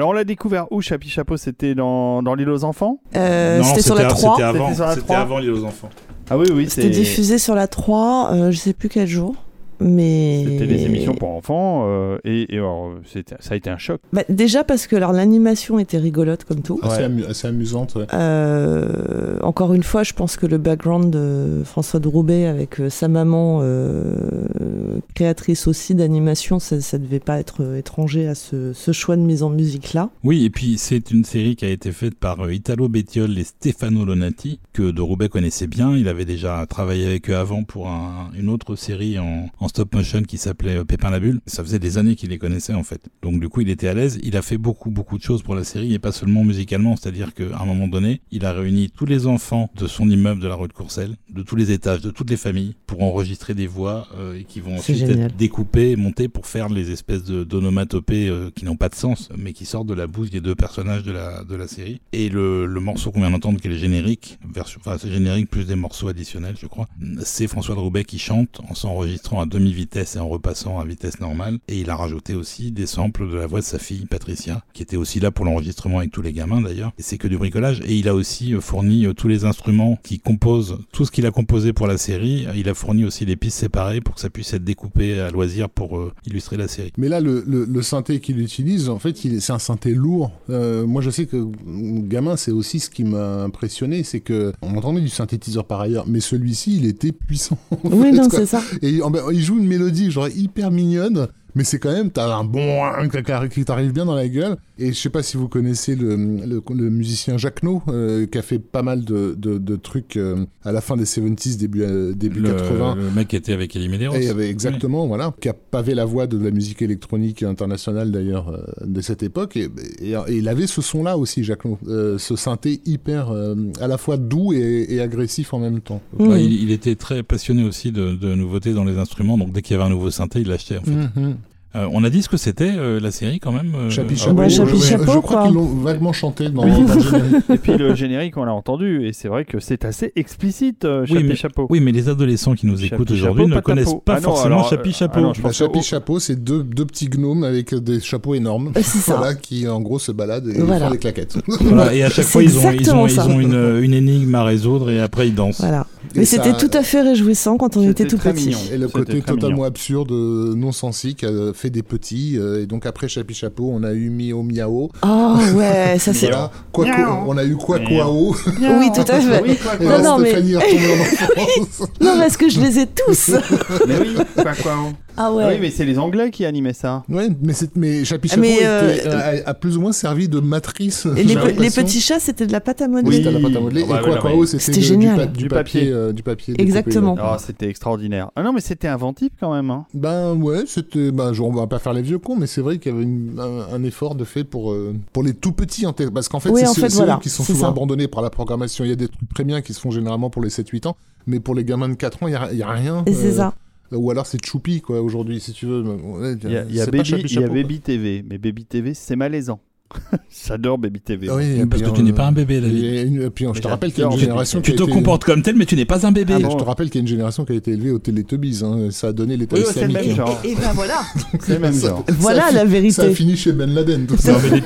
Alors 0.06 0.14
on 0.14 0.18
l'a 0.18 0.24
découvert 0.24 0.70
où 0.70 0.80
Chapi 0.80 1.08
Chapeau? 1.10 1.36
C'était 1.36 1.74
dans, 1.74 2.22
dans 2.22 2.36
l'île 2.36 2.48
aux 2.50 2.62
enfants? 2.62 3.00
Euh, 3.16 3.60
c'était 3.64 3.82
sur 3.82 3.96
la 3.96 4.06
à- 4.06 4.08
3. 4.08 4.34
C'était 4.36 4.42
avant, 4.46 4.64
C'était 4.66 4.74
sur 4.76 4.84
la 4.84 4.90
c'était 4.94 5.02
3. 5.06 5.16
avant 5.18 5.38
L'île 5.40 5.50
aux 5.50 5.64
enfants. 5.64 5.90
Ah 6.30 6.38
oui, 6.38 6.46
oui, 6.52 6.68
C'était 6.70 6.90
diffusé 6.90 7.38
sur 7.38 7.56
la 7.56 7.66
3, 7.66 8.30
euh, 8.32 8.50
je 8.52 8.56
sais 8.56 8.72
plus 8.72 8.88
quel 8.88 9.08
jour. 9.08 9.34
Mais 9.80 10.44
C'était 10.46 10.66
des 10.66 10.84
émissions 10.84 11.14
pour 11.14 11.30
enfants 11.30 11.84
euh, 11.86 12.18
et, 12.24 12.54
et 12.54 12.58
alors, 12.58 12.92
c'était- 13.04 13.36
ça 13.40 13.54
a 13.54 13.56
été 13.56 13.70
un 13.70 13.78
choc. 13.78 14.00
Bah, 14.12 14.22
déjà 14.28 14.64
parce 14.64 14.86
que 14.86 14.96
alors 14.96 15.12
l'animation 15.12 15.78
était 15.78 15.98
rigolote 15.98 16.44
comme 16.44 16.62
tout. 16.62 16.78
assez, 16.82 16.98
Ouais. 16.98 17.04
amu- 17.04 17.24
assez 17.24 17.46
amusante. 17.48 17.94
ouais. 17.96 18.06
Euh, 18.14 19.38
encore 19.42 19.74
une 19.74 19.82
fois, 19.82 20.02
je 20.02 20.12
pense 20.12 20.36
que 20.36 20.46
le 20.46 20.58
background 20.58 21.10
de 21.10 21.62
François 21.64 22.00
de 22.00 22.08
Roubaix 22.08 22.46
avec 22.46 22.80
euh, 22.80 22.88
sa 22.90 23.08
maman, 23.08 23.60
euh, 23.62 24.98
créatrice 25.14 25.66
aussi 25.66 25.94
d'animation, 25.94 26.58
ça, 26.58 26.80
ça 26.80 26.98
devait 26.98 27.20
pas 27.20 27.38
être 27.38 27.76
étranger 27.76 28.28
à 28.28 28.34
ce, 28.34 28.72
ce 28.72 28.92
choix 28.92 29.16
de 29.16 29.22
mise 29.22 29.42
en 29.42 29.50
musique 29.50 29.92
là. 29.92 30.10
Oui, 30.24 30.44
et 30.44 30.50
puis 30.50 30.76
c'est 30.78 31.10
une 31.10 31.24
série 31.24 31.56
qui 31.56 31.64
a 31.64 31.68
été 31.70 31.92
faite 31.92 32.14
par 32.14 32.50
Italo 32.50 32.88
Bettiol 32.88 33.36
et 33.38 33.44
Stefano 33.44 34.04
Lonati, 34.04 34.58
que 34.72 34.90
De 34.90 35.00
Roubaix 35.00 35.28
connaissait 35.28 35.66
bien. 35.66 35.96
Il 35.96 36.08
avait 36.08 36.24
déjà 36.24 36.64
travaillé 36.68 37.06
avec 37.06 37.30
eux 37.30 37.36
avant 37.36 37.62
pour 37.64 37.88
un- 37.88 38.30
une 38.38 38.48
autre 38.48 38.76
série 38.76 39.18
en, 39.18 39.46
en 39.60 39.65
stop 39.68 39.94
motion 39.94 40.22
qui 40.22 40.38
s'appelait 40.38 40.76
euh, 40.76 40.84
Pépin 40.84 41.10
la 41.10 41.20
Bulle. 41.20 41.40
Ça 41.46 41.62
faisait 41.62 41.78
des 41.78 41.98
années 41.98 42.16
qu'il 42.16 42.30
les 42.30 42.38
connaissait 42.38 42.74
en 42.74 42.82
fait. 42.82 43.00
Donc 43.22 43.40
du 43.40 43.48
coup, 43.48 43.60
il 43.60 43.70
était 43.70 43.88
à 43.88 43.94
l'aise. 43.94 44.18
Il 44.22 44.36
a 44.36 44.42
fait 44.42 44.58
beaucoup, 44.58 44.90
beaucoup 44.90 45.18
de 45.18 45.22
choses 45.22 45.42
pour 45.42 45.54
la 45.54 45.64
série 45.64 45.94
et 45.94 45.98
pas 45.98 46.12
seulement 46.12 46.44
musicalement. 46.44 46.96
C'est-à-dire 46.96 47.34
qu'à 47.34 47.58
un 47.60 47.64
moment 47.64 47.88
donné, 47.88 48.20
il 48.30 48.44
a 48.44 48.52
réuni 48.52 48.90
tous 48.90 49.06
les 49.06 49.26
enfants 49.26 49.70
de 49.76 49.86
son 49.86 50.08
immeuble 50.08 50.40
de 50.40 50.48
la 50.48 50.54
rue 50.54 50.68
de 50.68 50.72
Courcelles, 50.72 51.16
de 51.30 51.42
tous 51.42 51.56
les 51.56 51.72
étages, 51.72 52.00
de 52.00 52.10
toutes 52.10 52.30
les 52.30 52.36
familles, 52.36 52.74
pour 52.86 53.02
enregistrer 53.02 53.54
des 53.54 53.66
voix 53.66 54.08
euh, 54.16 54.38
et 54.38 54.44
qui 54.44 54.60
vont 54.60 54.76
ensuite 54.76 54.96
génial. 54.96 55.26
être 55.26 55.36
découpées 55.36 55.92
et 55.92 55.96
montées 55.96 56.28
pour 56.28 56.46
faire 56.46 56.68
les 56.68 56.90
espèces 56.90 57.24
d'onomatopées 57.24 58.28
euh, 58.28 58.50
qui 58.54 58.64
n'ont 58.64 58.76
pas 58.76 58.88
de 58.88 58.94
sens, 58.94 59.28
mais 59.36 59.52
qui 59.52 59.64
sortent 59.64 59.86
de 59.86 59.94
la 59.94 60.06
bouche 60.06 60.30
des 60.30 60.40
deux 60.40 60.54
personnages 60.54 61.02
de 61.02 61.12
la, 61.12 61.44
de 61.44 61.54
la 61.54 61.66
série. 61.66 62.00
Et 62.12 62.28
le, 62.28 62.66
le 62.66 62.80
morceau 62.80 63.10
qu'on 63.10 63.20
vient 63.20 63.30
d'entendre, 63.30 63.60
qui 63.60 63.66
est 63.66 63.70
le 63.70 63.76
générique, 63.76 64.38
version, 64.52 64.80
enfin 64.84 64.96
c'est 65.00 65.10
générique 65.10 65.50
plus 65.50 65.66
des 65.66 65.74
morceaux 65.76 66.08
additionnels, 66.08 66.56
je 66.60 66.66
crois, 66.66 66.86
c'est 67.22 67.46
François 67.48 67.74
de 67.74 67.80
Roubaix 67.80 68.04
qui 68.04 68.18
chante 68.18 68.60
en 68.68 68.74
s'enregistrant 68.74 69.40
à 69.40 69.46
demi-vitesse 69.58 70.16
et 70.16 70.18
en 70.18 70.28
repassant 70.28 70.78
à 70.78 70.84
vitesse 70.84 71.20
normale. 71.20 71.58
Et 71.68 71.80
il 71.80 71.90
a 71.90 71.96
rajouté 71.96 72.34
aussi 72.34 72.70
des 72.70 72.86
samples 72.86 73.28
de 73.30 73.36
la 73.36 73.46
voix 73.46 73.60
de 73.60 73.64
sa 73.64 73.78
fille 73.78 74.06
Patricia, 74.06 74.62
qui 74.72 74.82
était 74.82 74.96
aussi 74.96 75.20
là 75.20 75.30
pour 75.30 75.44
l'enregistrement 75.44 75.98
avec 75.98 76.10
tous 76.12 76.22
les 76.22 76.32
gamins 76.32 76.60
d'ailleurs. 76.60 76.92
Et 76.98 77.02
c'est 77.02 77.18
que 77.18 77.28
du 77.28 77.38
bricolage. 77.38 77.80
Et 77.86 77.94
il 77.96 78.08
a 78.08 78.14
aussi 78.14 78.54
euh, 78.54 78.60
fourni 78.60 79.06
euh, 79.06 79.12
tous 79.12 79.28
les 79.28 79.44
instruments 79.44 79.98
qui 80.02 80.18
composent 80.18 80.78
tout 80.92 81.04
ce 81.04 81.10
qu'il 81.10 81.26
a 81.26 81.30
composé 81.30 81.72
pour 81.72 81.86
la 81.86 81.98
série. 81.98 82.46
Il 82.56 82.68
a 82.68 82.74
fourni 82.74 83.04
aussi 83.04 83.24
des 83.26 83.36
pistes 83.36 83.58
séparées 83.58 84.00
pour 84.00 84.14
que 84.14 84.20
ça 84.20 84.30
puisse 84.30 84.52
être 84.52 84.64
découpé 84.64 85.20
à 85.20 85.30
loisir 85.30 85.68
pour 85.70 85.98
euh, 85.98 86.12
illustrer 86.26 86.56
la 86.56 86.68
série. 86.68 86.92
Mais 86.96 87.08
là, 87.08 87.20
le, 87.20 87.42
le, 87.46 87.64
le 87.64 87.82
synthé 87.82 88.20
qu'il 88.20 88.40
utilise, 88.40 88.88
en 88.88 88.98
fait, 88.98 89.16
c'est 89.16 89.52
un 89.52 89.58
synthé 89.58 89.94
lourd. 89.94 90.30
Euh, 90.50 90.86
moi, 90.86 91.02
je 91.02 91.10
sais 91.10 91.26
que 91.26 91.46
gamin, 91.66 92.36
c'est 92.36 92.50
aussi 92.52 92.80
ce 92.80 92.90
qui 92.90 93.04
m'a 93.04 93.42
impressionné, 93.44 94.02
c'est 94.02 94.20
que 94.20 94.52
on 94.62 94.76
entendait 94.76 95.00
du 95.00 95.08
synthétiseur 95.08 95.64
par 95.64 95.80
ailleurs, 95.80 96.04
mais 96.06 96.20
celui-ci, 96.20 96.76
il 96.76 96.86
était 96.86 97.12
puissant. 97.12 97.58
Oui, 97.84 98.10
fait, 98.10 98.12
non, 98.12 98.28
c'est 98.30 98.46
ça. 98.46 98.62
Et 98.82 99.02
en- 99.02 99.10
ben, 99.10 99.22
il 99.32 99.42
joue 99.46 99.58
une 99.58 99.66
mélodie 99.66 100.10
genre 100.10 100.28
hyper 100.28 100.70
mignonne, 100.70 101.28
mais 101.56 101.64
c'est 101.64 101.80
quand 101.80 101.92
même 101.92 102.10
t'as 102.10 102.32
un 102.36 102.44
bon 102.44 102.82
qui- 103.10 103.48
qui 103.50 103.64
t'arrive 103.64 103.92
bien 103.92 104.04
dans 104.04 104.14
la 104.14 104.28
gueule. 104.28 104.56
Et 104.78 104.88
je 104.92 104.98
sais 104.98 105.08
pas 105.10 105.22
si 105.22 105.36
vous 105.38 105.48
connaissez 105.48 105.96
le, 105.96 106.14
le, 106.16 106.62
le 106.74 106.90
musicien 106.90 107.38
Jacques 107.38 107.62
No, 107.62 107.82
euh, 107.88 108.26
qui 108.26 108.36
a 108.36 108.42
fait 108.42 108.58
pas 108.58 108.82
mal 108.82 109.04
de, 109.04 109.34
de, 109.38 109.56
de 109.56 109.76
trucs 109.76 110.16
euh, 110.18 110.44
à 110.64 110.70
la 110.72 110.82
fin 110.82 110.96
des 110.98 111.04
70s, 111.04 111.56
début 111.56 111.82
euh, 111.82 112.12
début 112.12 112.40
Le, 112.40 112.50
80. 112.52 112.94
le 112.96 113.10
mec 113.10 113.28
qui 113.28 113.36
était 113.36 113.54
avec 113.54 113.74
Elie 113.74 113.88
Medeiros. 113.88 114.14
Et 114.14 114.28
avait 114.28 114.50
exactement, 114.50 115.06
voilà, 115.06 115.32
qui 115.40 115.48
a 115.48 115.54
pavé 115.54 115.94
la 115.94 116.04
voie 116.04 116.26
de 116.26 116.36
la 116.38 116.50
musique 116.50 116.82
électronique 116.82 117.42
internationale 117.42 118.10
d'ailleurs 118.12 118.50
euh, 118.50 118.62
de 118.84 119.00
cette 119.00 119.22
époque. 119.22 119.56
Et, 119.56 119.70
et- 120.00 120.12
et 120.12 120.36
il 120.36 120.48
avait 120.48 120.66
ce 120.66 120.82
son-là 120.82 121.16
aussi, 121.16 121.42
Jacques 121.42 121.64
No, 121.64 121.78
euh, 121.88 122.18
ce 122.18 122.36
synthé 122.36 122.80
hyper 122.84 123.30
euh, 123.30 123.54
à 123.80 123.88
la 123.88 123.96
fois 123.96 124.18
doux 124.18 124.52
et, 124.52 124.86
et 124.90 125.00
agressif 125.00 125.54
en 125.54 125.58
même 125.58 125.80
temps. 125.80 126.02
Il, 126.20 126.62
il 126.64 126.70
était 126.70 126.96
très 126.96 127.22
passionné 127.22 127.64
aussi 127.64 127.92
de, 127.92 128.14
de 128.14 128.34
nouveautés 128.34 128.74
dans 128.74 128.84
les 128.84 128.98
instruments, 128.98 129.38
donc 129.38 129.52
dès 129.52 129.62
qu'il 129.62 129.74
y 129.74 129.80
avait 129.80 129.86
un 129.88 129.90
nouveau 129.94 130.10
synthé, 130.10 130.40
il 130.40 130.48
l'achetait 130.48 130.76
en 130.76 130.82
fait. 130.82 130.90
Mhm. 130.90 131.36
Euh, 131.76 131.86
on 131.92 132.02
a 132.04 132.10
dit 132.10 132.22
ce 132.22 132.28
que 132.28 132.36
c'était 132.38 132.72
euh, 132.76 132.98
la 133.00 133.10
série 133.10 133.38
quand 133.38 133.52
même. 133.52 133.72
euh, 133.76 133.90
Chapi 133.90 134.14
ah 134.16 134.24
chapeau. 134.24 134.40
oui, 134.42 134.50
Chapi 134.50 134.72
oui, 134.72 134.78
oui. 134.80 134.86
chapeau. 134.88 135.12
je 135.12 135.18
crois 135.18 135.44
qu'ils 135.44 135.54
l'ont 135.54 135.66
vaguement 135.82 136.12
chanté 136.12 136.48
dans, 136.48 136.64
Oui. 136.64 136.70
dans 136.84 136.94
le 136.94 137.00
générique. 137.00 137.44
Et 137.54 137.58
puis 137.58 137.76
le 137.76 137.94
générique, 137.94 138.36
on 138.38 138.44
l'a 138.44 138.54
entendu, 138.54 139.06
et 139.06 139.12
c'est 139.12 139.28
vrai 139.28 139.44
que 139.44 139.60
c'est 139.60 139.84
assez 139.84 140.10
explicite, 140.16 140.84
euh, 140.86 141.02
Oui, 141.02 141.08
Chapi 141.14 141.24
mais- 141.24 141.34
Chapeau. 141.36 141.66
Oui, 141.68 141.80
mais 141.80 141.92
les 141.92 142.08
adolescents 142.08 142.54
qui 142.54 142.66
nous 142.66 142.76
Chapi 142.78 142.94
écoutent 142.94 143.10
aujourd'hui 143.10 143.46
ne 143.46 143.60
connaissent 143.60 143.94
pas 144.04 144.14
Ah 144.14 144.20
non, 144.20 144.22
forcément 144.22 144.54
alors, 144.56 144.70
Chapi 144.70 144.88
euh, 144.88 144.92
Chapeau. 144.92 145.18
ah 145.18 145.22
non, 145.22 145.34
je 145.34 145.42
Bah, 145.42 145.48
pense 145.48 145.56
Chapi 145.58 145.78
que- 145.80 145.84
chapeau, 145.84 146.18
c'est 146.18 146.42
deux, 146.42 146.62
deux 146.62 146.86
petits 146.86 147.08
gnomes 147.08 147.44
avec 147.44 147.74
des 147.74 148.00
chapeaux 148.00 148.34
énormes. 148.34 148.72
C'est 148.76 148.82
ça. 148.82 149.16
Voilà, 149.16 149.34
qui 149.34 149.68
en 149.68 149.80
gros 149.80 149.98
se 149.98 150.12
baladent 150.12 150.48
et 150.48 150.60
Voilà. 150.60 150.86
font 150.86 150.92
des 150.92 150.98
claquettes. 150.98 151.36
Voilà, 151.60 151.92
et 151.94 152.02
à 152.04 152.08
chaque 152.10 152.24
fois, 152.26 152.42
ils 152.42 152.56
ont, 152.58 152.70
ils 152.72 152.90
ont 153.20 153.40
une, 153.40 153.80
une 153.82 153.92
énigme 153.94 154.34
à 154.34 154.44
résoudre 154.44 154.90
et 154.90 155.00
après 155.00 155.28
ils 155.28 155.34
dansent. 155.34 155.60
Voilà. 155.60 155.86
Mais 156.14 156.24
c'était 156.24 156.52
tout 156.56 156.70
à 156.72 156.82
fait 156.82 157.02
réjouissant 157.02 157.56
quand 157.56 157.76
on 157.76 157.88
était 157.88 158.06
tout 158.06 158.16
très 158.16 158.32
petit. 158.32 158.48
mignon. 158.48 158.58
Et 158.72 158.78
le 158.78 158.88
côté 158.88 159.20
totalement 159.20 159.48
mignon. 159.56 159.64
absurde, 159.64 160.12
euh, 160.12 160.54
non 160.56 160.72
sensique, 160.72 161.24
a 161.24 161.52
fait 161.54 161.70
des 161.70 161.82
petits. 161.82 162.38
euh, 162.38 162.62
et 162.62 162.66
donc 162.66 162.86
après 162.86 163.08
Chapi 163.08 163.34
Chapeau, 163.34 163.70
on 163.72 163.82
a 163.82 163.92
eu 163.92 164.10
Miao 164.10 164.42
Miao. 164.42 164.90
Oh 165.02 165.34
ouais, 165.54 165.98
ça 165.98 166.12
c'est. 166.14 166.26
Voilà. 166.26 166.50
Miao. 166.78 167.24
on 167.26 167.36
a 167.36 167.44
eu 167.44 167.56
Quaquao. 167.56 168.34
Oui, 168.60 168.90
tout 168.94 169.00
à 169.12 169.20
fait. 169.20 169.42
Oui, 169.42 169.56
quoi, 169.56 169.74
Et 169.74 169.84
quoi. 169.84 169.98
Non, 169.98 170.04
non, 170.04 170.18
mais-. 170.18 170.34
Non, 172.00 172.18
parce 172.18 172.36
que 172.36 172.48
je 172.48 172.60
les 172.60 172.78
ai 172.80 172.86
tous. 172.86 173.30
Mais 173.86 173.98
oui, 174.00 174.14
quoi, 174.34 174.54
quoi. 174.62 174.74
Ah 175.16 175.32
Oui, 175.32 175.44
ouais. 175.44 175.58
mais 175.60 175.70
c'est 175.70 175.84
les 175.84 175.98
Anglais 175.98 176.30
qui 176.30 176.44
animaient 176.44 176.72
ça. 176.72 177.02
Ouais, 177.08 177.28
mais, 177.42 177.52
c'est- 177.52 177.74
mais 177.76 178.04
Chapi 178.04 178.28
Chapeau 178.28 178.40
Mais, 178.42 178.58
euh, 178.64 178.94
était- 178.94 179.08
a, 179.08 179.48
a 179.50 179.54
plus 179.54 179.76
ou 179.76 179.80
moins 179.80 179.92
servi 179.92 180.28
de 180.28 180.40
matrice. 180.40 181.06
Et 181.16 181.24
les, 181.24 181.34
les 181.34 181.70
petits 181.70 182.00
chats, 182.00 182.20
c'était 182.20 182.46
de 182.46 182.52
la 182.52 182.60
pâte 182.60 182.82
à 182.82 182.86
Oui, 182.86 182.90
modeler. 183.02 183.16
c'était 183.18 183.30
la 183.32 183.40
pâte 183.40 183.56
à 183.56 183.60
modeler. 183.60 183.84
Ah 183.84 183.92
bah 183.92 184.00
et 184.00 184.04
oui, 184.08 184.10
Quaquao, 184.14 184.40
mais- 184.40 184.46
c'était 184.46 184.72
de- 184.72 184.76
du, 184.76 184.82
génial. 184.82 185.16
pa- 185.16 185.26
du 185.26 185.38
Du 185.44 185.48
papier. 185.48 185.80
papier. 185.80 185.92
euh, 185.92 186.12
du 186.12 186.22
papier 186.22 186.54
Exactement. 186.58 187.16
Oh, 187.20 187.36
c'était 187.38 187.68
extraordinaire. 187.68 188.30
Ah 188.36 188.42
non, 188.42 188.52
mais 188.52 188.60
c'était 188.60 188.88
inventif 188.88 189.30
quand 189.40 189.54
même. 189.54 189.70
Hein. 189.70 189.86
Ben 189.94 190.34
ouais, 190.34 190.64
c'était. 190.66 191.10
Ben, 191.12 191.32
je- 191.32 191.42
on 191.42 191.52
va 191.52 191.66
pas 191.66 191.78
faire 191.78 191.92
les 191.92 192.02
vieux 192.02 192.18
cons, 192.18 192.36
mais 192.36 192.46
c'est 192.46 192.60
vrai 192.60 192.78
qu'il 192.78 192.92
y 192.92 192.94
avait 192.94 193.04
une- 193.04 193.38
un, 193.38 193.74
un 193.74 193.82
effort 193.84 194.14
de 194.14 194.24
fait 194.24 194.44
pour 194.44 194.72
euh, 194.72 194.94
pour 195.12 195.22
les 195.22 195.34
tout 195.34 195.52
petits 195.52 195.84
parce 196.12 196.28
qu'en 196.28 196.40
fait, 196.40 196.50
Oui, 196.50 196.62
c'est 196.66 196.88
ceux, 196.88 196.96
voilà, 196.96 197.18
qui 197.22 197.28
sont 197.30 197.42
souvent 197.42 197.60
ça. 197.60 197.68
abandonnés 197.68 198.08
par 198.08 198.22
la 198.22 198.30
programmation. 198.30 198.84
Il 198.84 198.88
y 198.90 198.92
a 198.92 198.96
des 198.96 199.08
trucs 199.08 199.32
très 199.34 199.44
bien 199.44 199.60
qui 199.62 199.72
se 199.72 199.80
font 199.80 199.90
généralement 199.90 200.30
pour 200.30 200.42
les 200.42 200.50
7-8 200.50 200.86
ans, 200.86 200.96
mais 201.26 201.40
pour 201.40 201.54
les 201.54 201.64
gamins 201.64 201.88
de 201.88 201.94
4 201.94 202.22
ans, 202.22 202.26
il 202.28 202.32
y 202.32 202.36
a, 202.36 202.48
il 202.52 202.58
y 202.58 202.62
a 202.62 202.68
rien. 202.68 203.02
Et 203.06 203.12
c'est 203.12 203.32
euh, 203.32 203.36
ça. 203.36 203.54
Ou 203.92 204.10
alors 204.10 204.26
c'est 204.26 204.44
Choupi 204.44 204.80
quoi 204.80 205.00
aujourd'hui, 205.00 205.40
si 205.40 205.52
tu 205.52 205.66
veux. 205.66 205.82
Ouais, 205.82 206.34
Il 206.42 206.50
y 206.50 206.56
a, 206.56 206.64
y 206.64 206.80
a 206.80 206.86
Baby, 206.86 207.10
y 207.10 207.76
a 207.76 207.78
TV, 207.80 208.24
mais 208.28 208.38
Baby 208.38 208.64
TV, 208.64 208.94
c'est 208.94 209.16
malaisant. 209.16 209.60
J'adore 210.48 210.78
Baby 210.78 211.00
TV. 211.00 211.28
quoi. 211.28 211.36
Oui, 211.36 211.64
Parce 211.70 211.80
que 211.80 211.90
tu 211.90 212.02
n'es 212.02 212.12
pas 212.12 212.26
un 212.26 212.32
bébé, 212.32 212.60
David. 212.60 212.84
et 212.84 213.02
une- 213.02 213.22
et 213.22 213.30
puis 213.30 213.46
je 213.54 213.60
te 213.60 213.68
rappelle 213.68 213.92
qu'il 213.92 214.02
y 214.02 214.06
a 214.06 214.10
une 214.10 214.18
génération 214.18 214.60
Tu 214.60 214.72
qui 214.72 214.76
te 214.76 214.82
a 214.82 214.84
été- 214.86 214.92
comportes 214.92 215.22
comme 215.24 215.42
tel, 215.42 215.54
mais 215.54 215.64
tu 215.64 215.76
n'es 215.76 215.84
pas 215.84 216.04
un 216.04 216.10
bébé. 216.10 216.34
Ah 216.36 216.40
bon 216.40 216.50
Je 216.50 216.56
te 216.56 216.64
rappelle 216.64 216.90
qu'il 216.90 216.96
y 216.98 217.02
a 217.02 217.02
une 217.02 217.08
génération 217.08 217.44
qui 217.44 217.52
a 217.52 217.54
été 217.54 217.70
élevée 217.70 217.92
au 217.92 218.00
Teletubbies. 218.00 218.62
Hein. 218.64 218.88
Ça 218.90 219.08
a 219.08 219.12
donné 219.12 219.36
l'État 219.36 219.56
islamique. 219.56 219.96
même 219.96 220.10
hein. 220.10 220.14
genre. 220.16 220.40
Et 220.44 220.56
ben 220.56 220.72
voilà. 220.74 221.02
C'est 221.40 221.54
le 221.54 221.58
même 221.60 221.72
Ça- 221.72 221.88
genre. 221.90 222.04
Voilà 222.18 222.46
la 222.46 222.52
Ça 222.52 222.60
a 222.62 222.64
vérité. 222.64 223.14
fini 223.14 223.36
chez 223.36 223.52
Ben 223.52 223.72
Laden, 223.72 224.06
tout 224.06 224.14
Non, 224.14 224.18
ça. 224.18 224.36
mais 224.42 224.60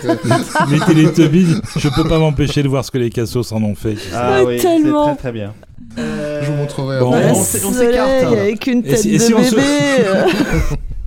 les, 0.71 0.79
les 0.79 0.81
Teletubbies, 1.13 1.55
je 1.77 1.89
peux 1.91 2.09
pas 2.09 2.19
m'empêcher 2.19 2.63
de 2.63 2.69
voir 2.69 2.83
ce 2.87 2.91
que 2.91 2.99
les 2.99 3.11
cassos 3.11 3.53
en 3.53 3.63
ont 3.63 3.75
fait. 3.75 3.97
Ah 4.15 4.43
oui, 4.47 4.57
tellement. 4.57 5.05
c'est 5.05 5.11
très 5.17 5.21
très 5.21 5.33
bien. 5.33 5.53
Je 5.97 6.47
vous 6.51 6.57
montrerai 6.57 7.01
Bon, 7.01 7.13
on 7.13 7.31
on 7.33 7.43
s'écarte, 7.45 8.33
avec 8.33 8.67
une 8.67 8.79
Et 8.81 8.83
tête 8.91 8.99
si- 8.99 9.11
et 9.11 9.19
de 9.19 9.19
si 9.19 9.35
on 9.35 9.43
se- 9.43 9.55
bébé. 9.55 9.67
euh. 10.07 10.27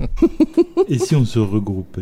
Et 0.89 0.99
si 0.99 1.15
on 1.15 1.23
se 1.23 1.39
regroupait 1.39 2.01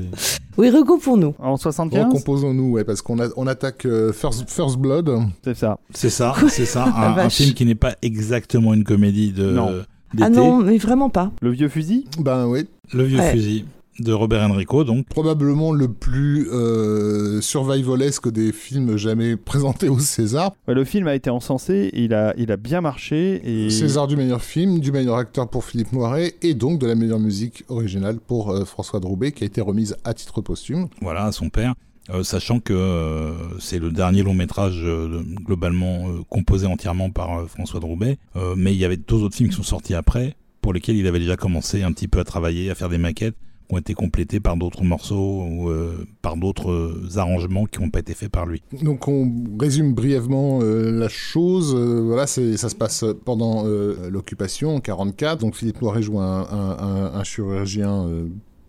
Oui, 0.57 0.69
recoupons-nous. 0.69 1.35
En 1.39 1.55
75 1.57 2.05
Recomposons-nous, 2.05 2.71
ouais, 2.71 2.83
parce 2.83 3.01
qu'on 3.01 3.19
a- 3.19 3.29
on 3.37 3.45
attaque 3.47 3.85
euh, 3.85 4.11
First, 4.11 4.49
First 4.49 4.77
Blood. 4.77 5.11
C'est 5.43 5.55
ça. 5.55 5.77
C'est 5.93 6.09
ça, 6.09 6.33
c'est 6.49 6.65
ça. 6.65 6.85
Un, 6.85 7.29
film 7.29 7.53
qui 7.53 7.65
n'est 7.65 7.75
pas 7.75 7.95
exactement 8.01 8.73
une 8.73 8.83
comédie 8.83 9.31
de 9.31 9.51
Non. 9.51 9.71
Ah 10.19 10.29
non, 10.29 10.57
mais 10.57 10.77
vraiment 10.77 11.09
pas. 11.09 11.31
Le 11.41 11.51
vieux 11.51 11.69
fusil? 11.69 12.05
Ben 12.19 12.45
oui, 12.47 12.67
Le 12.93 13.03
vieux 13.03 13.19
Ouais. 13.19 13.31
fusil 13.31 13.65
de 14.03 14.13
Robert 14.13 14.41
Enrico, 14.49 14.83
donc. 14.83 15.05
probablement 15.07 15.71
le 15.71 15.87
plus 15.87 16.47
euh, 16.51 17.41
survivalesque 17.41 18.29
des 18.29 18.51
films 18.51 18.97
jamais 18.97 19.35
présentés 19.37 19.89
au 19.89 19.99
César. 19.99 20.53
Ouais, 20.67 20.73
Le 20.73 20.83
film 20.85 21.07
a 21.07 21.15
été 21.15 21.29
encensé, 21.29 21.89
il 21.93 22.13
a, 22.13 22.33
il 22.37 22.51
a 22.51 22.57
bien 22.57 22.81
marché. 22.81 23.41
Et... 23.43 23.69
César 23.69 24.07
du 24.07 24.15
meilleur 24.15 24.41
film, 24.41 24.79
du 24.79 24.91
meilleur 24.91 25.15
acteur 25.17 25.49
pour 25.49 25.63
Philippe 25.65 25.93
Noiret 25.93 26.33
et 26.41 26.53
donc 26.53 26.79
de 26.79 26.87
la 26.87 26.95
meilleure 26.95 27.19
musique 27.19 27.63
originale 27.69 28.17
pour 28.19 28.51
euh, 28.51 28.65
François 28.65 28.99
Droubet 28.99 29.31
qui 29.31 29.43
a 29.43 29.47
été 29.47 29.61
remise 29.61 29.95
à 30.03 30.13
titre 30.13 30.41
posthume. 30.41 30.87
voilà, 31.01 31.25
à 31.25 31.31
son 31.31 31.49
père. 31.49 31.73
Euh, 32.09 32.23
sachant 32.23 32.59
que 32.59 32.73
euh, 32.73 33.31
c'est 33.59 33.77
le 33.77 33.91
dernier 33.91 34.23
long 34.23 34.33
métrage 34.33 34.81
euh, 34.83 35.21
globalement 35.45 36.09
euh, 36.09 36.21
composé 36.29 36.65
entièrement 36.65 37.11
par 37.11 37.39
euh, 37.39 37.45
François 37.45 37.79
Droubet, 37.79 38.17
Euh, 38.35 38.55
mais 38.57 38.73
il 38.73 38.79
y 38.79 38.85
avait 38.85 38.97
deux 38.97 39.17
autres 39.17 39.35
films 39.35 39.49
qui 39.49 39.55
sont 39.55 39.63
sortis 39.63 39.93
après, 39.93 40.35
pour 40.61 40.73
lesquels 40.73 40.95
il 40.97 41.05
avait 41.05 41.19
déjà 41.19 41.37
commencé 41.37 41.83
un 41.83 41.91
petit 41.91 42.07
peu 42.07 42.19
à 42.19 42.23
travailler, 42.23 42.71
à 42.71 42.75
faire 42.75 42.89
des 42.89 42.97
maquettes, 42.97 43.35
ont 43.71 43.77
été 43.77 43.93
complétés 43.93 44.39
par 44.39 44.57
d'autres 44.57 44.83
morceaux 44.83 45.43
ou 45.43 45.69
euh, 45.69 46.05
par 46.21 46.35
d'autres 46.37 46.71
euh, 46.71 47.17
arrangements 47.17 47.65
qui 47.65 47.81
n'ont 47.81 47.89
pas 47.89 47.99
été 47.99 48.13
faits 48.13 48.31
par 48.31 48.45
lui. 48.45 48.61
Donc 48.81 49.07
on 49.07 49.31
résume 49.59 49.93
brièvement 49.93 50.59
euh, 50.61 50.91
la 50.91 51.09
chose. 51.09 51.73
Voilà, 51.75 52.27
ça 52.27 52.69
se 52.69 52.75
passe 52.75 53.05
pendant 53.25 53.63
l'occupation 54.09 54.75
en 54.75 54.79
44. 54.79 55.39
Donc 55.39 55.55
Philippe 55.55 55.81
Noiret 55.81 56.01
joue 56.01 56.19
un, 56.19 57.23
chirurgien 57.23 58.07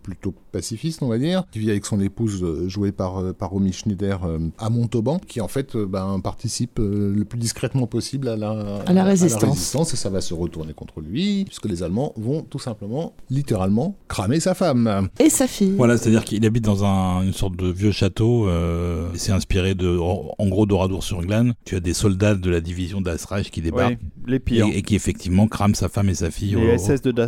plutôt 0.03 0.33
pacifiste, 0.51 1.01
on 1.01 1.07
va 1.07 1.17
dire, 1.17 1.43
qui 1.51 1.59
vit 1.59 1.71
avec 1.71 1.85
son 1.85 1.99
épouse 1.99 2.43
euh, 2.43 2.67
jouée 2.69 2.91
par, 2.91 3.17
euh, 3.19 3.33
par 3.33 3.49
Romy 3.51 3.73
Schneider 3.73 4.23
euh, 4.25 4.37
à 4.59 4.69
Montauban, 4.69 5.19
qui 5.27 5.41
en 5.41 5.47
fait 5.47 5.75
ben, 5.77 6.19
participe 6.19 6.77
le 6.79 7.23
plus 7.23 7.39
discrètement 7.39 7.87
possible 7.87 8.27
à 8.27 8.35
la, 8.35 8.81
À 8.85 8.93
la 8.93 9.03
résistance. 9.03 9.43
résistance, 9.43 9.93
et 9.93 9.97
ça 9.97 10.09
va 10.09 10.21
se 10.21 10.33
retourner 10.33 10.73
contre 10.73 11.01
lui, 11.01 11.45
puisque 11.45 11.65
les 11.65 11.81
Allemands 11.83 12.13
vont 12.17 12.41
tout 12.43 12.59
simplement, 12.59 13.13
littéralement, 13.29 13.95
cramer 14.07 14.39
sa 14.39 14.53
femme. 14.53 15.09
Et 15.19 15.29
sa 15.29 15.47
fille. 15.47 15.73
Voilà, 15.77 15.97
c'est-à-dire 15.97 16.23
qu'il 16.25 16.45
habite 16.45 16.63
dans 16.65 16.83
un- 16.85 17.23
une 17.23 17.33
sorte 17.33 17.55
de 17.55 17.67
vieux 17.71 17.91
château. 17.91 18.47
Euh, 18.47 19.09
c'est 19.15 19.31
inspiré 19.31 19.73
de, 19.75 19.97
en, 19.97 20.47
gros, 20.47 20.65
d'Oradour-sur-Glane. 20.65 21.53
Tu 21.65 21.75
as 21.75 21.79
des 21.79 21.93
soldats 21.93 22.35
de 22.35 22.49
la 22.49 22.61
division 22.61 23.01
d'Asreich 23.01 23.49
qui 23.51 23.61
débarquent 23.61 23.91
Ouais, 23.93 23.99
les 24.27 24.39
pires. 24.39 24.67
et, 24.67 24.77
et 24.77 24.81
qui 24.81 24.95
effectivement 24.95 25.47
crament 25.47 25.75
sa 25.75 25.89
femme 25.89 26.09
et 26.09 26.15
sa 26.15 26.29
fille 26.31 26.55
les 26.55 26.73
au, 26.73 26.77
SS 26.77 27.01
de 27.01 27.11
au- 27.11 27.23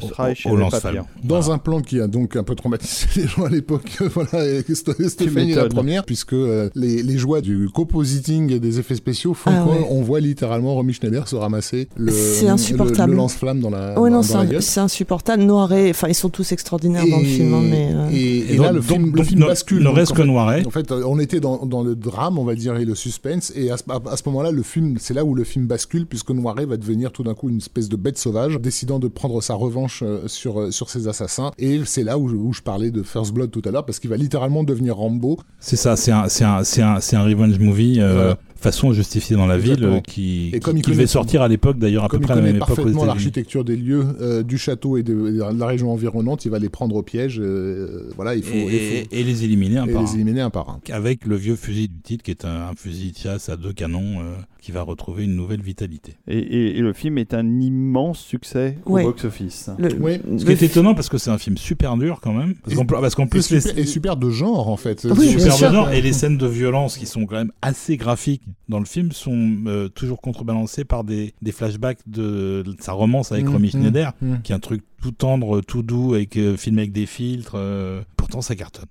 au 0.66 0.70
pire. 0.70 1.06
Dans 1.24 1.52
un 1.52 1.58
plan 1.58 1.82
qui 1.82 2.00
a 2.00 2.08
donc 2.08 2.36
un 2.36 2.44
peu 2.44 2.56
traumatisé 2.70 3.06
les 3.22 3.28
gens 3.28 3.46
à 3.46 3.50
l'époque, 3.50 3.98
voilà, 4.14 4.46
et 4.48 4.62
St- 4.62 5.08
Stéphanie 5.08 5.52
est 5.52 5.56
la 5.56 5.68
première, 5.68 6.04
puisque 6.04 6.34
euh, 6.34 6.70
les, 6.76 7.04
les 7.04 7.18
joies 7.18 7.42
du 7.42 7.70
compositing 7.74 8.52
et 8.52 8.60
des 8.60 8.80
effets 8.80 8.96
spéciaux 8.96 9.34
font 9.34 9.52
Ah 9.54 9.64
qu'on 9.64 9.74
ouais. 9.74 9.88
on 9.90 10.02
voit 10.02 10.20
littéralement 10.20 10.74
Romy 10.74 10.94
Schneider 10.94 11.28
se 11.28 11.36
ramasser 11.36 11.88
le, 11.96 12.12
C'est 12.12 12.46
le- 12.46 12.52
insupportable. 12.52 13.12
le 13.12 13.18
lance-flamme 13.18 13.60
dans 13.60 13.70
la, 13.70 14.00
Ouais, 14.00 14.10
dans, 14.10 14.18
non, 14.18 14.62
c'est 14.62 14.80
insupportable. 14.80 15.44
Noiret, 15.44 15.90
enfin, 15.92 16.08
ils 16.08 16.16
sont 16.16 16.30
tous 16.30 16.52
extraordinaires 16.52 17.06
dans 17.10 17.20
le 17.20 17.26
film, 17.26 17.54
hein, 17.54 17.62
mais. 17.64 17.90
euh, 17.92 18.10
et, 18.12 18.54
et 18.54 18.56
donc- 18.58 18.66
là, 18.66 18.72
le 18.72 18.80
donc- 18.80 18.88
film, 18.90 19.06
le 19.06 19.12
donc 19.12 19.26
film 19.26 19.42
ne- 19.42 19.46
bascule. 19.46 19.84
Ne 19.84 19.90
reste 19.90 20.12
en 20.12 20.16
que 20.16 20.22
fait- 20.22 20.28
Noiret. 20.28 20.66
En 20.66 20.72
fait, 20.72 20.92
on 20.92 21.20
était 21.20 21.40
dans, 21.40 21.66
dans 21.66 21.84
le 21.84 21.96
drame, 21.96 22.40
on 22.40 22.44
va 22.46 22.56
dire, 22.56 22.76
et 22.78 22.86
le 22.86 22.96
suspense, 22.96 23.52
et 23.56 23.70
à 23.70 23.78
ce, 23.78 23.84
à- 23.90 24.02
à 24.12 24.18
ce 24.18 24.24
moment-là, 24.28 24.52
le 24.52 24.64
film, 24.64 24.96
c'est 25.00 25.14
là 25.14 25.24
où 25.24 25.36
le 25.36 25.44
film 25.44 25.68
bascule, 25.68 26.06
puisque 26.08 26.32
Noiret 26.32 26.66
va 26.66 26.78
devenir 26.78 27.12
tout 27.12 27.24
d'un 27.24 27.34
coup 27.36 27.50
une 27.50 27.58
espèce 27.58 27.90
de 27.90 27.96
bête 27.96 28.18
sauvage, 28.18 28.60
décidant 28.60 29.00
de 29.00 29.08
prendre 29.08 29.42
sa 29.42 29.54
revanche 29.54 30.02
euh, 30.04 30.28
sur, 30.28 30.74
sur 30.74 30.90
ses 30.90 31.08
assassins. 31.08 31.52
Et 31.60 31.82
c'est 31.86 32.04
là 32.04 32.18
où 32.18 32.28
je, 32.30 32.36
où 32.36 32.54
je 32.56 32.62
parlais 32.62 32.92
de 32.92 33.04
First 33.04 33.34
Blood 33.34 33.52
tout 33.52 33.62
à 33.66 33.72
l'heure, 33.72 33.86
parce 33.86 34.00
qu'il 34.00 34.10
va 34.10 34.18
littéralement 34.18 34.64
devenir 34.64 34.96
Rambo. 34.98 35.38
C'est 35.60 35.76
ça, 35.76 35.96
c'est 35.96 36.12
un, 36.12 36.24
un, 36.42 36.62
un, 36.62 37.00
un 37.14 37.24
revenge 37.24 37.60
movie. 37.60 38.00
euh, 38.00 38.14
Voilà. 38.14 38.38
façon 38.58 38.94
justifiée 38.94 39.36
dans 39.36 39.46
la 39.46 39.58
Exactement. 39.58 39.88
ville, 39.90 39.98
euh, 39.98 40.02
qui, 40.02 40.50
Et 40.54 40.60
comme 40.60 40.76
qui 40.82 40.90
il 40.90 40.94
devait 40.96 41.06
sortir 41.06 41.44
à 41.44 41.48
l'époque 41.48 41.78
d'ailleurs 41.78 42.04
à 42.06 42.10
peu 42.10 42.18
près 42.20 42.34
à 42.34 42.36
la 42.38 42.42
même 42.42 42.56
époque 42.56 42.70
parfaitement 42.70 43.06
l'architecture 43.06 43.64
des 43.64 43.76
lieux, 43.76 44.04
euh, 44.22 44.42
du 44.42 44.58
château 44.58 44.98
et 44.98 45.04
de, 45.04 45.40
la 45.56 45.68
région 45.68 45.92
environnante, 45.92 46.46
il 46.46 46.52
va 46.52 46.58
les 46.58 46.70
prendre 46.70 46.96
au 46.96 47.04
piège. 47.04 47.40
euh, 47.40 48.10
voilà, 48.16 48.34
il 48.34 48.42
faut, 48.42 48.56
Et, 48.56 48.60
il 48.62 48.66
faut- 48.66 49.14
et- 49.16 49.20
et 49.20 49.24
les 49.24 49.44
éliminer 49.44 49.78
un 49.78 49.86
et 49.86 49.92
par 49.94 50.02
les 50.02 50.10
un. 50.10 50.14
éliminer 50.16 50.42
un 50.42 50.50
par 50.50 50.70
un. 50.70 50.80
Avec 50.92 51.26
le 51.28 51.36
vieux 51.36 51.56
fusil 51.56 51.90
du 51.90 52.00
titre, 52.02 52.24
qui 52.24 52.32
est 52.32 52.44
un, 52.46 52.72
fusil 52.76 53.12
de 53.12 53.18
chasse 53.18 53.50
à 53.50 53.56
deux 53.58 53.74
canons, 53.74 54.20
qui 54.66 54.72
va 54.72 54.82
retrouver 54.82 55.26
une 55.26 55.36
nouvelle 55.36 55.62
vitalité. 55.62 56.14
Et, 56.28 56.40
et- 56.40 56.78
et 56.78 56.82
le 56.82 56.92
film 56.92 57.20
est 57.20 57.36
un 57.36 57.60
immense 57.60 58.18
succès 58.20 58.80
Ouais. 58.88 59.04
au 59.04 59.10
box-office. 59.12 59.70
Le- 59.78 59.94
Oui. 60.00 60.18
le 60.28 60.40
Ce 60.40 60.46
qui 60.46 60.52
est 60.54 60.64
étonnant 60.64 60.96
parce 60.96 61.08
que 61.08 61.20
c'est 61.20 61.30
un 61.30 61.38
film 61.38 61.56
super 61.56 61.98
dur 61.98 62.20
quand 62.20 62.34
même. 62.34 62.56
Parce 62.64 62.76
qu'en 62.76 62.86
parce 62.88 63.14
qu'en 63.14 63.26
Et 63.26 63.30
plus, 63.30 63.52
les, 63.52 63.62
super, 63.62 63.78
et 63.78 63.86
super 63.86 64.18
de 64.18 64.32
genre 64.32 64.68
en 64.70 64.76
fait. 64.78 65.06
Oui, 65.16 65.30
super 65.30 65.54
sûr. 65.54 65.70
dedans, 65.70 65.88
et 65.90 66.02
les 66.02 66.14
scènes 66.14 66.40
de 66.40 66.48
violence 66.48 66.98
qui 66.98 67.06
sont 67.06 67.28
quand 67.28 67.36
même 67.36 67.52
assez 67.62 67.96
graphiques 67.96 68.42
dans 68.68 68.80
le 68.80 68.86
film 68.86 69.12
sont 69.12 69.58
euh, 69.68 69.88
toujours 69.88 70.20
contrebalancées 70.20 70.84
par 70.84 71.04
des, 71.04 71.36
des 71.44 71.52
flashbacks 71.52 72.00
de, 72.08 72.64
de 72.66 72.76
sa 72.80 72.94
romance 72.94 73.32
avec 73.32 73.46
Mmh, 73.46 73.50
Romy 73.50 73.68
mmh, 73.68 73.70
Schneider, 73.72 74.14
mmh. 74.20 74.34
qui 74.44 74.52
est 74.52 74.56
un 74.56 74.60
truc 74.60 74.82
tout 75.00 75.12
tendre, 75.12 75.62
tout 75.62 75.84
doux, 75.84 76.16
avec, 76.16 76.36
euh, 76.38 76.58
filmé 76.58 76.82
avec 76.82 76.92
des 76.92 77.06
filtres. 77.06 77.54
euh, 77.56 78.02
pourtant, 78.18 78.42
ça 78.42 78.56
cartonne. 78.56 78.86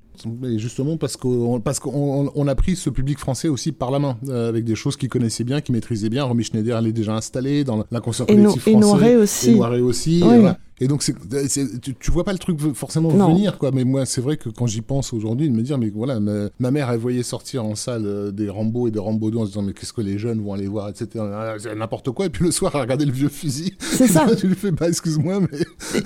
Et 0.44 0.58
justement 0.58 0.96
parce 0.96 1.16
qu'on 1.16 1.60
parce 1.60 1.80
qu'on 1.80 2.26
on- 2.26 2.30
on 2.34 2.46
a 2.48 2.54
pris 2.54 2.76
ce 2.76 2.88
public 2.90 3.18
français 3.18 3.48
aussi 3.48 3.72
par 3.72 3.90
la 3.90 3.98
main 3.98 4.16
euh, 4.28 4.48
avec 4.48 4.64
des 4.64 4.74
choses 4.76 4.96
qu'ils 4.96 5.08
connaissaient 5.08 5.44
bien, 5.44 5.60
qu'ils 5.60 5.74
maîtrisaient 5.74 6.08
bien. 6.08 6.24
Romy 6.24 6.44
Schneider, 6.44 6.78
elle 6.78 6.86
est 6.86 6.92
déjà 6.92 7.14
installée 7.16 7.64
dans 7.64 7.84
l'inconscient 7.90 8.24
no- 8.28 8.34
collectif 8.34 8.68
et 8.68 8.70
français. 8.72 8.86
Noiret 8.86 9.16
aussi. 9.16 9.50
Et 9.50 9.54
Noiret 9.56 9.80
aussi. 9.80 10.20
Oui. 10.22 10.28
voilà. 10.38 10.58
Et 10.80 10.88
donc, 10.88 11.02
c'est, 11.04 11.14
c'est- 11.48 11.80
tu, 11.80 11.94
tu 11.94 12.10
vois 12.10 12.24
pas 12.24 12.32
le 12.32 12.38
truc 12.38 12.58
forcément 12.74 13.12
Non. 13.12 13.28
venir, 13.28 13.58
quoi. 13.58 13.70
Mais 13.72 13.84
moi, 13.84 14.06
c'est 14.06 14.20
vrai 14.20 14.36
que 14.36 14.48
quand 14.48 14.66
j'y 14.66 14.80
pense 14.80 15.12
aujourd'hui, 15.12 15.48
de 15.48 15.54
me 15.54 15.62
dire, 15.62 15.78
mais 15.78 15.90
voilà, 15.94 16.18
ma, 16.18 16.48
ma 16.58 16.70
mère, 16.72 16.90
elle 16.90 16.98
voyait 16.98 17.22
sortir 17.22 17.64
en 17.64 17.74
salle 17.76 18.02
euh, 18.06 18.30
des 18.32 18.48
Rambo 18.48 18.88
et 18.88 18.90
des 18.90 18.98
Rambo 18.98 19.30
2 19.30 19.38
en 19.38 19.42
se 19.44 19.50
disant, 19.50 19.62
mais 19.62 19.72
qu'est-ce 19.72 19.92
que 19.92 20.00
les 20.00 20.18
jeunes 20.18 20.42
vont 20.42 20.52
aller 20.52 20.66
voir, 20.66 20.88
etc. 20.88 21.08
Ah, 21.32 21.54
C'est 21.58 21.74
n'importe 21.76 22.10
quoi. 22.10 22.26
Et 22.26 22.28
puis 22.28 22.44
le 22.44 22.50
soir, 22.50 22.72
elle 22.74 22.80
regardait 22.80 23.04
le 23.04 23.12
vieux 23.12 23.28
fusil. 23.28 23.74
C'est 23.78 24.08
ça. 24.08 24.26
tu 24.36 24.48
lui 24.48 24.56
fais, 24.56 24.72
bah, 24.72 24.88
excuse-moi, 24.88 25.40
mais. 25.40 25.58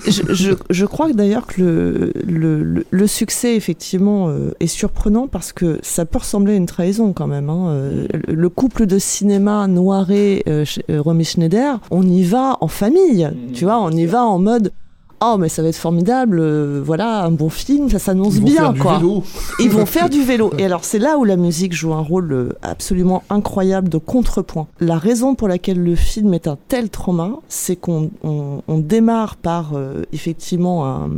je, 0.05 0.33
je, 0.33 0.51
je 0.69 0.85
crois 0.85 1.09
que 1.09 1.15
d'ailleurs 1.15 1.47
que 1.47 1.61
le, 1.61 2.11
le, 2.27 2.63
le- 2.63 2.85
le 2.91 3.07
succès 3.07 3.55
effectivement 3.55 4.29
euh, 4.29 4.51
est 4.59 4.67
surprenant 4.67 5.27
parce 5.27 5.51
que 5.51 5.79
ça 5.81 6.05
peut 6.05 6.19
ressembler 6.19 6.53
à 6.53 6.55
une 6.57 6.65
trahison 6.67 7.11
quand 7.13 7.27
même. 7.27 7.49
hein. 7.49 7.69
Euh, 7.69 8.07
le- 8.27 8.35
le 8.35 8.49
couple 8.49 8.85
de 8.85 8.99
cinéma 8.99 9.67
Noiret, 9.67 10.43
euh, 10.47 10.63
Romy 10.99 11.23
Schneider, 11.25 11.79
on 11.89 12.03
y 12.07 12.23
va 12.23 12.57
en 12.61 12.67
famille, 12.67 13.29
tu 13.53 13.65
vois, 13.65 13.79
on 13.81 13.89
y 13.89 14.05
va 14.05 14.23
en 14.25 14.37
mode. 14.37 14.58
Oh 15.21 15.35
mais 15.37 15.49
ça 15.49 15.61
va 15.61 15.67
être 15.67 15.75
formidable, 15.75 16.39
euh, 16.39 16.81
voilà 16.83 17.23
un 17.25 17.31
bon 17.31 17.49
film, 17.49 17.89
ça 17.89 17.99
s'annonce 17.99 18.39
bien 18.39 18.55
faire 18.55 18.73
du 18.73 18.79
quoi. 18.79 18.97
vélo. 18.97 19.23
Ils 19.59 19.69
vont 19.69 19.85
faire 19.85 20.09
du 20.09 20.23
vélo. 20.23 20.53
Et 20.57 20.63
alors, 20.65 20.85
c'est 20.85 20.97
là 20.99 21.17
où 21.17 21.25
la 21.25 21.35
musique 21.35 21.73
joue 21.73 21.93
un 21.93 21.99
rôle 22.01 22.31
euh, 22.31 22.49
absolument 22.61 23.23
incroyable 23.29 23.89
de 23.89 23.97
contrepoint. 23.97 24.67
La 24.79 24.97
raison 24.97 25.35
pour 25.35 25.49
laquelle 25.49 25.83
le 25.83 25.95
film 25.95 26.33
est 26.33 26.47
un 26.47 26.57
tel 26.69 26.89
trauma, 26.89 27.31
c'est 27.49 27.75
qu'on 27.75 28.11
on, 28.23 28.61
on 28.69 28.77
démarre 28.77 29.35
par 29.35 29.71
euh, 29.73 30.03
effectivement 30.13 30.87
un- 30.87 31.09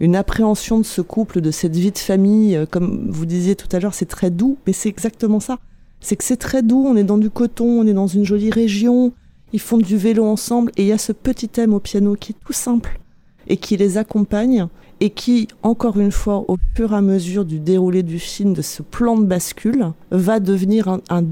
une 0.00 0.16
appréhension 0.16 0.78
de 0.78 0.84
ce 0.84 1.02
couple, 1.02 1.40
de 1.42 1.50
cette 1.50 1.76
vie 1.76 1.92
de 1.92 1.98
famille. 1.98 2.56
Euh, 2.56 2.64
Comme 2.68 3.10
vous 3.10 3.26
disiez 3.26 3.56
tout 3.56 3.68
à 3.76 3.78
l'heure, 3.78 3.92
c'est 3.94 4.06
très 4.08 4.30
doux, 4.30 4.56
mais 4.66 4.72
c'est 4.72 4.88
exactement 4.88 5.40
ça. 5.40 5.58
C'est 6.00 6.16
que 6.16 6.24
c'est 6.24 6.36
très 6.38 6.62
doux, 6.62 6.84
on 6.86 6.96
est 6.96 7.04
dans 7.04 7.18
du 7.18 7.28
coton, 7.30 7.80
on 7.82 7.86
est 7.86 7.92
dans 7.94 8.06
une 8.06 8.24
jolie 8.24 8.50
région, 8.50 9.12
ils 9.52 9.60
font 9.60 9.78
du 9.78 9.96
vélo 9.98 10.24
ensemble, 10.26 10.72
et 10.78 10.82
il 10.82 10.88
y 10.88 10.92
a 10.92 10.98
ce 10.98 11.12
petit 11.12 11.48
thème 11.48 11.74
au 11.74 11.78
piano 11.80 12.14
qui 12.18 12.32
est 12.32 12.36
tout 12.46 12.52
simple 12.54 13.00
et 13.48 13.56
qui 13.56 13.76
les 13.76 13.98
accompagne 13.98 14.68
et 15.00 15.10
qui, 15.10 15.48
encore 15.62 15.98
une 15.98 16.12
fois, 16.12 16.44
au 16.48 16.56
fur 16.74 16.92
et 16.92 16.96
à 16.96 17.00
mesure 17.00 17.44
du 17.44 17.58
déroulé 17.58 18.02
du 18.02 18.18
film, 18.18 18.52
de 18.52 18.62
ce 18.62 18.82
plan 18.82 19.16
de 19.18 19.24
bascule, 19.24 19.88
va 20.10 20.40
devenir 20.40 20.88
un, 20.88 21.00
un 21.10 21.22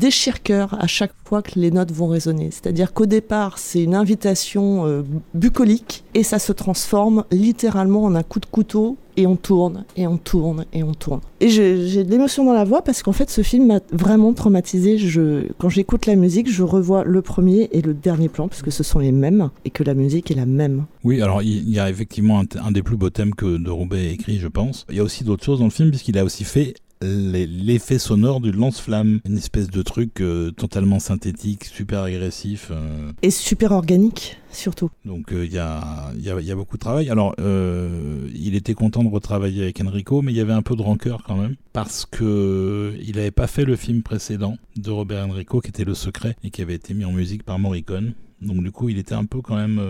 à 0.73 0.87
chaque 0.87 1.13
fois 1.25 1.43
que 1.43 1.59
les 1.59 1.71
notes 1.71 1.93
vont 1.93 2.09
résonner. 2.09 2.51
C'est-à-dire 2.51 2.93
qu'au 2.93 3.07
départ, 3.07 3.59
c'est 3.59 3.83
une 3.83 3.95
invitation 3.95 4.87
euh, 4.87 5.03
bucolique 5.35 6.05
et 6.15 6.23
ça 6.23 6.39
se 6.39 6.53
transforme 6.53 7.25
littéralement 7.31 8.05
en 8.05 8.15
un 8.15 8.23
coup 8.23 8.41
de 8.41 8.47
couteau 8.47 8.97
et 9.17 9.27
on 9.27 9.37
tourne 9.37 9.85
et 9.97 10.07
on 10.07 10.17
tourne 10.17 10.65
et 10.73 10.83
on 10.83 10.95
tourne. 10.95 11.21
Et 11.41 11.49
j'ai 11.49 12.05
de 12.05 12.11
l'émotion 12.11 12.45
dans 12.45 12.53
la 12.53 12.65
voix 12.65 12.83
parce 12.83 13.03
qu'en 13.03 13.13
fait, 13.13 13.31
ce 13.31 13.43
film 13.43 13.67
m'a 13.67 13.81
vraiment 13.91 14.33
traumatisé. 14.33 14.99
Je, 14.99 15.47
quand 15.59 15.69
j'écoute 15.69 16.07
la 16.07 16.17
musique, 16.17 16.51
je 16.51 16.63
revois 16.63 17.05
le 17.05 17.23
premier 17.23 17.69
et 17.73 17.83
le 17.83 17.95
dernier 17.95 18.29
plan 18.29 18.49
parce 18.49 18.63
que 18.63 18.71
ce 18.71 18.83
sont 18.83 18.99
les 18.99 19.13
mêmes 19.13 19.51
et 19.65 19.71
que 19.71 19.83
la 19.83 19.95
musique 19.95 20.31
est 20.31 20.35
la 20.35 20.47
même. 20.47 20.85
Oui, 21.05 21.21
alors 21.21 21.43
il 21.43 21.69
y 21.69 21.79
a 21.79 21.91
effectivement 21.91 22.41
un, 22.41 22.67
un 22.67 22.71
des 22.71 22.83
plus 22.83 22.97
beaux 22.97 23.11
thèmes 23.11 23.35
que 23.35 23.59
de 23.59 23.71
Roubaix 23.71 24.09
a 24.09 24.11
écrit, 24.11 24.39
je 24.39 24.49
pense. 24.49 24.87
Il 24.91 24.97
y 24.97 25.01
a 25.01 25.03
aussi 25.03 25.25
d'autres 25.25 25.45
choses 25.45 25.59
dans 25.59 25.67
le 25.67 25.71
film, 25.71 25.91
puisqu'il 25.91 26.19
a 26.19 26.25
aussi 26.25 26.45
fait 26.45 26.75
l'effet 27.03 27.99
sonore 27.99 28.41
du 28.41 28.53
lance-flamme, 28.53 29.21
une 29.27 29.37
espèce 29.37 29.69
de 29.69 29.83
truc 29.83 30.21
euh, 30.21 30.51
totalement 30.53 30.99
synthétique, 30.99 31.65
super 31.65 32.03
agressif. 32.03 32.69
euh, 32.71 33.13
Et 33.23 33.31
super 33.31 33.73
organique, 33.73 34.39
surtout. 34.51 34.91
donc 35.05 35.33
euh, 35.33 35.45
il 35.45 35.53
y, 35.53 35.59
a, 35.59 36.13
y, 36.19 36.31
a, 36.31 36.41
y 36.41 36.51
a 36.51 36.55
beaucoup 36.57 36.77
de 36.77 36.81
travail. 36.83 37.11
Alors, 37.11 37.35
il 37.39 38.55
était 38.55 38.75
content 38.75 39.03
de 39.05 39.09
retravailler 39.09 39.63
avec 39.65 39.81
Enrico, 39.81 40.23
mais 40.23 40.33
il 40.33 40.37
y 40.37 40.41
avait 40.41 40.53
un 40.53 40.63
peu 40.63 40.77
de 40.77 40.83
rancœur 40.83 41.23
quand 41.27 41.37
même, 41.37 41.57
parce 41.73 42.07
que 42.07 42.95
il 43.03 43.17
n'avait 43.17 43.31
pas 43.31 43.47
fait 43.47 43.65
le 43.65 43.77
film 43.77 44.03
précédent 44.03 44.57
de 44.77 44.91
Robert 44.91 45.27
Enrico, 45.27 45.61
qui 45.61 45.69
était 45.69 45.85
Le 45.85 45.95
Secret, 45.95 46.37
et 46.45 46.51
qui 46.51 46.63
avait 46.63 46.75
été 46.75 46.95
mis 46.95 47.05
en 47.05 47.13
musique 47.13 47.43
par 47.43 47.59
Morricone. 47.59 48.15
Donc 48.41 48.63
du 48.63 48.71
coup, 48.73 48.89
il 48.89 48.99
était 48.99 49.15
un 49.15 49.25
peu 49.25 49.41
quand 49.41 49.57
même 49.57 49.81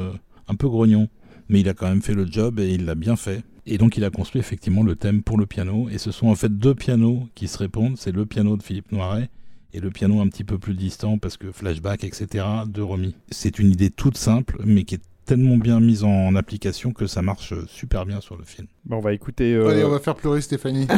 un 0.49 0.55
peu 0.55 0.68
grognon, 0.68 1.08
mais 1.49 1.61
il 1.61 1.69
a 1.69 1.75
quand 1.75 1.89
même 1.89 2.03
fait 2.03 2.15
le 2.15 2.27
job 2.27 2.61
et 2.61 2.71
il 2.71 2.85
l'a 2.85 2.95
bien 2.95 3.17
fait. 3.17 3.43
Et 3.67 3.79
donc 3.79 3.97
il 3.97 4.05
a 4.05 4.11
construit 4.11 4.41
effectivement 4.41 4.83
le 4.83 4.97
thème 4.97 5.23
pour 5.23 5.39
le 5.39 5.47
piano, 5.47 5.89
et 5.89 5.99
ce 5.99 6.11
sont 6.11 6.29
en 6.29 6.35
fait 6.35 6.57
deux 6.57 6.75
pianos 6.75 7.29
qui 7.35 7.49
se 7.49 7.59
répondent. 7.59 7.97
C'est 7.97 8.12
le 8.12 8.27
piano 8.27 8.57
de 8.57 8.62
Philippe 8.62 8.91
Noiret 8.93 9.31
et 9.73 9.81
le 9.81 9.91
piano 9.91 10.21
un 10.21 10.29
petit 10.29 10.45
peu 10.45 10.59
plus 10.59 10.75
distant 10.75 11.19
parce 11.19 11.37
que 11.37 11.53
flashback, 11.53 12.05
etc. 12.05 12.45
de 12.67 12.83
Romy. 12.83 13.15
C'est 13.31 13.59
une 13.59 13.71
idée 13.71 13.91
toute 13.91 14.17
simple, 14.17 14.61
mais 14.65 14.85
qui 14.85 14.97
est 14.97 15.03
tellement 15.25 15.57
bien 15.57 15.81
mise 15.81 16.03
en 16.03 16.35
application 16.35 16.93
que 16.93 17.07
ça 17.07 17.23
marche 17.23 17.55
super 17.67 18.05
bien 18.05 18.21
sur 18.21 18.37
le 18.37 18.45
film. 18.45 18.67
Bon, 18.85 18.97
on 18.97 19.01
va 19.01 19.12
écouter 19.12 19.55
euh, 19.55 19.69
Allez, 19.69 19.85
on 19.85 19.91
va 19.91 20.01
faire 20.01 20.17
pleurer 20.17 20.41
Stéphanie. 20.41 20.89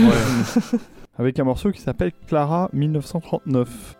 avec 1.18 1.38
un 1.38 1.44
morceau 1.44 1.70
qui 1.70 1.80
s'appelle 1.80 2.12
Clara 2.26 2.70
1939. 2.72 3.96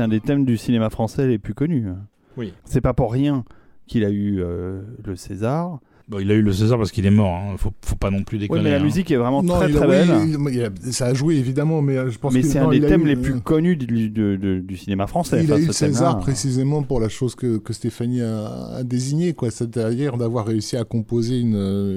C'est 0.00 0.04
un 0.04 0.08
des 0.08 0.20
thèmes 0.20 0.46
du 0.46 0.56
cinéma 0.56 0.88
français 0.88 1.26
les 1.28 1.38
plus 1.38 1.52
connus. 1.52 1.84
Oui. 2.38 2.54
C'est 2.64 2.80
pas 2.80 2.94
pour 2.94 3.12
rien 3.12 3.44
qu'il 3.86 4.02
a 4.02 4.08
eu 4.08 4.40
euh, 4.40 4.80
le 5.04 5.14
César. 5.14 5.78
Bon, 6.08 6.18
il 6.20 6.30
a 6.30 6.34
eu 6.34 6.40
le 6.40 6.52
César 6.54 6.78
parce 6.78 6.90
qu'il 6.90 7.04
est 7.04 7.10
mort. 7.10 7.34
Hein. 7.34 7.56
Faut, 7.58 7.70
faut 7.84 7.96
pas 7.96 8.10
non 8.10 8.22
plus 8.24 8.36
Oui, 8.38 8.44
déconner. 8.44 8.62
mais 8.62 8.70
la 8.70 8.76
hein. 8.78 8.82
musique 8.82 9.10
est 9.10 9.16
vraiment 9.16 9.42
Non, 9.42 9.56
très 9.56 9.68
il 9.68 9.76
a- 9.76 9.80
très 9.80 9.86
oui, 10.02 10.08
belle. 10.08 10.38
il- 10.48 10.54
il 10.54 10.62
a- 10.64 10.92
ça 10.92 11.04
a 11.08 11.12
joué 11.14 11.36
évidemment, 11.36 11.82
mais 11.82 11.98
euh, 11.98 12.08
je 12.10 12.18
pense 12.18 12.32
mais 12.32 12.40
que 12.40 12.46
c'est 12.46 12.60
non, 12.60 12.68
un 12.68 12.70
des 12.70 12.80
thèmes 12.80 13.02
eu, 13.02 13.08
les 13.08 13.16
euh, 13.16 13.20
plus 13.20 13.40
connus 13.42 13.76
du, 13.76 14.08
de- 14.08 14.36
de- 14.36 14.60
du 14.60 14.76
cinéma 14.78 15.06
français. 15.06 15.44
Il 15.44 15.52
a 15.52 15.58
eu 15.58 15.66
le. 15.66 15.72
César 15.72 16.18
précisément 16.18 16.82
pour 16.82 16.98
la 16.98 17.10
chose 17.10 17.34
que, 17.34 17.58
que 17.58 17.74
Stéphanie 17.74 18.22
a, 18.22 18.76
a 18.76 18.82
désignée, 18.84 19.34
quoi. 19.34 19.50
C'est-à-dire 19.50 20.16
d'avoir 20.16 20.46
réussi 20.46 20.78
à 20.78 20.84
composer 20.84 21.38
une, 21.40 21.56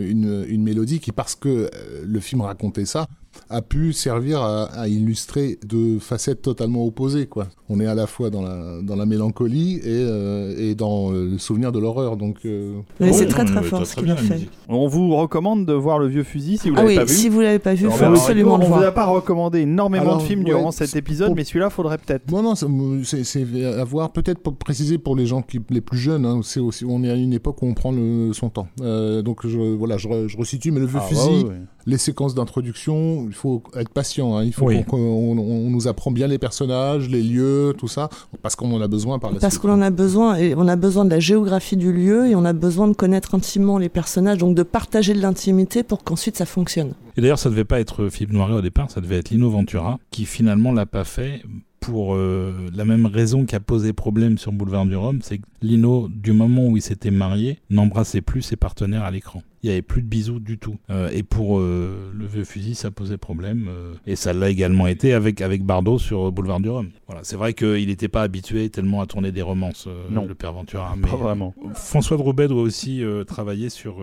une, 0.09 0.45
une 0.49 0.61
mélodie 0.64 0.99
qui, 0.99 1.14
parce 1.14 1.35
que 1.35 1.48
euh, 1.48 1.69
le 2.06 2.19
film 2.19 2.41
racontait 2.41 2.83
ça, 2.85 3.07
a 3.53 3.61
pu 3.61 3.93
servir 3.93 4.41
à, 4.41 4.64
à 4.65 4.88
illustrer 4.88 5.59
deux 5.65 5.99
facettes 5.99 6.41
totalement 6.41 6.85
opposées, 6.85 7.27
quoi. 7.27 7.48
On 7.69 7.80
est 7.80 7.85
à 7.85 7.95
la 7.95 8.07
fois 8.07 8.30
dans 8.30 8.41
la, 8.41 8.82
dans 8.82 8.95
la 8.95 9.06
mélancolie 9.06 9.77
et, 9.77 9.82
euh, 9.85 10.56
et 10.57 10.75
dans 10.75 11.11
euh, 11.14 11.32
le 11.32 11.38
souvenir 11.38 11.72
de 11.72 11.80
l'horreur, 11.80 12.17
donc. 12.17 12.38
euh, 12.45 12.73
Oh, 12.99 13.06
c'est 13.11 13.23
non, 13.25 13.30
très 13.30 13.45
très 13.45 13.64
fort 13.64 13.85
ce 13.85 13.95
qu'il 13.95 14.09
a 14.11 14.15
fait. 14.15 14.48
On 14.67 14.88
vous 14.88 15.15
recommande 15.15 15.65
de 15.65 15.73
voir 15.73 15.99
Le 15.99 16.07
Vieux 16.07 16.23
Fusil 16.23 16.57
si 16.57 16.69
vous 16.69 16.75
Ah 16.77 16.82
l'avez 16.83 16.93
oui, 16.93 16.95
pas 16.98 17.06
vu. 17.06 17.14
si 17.14 17.30
vous 17.30 17.41
l'avez 17.41 17.59
pas 17.59 17.73
vu, 17.73 17.85
il 17.85 17.91
faut 17.91 18.03
absolument 18.06 18.56
on 18.56 18.57
le 18.57 18.65
vous 18.65 18.73
a 18.73 18.77
voir. 18.80 18.93
pas 18.93 19.06
recommandé 19.06 19.59
énormément 19.61 20.03
Alors, 20.03 20.17
de 20.17 20.23
films 20.23 20.40
ouais, 20.41 20.45
durant 20.45 20.72
cet 20.72 20.95
épisode, 20.95 21.27
pour- 21.27 21.35
mais 21.35 21.43
celui-là, 21.43 21.69
faudrait 21.69 21.98
peut-être. 21.98 22.25
Bon, 22.27 22.41
non, 22.41 22.53
me- 22.69 23.03
c'est 23.03 23.23
c'est 23.23 23.45
à 23.65 23.83
voir. 23.83 24.11
Peut-être 24.11 24.40
pour 24.40 24.56
préciser 24.56 24.98
pour 24.98 25.15
les 25.15 25.25
gens 25.25 25.41
qui, 25.41 25.59
les 25.69 25.82
plus 25.82 25.98
jeunes, 25.98 26.25
hein, 26.25 26.41
c'est 26.43 26.59
aussi, 26.59 26.85
on 26.85 27.03
est 27.03 27.09
à 27.09 27.15
une 27.15 27.33
époque 27.33 27.61
où 27.61 27.65
on 27.67 27.73
prend 27.73 27.91
le, 27.91 28.32
son 28.33 28.49
temps. 28.49 28.67
Euh, 28.82 29.22
donc, 29.22 29.45
je, 29.48 29.57
voilà, 29.59 29.98
je, 29.98 30.07
je 30.27 30.38
resitue, 30.38 30.72
mais 30.72 30.80
le 30.80 30.85
vieux 30.88 30.99
Ah, 31.01 31.07
fusil, 31.07 31.22
ouais, 31.43 31.49
ouais. 31.49 31.61
Les 31.86 31.98
séquences 31.98 32.34
d'introduction, 32.36 33.26
il 33.28 33.34
faut 33.34 33.62
être 33.76 33.90
patient. 33.90 34.38
hein. 34.38 34.44
Il 34.44 34.53
faut 34.53 34.68
Oui. 34.68 34.84
qu'on 34.86 34.98
on, 34.98 35.38
on 35.38 35.70
nous 35.70 35.88
apprend 35.88 36.12
bien 36.12 36.28
les 36.28 36.38
personnages, 36.38 37.10
les 37.10 37.22
lieux, 37.24 37.74
tout 37.78 37.88
ça, 37.88 38.10
parce 38.42 38.56
qu'on 38.56 38.72
en 38.74 38.82
a 38.82 38.88
besoin 38.88 39.20
par 39.20 39.32
la 39.32 39.40
Parce 39.40 39.53
suite. 39.56 39.62
qu'on 39.64 39.72
en 39.74 39.82
a 39.82 39.90
besoin, 39.90 40.36
et 40.38 40.56
on 40.56 40.68
a 40.68 40.76
besoin 40.76 41.06
de 41.06 41.10
la 41.10 41.20
géographie 41.20 41.78
du 41.78 41.92
lieu, 41.92 42.28
et 42.28 42.36
on 42.36 42.45
a 42.45 42.53
besoin 42.53 42.88
de 42.88 42.94
connaître 42.94 43.36
intimement 43.36 43.78
les 43.78 43.90
personnages, 43.90 44.38
donc 44.38 44.56
de 44.56 44.64
partager 44.64 45.14
de 45.14 45.20
l'intimité 45.22 45.84
pour 45.84 46.03
qu'ensuite 46.03 46.38
ça 46.38 46.45
fonctionne. 46.45 46.94
Et 47.18 47.22
d'ailleurs, 47.22 47.40
ça 47.40 47.50
devait 47.50 47.66
pas 47.66 47.80
être 47.80 48.10
Philippe 48.10 48.34
Noiret 48.34 48.53
au 48.53 48.62
départ, 48.62 48.90
ça 48.90 49.02
devait 49.02 49.18
être 49.18 49.30
Lino 49.30 49.50
Ventura, 49.50 50.00
qui 50.10 50.26
finalement 50.26 50.72
l'a 50.72 50.86
pas 50.86 51.03
fait 51.03 51.42
pour 51.80 52.16
euh, 52.16 52.53
la 52.74 52.86
même 52.86 53.06
raison 53.06 53.45
qui 53.45 53.56
a 53.56 53.60
posé 53.60 53.92
problème 53.92 54.38
sur 54.38 54.53
Boulevard 54.53 54.86
du 54.86 54.95
Rhum, 54.95 55.20
c'est 55.22 55.40
que 55.40 55.44
Lino, 55.62 56.08
du 56.10 56.32
moment 56.32 56.66
où 56.68 56.78
il 56.78 56.82
s'était 56.82 57.12
marié, 57.12 57.60
n'embrassait 57.70 58.22
plus 58.22 58.42
ses 58.42 58.56
partenaires 58.56 59.03
à 59.03 59.12
l'écran. 59.12 59.44
Il 59.64 59.69
y 59.69 59.72
avait 59.72 59.82
plus 59.82 60.01
de 60.01 60.08
bisous 60.08 60.40
du 60.42 60.58
tout. 60.58 60.75
Euh, 60.90 61.09
et 61.14 61.24
pour 61.24 61.58
euh, 61.59 62.11
le 62.14 62.25
vieux 62.25 62.43
fusil, 62.43 62.75
ça 62.75 62.92
posait 62.92 63.17
problème. 63.17 63.67
euh, 63.69 63.93
et 64.06 64.17
ça 64.17 64.33
l'a 64.33 64.50
également 64.50 64.88
été 64.88 65.14
avec, 65.14 65.40
avec 65.40 65.64
Bardot 65.64 65.98
sur 66.00 66.32
Boulevard 66.33 66.59
du 66.59 66.69
Rhum. 66.69 66.90
Voilà, 67.08 67.24
c'est 67.24 67.38
vrai 67.38 67.53
qu'il 67.53 67.88
n'était 67.88 68.09
pas 68.09 68.24
habitué 68.24 68.69
tellement 68.69 69.00
à 69.01 69.08
tourner 69.08 69.32
des 69.32 69.42
romances, 69.42 69.88
Non. 70.09 70.25
le 70.25 70.35
père 70.35 70.51
Ventura. 70.51 70.95
Mais, 70.98 71.08
Pas 71.09 71.16
vraiment. 71.16 71.53
François 71.75 72.17
de 72.17 72.22
Roubaix 72.22 72.50
doit 72.50 72.61
aussi 72.61 73.01
travailler 73.25 73.69
sur 73.69 74.01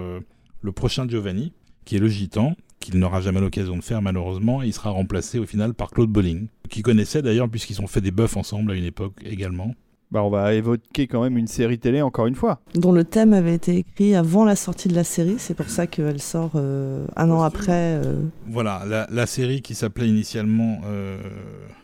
le 0.62 0.72
prochain 0.72 1.06
Giovanni, 1.06 1.52
qui 1.84 1.96
est 1.96 2.00
le 2.00 2.08
gitan, 2.08 2.56
qu'il 2.80 2.98
n'aura 2.98 3.20
jamais 3.20 3.40
l'occasion 3.40 3.76
de 3.76 3.82
faire 3.82 4.00
malheureusement. 4.00 4.62
Et 4.62 4.66
il 4.68 4.72
sera 4.72 4.90
remplacé 4.90 5.38
au 5.38 5.44
final 5.44 5.74
par 5.74 5.90
Claude 5.90 6.10
Bolling, 6.10 6.46
qui 6.70 6.80
connaissait 6.80 7.20
d'ailleurs 7.20 7.50
puisqu'ils 7.50 7.82
ont 7.82 7.86
fait 7.86 8.00
des 8.00 8.10
buffs 8.12 8.38
ensemble 8.38 8.70
à 8.72 8.74
une 8.74 8.84
époque 8.84 9.14
également. 9.24 9.74
Bah, 10.12 10.24
on 10.24 10.30
va 10.30 10.54
évoquer 10.54 11.06
quand 11.06 11.22
même 11.22 11.38
une 11.38 11.46
série 11.46 11.78
télé 11.78 12.02
encore 12.02 12.26
une 12.26 12.34
fois. 12.34 12.60
Dont 12.74 12.90
le 12.90 13.04
thème 13.04 13.32
avait 13.32 13.54
été 13.54 13.76
écrit 13.76 14.16
avant 14.16 14.44
la 14.44 14.56
sortie 14.56 14.88
de 14.88 14.94
la 14.94 15.04
série, 15.04 15.36
c'est 15.38 15.54
pour 15.54 15.68
ça 15.70 15.86
qu'elle 15.86 16.20
sort 16.20 16.50
euh, 16.56 17.06
un 17.16 17.30
an 17.30 17.42
après. 17.42 17.70
euh, 18.04 18.20
Voilà, 18.48 18.82
la, 18.88 19.06
la 19.10 19.26
série 19.26 19.62
qui 19.62 19.74
s'appelait 19.76 20.08
initialement 20.08 20.80
euh, 20.86 21.18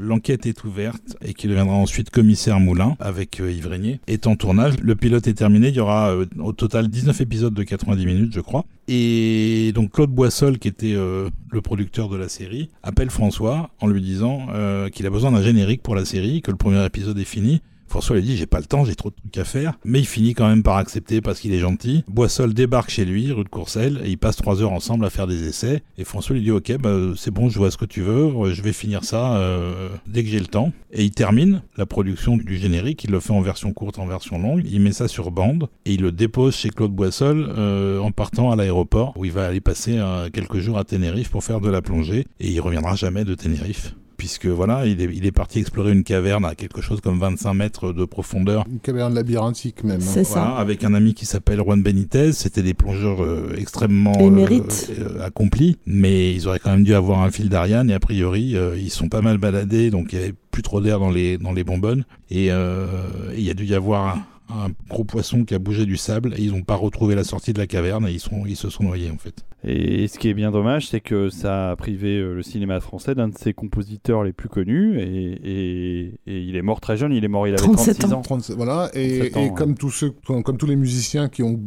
L'enquête 0.00 0.44
est 0.44 0.64
ouverte 0.64 1.16
et 1.24 1.34
qui 1.34 1.46
deviendra 1.46 1.76
ensuite 1.76 2.10
Commissaire 2.10 2.58
Moulin 2.60 2.96
avec 3.00 3.40
euh, 3.40 3.50
Yves 3.50 3.68
Régnier 3.68 4.00
est 4.08 4.26
en 4.26 4.34
tournage. 4.36 4.74
Le 4.82 4.94
pilote 4.96 5.26
est 5.28 5.34
terminé, 5.34 5.68
il 5.68 5.74
y 5.76 5.80
aura 5.80 6.10
euh, 6.10 6.26
au 6.40 6.52
total 6.52 6.88
19 6.88 7.20
épisodes 7.20 7.54
de 7.54 7.62
90 7.62 8.04
minutes 8.06 8.32
je 8.34 8.40
crois. 8.40 8.64
Et 8.88 9.72
donc 9.74 9.92
Claude 9.92 10.10
Boissol 10.10 10.58
qui 10.58 10.68
était 10.68 10.94
euh, 10.94 11.28
le 11.50 11.60
producteur 11.62 12.08
de 12.08 12.16
la 12.16 12.28
série 12.28 12.70
appelle 12.82 13.10
François 13.10 13.70
en 13.80 13.86
lui 13.86 14.00
disant 14.02 14.46
euh, 14.52 14.88
qu'il 14.88 15.06
a 15.06 15.10
besoin 15.10 15.32
d'un 15.32 15.42
générique 15.42 15.82
pour 15.82 15.94
la 15.94 16.04
série, 16.04 16.42
que 16.42 16.50
le 16.50 16.56
premier 16.56 16.84
épisode 16.84 17.18
est 17.18 17.24
fini. 17.24 17.62
François 17.88 18.16
lui 18.16 18.22
dit 18.22 18.36
j'ai 18.36 18.46
pas 18.46 18.58
le 18.58 18.64
temps, 18.64 18.84
j'ai 18.84 18.94
trop 18.94 19.10
de 19.10 19.14
trucs 19.16 19.38
à 19.38 19.44
faire, 19.44 19.78
mais 19.84 20.00
il 20.00 20.06
finit 20.06 20.34
quand 20.34 20.48
même 20.48 20.62
par 20.62 20.76
accepter 20.76 21.20
parce 21.20 21.40
qu'il 21.40 21.52
est 21.54 21.58
gentil. 21.58 22.04
Boissol 22.08 22.54
débarque 22.54 22.90
chez 22.90 23.04
lui, 23.04 23.32
rue 23.32 23.44
de 23.44 23.48
Courcelles, 23.48 24.00
et 24.04 24.10
ils 24.10 24.18
passent 24.18 24.36
trois 24.36 24.62
heures 24.62 24.72
ensemble 24.72 25.04
à 25.04 25.10
faire 25.10 25.26
des 25.26 25.46
essais. 25.48 25.82
Et 25.98 26.04
François 26.04 26.34
lui 26.34 26.42
dit 26.42 26.50
ok, 26.50 26.76
bah, 26.78 26.96
c'est 27.16 27.30
bon, 27.30 27.48
je 27.48 27.58
vois 27.58 27.70
ce 27.70 27.76
que 27.76 27.84
tu 27.84 28.02
veux, 28.02 28.26
euh, 28.26 28.52
je 28.52 28.62
vais 28.62 28.72
finir 28.72 29.04
ça 29.04 29.36
euh, 29.36 29.88
dès 30.06 30.22
que 30.22 30.28
j'ai 30.28 30.40
le 30.40 30.46
temps. 30.46 30.72
Et 30.92 31.04
il 31.04 31.10
termine 31.10 31.62
la 31.76 31.86
production 31.86 32.36
du 32.36 32.56
générique, 32.56 33.04
il 33.04 33.10
le 33.10 33.20
fait 33.20 33.32
en 33.32 33.40
version 33.40 33.72
courte, 33.72 33.98
en 33.98 34.06
version 34.06 34.38
longue, 34.38 34.62
il 34.70 34.80
met 34.80 34.92
ça 34.92 35.08
sur 35.08 35.30
bande 35.30 35.68
et 35.84 35.94
il 35.94 36.02
le 36.02 36.12
dépose 36.12 36.54
chez 36.54 36.70
Claude 36.70 36.92
Boissol 36.92 37.46
euh, 37.56 38.00
en 38.00 38.10
partant 38.10 38.50
à 38.50 38.56
l'aéroport 38.56 39.14
où 39.16 39.24
il 39.24 39.32
va 39.32 39.46
aller 39.46 39.60
passer 39.60 39.98
quelques 40.32 40.58
jours 40.58 40.78
à 40.78 40.84
Tenerife 40.84 41.30
pour 41.30 41.44
faire 41.44 41.60
de 41.60 41.70
la 41.70 41.82
plongée 41.82 42.26
et 42.40 42.50
il 42.50 42.60
reviendra 42.60 42.94
jamais 42.94 43.24
de 43.24 43.34
Tenerife. 43.34 43.94
Puisque 44.16 44.46
voilà, 44.46 44.86
il 44.86 45.00
est, 45.00 45.08
il 45.14 45.26
est 45.26 45.32
parti 45.32 45.58
explorer 45.58 45.92
une 45.92 46.04
caverne 46.04 46.44
à 46.44 46.54
quelque 46.54 46.80
chose 46.80 47.00
comme 47.00 47.18
25 47.18 47.54
mètres 47.54 47.92
de 47.92 48.04
profondeur 48.04 48.64
Une 48.70 48.78
caverne 48.80 49.14
labyrinthique 49.14 49.84
même. 49.84 50.00
hein. 50.00 50.04
C'est 50.04 50.22
voilà, 50.26 50.46
ça. 50.46 50.56
avec 50.56 50.84
un 50.84 50.94
ami 50.94 51.14
qui 51.14 51.26
s'appelle 51.26 51.58
Juan 51.60 51.82
Benitez. 51.82 52.32
C'était 52.32 52.62
des 52.62 52.74
plongeurs 52.74 53.22
euh, 53.22 53.54
extrêmement 53.58 54.18
Émérites. 54.18 54.90
euh, 54.98 55.24
accomplis, 55.24 55.76
mais 55.86 56.34
ils 56.34 56.48
auraient 56.48 56.58
quand 56.58 56.70
même 56.70 56.84
dû 56.84 56.94
avoir 56.94 57.20
un 57.22 57.30
fil 57.30 57.48
d'Ariane. 57.48 57.90
Et 57.90 57.94
a 57.94 58.00
priori, 58.00 58.56
euh, 58.56 58.76
ils 58.78 58.90
sont 58.90 59.08
pas 59.08 59.20
mal 59.22 59.38
baladés, 59.38 59.90
donc 59.90 60.12
il 60.12 60.18
y 60.18 60.22
avait 60.22 60.34
plus 60.50 60.62
trop 60.62 60.80
d'air 60.80 60.98
dans 60.98 61.10
les 61.10 61.36
dans 61.38 61.52
les 61.52 61.64
bonbonnes. 61.64 62.04
Et 62.30 62.50
euh, 62.50 62.86
et 63.34 63.38
il 63.38 63.44
y 63.44 63.50
a 63.50 63.54
dû 63.54 63.64
y 63.66 63.74
avoir 63.74 64.16
un, 64.48 64.68
gros 64.88 65.04
poisson 65.04 65.44
qui 65.44 65.54
a 65.54 65.58
bougé 65.58 65.86
du 65.86 65.96
sable. 65.96 66.34
Et 66.36 66.42
ils 66.42 66.52
n'ont 66.52 66.62
pas 66.62 66.74
retrouvé 66.76 67.14
la 67.14 67.24
sortie 67.24 67.52
de 67.52 67.58
la 67.58 67.66
caverne 67.66 68.06
et 68.06 68.12
ils 68.12 68.20
sont 68.20 68.44
ils 68.46 68.56
se 68.56 68.68
sont 68.70 68.84
noyés 68.84 69.10
en 69.10 69.18
fait. 69.18 69.44
Et 69.64 70.06
ce 70.06 70.18
qui 70.18 70.28
est 70.28 70.34
bien 70.34 70.52
dommage, 70.52 70.86
c'est 70.88 71.00
que 71.00 71.28
ça 71.28 71.70
a 71.72 71.76
privé 71.76 72.18
euh, 72.18 72.34
le 72.34 72.42
cinéma 72.42 72.78
français 72.80 73.14
d'un 73.16 73.28
de 73.28 73.36
ses 73.36 73.52
compositeurs 73.52 74.22
les 74.22 74.32
plus 74.32 74.48
connus. 74.48 75.00
Et, 75.00 75.40
et- 75.44 76.20
et 76.28 76.40
il 76.42 76.54
est 76.56 76.62
mort 76.62 76.80
très 76.80 76.96
jeune, 76.96 77.12
il 77.12 77.24
est 77.24 77.28
mort, 77.28 77.46
il 77.48 77.54
avait 77.54 77.62
37 77.62 77.98
36 77.98 78.12
ans. 78.14 78.20
37, 78.22 78.56
voilà, 78.56 78.90
et, 78.94 79.18
37 79.30 79.36
ans, 79.36 79.40
et 79.40 79.48
ouais. 79.48 79.54
comme 79.56 79.74
tous 79.76 79.90
ceux, 79.90 80.12
comme, 80.26 80.42
comme 80.42 80.56
tous 80.56 80.66
les 80.66 80.76
musiciens 80.76 81.28
qui 81.28 81.42
ont 81.42 81.60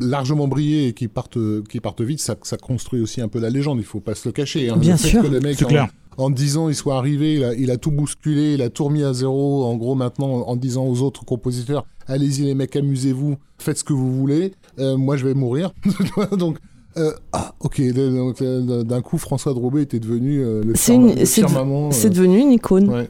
largement 0.00 0.48
brillé 0.48 0.88
et 0.88 0.92
qui 0.92 1.08
partent, 1.08 1.38
qui 1.68 1.80
partent 1.80 2.02
vite, 2.02 2.20
ça, 2.20 2.34
ça 2.42 2.56
construit 2.58 3.00
aussi 3.00 3.20
un 3.20 3.28
peu 3.28 3.40
la 3.40 3.48
légende. 3.50 3.78
Il 3.78 3.84
faut 3.84 4.00
pas 4.00 4.14
se 4.14 4.28
le 4.28 4.32
cacher. 4.32 4.68
hein. 4.68 4.76
Bien 4.76 4.92
Le 4.94 4.98
sûr. 4.98 5.24
C'est 5.54 5.64
clair. 5.66 5.84
En, 5.84 5.88
10 6.30 6.56
ans, 6.56 6.68
il 6.68 6.74
soit 6.74 6.96
arrivé, 6.96 7.34
il 7.34 7.44
a, 7.44 7.54
il 7.54 7.70
a 7.70 7.76
tout 7.76 7.90
bousculé, 7.90 8.54
il 8.54 8.62
a 8.62 8.70
tout 8.70 8.84
remis 8.84 9.02
à 9.04 9.12
zéro. 9.12 9.64
En 9.64 9.76
gros, 9.76 9.94
maintenant, 9.94 10.44
en 10.46 10.56
disant 10.56 10.86
aux 10.86 11.02
autres 11.02 11.24
compositeurs, 11.24 11.84
allez-y 12.06 12.42
les 12.44 12.54
mecs, 12.54 12.74
amusez-vous, 12.76 13.36
faites 13.58 13.78
ce 13.78 13.84
que 13.84 13.92
vous 13.92 14.12
voulez. 14.12 14.52
Euh, 14.78 14.96
moi, 14.96 15.16
je 15.16 15.26
vais 15.26 15.34
mourir. 15.34 15.72
Donc. 16.38 16.58
euh, 16.96 17.12
ah, 17.32 17.54
ok. 17.60 17.82
Donc, 17.94 18.40
euh, 18.42 18.82
D'un 18.82 19.02
coup, 19.02 19.18
François 19.18 19.52
Drobet 19.54 19.82
était 19.82 19.98
devenu 20.00 20.40
euh, 20.42 20.62
le, 20.64 20.74
C'est 20.74 20.94
une- 20.94 21.14
le 21.14 21.24
c'est 21.26 21.42
euh, 21.44 22.08
devenu 22.08 22.38
une 22.40 22.52
icône. 22.52 22.88
ouais. 22.88 23.08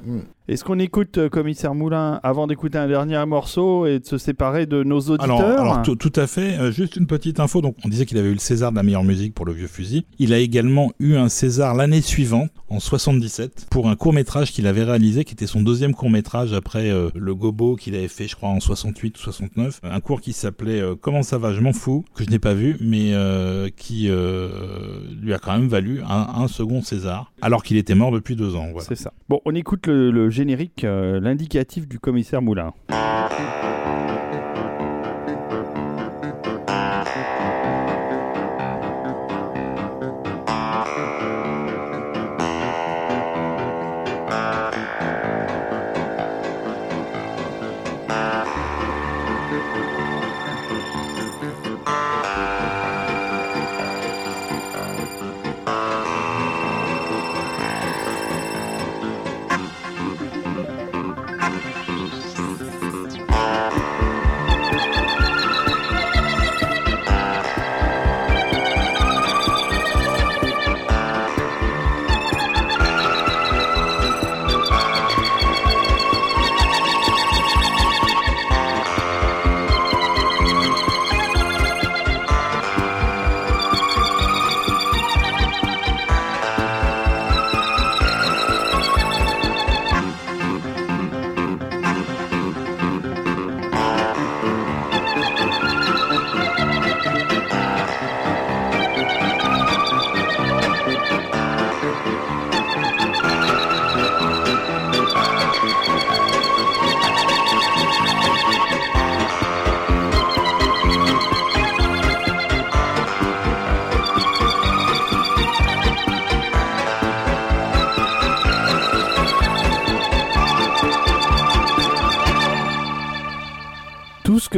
Est-ce 0.48 0.62
qu'on 0.62 0.78
écoute 0.78 1.18
euh, 1.18 1.28
Commissaire 1.28 1.74
Moulin 1.74 2.20
avant 2.22 2.46
d'écouter 2.46 2.78
un 2.78 2.86
dernier 2.86 3.20
morceau 3.26 3.84
et 3.84 3.98
de 3.98 4.06
se 4.06 4.16
séparer 4.16 4.66
de 4.66 4.84
nos 4.84 5.00
auditeurs 5.00 5.40
Alors, 5.40 5.74
alors 5.80 5.82
tout, 5.82 6.12
à 6.14 6.28
fait. 6.28 6.56
Euh, 6.60 6.70
juste 6.70 6.94
une 6.94 7.08
petite 7.08 7.40
info. 7.40 7.60
Donc, 7.62 7.74
on 7.84 7.88
disait 7.88 8.06
qu'il 8.06 8.16
avait 8.16 8.28
eu 8.28 8.34
le 8.34 8.38
César 8.38 8.70
de 8.70 8.76
la 8.76 8.84
meilleure 8.84 9.02
musique 9.02 9.34
pour 9.34 9.44
le 9.44 9.52
Vieux 9.52 9.66
Fusil. 9.66 10.06
Il 10.20 10.32
a 10.32 10.38
également 10.38 10.92
eu 11.00 11.16
un 11.16 11.28
César 11.28 11.74
l'année 11.74 12.00
suivante, 12.00 12.50
en 12.68 12.78
77, 12.78 13.66
pour 13.72 13.88
un 13.88 13.96
court 13.96 14.12
métrage 14.12 14.52
qu'il 14.52 14.68
avait 14.68 14.84
réalisé, 14.84 15.24
qui 15.24 15.32
était 15.32 15.48
son 15.48 15.62
deuxième 15.62 15.94
court 15.94 16.10
métrage 16.10 16.52
après 16.52 16.90
euh, 16.90 17.10
le 17.16 17.34
Gobo 17.34 17.74
qu'il 17.74 17.96
avait 17.96 18.06
fait, 18.06 18.28
je 18.28 18.36
crois, 18.36 18.50
en 18.50 18.60
68 18.60 19.18
ou 19.18 19.20
69. 19.20 19.80
Un 19.82 20.00
cours 20.00 20.20
qui 20.20 20.32
s'appelait 20.32 20.80
Comment 21.00 21.24
ça 21.24 21.38
va 21.38 21.54
Je 21.54 21.60
m'en 21.60 21.72
fous, 21.72 22.04
que 22.14 22.22
je 22.22 22.30
n'ai 22.30 22.38
pas 22.38 22.54
vu, 22.54 22.76
mais 22.80 23.12
qui 23.76 24.08
lui 25.22 25.34
a 25.34 25.38
quand 25.40 25.58
même 25.58 25.66
valu 25.66 26.02
un, 26.08 26.28
un 26.36 26.46
second 26.46 26.82
César, 26.82 27.32
alors 27.42 27.64
qu'il 27.64 27.78
était 27.78 27.96
mort 27.96 28.12
depuis 28.12 28.36
deux 28.36 28.54
ans. 28.54 28.68
Voilà. 28.70 28.86
C'est 28.86 28.94
ça. 28.94 29.12
Bon, 29.28 29.40
on 29.44 29.52
écoute 29.56 29.88
le, 29.88 30.12
le 30.12 30.30
générique, 30.36 30.84
euh, 30.84 31.18
l'indicatif 31.18 31.88
du 31.88 31.98
commissaire 31.98 32.42
Moulin. 32.42 32.74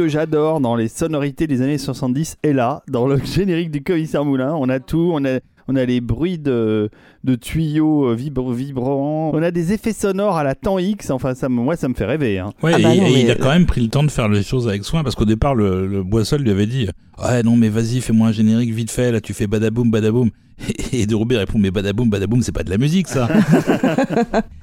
J'adore 0.09 0.59
dans 0.59 0.75
les 0.75 0.87
sonorités 0.87 1.47
des 1.47 1.61
années 1.61 1.77
70 1.77 2.37
est 2.43 2.53
là, 2.53 2.83
dans 2.89 3.07
le 3.07 3.17
générique 3.23 3.71
du 3.71 3.81
commissaire 3.83 4.25
Moulin. 4.25 4.53
On 4.55 4.67
a 4.69 4.79
tout, 4.79 5.11
on 5.13 5.23
a, 5.25 5.39
on 5.67 5.75
a 5.75 5.85
les 5.85 6.01
bruits 6.01 6.37
de, 6.39 6.89
de 7.23 7.35
tuyaux 7.35 8.05
euh, 8.09 8.15
vibr- 8.15 8.53
vibrants, 8.53 9.31
on 9.33 9.41
a 9.43 9.51
des 9.51 9.71
effets 9.73 9.93
sonores 9.93 10.37
à 10.37 10.43
la 10.43 10.55
temps 10.55 10.79
X. 10.79 11.11
Enfin, 11.11 11.35
ça, 11.35 11.47
moi, 11.49 11.75
ça 11.75 11.87
me 11.87 11.93
fait 11.93 12.05
rêver. 12.05 12.39
hein. 12.39 12.51
Ouais, 12.63 12.71
Ah 12.75 12.79
et, 12.79 12.83
bah 12.83 12.95
non, 12.95 13.05
et 13.05 13.21
il 13.21 13.31
a 13.31 13.35
quand 13.35 13.49
même 13.49 13.65
pris 13.65 13.81
le 13.81 13.89
temps 13.89 14.03
de 14.03 14.11
faire 14.11 14.27
les 14.29 14.43
choses 14.43 14.67
avec 14.67 14.83
soin 14.83 15.03
parce 15.03 15.15
qu'au 15.15 15.25
départ, 15.25 15.55
le, 15.55 15.87
le 15.87 16.03
Boissol 16.03 16.41
lui 16.41 16.51
avait 16.51 16.65
dit 16.67 16.87
Ouais, 17.23 17.43
non, 17.43 17.55
mais 17.55 17.69
vas-y, 17.69 18.01
fais-moi 18.01 18.29
un 18.29 18.31
générique 18.31 18.71
vite 18.73 18.91
fait, 18.91 19.11
là 19.11 19.21
tu 19.21 19.33
fais 19.33 19.45
badaboum, 19.47 19.91
badaboum. 19.91 20.29
Et, 20.91 21.05
de 21.05 21.15
Roubaix 21.15 21.37
répond 21.37 21.57
Mais 21.59 21.71
badaboum, 21.71 22.09
badaboum, 22.09 22.41
c'est 22.41 22.51
pas 22.51 22.63
de 22.63 22.69
la 22.69 22.77
musique 22.77 23.07
ça. 23.07 23.27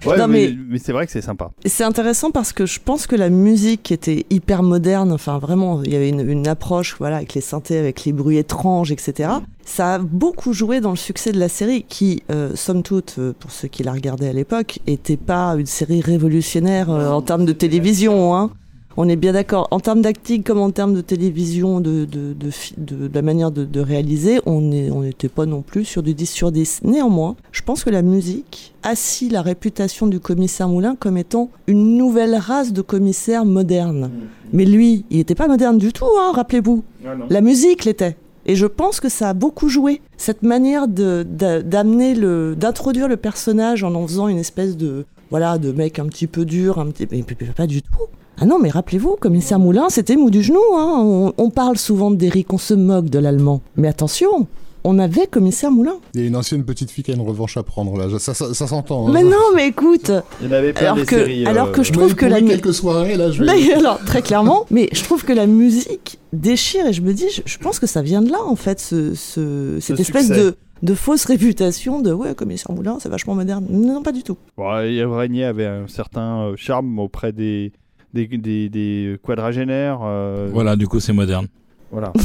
Ouais, 0.07 0.18
Non, 0.18 0.28
mais, 0.28 0.49
mais- 0.49 0.57
mais 0.70 0.78
c'est 0.78 0.92
vrai 0.92 1.07
que 1.07 1.12
c'est 1.12 1.20
sympa. 1.23 1.50
C'est 1.65 1.83
intéressant 1.84 2.31
parce 2.31 2.52
que 2.52 2.65
je 2.66 2.78
pense 2.84 3.07
que 3.07 3.16
la 3.16 3.28
musique 3.28 3.91
était 3.91 4.25
hyper 4.31 4.62
moderne. 4.62 5.10
Enfin, 5.12 5.39
vraiment, 5.39 5.83
il 5.83 5.92
y 5.92 5.97
avait 5.97 6.08
une, 6.10 6.28
une 6.28 6.47
approche, 6.47 6.97
voilà, 6.99 7.16
avec 7.16 7.34
les 7.34 7.41
synthés, 7.41 7.78
avec 7.78 8.05
les 8.05 8.12
bruits 8.12 8.36
étranges, 8.39 8.92
etc. 8.92 9.31
Ça 9.65 9.94
a 9.94 9.99
beaucoup 9.99 10.52
joué 10.52 10.81
dans 10.81 10.91
le 10.91 10.97
succès 10.97 11.33
de 11.33 11.41
la 11.41 11.49
série, 11.49 11.84
qui, 11.89 12.23
euh, 12.31 12.52
somme 12.55 12.83
toute, 12.84 13.16
euh, 13.18 13.33
pour 13.39 13.50
ceux 13.50 13.66
qui 13.68 13.83
la 13.83 13.92
regardaient 13.92 14.28
à 14.28 14.33
l'époque, 14.33 14.78
était 14.86 15.16
pas 15.16 15.57
une 15.58 15.66
série 15.66 16.00
révolutionnaire 16.02 16.89
euh, 16.91 17.10
en 17.10 17.23
termes 17.23 17.44
de 17.47 17.52
télévision. 17.52 18.36
Hein. 18.36 18.50
On 18.99 19.08
est 19.08 19.16
bien 19.16 19.33
d'accord. 19.34 19.68
En 19.70 19.78
termes 19.81 20.00
d'acting 20.00 20.42
comme 20.42 20.58
en 20.58 20.70
termes 20.70 20.94
de 20.94 21.02
télévision, 21.02 21.81
de, 21.81 22.07
de, 22.07 22.33
de, 22.33 22.50
fi- 22.50 22.75
de- 22.78 23.08
de 23.08 23.15
la 23.15 23.20
manière 23.23 23.50
de, 23.50 23.81
réaliser, 23.81 24.41
on 24.47 24.60
n'était 25.02 25.28
pas 25.28 25.44
non 25.44 25.60
plus 25.62 25.84
sur 25.84 26.02
du 26.02 26.15
10 26.15 26.26
sur 26.26 26.50
10. 26.50 26.81
Néanmoins, 26.84 27.36
je 27.52 27.60
pense 27.62 27.84
que 27.84 27.91
la 27.91 28.00
musique 28.02 28.75
assit 28.83 29.31
la 29.31 29.42
réputation 29.42 30.07
du 30.07 30.18
commissaire 30.18 30.68
Moulin 30.68 30.97
comme 30.99 31.18
étant 31.18 31.50
une 31.66 31.97
nouvelle 31.99 32.34
race 32.36 32.73
de 32.73 32.81
commissaires 32.81 33.44
modernes. 33.44 34.10
Mais 34.55 34.65
lui, 34.65 35.05
il 35.10 35.18
n'était 35.18 35.34
pas 35.34 35.49
moderne 35.49 35.76
du 35.76 35.92
tout, 35.92 36.07
hein, 36.18 36.33
rappelez-vous. 36.34 36.83
La 37.31 37.41
musique 37.42 37.84
l'était. 37.84 38.16
Et 38.47 38.55
je 38.57 38.66
pense 38.66 39.00
que 39.00 39.08
ça 39.08 39.28
a 39.31 39.34
beaucoup 39.34 39.68
joué. 39.68 40.00
Cette 40.16 40.42
manière 40.42 40.86
d'amener 40.89 42.15
le, 42.15 42.55
d'introduire 42.57 43.08
le 43.08 43.16
personnage 43.16 43.83
en 43.84 43.94
en 43.94 44.07
faisant 44.07 44.28
une 44.28 44.39
espèce 44.39 44.76
de, 44.76 45.05
voilà, 45.31 45.58
de 45.58 45.73
mec 45.73 45.99
un 45.99 46.07
petit 46.07 46.26
peu 46.26 46.44
dur, 46.44 46.78
un 46.78 46.86
petit, 46.86 47.07
mais 47.10 47.23
pas 47.55 47.66
du 47.66 47.83
tout. 47.83 47.91
Ah 48.40 48.44
non, 48.47 48.58
mais 48.58 48.68
rappelez-vous, 48.70 49.16
commissaire 49.18 49.58
Moulin, 49.58 49.89
c'était 49.89 50.16
mou 50.16 50.31
du 50.31 50.42
genou. 50.42 50.60
Hein. 50.74 51.00
On, 51.02 51.32
on 51.39 51.50
parle 51.50 51.78
souvent 51.78 52.10
d'Eric, 52.10 52.52
on 52.52 52.58
se 52.58 52.74
moque 52.74 53.06
de 53.08 53.18
l'allemand. 53.18 53.62
Mais 53.76 53.89
attention, 53.89 54.47
on 54.84 54.98
avait 54.98 55.26
commissaire 55.26 55.70
Moulin. 55.70 55.94
Il 56.15 56.20
y 56.20 56.24
a 56.24 56.26
une 56.26 56.36
ancienne 56.36 56.62
petite 56.65 56.90
fille 56.90 57.02
qui 57.02 57.10
a 57.10 57.15
une 57.15 57.23
revanche 57.26 57.56
à 57.56 57.62
prendre 57.62 57.97
là. 57.97 58.18
Ça, 58.18 58.34
ça, 58.34 58.52
ça 58.52 58.66
s'entend. 58.66 59.08
hein. 59.08 59.10
Mais 59.15 59.23
non, 59.24 59.36
mais 59.55 59.68
écoute, 59.68 60.12
Il 60.42 60.48
y 60.48 60.50
en 60.50 60.52
avait 60.52 60.73
plein 60.74 60.84
Alors 60.92 60.97
des 60.97 61.05
que- 61.06 61.16
séries. 61.16 61.47
alors 61.47 61.73
que 61.73 61.82
je 61.82 61.92
trouve 61.92 62.10
il 62.10 62.15
que 62.15 62.26
la 62.26 62.40
quelques 62.42 62.74
soirées 62.74 63.16
là, 63.16 63.31
je 63.31 63.42
vais. 63.42 63.52
Mais 63.55 63.73
alors, 63.73 63.98
très 64.05 64.20
clairement, 64.23 64.66
mais 64.70 64.89
je 64.92 65.02
trouve 65.02 65.24
que 65.24 65.32
la 65.32 65.47
musique 65.47 66.18
déchire 66.34 66.86
et 66.86 66.92
je 66.92 67.00
me 67.00 67.15
dis, 67.15 67.26
je, 67.34 67.40
je 67.44 67.58
pense 67.58 67.78
que 67.81 67.86
ça 67.86 68.02
vient 68.02 68.20
de 68.20 68.31
là, 68.31 68.39
en 68.47 68.55
fait, 68.56 68.81
ce, 68.81 69.15
ce- 69.15 69.78
cette 69.81 69.97
Ce 69.97 70.02
espèce 70.02 70.26
succès. 70.26 70.40
de, 70.40 70.56
de 70.82 70.94
fausse 70.94 71.24
réputation 71.24 72.00
de 72.02 72.12
ouais, 72.12 72.34
commissaire 72.34 72.70
Moulin, 72.73 72.98
c'est 73.00 73.08
vachement 73.08 73.34
moderne. 73.34 73.65
Non, 73.70 74.02
pas 74.02 74.12
du 74.12 74.23
tout. 74.23 74.36
Bon, 74.58 74.78
Yves 74.82 75.10
Régnier 75.10 75.44
avait 75.44 75.65
un 75.66 75.89
certain 75.89 76.48
euh, 76.48 76.52
charme 76.56 76.98
auprès 76.98 77.32
des, 77.32 77.73
des, 78.17 78.27
des, 78.39 78.69
des 78.69 79.17
quadragénaires. 79.23 80.01
euh, 80.03 80.49
voilà, 80.53 80.75
du 80.77 80.89
coup, 80.89 80.99
c'est 81.01 81.12
moderne. 81.12 81.47
voilà. 81.93 82.12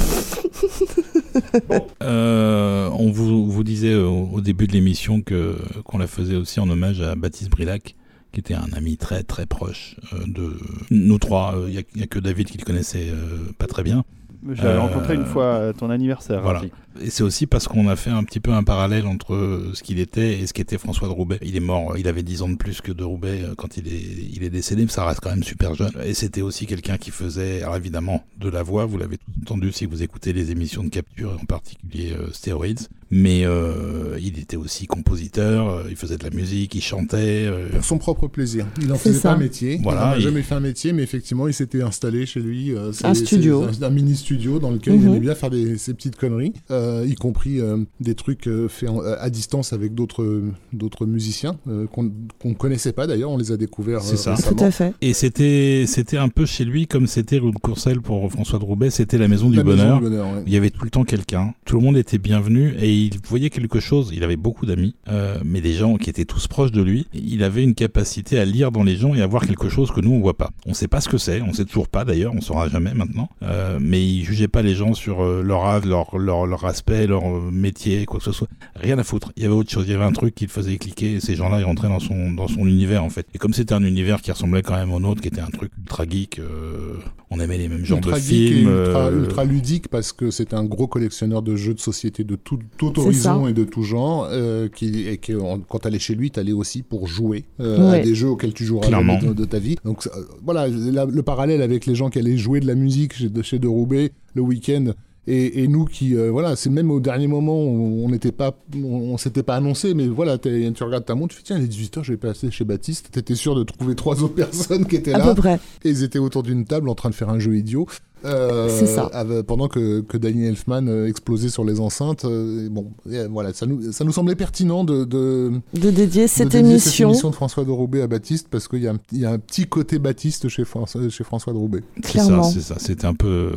Euh, 2.03 2.90
on 2.94 3.10
vous, 3.11 3.50
vous 3.50 3.64
disait 3.64 3.95
au, 3.95 4.30
au 4.34 4.42
début 4.42 4.68
de 4.68 4.74
l'émission 4.74 5.22
que 5.22 5.56
qu'on 5.86 5.98
la 5.98 6.08
faisait 6.08 6.36
aussi 6.36 6.60
en 6.60 6.70
hommage 6.70 7.02
à 7.02 7.16
Baptiste 7.16 7.50
Brilac, 7.50 7.95
qui 8.32 8.40
était 8.40 8.53
un 8.53 8.72
ami 8.74 8.98
très 8.98 9.24
très 9.24 9.45
proche 9.45 9.95
euh, 10.14 10.18
de 10.28 10.58
nous 10.90 11.18
trois. 11.20 11.56
Il 11.68 11.84
n'y 11.95 12.03
a, 12.03 12.08
que 12.08 12.20
David 12.20 12.48
qui 12.48 12.58
le 12.58 12.66
connaissait 12.66 13.08
euh, 13.10 13.38
pas 13.58 13.68
très 13.68 13.84
bien. 13.84 14.03
Je 14.50 14.61
l'avais 14.64 14.78
Euh, 14.78 14.82
rencontré 14.82 15.16
une 15.16 15.26
fois 15.26 15.68
à 15.68 15.74
ton 15.74 15.90
anniversaire. 15.90 16.42
voilà. 16.42 16.61
Et 17.02 17.10
c'est 17.10 17.24
aussi 17.24 17.48
parce 17.48 17.68
qu'on 17.68 17.88
a 17.88 17.95
fait 17.95 18.10
un 18.10 18.24
petit 18.24 18.40
peu 18.40 18.52
un 18.52 18.64
parallèle 18.64 19.06
entre 19.08 19.34
euh, 19.34 19.72
ce 19.74 19.82
qu'il 19.84 20.00
était 20.00 20.40
et 20.40 20.48
ce 20.48 20.53
qu'était 20.53 20.78
François 20.78 21.08
de 21.08 21.14
Roubaix. 21.14 21.38
Il 21.42 21.56
est 21.56 21.60
mort, 21.61 21.98
il 21.98 22.08
avait 22.08 22.24
10 22.24 22.42
ans 22.42 22.50
de 22.50 22.56
plus 22.56 22.82
que 22.82 22.92
de 22.92 23.03
Roubaix 23.03 23.44
euh, 23.44 23.53
quand 23.56 23.78
il 23.78 23.88
est, 23.88 24.02
il 24.34 24.44
est 24.44 24.50
décédé, 24.50 24.82
mais 24.84 24.90
ça 24.92 25.06
reste 25.06 25.20
quand 25.22 25.30
même 25.30 25.44
super 25.44 25.74
jeune. 25.76 25.92
Et 26.06 26.14
c'était 26.14 26.42
aussi 26.42 26.66
quelqu'un 26.66 26.98
qui 26.98 27.11
faisait, 27.11 27.61
alors 27.61 27.76
évidemment, 27.78 28.24
de 28.40 28.50
la 28.50 28.64
voix, 28.64 28.86
vous 28.86 28.98
l'avez 28.98 29.18
tout 29.18 29.32
entendu 29.44 29.72
si 29.72 29.86
vous 29.86 30.03
écoutez 30.03 30.34
les 30.34 30.52
émissions 30.52 30.84
de 30.84 30.90
capture, 30.90 31.38
en 31.42 31.45
particulier 31.45 32.14
euh, 32.20 32.28
Steroids. 32.34 32.88
Mais 33.14 33.43
euh, 33.45 34.17
il 34.22 34.40
était 34.40 34.56
aussi 34.56 34.88
compositeur, 34.88 35.69
euh, 35.69 35.83
il 35.90 35.98
faisait 35.98 36.17
de 36.17 36.23
la 36.23 36.30
musique, 36.30 36.73
il 36.75 36.81
chantait. 36.81 37.17
euh, 37.45 37.67
Pour 37.69 37.83
son 37.83 37.98
propre 37.98 38.27
plaisir. 38.27 38.65
Il 38.81 38.90
en 38.91 38.95
C'est 38.95 39.09
faisait 39.09 39.19
ça. 39.19 39.30
pas 39.30 39.35
un 39.35 39.40
métier. 39.40 39.80
Voilà, 39.83 40.01
il 40.01 40.09
n'a 40.11 40.17
il- 40.17 40.22
jamais 40.22 40.41
fait 40.43 40.56
un 40.56 40.59
métier, 40.61 40.93
mais 40.93 41.03
effectivement, 41.03 41.48
il 41.49 41.53
s'était 41.53 41.81
installé 41.81 42.25
chez 42.25 42.40
lui. 42.40 42.72
euh, 42.73 42.91
Un 43.03 43.14
studio. 43.14 43.64
Un, 43.64 43.83
un 43.83 43.90
mini 43.90 44.15
studio 44.15 44.59
dans 44.59 44.72
lequel 44.72 44.93
il 44.95 45.01
Mhm. 45.01 45.07
aimait 45.09 45.19
bien 45.19 45.35
faire 45.35 45.49
des, 45.49 45.77
ses 45.77 45.93
petites 45.93 46.15
conneries, 46.15 46.53
euh, 46.72 47.06
y 47.07 47.15
compris 47.15 47.59
euh, 47.59 47.77
des 47.99 48.15
trucs 48.15 48.48
euh, 48.48 48.67
faits 48.69 48.90
en- 48.90 48.99
à 49.01 49.30
distance 49.30 49.73
avec 49.73 49.93
d'autres 49.93 51.06
musiciens 51.06 51.57
euh, 51.67 51.88
qu'on 51.88 52.11
qu'on 52.40 52.53
connaissait 52.53 52.93
pas 52.93 53.07
d'ailleurs. 53.07 53.31
On 53.31 53.38
les 53.38 53.51
a 53.51 53.57
découverts 53.57 54.01
C'est 54.01 54.15
ça. 54.17 54.35
récemment. 54.35 54.56
Tout 54.57 54.64
à 54.64 54.72
fait. 54.72 54.93
Et 55.01 55.14
c'était, 55.14 55.83
c'était 55.88 56.17
un 56.17 56.30
peu 56.30 56.45
chez 56.45 56.64
lui 56.65 56.88
comme 56.88 57.07
c'était 57.07 57.38
rue 57.40 57.51
de 57.51 57.57
Courcelles 57.57 58.01
pour 58.01 58.31
François 58.31 58.59
de 58.59 58.64
Roubaix, 58.64 58.90
c'était 58.90 59.17
la 59.17 59.27
maison 59.27 59.49
du 59.49 59.57
La 59.57 59.64
maison 59.64 59.77
bonheur. 59.77 59.98
du 59.99 60.03
bonheur, 60.06 60.27
ouais. 60.27 60.43
Il 60.48 60.53
y 60.53 60.57
avait 60.57 60.69
tout 60.69 60.83
le 60.83 60.90
temps 60.90 61.03
quelqu'un, 61.03 61.53
tout 61.65 61.75
le 61.77 61.81
monde 61.83 61.98
était 61.98 62.17
bienvenu 62.17 62.73
et 62.81 63.00
il 63.05 63.19
voyait 63.27 63.49
quelque 63.49 63.80
chose. 63.80 64.11
Il 64.13 64.23
avait 64.23 64.35
beaucoup 64.35 64.65
d'amis, 64.65 64.95
euh, 65.07 65.38
mais 65.43 65.61
des 65.61 65.73
gens 65.73 65.97
qui 65.97 66.09
étaient 66.09 66.25
tous 66.25 66.47
proches 66.47 66.71
de 66.71 66.81
lui. 66.81 67.07
Il 67.13 67.43
avait 67.43 67.63
une 67.63 67.75
capacité 67.75 68.39
à 68.39 68.45
lire 68.45 68.71
dans 68.71 68.83
les 68.83 68.95
gens 68.95 69.13
et 69.13 69.21
à 69.21 69.27
voir 69.27 69.45
quelque 69.45 69.69
chose 69.69 69.91
que 69.91 70.01
nous 70.01 70.11
on 70.11 70.19
voit 70.19 70.38
pas. 70.38 70.51
On 70.65 70.73
sait 70.73 70.88
pas 70.88 71.01
ce 71.01 71.09
que 71.09 71.17
c'est, 71.17 71.41
on 71.41 71.53
sait 71.53 71.65
toujours 71.65 71.88
pas 71.88 72.05
d'ailleurs, 72.05 72.33
on 72.35 72.41
saura 72.41 72.69
jamais 72.69 72.93
maintenant. 72.93 73.30
Euh, 73.43 73.80
mais 73.81 74.05
il 74.05 74.23
jugeait 74.23 74.47
pas 74.47 74.61
les 74.61 74.75
gens 74.75 74.93
sur 74.93 75.23
euh, 75.23 75.41
leur 75.41 75.65
âge, 75.65 75.85
leur, 75.85 76.17
leur 76.17 76.45
leur 76.45 76.65
aspect, 76.65 77.07
leur 77.07 77.23
métier, 77.51 78.05
quoi 78.05 78.19
que 78.19 78.25
ce 78.25 78.31
soit. 78.31 78.47
Rien 78.75 78.97
à 78.97 79.03
foutre. 79.03 79.31
Il 79.38 79.43
y 79.43 79.45
avait 79.45 79.55
autre 79.55 79.71
chose. 79.71 79.85
Il 79.88 79.91
y 79.91 79.95
avait 79.95 80.03
un 80.03 80.11
truc 80.11 80.35
qui 80.35 80.45
le 80.45 80.51
faisait 80.51 80.77
cliquer. 80.77 81.13
Et 81.13 81.19
ces 81.19 81.35
gens-là, 81.35 81.59
ils 81.59 81.65
rentraient 81.65 81.89
dans 81.89 81.99
son 81.99 82.31
dans 82.31 82.47
son 82.47 82.65
univers 82.67 83.03
en 83.03 83.09
fait. 83.09 83.25
Et 83.33 83.38
comme 83.38 83.53
c'était 83.53 83.73
un 83.73 83.83
univers 83.83 84.21
qui 84.21 84.31
ressemblait 84.31 84.61
quand 84.61 84.75
même 84.75 84.91
au 84.91 84.99
nôtre, 84.99 85.21
qui 85.21 85.27
était 85.27 85.41
un 85.41 85.49
truc 85.49 85.71
ultra 85.77 86.05
geek, 86.07 86.39
euh, 86.39 86.95
on 87.30 87.39
aimait 87.39 87.57
les 87.57 87.69
mêmes 87.69 87.85
genres 87.85 87.99
ultra 87.99 88.19
de 88.19 88.19
et 88.19 88.21
films. 88.21 88.69
ultra, 88.69 89.05
euh, 89.05 89.23
ultra 89.23 89.45
ludique 89.45 89.88
parce 89.88 90.11
que 90.11 90.31
c'est 90.31 90.53
un 90.53 90.65
gros 90.65 90.88
collectionneur 90.88 91.41
de 91.41 91.55
jeux 91.55 91.73
de 91.73 91.80
société 91.80 92.23
de 92.23 92.35
tout, 92.35 92.59
tout 92.77 92.91
C'est 92.95 93.02
horizon 93.30 93.48
et 93.48 93.53
de 93.53 93.64
tout 93.64 93.84
genre. 93.84 94.28
euh, 94.32 94.68
qui, 94.68 95.08
et 95.08 95.18
que, 95.18 95.34
quand 95.70 95.80
t'allais 95.80 96.00
chez 96.00 96.16
lui, 96.16 96.32
t'allais 96.32 96.52
aussi 96.52 96.82
pour 96.84 97.08
jouer 97.08 97.45
euh, 97.60 97.92
à 97.92 98.00
des 98.00 98.16
jeux 98.16 98.30
auxquels 98.30 98.53
tu 98.53 98.66
joueras 98.66 98.88
de, 99.22 99.34
de 99.34 99.45
ta 99.45 99.60
vie. 99.60 99.76
Donc 99.86 100.08
euh, 100.08 100.22
voilà, 100.44 100.68
la- 100.68 101.06
le 101.06 101.22
parallèle 101.24 101.61
avec 101.61 101.86
les 101.86 101.95
gens 101.95 102.10
qui 102.10 102.20
allaient 102.20 102.38
jouer 102.38 102.60
de 102.60 102.68
la 102.68 102.76
musique 102.76 103.14
chez, 103.14 103.30
de- 103.30 103.42
chez 103.42 103.60
De 103.60 103.68
Roubaix 103.68 104.11
le 104.36 104.42
week-end. 104.42 104.94
Et, 105.28 105.61
et 105.64 105.68
nous 105.68 105.86
qui, 105.86 106.16
euh, 106.16 106.32
voilà, 106.32 106.56
c'est 106.56 106.72
même 106.72 106.90
au 106.90 107.00
dernier 107.00 107.28
moment, 107.28 107.56
on 107.60 108.03
on 108.06 108.10
n'était 108.10 108.32
pas, 108.32 108.58
on, 108.76 108.80
on 109.14 109.18
s'était 109.18 109.44
pas 109.44 109.56
annoncé, 109.56 109.94
mais 109.94 110.08
voilà, 110.08 110.40
t'es- 110.40 110.72
tu 110.74 110.84
regardes 110.84 111.06
ta 111.06 111.14
montre, 111.14 111.36
tu 111.36 111.38
fais 111.38 111.44
tiens, 111.44 111.58
il 111.60 111.64
est 111.64 111.68
18h, 111.68 112.03
je 112.03 112.14
vais 112.14 112.18
passer 112.18 112.50
chez 112.50 112.64
Baptiste. 112.66 113.10
T'étais 113.11 113.36
sûr 113.36 113.53
de 113.53 113.61
trouver 113.64 113.94
trois 113.94 114.24
autres 114.24 114.34
personnes 114.34 114.86
qui 114.86 114.95
étaient 114.95 115.14
À 115.14 115.20
là. 115.20 115.28
peu 115.28 115.36
près. 115.36 115.60
Et 115.86 115.90
ils 115.92 116.03
étaient 116.03 116.18
autour 116.18 116.42
d'une 116.42 116.66
table 116.66 116.90
en 116.90 116.95
train 116.95 117.11
de 117.11 117.16
faire 117.16 117.30
un 117.30 117.38
jeu 117.38 117.56
idiot. 117.56 117.86
Euh, 118.25 118.67
C'est 118.69 118.85
ça. 118.85 119.09
avec- 119.14 119.45
pendant 119.48 119.67
que, 119.67 120.01
que 120.01 120.17
Daniel 120.17 120.50
Elfman 120.50 120.88
euh, 120.88 121.08
explosait 121.08 121.50
sur 121.50 121.64
les 121.66 121.80
enceintes. 121.80 122.25
euh, 122.25 122.67
bon, 122.69 122.91
et, 123.11 123.25
voilà, 123.27 123.53
ça 123.53 123.66
nous, 123.66 123.91
ça 123.91 124.03
nous 124.03 124.11
semblait 124.11 124.35
pertinent 124.35 124.83
de, 124.83 125.03
de, 125.06 125.51
De 125.74 125.90
dédier 125.90 126.24
de 126.24 126.27
cette 126.30 126.53
émission. 126.56 127.11
de 127.11 127.32
François 127.35 127.64
de 127.66 127.72
Roubaix 127.72 128.01
à 128.01 128.08
Baptiste 128.08 128.48
parce 128.51 128.67
qu'il 128.67 128.83
y, 128.83 128.88
a 128.88 128.91
un- 128.93 129.00
il 129.11 129.19
y 129.19 129.25
a 129.25 129.32
un 129.32 129.40
petit 129.40 129.66
côté 129.67 129.98
Baptiste 130.00 130.48
chez 130.50 130.66
François, 130.66 131.09
chez 131.09 131.24
François 131.24 131.53
de 131.53 131.58
Roubaix. 131.58 131.82
C'est 132.03 132.19
ça, 132.19 132.43
c'est 132.43 132.61
ça. 132.61 132.75
C'était 132.77 133.06
un 133.08 133.14
peu. 133.16 133.51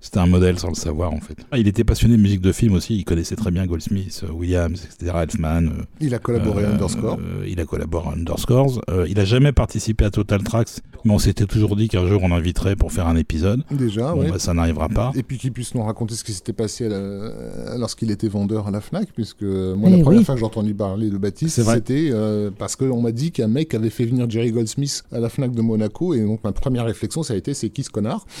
C'était 0.00 0.18
un 0.18 0.26
modèle 0.26 0.58
sans 0.58 0.68
le 0.68 0.74
savoir 0.74 1.12
en 1.12 1.20
fait. 1.20 1.36
Ah, 1.50 1.58
Il 1.58 1.66
était 1.68 1.82
passionné 1.84 2.16
de 2.16 2.22
musique 2.22 2.40
de 2.40 2.52
film 2.52 2.74
aussi, 2.74 2.96
il 2.96 3.04
connaissait 3.04 3.34
très 3.36 3.50
bien 3.50 3.66
Goldsmith, 3.66 4.22
euh, 4.24 4.32
Williams, 4.32 4.84
etc., 4.84 5.12
Elfman. 5.22 5.62
euh, 5.66 5.82
Il 6.00 6.14
a 6.14 6.18
collaboré 6.18 6.64
à 6.64 6.68
euh, 6.68 6.74
Underscore. 6.74 7.18
euh, 7.20 7.44
il 7.48 7.58
a 7.60 7.64
collaboré 7.64 8.08
à 8.10 8.12
Underscores. 8.12 8.80
Euh, 8.90 9.06
il 9.08 9.18
a 9.18 9.24
jamais 9.24 9.52
participé 9.52 10.04
à 10.04 10.10
Total 10.10 10.42
Tracks, 10.44 10.68
mais 11.04 11.12
on 11.12 11.18
s'était 11.18 11.46
toujours 11.46 11.74
dit 11.76 11.88
qu'un 11.88 12.06
jour 12.06 12.22
on 12.22 12.28
l'inviterait 12.28 12.76
pour 12.76 12.92
faire 12.92 13.06
un 13.08 13.16
épisode. 13.16 13.62
Déjà, 13.70 14.12
bon, 14.12 14.20
ouais. 14.20 14.30
bah, 14.30 14.38
ça 14.38 14.54
n'arrivera 14.54 14.88
pas. 14.88 15.12
Et 15.16 15.22
puis 15.22 15.38
qu'il 15.38 15.52
puisse 15.52 15.74
nous 15.74 15.82
raconter 15.82 16.14
ce 16.14 16.22
qui 16.24 16.32
s'était 16.32 16.52
passé 16.52 16.86
à 16.86 16.88
la- 16.90 17.76
lorsqu'il 17.78 18.10
était 18.10 18.28
vendeur 18.28 18.68
à 18.68 18.70
la 18.70 18.80
Fnac, 18.80 19.08
puisque 19.14 19.42
moi, 19.42 19.88
Eh 19.88 19.96
la 19.96 20.02
première 20.02 20.20
oui. 20.20 20.24
fois 20.24 20.34
que 20.34 20.40
j'ai 20.40 20.46
entendu 20.46 20.74
parler 20.74 21.10
de 21.10 21.16
Baptiste, 21.18 21.62
c'était 21.62 22.10
euh, 22.12 22.50
parce 22.56 22.76
qu'on 22.76 23.00
m'a 23.00 23.12
dit 23.12 23.32
qu'un 23.32 23.48
mec 23.48 23.74
avait 23.74 23.90
fait 23.90 24.04
venir 24.04 24.28
Jerry 24.30 24.52
Goldsmith 24.52 25.04
à 25.10 25.18
la 25.20 25.28
Fnac 25.28 25.52
de 25.52 25.62
Monaco, 25.62 26.14
et 26.14 26.20
donc 26.20 26.44
ma 26.44 26.52
première 26.52 26.84
réflexion, 26.84 27.22
ça 27.22 27.34
a 27.34 27.36
été 27.36 27.54
c'est 27.54 27.70
qui 27.70 27.82
ce 27.82 27.90
connard 27.90 28.24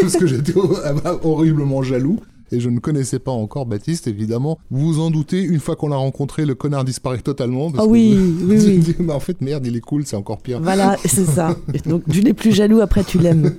Parce 0.00 0.16
que 0.16 0.26
j'étais 0.26 0.54
au- 0.56 0.61
horriblement 1.22 1.82
jaloux. 1.82 2.18
Et 2.54 2.60
je 2.60 2.68
ne 2.68 2.80
connaissais 2.80 3.18
pas 3.18 3.30
encore 3.30 3.64
Baptiste, 3.64 4.06
évidemment. 4.08 4.58
Vous 4.70 4.80
vous 4.92 5.00
en 5.00 5.10
doutez, 5.10 5.40
une 5.42 5.58
fois 5.58 5.74
qu'on 5.74 5.88
l'a 5.88 5.96
rencontré, 5.96 6.44
le 6.44 6.54
connard 6.54 6.84
disparaît 6.84 7.16
totalement. 7.16 7.70
parce 7.70 7.82
Ah 7.82 7.86
que- 7.86 7.90
oui, 7.92 8.14
oui, 8.14 8.60
Je 8.60 8.66
me 8.66 8.72
oui. 8.74 8.78
dis, 8.80 8.94
mais 8.98 9.14
en 9.14 9.20
fait, 9.20 9.40
merde, 9.40 9.66
il 9.66 9.74
est 9.74 9.80
cool, 9.80 10.04
c'est 10.04 10.16
encore 10.16 10.36
pire. 10.42 10.60
Voilà, 10.60 10.98
c'est 11.02 11.24
ça. 11.24 11.56
Et 11.72 11.78
Donc, 11.88 12.02
tu 12.10 12.22
n'es 12.22 12.34
plus 12.34 12.52
jaloux, 12.52 12.80
après 12.80 13.04
tu 13.04 13.18
l'aimes. 13.18 13.54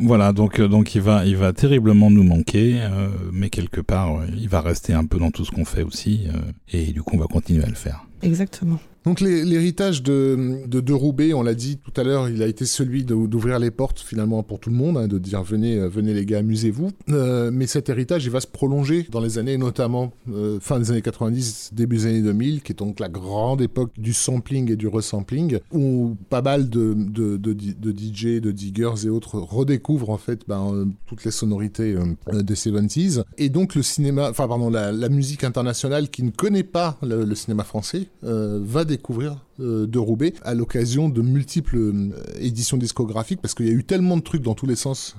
Voilà, 0.00 0.32
donc, 0.32 0.60
euh, 0.60 0.66
donc 0.66 0.94
il, 0.94 1.02
va, 1.02 1.26
il 1.26 1.36
va 1.36 1.52
terriblement 1.52 2.10
nous 2.10 2.24
manquer, 2.24 2.78
euh, 2.80 3.08
mais 3.34 3.50
quelque 3.50 3.82
part, 3.82 4.22
il 4.34 4.48
va 4.48 4.62
rester 4.62 4.94
un 4.94 5.04
peu 5.04 5.18
dans 5.18 5.30
tout 5.30 5.44
ce 5.44 5.50
qu'on 5.50 5.66
fait 5.66 5.82
aussi, 5.82 6.20
euh, 6.28 6.38
et 6.72 6.86
du 6.92 7.02
coup, 7.02 7.16
on 7.16 7.20
va 7.20 7.26
continuer 7.26 7.64
à 7.64 7.68
le 7.68 7.74
faire. 7.74 8.06
Exactement. 8.22 8.78
Donc 9.04 9.20
l'héritage 9.20 10.02
de, 10.02 10.60
de, 10.66 10.92
Roubaix, 10.92 11.32
on 11.32 11.42
l'a 11.42 11.54
dit 11.54 11.78
tout 11.78 11.98
à 12.00 12.04
l'heure, 12.04 12.28
il 12.28 12.42
a 12.42 12.46
été 12.46 12.66
celui 12.66 13.04
d'ouvrir 13.04 13.58
les 13.58 13.70
portes 13.70 13.98
finalement 13.98 14.42
pour 14.42 14.60
tout 14.60 14.70
le 14.70 14.76
monde, 14.76 14.96
hein, 14.96 15.08
de 15.08 15.18
dire 15.18 15.42
venez, 15.42 15.78
euh, 15.78 15.88
venez 15.88 16.14
les 16.14 16.24
gars, 16.24 16.38
amusez-vous. 16.38 16.90
Euh, 17.08 17.50
mais 17.52 17.66
cet 17.66 17.88
héritage, 17.88 18.24
il 18.24 18.30
va 18.30 18.40
se 18.40 18.46
prolonger 18.46 19.06
dans 19.10 19.20
les 19.20 19.38
années, 19.38 19.58
notamment 19.58 20.12
euh, 20.32 20.58
fin 20.60 20.78
des 20.78 20.92
années 20.92 21.02
90, 21.02 21.70
début 21.72 21.96
des 21.96 22.06
années 22.06 22.22
2000, 22.22 22.62
qui 22.62 22.72
est 22.72 22.78
donc 22.78 23.00
la 23.00 23.08
grande 23.08 23.60
époque 23.60 23.90
du 23.98 24.12
sampling 24.12 24.70
et 24.70 24.76
du 24.76 24.86
resampling, 24.86 25.58
où 25.72 26.14
pas 26.30 26.42
mal 26.42 26.68
de, 26.68 26.94
de, 26.94 27.36
de, 27.36 27.52
DJ, 27.90 28.40
de 28.40 28.52
diggers 28.52 29.04
et 29.04 29.08
autres 29.08 29.38
redécouvrent 29.38 30.10
en 30.10 30.18
fait 30.18 30.42
ben, 30.46 30.92
toutes 31.06 31.24
les 31.24 31.30
sonorités 31.30 31.96
des 32.32 32.54
70s. 32.54 33.24
Et 33.38 33.48
donc 33.48 33.74
le 33.74 33.82
cinéma, 33.82 34.30
enfin 34.30 34.46
pardon, 34.46 34.70
la, 34.70 35.08
musique 35.08 35.44
internationale 35.44 36.08
qui 36.08 36.22
ne 36.22 36.30
connaît 36.30 36.62
pas 36.62 36.96
le, 37.02 37.24
le 37.24 37.34
cinéma 37.34 37.64
français 37.64 38.06
va 38.22 38.84
découvrir 38.92 39.44
euh, 39.60 39.86
de 39.86 39.98
Roubaix 39.98 40.34
à 40.42 40.54
l'occasion 40.54 41.08
de 41.08 41.22
multiples 41.22 41.76
euh, 41.76 42.10
éditions 42.38 42.76
discographiques 42.76 43.40
parce 43.40 43.54
qu'il 43.54 43.66
y 43.66 43.70
a 43.70 43.72
eu 43.72 43.84
tellement 43.84 44.16
de 44.16 44.22
trucs 44.22 44.42
dans 44.42 44.54
tous 44.54 44.66
les 44.66 44.76
sens. 44.76 45.16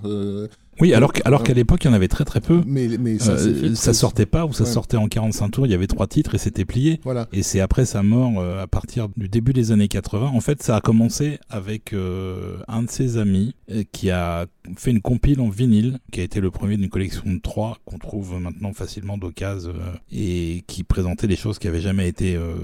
Oui, 0.80 0.94
alors, 0.94 1.12
alors 1.26 1.44
qu'à 1.44 1.54
l'époque, 1.54 1.84
il 1.84 1.88
y 1.88 1.90
en 1.90 1.94
avait 1.94 2.08
très 2.08 2.26
très 2.26 2.42
peu. 2.42 2.62
mais 2.66 2.88
mais 3.00 3.20
ça, 3.20 3.34
Euh, 3.34 3.76
ça 3.76 3.94
sortait 3.94 4.26
pas 4.26 4.46
ou 4.46 4.54
ça 4.54 4.64
Ouais. 4.64 4.70
sortait 4.70 4.98
en 4.98 5.08
45 5.08 5.50
tours, 5.50 5.66
il 5.68 5.72
y 5.72 5.76
avait 5.76 5.88
trois 5.88 6.08
titres 6.08 6.36
et 6.36 6.38
c'était 6.38 6.66
plié. 6.66 7.00
Voilà. 7.04 7.28
Et 7.32 7.44
c'est 7.44 7.60
après 7.60 7.86
sa 7.86 8.02
mort, 8.04 8.32
euh, 8.40 8.62
à 8.64 8.68
partir 8.68 9.08
du 9.16 9.28
début 9.30 9.54
des 9.54 9.72
années 9.72 9.88
80. 9.88 10.32
En 10.34 10.40
fait, 10.42 10.64
ça 10.64 10.76
a 10.76 10.82
commencé 10.82 11.38
avec 11.50 11.94
euh, 11.94 12.58
un 12.68 12.84
de 12.84 12.90
ses 12.90 13.18
amis 13.18 13.56
euh, 13.72 13.84
qui 13.92 14.10
a 14.10 14.46
fait 14.78 14.92
une 14.92 15.02
compile 15.02 15.42
en 15.42 15.50
vinyle, 15.50 16.00
qui 16.12 16.22
a 16.22 16.24
été 16.24 16.40
le 16.40 16.50
premier 16.50 16.78
d'une 16.78 16.90
collection 16.90 17.24
de 17.32 17.40
trois 17.40 17.78
qu'on 17.86 17.98
trouve 17.98 18.40
maintenant 18.40 18.72
facilement 18.74 19.18
d'occasion 19.18 19.72
euh, 19.72 19.94
et 20.12 20.64
qui 20.68 20.84
présentait 20.84 21.28
des 21.28 21.36
choses 21.36 21.60
qui 21.60 21.68
avaient 21.68 21.82
jamais 21.82 22.08
été, 22.08 22.36
euh, 22.36 22.56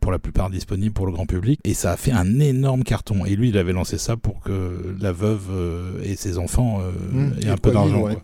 pour 0.00 0.10
la 0.12 0.18
plupart, 0.18 0.50
disponibles 0.50 0.92
pour 0.94 1.06
le 1.06 1.12
grand 1.12 1.26
public. 1.26 1.60
Et 1.64 1.74
ça 1.74 1.92
a 1.92 1.96
fait 1.96 2.12
un 2.12 2.40
énorme 2.40 2.82
carton. 2.84 3.24
Et 3.24 3.36
lui, 3.36 3.50
il 3.50 3.58
avait 3.58 3.72
lancé 3.72 3.98
ça 3.98 4.16
pour 4.16 4.40
que 4.40 4.96
la 5.00 5.12
veuve 5.12 5.48
euh, 5.50 6.02
et 6.04 6.16
ses 6.16 6.38
enfants 6.38 6.80
euh, 6.80 6.90
Mmh, 7.12 7.32
aient 7.46 7.50
un 7.52 7.56
peu 7.56 7.70
d'argent. 7.70 8.02
ouais. 8.02 8.16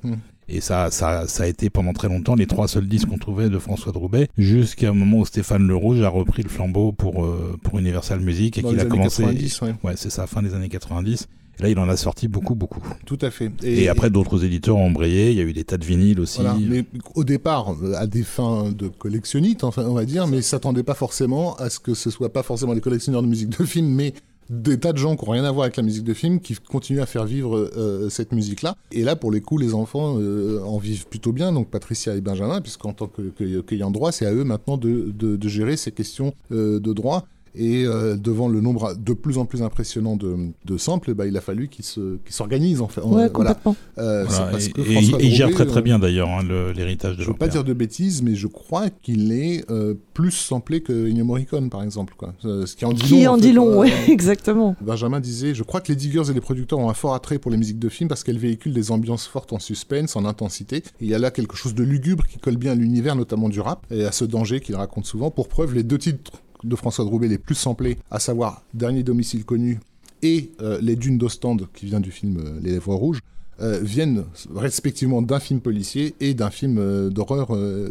Et 0.48 0.60
ça, 0.60 0.90
ça, 0.90 1.28
ça 1.28 1.42
a 1.42 1.47
été 1.47 1.68
pendant 1.68 1.92
très 1.92 2.08
longtemps 2.08 2.34
les 2.34 2.47
trois 2.47 2.68
seuls 2.68 2.89
disques 2.89 3.08
qu'on 3.08 3.18
trouvait 3.18 3.50
de 3.50 3.58
François 3.58 3.92
de 3.92 3.98
Roubaix, 3.98 4.28
jusqu'à 4.39 4.89
un 4.89 4.94
moment 4.94 5.18
où 5.18 5.26
Stéphane 5.26 5.66
Le 5.66 5.76
Rouge 5.76 6.00
a 6.00 6.08
repris 6.08 6.42
le 6.42 6.48
flambeau 6.48 6.92
pour, 6.92 7.24
euh, 7.24 7.58
pour 7.62 7.78
Universal 7.78 8.20
Music 8.20 8.57
et 8.57 8.62
qu'il 8.62 8.81
a 8.81 8.86
commencé. 8.86 9.23
90, 9.23 9.60
ouais. 9.60 9.74
Ouais, 9.84 9.92
c'est 9.97 10.10
ça, 10.10 10.26
fin 10.26 10.42
des 10.42 10.55
années 10.55 10.70
90. 10.70 11.28
Et 11.58 11.62
là, 11.62 11.68
il 11.68 11.78
en 11.78 11.89
a 11.89 11.97
sorti 11.97 12.28
beaucoup, 12.28 12.55
beaucoup. 12.55 12.81
Tout 13.05 13.18
à 13.20 13.31
fait. 13.31 13.50
Et, 13.62 13.89
après, 13.89 14.10
d'autres 14.10 14.44
éditeurs 14.44 14.76
ont 14.76 14.86
embrayé. 14.86 15.32
Il 15.32 15.36
y 15.36 15.40
a 15.40 15.44
eu 15.44 15.52
des 15.52 15.65
tas 15.65 15.76
de 15.76 15.84
vinyles 15.84 16.20
aussi. 16.20 16.40
Voilà, 16.40 16.57
mais 16.58 16.84
au 17.15 17.24
départ, 17.24 17.74
euh, 17.82 17.94
à 17.94 18.07
des 18.07 18.23
fins 18.23 18.70
de 18.70 18.89
collectionnite, 18.89 19.65
enfin, 19.65 19.84
on 19.84 19.94
va 19.94 20.05
dire, 20.07 20.26
mais 20.28 20.39
ils 20.39 20.42
s'attendaient 20.42 20.84
pas 20.84 20.94
forcément 20.94 21.57
à 21.57 21.68
ce 21.68 21.78
que 21.78 21.94
ce 21.94 22.10
soit 22.10 22.32
pas 22.32 22.42
forcément 22.42 22.73
les 22.73 22.81
collectionneurs 22.81 23.23
de 23.23 23.28
musique 23.28 23.50
de 23.58 23.65
film, 23.65 23.89
mais 23.89 24.15
des 24.50 24.78
tas 24.78 24.92
de 24.92 24.98
gens 24.98 25.16
qui 25.16 25.24
n'ont 25.24 25.32
rien 25.32 25.44
à 25.44 25.50
voir 25.52 25.64
avec 25.64 25.76
la 25.76 25.82
musique 25.82 26.04
de 26.04 26.14
film 26.14 26.40
qui 26.40 26.54
continuent 26.54 27.00
à 27.00 27.06
faire 27.06 27.24
vivre 27.24 27.70
euh, 27.76 28.08
cette 28.08 28.32
musique-là. 28.32 28.76
Et 28.92 29.02
là, 29.02 29.14
pour 29.16 29.30
les 29.30 29.40
coups, 29.40 29.62
les 29.62 29.74
enfants 29.74 30.16
euh, 30.18 30.60
en 30.64 30.78
vivent 30.78 31.06
plutôt 31.06 31.32
bien, 31.32 31.52
donc 31.52 31.68
Patricia 31.68 32.14
et 32.16 32.20
Benjamin, 32.20 32.60
puisqu'en 32.60 32.92
tant 32.92 33.06
que- 33.08 33.30
que- 33.30 33.60
qu'ayant 33.60 33.90
droit, 33.90 34.10
c'est 34.12 34.26
à 34.26 34.32
eux 34.32 34.44
maintenant 34.44 34.76
de, 34.78 35.12
de- 35.16 35.36
de 35.36 35.48
gérer 35.48 35.76
ces 35.76 35.92
questions 35.92 36.32
euh, 36.52 36.80
de 36.80 36.92
droit. 36.92 37.26
Et 37.54 37.84
euh, 37.84 38.16
devant 38.16 38.48
le 38.48 38.60
nombre 38.60 38.94
de 38.94 39.12
plus 39.12 39.38
en 39.38 39.46
plus 39.46 39.62
impressionnant 39.62 40.16
de, 40.16 40.36
de 40.64 40.76
samples, 40.78 41.14
bah, 41.14 41.26
il 41.26 41.36
a 41.36 41.40
fallu 41.40 41.68
qu'ils 41.68 41.84
se- 41.84 42.16
qu'ils 42.24 42.34
s'organisent. 42.34 42.80
En 42.80 42.88
fait. 42.88 43.00
Ouais, 43.00 43.30
complètement. 43.30 43.74
Euh, 43.98 44.24
c'est 44.28 44.36
Voilà. 44.36 44.50
parce 44.52 44.66
Et, 44.66 44.72
que 44.72 45.22
il 45.22 45.32
gère 45.34 45.50
très 45.50 45.66
très 45.66 45.78
euh, 45.80 45.82
bien 45.82 45.98
d'ailleurs 45.98 46.28
hein, 46.28 46.42
l'héritage 46.74 47.16
de 47.16 47.22
je 47.22 47.26
veux 47.26 47.32
leur 47.32 47.38
pas 47.38 47.48
dire 47.48 47.64
de 47.64 47.72
bêtises, 47.72 48.22
mais 48.22 48.34
je 48.34 48.46
crois 48.46 48.90
qu'il 48.90 49.32
est 49.32 49.64
euh, 49.70 49.94
plus 50.14 50.30
samplé 50.30 50.80
que 50.80 51.08
Ennio 51.08 51.24
Morricone, 51.24 51.70
par 51.70 51.82
exemple. 51.82 52.14
Quoi. 52.16 52.34
Ce 52.42 52.74
qui 52.76 52.84
en 52.84 52.92
dit 52.92 53.02
Qui 53.02 53.24
long, 53.24 53.32
en 53.32 53.34
fait, 53.36 53.40
dit 53.42 53.52
long, 53.52 53.78
ouais, 53.80 53.92
exactement. 54.08 54.76
Benjamin 54.80 55.20
disait 55.20 55.54
Je 55.54 55.62
crois 55.62 55.80
que 55.80 55.88
les 55.88 55.96
diggers 55.96 56.30
et 56.30 56.34
les 56.34 56.40
producteurs 56.40 56.78
ont 56.78 56.90
un 56.90 56.94
fort 56.94 57.14
attrait 57.14 57.38
pour 57.38 57.50
les 57.50 57.56
musiques 57.56 57.78
de 57.78 57.88
film 57.88 58.08
parce 58.08 58.24
qu'elles 58.24 58.38
véhiculent 58.38 58.72
des 58.74 58.90
ambiances 58.90 59.26
fortes 59.26 59.52
en 59.52 59.58
suspense, 59.58 60.16
en 60.16 60.24
intensité. 60.24 60.82
Il 61.00 61.08
y 61.08 61.14
a 61.14 61.18
là 61.18 61.30
quelque 61.30 61.56
chose 61.56 61.74
de 61.74 61.82
lugubre 61.82 62.26
qui 62.26 62.38
colle 62.38 62.56
bien 62.56 62.72
à 62.72 62.74
l'univers, 62.74 63.16
notamment 63.16 63.48
du 63.48 63.60
rap, 63.60 63.86
et 63.90 64.04
à 64.04 64.12
ce 64.12 64.24
danger 64.24 64.60
qu'il 64.60 64.76
raconte 64.76 65.06
souvent. 65.06 65.30
Pour 65.30 65.48
preuve, 65.48 65.74
les 65.74 65.82
deux 65.82 65.98
titres 65.98 66.32
de 66.64 66.76
François 66.76 67.04
de 67.04 67.10
Roubaix 67.10 67.28
les 67.28 67.38
plus 67.38 67.54
samplés, 67.54 67.98
à 68.10 68.18
savoir 68.18 68.62
Dernier 68.74 69.02
domicile 69.02 69.44
connu 69.44 69.80
et 70.22 70.50
euh, 70.60 70.78
Les 70.82 70.96
Dunes 70.96 71.18
d'Ostende, 71.18 71.68
qui 71.74 71.86
vient 71.86 72.00
du 72.00 72.10
film 72.10 72.38
euh, 72.38 72.58
Les 72.62 72.72
Lèvres 72.72 72.94
Rouges, 72.94 73.20
euh, 73.60 73.80
viennent 73.82 74.24
respectivement 74.54 75.20
d'un 75.22 75.40
film 75.40 75.60
policier 75.60 76.14
et 76.20 76.34
d'un 76.34 76.50
film 76.50 77.10
d'horreur 77.10 77.48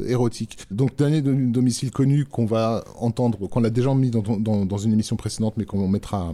érotique. 0.07 0.57
Donc, 0.71 0.95
Dernier 0.97 1.21
dom- 1.21 1.51
domicile 1.51 1.91
connu 1.91 2.25
qu'on 2.25 2.45
va 2.45 2.83
entendre, 2.99 3.47
qu'on 3.47 3.63
a 3.65 3.69
déjà 3.69 3.93
mis 3.93 4.09
dans, 4.09 4.77
une 4.77 4.93
émission 4.93 5.17
précédente, 5.17 5.55
mais 5.57 5.65
qu'on 5.65 5.87
mettra 5.87 6.33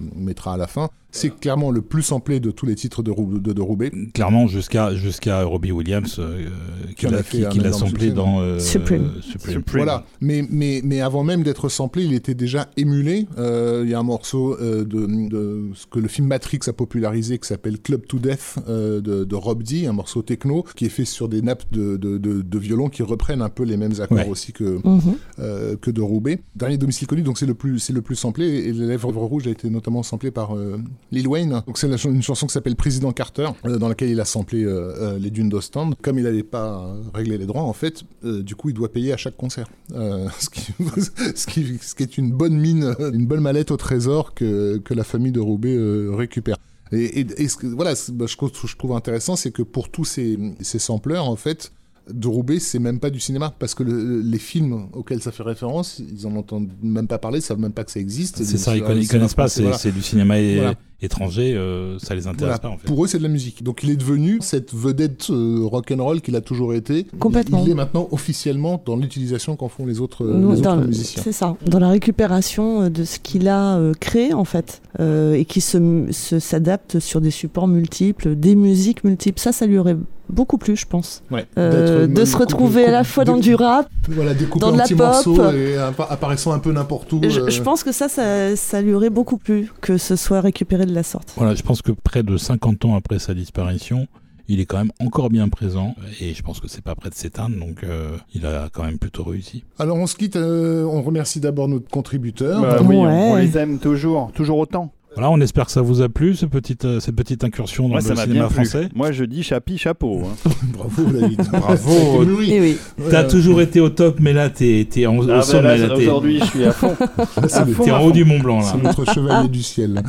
à 0.54 0.58
la 0.58 0.68
fin, 0.68 0.90
c'est 1.16 1.30
clairement 1.40 1.72
le 1.72 1.82
plus 1.82 2.02
samplé 2.02 2.40
de 2.42 2.52
tous 2.52 2.66
les 2.66 2.76
titres 2.76 3.04
de, 3.04 3.12
Rou- 3.12 3.40
de, 3.40 3.54
de 3.54 3.62
Roubaix. 3.62 3.92
Clairement, 4.14 4.48
jusqu'à 4.48 4.94
jusqu'à 4.96 5.44
Robbie 5.44 5.72
Williams, 5.72 6.18
euh, 6.20 6.50
qui 6.98 7.06
l'a 7.08 7.24
qui, 7.24 7.38
qui 7.50 7.62
samplé 7.72 7.90
succès, 8.08 8.12
dans 8.12 8.42
euh, 8.42 8.60
Supreme. 8.60 9.12
Supreme. 9.22 9.54
Supreme. 9.58 9.84
Voilà, 9.84 10.06
mais, 10.20 10.44
mais, 10.50 10.82
mais 10.84 11.00
avant 11.02 11.24
même 11.24 11.44
d'être 11.44 11.70
samplé, 11.70 12.04
il 12.04 12.14
était 12.14 12.34
déjà 12.34 12.68
émulé. 12.78 13.28
Euh, 13.38 13.82
Il 13.86 13.92
y 13.92 13.94
a 13.94 14.00
un 14.00 14.04
morceau 14.04 14.58
euh, 14.60 14.84
de, 14.84 15.30
de 15.30 15.70
ce 15.76 15.86
que 15.86 16.00
le 16.00 16.08
film 16.08 16.28
Matrix 16.28 16.60
a 16.68 16.74
popularisé 16.74 17.38
qui 17.38 17.48
s'appelle 17.48 17.80
Club 17.80 18.06
to 18.08 18.18
Death 18.20 18.56
euh, 18.68 19.00
de, 19.00 19.24
de 19.24 19.36
Rob 19.36 19.62
D, 19.64 19.86
un 19.86 19.94
morceau 19.94 20.24
techno 20.24 20.66
qui 20.76 20.86
est 20.86 20.90
fait 20.90 21.06
sur 21.06 21.30
des 21.30 21.42
nappes 21.44 21.72
de, 21.72 21.96
de, 21.98 22.18
de, 22.18 22.42
de 22.42 22.58
violon 22.60 22.90
qui 22.90 23.04
reprennent 23.04 23.42
un 23.44 23.50
peu 23.50 23.64
les 23.64 23.78
mêmes 23.78 23.94
accords 24.02 24.18
Ouais. 24.18 24.28
aussi 24.30 24.52
que, 24.52 24.80
Mhm. 24.88 25.02
euh, 25.40 25.76
que 25.80 25.92
de 25.92 26.02
Roubaix. 26.02 26.40
Dernier 26.56 26.78
domicile 26.78 27.08
connu, 27.08 27.22
donc 27.22 27.38
c'est 27.38 27.46
le 27.46 27.54
plus 27.54 27.78
c'est 27.80 27.94
le 27.94 28.02
plus 28.02 28.16
samplé 28.16 28.46
et 28.48 28.74
les 28.74 28.86
lèvres 28.88 29.12
rouges 29.12 29.48
a 29.48 29.52
été 29.52 29.70
notamment 29.70 30.04
samplé 30.04 30.32
par 30.32 30.56
euh, 30.56 30.78
Lil 31.12 31.28
Wayne. 31.28 31.62
Donc 31.68 31.78
c'est 31.78 31.88
une 31.88 32.22
chanson 32.22 32.48
qui 32.48 32.54
s'appelle 32.54 32.76
Président 32.76 33.12
Carter 33.12 33.50
euh, 33.66 33.78
dans 33.78 33.90
laquelle 33.90 34.10
il 34.10 34.20
a 34.20 34.26
samplé 34.26 34.64
euh, 34.64 34.94
euh, 34.98 35.20
les 35.20 35.30
dunes 35.30 35.50
d'Ostend. 35.50 35.92
Comme 36.02 36.18
il 36.18 36.24
n'allait 36.24 36.44
pas 36.44 36.96
régler 37.14 37.38
les 37.38 37.46
droits 37.46 37.64
en 37.64 37.74
fait, 37.74 38.04
du 38.24 38.56
coup 38.56 38.70
il 38.70 38.76
doit 38.76 38.92
payer 38.92 39.14
à 39.14 39.18
chaque 39.18 39.38
concert. 39.38 39.68
Ce, 39.94 41.46
qui, 41.48 42.04
est 42.04 42.18
une 42.18 42.32
bonne 42.32 42.58
mine, 42.58 42.96
une 43.00 43.26
bonne 43.26 43.42
mallette 43.42 43.72
au 43.72 43.78
trésor 43.78 44.34
que, 44.34 44.78
que 44.78 44.94
la 44.94 45.04
famille 45.04 45.32
de 45.32 45.40
Roubaix 45.40 45.78
récupère. 46.16 46.58
Et, 46.92 47.48
ce 47.48 47.58
que, 47.58 47.68
voilà, 47.68 47.94
bah, 48.10 48.26
je, 48.28 48.38
trouve, 48.38 48.52
je 48.54 48.76
trouve 48.76 48.94
intéressant, 48.94 49.36
c'est 49.36 49.52
que 49.52 49.64
pour 49.64 49.90
tous 49.90 50.06
ces, 50.06 50.38
ces 50.62 50.78
sampleurs, 50.78 51.28
en 51.28 51.36
fait, 51.36 51.72
de 52.12 52.28
Roubaix, 52.28 52.60
c'est 52.60 52.80
même 52.80 53.00
pas 53.00 53.10
du 53.10 53.20
cinéma, 53.20 53.54
parce 53.60 53.76
que 53.76 53.84
le- 53.84 54.20
les 54.22 54.38
films 54.38 54.88
auxquels 54.94 55.22
ça 55.22 55.32
fait 55.32 55.44
référence, 55.44 56.00
ils 56.00 56.28
en 56.28 56.36
entendent 56.36 56.70
même 56.82 57.08
pas 57.08 57.18
parler, 57.18 57.40
ils 57.40 57.44
savent 57.44 57.60
même 57.60 57.72
pas 57.72 57.84
que 57.84 57.92
ça 57.92 58.00
existe. 58.00 58.44
C'est 58.44 58.58
ça, 58.58 58.76
ils 58.76 58.82
connaissent, 58.84 59.04
ils 59.04 59.08
c'est 59.08 59.18
connaissent 59.18 59.34
pas, 59.34 59.48
c'est 59.48 59.62
voilà. 59.62 59.78
du 59.78 60.02
cinéma 60.02 60.36
Voilà. 60.42 60.74
étranger, 61.02 61.54
euh, 61.56 61.98
ça 62.00 62.14
les 62.16 62.28
intéresse 62.28 62.40
Voilà. 62.56 62.60
pas 62.60 62.70
en 62.70 62.78
fait. 62.78 62.88
Pour 62.88 63.04
eux, 63.04 63.08
c'est 63.08 63.18
de 63.20 63.24
la 63.24 63.30
musique. 63.30 63.64
Donc 63.64 63.84
il 63.84 63.90
est 63.90 63.96
devenu 63.96 64.40
cette 64.42 64.74
vedette 64.74 65.30
euh, 65.30 65.60
rock'n'roll 65.64 66.22
qu'il 66.22 66.36
a 66.36 66.42
toujours 66.42 66.74
été. 66.74 67.06
Complètement. 67.20 67.60
Il, 67.64 67.68
il 67.68 67.72
est 67.72 67.76
maintenant 67.76 68.08
officiellement 68.12 68.82
dans 68.86 68.96
l'utilisation 68.98 69.56
qu'en 69.56 69.70
font 69.70 69.86
les 69.86 70.00
autres, 70.02 70.26
euh, 70.26 70.34
Nous, 70.38 70.52
les 70.54 70.62
dans 70.62 70.72
autres 70.74 70.82
le- 70.82 70.88
musiciens. 70.88 71.24
C'est 71.24 71.32
ça, 71.32 71.56
dans 71.66 71.80
la 71.80 71.90
récupération 71.90 72.84
euh, 72.84 72.90
de 72.90 73.04
ce 73.06 73.20
qu'il 73.20 73.48
a 73.48 73.78
euh, 73.78 73.94
créé 74.00 74.34
en 74.34 74.46
fait, 74.46 74.82
euh, 75.00 75.34
et 75.34 75.46
qui 75.46 75.62
se 75.62 76.08
se- 76.12 76.40
s'adapte 76.40 77.00
sur 77.00 77.22
des 77.22 77.32
supports 77.32 77.68
multiples, 77.68 78.36
des 78.36 78.56
musiques 78.56 79.04
multiples. 79.04 79.40
Ça, 79.40 79.52
ça 79.52 79.66
lui 79.66 79.78
aurait 79.78 79.98
beaucoup 80.34 80.58
plu, 80.58 80.76
je 80.76 80.86
pense, 80.86 81.24
Ouais. 81.32 81.46
Euh, 81.58 82.08
de 82.08 82.26
se 82.26 82.36
retrouver 82.36 82.86
à 82.86 82.92
la 82.92 83.04
fois 83.04 83.24
dans 83.24 83.38
du 83.38 83.56
rap. 83.56 83.88
Voilà, 84.10 84.34
dans 84.34 84.72
de 84.72 84.78
la 84.78 84.84
petits 84.84 84.96
pop. 84.96 85.06
morceaux 85.06 85.52
et 85.52 85.76
appa- 85.78 86.08
apparaissant 86.10 86.52
un 86.52 86.60
peu 86.60 86.72
n'importe 86.74 87.14
où. 87.14 87.22
Je, 87.28 87.40
euh, 87.40 87.50
je 87.50 87.62
pense 87.62 87.84
que 87.84 87.92
ça, 87.92 88.10
ça, 88.10 88.56
ça 88.56 88.82
lui 88.82 88.94
aurait 88.94 89.10
beaucoup 89.10 89.38
plu 89.38 89.72
que 89.82 89.98
ce 89.98 90.16
soit 90.16 90.42
récupéré 90.42 90.86
de 90.86 90.94
la 90.94 91.04
sorte. 91.04 91.34
Voilà, 91.38 91.56
je 91.56 91.62
pense 91.64 91.82
que 91.82 91.92
près 91.92 92.24
de 92.24 92.36
50 92.38 92.86
ans 92.86 92.96
après 92.96 93.20
sa 93.20 93.34
disparition, 93.34 94.08
il 94.50 94.60
est 94.60 94.66
quand 94.66 94.78
même 94.78 94.92
encore 95.00 95.30
bien 95.30 95.48
présent 95.48 95.96
et 96.20 96.34
je 96.34 96.42
pense 96.44 96.60
que 96.60 96.68
c'est 96.68 96.84
pas 96.84 96.96
près 96.96 97.10
de 97.10 97.16
s'éteindre, 97.16 97.58
donc 97.58 97.84
euh, 97.84 98.18
il 98.36 98.46
a 98.46 98.68
quand 98.74 98.84
même 98.84 98.98
plutôt 98.98 99.24
réussi. 99.24 99.64
Alors 99.80 99.96
on 99.98 100.06
se 100.06 100.16
quitte, 100.16 100.36
euh, 100.36 100.84
on 100.84 101.02
remercie 101.02 101.40
d'abord 101.40 101.70
notre 101.70 101.88
contributeur. 101.90 102.62
Bah 102.62 102.80
oui, 102.84 102.98
on- 102.98 103.06
Ouais. 103.06 103.30
on 103.32 103.36
les 103.38 103.58
aime 103.58 103.80
toujours, 103.80 104.32
toujours 104.34 104.58
autant. 104.58 104.92
Voilà, 105.16 105.30
on 105.30 105.40
espère 105.42 105.68
que 105.68 105.72
ça 105.72 105.82
vous 105.82 106.02
a 106.02 106.10
plu, 106.10 106.36
ce 106.36 106.46
petite, 106.48 106.86
euh, 106.86 107.00
cette 107.00 107.16
petite 107.16 107.44
incursion 107.44 107.88
dans 107.88 107.96
le 107.96 108.02
cinéma 108.02 108.50
français. 108.50 108.90
Moi, 108.96 109.12
je 109.12 109.24
dis 109.26 109.44
chapi, 109.44 109.78
chapeau. 109.78 110.22
hein. 110.26 110.52
Bravo 110.74 111.04
David. 111.04 111.42
Bravo. 111.52 112.26
Mûri. 112.26 112.52
Et 112.52 112.60
oui, 112.60 112.78
T'as 113.12 113.22
Ouais. 113.22 113.28
toujours 113.28 113.62
été 113.62 113.80
au 113.80 113.90
top, 113.90 114.18
mais 114.20 114.34
là, 114.34 114.50
t'es 114.50 114.88
t'es 114.90 115.06
en, 115.06 115.18
Ah 115.18 115.22
au 115.22 115.26
bah 115.28 115.42
sommet. 115.44 115.84
aujourd'hui, 115.92 116.40
je 116.40 116.46
suis 116.46 116.66
à 116.66 116.72
fond. 116.72 116.96
T'es 117.84 117.92
en 117.92 118.02
haut 118.04 118.12
du 118.12 118.26
Mont 118.26 118.40
Blanc, 118.40 118.60
là. 118.62 118.66
c'est 118.72 118.82
notre 118.82 119.06
chevalier 119.14 119.50
du 119.50 119.62
ciel. 119.62 120.02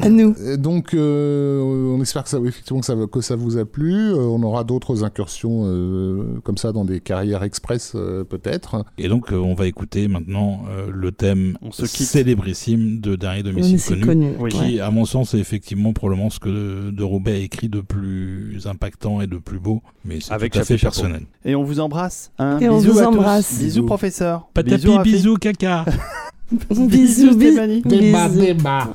à 0.00 0.08
nous. 0.10 0.34
Et 0.46 0.56
donc, 0.58 0.92
euh, 0.94 1.60
on 1.62 2.00
espère 2.02 2.24
que 2.24 2.28
ça, 2.30 2.38
effectivement, 2.44 2.80
que 2.80 2.86
ça, 2.86 2.94
que 3.10 3.20
ça 3.22 3.36
vous 3.36 3.56
a 3.56 3.64
plu. 3.64 3.94
Euh, 4.12 4.16
on 4.16 4.42
aura 4.42 4.64
d'autres 4.64 5.02
incursions 5.04 5.62
euh, 5.64 6.24
comme 6.44 6.56
ça 6.58 6.72
dans 6.72 6.84
des 6.84 7.00
carrières 7.00 7.42
express, 7.42 7.92
euh, 7.94 8.24
peut-être. 8.24 8.84
Et 8.98 9.08
donc, 9.08 9.32
euh, 9.32 9.36
on 9.36 9.54
va 9.54 9.66
écouter 9.66 10.08
maintenant 10.08 10.62
euh, 10.70 10.90
le 10.92 11.10
thème 11.12 11.56
célébrissime 11.72 13.00
de 13.00 13.16
Dernier 13.16 13.42
Domicile 13.42 14.04
connu. 14.04 14.32
Oui. 14.42 14.50
Qui, 14.50 14.80
à 14.80 14.90
mon 14.90 15.04
sens, 15.04 15.34
est 15.34 15.38
effectivement 15.38 15.92
probablement 15.92 16.30
ce 16.30 16.38
que 16.40 16.90
De 16.90 17.02
Roubaix 17.02 17.32
a 17.32 17.36
écrit 17.38 17.68
de 17.68 17.80
plus 17.80 18.66
impactant 18.66 19.20
et 19.20 19.26
de 19.26 19.36
plus 19.38 19.58
beau, 19.58 19.82
mais 20.04 20.20
c'est 20.20 20.36
tout 20.36 20.58
à 20.58 20.64
fait 20.64 20.76
personnel. 20.78 21.22
Et 21.44 21.54
on 21.54 21.62
vous 21.62 21.80
embrasse. 21.80 22.32
Un 22.38 22.58
Et 22.58 22.68
on 22.68 22.78
vous 22.78 22.98
à 22.98 23.02
tous. 23.02 23.08
embrasse. 23.08 23.50
Bisous, 23.52 23.64
Bisous. 23.64 23.86
professeur. 23.86 24.48
Patapi, 24.54 24.88
Rafi. 24.88 25.12
bisous, 25.12 25.36
caca 25.36 25.84
Bisous, 26.70 26.86
Bisous, 26.88 27.36
bisous. 27.36 27.80
Débat, 27.84 28.28
Bisous. 28.28 28.40
débat. 28.40 28.88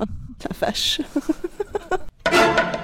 La 0.44 0.68
vache. 0.68 1.02